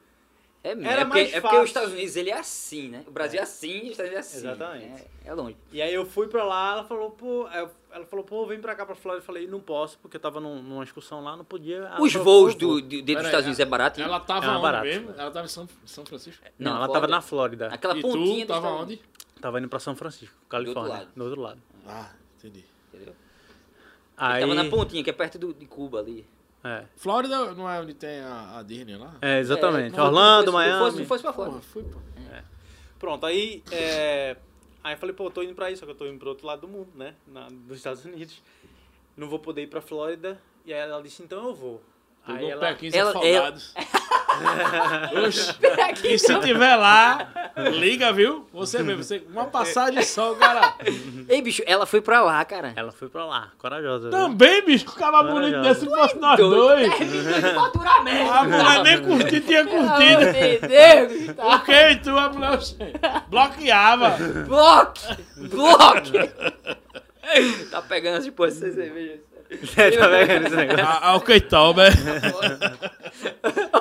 É, 0.64 0.76
mesmo. 0.76 0.92
Era 0.92 1.02
é, 1.02 1.06
porque, 1.06 1.20
mais 1.22 1.34
é 1.34 1.42
porque 1.42 1.48
os 1.48 1.52
fácil. 1.62 1.66
Estados 1.66 1.92
Unidos 1.94 2.16
ele 2.16 2.30
é 2.30 2.38
assim, 2.38 2.88
né? 2.90 3.04
O 3.08 3.12
Brasil 3.12 3.40
é, 3.40 3.44
assim 3.44 3.72
e 3.72 3.82
os 3.86 3.92
Estados 3.92 4.12
Unidos 4.12 4.16
é 4.16 4.20
assim. 4.20 4.38
Exatamente. 4.38 5.04
É, 5.26 5.28
é 5.30 5.34
longe. 5.34 5.58
E 5.72 5.82
aí 5.82 5.92
eu 5.94 6.06
fui 6.06 6.28
pra 6.28 6.44
lá, 6.44 6.74
ela 6.74 6.84
falou, 6.84 7.10
pô, 7.12 7.48
ela 7.92 8.06
falou, 8.06 8.24
pô, 8.24 8.46
vem 8.46 8.60
pra 8.62 8.76
cá 8.76 8.86
pra 8.86 8.94
Flórida. 8.94 9.24
Eu 9.24 9.26
falei, 9.26 9.48
não 9.48 9.60
posso, 9.60 9.98
porque 10.00 10.18
eu 10.18 10.22
tava 10.22 10.40
num- 10.40 10.62
numa 10.62 10.84
excursão 10.84 11.24
lá, 11.24 11.36
não 11.36 11.44
podia. 11.44 11.78
Ela 11.78 12.00
Os 12.02 12.14
falou, 12.14 12.26
voos 12.44 12.54
do, 12.56 12.80
de- 12.80 13.02
dentro 13.02 13.22
dos 13.24 13.26
Estados 13.30 13.46
Unidos 13.48 13.60
é 13.60 13.66
barato? 13.66 14.00
hein? 14.00 14.06
Ela 14.06 14.20
tava 14.20 14.46
É 14.46 14.50
onde 14.50 14.62
barato. 14.62 14.86
mesmo? 14.86 15.10
Ela 15.18 15.32
tava 15.32 15.46
em 15.46 15.50
São, 15.50 15.68
São 15.84 16.06
Francisco? 16.06 16.44
Não, 16.60 16.72
Não, 16.72 16.78
ela 16.78 16.86
Flórida. 16.86 16.94
tava 17.08 17.08
na 17.12 17.22
Flórida. 17.22 17.68
Aquela 17.68 17.98
e 17.98 18.02
pontinha 18.02 18.46
tu 18.46 18.50
tava 18.50 18.68
Estados 18.68 18.82
onde? 18.84 19.02
Tava 19.42 19.60
indo 19.60 19.68
pra 19.68 19.80
São 19.80 19.96
Francisco, 19.96 20.36
Califórnia. 20.48 20.94
lado. 20.94 21.08
Do 21.16 21.24
outro 21.24 21.42
lado. 21.42 21.60
Ah, 21.88 22.12
entendi. 22.38 22.64
Entendeu? 22.94 23.16
Aí, 24.16 24.42
Tava 24.42 24.54
na 24.54 24.66
pontinha, 24.66 25.04
que 25.04 25.10
é 25.10 25.14
perto 25.14 25.40
do, 25.40 25.52
de 25.54 25.66
Cuba 25.66 25.98
ali. 26.00 26.24
É, 26.64 26.84
Flórida 26.96 27.54
não 27.54 27.70
é 27.70 27.80
onde 27.80 27.94
tem 27.94 28.20
a, 28.22 28.60
a 28.60 28.64
Disney 28.64 28.96
lá? 28.98 29.16
é, 29.22 29.40
exatamente. 29.40 29.94
É, 29.94 29.98
não, 29.98 30.06
Orlando, 30.06 30.52
fosse- 30.52 30.58
Miami. 30.66 30.80
fosse- 30.86 30.98
Tu 30.98 31.06
fosse 31.08 31.24
pra 31.24 31.34
Flórida. 31.34 31.58
Porra, 31.58 31.72
fui, 31.72 31.84
pô. 31.84 32.00
Pronto, 33.00 33.26
aí, 33.26 33.64
é, 33.72 34.38
aí 34.84 34.94
eu 34.94 34.98
falei, 35.00 35.16
pô, 35.16 35.26
eu 35.26 35.32
tô 35.32 35.42
indo 35.42 35.56
pra 35.56 35.72
isso, 35.72 35.80
só 35.80 35.86
que 35.88 35.92
eu 35.92 35.96
tô 35.96 36.06
indo 36.06 36.20
pro 36.20 36.30
outro 36.30 36.46
lado 36.46 36.62
do 36.62 36.68
mundo, 36.68 36.90
né? 36.96 37.16
Na, 37.28 37.48
dos 37.50 37.78
Estados 37.78 38.06
Unidos. 38.06 38.42
Não 39.18 39.28
vou 39.28 39.40
poder 39.40 39.64
ir 39.64 39.68
pra 39.68 39.82
Flórida. 39.82 40.40
E 40.64 40.72
aí 40.72 40.80
ela 40.80 41.02
disse, 41.02 41.24
então 41.24 41.48
eu 41.48 41.56
vou. 41.56 41.82
Aí 42.28 42.36
Pegou 42.36 42.52
ela, 42.52 42.62
pé 42.62 42.74
15 42.76 42.96
ela- 42.98 43.10
afogados. 43.10 43.74
Oxi. 45.26 45.56
E 46.04 46.18
se 46.18 46.40
tiver 46.40 46.76
lá, 46.76 47.28
liga, 47.74 48.12
viu? 48.12 48.48
Você 48.54 48.82
mesmo, 48.82 49.04
você, 49.04 49.24
uma 49.30 49.46
passagem 49.46 50.02
só, 50.04 50.34
cara. 50.36 50.74
Ei, 51.30 51.42
bicho, 51.42 51.62
ela 51.66 51.86
foi 51.86 52.02
pra 52.02 52.22
lá, 52.22 52.44
cara. 52.44 52.74
ela 52.76 52.92
foi 52.92 53.10
pra 53.10 53.26
lá, 53.26 53.50
corajosa. 53.58 54.10
viu? 54.10 54.12
Também, 54.12 54.66
bicho, 54.66 54.90
o 54.90 54.94
cara 54.94 55.24
bonito 55.24 55.62
desse 55.62 55.86
fosse 55.86 56.16
nós 56.18 56.40
dois. 56.40 56.90
De 56.98 57.54
faturar 57.54 58.04
mesmo. 58.04 58.32
A 58.32 58.44
mulher 58.44 58.84
nem 58.84 59.02
curtir, 59.04 59.42
tinha 59.42 59.66
curtido. 59.66 60.68
Deus, 60.68 61.28
Gustavo. 61.28 61.50
Ok, 61.56 61.96
tu, 62.04 62.18
a 62.18 62.30
mulher 62.30 62.60
bloqueava. 63.28 64.18
Bloque! 64.48 65.02
Bloque! 65.38 66.32
tá 67.70 67.82
pegando 67.82 68.18
as 68.18 68.26
tipo 68.26 68.46
essas 68.46 68.74
cervejas. 68.74 69.20
Você 69.52 69.92
tá 69.92 70.08
vendo 70.08 70.48
esse 70.48 70.56
negócio? 70.56 70.86
A, 70.86 71.12
a 71.12 71.16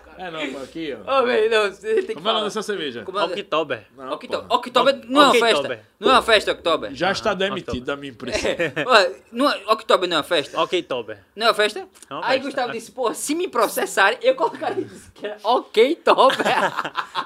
É 0.21 0.31
não, 0.31 0.61
aqui, 0.63 0.95
ó. 1.07 1.19
Ô, 1.19 1.25
velho, 1.25 1.49
não, 1.49 1.71
você 1.71 1.93
tem 1.95 2.05
que 2.05 2.13
Como 2.13 2.27
é 2.27 2.31
o 2.31 2.33
nome 2.33 2.39
falar. 2.39 2.43
dessa 2.45 2.61
cerveja? 2.61 3.03
Como 3.03 3.17
é? 3.19 3.23
Oktober. 3.23 3.85
Não, 3.97 4.11
Oktober. 4.13 4.45
Oktober 4.55 4.93
é 4.95 5.05
uma 5.07 5.27
Oktober. 5.29 5.39
festa. 5.49 5.85
Não 5.99 6.09
é 6.09 6.13
uma 6.13 6.21
festa, 6.21 6.51
October? 6.51 6.93
Já 6.93 7.11
está 7.11 7.31
Ah, 7.31 7.33
demitido 7.33 7.85
da 7.85 7.95
minha 7.95 8.11
empresa. 8.11 8.37
Ó, 8.85 9.11
não 9.31 9.49
é- 9.51 9.61
October 9.67 10.07
não 10.09 10.17
é 10.17 10.19
uma 10.19 10.23
festa? 10.23 10.59
Ok, 10.61 10.83
Tober. 10.83 11.17
Não 11.35 11.47
é 11.47 11.49
uma 11.49 11.55
festa? 11.55 11.79
É 12.09 12.13
uma 12.13 12.25
Aí 12.25 12.33
festa. 12.33 12.43
Gustavo 12.45 12.71
disse, 12.71 12.91
pô, 12.91 13.13
se 13.13 13.33
me 13.35 13.47
processarem, 13.47 14.19
eu 14.21 14.35
colocaria 14.35 14.85
isso 14.85 15.11
que 15.13 15.25
era 15.25 15.37
ok. 15.43 15.97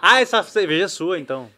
Ah, 0.02 0.22
essa 0.22 0.42
cerveja 0.44 0.86
é 0.86 0.88
sua, 0.88 1.20
então. 1.20 1.50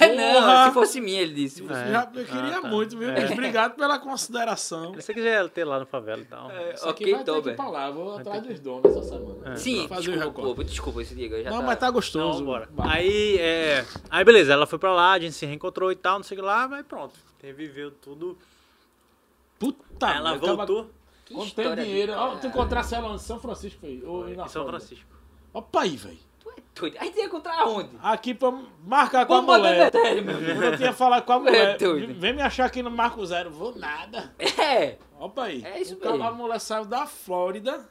É, 0.00 0.08
não, 0.14 0.34
Porra. 0.40 0.66
se 0.68 0.74
fosse 0.74 1.00
minha, 1.00 1.20
ele 1.22 1.34
disse. 1.34 1.64
Já- 1.66 2.08
eu 2.14 2.24
queria 2.24 2.58
Ah, 2.58 2.62
tá. 2.62 2.68
muito, 2.68 2.98
viu? 2.98 3.12
Mas 3.12 3.30
Obrigado 3.30 3.74
pela 3.76 3.98
consideração. 3.98 4.92
Você 4.94 5.14
quiser 5.14 5.48
ter 5.50 5.64
lá 5.64 5.78
no 5.78 5.86
favela 5.86 6.20
e 6.20 6.24
tal. 6.24 6.50
É, 6.50 6.74
Isso 6.74 6.88
aqui 6.88 7.04
ok, 7.04 7.14
vai 7.14 7.24
ter 7.24 7.42
que 7.42 7.48
ir 7.50 7.56
pra 7.56 7.68
lá. 7.68 7.90
Vou 7.90 8.16
atrás 8.18 8.42
dos 8.42 8.60
donos 8.60 8.84
essa 8.96 9.02
semana. 9.08 9.56
Sim, 9.56 9.86
fazer 9.88 10.10
o 10.10 10.16
desculpa, 10.18 10.64
desculpa 10.82 11.02
esse 11.02 11.14
Diego. 11.14 11.36
Não, 11.48 11.60
tá... 11.60 11.62
mas 11.62 11.78
tá 11.78 11.90
gostoso. 11.90 12.42
Então, 12.42 12.44
bora. 12.44 12.68
Aí, 12.78 13.36
é... 13.38 13.86
Aí, 14.10 14.24
beleza, 14.24 14.52
ela 14.52 14.66
foi 14.66 14.78
pra 14.78 14.92
lá, 14.92 15.12
a 15.12 15.18
gente 15.18 15.34
se 15.34 15.46
reencontrou 15.46 15.92
e 15.92 15.96
tal, 15.96 16.16
não 16.18 16.24
sei 16.24 16.36
o 16.36 16.40
que 16.40 16.46
lá, 16.46 16.66
mas 16.66 16.84
pronto. 16.84 17.14
Reviveu 17.42 17.90
tudo. 17.92 18.36
Puta 19.58 20.06
Aí 20.06 20.16
ela 20.16 20.30
merda, 20.32 20.46
acaba- 20.46 20.66
voltou 20.66 20.90
Quando 21.32 21.50
tem 21.54 21.74
dinheiro. 21.76 22.12
Ó, 22.14 22.36
tu 22.36 22.46
encontrasse 22.48 22.94
ela 22.94 23.14
em 23.14 23.18
São 23.18 23.38
Francisco, 23.38 23.80
foi? 23.80 24.02
Ou 24.04 24.28
em 24.28 24.48
São? 24.48 24.66
Francisco. 24.66 25.06
Opa 25.54 25.82
aí, 25.82 25.96
velho. 25.96 26.18
Tu 26.40 26.50
é 26.50 26.54
doido. 26.74 26.96
Aí 26.98 27.10
tem 27.10 27.22
que 27.22 27.28
encontrar 27.28 27.64
onde? 27.66 27.90
Aqui 28.02 28.34
pra 28.34 28.52
marcar 28.84 29.26
com 29.26 29.34
a 29.34 29.42
mulher. 29.42 29.90
Betelho, 29.90 30.24
meu 30.24 30.34
Quando 30.36 30.62
eu 30.64 30.76
tinha 30.76 30.92
falado 30.92 31.24
com 31.24 31.32
a 31.32 31.36
É 31.36 31.38
mulher, 31.38 31.78
doido. 31.78 32.14
vem 32.14 32.32
me 32.32 32.42
achar 32.42 32.64
aqui 32.64 32.82
no 32.82 32.90
Marco 32.90 33.24
Zero. 33.24 33.50
Vou 33.50 33.74
nada. 33.76 34.34
É. 34.38 34.96
Opa 35.20 35.44
aí. 35.44 35.64
É 35.64 35.80
isso 35.80 35.94
o 35.94 35.98
cara, 35.98 36.12
mesmo. 36.16 36.28
A 36.28 36.32
mulher 36.32 36.58
saiu 36.60 36.84
da 36.84 37.06
Flórida 37.06 37.88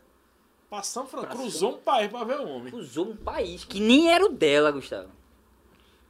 pra 0.71 0.81
São 0.83 1.05
Francisco. 1.05 1.35
Cruzou 1.37 1.73
um 1.75 1.77
país 1.77 2.09
pra 2.09 2.23
ver 2.23 2.39
o 2.39 2.47
homem. 2.47 2.73
Usou 2.73 3.09
um 3.09 3.15
país 3.15 3.63
que 3.65 3.79
nem 3.79 4.09
era 4.11 4.25
o 4.25 4.29
dela, 4.29 4.71
Gustavo. 4.71 5.09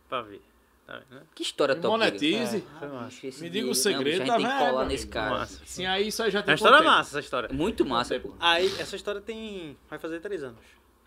Pra 0.08 0.22
ver. 0.22 0.42
Tá 0.86 0.94
vendo, 1.00 1.20
né? 1.20 1.26
Que 1.34 1.42
história 1.44 1.76
top. 1.76 1.88
monetize. 1.88 2.64
Bicho, 3.08 3.26
esse 3.28 3.42
Me 3.42 3.50
diga 3.50 3.70
o 3.70 3.76
segredo, 3.76 4.26
não, 4.26 4.26
bicho, 4.26 4.28
tá 4.28 4.36
a 4.36 4.40
gente 4.40 4.50
tem 4.50 4.58
que 4.66 4.72
colar 4.72 4.86
nesse 4.86 5.08
cara. 5.08 5.30
Massa. 5.32 5.62
Sim, 5.66 5.86
aí 5.86 6.08
isso 6.08 6.22
aí 6.24 6.30
já 6.32 6.40
É 6.40 6.42
tem 6.44 6.52
uma 6.52 6.56
história 6.56 6.78
tempo? 6.78 6.90
massa 6.90 7.10
essa 7.10 7.20
história. 7.20 7.48
É 7.48 7.54
muito 7.54 7.86
massa, 7.86 8.20
pô. 8.20 8.34
Aí, 8.40 8.68
essa 8.80 8.96
história 8.96 9.20
tem. 9.22 9.78
Vai 9.90 9.98
fazer 10.00 10.20
três 10.20 10.44
anos. 10.44 10.60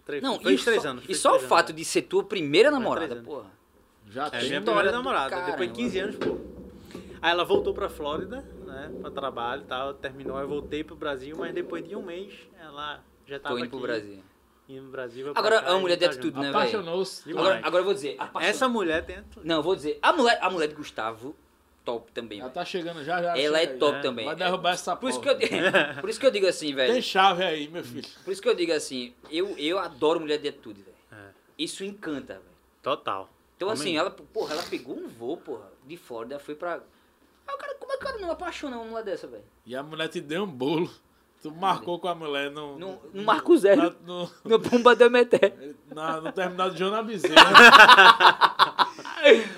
Três, 0.04 0.22
Não, 0.22 0.38
fez 0.38 0.60
e, 0.60 0.64
três 0.64 0.82
só, 0.82 0.88
anos. 0.88 1.04
e 1.08 1.14
só 1.14 1.30
o 1.30 1.32
três 1.36 1.48
fato 1.48 1.68
anos. 1.70 1.76
de 1.76 1.84
ser 1.84 2.02
tua 2.02 2.24
primeira 2.24 2.68
três 2.70 2.82
namorada, 2.82 3.16
porra. 3.22 3.46
Já 4.10 4.26
É 4.26 4.30
tem. 4.30 4.40
minha 4.40 4.58
História 4.58 4.64
primeira 4.64 4.92
namorada, 4.92 5.30
caramba. 5.30 5.50
depois 5.52 5.68
de 5.70 5.74
15 5.76 5.98
anos, 5.98 6.16
pô. 6.16 6.38
Aí 7.22 7.30
ela 7.30 7.44
voltou 7.44 7.72
pra 7.72 7.88
Flórida, 7.88 8.44
né, 8.66 8.90
pra 9.00 9.10
trabalho 9.10 9.62
e 9.62 9.64
tal, 9.64 9.94
terminou, 9.94 10.38
eu 10.38 10.46
voltei 10.48 10.84
pro 10.84 10.94
Brasil, 10.94 11.34
mas 11.38 11.54
depois 11.54 11.86
de 11.88 11.96
um 11.96 12.02
mês, 12.02 12.34
ela 12.60 13.02
já 13.26 13.38
tava 13.38 13.54
Tô 13.54 13.58
indo 13.58 13.64
aqui, 13.64 13.70
pro 13.70 13.80
Brasil. 13.80 14.22
indo 14.68 14.82
pro 14.82 14.90
Brasil. 14.92 15.32
Agora, 15.34 15.62
cá, 15.62 15.70
é 15.72 15.76
e 15.76 15.80
mulher 15.80 15.96
de 15.96 16.04
tá 16.04 16.10
atitude, 16.10 16.26
junto. 16.28 16.36
né, 16.40 16.42
velho? 16.52 16.56
Apaixonou-se. 16.58 17.30
Agora, 17.30 17.60
agora 17.62 17.80
eu 17.80 17.84
vou 17.84 17.94
dizer. 17.94 18.16
Essa 18.40 18.68
mulher 18.68 19.04
tem. 19.04 19.24
Não, 19.42 19.56
eu 19.56 19.62
vou 19.62 19.74
dizer. 19.76 19.98
A 20.02 20.12
mulher, 20.12 20.38
a 20.40 20.50
mulher 20.50 20.68
de 20.68 20.74
Gustavo, 20.74 21.34
top 21.84 22.10
também. 22.12 22.38
Ela 22.40 22.48
velho. 22.48 22.54
tá 22.54 22.64
chegando 22.64 23.04
já, 23.04 23.22
já. 23.22 23.38
Ela 23.38 23.58
é 23.58 23.68
aí. 23.68 23.78
top 23.78 23.98
É, 23.98 24.00
também. 24.02 24.24
Vai 24.26 24.36
derrubar 24.36 24.72
essa 24.72 24.96
Por 24.96 25.10
isso, 25.10 25.20
que 25.20 25.28
porra. 25.34 25.94
eu, 25.96 26.00
por 26.00 26.08
isso 26.10 26.18
que 26.20 26.26
eu 26.26 26.30
digo 26.30 26.46
assim, 26.46 26.66
Tem 26.66 26.74
velho. 26.74 27.02
chave 27.02 27.44
aí, 27.44 27.68
meu 27.68 27.84
filho. 27.84 28.08
Por 28.24 28.30
isso 28.32 28.40
que 28.42 28.48
eu 28.48 28.54
digo 28.54 28.72
assim, 28.72 29.14
eu, 29.30 29.56
eu 29.58 29.78
adoro 29.78 30.20
mulher 30.20 30.38
de 30.38 30.48
atitude, 30.48 30.80
velho. 30.82 30.96
É. 31.12 31.30
Isso 31.58 31.84
encanta, 31.84 32.34
velho. 32.34 32.44
Total. 32.82 33.28
Então, 33.56 33.68
Homem- 33.68 33.80
assim, 33.80 33.96
ela, 33.96 34.10
porra, 34.10 34.54
ela 34.54 34.62
pegou 34.64 34.96
um 34.96 35.06
voo, 35.08 35.36
porra, 35.36 35.70
de 35.86 35.96
Flórida, 35.96 36.38
foi 36.38 36.54
pra. 36.54 36.80
Aí 37.46 37.54
o 37.54 37.58
cara, 37.58 37.74
como 37.74 37.92
é 37.92 37.96
que 37.96 38.02
o 38.02 38.06
cara 38.06 38.18
não 38.18 38.30
apaixona 38.30 38.76
uma 38.76 38.84
mulher 38.86 39.04
dessa, 39.04 39.26
velho? 39.26 39.44
E 39.64 39.76
a 39.76 39.82
mulher 39.82 40.08
te 40.08 40.20
deu 40.20 40.42
um 40.44 40.46
bolo. 40.46 40.90
Tu 41.44 41.50
marcou 41.52 41.98
com 41.98 42.08
a 42.08 42.14
mulher 42.14 42.50
no. 42.50 42.78
No- 42.78 42.98
no 43.12 43.22
Marco 43.22 43.54
Zero. 43.58 43.82
na- 43.82 43.92
No, 44.06 44.30
No 44.46 44.58
Pumba 44.58 44.96
da 44.96 45.10
Meté. 45.10 45.52
na- 45.94 46.18
no 46.22 46.32
terminal 46.32 46.70
de 46.70 46.78
João 46.78 47.04
Bezerra. 47.04 47.34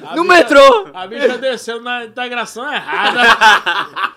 A 0.02 0.16
No 0.16 0.22
bicha- 0.22 0.34
metrô! 0.34 0.88
A 0.92 1.06
bicha 1.06 1.38
desceu 1.38 1.80
na 1.80 2.04
integração 2.06 2.66
errada. 2.72 3.20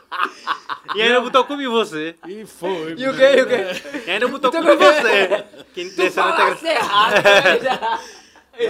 E 0.96 1.02
ainda 1.04 1.22
botou 1.22 1.46
comigo 1.46 1.72
você. 1.72 2.16
E 2.28 2.44
foi. 2.48 2.96
E 2.98 3.08
o 3.08 3.16
quê? 3.16 3.24
E 3.38 3.42
o 3.44 3.48
quê? 3.48 4.04
E 4.08 4.10
ainda 4.12 4.28
botou 4.28 4.52
comigo 4.52 4.76
você. 4.78 5.46
Que 5.72 5.88
Tu 5.92 5.96
desceu 5.96 6.24
na 6.24 6.32
integração. 6.32 6.70
errado, 6.72 7.22
velho. 7.22 7.70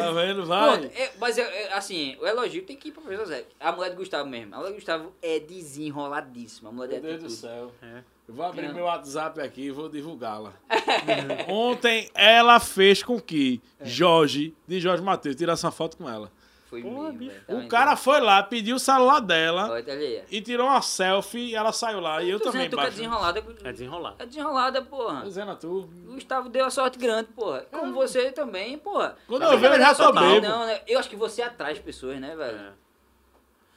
Tá 0.04 0.12
vendo? 0.12 0.46
Vai. 0.46 0.78
Pronto, 0.80 0.94
é, 0.94 1.12
mas 1.18 1.38
é, 1.38 1.74
assim, 1.74 2.18
o 2.22 2.28
elogio 2.28 2.64
tem 2.64 2.76
que 2.76 2.90
ir 2.90 2.92
pra 2.92 3.02
pessoa 3.04 3.26
Zé. 3.26 3.46
A 3.60 3.72
mulher 3.72 3.92
de 3.92 3.96
Gustavo 3.96 4.30
mesmo. 4.30 4.54
A 4.54 4.58
mulher 4.58 4.70
de 4.72 4.76
Gustavo 4.76 5.14
é 5.22 5.40
desenroladíssima. 5.40 6.70
A 6.70 6.74
mulher 6.74 7.02
Meu 7.02 7.14
de 7.14 7.18
Deus 7.20 7.24
do 7.24 7.30
céu. 7.40 7.72
É. 7.82 8.04
Eu 8.30 8.36
vou 8.36 8.46
abrir 8.46 8.68
Não. 8.68 8.76
meu 8.76 8.84
WhatsApp 8.86 9.42
aqui 9.42 9.64
e 9.64 9.72
vou 9.72 9.90
divulgá-la. 9.90 10.54
Ontem 11.50 12.12
ela 12.14 12.60
fez 12.60 13.02
com 13.02 13.20
que 13.20 13.60
Jorge, 13.82 14.56
de 14.68 14.80
Jorge 14.80 15.02
Matheus, 15.02 15.36
tirasse 15.36 15.66
uma 15.66 15.72
foto 15.72 15.98
com 15.98 16.08
ela. 16.08 16.32
Foi 16.70 16.84
bicho. 16.84 17.18
velho. 17.18 17.42
Tá 17.48 17.54
O 17.56 17.68
cara 17.68 17.96
foi 17.96 18.22
lá, 18.22 18.44
pediu 18.44 18.76
o 18.76 18.80
celular 18.80 19.20
dela 19.20 19.72
Olha, 19.72 19.84
tá 19.84 19.94
ali. 19.94 20.22
e 20.30 20.40
tirou 20.42 20.68
uma 20.68 20.80
selfie 20.80 21.40
e 21.40 21.56
ela 21.56 21.72
saiu 21.72 22.00
lá. 22.00 22.22
E 22.22 22.30
eu 22.30 22.40
também, 22.40 22.70
dizendo, 22.70 22.78
tu 22.78 22.78
que 22.78 22.86
é 22.86 22.90
desenrolada. 22.92 23.40
É 23.64 23.72
desenrolado. 23.72 24.16
É 24.20 24.26
desenrolada, 24.28 24.82
porra. 24.84 25.24
Dizendo 25.24 25.50
a 25.50 25.56
tu. 25.56 25.90
O 26.08 26.14
Gustavo 26.14 26.50
deu 26.50 26.66
a 26.66 26.70
sorte 26.70 27.00
grande, 27.00 27.30
porra. 27.30 27.66
Como 27.72 27.92
você 27.96 28.32
também, 28.32 28.78
porra. 28.78 29.18
Quando 29.26 29.42
eu 29.42 29.58
vejo, 29.58 29.74
eu 29.74 29.80
já 29.80 29.90
é 29.90 29.96
tô. 29.96 30.12
Não, 30.14 30.68
né? 30.68 30.82
Eu 30.86 31.00
acho 31.00 31.10
que 31.10 31.16
você 31.16 31.42
atrai 31.42 31.72
as 31.72 31.80
pessoas, 31.80 32.20
né, 32.20 32.36
velho? 32.36 32.60
É. 32.60 32.72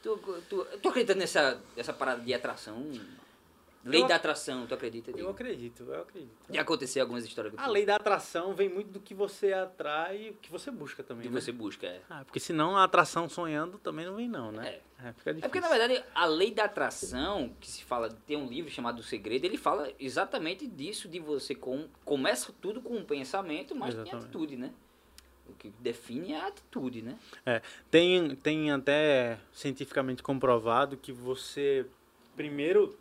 Tu, 0.03 0.15
tu, 0.47 0.67
tu 0.79 0.89
acredita 0.89 1.15
nessa, 1.15 1.59
nessa 1.75 1.91
parada 1.91 2.21
de 2.21 2.31
atração? 2.31 2.85
Lei 3.85 4.01
Eu- 4.01 4.07
da 4.07 4.15
atração, 4.15 4.65
tu 4.65 4.73
acredita? 4.73 5.11
Eu 5.11 5.15
Diego? 5.15 5.29
acredito, 5.31 5.83
eu 5.83 6.01
acredito. 6.01 6.31
Já 6.49 6.61
aconteceu 6.61 7.01
algumas 7.03 7.25
histórias 7.25 7.53
A 7.57 7.67
lei 7.67 7.85
da 7.85 7.97
atração 7.97 8.53
vem 8.55 8.69
muito 8.69 8.91
do 8.91 8.99
que 9.01 9.13
você 9.13 9.51
atrai 9.51 10.27
e 10.27 10.29
o 10.29 10.33
que 10.35 10.49
você 10.49 10.71
busca 10.71 11.03
também. 11.03 11.23
que 11.27 11.33
né? 11.33 11.41
você 11.41 11.51
busca, 11.51 11.85
é. 11.85 12.01
Ah, 12.09 12.23
porque 12.23 12.39
senão 12.39 12.77
a 12.77 12.85
atração 12.85 13.27
sonhando 13.27 13.77
também 13.77 14.05
não 14.05 14.15
vem 14.15 14.29
não, 14.29 14.53
né? 14.53 14.79
É, 14.99 15.07
É 15.09 15.11
difícil. 15.11 15.41
porque, 15.41 15.59
na 15.59 15.67
verdade, 15.67 16.01
a 16.15 16.25
lei 16.25 16.51
da 16.51 16.63
atração, 16.63 17.53
que 17.59 17.69
se 17.69 17.83
fala, 17.83 18.09
tem 18.25 18.37
um 18.37 18.47
livro 18.47 18.71
chamado 18.71 18.99
O 18.99 19.03
Segredo, 19.03 19.43
ele 19.43 19.57
fala 19.57 19.91
exatamente 19.99 20.65
disso, 20.65 21.09
de 21.09 21.19
você 21.19 21.53
com, 21.53 21.89
começa 22.05 22.53
tudo 22.61 22.81
com 22.81 22.95
um 22.95 23.03
pensamento, 23.03 23.75
mas 23.75 23.93
tem 23.93 24.03
Exatamente. 24.03 24.23
atitude, 24.27 24.55
né? 24.55 24.71
O 25.45 25.51
que 25.55 25.67
define 25.79 26.31
é 26.31 26.39
a 26.39 26.47
atitude, 26.47 27.01
né? 27.01 27.17
É, 27.45 27.61
tem, 27.91 28.33
tem 28.37 28.71
até 28.71 29.37
cientificamente 29.51 30.23
comprovado 30.23 30.95
que 30.95 31.11
você, 31.11 31.85
primeiro, 32.33 32.97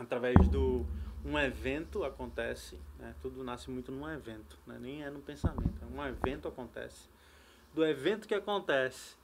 através 0.00 0.48
do 0.48 0.86
um 1.24 1.38
evento 1.38 2.02
acontece, 2.02 2.78
né? 2.98 3.14
tudo 3.20 3.44
nasce 3.44 3.70
muito 3.70 3.92
num 3.92 4.10
evento, 4.10 4.58
né? 4.66 4.78
nem 4.80 5.04
é 5.04 5.10
no 5.10 5.20
pensamento, 5.20 5.74
é 5.82 5.86
um 5.86 6.06
evento 6.06 6.48
acontece. 6.48 7.08
Do 7.74 7.84
evento 7.84 8.26
que 8.26 8.34
acontece 8.34 9.14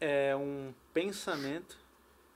é 0.00 0.34
um 0.34 0.74
pensamento 0.92 1.78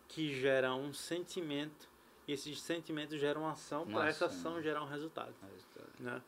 que 0.06 0.32
gera 0.40 0.74
um 0.74 0.92
sentimento 0.92 1.88
e 2.26 2.32
esse 2.32 2.54
sentimento 2.54 3.18
gera 3.18 3.38
uma 3.38 3.52
ação 3.52 3.86
para 3.86 4.08
essa 4.08 4.26
ação. 4.26 4.62
gerar 4.62 4.82
um 4.82 4.88
resultado. 4.88 5.34
Né? 5.98 6.22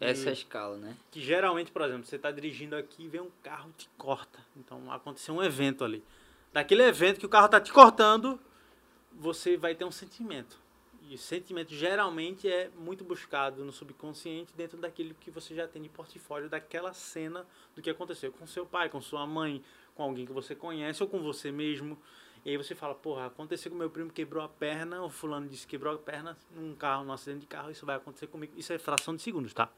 Essa 0.00 0.26
é 0.26 0.30
a 0.30 0.32
escala, 0.32 0.76
né? 0.76 0.96
que 1.10 1.20
geralmente, 1.20 1.72
por 1.72 1.82
exemplo, 1.82 2.04
você 2.04 2.16
está 2.16 2.30
dirigindo 2.30 2.76
aqui 2.76 3.04
e 3.04 3.08
vem 3.08 3.20
um 3.22 3.30
carro 3.42 3.70
e 3.70 3.72
te 3.72 3.88
corta. 3.96 4.38
Então 4.56 4.92
aconteceu 4.92 5.34
um 5.34 5.42
evento 5.42 5.84
ali. 5.84 6.04
Daquele 6.52 6.82
evento 6.82 7.18
que 7.18 7.26
o 7.26 7.28
carro 7.28 7.46
está 7.46 7.60
te 7.60 7.72
cortando, 7.72 8.38
você 9.12 9.56
vai 9.56 9.74
ter 9.74 9.84
um 9.84 9.90
sentimento. 9.90 10.63
E 11.10 11.14
o 11.14 11.18
sentimento 11.18 11.74
geralmente 11.74 12.48
é 12.48 12.70
muito 12.78 13.04
buscado 13.04 13.62
no 13.62 13.72
subconsciente 13.72 14.54
dentro 14.56 14.78
daquilo 14.78 15.14
que 15.14 15.30
você 15.30 15.54
já 15.54 15.68
tem 15.68 15.82
de 15.82 15.88
portfólio 15.88 16.48
daquela 16.48 16.94
cena 16.94 17.46
do 17.74 17.82
que 17.82 17.90
aconteceu 17.90 18.32
com 18.32 18.46
seu 18.46 18.64
pai, 18.64 18.88
com 18.88 19.00
sua 19.02 19.26
mãe, 19.26 19.62
com 19.94 20.02
alguém 20.02 20.24
que 20.24 20.32
você 20.32 20.54
conhece 20.54 21.02
ou 21.02 21.08
com 21.08 21.20
você 21.20 21.52
mesmo. 21.52 21.98
E 22.42 22.50
aí 22.50 22.56
você 22.56 22.74
fala, 22.74 22.94
porra, 22.94 23.26
aconteceu 23.26 23.70
com 23.70 23.76
meu 23.76 23.90
primo, 23.90 24.10
quebrou 24.10 24.42
a 24.42 24.48
perna, 24.48 25.02
o 25.02 25.10
fulano 25.10 25.46
disse 25.46 25.66
que 25.66 25.72
quebrou 25.72 25.94
a 25.94 25.98
perna 25.98 26.36
num 26.54 26.74
carro, 26.74 27.04
num 27.04 27.12
acidente 27.12 27.40
de 27.40 27.46
carro, 27.46 27.70
isso 27.70 27.84
vai 27.84 27.96
acontecer 27.96 28.26
comigo. 28.26 28.54
Isso 28.56 28.72
é 28.72 28.78
fração 28.78 29.14
de 29.14 29.20
segundos, 29.20 29.52
tá? 29.52 29.70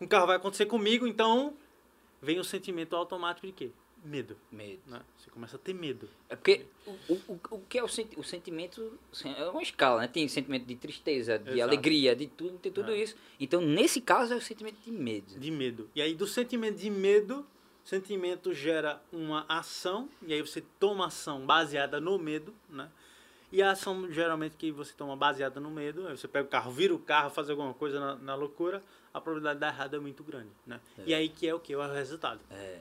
Um 0.00 0.06
carro 0.06 0.26
vai 0.26 0.36
acontecer 0.36 0.66
comigo, 0.66 1.06
então 1.06 1.56
vem 2.20 2.40
o 2.40 2.44
sentimento 2.44 2.96
automático 2.96 3.46
de 3.46 3.52
quê? 3.52 3.70
Medo. 4.04 4.36
Medo. 4.50 4.80
Né? 4.86 5.00
Você 5.16 5.30
começa 5.30 5.56
a 5.56 5.58
ter 5.58 5.72
medo. 5.72 6.08
É 6.28 6.34
porque 6.34 6.66
o, 6.86 7.12
o, 7.12 7.40
o 7.50 7.58
que 7.68 7.78
é 7.78 7.84
o, 7.84 7.88
senti 7.88 8.18
o 8.18 8.24
sentimento 8.24 8.98
é 9.24 9.48
uma 9.48 9.62
escala, 9.62 10.00
né? 10.00 10.08
Tem 10.08 10.26
sentimento 10.26 10.64
de 10.66 10.74
tristeza, 10.74 11.38
de 11.38 11.50
Exato. 11.50 11.62
alegria, 11.62 12.16
de 12.16 12.26
tudo, 12.26 12.58
tem 12.58 12.72
tudo 12.72 12.90
É. 12.92 12.98
isso. 12.98 13.14
Então, 13.38 13.60
nesse 13.60 14.00
caso, 14.00 14.32
é 14.32 14.36
o 14.36 14.40
sentimento 14.40 14.80
de 14.84 14.90
medo. 14.90 15.38
De 15.38 15.50
medo. 15.50 15.88
E 15.94 16.02
aí, 16.02 16.14
do 16.14 16.26
sentimento 16.26 16.78
de 16.78 16.90
medo, 16.90 17.46
sentimento 17.84 18.52
gera 18.52 19.00
uma 19.12 19.44
ação, 19.48 20.08
e 20.26 20.32
aí 20.32 20.40
você 20.40 20.62
toma 20.80 21.06
ação 21.06 21.46
baseada 21.46 22.00
no 22.00 22.18
medo, 22.18 22.52
né? 22.68 22.90
E 23.52 23.62
a 23.62 23.72
ação, 23.72 24.10
geralmente, 24.10 24.56
que 24.56 24.72
você 24.72 24.92
toma 24.94 25.14
baseada 25.14 25.60
no 25.60 25.70
medo, 25.70 26.08
aí 26.08 26.16
você 26.16 26.26
pega 26.26 26.46
o 26.46 26.50
carro, 26.50 26.72
vira 26.72 26.94
o 26.94 26.98
carro, 26.98 27.30
faz 27.30 27.50
alguma 27.50 27.74
coisa 27.74 28.00
na, 28.00 28.14
na 28.16 28.34
loucura, 28.34 28.82
a 29.12 29.20
probabilidade 29.20 29.56
de 29.56 29.60
dar 29.60 29.68
errado 29.74 29.94
é 29.94 30.00
muito 30.00 30.24
grande, 30.24 30.48
né? 30.66 30.80
E 31.06 31.12
aí 31.12 31.28
que 31.28 31.46
é 31.46 31.54
o 31.54 31.60
que? 31.60 31.74
É 31.74 31.76
o 31.76 31.92
resultado. 31.92 32.40
É. 32.50 32.78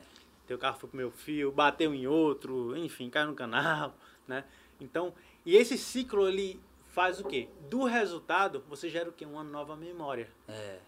Teu 0.51 0.57
carro 0.57 0.77
foi 0.77 0.89
pro 0.89 0.97
meu 0.97 1.09
fio, 1.09 1.49
bateu 1.49 1.95
em 1.95 2.05
outro, 2.07 2.75
enfim, 2.75 3.09
caiu 3.09 3.27
no 3.27 3.33
canal, 3.33 3.95
né? 4.27 4.43
Então, 4.81 5.13
e 5.45 5.55
esse 5.55 5.77
ciclo 5.77 6.27
ele 6.27 6.59
faz 6.89 7.21
o 7.21 7.23
quê? 7.23 7.47
Do 7.69 7.85
resultado, 7.85 8.61
você 8.67 8.89
gera 8.89 9.07
o 9.07 9.13
quê? 9.13 9.25
Uma 9.25 9.45
nova 9.45 9.77
memória. 9.77 10.29
É. 10.49 10.79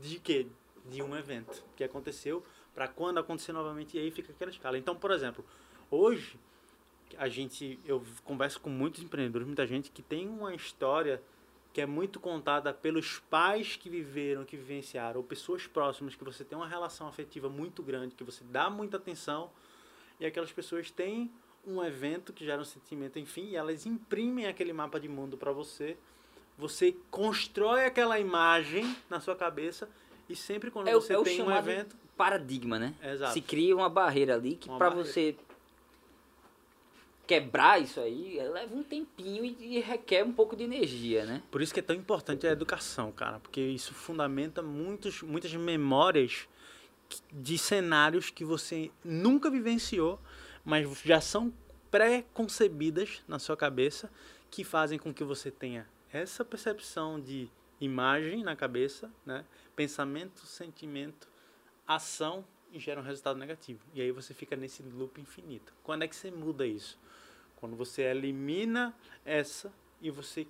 De 0.00 0.18
quê? 0.18 0.46
De 0.86 1.02
um 1.02 1.14
evento 1.14 1.62
que 1.76 1.84
aconteceu 1.84 2.42
para 2.74 2.88
quando 2.88 3.18
acontecer 3.18 3.52
novamente 3.52 3.98
e 3.98 4.00
aí 4.00 4.10
fica 4.10 4.32
aquela 4.32 4.50
escala. 4.50 4.78
Então, 4.78 4.96
por 4.96 5.10
exemplo, 5.10 5.44
hoje 5.90 6.40
a 7.18 7.28
gente, 7.28 7.78
eu 7.84 8.02
converso 8.24 8.60
com 8.60 8.70
muitos 8.70 9.02
empreendedores, 9.02 9.46
muita 9.46 9.66
gente 9.66 9.90
que 9.90 10.00
tem 10.00 10.26
uma 10.26 10.54
história 10.54 11.22
que 11.72 11.80
é 11.80 11.86
muito 11.86 12.20
contada 12.20 12.72
pelos 12.72 13.18
pais 13.30 13.76
que 13.76 13.88
viveram, 13.88 14.44
que 14.44 14.56
vivenciaram, 14.56 15.18
ou 15.20 15.24
pessoas 15.24 15.66
próximas 15.66 16.14
que 16.14 16.22
você 16.22 16.44
tem 16.44 16.56
uma 16.56 16.68
relação 16.68 17.08
afetiva 17.08 17.48
muito 17.48 17.82
grande, 17.82 18.14
que 18.14 18.24
você 18.24 18.44
dá 18.44 18.68
muita 18.68 18.98
atenção, 18.98 19.50
e 20.20 20.26
aquelas 20.26 20.52
pessoas 20.52 20.90
têm 20.90 21.30
um 21.66 21.82
evento 21.82 22.32
que 22.32 22.44
gera 22.44 22.60
um 22.60 22.64
sentimento, 22.64 23.18
enfim, 23.18 23.48
e 23.50 23.56
elas 23.56 23.86
imprimem 23.86 24.46
aquele 24.46 24.72
mapa 24.72 25.00
de 25.00 25.08
mundo 25.08 25.36
para 25.36 25.52
você. 25.52 25.96
Você 26.58 26.94
constrói 27.10 27.86
aquela 27.86 28.18
imagem 28.18 28.96
na 29.08 29.20
sua 29.20 29.34
cabeça 29.34 29.88
e 30.28 30.36
sempre 30.36 30.70
quando 30.70 30.88
É 30.88 30.94
você 30.94 31.14
é 31.14 31.22
tem 31.22 31.40
um 31.42 31.50
evento, 31.50 31.96
Paradigma, 32.16 32.78
né? 32.78 32.94
Exato. 33.02 33.32
Se 33.32 33.40
cria 33.40 33.74
uma 33.74 33.88
barreira 33.88 34.34
ali 34.34 34.56
que 34.56 34.68
barreira. 34.68 34.94
você 34.94 35.34
quebrar 37.26 37.80
isso 37.80 38.00
aí, 38.00 38.38
leva 38.52 38.74
um 38.74 38.82
tempinho 38.82 39.44
e, 39.44 39.80
requer 39.80 40.24
um 40.24 40.32
pouco 40.32 40.56
de 40.56 40.64
energia, 40.64 41.24
né? 41.24 41.42
Por 41.50 41.62
isso 41.62 41.72
que 41.72 41.80
é 41.80 41.82
tão 41.82 41.94
importante 41.94 42.46
a 42.46 42.50
educação, 42.50 43.12
cara, 43.12 43.38
porque 43.40 43.60
isso 43.60 43.94
fundamenta 43.94 44.62
muitos, 44.62 45.22
muitas 45.22 45.52
memórias 45.54 46.48
de 47.32 47.58
cenários 47.58 48.30
que 48.30 48.44
você 48.44 48.90
nunca 49.04 49.50
vivenciou, 49.50 50.18
mas 50.64 50.88
já 51.02 51.20
são 51.20 51.52
pré-concebidas 51.90 53.22
na 53.28 53.38
sua 53.38 53.56
cabeça, 53.56 54.10
que 54.50 54.64
fazem 54.64 54.98
com 54.98 55.12
que 55.12 55.24
você 55.24 55.50
tenha 55.50 55.86
essa 56.12 56.44
percepção 56.44 57.20
de 57.20 57.48
imagem 57.80 58.42
na 58.42 58.54
cabeça, 58.54 59.10
né? 59.24 59.44
pensamento, 59.74 60.46
sentimento, 60.46 61.28
ação 61.86 62.44
e 62.72 62.78
gera 62.78 63.00
um 63.00 63.04
resultado 63.04 63.38
negativo. 63.38 63.80
E 63.94 64.00
aí 64.00 64.10
você 64.10 64.32
fica 64.32 64.56
nesse 64.56 64.82
loop 64.82 65.20
infinito. 65.20 65.74
Quando 65.82 66.02
é 66.02 66.08
que 66.08 66.16
você 66.16 66.30
muda 66.30 66.66
isso? 66.66 66.98
Quando 67.62 67.76
você 67.76 68.02
elimina 68.02 68.92
essa 69.24 69.72
e 70.00 70.10
você 70.10 70.48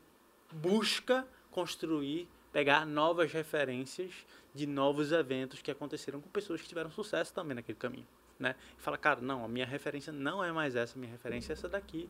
busca 0.51 1.28
construir, 1.51 2.26
pegar 2.51 2.86
novas 2.86 3.30
referências 3.30 4.10
de 4.55 4.66
novos 4.66 5.12
eventos 5.12 5.60
que 5.60 5.70
aconteceram 5.70 6.22
com 6.22 6.30
pessoas 6.30 6.62
que 6.62 6.68
tiveram 6.68 6.90
sucesso 6.90 7.34
também 7.34 7.55
naquele 7.55 7.76
caminho, 7.76 8.06
né? 8.39 8.56
E 8.78 8.80
fala, 8.80 8.97
cara, 8.97 9.20
não, 9.20 9.44
a 9.44 9.48
minha 9.48 9.66
referência 9.66 10.10
não 10.10 10.43
é 10.43 10.51
mais 10.52 10.74
essa, 10.74 10.97
a 10.97 10.98
minha 10.98 11.12
referência 11.12 11.52
é 11.52 11.55
essa 11.55 11.68
daqui. 11.68 12.09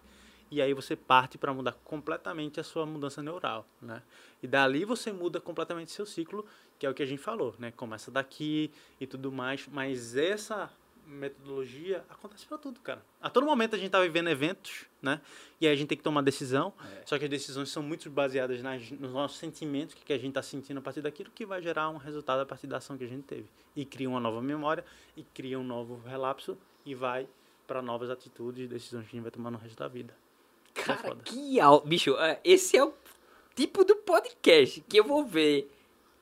E 0.53 0.63
aí 0.63 0.73
você 0.73 0.95
parte 0.95 1.37
para 1.37 1.53
mudar 1.53 1.73
completamente 1.83 2.61
a 2.61 2.63
sua 2.63 2.87
mudança 2.87 3.21
neural, 3.21 3.67
né? 3.81 4.05
E 4.41 4.47
dali 4.47 4.85
você 4.85 5.11
muda 5.11 5.41
completamente 5.41 5.91
seu 5.91 6.07
ciclo, 6.07 6.47
que 6.79 6.87
é 6.87 6.89
o 6.89 6.95
que 6.95 7.03
a 7.03 7.07
gente 7.07 7.21
falou, 7.21 7.57
né? 7.59 7.73
Começa 7.73 8.09
daqui 8.09 8.71
e 9.01 9.07
tudo 9.09 9.33
mais, 9.33 9.67
mas 9.67 10.15
essa 10.15 10.71
metodologia 11.07 12.05
acontece 12.09 12.47
para 12.47 12.59
tudo, 12.59 12.81
cara. 12.81 13.03
A 13.21 13.29
todo 13.29 13.45
momento 13.45 13.77
a 13.77 13.79
gente 13.79 13.91
tá 13.91 14.01
vivendo 14.01 14.29
eventos, 14.29 14.87
né? 15.01 15.21
E 15.61 15.67
aí 15.67 15.73
a 15.73 15.77
gente 15.77 15.89
tem 15.89 15.99
que 15.99 16.05
tomar 16.05 16.23
decisão, 16.23 16.73
só 17.05 17.19
que 17.19 17.25
as 17.25 17.31
decisões 17.31 17.69
são 17.69 17.83
muito 17.83 18.09
baseadas 18.11 18.63
nas, 18.63 18.91
nos 18.91 19.13
nossos 19.13 19.39
sentimentos, 19.39 19.95
que, 19.95 20.05
que 20.05 20.13
a 20.13 20.19
gente 20.19 20.31
está 20.31 20.43
sentindo 20.43 20.79
a 20.79 20.81
partir 20.81 21.01
daquilo, 21.01 21.31
que 21.35 21.47
vai 21.47 21.63
gerar 21.63 21.89
um 21.91 21.97
resultado 21.97 22.41
a 22.41 22.47
partir 22.47 22.67
da 22.67 22.79
ação 22.79 22.97
que 22.97 23.05
a 23.05 23.09
gente 23.09 23.23
teve. 23.23 23.47
E 23.77 23.85
cria 23.85 24.09
uma 24.09 24.21
nova 24.21 24.41
memória, 24.41 24.85
e 25.17 25.23
cria 25.23 25.59
um 25.59 25.65
novo 25.65 26.01
relapso, 26.07 26.57
e 26.85 26.95
vai 26.95 27.29
para 27.67 27.81
novas 27.81 28.11
atitudes 28.11 28.65
e 28.65 28.69
decisões 28.69 29.07
que 29.07 29.11
a 29.11 29.17
gente 29.17 29.23
vai 29.23 29.31
tomar 29.31 29.51
no 29.51 29.59
resto 29.59 29.79
da 29.79 29.89
vida. 29.89 30.15
É 30.75 30.83
Cara, 30.83 30.99
foda. 30.99 31.23
que 31.25 31.61
al... 31.61 31.81
Bicho, 31.83 32.17
é, 32.17 32.41
esse 32.45 32.77
é 32.77 32.85
o 32.85 32.93
tipo 33.55 33.85
do 33.85 33.97
podcast 33.97 34.81
que 34.89 34.99
eu 34.99 35.05
vou 35.05 35.25
ver 35.25 35.71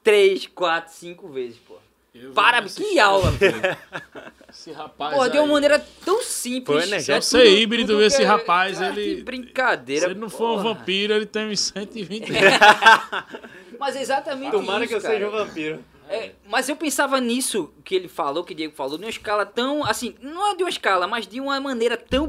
três, 0.03 0.47
quatro, 0.47 0.93
cinco 0.93 1.29
vezes, 1.29 1.59
pô. 1.59 1.79
Eu 2.13 2.33
Para, 2.33 2.63
que 2.63 2.99
aula, 2.99 3.33
Esse 4.51 4.73
rapaz. 4.73 5.15
Pô, 5.17 5.29
de 5.29 5.39
uma 5.39 5.45
aí, 5.47 5.53
maneira 5.53 5.87
tão 6.05 6.21
simples. 6.23 6.83
Foi, 6.83 6.87
né? 6.91 6.97
É 6.97 7.21
ser 7.21 7.47
híbrido, 7.47 7.93
tudo 7.93 8.03
esse 8.03 8.23
é- 8.23 8.27
rapaz, 8.27 8.79
Cara, 8.79 8.99
ele- 8.99 9.17
Que 9.17 9.23
brincadeira. 9.23 10.07
Se 10.07 10.11
ele 10.13 10.19
não 10.21 10.29
for 10.29 10.51
um 10.59 10.63
porra. 10.63 10.75
vampiro, 10.75 11.13
ele 11.15 11.27
tem 11.27 11.49
uns 11.51 11.61
120 11.61 12.31
Mas 13.79 13.95
é 13.97 14.03
exatamente 14.03 14.51
Tomara 14.51 14.85
isso, 14.85 14.89
que 14.89 14.95
eu 14.97 15.01
cara. 15.01 15.15
seja 15.15 15.29
um 15.29 15.31
vampiro. 15.31 15.85
É, 16.09 16.33
mas 16.49 16.69
eu 16.69 16.75
pensava 16.75 17.21
nisso 17.21 17.73
que 17.85 17.95
ele 17.95 18.09
falou, 18.09 18.43
que 18.43 18.53
o 18.53 18.57
Diego 18.57 18.75
falou, 18.75 18.99
de 18.99 19.05
uma 19.05 19.11
escala 19.11 19.47
tão. 19.47 19.85
Assim, 19.85 20.17
não 20.21 20.51
é 20.51 20.57
de 20.57 20.65
uma 20.65 20.69
escala, 20.69 21.07
mas 21.07 21.25
de 21.29 21.41
uma 21.41 21.61
maneira 21.61 21.97
tão. 21.97 22.29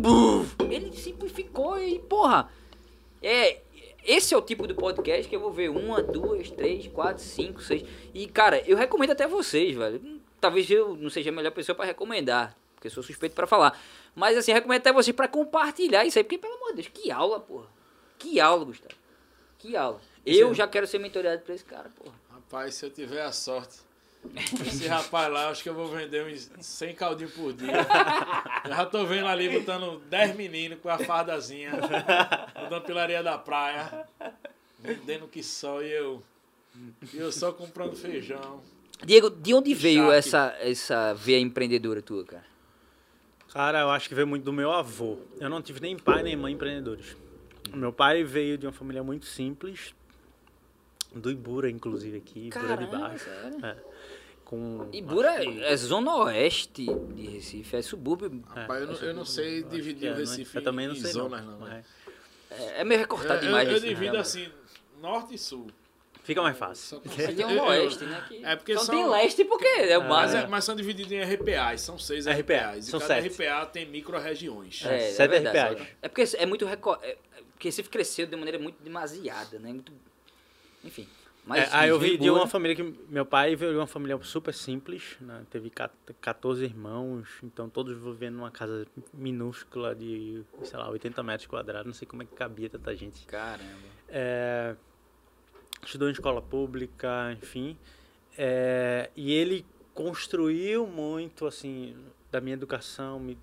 Ele 0.70 0.96
simplificou 0.96 1.80
e, 1.82 1.98
porra. 1.98 2.48
É. 3.24 3.58
Esse 4.04 4.34
é 4.34 4.38
o 4.38 4.42
tipo 4.42 4.66
do 4.66 4.76
podcast 4.76 5.28
que 5.30 5.36
eu 5.36 5.40
vou 5.40 5.52
ver 5.52 5.70
uma, 5.70 6.02
duas, 6.02 6.50
três, 6.50 6.88
quatro, 6.88 7.24
cinco, 7.24 7.62
seis. 7.62 7.84
E, 8.14 8.28
cara, 8.28 8.62
eu 8.68 8.76
recomendo 8.76 9.12
até 9.12 9.28
vocês, 9.28 9.76
velho. 9.76 10.22
Talvez 10.40 10.70
eu 10.70 10.96
não 10.96 11.10
seja 11.10 11.30
a 11.30 11.34
melhor 11.34 11.52
pessoa 11.52 11.76
pra 11.76 11.86
recomendar, 11.86 12.58
porque 12.74 12.88
eu 12.88 12.92
sou 12.92 13.04
suspeito 13.04 13.36
pra 13.36 13.46
falar. 13.46 13.80
Mas, 14.16 14.36
assim, 14.36 14.52
recomendo 14.52 14.80
até 14.80 14.92
vocês 14.92 15.16
pra 15.16 15.28
compartilhar 15.28 16.04
isso 16.04 16.18
aí, 16.18 16.24
porque, 16.24 16.38
pelo 16.38 16.56
amor 16.56 16.70
de 16.70 16.76
Deus, 16.78 16.88
que 16.88 17.12
aula, 17.12 17.40
porra. 17.40 17.68
Que 18.18 18.40
aula, 18.40 18.66
Gustavo. 18.66 18.96
Que 19.60 19.76
aula. 19.76 20.02
Eu 20.26 20.54
já 20.54 20.68
quero 20.68 20.88
ser 20.88 21.00
mentoreado 21.00 21.42
pra 21.44 21.54
esse 21.54 21.66
cara, 21.66 21.90
porra. 21.90 22.16
Rapaz, 22.32 22.76
se 22.76 22.86
eu 22.86 22.90
tiver 22.90 23.22
a 23.22 23.32
sorte. 23.32 23.78
Esse 24.66 24.86
rapaz 24.88 25.32
lá, 25.32 25.50
acho 25.50 25.64
que 25.64 25.70
eu 25.70 25.74
vou 25.74 25.88
vender 25.88 26.26
uns 26.26 26.50
100 26.60 26.96
caldinhos 26.96 27.34
por 27.34 27.54
dia. 27.54 27.72
Já 28.68 28.86
tô 28.86 29.06
vendo 29.06 29.28
ali 29.28 29.50
botando 29.50 30.00
10 30.10 30.36
meninos 30.36 30.80
com 30.80 30.90
a 30.90 30.98
fardazinha. 31.00 31.72
Rodando 32.56 32.86
pilaria 32.86 33.24
da 33.24 33.38
praia. 33.38 34.06
Vendendo 34.80 35.28
que 35.28 35.44
só 35.44 35.82
e 35.82 35.92
eu. 35.92 36.24
E 37.14 37.18
eu 37.18 37.32
só 37.32 37.52
comprando 37.52 37.96
feijão. 37.96 38.62
Diego, 39.04 39.30
de 39.30 39.54
onde 39.54 39.74
veio 39.74 40.12
essa, 40.12 40.56
essa 40.60 41.14
veia 41.14 41.40
empreendedora 41.40 42.02
tua, 42.02 42.24
cara? 42.24 42.46
Cara, 43.52 43.80
eu 43.82 43.90
acho 43.90 44.08
que 44.08 44.16
veio 44.16 44.28
muito 44.28 44.44
do 44.44 44.54
meu 44.54 44.72
avô. 44.72 45.18
Eu 45.40 45.50
não 45.50 45.62
tive 45.62 45.82
nem 45.82 45.98
pai 45.98 46.24
nem 46.24 46.36
mãe 46.36 46.54
empreendedores. 46.54 47.18
Meu 47.74 47.92
pai 47.92 48.24
veio 48.24 48.58
de 48.58 48.66
uma 48.66 48.72
família 48.72 49.04
muito 49.04 49.26
simples, 49.26 49.94
do 51.14 51.30
Ibura, 51.32 51.70
inclusive, 51.70 52.18
aqui, 52.18 52.48
Ibura 52.48 52.78
de 52.78 52.86
Baixo. 52.86 53.26
sério? 53.26 53.66
É, 53.66 53.78
com, 54.52 54.90
Ibura 54.92 55.40
que- 55.40 55.64
é 55.64 55.78
zona 55.78 56.14
oeste 56.18 56.86
de 57.16 57.26
Recife, 57.26 57.74
é 57.78 57.82
subúrbio. 57.82 58.44
Rapaz, 58.54 58.82
eu 58.82 58.88
não, 58.88 58.96
eu 58.96 59.14
não 59.14 59.26
sei 59.26 59.64
dividir 59.64 60.08
é, 60.08 60.10
o 60.10 60.14
não- 60.14 60.20
Recife 60.20 60.58
Eu 60.58 60.62
também 60.62 60.88
não 60.88 60.94
em 60.94 61.00
sei 61.00 61.12
zonas, 61.14 61.42
não. 61.46 61.58
não. 61.58 61.68
né? 61.68 61.84
mas 62.50 62.60
É, 62.60 62.82
é 62.82 62.84
meio 62.84 62.98
Eu, 62.98 63.02
recortado 63.04 63.36
eu, 63.36 63.46
demais. 63.46 63.70
eu 63.70 63.78
isso, 63.78 63.88
divido 63.88 64.14
né? 64.14 64.20
assim, 64.20 64.52
norte 65.02 65.36
e 65.36 65.38
sul. 65.38 65.68
Fica 66.24 66.42
mais 66.42 66.58
fácil. 66.58 67.02
Eu- 67.40 67.48
um 67.48 67.52
eu- 67.52 67.64
oeste, 67.64 68.04
né? 68.04 68.26
Que 68.28 68.46
É 68.46 68.56
porque 68.58 68.78
só 68.78 68.84
são- 68.84 68.96
tem 68.96 69.08
leste 69.10 69.46
porque 69.46 69.66
é 69.66 69.98
o 69.98 70.02
Mas, 70.02 70.10
básico. 70.10 70.44
é- 70.44 70.48
mas 70.48 70.64
são 70.66 70.76
divididos 70.76 71.12
em 71.14 71.22
RPAs, 71.22 71.82
são 71.82 71.98
seis 71.98 72.28
RPA, 72.28 72.58
RPAs. 72.74 72.88
E 72.88 72.92
são 72.92 73.00
cada 73.00 73.16
sete. 73.22 73.28
RPA 73.30 73.66
tem 73.66 73.86
micro-regiões. 73.88 74.84
É, 74.86 75.08
é 75.10 75.12
sete 75.14 75.32
verdade. 75.32 75.76
RPAs. 75.76 75.88
É 76.02 76.08
porque 76.10 76.24
é 76.38 76.46
muito 76.46 76.66
reco... 76.66 76.94
é, 77.02 77.18
porque 77.54 77.70
Recife 77.70 77.90
cresceu 77.90 78.28
de 78.28 78.36
maneira 78.36 78.60
muito 78.60 78.84
demasiada, 78.84 79.58
né? 79.58 79.70
Muito... 79.70 79.92
Enfim. 80.84 81.08
Mas 81.46 81.72
É, 81.74 81.76
aí 81.76 81.90
eu 81.90 82.00
vi 82.00 82.18
de 82.18 82.30
uma 82.30 82.46
família 82.48 82.76
que. 82.76 82.84
Meu 83.10 83.26
pai 83.26 83.56
veio 83.56 83.72
de 83.72 83.78
uma 83.78 83.88
família 83.88 84.18
super 84.22 84.54
simples, 84.54 85.18
né? 85.20 85.44
Teve 85.50 85.70
ca- 85.72 85.90
14 86.22 86.64
irmãos, 86.64 87.28
então 87.44 87.68
todos 87.68 87.98
vivendo 87.98 88.36
numa 88.36 88.52
casa 88.52 88.86
minúscula 89.12 89.96
de, 89.96 90.44
sei 90.64 90.78
lá, 90.78 90.88
80 90.90 91.24
metros 91.24 91.48
quadrados. 91.48 91.88
Não 91.88 91.94
sei 91.94 92.08
como 92.08 92.22
é 92.22 92.26
que 92.26 92.36
cabia 92.36 92.70
tanta 92.70 92.96
gente. 92.96 93.26
Caramba. 93.26 93.66
É, 94.08 94.76
estudou 95.84 96.10
em 96.10 96.12
escola 96.12 96.42
pública, 96.42 97.32
enfim. 97.34 97.76
É, 98.38 99.10
e 99.16 99.32
ele 99.34 99.66
construiu 99.96 100.86
muito, 100.86 101.46
assim, 101.48 101.96
da 102.32 102.40
minha 102.40 102.54
educação, 102.54 103.20
me- 103.20 103.38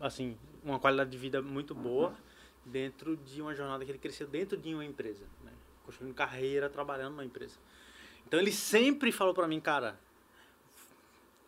assim, 0.00 0.36
uma 0.62 0.78
qualidade 0.78 1.10
de 1.10 1.18
vida 1.18 1.42
muito 1.42 1.74
boa 1.74 2.14
dentro 2.64 3.16
de 3.16 3.42
uma 3.42 3.54
jornada 3.54 3.84
que 3.84 3.90
ele 3.90 3.98
cresceu 3.98 4.26
dentro 4.26 4.56
de 4.56 4.72
uma 4.72 4.84
empresa? 4.84 5.24
Construindo 5.84 6.14
carreira, 6.14 6.68
trabalhando 6.68 7.12
numa 7.12 7.24
empresa. 7.24 7.56
Então 8.26 8.40
ele 8.40 8.52
sempre 8.52 9.12
falou 9.12 9.34
pra 9.34 9.46
mim, 9.46 9.60
cara, 9.60 9.98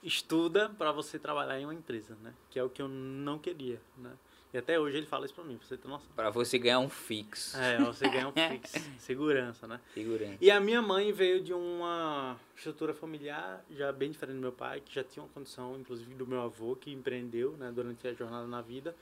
estuda 0.02 0.68
pra 0.68 0.92
você 0.92 1.18
trabalhar 1.18 1.58
em 1.58 1.64
uma 1.64 1.74
empresa, 1.74 2.16
né? 2.22 2.32
Que 2.50 2.58
é 2.58 2.62
o 2.62 2.68
que 2.68 2.80
eu 2.80 2.88
não 2.88 3.38
queria, 3.38 3.80
né? 3.96 4.12
E 4.54 4.58
até 4.58 4.78
hoje 4.78 4.96
ele 4.96 5.06
fala 5.06 5.26
isso 5.26 5.34
pra 5.34 5.44
mim, 5.44 5.58
pra 5.58 5.66
você 5.66 5.76
ter 5.76 5.88
noção. 5.88 6.08
Pra 6.14 6.30
você 6.30 6.58
ganhar 6.58 6.78
um 6.78 6.88
fixo. 6.88 7.56
É, 7.58 7.78
você 7.78 8.08
ganha 8.08 8.28
um 8.28 8.32
fix, 8.48 8.72
segurança, 8.98 9.66
né? 9.66 9.80
Figurante. 9.92 10.38
E 10.40 10.50
a 10.50 10.60
minha 10.60 10.80
mãe 10.80 11.12
veio 11.12 11.42
de 11.42 11.52
uma 11.52 12.38
estrutura 12.56 12.94
familiar 12.94 13.62
já 13.70 13.92
bem 13.92 14.10
diferente 14.10 14.36
do 14.36 14.40
meu 14.40 14.52
pai, 14.52 14.80
que 14.80 14.94
já 14.94 15.04
tinha 15.04 15.22
uma 15.22 15.28
condição, 15.30 15.76
inclusive, 15.78 16.14
do 16.14 16.26
meu 16.26 16.40
avô, 16.40 16.76
que 16.76 16.90
empreendeu 16.92 17.52
né, 17.58 17.70
durante 17.70 18.06
a 18.06 18.14
jornada 18.14 18.46
na 18.46 18.62
vida. 18.62 18.96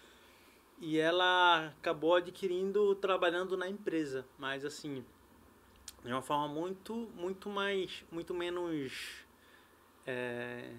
E 0.80 0.98
ela 0.98 1.68
acabou 1.78 2.16
adquirindo, 2.16 2.94
trabalhando 2.96 3.56
na 3.56 3.68
empresa, 3.68 4.24
mas 4.38 4.64
assim, 4.64 5.04
de 6.04 6.12
uma 6.12 6.22
forma 6.22 6.46
muito, 6.48 6.94
muito 7.16 7.48
mais, 7.48 8.04
muito 8.12 8.34
menos 8.34 8.92
é, 10.06 10.70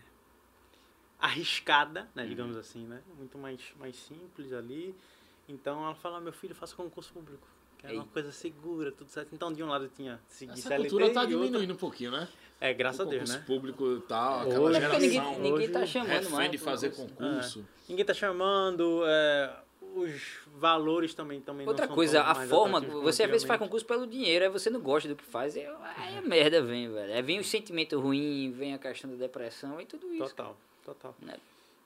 arriscada, 1.19 2.07
né, 2.13 2.25
digamos 2.25 2.55
assim, 2.57 2.85
né? 2.85 3.01
Muito 3.17 3.37
mais, 3.37 3.59
mais 3.79 3.95
simples 3.95 4.53
ali. 4.53 4.95
Então 5.47 5.83
ela 5.83 5.95
fala, 5.95 6.19
meu 6.19 6.33
filho, 6.33 6.53
faça 6.53 6.75
concurso 6.75 7.11
público. 7.13 7.47
Que 7.77 7.87
é 7.87 7.91
uma 7.93 8.05
coisa 8.05 8.31
segura, 8.31 8.91
tudo 8.91 9.09
certo. 9.09 9.33
Então, 9.33 9.51
de 9.51 9.61
um 9.63 9.67
lado 9.67 9.89
tinha 9.95 10.19
seguido 10.27 10.57
Essa 10.57 10.69
CLT 10.69 10.89
cultura 10.89 11.13
tá 11.13 11.21
e 11.23 11.33
outro- 11.33 11.39
diminuindo 11.49 11.73
um 11.73 11.77
pouquinho, 11.77 12.11
né? 12.11 12.27
É, 12.61 12.73
graças 12.73 13.01
a 13.01 13.03
o 13.03 13.07
Deus, 13.07 13.23
concurso 13.29 13.39
né? 13.39 13.45
público 13.45 13.95
e 13.97 14.01
tal, 14.07 14.41
aquela 14.41 14.59
Hoje- 14.61 14.77
É 14.77 14.81
porque 14.81 14.97
ninguém, 14.97 15.11
geração 15.21 15.39
ninguém 15.41 15.69
tá 15.71 15.85
chamando 15.85 16.29
mais. 16.29 16.51
de 16.51 16.57
fazer 16.57 16.89
concurso. 16.91 17.15
concurso. 17.17 17.67
Ninguém 17.89 18.05
tá 18.05 18.13
chamando, 18.13 19.01
é, 19.05 19.55
os 19.95 20.39
valores 20.57 21.13
também 21.13 21.39
também 21.41 21.65
Outra 21.67 21.87
coisa, 21.87 22.21
a 22.21 22.35
forma, 22.47 22.79
você 22.81 23.23
às 23.23 23.29
vezes 23.29 23.47
faz 23.47 23.59
concurso 23.59 23.85
pelo 23.85 24.05
dinheiro, 24.05 24.45
aí 24.45 24.51
você 24.51 24.69
não 24.69 24.79
gosta 24.81 25.07
do 25.09 25.15
que 25.15 25.23
faz, 25.23 25.55
aí, 25.55 25.65
aí 25.97 26.17
a 26.17 26.21
merda 26.21 26.61
vem, 26.61 26.91
velho. 26.91 27.13
Aí 27.13 27.21
vem 27.21 27.39
o 27.39 27.43
sentimento 27.43 27.99
ruim, 27.99 28.51
vem 28.51 28.73
a 28.73 28.77
questão 28.77 29.09
da 29.09 29.15
depressão 29.15 29.79
e 29.79 29.85
tudo 29.85 30.13
isso. 30.13 30.29
Total, 30.29 30.57
total. 30.83 31.15
Né? 31.21 31.35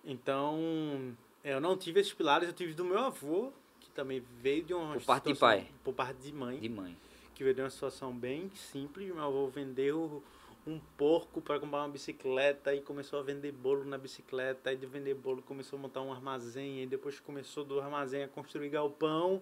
Então, 0.03 1.13
eu 1.43 1.61
não 1.61 1.77
tive 1.77 1.99
esses 1.99 2.13
pilares, 2.13 2.47
eu 2.47 2.53
tive 2.53 2.73
do 2.73 2.83
meu 2.83 2.99
avô, 2.99 3.51
que 3.79 3.89
também 3.91 4.23
veio 4.41 4.63
de 4.63 4.73
uma 4.73 4.93
Por 4.95 5.03
parte 5.03 5.23
de 5.25 5.33
situação- 5.35 5.59
pai. 5.63 5.71
Por 5.83 5.93
parte 5.93 6.17
de 6.17 6.31
mãe, 6.33 6.57
De 6.59 6.69
mãe. 6.69 6.97
que 7.35 7.43
veio 7.43 7.55
de 7.55 7.61
uma 7.61 7.69
situação 7.69 8.11
bem 8.11 8.49
simples. 8.55 9.07
Meu 9.13 9.23
avô 9.23 9.47
vendeu 9.47 10.23
um 10.69 10.79
porco 10.97 11.41
para 11.41 11.59
comprar 11.59 11.79
uma 11.79 11.89
bicicleta 11.89 12.73
e 12.73 12.81
começou 12.81 13.19
a 13.19 13.23
vender 13.23 13.51
bolo 13.51 13.83
na 13.85 13.97
bicicleta. 13.97 14.69
Aí 14.69 14.77
de 14.77 14.85
vender 14.85 15.15
bolo 15.15 15.41
começou 15.41 15.77
a 15.77 15.81
montar 15.81 16.01
um 16.01 16.11
armazém. 16.11 16.83
E 16.83 16.85
depois 16.85 17.19
começou 17.19 17.63
do 17.63 17.79
armazém 17.79 18.23
a 18.23 18.27
construir 18.27 18.69
galpão. 18.69 19.41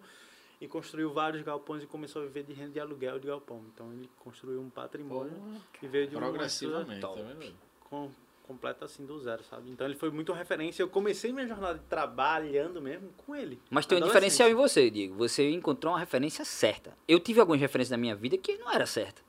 E 0.60 0.68
construiu 0.68 1.14
vários 1.14 1.44
galpões 1.44 1.84
e 1.84 1.86
começou 1.86 2.24
a 2.24 2.26
viver 2.26 2.44
de 2.44 2.54
renda 2.54 2.72
de 2.72 2.80
aluguel 2.80 3.20
de 3.20 3.28
galpão. 3.28 3.64
Então 3.74 3.94
ele 3.94 4.10
construiu 4.18 4.60
um 4.60 4.70
patrimônio 4.70 5.40
e 5.82 5.88
veio 5.88 6.08
de 6.08 6.16
uma 6.16 6.30
Progressivamente, 6.30 7.00
tá 7.00 7.08
top. 7.08 7.56
com, 7.82 8.10
completa 8.48 8.86
assim 8.86 9.06
do 9.06 9.20
zero, 9.20 9.44
sabe? 9.44 9.70
Então 9.70 9.86
ele 9.86 9.96
foi 9.96 10.10
muito 10.10 10.34
referência. 10.34 10.82
Eu 10.82 10.88
comecei 10.88 11.32
minha 11.32 11.48
jornada 11.48 11.80
trabalhando 11.88 12.82
mesmo 12.82 13.10
com 13.18 13.36
ele. 13.36 13.60
Mas 13.70 13.86
tem 13.86 14.02
um 14.02 14.02
diferencial 14.02 14.50
em 14.50 14.56
você, 14.56 14.90
Diego. 14.90 15.14
Você 15.16 15.48
encontrou 15.52 15.94
uma 15.94 16.00
referência 16.00 16.44
certa. 16.44 16.98
Eu 17.08 17.20
tive 17.20 17.40
algumas 17.40 17.62
referências 17.62 17.92
na 17.92 17.98
minha 17.98 18.16
vida 18.16 18.36
que 18.36 18.58
não 18.58 18.72
era 18.72 18.88
certa. 18.88 19.22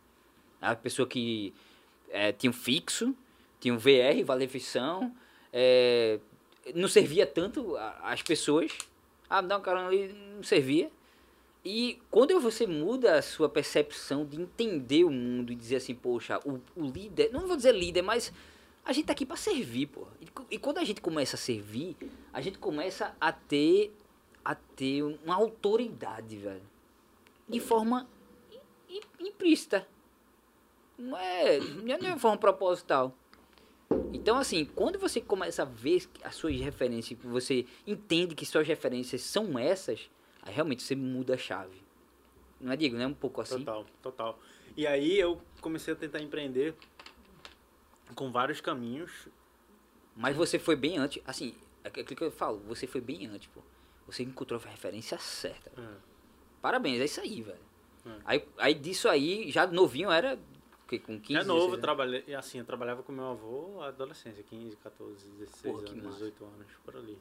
A 0.63 0.75
pessoa 0.75 1.07
que 1.07 1.53
eh, 2.11 2.33
tinha 2.33 2.51
um 2.51 2.55
fixo, 2.55 3.15
tinha 3.61 3.73
um 3.75 3.79
VR, 3.79 4.25
vale 4.25 4.47
ficção, 4.49 5.15
eh, 5.53 6.19
não 6.75 6.89
servia 6.89 7.27
tanto 7.27 7.77
as 8.03 8.23
pessoas. 8.23 8.73
Ah, 9.29 9.41
um 9.41 9.61
carona 9.61 9.89
ali, 9.89 10.13
não 10.37 10.43
servia. 10.43 10.91
E 11.65 11.99
quando 12.11 12.39
você 12.41 12.67
muda 12.67 13.17
a 13.19 13.23
sua 13.23 13.49
percepção 13.49 14.25
de 14.25 14.41
entender 14.41 15.05
o 15.05 15.11
mundo 15.11 15.53
e 15.53 15.57
dizer 15.57 15.77
assim, 15.77 15.95
poxa, 15.95 16.39
o, 16.45 16.61
o 16.77 16.87
líder, 16.87 17.31
não 17.33 17.47
vou 17.47 17.57
dizer 17.57 17.75
líder, 17.75 18.03
mas 18.03 18.33
a 18.85 18.93
gente 18.93 19.07
tá 19.07 19.13
aqui 19.13 19.27
para 19.27 19.37
servir, 19.37 19.87
pô. 19.87 20.07
E, 20.21 20.27
e 20.55 20.59
quando 20.59 20.79
a 20.79 20.85
gente 20.85 21.01
começa 21.01 21.37
a 21.37 21.39
servir, 21.39 21.97
a 22.33 22.41
gente 22.41 22.59
começa 22.59 23.15
a 23.21 23.33
ter 23.33 23.93
a 24.45 24.55
ter 24.55 25.03
uma 25.03 25.35
autoridade, 25.35 26.37
velho. 26.37 26.63
De 27.47 27.61
forma 27.61 28.09
im- 28.89 28.97
im- 29.21 29.27
implícita. 29.29 29.87
Não 30.99 31.17
é, 31.17 31.59
não 31.61 32.09
é 32.09 32.19
forma 32.19 32.37
proposital. 32.37 33.15
Então, 34.13 34.37
assim, 34.37 34.65
quando 34.65 34.99
você 34.99 35.21
começa 35.21 35.63
a 35.63 35.65
ver 35.65 36.09
as 36.23 36.35
suas 36.35 36.59
referências, 36.61 37.19
que 37.19 37.27
você 37.27 37.65
entende 37.87 38.35
que 38.35 38.45
suas 38.45 38.67
referências 38.67 39.23
são 39.23 39.59
essas, 39.59 40.11
aí 40.43 40.53
realmente 40.53 40.83
você 40.83 40.97
muda 40.97 41.35
a 41.35 41.39
chave. 41.39 41.83
Não 42.61 42.73
é, 42.73 42.77
Diego? 42.77 42.97
Não 42.97 43.05
é 43.05 43.07
um 43.07 43.15
pouco 43.15 43.41
assim? 43.41 43.59
Total, 43.59 43.87
total. 44.03 44.39
E 44.77 44.87
aí 44.87 45.19
eu 45.19 45.41
comecei 45.61 45.95
a 45.95 45.97
tentar 45.97 46.21
empreender 46.21 46.75
com 48.15 48.31
vários 48.33 48.61
caminhos. 48.61 49.29
Mas 50.17 50.37
você 50.37 50.59
foi 50.59 50.75
bem 50.75 50.99
antes, 50.99 51.23
assim, 51.25 51.55
é 51.85 51.89
aquilo 51.89 52.07
que 52.07 52.25
eu 52.25 52.31
falo, 52.33 52.59
você 52.67 52.87
foi 52.87 53.01
bem 53.01 53.27
antes, 53.27 53.49
pô. 53.49 53.61
Você 54.07 54.23
encontrou 54.23 54.61
a 54.65 54.69
referência 54.69 55.19
certa. 55.19 55.71
É. 55.81 55.97
Parabéns, 56.61 57.01
é 57.01 57.05
isso 57.05 57.21
aí, 57.21 57.43
velho. 57.43 57.59
É. 58.05 58.11
Aí, 58.25 58.49
aí 58.59 58.75
disso 58.75 59.09
aí, 59.09 59.51
já 59.51 59.67
novinho 59.67 60.11
era 60.11 60.39
o 60.89 60.91
quê? 60.91 60.99
com 60.99 61.21
15 61.21 61.41
é 61.41 61.45
novo, 61.45 61.53
eu 61.53 61.57
16 61.59 61.73
anos? 61.75 61.81
trabalhei, 61.83 62.35
assim, 62.35 62.59
eu 62.59 62.65
trabalhava 62.65 63.03
com 63.03 63.13
meu 63.13 63.27
avô 63.27 63.81
à 63.83 63.89
adolescência, 63.89 64.43
15, 64.43 64.77
14, 64.77 65.29
16 65.39 65.75
Pô, 65.77 65.83
que 65.83 65.91
anos, 65.93 66.05
massa. 66.05 66.17
18 66.19 66.45
anos, 66.45 66.67
por 66.85 66.97
ali. 66.97 67.19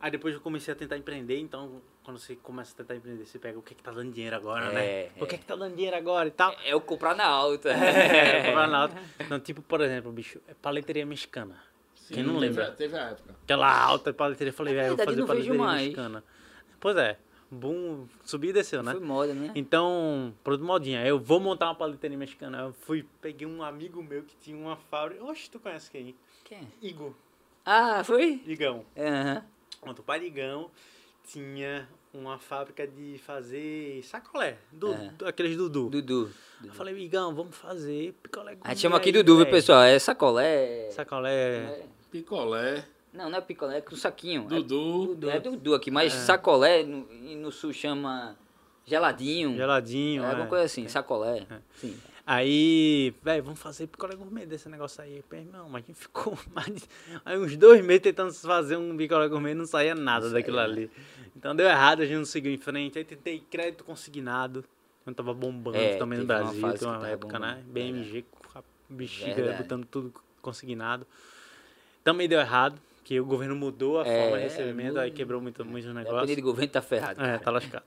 Aí 0.00 0.10
depois 0.12 0.32
eu 0.34 0.40
comecei 0.40 0.72
a 0.72 0.76
tentar 0.76 0.96
empreender, 0.96 1.38
então 1.40 1.80
quando 2.04 2.18
você 2.18 2.36
começa 2.36 2.72
a 2.72 2.76
tentar 2.76 2.94
empreender, 2.96 3.26
você 3.26 3.38
pega 3.38 3.58
o 3.58 3.62
que 3.62 3.74
é 3.74 3.76
que 3.76 3.82
tá 3.82 3.90
dando 3.90 4.12
dinheiro 4.12 4.36
agora, 4.36 4.66
É, 4.66 5.04
né? 5.06 5.10
O 5.20 5.26
que 5.26 5.34
é. 5.34 5.38
é 5.38 5.40
que 5.40 5.44
tá 5.44 5.56
dando 5.56 5.74
dinheiro 5.74 5.96
agora 5.96 6.28
e 6.28 6.30
tal. 6.30 6.54
É 6.64 6.74
o 6.74 6.80
comprar 6.80 7.14
na 7.16 7.26
alta. 7.26 7.70
É, 7.74 8.44
comprar 8.46 8.68
na 8.68 8.78
alta. 8.82 8.96
Não, 9.28 9.40
tipo, 9.40 9.60
por 9.62 9.80
exemplo, 9.80 10.12
bicho, 10.12 10.40
é 10.46 10.54
paleteria 10.54 11.04
mexicana. 11.04 11.56
Quem 12.10 12.22
não 12.22 12.34
teve 12.34 12.46
lembra? 12.46 12.70
Teve 12.72 12.96
a 12.96 13.10
época. 13.10 13.34
Aquela 13.42 13.82
alta 13.82 14.14
paleteria, 14.14 14.50
eu 14.50 14.54
falei, 14.54 14.72
É 14.72 14.76
velho, 14.76 14.86
eu 14.92 14.96
vou 14.96 15.04
verdade, 15.04 15.16
fazer 15.20 15.26
paleteria 15.26 15.58
mais. 15.58 15.82
mexicana. 15.82 16.24
Pois 16.80 16.96
é, 16.96 17.18
boom, 17.50 18.06
subiu 18.24 18.50
e 18.50 18.52
desceu, 18.52 18.82
né? 18.82 18.92
Foi 18.92 19.00
moda, 19.00 19.34
né? 19.34 19.52
Então, 19.54 20.34
produto 20.44 20.66
modinha, 20.66 21.04
eu 21.06 21.18
vou 21.18 21.40
montar 21.40 21.66
uma 21.66 21.74
paleteria 21.74 22.16
mexicana. 22.16 22.58
Eu 22.58 22.72
fui, 22.72 23.04
peguei 23.20 23.46
um 23.46 23.62
amigo 23.62 24.02
meu 24.02 24.22
que 24.22 24.36
tinha 24.36 24.56
uma 24.56 24.76
fábrica. 24.76 25.24
Oxe, 25.24 25.50
tu 25.50 25.58
conhece 25.58 25.90
quem? 25.90 26.14
Quem? 26.44 26.66
Igor. 26.82 27.12
Ah, 27.64 28.02
foi? 28.04 28.42
Igão. 28.46 28.84
Aham. 28.96 29.44
Pronto, 29.80 29.98
o 30.00 30.02
pai 30.02 30.20
de 30.20 30.26
Igão 30.26 30.70
tinha 31.24 31.88
uma 32.12 32.38
fábrica 32.38 32.86
de 32.86 33.18
fazer 33.18 34.02
sacolé. 34.02 34.56
Du, 34.72 34.92
É. 34.92 35.12
Aqueles 35.26 35.56
Dudu. 35.56 35.90
Dudu. 35.90 36.30
Eu 36.64 36.72
falei, 36.72 36.96
Igão, 36.96 37.34
vamos 37.34 37.54
fazer 37.56 38.14
picolé 38.22 38.52
A 38.52 38.54
gente 38.54 38.60
gourmet 38.62 38.76
chama 38.76 38.96
aqui 38.96 39.12
Dudu, 39.12 39.36
viu, 39.36 39.44
velho." 39.44 39.50
pessoal? 39.56 39.82
É 39.82 39.98
sacolé. 39.98 40.90
Sacolé. 40.90 41.56
É. 41.56 41.86
Picolé, 42.10 42.84
Não, 43.18 43.28
não 43.28 43.38
é 43.38 43.40
picolé, 43.40 43.78
é 43.78 43.80
com 43.80 43.96
saquinho. 43.96 44.46
É 44.46 44.48
Dudu. 44.48 45.06
Dudu, 45.08 45.30
é 45.30 45.40
Dudu 45.40 45.74
aqui, 45.74 45.90
mas 45.90 46.12
sacolé 46.12 46.84
no, 46.84 47.04
no 47.36 47.50
sul 47.50 47.72
chama 47.72 48.36
geladinho. 48.86 49.56
Geladinho. 49.56 50.22
É 50.22 50.26
alguma 50.26 50.44
é. 50.44 50.48
coisa 50.48 50.64
assim, 50.66 50.86
sacolé. 50.86 51.44
Sim. 51.74 51.98
Aí, 52.24 53.12
velho, 53.20 53.42
vamos 53.42 53.58
fazer 53.58 53.88
picolé 53.88 54.14
gourmet 54.14 54.46
desse 54.46 54.68
negócio 54.68 55.02
aí. 55.02 55.24
Pô, 55.28 55.34
Irmão, 55.34 55.68
mas 55.68 55.82
a 55.82 55.86
gente 55.88 55.98
ficou 55.98 56.38
mais 56.54 56.66
de- 56.68 56.88
aí 57.24 57.36
uns 57.36 57.56
dois 57.56 57.84
meses 57.84 58.02
tentando 58.02 58.32
fazer 58.34 58.76
um 58.76 58.96
picolé 58.96 59.26
gourmet 59.26 59.50
e 59.50 59.54
não 59.54 59.66
saía 59.66 59.96
nada 59.96 60.26
Não 60.26 60.34
daquilo 60.34 60.58
saía, 60.58 60.70
ali. 60.72 60.90
Então 61.34 61.56
deu 61.56 61.66
errado, 61.66 62.02
a 62.02 62.06
gente 62.06 62.18
não 62.18 62.24
seguiu 62.24 62.52
em 62.52 62.58
frente. 62.58 62.98
Aí 62.98 63.04
tentei 63.04 63.40
crédito 63.40 63.82
consignado. 63.82 64.64
Eu 65.04 65.12
tava 65.12 65.34
bombando 65.34 65.76
É, 65.76 65.96
também 65.96 66.18
no 66.20 66.24
uma 66.24 66.34
Brasil, 66.38 66.60
uma 66.60 66.72
tava 66.74 67.08
época, 67.08 67.36
né? 67.40 67.62
bombando, 67.66 67.72
BMG 67.72 68.24
com 68.30 68.58
a 68.58 68.62
bexiga 68.88 69.34
Verdade. 69.34 69.62
botando 69.64 69.86
tudo 69.86 70.14
consignado. 70.40 71.04
Também 72.04 72.28
deu 72.28 72.38
errado, 72.38 72.80
que 73.08 73.18
o 73.18 73.24
governo 73.24 73.56
mudou 73.56 73.98
a 73.98 74.06
É, 74.06 74.22
forma 74.22 74.36
de 74.36 74.42
recebimento, 74.44 74.98
aí 74.98 75.06
muda. 75.06 75.16
quebrou 75.16 75.40
muito, 75.40 75.64
muitos 75.64 75.84
Dependendo 75.90 76.12
negócios. 76.14 76.36
do 76.36 76.42
governo, 76.42 76.70
tá 76.70 76.82
ferrado. 76.82 77.22
É, 77.24 77.38
tá 77.38 77.50
lascado. 77.50 77.82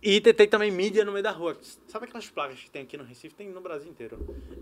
E 0.00 0.20
tentei 0.20 0.46
também 0.46 0.70
mídia 0.70 1.04
no 1.04 1.10
meio 1.10 1.24
da 1.24 1.32
rua. 1.32 1.56
Sabe 1.88 2.04
aquelas 2.04 2.28
placas 2.30 2.60
que 2.60 2.70
tem 2.70 2.82
aqui 2.82 2.96
no 2.96 3.02
Recife? 3.02 3.34
Tem 3.34 3.48
no 3.50 3.60
Brasil 3.60 3.90
inteiro. 3.90 4.16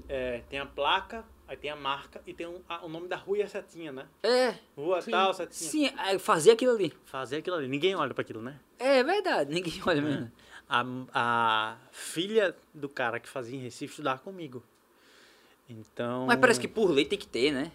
É, 0.09 0.41
tem 0.49 0.59
a 0.59 0.65
placa, 0.65 1.23
aí 1.47 1.59
tem 1.59 1.69
a 1.71 1.77
marca 1.77 2.23
e 2.27 2.33
tem 2.33 2.47
um- 2.47 2.63
a- 2.67 2.83
o 2.87 2.89
nome 2.89 3.07
da 3.07 3.17
rua 3.17 3.37
e 3.37 3.43
a 3.43 3.47
setinha, 3.49 3.93
né? 3.93 4.07
É, 4.23 4.55
Rua 4.75 5.03
tal, 5.03 5.35
setinha. 5.35 5.71
sim, 5.71 5.87
é 5.99 6.19
fazer 6.19 6.53
aquilo 6.53 6.73
ali. 6.73 6.91
Fazer 7.05 7.37
aquilo 7.37 7.57
ali. 7.57 7.69
Ninguém 7.69 7.95
olha 7.95 8.15
pra 8.15 8.23
aquilo, 8.23 8.41
né? 8.41 8.59
É 8.79 9.03
verdade, 9.05 9.53
ninguém 9.53 9.75
olha 9.85 10.01
mesmo. 10.01 10.33
A, 10.67 10.87
a 11.13 11.77
filha 11.91 12.57
do 12.73 12.89
cara 12.89 13.21
que 13.21 13.29
fazia 13.29 13.59
em 13.59 13.61
Recife 13.63 13.93
estudava 13.93 14.21
comigo. 14.21 14.63
Então... 15.69 16.25
Mas 16.27 16.39
parece 16.41 16.59
que 16.61 16.69
por 16.69 16.91
lei 16.91 17.05
tem 17.05 17.19
que 17.19 17.27
ter, 17.29 17.51
né? 17.53 17.71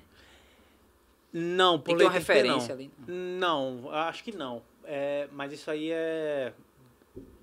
Não, 1.34 1.78
Tem 1.78 1.84
por 1.84 1.92
que 1.92 1.94
ter 1.94 1.98
lei 1.98 2.06
uma 2.08 2.12
tem 2.12 2.20
referência 2.20 2.76
não. 2.76 2.82
ali. 2.82 2.92
Não, 3.08 3.92
acho 3.92 4.24
que 4.24 4.32
não. 4.36 4.62
É, 4.84 5.28
mas 5.32 5.52
isso 5.52 5.70
aí 5.70 5.92
é, 5.92 6.54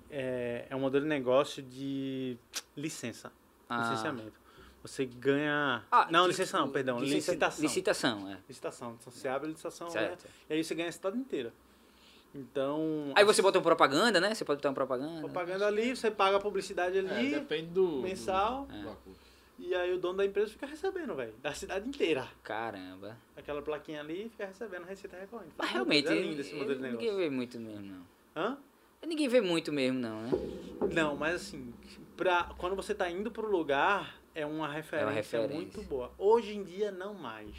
é, 0.09 0.65
é 0.69 0.75
um 0.75 0.79
modelo 0.79 1.03
de 1.03 1.09
negócio 1.09 1.61
de 1.61 2.37
licença, 2.75 3.31
Ah. 3.69 3.81
licenciamento. 3.89 4.33
Você 4.81 5.05
ganha... 5.05 5.83
Ah, 5.91 6.07
não, 6.11 6.21
tipo, 6.21 6.27
licença 6.27 6.59
não, 6.59 6.69
perdão, 6.69 6.99
licença- 6.99 7.31
licitação. 7.31 7.61
Licitação, 7.63 8.29
é. 8.31 8.37
Licitação. 8.47 8.97
Então 8.99 9.11
você 9.11 9.27
abre 9.27 9.47
a 9.47 9.51
licitação, 9.51 9.87
né? 9.91 10.15
E 10.49 10.53
aí 10.53 10.63
você 10.63 10.75
ganha 10.75 10.89
a 10.89 10.91
cidade 10.91 11.17
inteira. 11.17 11.51
Então... 12.33 13.11
Aí 13.15 13.23
você 13.23 13.41
bota 13.41 13.57
uma 13.57 13.63
propaganda, 13.63 14.19
né? 14.19 14.35
Você 14.35 14.43
pode 14.45 14.57
botar 14.57 14.69
uma 14.69 14.75
propaganda. 14.75 15.21
Propaganda 15.21 15.65
ali, 15.65 15.95
você 15.95 16.11
paga 16.11 16.37
a 16.37 16.39
publicidade 16.39 16.97
É, 16.97 16.99
ali, 16.99 17.31
depende 17.31 17.67
do. 17.67 18.01
mensal. 18.01 18.65
do- 18.65 18.75
É. 18.75 18.81
do 18.81 18.89
acordo. 18.89 19.24
E 19.57 19.73
aí 19.73 19.93
o 19.93 19.97
dono 19.97 20.17
da 20.17 20.25
empresa 20.25 20.51
fica 20.51 20.65
recebendo, 20.65 21.15
velho. 21.15 21.33
Da 21.41 21.53
cidade 21.53 21.87
inteira. 21.87 22.27
Caramba. 22.43 23.17
Aquela 23.37 23.61
plaquinha 23.61 24.01
ali 24.01 24.29
fica 24.29 24.45
recebendo 24.45 24.83
a 24.83 24.87
receita 24.87 25.17
recorrente. 25.17 25.53
Mas 25.57 25.69
realmente, 25.69 26.07
É 26.07 26.15
lindo 26.15 26.41
esse 26.41 26.53
modelo 26.53 26.75
de 26.75 26.81
ninguém 26.81 26.97
negócio. 27.07 27.17
vê 27.17 27.29
muito 27.29 27.59
mesmo, 27.59 27.81
não. 27.81 28.05
Hã? 28.35 28.57
Ninguém 29.05 29.27
vê 29.27 29.39
muito 29.39 29.71
mesmo, 29.71 29.99
não, 29.99 30.21
né? 30.23 30.31
Não, 30.93 31.15
mas 31.15 31.35
assim, 31.35 31.73
pra, 32.17 32.45
quando 32.57 32.75
você 32.75 32.93
tá 32.95 33.09
indo 33.09 33.29
pro 33.29 33.47
lugar, 33.49 34.19
é 34.33 34.45
uma 34.45 34.67
referência, 34.67 35.11
referência. 35.13 35.55
muito 35.55 35.81
boa. 35.83 36.11
Hoje 36.17 36.55
em 36.55 36.63
dia, 36.63 36.91
não 36.91 37.13
mais. 37.13 37.55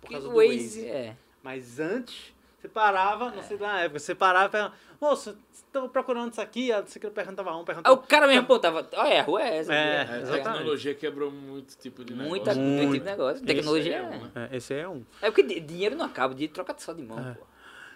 Por 0.00 0.10
causa 0.10 0.28
do 0.28 0.34
Waze, 0.34 0.56
Waze. 0.56 0.88
é. 0.88 1.16
Mas 1.42 1.78
antes, 1.78 2.34
você 2.66 2.68
parava, 2.68 3.30
não 3.30 3.42
sei 3.42 3.56
na 3.58 3.80
época, 3.82 3.98
você 3.98 4.14
parava 4.14 4.46
e 4.46 4.50
perguntava, 4.50 4.76
moço, 5.00 5.36
estou 5.52 5.88
procurando 5.88 6.32
isso 6.32 6.40
aqui, 6.40 6.72
aí 6.72 6.82
você 6.82 6.98
perguntava 6.98 7.56
um, 7.56 7.64
perguntava 7.64 7.94
o 7.94 7.98
cara 7.98 8.26
mesmo 8.26 8.42
apontava, 8.42 8.88
olha, 8.94 9.20
a 9.20 9.22
rua 9.22 9.42
é 9.42 9.56
essa. 9.58 9.72
É, 9.74 10.00
aqui, 10.00 10.10
É, 10.12 10.14
a 10.14 10.20
Exatamente. 10.20 10.44
tecnologia 10.52 10.94
quebrou 10.94 11.30
muito 11.30 11.76
tipo 11.78 12.04
de 12.04 12.12
negócio. 12.12 12.30
Muita 12.30 12.54
Muito. 12.54 12.80
tipo 12.80 12.92
de 12.94 13.00
negócio. 13.04 13.44
Tecnologia 13.44 13.96
Esse 13.98 14.02
é 14.02 14.14
é. 14.14 14.16
um, 14.16 14.20
né? 14.24 14.30
É, 14.52 14.56
esse 14.56 14.74
é 14.74 14.88
um. 14.88 15.04
É 15.22 15.30
porque 15.30 15.42
di- 15.42 15.60
dinheiro 15.60 15.94
não 15.96 16.04
acaba, 16.06 16.34
dinheiro 16.34 16.52
troca 16.54 16.74
só 16.78 16.92
de 16.92 17.02
mão, 17.02 17.18
É. 17.18 17.34
pô. 17.34 17.44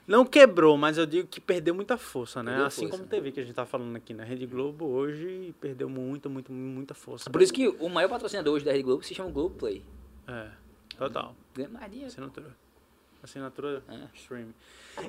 Não 0.06 0.24
quebrou, 0.24 0.76
mas 0.76 0.98
eu 0.98 1.06
digo 1.06 1.28
que 1.28 1.40
perdeu 1.40 1.72
muita 1.74 1.97
força, 1.97 2.42
né? 2.42 2.51
Perdeu 2.52 2.66
assim 2.66 2.80
força, 2.82 2.97
como 2.97 3.05
né? 3.05 3.10
TV 3.10 3.30
que 3.32 3.38
a 3.40 3.44
gente 3.44 3.55
tá 3.55 3.64
falando 3.64 3.94
aqui 3.94 4.12
na 4.12 4.24
Rede 4.24 4.44
Globo 4.44 4.86
hoje 4.86 5.55
perdeu 5.60 5.88
muito, 5.88 6.28
muito, 6.28 6.51
muita 6.52 6.94
força. 6.94 7.30
Por 7.30 7.40
isso 7.40 7.52
que 7.52 7.68
o 7.68 7.88
maior 7.88 8.09
patrocinador 8.09 8.55
hoje 8.55 8.64
da 8.64 8.72
Rede 8.72 8.82
Globo 8.82 9.05
se 9.05 9.14
chama 9.14 9.30
Globo 9.30 9.55
Play. 9.55 9.84
É, 10.26 10.48
total. 10.97 11.36
Ganha 11.55 11.68
mais 11.68 11.88
dinheiro. 11.90 12.10
Você 12.10 12.20
não 12.20 12.28
trouxe. 12.28 12.51
Assinatura 13.22 13.82
É. 13.88 13.98
streaming. 14.16 14.55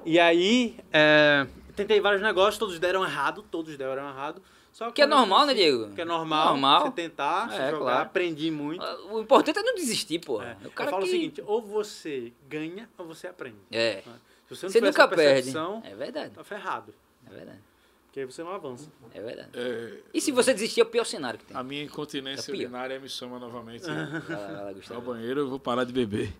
E 0.05 0.19
aí, 0.19 0.77
é, 0.91 1.47
tentei 1.75 1.99
vários 2.01 2.21
negócios, 2.21 2.57
todos 2.57 2.77
deram 2.79 3.03
errado, 3.03 3.43
todos 3.49 3.77
deram 3.77 4.07
errado. 4.09 4.41
Só 4.71 4.89
Que 4.89 5.01
é 5.01 5.05
quando 5.05 5.11
eu 5.13 5.17
normal, 5.19 5.45
né, 5.47 5.53
Diego? 5.53 5.89
Que 5.93 6.01
é 6.01 6.05
normal, 6.05 6.49
Normal. 6.49 6.85
você 6.85 6.91
tentar, 6.91 7.49
você 7.49 7.55
É, 7.57 7.71
jogar, 7.71 7.79
claro. 7.79 8.01
aprendi 8.03 8.49
muito. 8.49 8.81
O 9.11 9.19
importante 9.19 9.59
é 9.59 9.63
não 9.63 9.75
desistir, 9.75 10.19
pô. 10.19 10.41
É, 10.41 10.55
O 10.65 10.71
cara 10.71 10.89
eu 10.89 10.91
falo 10.91 11.03
que... 11.03 11.09
o 11.09 11.11
seguinte, 11.11 11.43
ou 11.45 11.61
você 11.61 12.31
ganha 12.47 12.89
ou 12.97 13.05
você 13.05 13.27
aprende. 13.27 13.57
É. 13.69 14.01
Se 14.01 14.55
você 14.55 14.65
não 14.65 14.71
Você 14.71 14.79
tiver 14.79 14.88
nunca 14.88 15.03
essa 15.03 15.15
perde. 15.15 15.53
É 15.85 15.95
verdade. 15.95 16.33
tá 16.35 16.43
ferrado. 16.43 16.93
É 17.29 17.33
verdade. 17.33 17.59
Porque 18.05 18.19
aí 18.21 18.25
você 18.25 18.43
não 18.43 18.51
avança. 18.51 18.89
É 19.13 19.21
verdade. 19.21 19.49
É, 19.53 19.99
E 20.13 20.19
se 20.21 20.31
você 20.31 20.53
desistir, 20.53 20.81
é 20.81 20.83
o 20.83 20.85
pior 20.85 21.05
cenário 21.05 21.39
que 21.39 21.45
tem. 21.45 21.55
a 21.55 21.63
minha 21.63 21.83
incontinência 21.83 22.51
É 22.51 22.55
urinária 22.55 22.99
me 22.99 23.07
chama 23.09 23.39
novamente. 23.39 23.83
Vai 23.85 23.95
lá, 23.95 24.05
vai 24.05 24.51
lá, 24.51 24.63
Só 24.63 24.69
o 24.71 24.73
Gustavo. 24.75 25.01
banheiro, 25.01 25.39
eu 25.41 25.49
vou 25.49 25.59
parar 25.59 25.83
de 25.85 25.91
beber. 25.93 26.33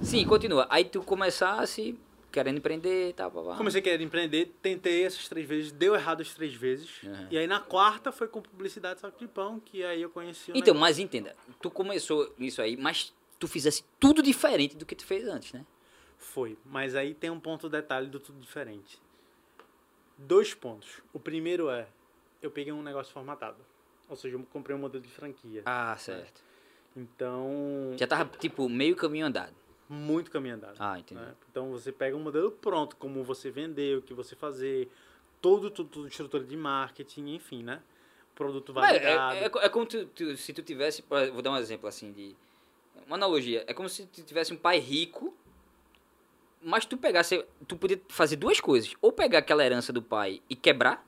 Sim, 0.00 0.24
continua. 0.26 0.66
Aí 0.70 0.84
tu 0.84 1.02
começasse 1.02 1.98
querendo 2.32 2.58
empreender 2.58 3.10
e 3.10 3.12
tal, 3.12 3.30
papá. 3.30 3.56
Comecei 3.56 3.80
a 3.80 3.84
querer 3.84 4.02
empreender, 4.02 4.52
tentei 4.60 5.04
essas 5.04 5.28
três 5.28 5.46
vezes, 5.46 5.70
deu 5.70 5.94
errado 5.94 6.20
as 6.20 6.34
três 6.34 6.52
vezes. 6.52 7.00
Uhum. 7.04 7.28
E 7.30 7.38
aí 7.38 7.46
na 7.46 7.60
quarta 7.60 8.10
foi 8.10 8.26
com 8.26 8.42
publicidade 8.42 8.98
saco 9.00 9.16
de 9.18 9.28
pão, 9.28 9.60
que 9.60 9.84
aí 9.84 10.02
eu 10.02 10.10
conheci 10.10 10.50
o 10.50 10.56
Então, 10.56 10.74
negócio. 10.74 10.80
mas 10.80 10.98
entenda, 10.98 11.36
tu 11.62 11.70
começou 11.70 12.34
nisso 12.36 12.60
aí, 12.60 12.76
mas 12.76 13.14
tu 13.38 13.46
fizesse 13.46 13.84
tudo 14.00 14.20
diferente 14.20 14.76
do 14.76 14.84
que 14.84 14.96
tu 14.96 15.06
fez 15.06 15.28
antes, 15.28 15.52
né? 15.52 15.64
Foi. 16.18 16.58
Mas 16.64 16.96
aí 16.96 17.14
tem 17.14 17.30
um 17.30 17.38
ponto 17.38 17.68
detalhe 17.68 18.08
do 18.08 18.18
tudo 18.18 18.40
diferente. 18.40 18.98
Dois 20.18 20.54
pontos. 20.54 21.02
O 21.12 21.20
primeiro 21.20 21.68
é, 21.70 21.86
eu 22.42 22.50
peguei 22.50 22.72
um 22.72 22.82
negócio 22.82 23.12
formatado. 23.12 23.58
Ou 24.08 24.16
seja, 24.16 24.36
eu 24.36 24.46
comprei 24.52 24.74
um 24.76 24.78
modelo 24.80 25.02
de 25.04 25.10
franquia. 25.10 25.62
Ah, 25.66 25.94
certo. 25.96 26.42
Então, 26.96 27.92
Já 27.96 28.06
tava, 28.06 28.24
tipo, 28.38 28.68
meio 28.68 28.94
caminho 28.96 29.26
andado. 29.26 29.54
Muito 29.88 30.30
caminho 30.30 30.54
andado. 30.56 30.76
Ah, 30.78 30.98
entendi. 30.98 31.20
né? 31.20 31.34
Então 31.50 31.70
você 31.70 31.92
pega 31.92 32.16
um 32.16 32.20
modelo 32.20 32.50
pronto, 32.50 32.96
como 32.96 33.22
você 33.22 33.50
vender, 33.50 33.98
o 33.98 34.02
que 34.02 34.14
você 34.14 34.34
fazer, 34.34 34.88
todo, 35.40 35.70
tudo, 35.70 35.88
tudo 35.90 36.08
estrutura 36.08 36.44
de 36.44 36.56
marketing, 36.56 37.34
enfim, 37.34 37.62
né? 37.62 37.82
Produto 38.34 38.72
Mas 38.74 38.86
validado. 38.98 39.36
é, 39.36 39.44
é, 39.44 39.66
é 39.66 39.68
como 39.68 39.86
tu- 39.86 40.06
tu- 40.06 40.36
se 40.36 40.52
tu 40.52 40.62
tivesse, 40.62 41.04
vou 41.32 41.40
dar 41.42 41.52
um 41.52 41.56
exemplo 41.56 41.88
assim 41.88 42.10
de 42.12 42.34
uma 43.06 43.16
analogia, 43.16 43.62
é 43.66 43.72
como 43.74 43.88
se 43.88 44.06
tu 44.06 44.22
tivesse 44.22 44.52
um 44.52 44.56
pai 44.56 44.78
rico, 44.78 45.32
mas 46.62 46.86
tu 46.86 46.96
pegasse, 46.96 47.44
tu 47.68 47.76
podia 47.76 48.00
fazer 48.08 48.36
duas 48.36 48.58
coisas, 48.60 48.94
ou 49.02 49.12
pegar 49.12 49.38
aquela 49.40 49.64
herança 49.64 49.92
do 49.92 50.00
pai 50.02 50.40
e 50.48 50.56
quebrar, 50.56 51.06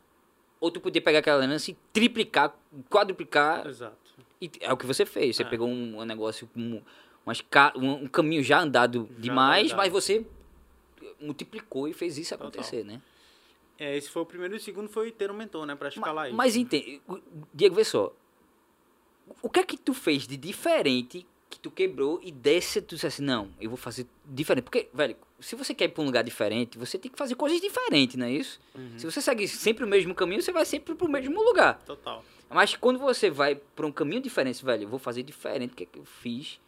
ou 0.61 0.71
tu 0.71 0.81
podia 0.81 1.01
pegar 1.01 1.21
aquela 1.21 1.43
herança 1.43 1.71
e 1.71 1.77
triplicar, 1.93 2.55
quadruplicar, 2.91 3.67
Exato. 3.67 3.97
e 4.41 4.51
é 4.61 4.73
o 4.73 4.77
que 4.77 4.87
você 4.87 5.05
fez, 5.07 5.37
você 5.37 5.43
É. 5.43 5.47
pegou 5.49 5.67
um, 5.69 5.99
um 6.01 6.05
negócio 6.05 6.47
com 6.49 6.83
umas, 7.27 7.43
um, 7.75 8.05
um 8.05 8.09
caminho 8.09 8.43
já 8.43 8.61
andado 8.61 9.09
demais, 9.19 9.67
andado. 9.67 9.79
mas 9.79 9.93
você 9.93 10.25
multiplicou 11.21 11.89
e 11.89 11.93
fez 11.93 12.17
isso 12.17 12.35
acontecer, 12.35 12.85
né? 12.85 13.03
É, 13.79 13.97
esse 13.97 14.09
foi 14.09 14.23
o 14.23 14.27
primeiro 14.27 14.55
e 14.55 14.57
o 14.57 14.61
segundo 14.61 14.89
foi 14.89 15.11
ter 15.11 15.31
um 15.31 15.35
mentor, 15.35 15.67
né? 15.67 15.75
Pra 15.75 15.89
escalar 15.89 16.15
Mas, 16.15 16.29
isso. 16.29 16.37
mas 16.37 16.57
entende, 16.57 17.03
Diego, 17.53 17.75
vê 17.75 17.85
só. 17.85 18.13
O 19.43 19.51
que 19.51 19.61
é 19.61 19.65
que 19.65 19.77
tu 19.77 19.93
fez 19.93 20.27
de 20.27 20.37
diferente 20.37 21.27
que 21.51 21.59
tu 21.59 21.71
quebrou 21.71 22.21
e 22.23 22.31
desse 22.33 22.81
tu 22.81 22.95
disse 22.95 23.07
assim, 23.07 23.23
não, 23.23 23.51
eu 23.61 23.69
vou 23.69 23.77
fazer 23.77 24.07
diferente. 24.25 24.65
Porque, 24.65 24.89
velho, 24.95 25.17
se 25.41 25.55
você 25.55 25.75
quer 25.75 25.87
ir 25.87 25.89
pra 25.89 26.03
um 26.03 26.07
lugar 26.07 26.23
diferente, 26.23 26.79
você 26.79 26.99
tem 26.99 27.11
que 27.11 27.19
fazer 27.19 27.35
coisas 27.35 27.61
diferentes, 27.61 28.17
não 28.17 28.27
é 28.27 28.33
isso? 28.33 28.61
Uhum. 28.75 28.99
Se 28.99 29.05
você 29.05 29.21
segue 29.21 29.47
sempre 29.47 29.85
o 29.85 29.87
mesmo 29.87 30.15
caminho, 30.15 30.41
você 30.43 30.53
vai 30.53 30.65
sempre 30.65 30.95
pro 30.95 31.09
mesmo 31.09 31.43
lugar. 31.43 31.83
Total. 31.85 32.25
Mas 32.49 32.77
quando 32.77 32.99
você 32.99 33.29
vai 33.31 33.57
pra 33.57 33.87
um 33.87 33.93
caminho 33.93 34.23
diferente, 34.23 34.65
velho, 34.65 34.85
eu 34.85 34.89
vou 34.89 34.99
fazer 34.99 35.23
diferente 35.23 35.71
do 35.71 35.77
que, 35.77 35.83
é 35.83 35.87
que 35.87 35.99
eu 35.99 36.05
fiz 36.05 36.61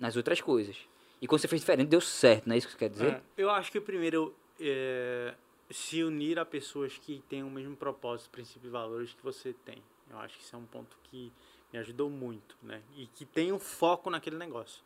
nas 0.00 0.16
outras 0.16 0.40
coisas. 0.40 0.76
E 1.20 1.26
quando 1.26 1.40
você 1.40 1.48
fez 1.48 1.60
diferente, 1.60 1.88
deu 1.88 2.00
certo, 2.00 2.46
não 2.46 2.54
é 2.54 2.58
isso 2.58 2.66
que 2.66 2.72
você 2.72 2.78
quer 2.78 2.88
dizer? 2.88 3.12
É, 3.12 3.22
eu 3.36 3.50
acho 3.50 3.70
que 3.70 3.80
primeiro 3.80 4.34
é, 4.58 5.34
se 5.70 6.02
unir 6.02 6.38
a 6.38 6.44
pessoas 6.44 6.96
que 6.96 7.22
têm 7.28 7.42
o 7.42 7.50
mesmo 7.50 7.76
propósito, 7.76 8.30
princípio 8.30 8.68
e 8.68 8.70
valores 8.70 9.12
que 9.12 9.22
você 9.22 9.54
tem. 9.64 9.82
Eu 10.10 10.18
acho 10.18 10.36
que 10.38 10.42
isso 10.42 10.56
é 10.56 10.58
um 10.58 10.64
ponto 10.64 10.96
que 11.04 11.30
me 11.72 11.78
ajudou 11.78 12.10
muito, 12.10 12.56
né? 12.62 12.82
E 12.96 13.06
que 13.06 13.24
tem 13.24 13.52
um 13.52 13.58
foco 13.58 14.10
naquele 14.10 14.36
negócio. 14.36 14.82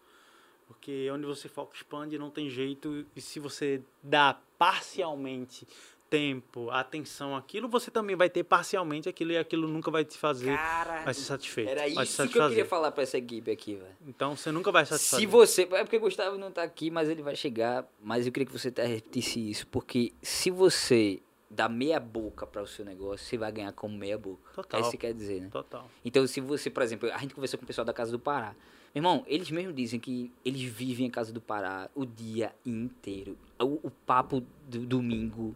Porque 0.67 1.09
onde 1.11 1.25
você 1.25 1.49
foca 1.49 1.75
expande, 1.77 2.19
não 2.19 2.31
tem 2.31 2.51
jeito. 2.51 3.07
E 3.15 3.21
se 3.21 3.39
você 3.39 3.83
dá 4.03 4.39
parcialmente 4.59 5.67
tempo, 6.15 6.71
atenção 6.71 7.35
àquilo, 7.35 7.67
você 7.69 7.91
também 7.91 8.15
vai 8.15 8.31
ter 8.31 8.45
parcialmente 8.45 9.09
aquilo 9.09 9.33
e 9.33 9.37
aquilo 9.37 9.67
nunca 9.67 9.91
vai 9.91 10.05
te 10.05 10.17
fazer, 10.17 10.57
Cara, 10.57 11.03
vai 11.03 11.13
ser 11.13 11.23
satisfeito. 11.23 11.71
era 11.71 11.89
isso 11.89 11.97
que 11.97 12.01
eu 12.03 12.07
satisfazer. 12.07 12.49
queria 12.51 12.65
falar 12.65 12.93
pra 12.93 13.03
essa 13.03 13.19
equipe 13.19 13.51
aqui, 13.51 13.75
velho. 13.75 13.97
Então 14.07 14.37
você 14.37 14.53
nunca 14.53 14.71
vai 14.71 14.87
satisfazer. 14.87 15.27
Se 15.27 15.27
você. 15.27 15.63
É 15.63 15.83
porque 15.83 15.97
o 15.97 16.01
Gustavo 16.01 16.39
não 16.39 16.53
tá 16.53 16.63
aqui, 16.63 16.89
mas 16.89 17.09
ele 17.09 17.21
vai 17.21 17.35
chegar. 17.35 17.85
Mas 18.01 18.27
eu 18.27 18.33
queria 18.33 18.47
que 18.47 18.53
você 18.53 18.69
repetisse 18.69 19.51
isso. 19.51 19.67
Porque 19.67 20.13
se 20.23 20.51
você 20.51 21.21
dá 21.51 21.69
meia 21.69 21.99
boca 21.99 22.47
para 22.47 22.63
o 22.63 22.67
seu 22.67 22.85
negócio, 22.85 23.27
você 23.27 23.37
vai 23.37 23.51
ganhar 23.51 23.73
como 23.73 23.97
meia 23.97 24.17
boca. 24.17 24.53
Total. 24.55 24.79
É 24.79 24.83
isso 24.83 24.93
que 24.93 24.99
quer 24.99 25.13
dizer, 25.15 25.41
né? 25.41 25.49
Total. 25.51 25.91
Então, 26.05 26.25
se 26.29 26.41
você, 26.41 26.71
por 26.71 26.83
exemplo, 26.85 27.11
a 27.13 27.19
gente 27.19 27.35
conversou 27.35 27.59
com 27.59 27.65
o 27.65 27.67
pessoal 27.67 27.85
da 27.85 27.93
Casa 27.93 28.13
do 28.13 28.19
Pará. 28.21 28.55
Meu 28.95 29.01
irmão, 29.01 29.25
eles 29.27 29.51
mesmos 29.51 29.75
dizem 29.75 29.99
que 29.99 30.31
eles 30.45 30.63
vivem 30.63 31.09
a 31.09 31.11
Casa 31.11 31.33
do 31.33 31.41
Pará 31.41 31.91
o 31.93 32.07
dia 32.07 32.55
inteiro. 32.65 33.37
O, 33.59 33.89
o 33.89 33.91
papo 33.91 34.41
do 34.69 34.87
domingo 34.87 35.55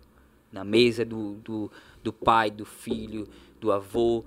na 0.53 0.65
mesa 0.65 1.05
do, 1.05 1.35
do, 1.35 1.71
do 2.03 2.13
pai, 2.13 2.51
do 2.51 2.65
filho, 2.65 3.29
do 3.61 3.73
avô, 3.73 4.25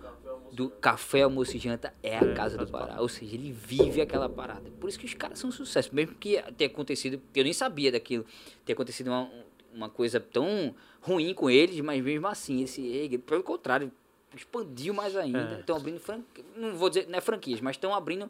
do 0.52 0.70
café, 0.70 1.22
almoço 1.22 1.56
e 1.56 1.60
janta 1.60 1.94
é 2.04 2.18
a 2.18 2.34
Casa 2.34 2.58
do 2.58 2.68
Pará. 2.68 3.00
Ou 3.00 3.08
seja, 3.08 3.36
ele 3.36 3.52
vive 3.52 4.02
aquela 4.02 4.28
parada. 4.28 4.70
Por 4.80 4.90
isso 4.90 5.00
que 5.00 5.06
os 5.06 5.14
caras 5.14 5.40
são 5.40 5.50
um 5.50 5.54
sucesso. 5.54 5.94
Mesmo 5.94 6.16
que 6.16 6.42
tenha 6.58 6.70
acontecido, 6.70 7.22
eu 7.34 7.44
nem 7.44 7.54
sabia 7.54 7.92
daquilo, 7.92 8.26
ter 8.66 8.74
acontecido 8.74 9.08
uma, 9.08 9.30
uma 9.74 9.90
coisa 9.90 10.20
tão 10.20 10.76
ruim 11.02 11.34
com 11.34 11.50
eles, 11.50 11.80
mas 11.80 12.04
mesmo 12.04 12.28
assim, 12.28 12.62
esse 12.64 13.18
pelo 13.26 13.44
contrário, 13.44 13.92
expandiu 14.36 14.94
mais 14.94 15.16
ainda. 15.16 15.56
É. 15.56 15.60
Estão 15.62 15.76
abrindo 15.76 16.00
franquias, 16.00 16.46
não 16.56 16.76
vou 16.76 16.90
dizer, 16.90 17.08
não 17.08 17.18
é 17.18 17.22
franquias, 17.22 17.62
mas 17.62 17.76
estão 17.76 17.94
abrindo 17.94 18.30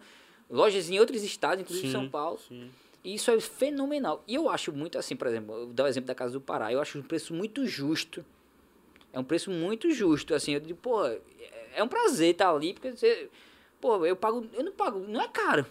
lojas 0.49 0.89
em 0.89 0.99
outros 0.99 1.23
estados, 1.23 1.61
inclusive 1.61 1.88
Sim, 1.88 1.93
São 1.93 2.09
Paulo. 2.09 2.39
Sim. 2.47 2.69
Isso 3.03 3.31
é 3.31 3.39
fenomenal. 3.39 4.23
E 4.27 4.35
eu 4.35 4.49
acho 4.49 4.71
muito 4.71 4.97
assim, 4.97 5.15
por 5.15 5.27
exemplo, 5.27 5.55
eu 5.55 5.65
vou 5.65 5.73
dar 5.73 5.85
o 5.85 5.87
exemplo 5.87 6.07
da 6.07 6.15
Casa 6.15 6.33
do 6.33 6.41
Pará, 6.41 6.71
eu 6.71 6.80
acho 6.80 6.99
um 6.99 7.01
preço 7.01 7.33
muito 7.33 7.65
justo. 7.65 8.23
É 9.11 9.19
um 9.19 9.23
preço 9.23 9.49
muito 9.51 9.91
justo, 9.91 10.33
assim, 10.33 10.53
eu 10.53 10.59
digo, 10.59 10.80
pô, 10.80 11.05
é- 11.05 11.19
é 11.75 11.83
um 11.83 11.88
prazer 11.88 12.31
estar 12.31 12.49
ali, 12.53 12.73
porque 12.73 12.91
você, 12.91 13.30
pô, 13.80 14.05
eu 14.05 14.15
pago, 14.15 14.47
eu 14.53 14.63
não 14.63 14.71
pago, 14.71 14.99
não 14.99 15.21
é 15.21 15.27
caro. 15.27 15.65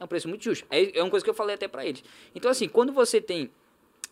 É 0.00 0.04
um 0.04 0.08
preço 0.08 0.28
muito 0.28 0.44
justo. 0.44 0.66
É, 0.70 0.98
é 0.98 1.02
uma 1.02 1.10
coisa 1.10 1.24
que 1.24 1.30
eu 1.30 1.34
falei 1.34 1.54
até 1.54 1.66
pra 1.66 1.84
eles. 1.86 2.04
Então, 2.34 2.50
assim, 2.50 2.68
quando 2.68 2.92
você 2.92 3.20
tem, 3.20 3.50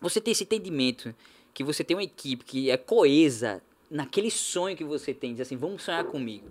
você 0.00 0.20
tem 0.20 0.33
esse 0.33 0.44
entendimento, 0.44 1.15
que 1.52 1.62
você 1.65 1.83
tem 1.84 1.97
uma 1.97 2.02
equipe 2.02 2.44
que 2.44 2.70
é 2.70 2.76
coesa 2.76 3.62
naquele 3.91 4.31
sonho 4.31 4.76
que 4.76 4.84
você 4.84 5.15
tem, 5.15 5.33
diz 5.33 5.42
assim, 5.42 5.57
vamos 5.57 5.83
sonhar 5.83 6.05
comigo. 6.05 6.47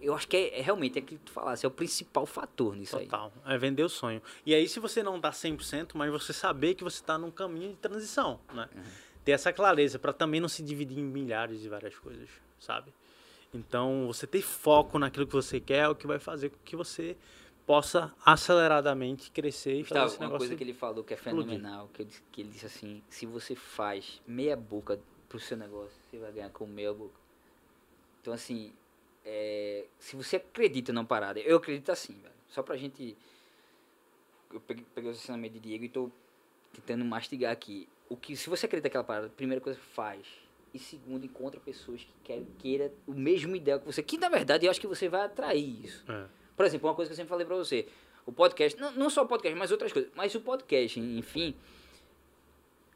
Eu 0.00 0.14
acho 0.14 0.28
que 0.28 0.36
é, 0.36 0.58
é 0.58 0.62
realmente, 0.62 0.98
é 0.98 1.02
que 1.02 1.16
tu 1.18 1.30
falasse, 1.30 1.64
é 1.64 1.68
o 1.68 1.70
principal 1.70 2.26
fator 2.26 2.76
nisso 2.76 2.96
aí. 2.96 3.06
Total. 3.06 3.32
É 3.44 3.56
vender 3.56 3.82
o 3.82 3.88
sonho. 3.88 4.22
E 4.44 4.54
aí, 4.54 4.68
se 4.68 4.78
você 4.78 5.02
não 5.02 5.20
tá 5.20 5.30
100%, 5.30 5.92
mas 5.94 6.10
você 6.10 6.32
saber 6.32 6.74
que 6.74 6.84
você 6.84 7.02
tá 7.02 7.16
num 7.16 7.30
caminho 7.30 7.70
de 7.70 7.76
transição, 7.76 8.40
né? 8.52 8.68
Uhum. 8.74 8.82
Ter 9.24 9.32
essa 9.32 9.52
clareza 9.52 9.98
para 9.98 10.12
também 10.12 10.40
não 10.40 10.48
se 10.48 10.62
dividir 10.62 10.98
em 10.98 11.04
milhares 11.04 11.60
de 11.60 11.68
várias 11.68 11.96
coisas, 11.98 12.28
sabe? 12.60 12.92
Então, 13.52 14.06
você 14.06 14.26
ter 14.26 14.42
foco 14.42 14.98
naquilo 14.98 15.26
que 15.26 15.32
você 15.32 15.58
quer 15.58 15.84
é 15.84 15.88
o 15.88 15.94
que 15.94 16.06
vai 16.06 16.18
fazer 16.18 16.50
com 16.50 16.58
que 16.64 16.76
você 16.76 17.16
possa 17.66 18.14
aceleradamente 18.24 19.30
crescer 19.30 19.80
e 19.80 19.84
fazer 19.84 20.00
Gustavo, 20.00 20.06
esse 20.06 20.32
uma 20.32 20.38
coisa 20.38 20.54
que 20.54 20.62
ele 20.62 20.72
falou 20.72 21.02
que 21.02 21.14
é 21.14 21.16
fenomenal, 21.16 21.90
que 21.92 22.02
ele, 22.02 22.10
que 22.30 22.40
ele 22.42 22.50
disse 22.50 22.66
assim, 22.66 23.02
se 23.08 23.26
você 23.26 23.56
faz 23.56 24.22
meia 24.26 24.56
boca 24.56 25.00
pro 25.28 25.40
seu 25.40 25.56
negócio, 25.56 25.96
você 26.08 26.18
vai 26.18 26.30
ganhar 26.30 26.50
com 26.50 26.64
meia 26.66 26.94
boca. 26.94 27.18
Então, 28.20 28.32
assim, 28.32 28.72
é, 29.26 29.84
se 29.98 30.14
você 30.14 30.36
acredita 30.36 30.92
numa 30.92 31.04
parada, 31.04 31.40
eu 31.40 31.56
acredito 31.56 31.90
assim, 31.90 32.14
velho. 32.14 32.34
Só 32.48 32.62
pra 32.62 32.76
gente... 32.76 33.16
Eu 34.52 34.60
peguei, 34.60 34.86
peguei 34.94 35.10
o 35.10 35.12
ensinamento 35.12 35.54
de 35.54 35.60
Diego 35.60 35.84
e 35.84 35.88
tô 35.88 36.10
tentando 36.72 37.04
mastigar 37.04 37.52
aqui. 37.52 37.88
O 38.08 38.16
que, 38.16 38.36
se 38.36 38.48
você 38.48 38.66
acredita 38.66 38.88
naquela 38.88 39.02
parada, 39.02 39.28
primeira 39.28 39.60
coisa, 39.60 39.78
faz. 39.94 40.24
E 40.72 40.78
segundo, 40.78 41.26
encontra 41.26 41.58
pessoas 41.58 42.02
que 42.02 42.12
querem, 42.22 42.46
queira 42.58 42.92
o 43.04 43.12
mesmo 43.12 43.56
ideal 43.56 43.80
que 43.80 43.86
você. 43.86 44.02
Que, 44.02 44.16
na 44.16 44.28
verdade, 44.28 44.64
eu 44.64 44.70
acho 44.70 44.80
que 44.80 44.86
você 44.86 45.08
vai 45.08 45.22
atrair 45.22 45.84
isso. 45.84 46.04
É. 46.08 46.26
Por 46.56 46.64
exemplo, 46.64 46.88
uma 46.88 46.94
coisa 46.94 47.08
que 47.08 47.12
eu 47.12 47.16
sempre 47.16 47.30
falei 47.30 47.44
pra 47.44 47.56
você. 47.56 47.88
O 48.24 48.32
podcast, 48.32 48.78
não, 48.80 48.92
não 48.92 49.10
só 49.10 49.22
o 49.22 49.26
podcast, 49.26 49.58
mas 49.58 49.72
outras 49.72 49.92
coisas. 49.92 50.10
Mas 50.14 50.34
o 50.36 50.40
podcast, 50.40 51.00
enfim. 51.00 51.56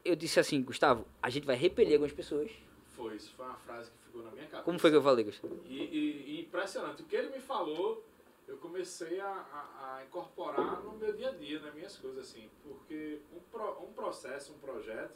Eu 0.05 0.15
disse 0.15 0.39
assim, 0.39 0.61
Gustavo, 0.61 1.05
a 1.21 1.29
gente 1.29 1.45
vai 1.45 1.57
repelir 1.57 1.93
algumas 1.93 2.13
pessoas. 2.13 2.49
Foi, 2.95 3.15
isso 3.15 3.31
foi 3.35 3.45
uma 3.45 3.55
frase 3.55 3.89
que 3.91 3.97
ficou 4.05 4.23
na 4.23 4.31
minha 4.31 4.45
cabeça. 4.45 4.63
Como 4.63 4.77
foi 4.79 4.89
que 4.91 4.97
eu 4.97 5.01
falei, 5.03 5.23
Gustavo? 5.25 5.59
E, 5.65 5.77
e- 5.77 6.35
e 6.37 6.41
impressionante. 6.41 7.01
O 7.01 7.05
que 7.05 7.15
ele 7.15 7.29
me 7.29 7.39
falou, 7.39 8.03
eu 8.47 8.57
comecei 8.57 9.19
a, 9.19 9.27
a- 9.27 9.95
a 9.97 10.05
incorporar 10.05 10.81
no 10.83 10.93
meu 10.97 11.13
dia 11.13 11.29
a 11.29 11.31
dia, 11.33 11.59
nas 11.59 11.73
minhas 11.73 11.95
coisas, 11.97 12.27
assim. 12.29 12.49
Porque 12.63 13.19
um, 13.33 13.39
pro- 13.51 13.81
um 13.83 13.93
processo, 13.93 14.53
um 14.53 14.59
projeto, 14.59 15.13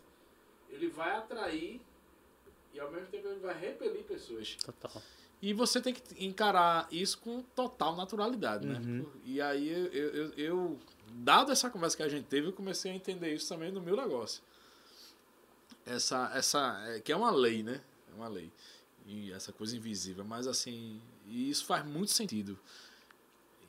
ele 0.70 0.88
vai 0.88 1.16
atrair 1.18 1.82
e 2.74 2.80
ao 2.80 2.90
mesmo 2.92 3.08
tempo 3.08 3.28
ele 3.28 3.40
vai 3.40 3.58
repelir 3.58 4.04
pessoas. 4.04 4.56
Total. 4.56 5.02
E 5.42 5.54
você 5.54 5.82
tem 5.82 5.94
que 5.94 6.26
encarar 6.26 6.88
isso 6.92 7.20
com 7.20 7.42
total 7.56 7.96
naturalidade, 7.96 8.66
né? 8.66 8.80
Uhum. 8.80 9.06
E 9.26 9.42
aí, 9.42 9.70
eu, 9.70 9.86
eu, 9.88 10.10
eu- 10.14 10.34
eu- 10.38 10.80
dado 11.12 11.52
essa 11.52 11.70
conversa 11.70 11.96
que 11.98 12.04
a 12.04 12.10
gente 12.10 12.26
teve, 12.26 12.48
eu 12.48 12.54
comecei 12.54 12.92
a 12.92 12.96
entender 12.96 13.34
isso 13.34 13.48
também 13.50 13.72
no 13.72 13.82
meu 13.82 13.96
negócio. 13.98 14.42
Essa, 15.86 16.32
essa, 16.34 16.84
é, 16.88 17.00
que 17.00 17.12
é 17.12 17.16
uma 17.16 17.32
lei, 17.32 17.62
né? 17.64 17.80
É 18.12 18.16
uma 18.16 18.28
lei. 18.28 18.52
E 19.06 19.32
essa 19.32 19.52
coisa 19.52 19.76
invisível. 19.78 20.24
Mas, 20.26 20.48
assim, 20.48 21.00
e 21.28 21.50
isso 21.50 21.66
faz 21.66 21.86
muito 21.86 22.12
sentido. 22.12 22.58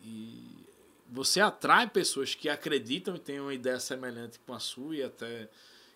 E 0.02 0.64
você 1.10 1.40
atrai 1.40 1.88
pessoas 1.88 2.34
que 2.34 2.48
acreditam 2.48 3.16
e 3.16 3.18
têm 3.18 3.40
uma 3.40 3.54
ideia 3.54 3.78
semelhante 3.78 4.38
com 4.46 4.54
a 4.54 4.58
sua 4.60 4.96
e 4.96 5.02
até 5.02 5.48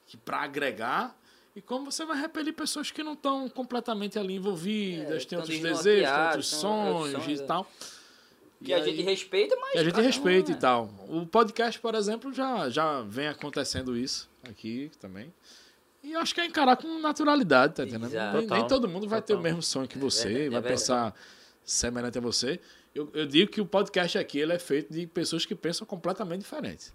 que 0.06 0.16
para 0.16 0.42
agregar. 0.42 1.16
E 1.54 1.60
como 1.60 1.90
você 1.90 2.04
vai 2.04 2.18
repelir 2.20 2.54
pessoas 2.54 2.90
que 2.90 3.02
não 3.02 3.14
estão 3.14 3.48
completamente 3.48 4.18
ali 4.18 4.34
envolvidas, 4.34 5.22
É, 5.22 5.26
têm 5.26 5.38
outros 5.38 5.58
desejos, 5.58 6.10
têm 6.10 6.22
outros 6.26 6.46
sonhos 6.46 7.26
e 7.26 7.42
é. 7.42 7.46
tal. 7.46 7.70
Que 8.62 8.70
E 8.70 8.74
a 8.74 8.76
aí- 8.76 8.84
gente 8.84 9.02
respeita, 9.02 9.56
mas. 9.56 9.74
a 9.76 9.82
gente 9.82 9.90
cada 9.92 10.02
um, 10.02 10.06
respeita 10.06 10.50
né? 10.50 10.56
e 10.56 10.60
tal. 10.60 10.90
O 11.08 11.26
podcast, 11.26 11.80
por 11.80 11.94
exemplo, 11.94 12.32
já, 12.32 12.68
já 12.68 13.00
vem 13.02 13.26
acontecendo 13.26 13.96
isso 13.96 14.28
aqui 14.44 14.90
também. 15.00 15.32
E 16.02 16.12
eu 16.12 16.20
acho 16.20 16.34
que 16.34 16.40
é 16.40 16.46
encarar 16.46 16.76
com 16.76 16.98
naturalidade, 16.98 17.74
tá 17.74 17.82
entendendo? 17.84 18.06
Exato. 18.06 18.32
Nem, 18.38 18.46
nem 18.46 18.48
Total. 18.48 18.66
todo 18.68 18.88
mundo 18.88 19.06
vai 19.08 19.20
ter 19.20 19.34
o 19.34 19.36
Total. 19.36 19.42
mesmo 19.42 19.62
sonho 19.62 19.86
que 19.86 19.98
você, 19.98 20.22
verdade, 20.28 20.46
é 20.46 20.50
vai 20.50 20.60
verdade. 20.62 20.68
pensar 20.80 21.14
semelhante 21.64 22.18
a 22.18 22.20
você. 22.20 22.58
Eu, 22.94 23.08
eu 23.14 23.26
digo 23.26 23.50
que 23.50 23.60
o 23.60 23.66
podcast 23.66 24.16
aqui 24.18 24.38
ele 24.38 24.52
é 24.52 24.58
feito 24.58 24.92
de 24.92 25.06
pessoas 25.06 25.44
que 25.46 25.54
pensam 25.54 25.86
completamente 25.86 26.40
diferente. 26.40 26.92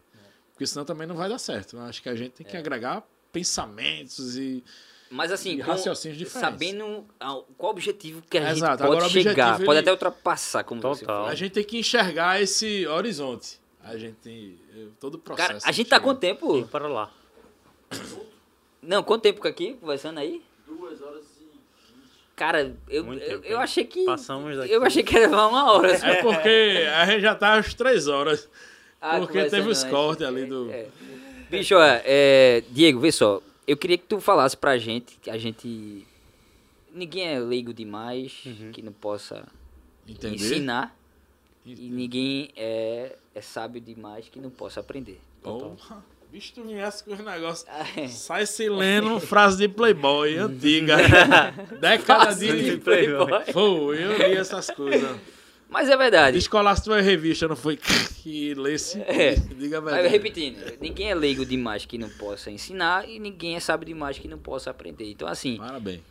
Porque 0.53 0.65
senão 0.65 0.83
também 0.85 1.05
não 1.05 1.15
vai 1.15 1.29
dar 1.29 1.37
certo. 1.37 1.75
Eu 1.77 1.81
acho 1.83 2.01
que 2.01 2.09
a 2.09 2.15
gente 2.15 2.31
tem 2.31 2.45
que 2.47 2.55
agregar 2.57 3.03
pensamentos 3.31 4.37
e. 4.37 4.63
Mas 5.11 5.31
assim, 5.31 5.51
E 5.51 5.57
com- 5.57 5.63
raciocínios 5.71 6.17
diferentes. 6.17 6.49
sabendo 6.59 7.05
qual 7.19 7.45
o 7.59 7.65
objetivo 7.71 8.21
que 8.27 8.37
a 8.37 8.41
gente 8.47 8.57
Exato, 8.57 8.83
pode 8.83 8.95
agora 8.97 9.09
chegar, 9.09 9.57
pode 9.59 9.69
ele- 9.71 9.79
até 9.79 9.91
ultrapassar, 9.91 10.63
como 10.63 10.81
você 10.81 11.01
Total. 11.01 11.15
falou. 11.17 11.29
A 11.29 11.35
gente 11.35 11.51
tem 11.51 11.63
que 11.63 11.77
enxergar 11.77 12.41
esse 12.41 12.87
horizonte. 12.87 13.59
A 13.83 13.95
gente 13.97 14.15
tem. 14.15 14.57
Todo 14.99 15.15
o 15.15 15.19
processo. 15.19 15.47
Cara, 15.49 15.59
a 15.63 15.71
gente 15.71 15.89
tá 15.89 15.99
quanto 15.99 16.19
tempo? 16.19 16.65
Para 16.69 16.87
lá. 16.87 17.13
Não, 18.85 19.03
quanto 19.03 19.23
tempo 19.23 19.45
aqui 19.47 19.73
conversando 19.73 20.19
aí? 20.19 20.41
Duas 20.67 21.01
horas 21.01 21.23
e. 21.41 21.45
Cara, 22.35 22.75
eu, 22.89 23.03
Muito 23.03 23.23
eu, 23.23 23.41
tempo, 23.41 23.47
eu 23.53 23.59
achei 23.59 23.83
que. 23.85 24.05
Passamos 24.05 24.55
daqui. 24.57 24.71
Eu 24.71 24.83
achei 24.83 25.03
que 25.03 25.13
ia 25.15 25.21
levar 25.21 25.47
uma 25.47 25.71
hora. 25.71 25.91
É 25.93 26.21
porque 26.21 26.85
a 26.95 27.05
gente 27.05 27.21
já 27.21 27.35
tá 27.35 27.53
às 27.55 27.73
três 27.73 28.07
horas. 28.07 28.47
Ah, 29.01 29.19
porque 29.19 29.43
teve 29.45 29.69
os 29.69 29.83
antes. 29.83 29.91
cortes 29.91 30.25
ali 30.25 30.45
do. 30.45 30.69
É. 30.71 30.87
Bicho, 31.49 31.75
ó, 31.75 31.81
é, 31.83 32.63
Diego, 32.71 32.99
vê 32.99 33.11
só. 33.11 33.41
Eu 33.67 33.77
queria 33.77 33.97
que 33.97 34.05
tu 34.05 34.19
falasse 34.19 34.55
pra 34.57 34.77
gente, 34.77 35.17
que 35.21 35.29
a 35.29 35.37
gente. 35.37 36.05
Ninguém 36.93 37.27
é 37.27 37.39
leigo 37.39 37.73
demais, 37.73 38.41
Uhum. 38.45 38.71
que 38.71 38.81
não 38.81 38.91
possa 38.93 39.45
Entender? 40.07 40.35
ensinar. 40.35 40.95
E 41.65 41.73
ninguém 41.89 42.51
é, 42.55 43.15
é 43.33 43.41
sábio 43.41 43.81
demais 43.81 44.29
que 44.29 44.39
não 44.39 44.49
possa 44.51 44.79
aprender. 44.79 45.19
Porra. 45.41 46.03
Bicho, 46.35 46.51
tu 46.53 46.63
viesse 46.63 47.01
com 47.01 47.13
os 47.13 47.19
negócios. 47.19 47.65
Ah, 47.69 47.85
é. 47.95 48.09
Sai 48.09 48.45
se 48.45 48.67
lendo 48.67 49.21
frase 49.21 49.55
de 49.55 49.69
Playboy 49.69 50.35
antiga. 50.35 50.97
Década 51.79 52.35
de. 52.35 52.71
de 52.71 52.77
Playboy. 52.77 53.53
Pô, 53.53 53.93
eu 53.93 54.17
li 54.17 54.35
essas 54.35 54.69
coisas. 54.69 55.17
Mas 55.69 55.87
é 55.87 55.95
verdade. 55.95 56.37
Descolasse 56.37 56.83
tua 56.83 56.99
revista, 56.99 57.47
não 57.47 57.55
foi? 57.55 57.77
Que 57.77 58.53
lesse. 58.53 58.99
É. 59.03 59.35
Diga 59.35 59.77
a 59.77 59.81
Mas 59.81 59.93
verdade. 59.93 60.07
repetindo, 60.09 60.77
ninguém 60.81 61.09
é 61.09 61.15
leigo 61.15 61.45
demais 61.45 61.85
que 61.85 61.97
não 61.97 62.09
possa 62.09 62.51
ensinar 62.51 63.07
e 63.07 63.17
ninguém 63.17 63.55
é 63.55 63.61
sábio 63.61 63.85
demais 63.85 64.19
que 64.19 64.27
não 64.27 64.37
possa 64.37 64.69
aprender. 64.69 65.09
Então, 65.09 65.29
assim, 65.29 65.55
Parabéns. 65.55 66.01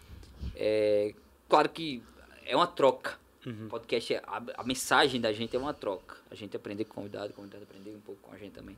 é, 0.57 1.12
claro 1.51 1.69
que 1.69 2.03
é 2.47 2.57
uma 2.57 2.67
troca. 2.67 3.19
Uhum. 3.44 3.69
Podcast, 3.69 4.15
é, 4.15 4.23
a, 4.27 4.43
a 4.57 4.65
mensagem 4.65 5.20
da 5.20 5.35
gente 5.35 5.55
é 5.55 5.59
uma 5.59 5.75
troca. 5.75 6.17
A 6.31 6.35
gente 6.35 6.57
aprender 6.57 6.85
com 6.86 6.93
o 6.93 6.94
convidado, 6.94 7.28
o 7.28 7.35
convidado 7.35 7.65
aprender 7.65 7.91
um 7.91 8.01
pouco 8.01 8.23
com 8.23 8.35
a 8.35 8.39
gente 8.39 8.53
também. 8.53 8.75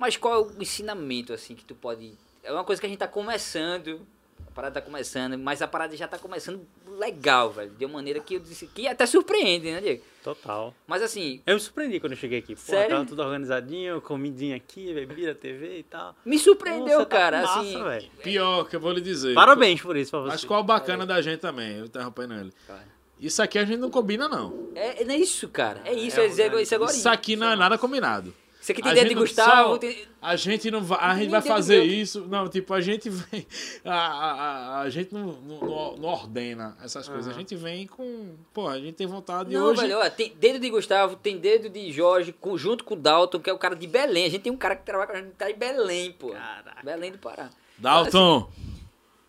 Mas 0.00 0.16
qual 0.16 0.34
é 0.34 0.38
o 0.38 0.62
ensinamento, 0.62 1.34
assim, 1.34 1.54
que 1.54 1.62
tu 1.62 1.74
pode... 1.74 2.14
É 2.42 2.50
uma 2.50 2.64
coisa 2.64 2.80
que 2.80 2.86
a 2.86 2.88
gente 2.88 2.98
tá 2.98 3.06
começando, 3.06 4.00
a 4.48 4.50
parada 4.50 4.80
tá 4.80 4.80
começando, 4.80 5.36
mas 5.38 5.60
a 5.60 5.68
parada 5.68 5.94
já 5.94 6.08
tá 6.08 6.16
começando 6.18 6.66
legal, 6.98 7.50
velho. 7.50 7.70
De 7.70 7.84
uma 7.84 7.94
maneira 7.94 8.18
que 8.18 8.34
eu 8.34 8.40
disse 8.40 8.66
que 8.66 8.88
até 8.88 9.04
surpreende, 9.04 9.70
né, 9.70 9.78
Diego? 9.78 10.02
Total. 10.24 10.74
Mas 10.86 11.02
assim, 11.02 11.42
Eu 11.46 11.54
me 11.54 11.60
surpreendi 11.60 12.00
quando 12.00 12.12
eu 12.12 12.18
cheguei 12.18 12.38
aqui. 12.38 12.54
Pô, 12.54 12.62
Sério? 12.62 12.96
tava 12.96 13.04
tudo 13.04 13.22
organizadinho, 13.22 14.00
comidinha 14.00 14.56
aqui, 14.56 14.94
bebida, 14.94 15.34
TV 15.34 15.80
e 15.80 15.82
tal. 15.82 16.16
me 16.24 16.38
surpreendeu, 16.38 16.98
Nossa, 16.98 17.06
tá 17.06 17.18
cara. 17.18 17.42
massa, 17.42 17.60
assim, 17.60 17.84
velho. 17.84 18.10
Pior 18.22 18.68
que 18.70 18.76
eu 18.76 18.80
vou 18.80 18.92
lhe 18.92 19.02
dizer. 19.02 19.34
Parabéns 19.34 19.82
por 19.82 19.98
isso 19.98 20.10
pra 20.12 20.20
você. 20.20 20.28
Mas 20.28 20.44
qual 20.46 20.60
o 20.60 20.64
bacana 20.64 21.04
da 21.04 21.20
gente 21.20 21.40
também? 21.40 21.76
Eu 21.76 21.84
interrompendo 21.84 22.32
ele. 22.32 22.52
Cara. 22.66 22.88
Isso 23.20 23.42
aqui 23.42 23.58
a 23.58 23.66
gente 23.66 23.78
não 23.78 23.90
combina, 23.90 24.30
não. 24.30 24.70
É, 24.74 25.02
é 25.02 25.16
isso, 25.16 25.46
cara. 25.48 25.82
É 25.84 25.92
isso, 25.92 26.18
É 26.18 26.24
é, 26.24 26.28
dizer 26.28 26.54
isso 26.54 26.74
agora. 26.74 26.90
Isso 26.90 27.08
aqui 27.08 27.36
não 27.36 27.50
é 27.50 27.56
nada 27.56 27.76
combinado. 27.76 28.34
Isso 28.60 28.72
aqui 28.72 28.82
tem 28.82 28.92
A 28.92 28.94
dedo 28.94 29.08
de 29.08 29.14
Gustavo. 29.14 29.70
só- 29.70 29.78
tem- 29.78 30.06
A 30.20 30.36
gente 30.36 30.70
não 30.70 30.82
vai, 30.82 30.98
a 31.00 31.14
gente 31.16 31.30
vai 31.30 31.40
fazer 31.40 31.82
isso. 31.82 32.26
Não, 32.28 32.46
tipo, 32.46 32.74
a 32.74 32.80
gente 32.82 33.08
vem. 33.08 33.46
A, 33.82 33.94
a, 33.94 34.32
a, 34.32 34.80
a 34.82 34.90
gente 34.90 35.14
não, 35.14 35.32
não, 35.32 35.96
não- 35.96 36.08
ordena 36.10 36.76
essas 36.84 37.08
coisas. 37.08 37.28
A 37.28 37.30
Aham. 37.30 37.38
gente 37.40 37.56
vem 37.56 37.86
com. 37.86 38.34
Pô, 38.52 38.68
a 38.68 38.78
gente 38.78 38.92
tem 38.96 39.06
vontade 39.06 39.48
de 39.48 39.54
Não, 39.56 39.68
hoje. 39.68 39.80
velho, 39.80 39.98
ó, 39.98 40.10
tem 40.10 40.34
dedo 40.38 40.58
de 40.58 40.68
Gustavo, 40.68 41.16
tem 41.16 41.38
dedo 41.38 41.70
de 41.70 41.90
Jorge, 41.90 42.32
com- 42.34 42.58
junto 42.58 42.84
com 42.84 42.92
o 42.92 42.96
Dalton, 42.98 43.38
que 43.40 43.48
é 43.48 43.52
o 43.52 43.58
cara 43.58 43.74
de 43.74 43.86
Belém. 43.86 44.26
A 44.26 44.28
gente 44.28 44.42
tem 44.42 44.52
um 44.52 44.58
cara 44.58 44.76
que 44.76 44.84
trabalha 44.84 45.10
com 45.10 45.16
a 45.16 45.20
gente, 45.22 45.32
tá 45.32 45.50
em 45.50 45.54
Belém, 45.56 46.12
pô. 46.12 46.28
Caraca. 46.32 46.82
Belém 46.84 47.12
do 47.12 47.18
Pará. 47.18 47.48
Dalton! 47.78 48.50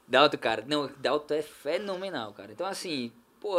Dalton, 0.07 0.37
cara, 0.39 0.65
não, 0.67 0.89
Dalton 0.97 1.35
é 1.35 1.41
fenomenal, 1.41 2.33
cara. 2.33 2.51
Então, 2.51 2.67
assim, 2.67 3.13
pô, 3.39 3.55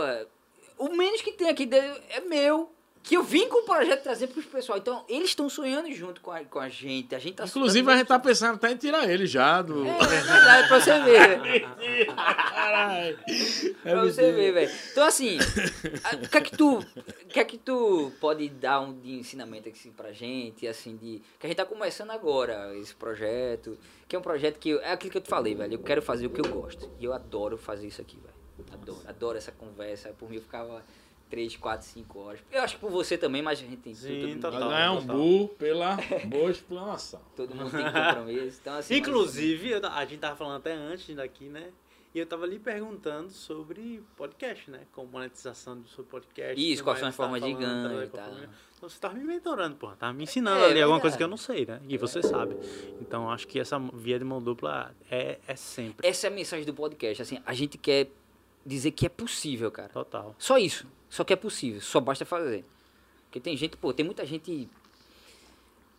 o 0.76 0.90
menos 0.94 1.22
que 1.22 1.32
tem 1.32 1.48
aqui 1.48 1.64
dele 1.64 1.98
é 2.10 2.20
meu. 2.20 2.70
Que 3.02 3.16
eu 3.16 3.22
vim 3.24 3.48
com 3.48 3.62
o 3.62 3.64
projeto 3.64 4.02
trazer 4.02 4.28
pros 4.28 4.44
pessoal. 4.46 4.78
Então, 4.78 5.04
eles 5.08 5.30
estão 5.30 5.50
sonhando 5.50 5.90
junto 5.92 6.20
com 6.20 6.30
a, 6.30 6.44
com 6.44 6.60
a 6.60 6.68
gente. 6.68 7.14
A 7.14 7.18
gente 7.18 7.34
tá 7.34 7.44
Inclusive, 7.44 7.90
a 7.90 7.96
gente 7.96 8.06
tá 8.06 8.18
pensando 8.18 8.54
até 8.54 8.70
em 8.70 8.76
tirar 8.76 9.10
ele 9.10 9.26
já 9.26 9.60
do. 9.60 9.84
É, 9.84 9.90
é 9.90 10.06
verdade, 10.06 10.68
pra 10.68 10.80
você 10.80 11.00
ver. 11.00 11.66
Caralho. 12.14 13.18
É 13.84 13.90
pra 13.90 14.02
você 14.04 14.22
mentira. 14.22 14.32
ver, 14.32 14.52
velho. 14.52 14.72
Então, 14.92 15.04
assim, 15.04 15.36
o 16.22 16.28
que 16.28 16.38
é 16.38 16.40
que 16.40 16.56
tu, 16.56 16.78
o 16.78 17.26
que 17.28 17.40
é 17.40 17.44
que 17.44 17.58
tu 17.58 18.12
pode 18.20 18.48
dar 18.48 18.80
um 18.80 18.98
de 18.98 19.14
ensinamento 19.14 19.68
assim, 19.68 19.90
pra 19.90 20.12
gente, 20.12 20.66
assim, 20.68 20.96
de... 20.96 21.20
Que 21.38 21.46
a 21.46 21.48
gente 21.48 21.56
tá 21.56 21.64
começando 21.66 22.10
agora 22.12 22.72
esse 22.78 22.94
projeto, 22.94 23.76
que 24.06 24.14
é 24.14 24.18
um 24.18 24.22
projeto 24.22 24.58
que... 24.58 24.70
eu- 24.70 24.80
é 24.80 24.92
aquilo 24.92 25.10
que 25.10 25.18
eu 25.18 25.22
te 25.22 25.28
falei, 25.28 25.54
velho. 25.54 25.74
Eu 25.74 25.78
quero 25.80 26.02
fazer 26.02 26.26
o 26.26 26.30
que 26.30 26.40
eu 26.40 26.48
gosto. 26.50 26.88
E 27.00 27.04
eu 27.04 27.12
adoro 27.12 27.56
fazer 27.58 27.86
isso 27.88 28.00
aqui, 28.00 28.16
velho. 28.16 28.32
Adoro. 28.72 29.00
Adoro 29.08 29.38
essa 29.38 29.50
conversa. 29.50 30.10
Por 30.10 30.30
mim, 30.30 30.36
eu 30.36 30.42
ficava 30.42 30.84
3, 31.32 31.56
4, 31.56 31.86
5 31.86 32.18
horas. 32.18 32.40
Eu 32.52 32.60
acho 32.62 32.74
que 32.74 32.80
por 32.82 32.90
você 32.90 33.16
também, 33.16 33.40
mas 33.40 33.58
a 33.58 33.62
gente 33.62 33.76
tem... 33.78 33.94
Sim, 33.94 34.26
mundo, 34.26 34.40
total. 34.42 34.68
Ganhamos 34.68 35.04
um 35.04 35.06
bu 35.06 35.48
pela 35.58 35.96
boa 36.26 36.50
explanação. 36.50 37.22
todo 37.34 37.54
mundo 37.54 37.70
tem 37.70 37.84
compromisso. 37.84 38.58
Então, 38.60 38.74
assim, 38.74 38.92
mas- 38.94 39.08
Inclusive, 39.08 39.70
eu 39.70 39.80
ta- 39.80 39.94
a 39.94 40.04
gente 40.04 40.20
tava 40.20 40.36
falando 40.36 40.58
até 40.58 40.74
antes 40.74 41.16
daqui, 41.16 41.46
né? 41.46 41.70
E 42.14 42.18
eu 42.18 42.26
tava 42.26 42.44
ali 42.44 42.58
perguntando 42.58 43.30
sobre 43.30 44.04
podcast, 44.14 44.70
né? 44.70 44.80
Com 44.92 45.06
monetização 45.06 45.80
do 45.80 45.88
seu 45.88 46.04
podcast. 46.04 46.60
Isso, 46.60 46.82
tudo 46.82 46.84
quais 46.84 46.98
são 46.98 47.08
as 47.08 47.14
formas 47.16 47.40
de 47.42 47.54
ganho 47.54 47.88
tava 47.88 48.04
e 48.04 48.08
tal. 48.08 48.28
Então 48.76 48.88
você 48.90 48.98
tava 49.00 49.14
me 49.14 49.24
mentorando, 49.24 49.76
porra. 49.76 49.96
Tava 49.96 50.12
me 50.12 50.24
ensinando 50.24 50.60
É, 50.60 50.66
ali 50.66 50.82
alguma 50.82 50.98
verdade. 50.98 51.00
coisa 51.00 51.16
que 51.16 51.22
eu 51.22 51.28
não 51.28 51.38
sei, 51.38 51.64
né? 51.64 51.80
E 51.88 51.96
você 51.96 52.22
sabe. 52.22 52.54
Então 53.00 53.30
acho 53.30 53.48
que 53.48 53.58
essa 53.58 53.78
via 53.94 54.18
de 54.18 54.24
mão 54.26 54.42
dupla 54.42 54.94
é, 55.10 55.38
é 55.48 55.56
sempre. 55.56 56.06
Essa 56.06 56.26
é 56.26 56.28
a 56.28 56.30
mensagem 56.30 56.66
do 56.66 56.74
podcast. 56.74 57.22
Assim, 57.22 57.38
a 57.46 57.54
gente 57.54 57.78
quer 57.78 58.10
dizer 58.66 58.90
que 58.90 59.06
é 59.06 59.08
possível, 59.08 59.70
cara. 59.70 59.88
Total. 59.88 60.34
Só 60.38 60.58
isso. 60.58 60.86
Só 61.12 61.24
que 61.24 61.32
é 61.34 61.36
possível. 61.36 61.78
Só 61.82 62.00
basta 62.00 62.24
fazer. 62.24 62.64
Porque 63.26 63.38
tem 63.38 63.54
gente, 63.54 63.76
pô, 63.76 63.92
tem 63.92 64.02
muita 64.04 64.24
gente. 64.24 64.66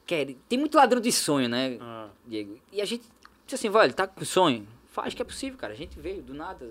Quer, 0.08 0.34
tem 0.50 0.58
muito 0.58 0.76
ladrão 0.76 1.00
de 1.00 1.12
sonho, 1.12 1.48
né, 1.48 1.78
Ah, 1.80 2.10
Diego? 2.26 2.60
E 2.72 2.82
a 2.82 2.86
gente 2.86 3.04
diz 3.46 3.54
assim, 3.54 3.70
vale, 3.70 3.94
tá 3.94 4.08
com 4.08 4.26
sonho? 4.26 4.68
Faz 4.88 5.14
que 5.14 5.22
é 5.22 5.26
possível, 5.26 5.56
cara. 5.58 5.72
A 5.72 5.76
gente 5.76 6.00
veio 6.00 6.24
do 6.24 6.34
nada. 6.34 6.68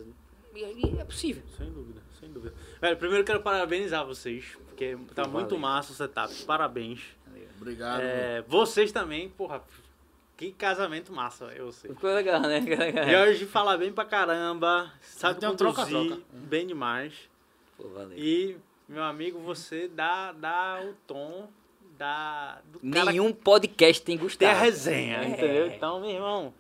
E, 0.52 0.58
e 0.58 0.98
é 0.98 1.04
possível. 1.04 1.40
sem 1.56 1.70
dúvida, 1.70 2.02
sem 2.18 2.28
dúvida. 2.32 2.52
Velho, 2.80 2.96
primeiro 2.96 3.22
eu 3.22 3.26
quero 3.26 3.40
parabenizar 3.42 4.04
vocês, 4.04 4.44
porque 4.66 4.98
tá 5.14 5.22
Pô, 5.22 5.30
muito 5.30 5.50
valeu. 5.50 5.60
massa 5.60 5.92
o 5.92 5.94
setup. 5.94 6.34
Parabéns. 6.44 7.00
Obrigado. 7.60 8.00
É, 8.00 8.42
vocês 8.48 8.90
também, 8.90 9.28
porra, 9.30 9.62
que 10.36 10.50
casamento 10.50 11.12
massa, 11.12 11.44
eu 11.54 11.70
sei. 11.70 11.90
Ficou 11.94 12.12
legal, 12.12 12.40
né? 12.40 12.60
Ficou 12.60 12.76
legal. 12.76 13.08
Jorge 13.08 13.46
fala 13.46 13.78
bem 13.78 13.92
pra 13.92 14.04
caramba, 14.04 14.92
sabe 15.00 15.38
Tem 15.38 15.48
um 15.48 15.52
conduzir 15.56 15.74
troca-troca. 15.74 16.22
bem 16.32 16.66
demais. 16.66 17.14
Pô, 17.82 17.88
valeu. 17.88 18.16
E, 18.16 18.56
meu 18.88 19.02
amigo, 19.02 19.40
você 19.40 19.88
dá, 19.88 20.30
dá 20.32 20.80
o 20.88 20.94
tom 21.06 21.48
da, 21.98 22.60
do 22.72 22.78
cara 22.90 23.10
Nenhum 23.10 23.32
podcast 23.32 24.02
tem 24.02 24.16
que 24.16 24.38
tem 24.38 24.48
a 24.48 24.54
resenha, 24.54 25.18
É. 25.18 25.28
entendeu? 25.28 25.66
Então, 25.66 26.00
meu 26.00 26.10
irmão, 26.10 26.54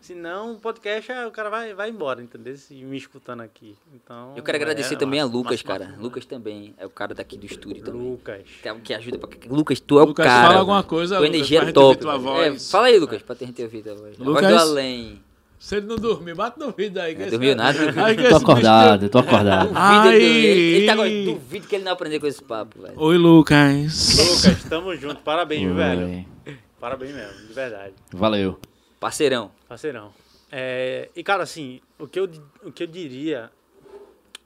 senão 0.00 0.52
o 0.54 0.60
podcast, 0.60 1.10
é- 1.10 1.26
o 1.26 1.30
cara 1.32 1.50
vai, 1.50 1.74
vai 1.74 1.90
embora, 1.90 2.22
entendeu? 2.22 2.56
Se 2.56 2.74
me 2.74 2.96
escutando 2.96 3.40
aqui. 3.40 3.76
Então, 3.92 4.34
Eu 4.36 4.44
quero 4.44 4.56
agradecer 4.56 4.94
é, 4.94 4.96
também 4.96 5.20
a 5.20 5.24
massa, 5.24 5.36
Lucas, 5.36 5.62
massa, 5.62 5.64
cara. 5.64 5.90
massa. 5.90 6.02
Lucas 6.02 6.24
também 6.24 6.74
é 6.78 6.86
o 6.86 6.90
cara 6.90 7.14
daqui 7.14 7.36
do 7.36 7.46
estúdio 7.46 7.84
também. 7.84 8.00
Lucas. 8.10 8.44
Que 8.62 8.68
é 8.68 8.72
o 8.72 8.80
que 8.80 8.94
ajuda 8.94 9.18
pra... 9.18 9.28
Lucas, 9.48 9.80
tu 9.80 9.98
é 9.98 10.02
o 10.02 10.06
Lucas, 10.06 10.24
cara. 10.26 10.48
fala 10.48 10.60
alguma 10.60 10.82
coisa, 10.84 11.16
Tua 11.16 11.26
Lucas, 11.26 11.34
energia 11.34 11.62
é 11.62 11.72
top. 11.72 12.04
É, 12.44 12.58
fala 12.58 12.86
aí, 12.86 12.98
Lucas, 12.98 13.22
pra 13.22 13.34
gente 13.34 13.60
ouvir 13.62 13.82
tua. 13.82 13.92
A 13.92 13.96
voz 13.96 14.18
Lucas? 14.18 14.48
do 14.48 14.56
além. 14.56 15.20
Se 15.60 15.76
ele 15.76 15.86
não 15.86 15.96
dormir, 15.96 16.34
bate 16.34 16.58
no 16.58 16.72
vidro 16.72 17.02
aí. 17.02 17.14
que 17.14 17.20
Não 17.24 17.30
dormiu 17.30 17.54
cara- 17.54 17.72
nada. 17.74 18.06
Aí 18.06 18.16
que 18.16 18.22
Tô 18.22 18.28
bicho- 18.30 18.36
acordado, 18.42 19.08
tô 19.10 19.18
acordado. 19.18 19.66
Duvido 19.68 19.78
Ai. 19.78 20.22
ele, 20.22 20.86
tá 20.86 20.92
agora, 20.94 21.10
duvido 21.10 21.68
que 21.68 21.74
ele 21.76 21.84
não 21.84 21.92
aprendeu 21.92 22.18
com 22.18 22.26
esse 22.26 22.42
papo, 22.42 22.80
velho. 22.80 22.94
Oi, 22.98 23.18
Lucas. 23.18 24.16
Lucas, 24.16 24.64
tamo 24.70 24.96
junto. 24.96 25.20
Parabéns, 25.20 25.62
viu, 25.66 25.74
velho. 25.74 26.06
Oi. 26.46 26.56
Parabéns 26.80 27.14
mesmo, 27.14 27.46
de 27.46 27.52
verdade. 27.52 27.92
Valeu. 28.10 28.58
Parceirão. 28.98 29.50
Parceirão. 29.68 30.12
É, 30.50 31.10
e, 31.14 31.22
cara, 31.22 31.42
assim, 31.42 31.80
o 31.98 32.08
que, 32.08 32.18
eu, 32.18 32.28
o 32.64 32.72
que 32.72 32.82
eu 32.82 32.86
diria, 32.86 33.50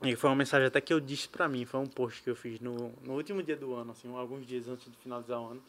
e 0.02 0.16
foi 0.16 0.28
uma 0.30 0.36
mensagem 0.36 0.66
até 0.66 0.80
que 0.80 0.92
eu 0.92 0.98
disse 0.98 1.28
pra 1.28 1.48
mim, 1.48 1.64
foi 1.64 1.78
um 1.78 1.86
post 1.86 2.22
que 2.24 2.28
eu 2.28 2.34
fiz 2.34 2.58
no, 2.58 2.92
no 3.04 3.14
último 3.14 3.40
dia 3.40 3.56
do 3.56 3.72
ano, 3.74 3.92
assim, 3.92 4.12
alguns 4.16 4.44
dias 4.44 4.66
antes 4.68 4.84
de 4.90 4.96
finalizar 4.96 5.40
o 5.40 5.46
ano. 5.52 5.62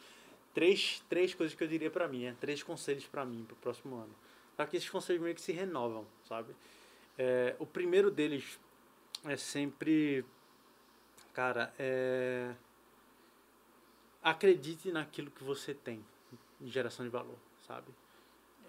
Três, 0.52 1.00
três 1.08 1.32
coisas 1.34 1.54
que 1.56 1.62
eu 1.62 1.68
diria 1.68 1.88
pra 1.90 2.08
mim, 2.08 2.24
é, 2.24 2.34
três 2.40 2.62
conselhos 2.64 3.04
pra 3.04 3.24
mim 3.24 3.44
pro 3.46 3.56
próximo 3.56 3.94
ano. 3.94 4.10
Só 4.56 4.64
que 4.66 4.76
esses 4.76 4.88
conselhos 4.88 5.22
meio 5.22 5.34
que 5.34 5.40
se 5.40 5.52
renovam, 5.52 6.06
sabe? 6.24 6.54
É, 7.18 7.54
o 7.58 7.66
primeiro 7.66 8.10
deles 8.10 8.58
é 9.24 9.36
sempre, 9.36 10.24
cara, 11.32 11.72
é, 11.78 12.54
acredite 14.22 14.90
naquilo 14.90 15.30
que 15.30 15.44
você 15.44 15.74
tem 15.74 16.04
de 16.60 16.70
geração 16.70 17.04
de 17.04 17.10
valor, 17.10 17.38
sabe? 17.66 17.86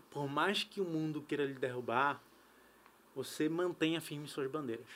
Por 0.09 0.27
mais 0.27 0.63
que 0.63 0.81
o 0.81 0.85
mundo 0.85 1.21
queira 1.21 1.45
lhe 1.45 1.53
derrubar, 1.53 2.21
você 3.15 3.47
mantenha 3.49 4.01
firme 4.01 4.27
suas 4.27 4.49
bandeiras, 4.49 4.87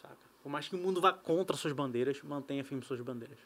saca? 0.00 0.16
Por 0.42 0.48
mais 0.48 0.68
que 0.68 0.74
o 0.74 0.78
mundo 0.78 1.00
vá 1.00 1.12
contra 1.12 1.56
suas 1.56 1.72
bandeiras, 1.72 2.22
mantenha 2.22 2.64
firme 2.64 2.82
suas 2.82 3.00
bandeiras. 3.00 3.38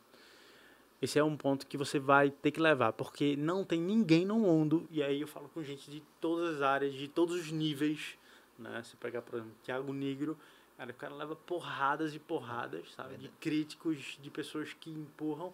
Esse 1.04 1.18
é 1.18 1.22
um 1.22 1.36
ponto 1.36 1.66
que 1.66 1.76
você 1.76 1.98
vai 1.98 2.30
ter 2.30 2.50
que 2.50 2.58
levar, 2.58 2.94
porque 2.94 3.36
não 3.36 3.62
tem 3.62 3.78
ninguém 3.78 4.24
no 4.24 4.38
mundo, 4.38 4.88
e 4.90 5.02
aí 5.02 5.20
eu 5.20 5.28
falo 5.28 5.50
com 5.50 5.62
gente 5.62 5.90
de 5.90 6.02
todas 6.18 6.56
as 6.56 6.62
áreas, 6.62 6.94
de 6.94 7.08
todos 7.08 7.36
os 7.36 7.52
níveis, 7.52 8.16
né? 8.58 8.82
Se 8.82 8.96
pegar, 8.96 9.20
por 9.20 9.34
exemplo, 9.34 9.54
Thiago 9.62 9.92
Negro, 9.92 10.34
cara, 10.78 10.90
o 10.90 10.94
cara 10.94 11.14
leva 11.14 11.36
porradas 11.36 12.14
e 12.14 12.18
porradas, 12.18 12.90
sabe? 12.94 13.18
De 13.18 13.28
críticos, 13.38 14.18
de 14.18 14.30
pessoas 14.30 14.72
que 14.72 14.88
empurram, 14.88 15.52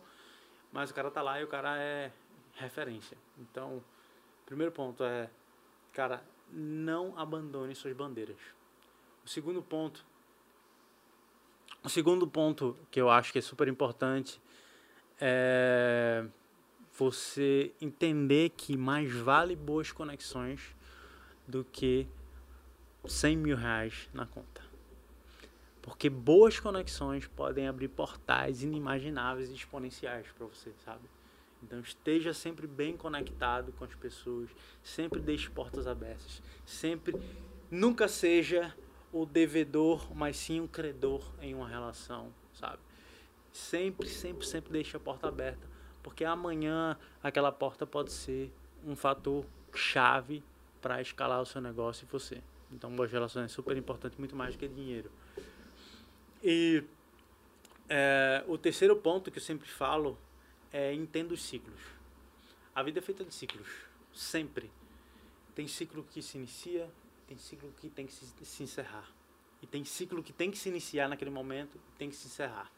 mas 0.72 0.92
o 0.92 0.94
cara 0.94 1.10
tá 1.10 1.20
lá 1.20 1.40
e 1.40 1.42
o 1.42 1.48
cara 1.48 1.76
é 1.76 2.12
referência. 2.54 3.18
Então, 3.36 3.82
primeiro 4.46 4.70
ponto 4.70 5.02
é, 5.02 5.28
cara, 5.92 6.22
não 6.52 7.18
abandone 7.18 7.74
suas 7.74 7.92
bandeiras. 7.92 8.38
O 9.24 9.28
segundo 9.28 9.60
ponto, 9.60 10.06
o 11.82 11.88
segundo 11.88 12.24
ponto 12.24 12.78
que 12.88 13.00
eu 13.00 13.10
acho 13.10 13.32
que 13.32 13.40
é 13.40 13.42
super 13.42 13.66
importante 13.66 14.40
é 15.20 16.24
você 16.98 17.72
entender 17.80 18.50
que 18.50 18.76
mais 18.76 19.10
vale 19.10 19.56
boas 19.56 19.90
conexões 19.90 20.74
do 21.46 21.64
que 21.64 22.06
100 23.06 23.36
mil 23.36 23.56
reais 23.56 24.08
na 24.12 24.26
conta. 24.26 24.62
Porque 25.80 26.10
boas 26.10 26.60
conexões 26.60 27.26
podem 27.26 27.66
abrir 27.66 27.88
portais 27.88 28.62
inimagináveis 28.62 29.50
e 29.50 29.54
exponenciais 29.54 30.26
para 30.36 30.46
você, 30.46 30.72
sabe? 30.84 31.08
Então 31.62 31.80
esteja 31.80 32.34
sempre 32.34 32.66
bem 32.66 32.96
conectado 32.96 33.72
com 33.72 33.84
as 33.84 33.94
pessoas, 33.94 34.50
sempre 34.82 35.20
deixe 35.20 35.48
portas 35.50 35.86
abertas, 35.86 36.42
sempre 36.66 37.14
nunca 37.70 38.08
seja 38.08 38.74
o 39.12 39.26
devedor, 39.26 40.14
mas 40.14 40.36
sim 40.36 40.60
um 40.60 40.66
credor 40.66 41.32
em 41.40 41.54
uma 41.54 41.68
relação? 41.68 42.32
Sempre, 43.52 44.08
sempre, 44.08 44.46
sempre 44.46 44.72
deixe 44.72 44.96
a 44.96 45.00
porta 45.00 45.28
aberta, 45.28 45.66
porque 46.02 46.24
amanhã 46.24 46.96
aquela 47.22 47.50
porta 47.50 47.86
pode 47.86 48.12
ser 48.12 48.52
um 48.86 48.94
fator 48.94 49.44
chave 49.74 50.42
para 50.80 51.00
escalar 51.00 51.40
o 51.40 51.46
seu 51.46 51.60
negócio 51.60 52.04
e 52.04 52.10
você. 52.10 52.42
Então, 52.72 52.94
boas 52.94 53.10
relações 53.10 53.44
é 53.46 53.48
super 53.48 53.76
importante, 53.76 54.16
muito 54.18 54.36
mais 54.36 54.54
do 54.54 54.58
que 54.58 54.68
dinheiro. 54.68 55.10
E 56.42 56.84
é, 57.88 58.44
o 58.46 58.56
terceiro 58.56 58.96
ponto 58.96 59.30
que 59.30 59.38
eu 59.38 59.42
sempre 59.42 59.68
falo 59.68 60.16
é 60.72 60.94
entenda 60.94 61.34
os 61.34 61.42
ciclos. 61.42 61.80
A 62.74 62.82
vida 62.82 63.00
é 63.00 63.02
feita 63.02 63.24
de 63.24 63.34
ciclos, 63.34 63.68
sempre. 64.14 64.70
Tem 65.54 65.66
ciclo 65.66 66.04
que 66.04 66.22
se 66.22 66.38
inicia, 66.38 66.88
tem 67.26 67.36
ciclo 67.36 67.72
que 67.80 67.90
tem 67.90 68.06
que 68.06 68.12
se, 68.12 68.26
se 68.44 68.62
encerrar. 68.62 69.10
E 69.60 69.66
tem 69.66 69.84
ciclo 69.84 70.22
que 70.22 70.32
tem 70.32 70.50
que 70.50 70.56
se 70.56 70.68
iniciar 70.68 71.08
naquele 71.08 71.30
momento 71.30 71.78
tem 71.98 72.08
que 72.08 72.16
se 72.16 72.28
encerrar. 72.28 72.70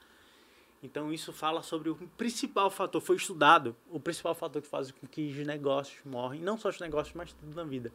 Então 0.82 1.12
isso 1.12 1.32
fala 1.32 1.62
sobre 1.62 1.90
o 1.90 1.94
principal 2.16 2.68
fator, 2.68 3.00
foi 3.00 3.14
estudado, 3.14 3.76
o 3.88 4.00
principal 4.00 4.34
fator 4.34 4.60
que 4.60 4.66
faz 4.66 4.90
com 4.90 5.06
que 5.06 5.28
os 5.30 5.46
negócios 5.46 6.04
morrem, 6.04 6.40
não 6.40 6.58
só 6.58 6.70
os 6.70 6.80
negócios, 6.80 7.14
mas 7.14 7.32
tudo 7.32 7.54
na 7.54 7.62
vida. 7.62 7.92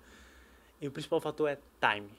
E 0.79 0.87
o 0.87 0.91
principal 0.91 1.19
fator 1.19 1.49
é 1.49 1.59
time. 1.81 2.09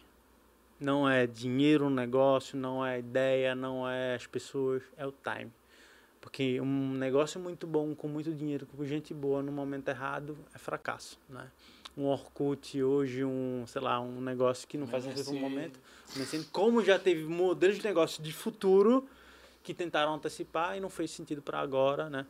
Não 0.78 1.08
é 1.08 1.26
dinheiro 1.26 1.88
no 1.88 1.96
negócio, 1.96 2.56
não 2.56 2.84
é 2.84 2.98
ideia, 2.98 3.54
não 3.54 3.88
é 3.88 4.14
as 4.14 4.26
pessoas, 4.26 4.82
é 4.96 5.06
o 5.06 5.12
time. 5.12 5.50
Porque 6.20 6.60
um 6.60 6.92
negócio 6.92 7.40
muito 7.40 7.66
bom, 7.66 7.94
com 7.94 8.06
muito 8.06 8.32
dinheiro, 8.34 8.66
com 8.66 8.84
gente 8.84 9.14
boa, 9.14 9.42
no 9.42 9.50
momento 9.50 9.88
errado, 9.88 10.36
é 10.54 10.58
fracasso, 10.58 11.18
né? 11.28 11.50
Um 11.96 12.04
Orkut 12.04 12.80
hoje, 12.80 13.24
um, 13.24 13.64
sei 13.66 13.80
lá, 13.80 13.98
um 14.00 14.20
negócio 14.20 14.68
que 14.68 14.76
não 14.76 14.86
faz 14.86 15.04
sentido 15.04 15.32
no 15.32 15.40
momento. 15.40 15.80
Como 16.52 16.84
já 16.84 16.98
teve 16.98 17.24
modelos 17.24 17.78
de 17.78 17.84
negócio 17.84 18.22
de 18.22 18.32
futuro 18.32 19.08
que 19.68 19.74
tentaram 19.74 20.14
antecipar 20.14 20.78
e 20.78 20.80
não 20.80 20.88
fez 20.88 21.10
sentido 21.10 21.42
para 21.42 21.60
agora, 21.60 22.08
né? 22.08 22.26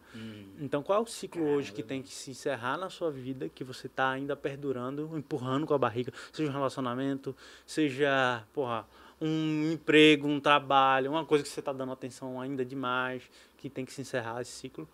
Então, 0.59 0.83
qual 0.83 0.99
é 0.99 1.03
o 1.03 1.07
ciclo 1.07 1.45
hoje 1.45 1.71
que 1.71 1.85
tem 1.85 2.03
que 2.03 2.13
se 2.13 2.33
encerrar 2.33 2.77
na 2.77 2.91
sua 2.91 3.13
vida, 3.13 3.49
que 3.49 3.63
você 3.63 3.87
está 3.87 4.11
ainda 4.11 4.35
perdurando, 4.35 5.17
empurrando 5.17 5.65
com 5.65 5.73
a 5.73 5.79
barriga, 5.79 6.13
seja 6.33 6.51
um 6.51 6.53
relacionamento, 6.53 7.37
seja, 7.65 8.45
porra, 8.53 8.85
um 9.21 9.71
emprego, 9.73 10.27
um 10.27 10.41
trabalho, 10.41 11.13
uma 11.13 11.25
coisa 11.25 11.45
que 11.45 11.49
você 11.49 11.61
está 11.61 11.73
dando 11.73 11.93
atenção 11.93 12.41
ainda 12.41 12.65
demais, 12.65 13.23
que 13.57 13.71
tem 13.71 13.85
que 13.85 13.93
se 13.93 14.01
encerrar 14.01 14.41
esse 14.41 14.51
ciclo, 14.51 14.89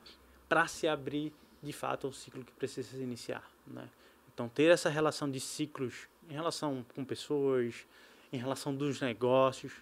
para 0.46 0.66
se 0.66 0.86
abrir 0.86 1.32
de 1.62 1.72
fato 1.72 2.06
ao 2.06 2.12
ciclo 2.12 2.44
que 2.44 2.52
precisa 2.52 2.90
se 2.90 3.02
iniciar, 3.02 3.50
né? 3.66 3.88
Então, 4.34 4.50
ter 4.50 4.70
essa 4.70 4.90
relação 4.90 5.30
de 5.30 5.40
ciclos 5.40 6.08
em 6.28 6.34
relação 6.34 6.84
com 6.94 7.06
pessoas, 7.06 7.86
em 8.30 8.36
relação 8.36 8.74
dos 8.74 9.00
negócios, 9.00 9.72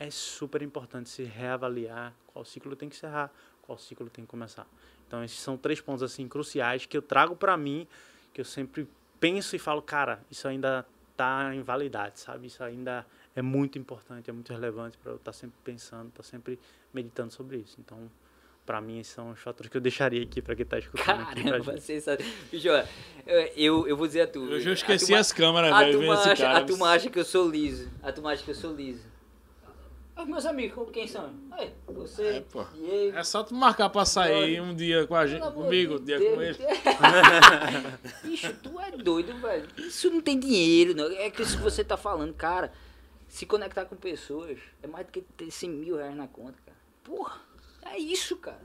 é 0.00 0.10
super 0.10 0.62
importante 0.62 1.08
se 1.10 1.22
reavaliar 1.22 2.12
qual 2.26 2.44
ciclo 2.44 2.74
tem 2.74 2.88
que 2.88 2.96
encerrar, 2.96 3.30
qual 3.62 3.78
ciclo 3.78 4.08
tem 4.08 4.24
que 4.24 4.30
começar. 4.30 4.66
Então, 5.06 5.22
esses 5.22 5.38
são 5.38 5.56
três 5.58 5.80
pontos 5.80 6.02
assim 6.02 6.26
cruciais 6.26 6.86
que 6.86 6.96
eu 6.96 7.02
trago 7.02 7.36
para 7.36 7.56
mim, 7.56 7.86
que 8.32 8.40
eu 8.40 8.44
sempre 8.44 8.88
penso 9.20 9.54
e 9.54 9.58
falo, 9.58 9.82
cara, 9.82 10.20
isso 10.30 10.48
ainda 10.48 10.86
tá 11.16 11.54
em 11.54 11.60
validade, 11.62 12.18
sabe? 12.18 12.46
Isso 12.46 12.64
ainda 12.64 13.06
é 13.36 13.42
muito 13.42 13.78
importante, 13.78 14.30
é 14.30 14.32
muito 14.32 14.50
relevante 14.52 14.96
para 14.96 15.12
eu 15.12 15.16
estar 15.16 15.32
sempre 15.34 15.58
pensando, 15.62 16.08
estar 16.08 16.22
sempre 16.22 16.58
meditando 16.94 17.30
sobre 17.32 17.58
isso. 17.58 17.76
Então, 17.78 18.10
para 18.64 18.80
mim, 18.80 19.00
esses 19.00 19.12
são 19.12 19.30
os 19.32 19.40
fatores 19.40 19.70
que 19.70 19.76
eu 19.76 19.80
deixaria 19.82 20.22
aqui 20.22 20.40
para 20.40 20.54
quem 20.56 20.64
tá 20.64 20.78
escutando 20.78 21.04
Caramba, 21.26 21.78
sabe. 21.78 22.24
Bicho, 22.50 22.68
eu, 23.56 23.86
eu 23.86 23.96
vou 23.96 24.06
dizer 24.06 24.22
a 24.22 24.26
tu. 24.26 24.46
Eu 24.46 24.60
já 24.60 24.70
a 24.70 24.74
esqueci 24.74 25.06
turma- 25.06 25.20
as 25.20 25.32
câmeras, 25.32 25.72
A 25.72 25.78
velho. 25.80 25.98
vendo 25.98 26.06
turma, 26.08 26.22
acha, 26.32 26.42
cara. 26.44 26.58
a 26.58 26.64
turma 26.64 26.88
acha 26.90 27.10
que 27.10 27.18
eu 27.18 27.24
sou 27.24 27.50
liso. 27.50 27.90
A 28.02 28.10
turma 28.12 28.32
acha 28.32 28.42
que 28.42 28.50
eu 28.50 28.54
sou 28.54 28.72
liso. 28.74 29.02
Os 30.20 30.26
meus 30.28 30.44
amigos, 30.46 30.88
quem 30.92 31.06
são? 31.08 31.30
Aí, 31.52 31.72
você, 31.86 32.22
É, 32.24 32.40
pô. 32.40 32.62
Diego. 32.74 33.16
É 33.16 33.24
só 33.24 33.42
tu 33.42 33.54
marcar 33.54 33.88
pra 33.88 34.04
sair 34.04 34.60
um 34.60 34.74
dia 34.74 35.06
com 35.06 35.14
a 35.14 35.26
gente, 35.26 35.40
Pelo 35.40 35.52
comigo, 35.52 35.94
um 35.94 36.04
dia 36.04 36.18
Deus. 36.18 36.34
com 36.34 36.42
ele. 36.42 36.58
Bicho, 38.22 38.54
tu 38.62 38.78
é 38.80 38.90
doido, 38.92 39.34
velho. 39.40 39.66
Isso 39.78 40.10
não 40.10 40.20
tem 40.20 40.38
dinheiro, 40.38 40.94
não. 40.94 41.10
É 41.12 41.30
que 41.30 41.42
isso 41.42 41.56
que 41.56 41.62
você 41.62 41.82
tá 41.84 41.96
falando, 41.96 42.34
cara. 42.34 42.72
Se 43.28 43.46
conectar 43.46 43.84
com 43.84 43.96
pessoas 43.96 44.58
é 44.82 44.86
mais 44.86 45.06
do 45.06 45.12
que 45.12 45.20
ter 45.22 45.50
100 45.50 45.70
mil 45.70 45.96
reais 45.96 46.14
na 46.16 46.26
conta, 46.26 46.58
cara. 46.66 46.76
Porra, 47.04 47.40
é 47.86 47.96
isso, 47.98 48.36
cara. 48.36 48.60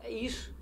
É 0.00 0.10
isso. 0.10 0.54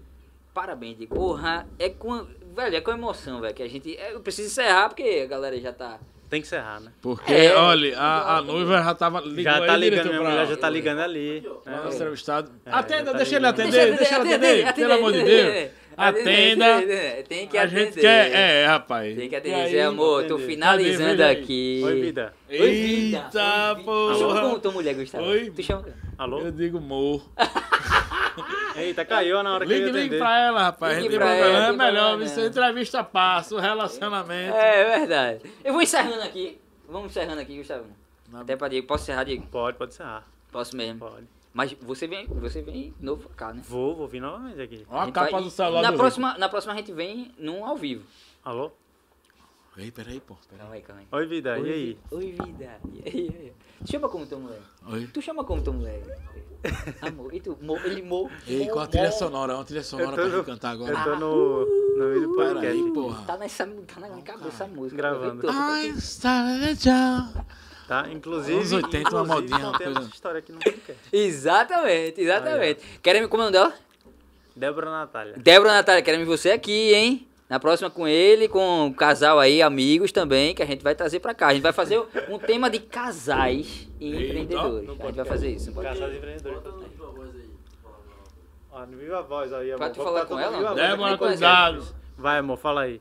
Parabéns, 0.54 0.96
Diego. 0.96 1.14
Porra, 1.14 1.68
é 1.78 1.88
com. 1.88 2.26
Velho, 2.54 2.76
é 2.76 2.80
com 2.80 2.90
emoção, 2.90 3.40
velho. 3.40 3.54
Que 3.54 3.62
a 3.62 3.68
gente. 3.68 3.96
é, 3.96 4.12
Eu 4.14 4.20
preciso 4.20 4.48
encerrar 4.48 4.88
porque 4.88 5.20
a 5.22 5.26
galera 5.26 5.58
já 5.60 5.72
tá. 5.72 6.00
Tem 6.32 6.40
que 6.40 6.46
encerrar, 6.46 6.80
né? 6.80 6.90
Porque, 7.02 7.30
É, 7.30 7.54
olha, 7.54 7.98
a, 7.98 8.38
a 8.38 8.42
noiva 8.42 8.82
já 8.82 8.94
tava 8.94 9.20
ligando 9.20 9.42
já 9.60 9.66
tá 9.66 9.76
ligando, 9.76 10.06
minha 10.08 10.20
pra- 10.22 10.30
mulher 10.30 10.46
já 10.46 10.56
tá 10.56 10.70
ligando 10.70 11.00
ali. 11.00 11.42
nosso 11.44 11.88
né? 11.90 11.94
entrevistado. 11.94 12.50
É, 12.64 12.70
Atenda, 12.72 13.12
tá 13.12 13.18
deixa 13.18 13.36
ele 13.36 13.46
atender, 13.46 13.96
deixa 13.98 14.18
ele 14.18 14.32
atender, 14.34 14.72
pelo 14.72 14.92
amor 14.94 15.12
de 15.12 15.24
Deus. 15.24 15.70
Atenda. 15.94 16.82
Tem 17.28 17.46
que 17.46 17.58
A 17.58 17.64
atender. 17.64 17.84
gente 17.84 18.00
quer, 18.00 18.32
é, 18.34 18.64
rapaz. 18.66 19.14
Tem 19.14 19.28
que 19.28 19.36
atender, 19.36 19.68
Zé 19.72 19.82
amor. 19.82 20.24
Tô 20.24 20.38
finalizando 20.38 21.22
aqui. 21.22 21.82
Oi, 21.84 22.00
vida. 22.00 22.32
Oi, 22.48 22.56
vida. 22.58 22.64
Eita, 22.64 22.64
Oi, 22.64 22.70
vida. 22.70 23.28
Tu 23.28 24.18
chama 24.18 24.34
como 24.34 24.48
porra. 24.48 24.58
tua 24.60 24.72
mulher, 24.72 24.94
Gustavo? 24.94 25.24
Oi. 25.26 25.52
Tu 25.54 25.62
chama? 25.62 25.84
Alô? 26.16 26.40
Eu 26.40 26.50
digo 26.50 26.80
morro. 26.80 27.30
Eita, 28.76 29.04
caiu 29.04 29.42
na 29.42 29.54
hora 29.54 29.66
que 29.66 29.72
eu 29.72 29.76
Ligue, 29.76 29.96
ia 29.96 30.02
ligue 30.04 30.18
pra 30.18 30.38
ela, 30.38 30.62
rapaz. 30.62 30.94
Ligue 30.96 31.08
Ligue 31.08 31.16
pra 31.18 31.26
pra 31.26 31.34
ela, 31.36 31.46
ela. 31.48 31.58
É 31.58 31.66
ligue 31.70 31.78
melhor, 31.78 32.12
ela. 32.12 32.26
você 32.28 32.46
entrevista 32.46 33.04
passa, 33.04 33.54
o 33.54 33.58
relacionamento. 33.58 34.54
É, 34.56 34.80
é 34.80 34.98
verdade. 34.98 35.40
Eu 35.64 35.72
vou 35.72 35.82
encerrando 35.82 36.22
aqui. 36.22 36.60
Vamos 36.88 37.10
encerrando 37.10 37.40
aqui, 37.40 37.56
Gustavo. 37.58 37.84
Na- 38.30 38.40
Até 38.40 38.56
pra 38.56 38.68
Diego. 38.68 38.86
Posso 38.86 39.04
encerrar, 39.04 39.24
Diego? 39.24 39.46
Pode, 39.48 39.76
pode 39.76 39.92
encerrar. 39.92 40.24
Posso 40.50 40.76
mesmo. 40.76 40.98
Pode. 41.00 41.26
Mas 41.54 41.72
você 41.82 42.06
vem, 42.06 42.26
você 42.26 42.62
vem 42.62 42.94
novo 42.98 43.28
pra 43.28 43.34
cá, 43.48 43.52
né? 43.52 43.60
Vou, 43.68 43.94
vou 43.94 44.08
vir 44.08 44.20
novamente 44.20 44.60
aqui. 44.60 44.86
Ó 44.90 45.00
a 45.00 45.04
gente 45.04 45.14
capa 45.14 45.30
vai- 45.32 45.42
do 45.42 45.50
celular 45.50 45.82
na 45.82 45.90
do 45.90 45.96
próxima, 45.98 46.38
na 46.38 46.48
próxima 46.48 46.72
a 46.72 46.76
gente 46.76 46.92
vem 46.92 47.30
num 47.38 47.64
ao 47.66 47.76
vivo. 47.76 48.04
Alô? 48.42 48.72
Ei, 49.76 49.90
peraí, 49.90 50.20
pô. 50.20 50.36
Peraí. 50.48 50.58
Calma 50.60 50.74
aí, 50.74 50.82
calma 50.82 51.00
aí. 51.02 51.06
Oi, 51.10 51.26
vida, 51.26 51.52
Oi, 51.58 51.68
e 51.68 51.72
aí? 51.72 51.98
Oi, 52.10 52.36
vida. 52.44 52.78
E 52.92 53.02
aí, 53.08 53.26
e 53.26 53.36
aí? 53.46 53.52
Tu 53.84 53.90
chama 53.92 54.08
como 54.08 54.26
teu 54.26 54.38
moleque? 54.38 54.62
Oi. 54.86 55.06
Tu 55.12 55.22
chama 55.22 55.44
como 55.44 55.62
teu 55.62 55.72
moleque? 55.72 56.10
Amor. 57.00 57.34
E 57.34 57.40
tu? 57.40 57.58
Mo, 57.60 57.76
ele 57.78 58.02
mo. 58.02 58.30
Ei, 58.46 58.66
mo- 58.66 58.70
qual 58.72 58.84
a 58.84 58.86
trilha 58.86 59.08
mo- 59.08 59.12
sonora? 59.12 59.54
Uma 59.54 59.64
trilha 59.64 59.82
sonora 59.82 60.12
pra 60.14 60.24
no- 60.26 60.36
gente 60.36 60.44
cantar 60.46 60.70
agora. 60.72 60.92
Eu 60.92 61.04
tô 61.04 61.16
no, 61.16 61.66
no 61.96 62.04
meio 62.06 62.28
do 62.28 62.34
podcast. 62.34 62.66
aí, 62.66 62.92
porra. 62.92 63.24
Tá 63.26 63.36
nessa. 63.38 63.66
Tá 63.66 64.00
na 64.00 64.08
minha 64.08 64.22
cabeça 64.22 64.64
a 64.64 64.66
música. 64.68 64.96
Gravando. 64.96 65.48
Aproveitou. 65.48 65.96
I 65.96 65.98
started 65.98 66.64
a 66.64 66.72
job. 66.74 67.46
Tá? 67.88 68.08
Inclusive, 68.12 68.58
Anos 68.58 68.72
80, 68.72 69.10
uma 69.10 69.24
modinha, 69.24 69.58
uma 69.58 69.78
coisa. 69.78 69.98
essa 70.00 70.08
história 70.10 70.38
aqui 70.38 70.52
no 70.52 70.58
podcast. 70.60 71.00
Exatamente, 71.12 72.20
exatamente. 72.20 72.80
Querem 73.02 73.26
como 73.26 73.42
é 73.42 73.46
o 73.46 73.50
nome 73.50 73.58
dela? 73.58 73.74
Débora 74.54 74.90
Natália. 74.90 75.34
Débora 75.38 75.72
Natália, 75.72 76.02
queremos 76.02 76.26
você 76.28 76.50
aqui, 76.52 76.94
hein? 76.94 77.26
Na 77.52 77.60
próxima 77.60 77.90
com 77.90 78.08
ele, 78.08 78.48
com 78.48 78.86
um 78.86 78.90
casal 78.94 79.38
aí, 79.38 79.60
amigos 79.60 80.10
também, 80.10 80.54
que 80.54 80.62
a 80.62 80.64
gente 80.64 80.82
vai 80.82 80.94
trazer 80.94 81.20
pra 81.20 81.34
cá. 81.34 81.48
A 81.48 81.52
gente 81.52 81.62
vai 81.62 81.70
fazer 81.74 82.02
um 82.30 82.38
tema 82.38 82.70
de 82.70 82.78
casais 82.78 83.86
e 84.00 84.08
empreendedores. 84.08 84.88
A 84.88 84.92
gente 85.04 85.16
vai 85.16 85.24
fazer 85.26 85.50
isso. 85.50 85.66
não 85.66 85.74
pode? 85.74 85.86
Casais 85.88 86.16
empreendedores. 86.16 86.62
Ó, 88.72 88.86
no 88.86 88.96
Viva 88.96 89.20
Voz 89.20 89.52
aí, 89.52 89.70
amor. 89.70 89.78
Pra 89.80 89.90
tu 89.90 89.96
Vou 89.96 90.04
falar 90.06 90.20
botar 90.24 90.34
com 90.34 90.40
ela? 90.40 90.74
Débora, 90.74 91.18
cuidado. 91.18 91.86
Vai, 92.16 92.38
amor, 92.38 92.56
fala 92.56 92.80
aí. 92.84 92.98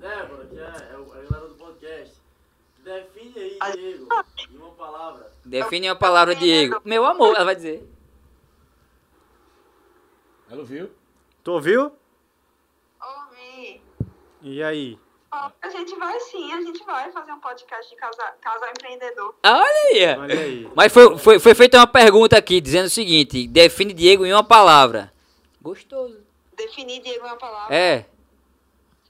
Débora, 0.00 0.46
que 0.50 0.58
é, 0.58 0.62
é 0.94 0.98
o- 0.98 1.12
a 1.12 1.22
galera 1.30 1.46
do 1.48 1.54
podcast. 1.54 2.14
Define 2.84 3.38
aí, 3.38 3.72
Diego, 3.76 4.08
em 4.52 4.56
uma 4.56 4.70
palavra. 4.70 5.30
Define 5.44 5.88
uma 5.88 5.94
palavra, 5.94 6.34
Diego. 6.34 6.82
Meu 6.84 7.04
amor, 7.04 7.36
ela 7.36 7.44
vai 7.44 7.54
dizer. 7.54 7.88
Ela 10.50 10.58
ouviu? 10.58 10.90
Tu 11.44 11.52
ouviu? 11.52 11.92
E 14.42 14.62
aí? 14.62 14.98
A 15.30 15.70
gente 15.70 15.94
vai 15.96 16.20
sim, 16.20 16.52
a 16.52 16.60
gente 16.60 16.84
vai 16.84 17.10
fazer 17.10 17.32
um 17.32 17.40
podcast 17.40 17.88
de 17.88 17.96
casal, 17.96 18.34
casal 18.38 18.68
empreendedor. 18.68 19.34
Ah, 19.42 19.60
Olha 19.60 19.88
aí. 19.88 20.18
Olha 20.18 20.40
aí. 20.40 20.70
Mas 20.74 20.92
foi, 20.92 21.16
foi, 21.16 21.38
foi 21.38 21.54
feita 21.54 21.78
uma 21.78 21.86
pergunta 21.86 22.36
aqui, 22.36 22.60
dizendo 22.60 22.84
o 22.86 22.90
seguinte: 22.90 23.48
define 23.48 23.94
Diego 23.94 24.26
em 24.26 24.32
uma 24.32 24.44
palavra. 24.44 25.10
Gostoso. 25.62 26.20
Definir 26.54 27.00
Diego 27.00 27.24
é 27.24 27.28
uma 27.28 27.36
palavra. 27.38 27.74
É. 27.74 28.04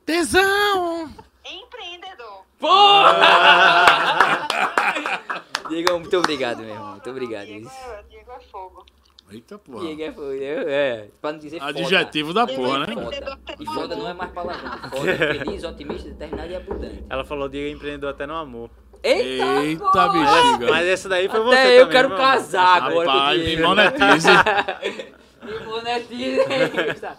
Tesão! 0.06 1.12
Empreendedor. 1.44 2.44
Diego, 5.68 5.98
muito 5.98 6.16
obrigado, 6.16 6.58
meu 6.58 6.68
irmão. 6.68 6.92
Muito 6.92 7.10
obrigado. 7.10 7.46
Diego 7.46 7.66
Isso. 7.66 7.90
é, 7.90 8.02
Diego 8.08 8.30
é 8.30 8.40
fogo. 8.50 8.86
Eita 9.34 9.58
porra. 9.58 9.80
Diego 9.80 10.02
é 10.02 10.12
foda. 10.12 10.34
É, 10.70 11.08
pra 11.20 11.32
não 11.32 11.38
dizer 11.38 11.58
foda. 11.60 11.70
Adjetivo 11.70 12.32
da 12.34 12.46
porra, 12.46 12.78
né? 12.86 12.94
Foda. 12.94 13.38
E 13.58 13.64
foda 13.66 13.96
não 13.96 14.08
é 14.08 14.14
mais 14.14 14.30
palavrão. 14.32 14.90
Foda 14.90 15.10
é 15.10 15.16
feliz, 15.38 15.64
otimista, 15.64 16.08
determinado 16.08 16.50
e 16.50 16.56
abundante. 16.56 17.04
Ela 17.08 17.24
falou 17.24 17.48
Diego 17.48 17.74
empreendedor 17.76 18.10
até 18.10 18.26
no 18.26 18.34
amor. 18.34 18.70
Eita, 19.02 19.44
Eita, 19.64 20.08
bexiga. 20.08 20.70
Mas 20.70 20.86
essa 20.86 21.08
daí 21.08 21.28
foi 21.28 21.40
você 21.40 21.56
Até 21.56 21.74
eu 21.76 21.80
também, 21.86 21.92
quero 21.96 22.08
meu 22.10 22.18
casar 22.18 22.82
agora 22.84 23.10
Rapaz, 23.10 23.34
com 23.36 23.42
o 23.42 23.44
me 23.48 23.56
Diego. 23.56 23.68
monetize. 23.68 24.28
Me 25.42 25.58
monetiza. 25.66 27.16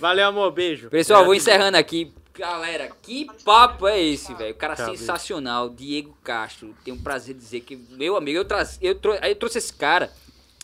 Valeu, 0.00 0.26
amor. 0.28 0.50
Beijo. 0.52 0.88
Pessoal, 0.88 1.24
vou 1.24 1.34
encerrando 1.34 1.76
aqui. 1.76 2.12
Galera, 2.34 2.90
que 3.02 3.26
papo 3.44 3.86
é 3.86 3.98
esse, 4.02 4.34
velho? 4.34 4.52
O 4.54 4.56
cara 4.58 4.74
Tchau, 4.74 4.86
sensacional, 4.96 5.68
Diego 5.70 6.16
Castro. 6.22 6.74
Tenho 6.84 6.96
um 6.96 7.02
prazer 7.02 7.34
de 7.34 7.40
dizer 7.40 7.60
que, 7.60 7.76
meu 7.90 8.14
amigo, 8.16 8.38
eu, 8.38 8.44
traz, 8.44 8.78
eu, 8.82 8.94
trou- 8.94 9.18
aí 9.22 9.30
eu 9.32 9.36
trouxe 9.36 9.56
esse 9.58 9.72
cara, 9.72 10.10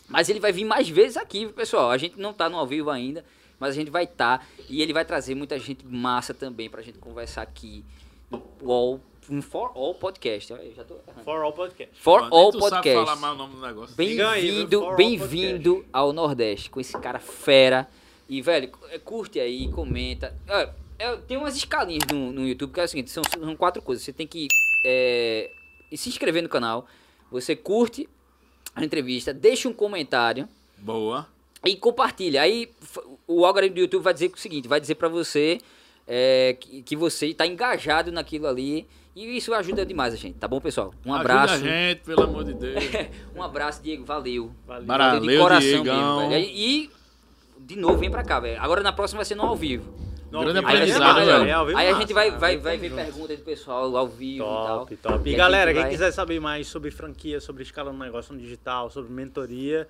mas 0.07 0.29
ele 0.29 0.39
vai 0.39 0.51
vir 0.51 0.65
mais 0.65 0.87
vezes 0.89 1.17
aqui, 1.17 1.39
viu, 1.45 1.53
pessoal. 1.53 1.89
A 1.91 1.97
gente 1.97 2.19
não 2.19 2.33
tá 2.33 2.49
no 2.49 2.57
ao 2.57 2.67
vivo 2.67 2.89
ainda, 2.89 3.23
mas 3.59 3.71
a 3.71 3.73
gente 3.73 3.89
vai 3.91 4.03
estar. 4.03 4.47
e 4.69 4.81
ele 4.81 4.93
vai 4.93 5.05
trazer 5.05 5.35
muita 5.35 5.57
gente 5.59 5.85
massa 5.85 6.33
também 6.33 6.69
pra 6.69 6.81
gente 6.81 6.97
conversar 6.99 7.41
aqui 7.43 7.83
no 8.29 8.71
All, 8.71 8.99
no 9.29 9.41
For 9.41 9.71
All 9.75 9.95
Podcast. 9.95 10.51
Eu 10.51 10.73
já 10.75 10.83
tô 10.83 10.95
errando. 11.07 11.23
For 11.23 11.41
All 11.43 11.53
Podcast. 11.53 11.95
For 11.99 12.21
Nem 12.21 12.29
All 12.31 12.51
tu 12.51 12.59
sabe 12.61 12.69
falar 12.93 13.05
Podcast. 13.05 13.21
mais 13.21 13.33
o 13.33 13.37
nome 13.37 13.55
do 13.55 13.61
negócio. 13.61 13.95
Bem-vindo, 13.95 14.95
bem-vindo 14.95 15.85
ao 15.93 16.11
Nordeste 16.13 16.69
com 16.69 16.79
esse 16.79 16.97
cara 16.99 17.19
fera. 17.19 17.87
E, 18.27 18.41
velho, 18.41 18.69
cu- 18.69 18.79
curte 19.03 19.39
aí, 19.39 19.69
comenta. 19.71 20.35
É, 20.97 21.15
tem 21.27 21.37
umas 21.37 21.55
escalinhas 21.57 22.03
no, 22.11 22.31
no 22.31 22.47
YouTube 22.47 22.71
que 22.73 22.79
é 22.79 22.83
o 22.83 22.87
seguinte: 22.87 23.11
são, 23.11 23.23
são 23.23 23.55
quatro 23.55 23.81
coisas. 23.81 24.03
Você 24.03 24.13
tem 24.13 24.25
que 24.27 24.47
é, 24.85 25.51
se 25.93 26.09
inscrever 26.09 26.41
no 26.41 26.49
canal, 26.49 26.87
você 27.31 27.55
curte 27.55 28.07
a 28.75 28.83
entrevista, 28.83 29.33
deixa 29.33 29.69
um 29.69 29.73
comentário 29.73 30.47
Boa. 30.77 31.27
e 31.65 31.75
compartilha. 31.75 32.41
Aí 32.41 32.69
o 33.27 33.45
algoritmo 33.45 33.75
do 33.75 33.81
YouTube 33.81 34.03
vai 34.03 34.13
dizer 34.13 34.31
o 34.33 34.37
seguinte: 34.37 34.67
vai 34.67 34.79
dizer 34.79 34.95
pra 34.95 35.07
você 35.09 35.59
é, 36.07 36.55
que, 36.59 36.81
que 36.81 36.95
você 36.95 37.27
está 37.27 37.45
engajado 37.45 38.11
naquilo 38.11 38.47
ali. 38.47 38.87
E 39.15 39.37
isso 39.37 39.53
ajuda 39.53 39.85
demais 39.85 40.11
a 40.11 40.17
gente, 40.17 40.39
tá 40.39 40.47
bom, 40.47 40.59
pessoal? 40.59 40.91
Um 41.05 41.13
abraço. 41.13 41.53
Ajuda 41.53 41.69
a 41.69 41.71
gente, 41.71 42.01
pelo 42.01 42.23
amor 42.23 42.43
de 42.43 42.53
Deus. 42.55 42.83
Um 43.35 43.43
abraço, 43.43 43.81
Diego. 43.81 44.03
Valeu. 44.03 44.51
Valeu. 44.65 44.87
Valeu, 44.87 45.19
de 45.21 45.37
coração 45.37 45.69
Diegão. 45.69 46.17
mesmo, 46.17 46.29
velho. 46.31 46.45
E, 46.49 46.89
de 47.59 47.75
novo, 47.75 47.99
vem 47.99 48.09
pra 48.09 48.23
cá, 48.23 48.39
velho. 48.39 48.59
Agora 48.59 48.81
na 48.81 48.91
próxima 48.91 49.19
vai 49.19 49.25
ser 49.25 49.35
no 49.35 49.43
ao 49.43 49.55
vivo. 49.55 49.93
No 50.33 50.39
Grande 50.41 50.59
vivo. 50.59 50.67
aprendizado, 50.71 51.19
Aí, 51.19 51.25
velho. 51.25 51.55
ao 51.55 51.65
vivo 51.67 51.77
Aí 51.77 51.87
a 51.89 51.93
gente 51.93 52.13
vai, 52.13 52.31
vai, 52.31 52.57
vai 52.57 52.77
ver 52.77 52.91
perguntas 52.91 53.37
do 53.37 53.43
pessoal 53.45 53.95
ao 53.95 54.07
vivo 54.07 54.43
e 54.43 54.47
tal. 54.47 54.79
Top, 54.79 54.95
top. 54.97 55.29
E, 55.29 55.33
a 55.35 55.37
galera, 55.37 55.71
quem 55.73 55.81
vai- 55.83 55.91
quiser 55.91 56.11
saber 56.11 56.39
mais 56.39 56.67
sobre 56.67 56.89
franquia, 56.89 57.39
sobre 57.39 57.61
escala 57.63 57.93
no 57.93 57.99
negócio 57.99 58.33
no 58.33 58.39
digital, 58.39 58.89
sobre 58.89 59.11
mentoria, 59.11 59.87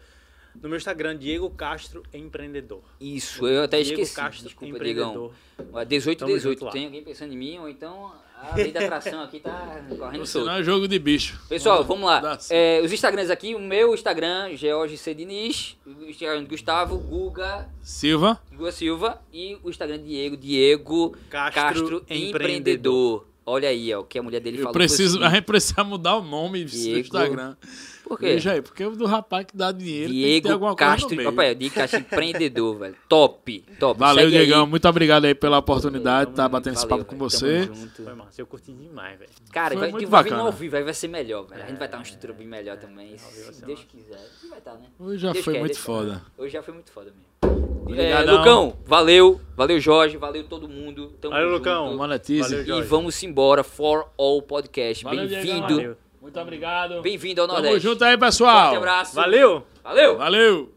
no 0.62 0.68
meu 0.70 0.78
Instagram, 0.78 1.18
Diego 1.18 1.50
Castro 1.50 2.04
Empreendedor. 2.14 2.82
Isso, 3.00 3.48
eu 3.48 3.64
até 3.64 3.82
Diego 3.82 4.02
esqueci. 4.02 4.16
Castro, 4.20 4.44
Desculpa, 4.44 4.76
empreendedor. 4.76 5.34
18, 5.88 6.20
Tamo 6.20 6.34
18. 6.34 6.54
junto 6.60 6.66
lá. 6.66 6.72
Tem 6.72 6.86
alguém 6.86 7.04
pensando 7.04 7.34
em 7.34 7.38
mim? 7.38 7.58
Ou 7.60 7.70
então 7.70 8.12
a 8.52 8.56
lei 8.56 8.72
da 8.72 8.82
atração 8.82 9.24
aqui 9.24 9.40
tá 9.40 9.82
correndo 9.98 10.26
solto. 10.26 10.50
é 10.50 10.64
jogo 10.64 10.88
de 10.88 11.00
bicho. 11.00 11.40
Pessoal, 11.48 11.84
vamos 11.84 12.06
lá. 12.06 12.20
Dá 12.20 12.40
sim. 12.40 12.54
É, 12.54 12.82
os 12.84 12.92
Instagrams 12.92 13.30
aqui, 13.30 13.56
o 13.56 13.60
meu 13.60 13.94
Instagram, 13.94 14.56
George 14.56 14.98
C. 14.98 15.14
Diniz, 15.14 15.78
o 15.86 16.06
Instagram 16.10 16.44
do 16.44 16.50
Gustavo, 16.50 16.98
Guga, 16.98 17.70
Silva. 17.82 18.40
Guga 18.54 18.72
Silva 18.72 19.22
e 19.32 19.58
o 19.64 19.70
Instagram 19.70 20.00
de 20.00 20.06
Diego, 20.08 20.38
Diego 20.38 21.18
Castro 21.30 21.62
Castro, 21.62 22.06
Empreendedor. 22.10 23.26
Olha 23.46 23.68
aí, 23.70 23.94
ó, 23.94 24.00
o 24.00 24.04
que 24.04 24.18
a 24.18 24.24
mulher 24.24 24.40
dele 24.40 24.58
Eu 24.58 24.64
falou. 24.64 24.74
preciso, 24.74 25.22
a 25.24 25.30
gente 25.30 25.44
precisa 25.44 25.84
mudar 25.84 26.18
o 26.18 26.24
nome 26.24 26.64
do 26.64 26.72
Diego. 26.72 27.00
Instagram. 27.00 27.56
Por 28.14 28.20
quê? 28.20 28.26
Veja 28.34 28.52
aí, 28.54 28.62
porque 28.62 28.86
o 28.86 28.96
do 28.96 29.06
rapaz 29.06 29.46
que 29.46 29.58
dá 29.58 29.72
dinheiro 29.72 30.10
tem 30.10 30.16
que 30.18 30.24
ter 30.24 30.30
Diego 30.42 30.52
alguma 30.54 30.76
coisa 30.76 30.92
Castro, 30.92 31.10
no 31.10 31.16
meio. 31.18 31.30
papai, 31.32 31.56
Diego 31.56 31.76
Castro 31.76 32.00
Empreendedor, 32.00 32.78
velho. 32.78 32.96
Top, 33.10 33.60
top. 33.80 34.00
Valeu, 34.00 34.26
Segue 34.26 34.38
aí. 34.38 34.46
Diegão. 34.46 34.68
Muito 34.68 34.88
obrigado 34.88 35.26
aí 35.26 35.36
pela 35.36 35.58
oportunidade 35.58 36.32
de 36.32 36.36
junto, 36.38 36.48
batendo 36.50 36.74
esse 36.74 36.88
valeu, 36.88 37.06
papo 37.06 37.10
com 37.12 37.18
você. 37.18 37.70
Foi 37.96 38.14
massa, 38.14 38.42
eu 38.42 38.48
curti 38.48 38.72
demais, 38.72 39.18
velho. 39.20 39.32
Cara, 39.52 39.70
Foi 39.70 39.78
vai, 39.82 39.92
muito 39.92 40.10
vai 40.10 40.24
vir 40.24 40.34
ao 40.34 40.52
vivo, 40.52 40.76
aí 40.78 40.84
vai 40.84 40.94
ser 40.94 41.08
melhor, 41.08 41.46
velho. 41.48 41.64
A 41.64 41.68
gente 41.68 41.78
vai 41.78 41.88
estar 41.88 41.98
uma 41.98 42.04
estrutura 42.04 42.34
bem 42.34 42.48
melhor 42.48 42.78
também, 42.78 43.10
vai 43.10 43.18
se 43.18 43.66
Deus 43.66 43.80
massa. 43.80 43.92
quiser. 43.92 44.30
E 44.44 44.48
vai 44.48 44.58
estar, 44.60 44.74
né? 44.74 44.86
Hoje 45.00 45.18
já 45.18 45.32
Deus 45.32 45.44
foi 45.46 45.54
quer, 45.54 45.60
muito 45.60 45.74
Deus 45.74 45.84
foda. 45.86 46.22
Hoje 46.38 46.54
já 46.54 46.64
foi 46.64 46.74
muito 46.74 46.92
foda 46.92 47.12
mesmo. 47.12 47.34
É. 47.96 48.22
Lucão, 48.22 48.78
valeu. 48.86 49.42
Valeu, 49.56 49.80
Jorge. 49.80 50.18
Valeu 50.18 50.46
todo 50.46 50.68
mundo. 50.68 51.14
Tamo 51.22 51.34
Valeu, 51.34 51.50
junto. 51.50 51.58
Lucão. 51.60 51.98
Valeu, 51.98 52.80
E 52.80 52.82
vamos 52.82 53.22
embora 53.24 53.64
for 53.64 54.10
all 54.18 54.42
podcast. 54.42 55.04
Bem-vindo. 55.06 55.98
Muito 56.24 56.40
obrigado. 56.40 57.02
Bem-vindo 57.02 57.42
ao 57.42 57.48
Nordeste. 57.48 57.82
Tamo 57.82 57.82
junto 57.82 58.06
aí, 58.06 58.18
pessoal. 58.18 58.76
Um 58.76 58.78
abraço. 58.78 59.14
Valeu. 59.14 59.68
Valeu. 59.84 60.18
Valeu. 60.18 60.74